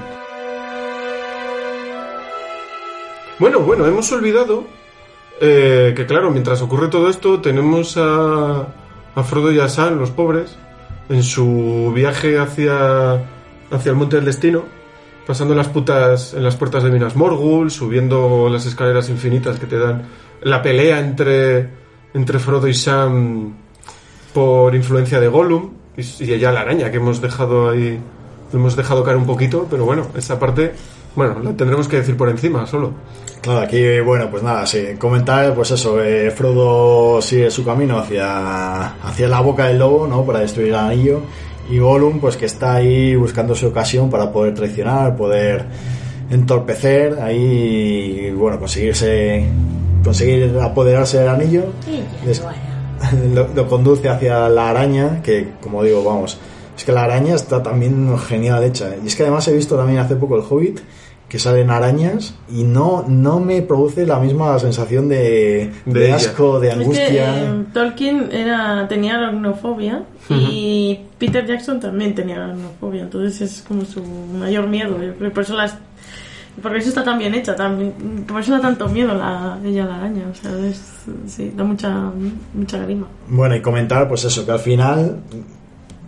Bueno, 3.39 3.59
bueno, 3.59 3.85
hemos 3.85 4.11
olvidado 4.11 4.65
eh, 5.39 5.93
que, 5.95 6.05
claro, 6.05 6.29
mientras 6.31 6.61
ocurre 6.61 6.87
todo 6.89 7.09
esto, 7.09 7.41
tenemos 7.41 7.97
a, 7.97 8.67
a 9.15 9.23
Frodo 9.23 9.51
y 9.51 9.59
a 9.59 9.67
Sam, 9.67 9.97
los 9.97 10.11
pobres, 10.11 10.57
en 11.09 11.23
su 11.23 11.91
viaje 11.95 12.37
hacia, 12.37 13.13
hacia 13.71 13.89
el 13.89 13.95
Monte 13.95 14.17
del 14.17 14.25
Destino, 14.25 14.63
pasando 15.25 15.55
las 15.55 15.67
putas 15.67 16.33
en 16.33 16.43
las 16.43 16.55
puertas 16.55 16.83
de 16.83 16.91
Minas 16.91 17.15
Morgul, 17.15 17.71
subiendo 17.71 18.49
las 18.49 18.65
escaleras 18.65 19.09
infinitas 19.09 19.59
que 19.59 19.65
te 19.65 19.77
dan 19.77 20.03
la 20.41 20.61
pelea 20.61 20.99
entre, 20.99 21.69
entre 22.13 22.39
Frodo 22.39 22.67
y 22.67 22.73
Sam 22.73 23.53
por 24.33 24.75
influencia 24.75 25.19
de 25.19 25.27
Gollum 25.27 25.71
y, 25.97 26.23
y 26.23 26.33
ella 26.33 26.51
la 26.51 26.61
araña 26.61 26.91
que 26.91 26.97
hemos 26.97 27.21
dejado 27.21 27.69
ahí 27.69 27.99
hemos 28.53 28.75
dejado 28.75 29.03
caer 29.03 29.17
un 29.17 29.25
poquito, 29.25 29.67
pero 29.69 29.85
bueno, 29.85 30.07
esa 30.15 30.39
parte, 30.39 30.73
bueno, 31.15 31.39
la 31.41 31.53
tendremos 31.53 31.87
que 31.87 31.97
decir 31.97 32.17
por 32.17 32.29
encima 32.29 32.65
solo. 32.67 32.91
Claro, 33.41 33.61
aquí, 33.61 33.99
bueno, 34.01 34.29
pues 34.29 34.43
nada, 34.43 34.65
sí, 34.65 34.89
comentar, 34.99 35.53
pues 35.55 35.71
eso, 35.71 36.03
eh, 36.03 36.31
Frodo 36.31 37.21
sigue 37.21 37.49
su 37.49 37.65
camino 37.65 37.97
hacia, 37.97 38.97
hacia 39.01 39.27
la 39.27 39.41
boca 39.41 39.67
del 39.67 39.79
lobo, 39.79 40.07
¿no? 40.07 40.23
Para 40.25 40.39
destruir 40.39 40.69
el 40.69 40.75
anillo. 40.75 41.21
Y 41.69 41.79
Gollum, 41.79 42.19
pues 42.19 42.37
que 42.37 42.45
está 42.45 42.75
ahí 42.75 43.15
buscando 43.15 43.55
su 43.55 43.67
ocasión 43.67 44.09
para 44.09 44.31
poder 44.31 44.53
traicionar, 44.53 45.15
poder 45.15 45.65
entorpecer, 46.29 47.19
ahí, 47.19 48.31
bueno, 48.31 48.59
conseguirse, 48.59 49.45
conseguir 50.03 50.57
apoderarse 50.61 51.19
del 51.19 51.29
anillo. 51.29 51.63
Lo, 53.33 53.47
lo 53.55 53.67
conduce 53.67 54.07
hacia 54.09 54.47
la 54.47 54.69
araña, 54.69 55.21
que 55.23 55.53
como 55.59 55.83
digo, 55.83 56.03
vamos, 56.03 56.37
es 56.77 56.83
que 56.85 56.91
la 56.91 57.03
araña 57.03 57.33
está 57.33 57.63
también 57.63 58.15
genial 58.19 58.63
hecha. 58.63 58.89
Y 59.03 59.07
es 59.07 59.15
que 59.15 59.23
además 59.23 59.47
he 59.47 59.53
visto 59.55 59.75
también 59.75 59.97
hace 59.99 60.15
poco 60.15 60.35
el 60.35 60.43
Hobbit, 60.47 60.79
que 61.27 61.39
salen 61.39 61.71
arañas 61.71 62.35
y 62.53 62.63
no, 62.63 63.03
no 63.07 63.39
me 63.39 63.61
produce 63.63 64.05
la 64.05 64.19
misma 64.19 64.59
sensación 64.59 65.09
de, 65.09 65.71
De 65.85 65.99
de 65.99 66.05
ella. 66.07 66.15
asco, 66.17 66.59
de 66.59 66.67
Es 66.67 66.73
que 66.75 66.81
angustia. 66.81 67.43
eh, 67.43 67.63
Tolkien 67.73 68.29
era, 68.31 68.85
tenía 68.87 69.15
aracnofobia 69.15 70.03
y 70.29 70.99
Peter 71.17 71.45
Jackson 71.47 71.79
también 71.79 72.13
tenía 72.13 72.35
aracnofobia, 72.35 73.01
entonces 73.03 73.41
es 73.41 73.61
como 73.67 73.83
su 73.85 74.03
mayor 74.03 74.67
miedo. 74.67 74.95
Por 75.33 75.41
eso 75.43 75.55
las 75.55 75.75
por 76.61 76.75
eso 76.75 76.89
está 76.89 77.03
tan 77.03 77.17
bien 77.17 77.33
hecha, 77.33 77.55
tan, 77.55 77.93
por 78.27 78.41
eso 78.41 78.51
da 78.51 78.61
tanto 78.61 78.87
miedo 78.89 79.13
la, 79.13 79.57
ella 79.63 79.85
la 79.85 79.95
araña, 79.95 80.23
o 80.31 80.35
sea, 80.35 80.51
sí, 81.27 81.53
da 81.55 81.63
mucha, 81.63 82.11
mucha 82.53 82.77
grima. 82.79 83.07
Bueno, 83.27 83.55
y 83.55 83.61
comentar, 83.61 84.07
pues 84.07 84.25
eso, 84.25 84.45
que 84.45 84.51
al 84.51 84.59
final, 84.59 85.19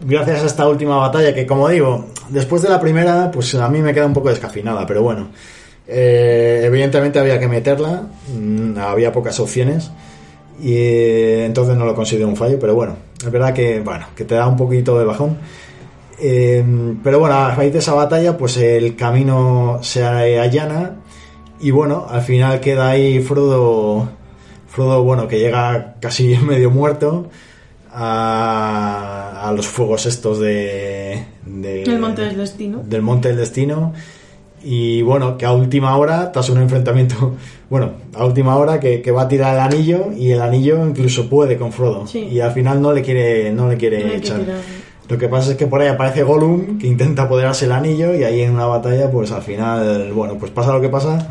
gracias 0.06 0.44
a 0.44 0.46
esta 0.46 0.68
última 0.68 0.98
batalla, 0.98 1.34
que 1.34 1.46
como 1.46 1.70
digo, 1.70 2.08
después 2.30 2.62
de 2.62 2.70
la 2.70 2.80
primera, 2.80 3.32
pues 3.32 3.56
a 3.56 3.70
mí 3.70 3.82
me 3.82 3.94
queda 3.94 4.06
un 4.06 4.14
poco 4.14 4.30
descafinada, 4.30 4.86
pero 4.86 5.02
bueno, 5.02 5.28
eh, 5.88 6.62
evidentemente 6.66 7.20
había 7.20 7.40
que 7.40 7.48
meterla, 7.48 8.04
mm, 8.34 8.78
había 8.78 9.12
pocas 9.12 9.40
opciones, 9.40 9.92
y 10.62 10.76
entonces 11.42 11.76
no 11.78 11.86
lo 11.86 11.96
considero 11.96 12.28
un 12.28 12.36
fallo, 12.36 12.60
pero 12.60 12.76
bueno, 12.76 12.98
es 13.18 13.32
verdad 13.32 13.54
que, 13.54 13.80
bueno, 13.80 14.08
que 14.16 14.26
te 14.26 14.36
da 14.36 14.48
un 14.48 14.58
poquito 14.58 15.00
de 15.00 15.06
bajón. 15.06 15.38
Eh, 16.26 16.64
pero 17.04 17.20
bueno, 17.20 17.36
a 17.36 17.54
raíz 17.54 17.74
de 17.74 17.80
esa 17.80 17.94
batalla, 17.94 18.38
pues 18.38 18.56
el 18.56 18.96
camino 18.96 19.80
se 19.82 20.06
allana 20.06 20.96
y 21.60 21.72
bueno, 21.72 22.06
al 22.10 22.22
final 22.22 22.62
queda 22.62 22.90
ahí 22.92 23.20
Frodo, 23.20 24.08
Frodo, 24.68 25.04
bueno, 25.04 25.28
que 25.28 25.40
llega 25.40 25.96
casi 26.00 26.38
medio 26.42 26.70
muerto 26.72 27.28
a, 27.92 29.48
a 29.48 29.52
los 29.52 29.68
fuegos 29.68 30.06
estos 30.06 30.40
de, 30.40 31.24
de- 31.46 31.84
El 31.84 32.00
Monte 32.00 32.22
del 32.24 32.38
Destino. 32.38 32.82
del 32.86 33.02
Monte 33.02 33.28
del 33.30 33.38
Destino. 33.38 33.94
Y 34.66 35.02
bueno, 35.02 35.38
que 35.38 35.46
a 35.46 35.52
última 35.52 35.98
hora, 35.98 36.32
tras 36.32 36.50
un 36.50 36.62
enfrentamiento, 36.62 37.36
bueno, 37.70 37.92
a 38.14 38.26
última 38.26 38.56
hora 38.56 38.80
que, 38.80 39.02
que 39.02 39.12
va 39.12 39.24
a 39.24 39.28
tirar 39.28 39.56
el 39.56 39.60
anillo 39.60 40.12
y 40.18 40.32
el 40.32 40.42
anillo 40.42 40.86
incluso 40.88 41.30
puede 41.30 41.58
con 41.58 41.74
Frodo. 41.74 42.08
Sí. 42.08 42.20
Y 42.20 42.40
al 42.40 42.52
final 42.54 42.82
no 42.82 42.94
le 42.94 43.02
quiere, 43.02 43.52
no 43.52 43.68
le 43.68 43.76
quiere 43.78 44.06
No 44.06 44.14
echar. 44.14 44.40
Lo 45.10 45.18
que 45.18 45.28
pasa 45.28 45.52
es 45.52 45.58
que 45.58 45.68
por 45.68 45.82
ahí 45.82 45.90
aparece 45.90 46.24
Gollum, 46.24 46.80
que 46.80 46.88
intenta 46.88 47.24
apoderarse 47.24 47.66
el 47.66 47.74
anillo, 47.74 48.14
y 48.14 48.24
ahí 48.24 48.42
en 48.42 48.54
una 48.54 48.66
batalla, 48.66 49.12
pues 49.12 49.32
al 49.32 49.42
final, 49.42 50.12
bueno, 50.14 50.36
pues 50.40 50.52
pasa 50.52 50.74
lo 50.74 50.82
que 50.82 50.90
pasa. 50.90 51.28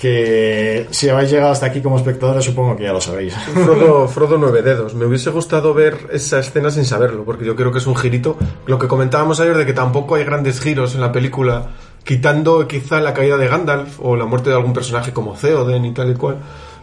Que 0.00 0.88
si 0.90 1.08
habéis 1.08 1.30
llegado 1.30 1.52
hasta 1.52 1.66
aquí 1.66 1.80
como 1.80 1.96
espectadores, 1.96 2.44
supongo 2.44 2.74
que 2.74 2.84
ya 2.84 2.92
lo 2.92 3.00
sabéis. 3.00 3.34
Frodo, 3.54 4.08
Frodo 4.08 4.36
nueve 4.36 4.62
dedos. 4.62 4.94
Me 4.94 5.04
hubiese 5.04 5.30
gustado 5.30 5.74
ver 5.74 5.96
esa 6.12 6.40
escena 6.40 6.70
sin 6.70 6.84
saberlo, 6.84 7.24
porque 7.24 7.44
yo 7.44 7.54
creo 7.54 7.70
que 7.70 7.78
es 7.78 7.86
un 7.86 7.94
girito. 7.94 8.36
Lo 8.66 8.78
que 8.78 8.88
comentábamos 8.88 9.38
ayer 9.38 9.56
de 9.56 9.66
que 9.66 9.74
tampoco 9.74 10.16
hay 10.16 10.24
grandes 10.24 10.60
giros 10.60 10.96
en 10.96 11.02
la 11.02 11.12
película, 11.12 11.68
quitando 12.02 12.66
quizá 12.66 13.00
la 13.00 13.14
caída 13.14 13.36
de 13.36 13.46
Gandalf 13.46 14.00
o 14.00 14.16
la 14.16 14.24
muerte 14.24 14.50
de 14.50 14.56
algún 14.56 14.72
personaje 14.72 15.12
como 15.12 15.34
Theoden 15.34 15.84
y 15.84 15.92
tal 15.92 16.10
y 16.10 16.14
cual. 16.14 16.38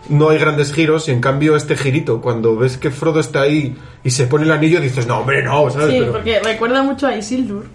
No 0.10 0.30
hay 0.30 0.40
grandes 0.40 0.74
giros 0.74 1.08
y 1.08 1.12
en 1.12 1.22
cambio 1.22 1.56
este 1.56 1.76
girito, 1.78 2.20
cuando 2.22 2.56
ves 2.58 2.78
que 2.78 2.90
Frodo 2.92 3.20
está 3.20 3.42
ahí 3.42 3.76
y 4.04 4.10
se 4.10 4.26
pone 4.28 4.46
el 4.46 4.52
anillo, 4.52 4.82
dices, 4.82 5.06
no, 5.08 5.20
hombre, 5.20 5.44
no, 5.44 5.70
¿sabes? 5.70 5.92
Sí, 5.92 5.98
Pero- 6.00 6.12
porque 6.12 6.40
recuerda 6.40 6.82
mucho 6.84 7.06
a 7.08 7.16
Isildur, 7.16 7.66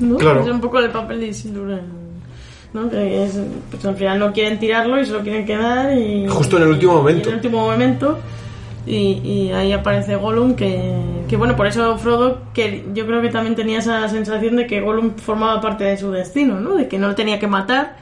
¿no? 0.00 0.16
Claro. 0.18 0.42
Es 0.42 0.48
un 0.48 0.60
poco 0.60 0.78
el 0.80 0.90
papel 0.90 1.20
de 1.20 1.28
Isildur, 1.28 1.70
en- 1.70 2.08
¿no? 2.74 2.90
Que 2.90 3.24
es, 3.24 3.38
pues 3.70 3.84
al 3.86 3.96
final 3.96 4.18
no 4.18 4.32
quieren 4.32 4.58
tirarlo 4.58 5.00
y 5.00 5.06
se 5.06 5.12
lo 5.12 5.20
quieren 5.20 5.46
quedar 5.46 5.96
y... 5.96 6.28
Justo 6.28 6.58
en 6.58 6.64
el 6.64 6.68
último 6.68 6.92
y- 6.92 6.94
y 6.94 6.98
momento. 6.98 7.22
en 7.22 7.28
el 7.30 7.34
último 7.36 7.58
momento. 7.70 8.18
Y, 8.86 9.20
y 9.22 9.52
ahí 9.52 9.72
aparece 9.72 10.16
Gollum, 10.16 10.54
que, 10.54 10.94
que 11.28 11.36
bueno, 11.36 11.56
por 11.56 11.66
eso 11.66 11.98
Frodo, 11.98 12.42
que 12.54 12.86
yo 12.94 13.06
creo 13.06 13.20
que 13.20 13.28
también 13.28 13.54
tenía 13.54 13.78
esa 13.80 14.08
sensación 14.08 14.56
de 14.56 14.66
que 14.66 14.80
Gollum 14.80 15.16
formaba 15.16 15.60
parte 15.60 15.84
de 15.84 15.96
su 15.98 16.10
destino, 16.10 16.58
¿no? 16.60 16.74
De 16.74 16.88
que 16.88 16.98
no 16.98 17.08
lo 17.08 17.14
tenía 17.14 17.38
que 17.38 17.46
matar, 17.46 17.96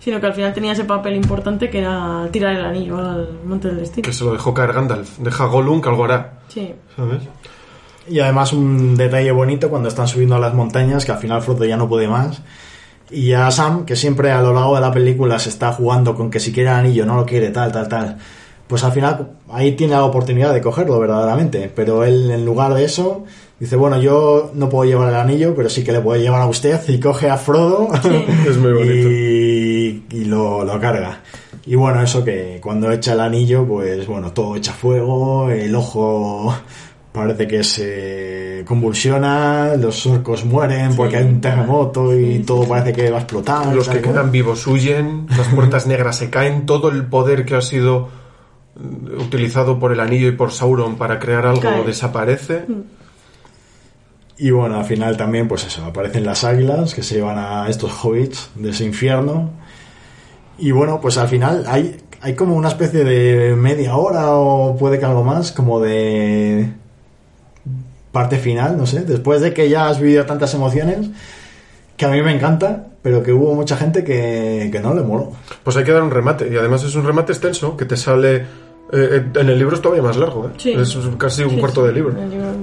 sino 0.00 0.20
que 0.20 0.26
al 0.26 0.34
final 0.34 0.52
tenía 0.54 0.72
ese 0.72 0.84
papel 0.84 1.16
importante 1.16 1.68
que 1.70 1.78
era 1.80 2.28
tirar 2.30 2.54
el 2.56 2.64
anillo 2.64 2.98
al 2.98 3.28
Monte 3.44 3.68
del 3.68 3.78
Destino. 3.78 4.04
que 4.06 4.12
se 4.12 4.24
lo 4.24 4.32
dejó 4.32 4.54
caer 4.54 4.72
Gandalf. 4.72 5.18
Deja 5.18 5.44
a 5.44 5.46
Gollum 5.48 5.80
que 5.80 5.88
algo 5.88 6.04
hará, 6.04 6.40
Sí. 6.48 6.72
¿sabes? 6.96 7.22
Y 8.08 8.20
además 8.20 8.52
un 8.54 8.96
detalle 8.96 9.30
bonito 9.32 9.68
cuando 9.68 9.88
están 9.88 10.08
subiendo 10.08 10.36
a 10.36 10.38
las 10.38 10.54
montañas, 10.54 11.04
que 11.04 11.12
al 11.12 11.18
final 11.18 11.42
Frodo 11.42 11.64
ya 11.66 11.76
no 11.76 11.88
puede 11.88 12.08
más. 12.08 12.40
Y 13.10 13.32
a 13.32 13.50
Sam, 13.50 13.84
que 13.84 13.96
siempre 13.96 14.30
a 14.30 14.40
lo 14.40 14.52
largo 14.54 14.74
de 14.76 14.80
la 14.80 14.92
película 14.92 15.38
se 15.38 15.48
está 15.50 15.72
jugando 15.72 16.14
con 16.14 16.30
que 16.30 16.40
si 16.40 16.52
quiere 16.52 16.70
el 16.70 16.76
anillo, 16.76 17.04
no 17.06 17.16
lo 17.16 17.26
quiere, 17.26 17.50
tal, 17.50 17.70
tal, 17.72 17.88
tal. 17.88 18.16
Pues 18.66 18.84
al 18.84 18.92
final 18.92 19.32
ahí 19.50 19.72
tiene 19.72 19.94
la 19.94 20.04
oportunidad 20.04 20.52
de 20.54 20.60
cogerlo 20.60 20.98
verdaderamente. 20.98 21.70
Pero 21.74 22.04
él 22.04 22.30
en 22.30 22.44
lugar 22.44 22.72
de 22.74 22.84
eso 22.84 23.24
dice, 23.60 23.76
bueno, 23.76 24.00
yo 24.00 24.50
no 24.54 24.68
puedo 24.68 24.88
llevar 24.88 25.08
el 25.10 25.16
anillo, 25.16 25.54
pero 25.56 25.68
sí 25.68 25.82
que 25.84 25.92
le 25.92 26.00
puedo 26.00 26.20
llevar 26.20 26.42
a 26.42 26.46
usted. 26.46 26.80
Y 26.88 27.00
coge 27.00 27.28
a 27.30 27.36
Frodo 27.36 27.88
Es 28.48 28.56
muy 28.56 28.72
bonito. 28.72 29.08
y, 29.10 30.04
y 30.10 30.24
lo, 30.24 30.64
lo 30.64 30.80
carga. 30.80 31.20
Y 31.66 31.74
bueno, 31.74 32.00
eso 32.02 32.24
que 32.24 32.58
cuando 32.62 32.90
echa 32.90 33.12
el 33.12 33.20
anillo, 33.20 33.66
pues 33.66 34.06
bueno, 34.06 34.32
todo 34.32 34.56
echa 34.56 34.72
fuego, 34.72 35.50
el 35.50 35.74
ojo 35.74 36.54
parece 37.12 37.46
que 37.48 37.64
se 37.64 38.62
convulsiona, 38.66 39.74
los 39.76 40.06
orcos 40.06 40.44
mueren 40.44 40.94
porque 40.94 41.16
hay 41.16 41.24
un 41.24 41.40
terremoto 41.40 42.16
y 42.18 42.38
todo 42.40 42.66
parece 42.66 42.92
que 42.92 43.10
va 43.10 43.18
a 43.18 43.20
explotar. 43.20 43.74
Los 43.74 43.88
que 43.88 44.00
quedan 44.00 44.30
vivos 44.30 44.66
huyen, 44.66 45.26
las 45.36 45.48
puertas 45.48 45.86
negras 45.86 46.16
se 46.16 46.30
caen, 46.30 46.64
todo 46.64 46.90
el 46.90 47.04
poder 47.06 47.44
que 47.44 47.56
ha 47.56 47.60
sido 47.60 48.08
mm, 48.76 49.20
utilizado 49.20 49.78
por 49.78 49.92
el 49.92 50.00
anillo 50.00 50.28
y 50.28 50.32
por 50.32 50.52
Sauron 50.52 50.96
para 50.96 51.18
crear 51.18 51.44
algo 51.46 51.60
Cae. 51.62 51.84
desaparece. 51.84 52.64
Y 54.38 54.50
bueno, 54.52 54.78
al 54.78 54.84
final 54.84 55.16
también, 55.16 55.48
pues 55.48 55.64
eso, 55.66 55.84
aparecen 55.84 56.24
las 56.24 56.44
águilas 56.44 56.94
que 56.94 57.02
se 57.02 57.16
llevan 57.16 57.38
a 57.38 57.68
estos 57.68 57.92
hobbits 58.04 58.50
de 58.54 58.70
ese 58.70 58.84
infierno. 58.84 59.50
Y 60.58 60.70
bueno, 60.70 61.00
pues 61.00 61.18
al 61.18 61.28
final 61.28 61.64
hay, 61.66 61.96
hay 62.20 62.34
como 62.34 62.54
una 62.56 62.68
especie 62.68 63.02
de 63.04 63.54
media 63.56 63.96
hora 63.96 64.30
o 64.36 64.76
puede 64.76 64.98
que 64.98 65.04
algo 65.06 65.24
más, 65.24 65.50
como 65.52 65.80
de 65.80 66.70
parte 68.12 68.38
final, 68.38 68.76
no 68.76 68.86
sé, 68.86 69.00
después 69.02 69.40
de 69.40 69.52
que 69.52 69.68
ya 69.68 69.88
has 69.88 70.00
vivido 70.00 70.24
tantas 70.24 70.54
emociones, 70.54 71.10
que 71.96 72.06
a 72.06 72.08
mí 72.08 72.22
me 72.22 72.32
encanta, 72.34 72.86
pero 73.02 73.22
que 73.22 73.32
hubo 73.32 73.54
mucha 73.54 73.76
gente 73.76 74.02
que, 74.02 74.68
que 74.72 74.80
no 74.80 74.94
le 74.94 75.02
moló. 75.02 75.32
Pues 75.62 75.76
hay 75.76 75.84
que 75.84 75.92
dar 75.92 76.02
un 76.02 76.10
remate, 76.10 76.48
y 76.52 76.56
además 76.56 76.82
es 76.84 76.94
un 76.94 77.04
remate 77.04 77.32
extenso 77.32 77.76
que 77.76 77.84
te 77.84 77.96
sale. 77.96 78.46
eh, 78.92 79.24
en 79.34 79.48
el 79.48 79.58
libro 79.58 79.76
es 79.76 79.82
todavía 79.82 80.02
más 80.02 80.16
largo, 80.16 80.46
¿eh? 80.46 80.50
Sí. 80.56 80.72
es 80.72 80.96
casi 81.18 81.42
un 81.42 81.50
Sí, 81.50 81.56
cuarto 81.58 81.82
sí, 81.82 81.86
de 81.88 81.92
libro. 81.92 82.20
el 82.20 82.30
libro 82.30 82.46
no. 82.52 82.57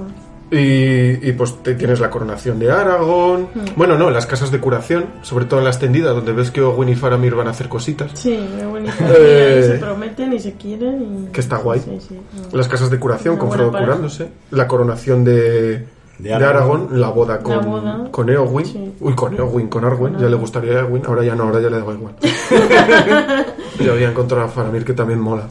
Y, 0.51 1.27
y, 1.27 1.31
pues 1.33 1.63
te 1.63 1.73
tienes 1.73 1.99
la 1.99 2.09
coronación 2.11 2.59
de 2.59 2.71
Aragorn. 2.71 3.47
Mm. 3.53 3.59
Bueno, 3.75 3.97
no, 3.97 4.11
las 4.11 4.27
casas 4.27 4.51
de 4.51 4.59
curación, 4.59 5.05
sobre 5.23 5.45
todo 5.45 5.59
en 5.59 5.63
la 5.63 5.71
extendida, 5.71 6.11
donde 6.11 6.33
ves 6.33 6.51
que 6.51 6.61
Owen 6.61 6.89
y 6.89 6.95
Faramir 6.95 7.33
van 7.33 7.47
a 7.47 7.49
hacer 7.51 7.67
cositas. 7.67 8.11
Sí. 8.13 8.33
Eh. 8.33 8.83
Y 8.83 8.87
ahí 9.03 9.63
se 9.63 9.77
prometen 9.79 10.33
y 10.33 10.39
se 10.39 10.53
quieren. 10.53 11.25
Y... 11.29 11.31
Que 11.31 11.41
está 11.41 11.57
guay. 11.57 11.79
Sí, 11.79 11.99
sí, 12.09 12.19
no. 12.51 12.57
Las 12.57 12.67
casas 12.67 12.91
de 12.91 12.99
curación 12.99 13.37
con 13.37 13.51
Frodo 13.51 13.71
pareja. 13.71 13.91
curándose. 13.91 14.29
La 14.51 14.67
coronación 14.67 15.23
de, 15.23 15.87
De. 16.19 16.33
Aragorn. 16.33 16.99
La 16.99 17.09
boda 17.09 17.39
con, 17.39 17.57
La 17.57 17.63
boda. 17.63 18.07
con 18.11 18.29
Eowyn. 18.29 18.65
Sí. 18.67 18.93
Uy, 18.99 19.15
con 19.15 19.35
Eowyn, 19.35 19.67
con 19.67 19.83
Arwen. 19.83 20.17
Ya 20.19 20.29
le 20.29 20.35
gustaría 20.35 20.73
a 20.73 20.79
Eowyn. 20.81 21.05
Ahora 21.07 21.23
ya 21.23 21.33
no, 21.33 21.45
ahora 21.45 21.59
ya 21.59 21.69
le 21.71 21.79
da 21.79 21.91
igual. 21.91 22.15
ya 23.83 23.91
había 23.91 24.09
encontrado 24.11 24.45
a 24.45 24.47
Faramir 24.47 24.85
que 24.85 24.93
también 24.93 25.19
mola. 25.19 25.47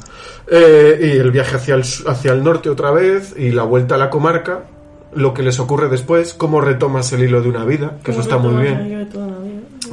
Eh, 0.47 1.01
y 1.15 1.19
el 1.19 1.33
viaje 1.33 1.57
hacia 1.57 1.75
el, 1.75 1.83
hacia 1.83 2.33
el 2.33 2.45
norte 2.45 2.71
otra 2.71 2.93
vez. 2.93 3.35
Y 3.37 3.51
la 3.51 3.65
vuelta 3.65 3.97
a 3.97 3.99
la 3.99 4.09
comarca. 4.09 4.67
Lo 5.15 5.33
que 5.35 5.43
les 5.43 5.59
ocurre 5.61 5.89
después. 5.89 6.35
Cómo 6.35 6.61
retomas 6.61 7.13
el 7.13 7.23
hilo 7.25 7.41
de 7.43 7.49
una 7.49 7.65
vida. 7.65 7.99
Que 8.03 8.11
eso 8.13 8.21
está 8.21 8.37
muy 8.39 8.63
bien 8.63 8.79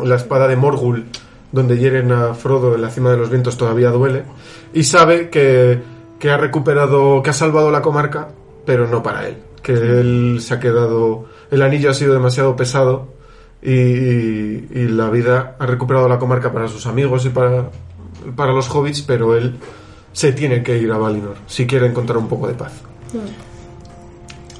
la 0.03 0.15
espada 0.15 0.47
de 0.47 0.55
Morgul, 0.55 1.05
donde 1.51 1.77
hieren 1.77 2.11
a 2.11 2.33
Frodo 2.33 2.75
en 2.75 2.81
la 2.81 2.89
cima 2.89 3.11
de 3.11 3.17
los 3.17 3.29
vientos, 3.29 3.57
todavía 3.57 3.89
duele. 3.91 4.23
Y 4.73 4.83
sabe 4.83 5.29
que, 5.29 5.79
que 6.19 6.29
ha 6.31 6.37
recuperado, 6.37 7.21
que 7.21 7.29
ha 7.29 7.33
salvado 7.33 7.71
la 7.71 7.81
comarca, 7.81 8.29
pero 8.65 8.87
no 8.87 9.03
para 9.03 9.27
él. 9.27 9.37
Que 9.61 9.73
él 9.73 10.37
se 10.41 10.53
ha 10.55 10.59
quedado. 10.59 11.25
El 11.51 11.61
anillo 11.61 11.89
ha 11.89 11.93
sido 11.93 12.13
demasiado 12.13 12.55
pesado 12.55 13.09
y, 13.61 13.71
y- 13.73 14.67
y 14.73 14.87
la 14.87 15.09
vida 15.09 15.55
ha 15.59 15.65
recuperado 15.65 16.07
la 16.07 16.17
comarca 16.17 16.51
para 16.51 16.67
sus 16.67 16.87
amigos 16.87 17.25
y 17.25 17.29
para, 17.29 17.69
para 18.35 18.53
los 18.53 18.69
hobbits, 18.73 19.01
pero 19.03 19.35
él 19.35 19.55
se 20.13 20.31
tiene 20.33 20.63
que 20.63 20.77
ir 20.77 20.91
a 20.91 20.97
Valinor 20.97 21.35
si 21.47 21.67
quiere 21.67 21.85
encontrar 21.87 22.17
un 22.17 22.27
poco 22.27 22.47
de 22.47 22.53
paz. 22.55 22.73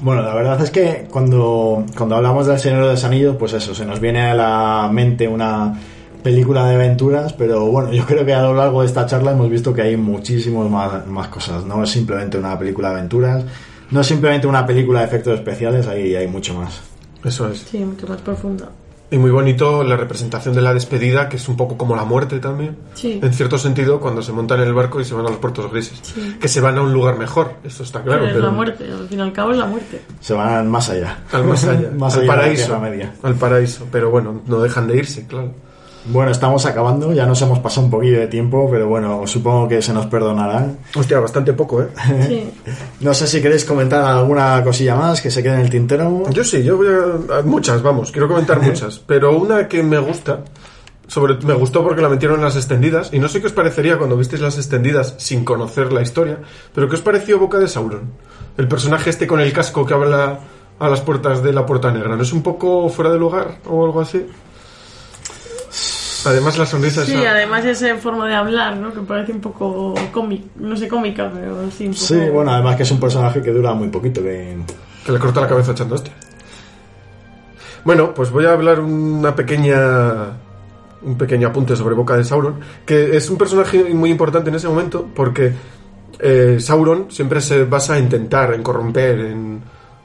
Bueno, 0.02 0.22
la 0.22 0.34
verdad 0.34 0.60
es 0.60 0.72
que 0.72 1.06
cuando, 1.08 1.84
cuando 1.96 2.16
hablamos 2.16 2.48
del 2.48 2.58
Señor 2.58 2.82
de 2.84 2.90
los 2.90 3.04
Anillos, 3.04 3.36
pues 3.38 3.52
eso, 3.52 3.72
se 3.72 3.86
nos 3.86 4.00
viene 4.00 4.20
a 4.22 4.34
la 4.34 4.90
mente 4.92 5.28
una 5.28 5.78
película 6.24 6.66
de 6.66 6.74
aventuras, 6.74 7.32
pero 7.32 7.66
bueno, 7.66 7.92
yo 7.92 8.04
creo 8.04 8.26
que 8.26 8.34
a 8.34 8.42
lo 8.42 8.52
largo 8.52 8.80
de 8.80 8.88
esta 8.88 9.06
charla 9.06 9.30
hemos 9.30 9.48
visto 9.48 9.72
que 9.72 9.82
hay 9.82 9.96
muchísimas 9.96 10.68
más, 10.68 11.06
más 11.06 11.28
cosas. 11.28 11.64
No 11.64 11.84
es 11.84 11.90
simplemente 11.90 12.36
una 12.36 12.58
película 12.58 12.88
de 12.88 12.94
aventuras, 12.96 13.44
no 13.92 14.00
es 14.00 14.06
simplemente 14.08 14.48
una 14.48 14.66
película 14.66 15.00
de 15.00 15.06
efectos 15.06 15.34
especiales, 15.34 15.86
hay, 15.86 16.16
hay 16.16 16.26
mucho 16.26 16.54
más. 16.54 16.80
Eso 17.24 17.48
es. 17.48 17.60
Sí, 17.60 17.78
mucho 17.78 18.08
más 18.08 18.20
profunda. 18.22 18.70
Y 19.12 19.18
muy 19.18 19.30
bonito 19.30 19.84
la 19.84 19.94
representación 19.94 20.54
de 20.54 20.62
la 20.62 20.72
despedida, 20.72 21.28
que 21.28 21.36
es 21.36 21.46
un 21.46 21.54
poco 21.54 21.76
como 21.76 21.94
la 21.94 22.06
muerte 22.06 22.40
también. 22.40 22.78
Sí. 22.94 23.20
En 23.22 23.34
cierto 23.34 23.58
sentido, 23.58 24.00
cuando 24.00 24.22
se 24.22 24.32
montan 24.32 24.60
en 24.60 24.68
el 24.68 24.72
barco 24.72 25.02
y 25.02 25.04
se 25.04 25.12
van 25.12 25.26
a 25.26 25.28
los 25.28 25.36
puertos 25.36 25.70
grises. 25.70 26.00
Sí. 26.00 26.38
Que 26.40 26.48
se 26.48 26.62
van 26.62 26.78
a 26.78 26.80
un 26.80 26.94
lugar 26.94 27.18
mejor, 27.18 27.56
eso 27.62 27.82
está 27.82 28.02
claro. 28.02 28.20
Pero 28.20 28.30
es 28.30 28.32
pero 28.36 28.46
la 28.46 28.52
muerte, 28.52 28.90
al 28.90 29.06
fin 29.08 29.18
y 29.18 29.20
al 29.20 29.32
cabo 29.34 29.52
es 29.52 29.58
la 29.58 29.66
muerte. 29.66 30.00
Se 30.18 30.32
van 30.32 30.70
más 30.70 30.88
allá. 30.88 31.18
Al 31.30 31.44
más 31.44 31.62
allá. 31.62 31.90
más 31.98 32.14
al 32.14 32.20
allá 32.20 32.22
de 32.22 32.26
la 32.26 32.34
paraíso. 32.34 32.80
Media. 32.80 33.14
Al 33.22 33.34
paraíso. 33.34 33.86
Pero 33.92 34.10
bueno, 34.10 34.40
no 34.46 34.62
dejan 34.62 34.88
de 34.88 34.96
irse, 34.96 35.26
claro. 35.26 35.52
Bueno, 36.04 36.32
estamos 36.32 36.66
acabando, 36.66 37.12
ya 37.12 37.26
nos 37.26 37.40
hemos 37.42 37.60
pasado 37.60 37.86
un 37.86 37.90
poquillo 37.90 38.18
de 38.18 38.26
tiempo, 38.26 38.68
pero 38.70 38.88
bueno, 38.88 39.24
supongo 39.26 39.68
que 39.68 39.80
se 39.80 39.92
nos 39.92 40.06
perdonará. 40.06 40.66
Hostia, 40.96 41.20
bastante 41.20 41.52
poco, 41.52 41.82
¿eh? 41.82 41.88
Sí. 42.28 42.50
No 43.00 43.14
sé 43.14 43.26
si 43.28 43.40
queréis 43.40 43.64
comentar 43.64 44.04
alguna 44.04 44.62
cosilla 44.64 44.96
más 44.96 45.20
que 45.20 45.30
se 45.30 45.42
quede 45.42 45.54
en 45.54 45.60
el 45.60 45.70
tintero. 45.70 46.28
Yo 46.30 46.42
sí, 46.42 46.64
yo 46.64 46.76
voy 46.76 46.88
a, 46.88 47.38
a 47.38 47.42
muchas, 47.42 47.82
vamos, 47.82 48.10
quiero 48.10 48.26
comentar 48.26 48.60
muchas, 48.62 48.98
pero 48.98 49.36
una 49.36 49.68
que 49.68 49.84
me 49.84 49.98
gusta, 49.98 50.40
sobre, 51.06 51.36
me 51.46 51.54
gustó 51.54 51.84
porque 51.84 52.02
la 52.02 52.08
metieron 52.08 52.38
en 52.38 52.44
las 52.44 52.56
extendidas, 52.56 53.10
y 53.12 53.20
no 53.20 53.28
sé 53.28 53.40
qué 53.40 53.46
os 53.46 53.52
parecería 53.52 53.96
cuando 53.96 54.16
visteis 54.16 54.42
las 54.42 54.56
extendidas 54.56 55.14
sin 55.18 55.44
conocer 55.44 55.92
la 55.92 56.02
historia, 56.02 56.38
pero 56.74 56.88
¿qué 56.88 56.96
os 56.96 57.02
pareció 57.02 57.38
Boca 57.38 57.58
de 57.58 57.68
Sauron? 57.68 58.10
El 58.58 58.66
personaje 58.66 59.08
este 59.10 59.28
con 59.28 59.40
el 59.40 59.52
casco 59.52 59.86
que 59.86 59.94
habla 59.94 60.40
a 60.80 60.88
las 60.88 61.00
puertas 61.00 61.44
de 61.44 61.52
la 61.52 61.64
Puerta 61.64 61.92
Negra, 61.92 62.16
¿no 62.16 62.22
es 62.22 62.32
un 62.32 62.42
poco 62.42 62.88
fuera 62.88 63.12
de 63.12 63.18
lugar 63.18 63.58
o 63.68 63.84
algo 63.84 64.00
así? 64.00 64.26
Además 66.24 66.56
la 66.58 66.66
sonrisa 66.66 67.04
Sí, 67.04 67.14
esa- 67.14 67.30
además 67.32 67.64
esa 67.64 67.96
forma 67.96 68.28
de 68.28 68.34
hablar, 68.34 68.76
¿no? 68.76 68.92
Que 68.92 69.00
parece 69.00 69.32
un 69.32 69.40
poco 69.40 69.94
cómica, 70.12 70.44
no 70.56 70.76
sé 70.76 70.86
cómica, 70.88 71.30
pero 71.32 71.70
sí 71.70 71.86
un 71.86 71.92
poco... 71.94 72.04
Sí, 72.04 72.18
bueno, 72.32 72.52
además 72.52 72.76
que 72.76 72.82
es 72.84 72.90
un 72.90 73.00
personaje 73.00 73.42
que 73.42 73.50
dura 73.50 73.72
muy 73.74 73.88
poquito, 73.88 74.22
que 74.22 74.56
Que 75.04 75.12
le 75.12 75.18
corta 75.18 75.40
la 75.40 75.48
cabeza 75.48 75.72
echando 75.72 75.94
hostia. 75.96 76.12
Bueno, 77.84 78.14
pues 78.14 78.30
voy 78.30 78.46
a 78.46 78.52
hablar 78.52 78.80
una 78.80 79.34
pequeña. 79.34 80.38
Un 81.04 81.18
pequeño 81.18 81.48
apunte 81.48 81.74
sobre 81.74 81.96
Boca 81.96 82.16
de 82.16 82.22
Sauron, 82.22 82.60
que 82.86 83.16
es 83.16 83.28
un 83.28 83.36
personaje 83.36 83.82
muy 83.92 84.08
importante 84.10 84.50
en 84.50 84.54
ese 84.54 84.68
momento 84.68 85.08
porque 85.12 85.52
eh, 86.20 86.58
Sauron 86.60 87.10
siempre 87.10 87.40
se 87.40 87.64
basa 87.64 87.98
en 87.98 88.04
intentar, 88.04 88.54
en 88.54 88.62
corromper, 88.62 89.18
en, 89.18 89.60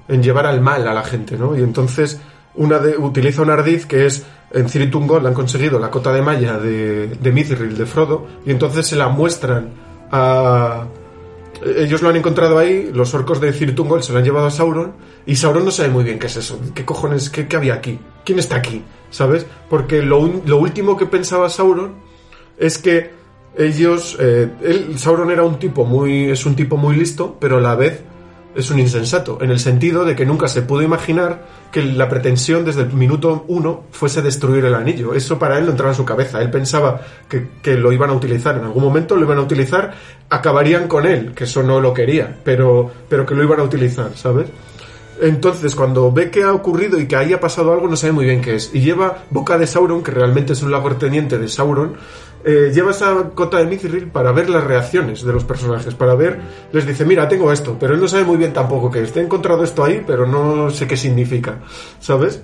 en 0.07 0.23
llevar 0.23 0.47
al 0.47 0.59
mal 0.59 0.87
a 0.87 0.95
la 0.95 1.03
gente, 1.03 1.37
¿no? 1.37 1.55
Y 1.55 1.61
entonces 1.61 2.19
una 2.57 2.79
de, 2.79 2.97
utiliza 2.97 3.41
un 3.41 3.49
ardiz 3.49 3.85
que 3.85 4.05
es 4.05 4.25
en 4.51 4.69
Ciri 4.69 4.89
Ungol 4.93 5.25
han 5.25 5.33
conseguido 5.33 5.79
la 5.79 5.91
cota 5.91 6.11
de 6.13 6.21
malla 6.21 6.57
de, 6.57 7.07
de 7.07 7.31
Mithril, 7.31 7.77
de 7.77 7.85
Frodo, 7.85 8.27
y 8.45 8.51
entonces 8.51 8.87
se 8.87 8.95
la 8.95 9.09
muestran 9.09 9.69
a, 10.11 10.85
ellos 11.63 12.01
lo 12.01 12.09
han 12.09 12.15
encontrado 12.15 12.57
ahí, 12.57 12.91
los 12.93 13.13
orcos 13.13 13.41
de 13.41 13.51
Cirtungol 13.51 14.03
se 14.03 14.11
lo 14.11 14.19
han 14.19 14.23
llevado 14.23 14.47
a 14.47 14.51
Sauron 14.51 14.93
y 15.25 15.35
Sauron 15.35 15.65
no 15.65 15.71
sabe 15.71 15.89
muy 15.89 16.03
bien 16.03 16.19
qué 16.19 16.27
es 16.27 16.37
eso, 16.37 16.59
qué 16.73 16.85
cojones, 16.85 17.29
qué, 17.29 17.47
qué 17.47 17.55
había 17.55 17.75
aquí, 17.75 17.99
quién 18.23 18.39
está 18.39 18.55
aquí, 18.55 18.83
¿sabes? 19.09 19.45
Porque 19.69 20.01
lo, 20.01 20.41
lo 20.45 20.57
último 20.57 20.97
que 20.97 21.05
pensaba 21.05 21.49
Sauron 21.49 21.95
es 22.57 22.77
que 22.77 23.11
ellos, 23.57 24.17
eh, 24.19 24.49
Sauron 24.97 25.31
era 25.31 25.43
un 25.43 25.57
tipo 25.57 25.85
muy, 25.85 26.29
es 26.29 26.45
un 26.45 26.55
tipo 26.55 26.77
muy 26.77 26.95
listo, 26.95 27.37
pero 27.39 27.57
a 27.57 27.61
la 27.61 27.75
vez 27.75 28.03
es 28.57 28.71
un 28.71 28.79
insensato, 28.79 29.37
en 29.41 29.51
el 29.51 29.59
sentido 29.59 30.03
de 30.03 30.15
que 30.15 30.25
nunca 30.25 30.47
se 30.47 30.63
pudo 30.63 30.81
imaginar 30.81 31.45
que 31.71 31.83
la 31.83 32.09
pretensión 32.09 32.65
desde 32.65 32.81
el 32.81 32.93
minuto 32.93 33.45
uno 33.47 33.83
fuese 33.91 34.23
destruir 34.23 34.65
el 34.65 34.73
anillo. 34.73 35.13
Eso 35.13 35.37
para 35.37 35.59
él 35.59 35.65
no 35.65 35.71
entraba 35.71 35.91
en 35.91 35.97
su 35.97 36.05
cabeza. 36.05 36.41
Él 36.41 36.49
pensaba 36.49 37.01
que, 37.29 37.49
que 37.61 37.75
lo 37.75 37.91
iban 37.91 38.09
a 38.09 38.13
utilizar 38.13 38.57
en 38.57 38.63
algún 38.63 38.83
momento, 38.83 39.15
lo 39.15 39.23
iban 39.25 39.37
a 39.37 39.41
utilizar, 39.41 39.93
acabarían 40.29 40.87
con 40.87 41.05
él, 41.05 41.33
que 41.35 41.43
eso 41.43 41.61
no 41.61 41.79
lo 41.79 41.93
quería, 41.93 42.39
pero, 42.43 42.89
pero 43.07 43.27
que 43.27 43.35
lo 43.35 43.43
iban 43.43 43.59
a 43.59 43.63
utilizar, 43.63 44.11
¿sabes? 44.15 44.47
Entonces, 45.19 45.75
cuando 45.75 46.11
ve 46.11 46.29
que 46.29 46.43
ha 46.43 46.53
ocurrido 46.53 46.99
y 46.99 47.07
que 47.07 47.15
ahí 47.15 47.33
ha 47.33 47.39
pasado 47.39 47.73
algo, 47.73 47.87
no 47.87 47.95
sabe 47.95 48.13
muy 48.13 48.25
bien 48.25 48.41
qué 48.41 48.55
es. 48.55 48.71
Y 48.73 48.81
lleva 48.81 49.23
Boca 49.29 49.57
de 49.57 49.65
Sauron, 49.65 50.03
que 50.03 50.11
realmente 50.11 50.53
es 50.53 50.61
un 50.61 50.71
lugarteniente 50.71 51.37
de 51.37 51.47
Sauron, 51.47 51.95
eh, 52.43 52.71
lleva 52.73 52.91
esa 52.91 53.31
cota 53.33 53.57
de 53.57 53.65
Mithril 53.65 54.07
para 54.07 54.31
ver 54.31 54.49
las 54.49 54.63
reacciones 54.63 55.23
de 55.23 55.33
los 55.33 55.43
personajes, 55.43 55.95
para 55.95 56.15
ver, 56.15 56.39
les 56.71 56.85
dice, 56.85 57.05
mira, 57.05 57.27
tengo 57.27 57.51
esto, 57.51 57.77
pero 57.79 57.93
él 57.93 57.99
no 57.99 58.07
sabe 58.07 58.23
muy 58.23 58.37
bien 58.37 58.53
tampoco 58.53 58.89
qué 58.91 59.01
es. 59.01 59.11
Te 59.11 59.19
he 59.19 59.23
encontrado 59.23 59.63
esto 59.63 59.83
ahí, 59.83 60.03
pero 60.05 60.25
no 60.25 60.69
sé 60.69 60.87
qué 60.87 60.95
significa, 60.95 61.59
¿sabes? 61.99 62.41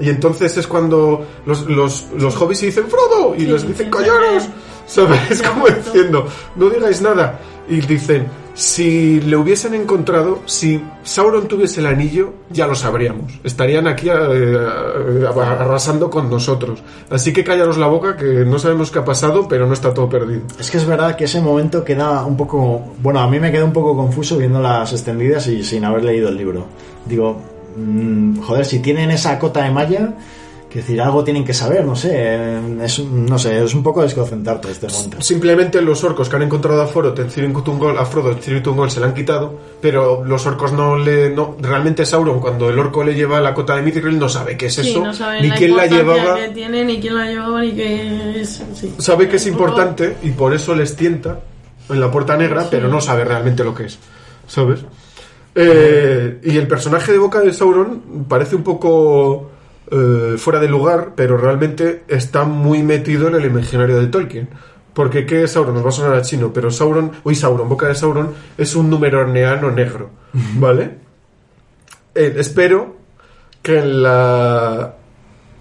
Y 0.00 0.08
entonces 0.08 0.56
es 0.56 0.66
cuando 0.66 1.26
los, 1.44 1.66
los, 1.68 2.06
los 2.16 2.40
hobbits 2.40 2.62
dicen, 2.62 2.84
Frodo, 2.88 3.34
y 3.36 3.40
Sí, 3.40 3.46
les 3.46 3.68
dicen, 3.68 3.90
callaros. 3.90 4.48
¿Sabes? 4.90 5.38
Sí, 5.38 5.42
Como 5.44 5.68
diciendo, 5.68 6.26
no 6.56 6.68
digáis 6.68 7.00
nada. 7.00 7.38
Y 7.68 7.80
dicen, 7.82 8.26
si 8.54 9.20
le 9.20 9.36
hubiesen 9.36 9.74
encontrado, 9.74 10.40
si 10.46 10.82
Sauron 11.04 11.46
tuviese 11.46 11.80
el 11.80 11.86
anillo, 11.86 12.34
ya 12.50 12.66
lo 12.66 12.74
sabríamos. 12.74 13.32
Estarían 13.44 13.86
aquí 13.86 14.08
eh, 14.08 14.12
eh, 14.12 15.26
arrasando 15.32 16.10
con 16.10 16.28
nosotros. 16.28 16.82
Así 17.10 17.32
que 17.32 17.44
callaros 17.44 17.78
la 17.78 17.86
boca, 17.86 18.16
que 18.16 18.44
no 18.44 18.58
sabemos 18.58 18.90
qué 18.90 18.98
ha 18.98 19.04
pasado, 19.04 19.46
pero 19.48 19.66
no 19.66 19.72
está 19.72 19.94
todo 19.94 20.08
perdido. 20.08 20.42
Es 20.58 20.70
que 20.70 20.78
es 20.78 20.84
verdad 20.84 21.14
que 21.14 21.24
ese 21.24 21.40
momento 21.40 21.84
queda 21.84 22.24
un 22.24 22.36
poco. 22.36 22.82
Bueno, 23.00 23.20
a 23.20 23.30
mí 23.30 23.38
me 23.38 23.52
queda 23.52 23.64
un 23.64 23.72
poco 23.72 23.96
confuso 23.96 24.36
viendo 24.36 24.60
las 24.60 24.92
extendidas 24.92 25.46
y 25.46 25.62
sin 25.62 25.84
haber 25.84 26.04
leído 26.04 26.28
el 26.28 26.36
libro. 26.36 26.66
Digo, 27.06 27.40
mm, 27.76 28.40
joder, 28.40 28.66
si 28.66 28.80
tienen 28.80 29.12
esa 29.12 29.38
cota 29.38 29.62
de 29.62 29.70
malla, 29.70 30.14
que 30.70 30.78
decir, 30.78 31.00
algo 31.02 31.22
tienen 31.24 31.44
que 31.44 31.52
saber, 31.52 31.84
no 31.84 31.94
sé. 31.96 32.58
Es, 32.82 32.98
un- 33.00 33.26
no 33.26 33.38
sé, 33.38 33.62
es 33.62 33.74
un 33.74 33.82
poco 33.82 34.02
desconcentrarte 34.02 34.70
este 34.70 34.86
momento. 34.88 35.20
Simplemente 35.20 35.82
los 35.82 36.02
orcos 36.04 36.28
que 36.28 36.36
han 36.36 36.42
encontrado 36.42 36.80
a 36.80 36.86
Frodo, 36.86 37.12
a 37.98 38.06
Frodo 38.06 38.30
en 38.32 38.38
Cirintungol 38.40 38.90
se 38.90 39.00
le 39.00 39.06
han 39.06 39.14
quitado, 39.14 39.58
pero 39.82 40.24
los 40.24 40.46
orcos 40.46 40.72
no 40.72 40.96
le... 40.96 41.30
No, 41.30 41.56
realmente 41.60 42.06
Sauron, 42.06 42.40
cuando 42.40 42.70
el 42.70 42.78
orco 42.78 43.04
le 43.04 43.14
lleva 43.14 43.40
la 43.40 43.52
cota 43.52 43.76
de 43.76 43.82
Mithril, 43.82 44.18
no 44.18 44.28
sabe 44.28 44.56
qué 44.56 44.66
es 44.66 44.74
Sí, 44.76 44.90
eso, 44.92 45.04
no 45.04 45.12
saben 45.12 45.42
ni 45.42 45.48
la 45.48 45.54
quién 45.56 45.76
la 45.76 45.86
llevaba. 45.86 46.36
que 46.36 46.48
tiene, 46.50 46.84
ni 46.84 47.00
quién 47.00 47.14
la 47.16 47.26
llevaba, 47.26 47.60
ni 47.60 47.72
qué 47.72 48.40
es... 48.40 48.62
sí. 48.74 48.94
sabe 48.98 49.28
que 49.28 49.36
es 49.36 49.46
importante 49.48 50.16
y 50.22 50.30
por 50.30 50.54
eso 50.54 50.74
les 50.74 50.94
tienta 50.96 51.40
en 51.88 52.00
la 52.00 52.10
puerta 52.10 52.36
negra, 52.36 52.62
Sí. 52.62 52.68
pero 52.70 52.88
no 52.88 53.00
sabe 53.00 53.24
realmente 53.24 53.64
lo 53.64 53.74
que 53.74 53.86
es. 53.86 53.98
¿Sabes? 54.46 54.80
Eh, 55.54 56.38
y 56.44 56.56
el 56.56 56.68
personaje 56.68 57.12
de 57.12 57.18
Boca 57.18 57.40
de 57.40 57.52
Sauron 57.52 58.24
parece 58.28 58.54
un 58.56 58.62
poco 58.62 59.50
eh, 59.90 60.34
fuera 60.38 60.60
de 60.60 60.68
lugar, 60.68 61.12
pero 61.16 61.36
realmente 61.36 62.04
está 62.08 62.44
muy 62.44 62.82
metido 62.82 63.28
en 63.28 63.34
el 63.34 63.44
imaginario 63.44 63.98
de 63.98 64.06
Tolkien. 64.06 64.48
Porque 64.94 65.24
¿qué 65.24 65.44
es 65.44 65.52
Sauron? 65.52 65.74
Nos 65.74 65.84
va 65.84 65.88
a 65.88 65.92
sonar 65.92 66.14
a 66.14 66.22
chino, 66.22 66.52
pero 66.52 66.70
Sauron, 66.70 67.12
uy, 67.24 67.34
Sauron, 67.34 67.68
Boca 67.68 67.88
de 67.88 67.94
Sauron 67.94 68.34
es 68.58 68.74
un 68.74 68.90
número 68.90 69.26
neano 69.26 69.70
negro, 69.70 70.10
¿vale? 70.58 70.98
Eh, 72.14 72.34
espero 72.38 72.96
que 73.62 73.78
en 73.78 74.02
la 74.02 74.94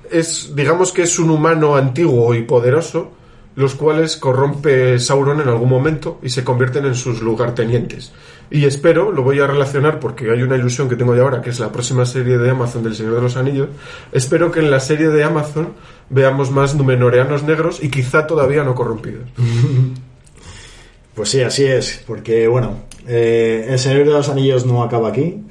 es 0.10 0.56
digamos 0.56 0.92
que 0.92 1.04
es 1.04 1.20
un 1.20 1.30
humano 1.30 1.76
antiguo 1.76 2.34
y 2.34 2.42
poderoso 2.42 3.12
los 3.60 3.76
cuales 3.76 4.16
corrompe 4.16 4.98
Sauron 5.00 5.42
en 5.42 5.50
algún 5.50 5.68
momento 5.68 6.18
y 6.24 6.30
se 6.30 6.46
convierten 6.46 6.86
en 6.86 6.96
sus 6.96 7.22
lugartenientes. 7.22 8.14
Y 8.50 8.64
espero, 8.64 9.12
lo 9.12 9.22
voy 9.22 9.42
a 9.42 9.48
relacionar 9.48 10.00
porque 10.00 10.32
hay 10.32 10.44
una 10.44 10.56
ilusión 10.56 10.88
que 10.88 10.96
tengo 10.96 11.14
de 11.14 11.22
ahora, 11.22 11.42
que 11.42 11.50
es 11.50 11.60
la 11.60 11.70
próxima 11.70 12.06
serie 12.06 12.38
de 12.38 12.50
Amazon 12.50 12.84
del 12.84 12.96
Señor 12.96 13.16
de 13.16 13.22
los 13.22 13.36
Anillos, 13.36 13.68
espero 14.14 14.50
que 14.50 14.62
en 14.62 14.72
la 14.72 14.80
serie 14.80 15.10
de 15.10 15.26
Amazon 15.26 15.74
veamos 16.10 16.52
más 16.52 16.74
numenoreanos 16.74 17.44
negros 17.44 17.84
y 17.84 17.90
quizá 17.90 18.26
todavía 18.26 18.64
no 18.64 18.76
corrompidos. 18.76 19.28
Pues 21.16 21.32
sí, 21.32 21.42
así 21.42 21.66
es, 21.66 22.02
porque 22.08 22.48
bueno, 22.48 22.84
eh, 23.06 23.66
El 23.68 23.78
Señor 23.78 24.06
de 24.06 24.14
los 24.14 24.30
Anillos 24.30 24.66
no 24.66 24.84
acaba 24.84 25.10
aquí. 25.10 25.44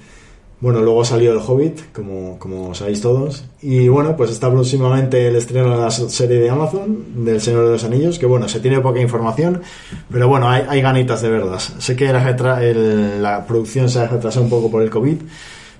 Bueno, 0.60 0.80
luego 0.80 1.04
salió 1.04 1.30
El 1.32 1.38
Hobbit, 1.38 1.92
como, 1.92 2.36
como 2.40 2.74
sabéis 2.74 3.00
todos. 3.00 3.44
Y 3.62 3.86
bueno, 3.86 4.16
pues 4.16 4.30
está 4.32 4.50
próximamente 4.50 5.28
el 5.28 5.36
estreno 5.36 5.70
de 5.76 5.76
la 5.84 5.90
serie 5.92 6.40
de 6.40 6.50
Amazon, 6.50 7.24
del 7.24 7.40
Señor 7.40 7.66
de 7.66 7.70
los 7.72 7.84
Anillos, 7.84 8.18
que 8.18 8.26
bueno, 8.26 8.48
se 8.48 8.58
tiene 8.58 8.80
poca 8.80 9.00
información, 9.00 9.62
pero 10.10 10.26
bueno, 10.26 10.48
hay, 10.48 10.64
hay 10.68 10.80
ganitas 10.82 11.22
de 11.22 11.30
verdad. 11.30 11.58
Sé 11.60 11.94
que 11.94 12.12
la, 12.12 12.24
retra- 12.24 12.60
el- 12.62 13.22
la 13.22 13.46
producción 13.46 13.88
se 13.88 14.00
ha 14.00 14.08
retrasado 14.08 14.42
un 14.44 14.50
poco 14.50 14.68
por 14.68 14.82
el 14.82 14.90
COVID, 14.90 15.18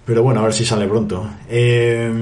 pero 0.06 0.22
bueno, 0.22 0.40
a 0.40 0.44
ver 0.44 0.52
si 0.54 0.64
sale 0.64 0.86
pronto. 0.86 1.28
Eh, 1.50 2.12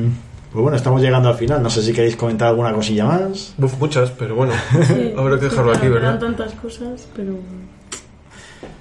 pues 0.51 0.63
bueno, 0.63 0.79
estamos 0.79 1.03
llegando 1.03 1.29
al 1.29 1.35
final. 1.35 1.63
No 1.63 1.69
sé 1.69 1.83
si 1.83 1.93
queréis 1.93 2.17
comentar 2.17 2.49
alguna 2.49 2.73
cosilla 2.73 3.05
más. 3.05 3.53
Uf, 3.61 3.79
muchas, 3.79 4.11
pero 4.13 4.35
bueno, 4.35 4.55
Sí, 4.87 5.13
habrá 5.15 5.39
que 5.39 5.45
dejarlo 5.45 5.73
sí, 5.75 5.79
aquí, 5.79 5.89
quedan 5.89 6.03
¿verdad? 6.03 6.19
tantas 6.21 6.53
cosas, 6.55 7.07
pero... 7.15 7.35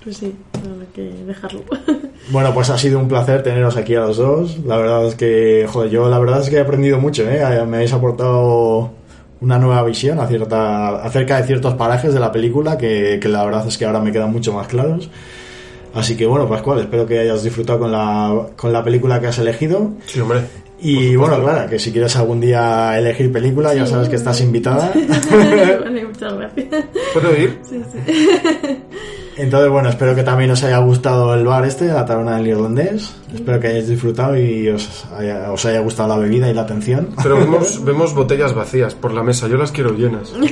Pues 0.03 0.17
sí, 0.17 0.35
habrá 0.53 0.85
que 0.93 1.01
dejarlo. 1.25 1.61
Bueno, 2.29 2.55
pues 2.55 2.71
ha 2.71 2.77
sido 2.79 2.97
un 2.97 3.07
placer 3.07 3.43
teneros 3.43 3.77
aquí 3.77 3.93
a 3.93 3.99
los 3.99 4.17
dos. 4.17 4.57
La 4.65 4.77
verdad 4.77 5.05
es 5.05 5.13
que, 5.13 5.67
joder, 5.71 5.91
yo 5.91 6.09
la 6.09 6.17
verdad 6.17 6.41
es 6.41 6.49
que 6.49 6.55
he 6.55 6.59
aprendido 6.59 6.97
mucho, 6.97 7.21
¿eh? 7.29 7.39
Me 7.67 7.75
habéis 7.77 7.93
aportado 7.93 8.93
una 9.41 9.59
nueva 9.59 9.83
visión 9.83 10.19
a 10.19 10.25
cierta- 10.25 11.03
acerca 11.03 11.39
de 11.39 11.45
ciertos 11.45 11.75
parajes 11.75 12.15
de 12.15 12.19
la 12.19 12.31
película 12.31 12.79
que, 12.79 13.19
que 13.21 13.29
la 13.29 13.45
verdad 13.45 13.67
es 13.67 13.77
que 13.77 13.85
ahora 13.85 13.99
me 13.99 14.11
quedan 14.11 14.31
mucho 14.31 14.53
más 14.53 14.67
claros. 14.67 15.07
Así 15.93 16.17
que 16.17 16.25
bueno, 16.25 16.49
Pascual, 16.49 16.79
espero 16.79 17.05
que 17.05 17.19
hayas 17.19 17.43
disfrutado 17.43 17.77
con 17.77 17.91
la, 17.91 18.47
con 18.55 18.73
la 18.73 18.83
película 18.83 19.19
que 19.21 19.27
has 19.27 19.37
elegido. 19.37 19.91
Sí, 20.07 20.19
hombre. 20.19 20.41
Y 20.81 21.15
bueno, 21.15 21.39
claro, 21.43 21.69
que 21.69 21.77
si 21.77 21.91
quieres 21.91 22.15
algún 22.15 22.41
día 22.41 22.97
elegir 22.97 23.31
película, 23.31 23.75
ya 23.75 23.85
sabes 23.85 24.09
que 24.09 24.15
estás 24.15 24.41
invitada. 24.41 24.91
vale, 25.31 26.05
muchas 26.05 26.33
gracias. 26.33 26.85
¿Puedo 27.13 27.37
ir? 27.37 27.59
Sí, 27.69 27.81
sí. 27.93 28.13
Entonces, 29.37 29.69
bueno, 29.69 29.89
espero 29.89 30.15
que 30.15 30.23
también 30.23 30.49
os 30.51 30.63
haya 30.63 30.77
gustado 30.77 31.33
el 31.33 31.45
bar 31.45 31.65
este, 31.65 31.87
la 31.87 32.05
taberna 32.05 32.37
del 32.37 32.47
irlandés. 32.47 33.13
Espero 33.33 33.59
que 33.59 33.67
hayáis 33.67 33.87
disfrutado 33.89 34.37
y 34.37 34.69
os 34.69 35.05
haya, 35.17 35.51
os 35.51 35.65
haya 35.65 35.79
gustado 35.81 36.07
la 36.09 36.17
bebida 36.17 36.49
y 36.49 36.53
la 36.53 36.61
atención. 36.61 37.09
Pero 37.21 37.37
vemos, 37.37 37.83
vemos 37.83 38.13
botellas 38.15 38.53
vacías 38.53 38.95
por 38.95 39.13
la 39.13 39.23
mesa. 39.23 39.47
Yo 39.49 39.57
las 39.57 39.71
quiero 39.71 39.93
llenas. 39.93 40.33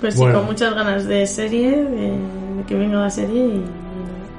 Pues 0.00 0.14
sí, 0.14 0.20
Bueno. 0.20 0.38
con 0.38 0.46
muchas 0.46 0.74
ganas 0.76 1.06
de 1.06 1.26
serie, 1.26 1.70
de, 1.72 2.12
de 2.12 2.64
que 2.68 2.74
venga 2.76 3.00
la 3.00 3.10
serie 3.10 3.46
y 3.46 3.64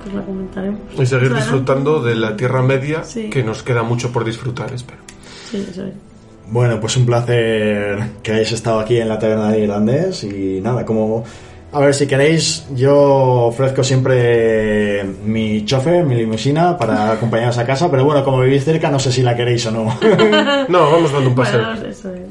pues 0.01 0.15
la 0.15 0.21
comentaremos. 0.21 0.79
Y 0.97 1.05
seguir 1.05 1.33
disfrutando 1.35 2.01
de 2.01 2.15
la 2.15 2.37
Tierra 2.37 2.61
Media, 2.61 3.03
Sí. 3.03 3.29
que 3.29 3.43
nos 3.43 3.61
queda 3.61 3.83
mucho 3.83 4.11
por 4.13 4.23
disfrutar, 4.23 4.71
espero. 4.73 4.99
Sí, 5.51 5.67
eso 5.69 5.83
es. 5.85 5.93
Bueno, 6.49 6.79
pues 6.79 6.95
un 6.95 7.05
placer 7.05 7.99
que 8.23 8.31
hayáis 8.31 8.53
estado 8.53 8.79
aquí 8.79 8.97
en 8.97 9.09
la 9.09 9.19
taberna 9.19 9.51
del 9.51 9.63
irlandés 9.63 10.23
y 10.23 10.61
nada, 10.61 10.85
como... 10.85 11.25
A 11.71 11.79
ver, 11.79 11.93
si 11.93 12.07
queréis, 12.07 12.65
yo 12.73 12.97
ofrezco 12.97 13.83
siempre 13.83 15.03
mi 15.03 15.65
chofer, 15.65 16.03
mi 16.03 16.15
limusina 16.15 16.75
para 16.75 17.11
acompañaros 17.13 17.57
a 17.59 17.65
casa, 17.65 17.91
pero 17.91 18.03
bueno, 18.03 18.23
como 18.23 18.39
vivís 18.39 18.63
cerca, 18.65 18.89
no 18.89 18.97
sé 18.97 19.11
si 19.11 19.21
la 19.21 19.35
queréis 19.35 19.65
o 19.67 19.71
no. 19.71 19.99
No, 20.69 20.91
vamos 20.91 21.11
dando 21.11 21.29
un 21.29 21.35
paseo. 21.35 21.63
Bueno, 21.63 21.87
eso 21.87 22.13
es. 22.13 22.21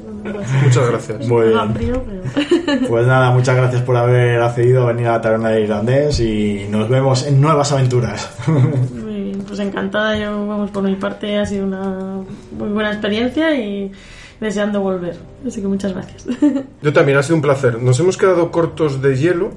Muchas 0.64 0.90
gracias. 0.90 1.28
Muy 1.28 1.48
bien. 1.48 1.74
frío, 1.74 2.04
pero... 2.04 2.88
Pues 2.88 3.06
nada, 3.06 3.30
muchas 3.30 3.56
gracias 3.56 3.82
por 3.82 3.96
haber 3.96 4.42
accedido 4.42 4.84
a 4.84 4.92
venir 4.92 5.06
a 5.06 5.12
la 5.12 5.20
taberna 5.20 5.50
del 5.50 5.64
irlandés 5.64 6.20
y 6.20 6.66
nos 6.70 6.88
vemos 6.88 7.26
en 7.26 7.40
nuevas 7.40 7.72
aventuras. 7.72 8.30
Muy 8.46 9.22
bien, 9.22 9.44
pues 9.46 9.58
encantada. 9.60 10.18
Yo, 10.18 10.46
vamos, 10.46 10.70
por 10.70 10.82
mi 10.82 10.96
parte 10.96 11.38
ha 11.38 11.46
sido 11.46 11.66
una 11.66 12.20
muy 12.58 12.68
buena 12.68 12.90
experiencia 12.90 13.54
y 13.54 13.90
deseando 14.40 14.80
volver. 14.80 15.16
Así 15.46 15.60
que 15.60 15.68
muchas 15.68 15.92
gracias. 15.92 16.26
Yo 16.82 16.92
también, 16.92 17.18
ha 17.18 17.22
sido 17.22 17.36
un 17.36 17.42
placer. 17.42 17.80
Nos 17.82 17.98
hemos 18.00 18.16
quedado 18.16 18.50
cortos 18.50 19.02
de 19.02 19.16
hielo, 19.16 19.50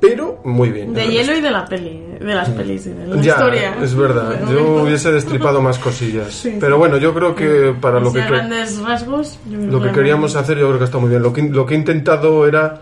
pero 0.00 0.40
muy 0.44 0.70
bien. 0.70 0.92
De 0.92 1.06
hielo 1.08 1.34
y 1.36 1.40
de 1.40 1.50
la 1.50 1.64
peli, 1.66 2.02
de 2.20 2.34
las 2.34 2.50
pelis 2.50 2.86
y 2.86 2.90
de 2.90 3.06
la 3.06 3.16
Ya, 3.22 3.32
historia. 3.32 3.76
es 3.82 3.94
verdad. 3.94 4.40
Yo 4.52 4.82
hubiese 4.82 5.12
destripado 5.12 5.62
más 5.62 5.78
cosillas. 5.78 6.32
Sí, 6.34 6.56
pero 6.60 6.78
bueno, 6.78 6.98
yo 6.98 7.14
creo 7.14 7.34
que 7.34 7.74
para 7.80 8.00
lo 8.00 8.12
que, 8.12 8.20
rasgos, 8.20 9.38
lo 9.50 9.80
que 9.80 9.92
queríamos 9.92 10.36
hacer, 10.36 10.58
yo 10.58 10.66
creo 10.68 10.78
que 10.78 10.84
está 10.84 10.98
muy 10.98 11.10
bien. 11.10 11.22
Lo 11.22 11.32
que, 11.32 11.42
lo 11.42 11.64
que 11.64 11.74
he 11.74 11.78
intentado 11.78 12.46
era 12.46 12.80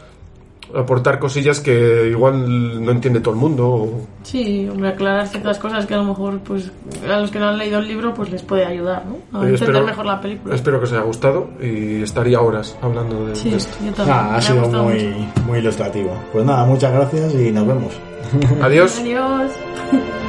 aportar 0.77 1.19
cosillas 1.19 1.61
que 1.61 2.09
igual 2.11 2.85
no 2.85 2.91
entiende 2.93 3.21
todo 3.21 3.35
el 3.35 3.41
mundo. 3.41 3.69
o- 3.69 4.01
Sí, 4.23 4.69
hombre, 4.71 4.89
aclarar 4.91 5.27
ciertas 5.29 5.59
cosas 5.59 5.85
que 5.87 5.95
a 5.95 5.99
lo 5.99 6.05
mejor, 6.05 6.39
pues, 6.41 6.71
a 7.09 7.19
los 7.21 7.31
que 7.31 7.39
no 7.39 7.49
han 7.49 7.59
leído 7.59 7.79
el 7.81 7.89
libro, 7.89 8.15
pues 8.15 8.31
les 8.31 8.43
puede 8.43 8.65
ayudar, 8.65 9.05
¿no? 9.07 9.17
A 9.39 9.43
entender 9.43 9.55
espero- 9.71 9.85
mejor 9.87 10.07
la 10.07 10.21
película. 10.21 10.55
Espero 10.55 10.79
que 10.79 10.85
os 10.85 10.93
haya 10.93 11.03
gustado 11.03 11.49
y 11.61 12.03
estaría 12.03 12.41
horas 12.41 12.77
hablando 12.81 13.27
de, 13.27 13.37
Sí, 13.37 13.51
de 13.51 13.57
esto. 13.57 13.77
yo 13.85 13.93
también. 13.93 14.17
Ah, 14.19 14.29
me 14.33 14.37
ha 14.37 14.41
sido 14.41 14.69
muy, 14.69 14.95
mucho. 14.95 15.43
muy 15.47 15.59
ilustrativo. 15.59 16.11
Pues 16.33 16.45
nada, 16.45 16.65
muchas 16.65 16.93
gracias 16.93 17.35
y 17.35 17.51
nos 17.51 17.67
vemos. 17.67 17.93
Adiós. 18.63 18.99
Adiós. 19.01 19.51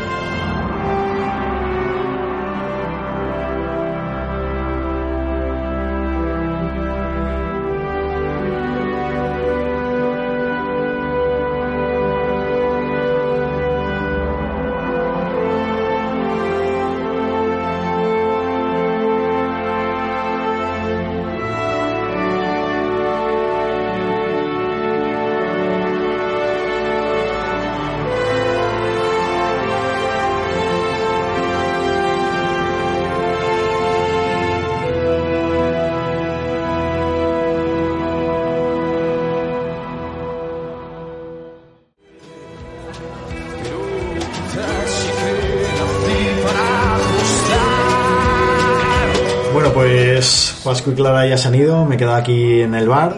y 50.91 50.93
Clara 50.93 51.27
ya 51.27 51.37
se 51.37 51.47
han 51.47 51.55
ido, 51.55 51.85
me 51.85 51.95
he 51.95 51.97
quedado 51.97 52.17
aquí 52.17 52.61
en 52.61 52.75
el 52.75 52.87
bar. 52.87 53.15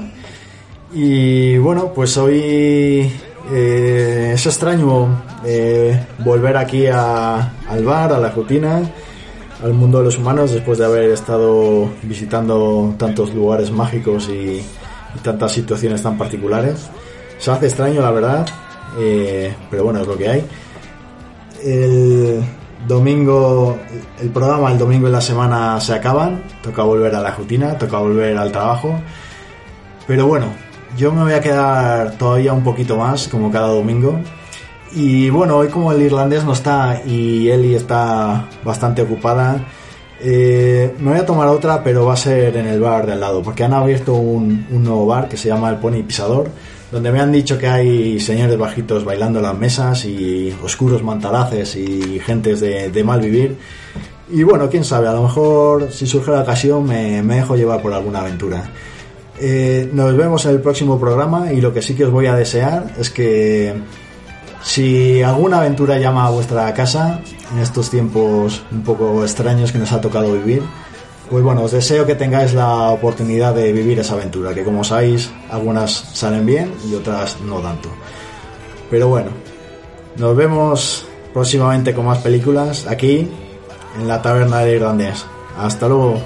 Y 0.94 1.58
bueno, 1.58 1.92
pues 1.94 2.18
hoy 2.18 3.12
eh, 3.52 4.32
es 4.34 4.46
extraño 4.46 5.24
eh, 5.46 6.06
volver 6.20 6.58
aquí 6.58 6.88
al 6.88 7.84
bar, 7.84 8.14
a 8.14 8.20
la 8.20 8.30
rutina, 8.30 8.82
al 9.64 9.74
mundo 9.74 10.00
de 10.00 10.06
los 10.06 10.18
humanos, 10.18 10.52
después 10.52 10.78
de 10.78 10.86
haber 10.86 11.12
estado 11.12 11.90
visitando 12.04 12.96
tantos 12.98 13.34
lugares 13.34 13.72
mágicos 13.72 14.30
y, 14.30 14.62
tantas 15.24 15.54
situaciones 15.54 16.02
tan 16.04 16.18
particulares. 16.18 16.90
Se 17.38 17.50
hace 17.50 17.68
extraño, 17.68 18.02
la 18.02 18.12
verdad, 18.12 18.46
eh, 19.00 19.54
pero 19.72 19.86
bueno, 19.86 20.02
es 20.02 20.08
lo 20.08 20.18
que 20.18 20.28
hay. 20.28 20.46
Domingo, 22.88 23.78
el 24.22 24.30
programa 24.30 24.72
el 24.72 24.78
domingo 24.78 25.08
y 25.08 25.12
la 25.12 25.22
semana 25.22 25.80
se 25.80 25.94
acaban, 25.94 26.44
toca 26.62 26.84
volver 26.84 27.16
a 27.16 27.22
la 27.22 27.32
rutina, 27.32 27.78
toca 27.78 27.98
volver 27.98 28.38
al 28.38 28.52
trabajo. 28.52 29.00
Pero 30.08 30.28
bueno, 30.28 30.48
yo 30.98 31.12
me 31.12 31.24
voy 31.24 31.34
a 31.34 31.42
quedar 31.42 32.18
todavía 32.18 32.54
un 32.54 32.64
poquito 32.64 32.98
más, 32.98 33.28
como 33.28 33.52
cada 33.52 33.68
domingo. 33.68 34.20
Y 34.94 35.30
bueno, 35.30 35.58
hoy 35.58 35.68
como 35.68 35.92
el 35.92 36.02
irlandés 36.02 36.46
no 36.46 36.54
está 36.54 37.02
y 37.06 37.50
Eli 37.50 37.76
está 37.76 38.48
bastante 38.64 39.02
ocupada, 39.02 39.66
eh, 40.22 40.96
me 41.00 41.12
voy 41.12 41.20
a 41.20 41.26
tomar 41.26 41.48
otra, 41.50 41.84
pero 41.84 42.06
va 42.06 42.14
a 42.14 42.18
ser 42.18 42.56
en 42.56 42.68
el 42.68 42.80
bar 42.80 43.06
de 43.06 43.14
al 43.14 43.20
lado, 43.20 43.42
porque 43.42 43.64
han 43.64 43.74
abierto 43.74 44.14
un, 44.14 44.66
un 44.72 44.84
nuevo 44.84 45.06
bar 45.06 45.28
que 45.28 45.38
se 45.38 45.50
llama 45.50 45.70
El 45.70 45.78
Pony 45.78 46.04
Pisador, 46.04 46.50
donde 46.96 47.12
me 47.12 47.20
han 47.20 47.30
dicho 47.30 47.58
que 47.58 47.68
hay 47.68 48.22
señores 48.22 48.58
bajitos 48.58 49.04
bailando 49.04 49.42
las 49.42 49.54
mesas 49.54 50.06
y 50.06 50.56
oscuros 50.64 51.04
mantalaces 51.04 51.76
y 51.76 52.22
gentes 52.22 52.62
de, 52.62 53.04
mal 53.04 53.20
vivir. 53.20 53.58
Y 54.32 54.44
bueno, 54.44 54.70
quién 54.70 54.86
sabe, 54.86 55.10
a 55.10 55.12
lo 55.12 55.24
mejor 55.24 55.92
si 55.92 56.08
surge 56.08 56.32
la 56.32 56.40
ocasión 56.40 56.86
me, 56.86 57.22
me 57.22 57.36
dejo 57.36 57.58
llevar 57.58 57.82
por 57.82 57.92
alguna 57.92 58.22
aventura. 58.22 58.72
Eh, 59.42 59.90
nos 59.92 60.16
vemos 60.16 60.46
en 60.46 60.52
el 60.52 60.62
próximo 60.62 60.98
programa 60.98 61.52
y 61.52 61.60
lo 61.60 61.74
que 61.74 61.82
sí 61.82 61.96
que 61.96 62.06
os 62.06 62.12
voy 62.12 62.28
a 62.28 62.36
desear 62.36 62.94
es 62.98 63.10
que 63.10 63.74
si 64.64 65.22
alguna 65.22 65.58
aventura 65.58 65.98
llama 65.98 66.28
a 66.28 66.30
vuestra 66.30 66.74
casa 66.74 67.20
en 67.52 67.60
estos 67.60 67.90
tiempos 67.90 68.64
un 68.72 68.84
poco 68.84 69.22
extraños 69.22 69.74
que 69.74 69.80
nos 69.80 69.92
ha 69.92 70.00
tocado 70.00 70.32
vivir, 70.32 70.64
pues 71.30 71.44
bueno, 71.44 71.64
os 71.64 71.72
deseo 71.72 72.06
que 72.06 72.16
tengáis 72.16 72.54
la 72.54 72.90
oportunidad 72.90 73.54
de 73.54 73.72
vivir 73.72 74.00
esa 74.00 74.14
aventura, 74.14 74.54
que 74.54 74.64
como 74.64 74.84
sabéis, 74.84 75.32
algunas 75.50 75.92
salen 75.92 76.46
bien 76.46 76.74
y 76.90 76.96
otras 76.96 77.40
no 77.42 77.60
tanto. 77.60 77.90
Pero 78.90 79.08
bueno, 79.08 79.32
nos 80.18 80.36
vemos 80.36 81.06
próximamente 81.34 81.94
con 81.94 82.06
más 82.06 82.20
películas 82.20 82.86
aquí 82.88 83.30
en 84.00 84.08
la 84.08 84.22
taberna 84.22 84.60
del 84.60 84.76
irlandés. 84.76 85.26
Hasta 85.58 85.88
luego. 85.88 86.22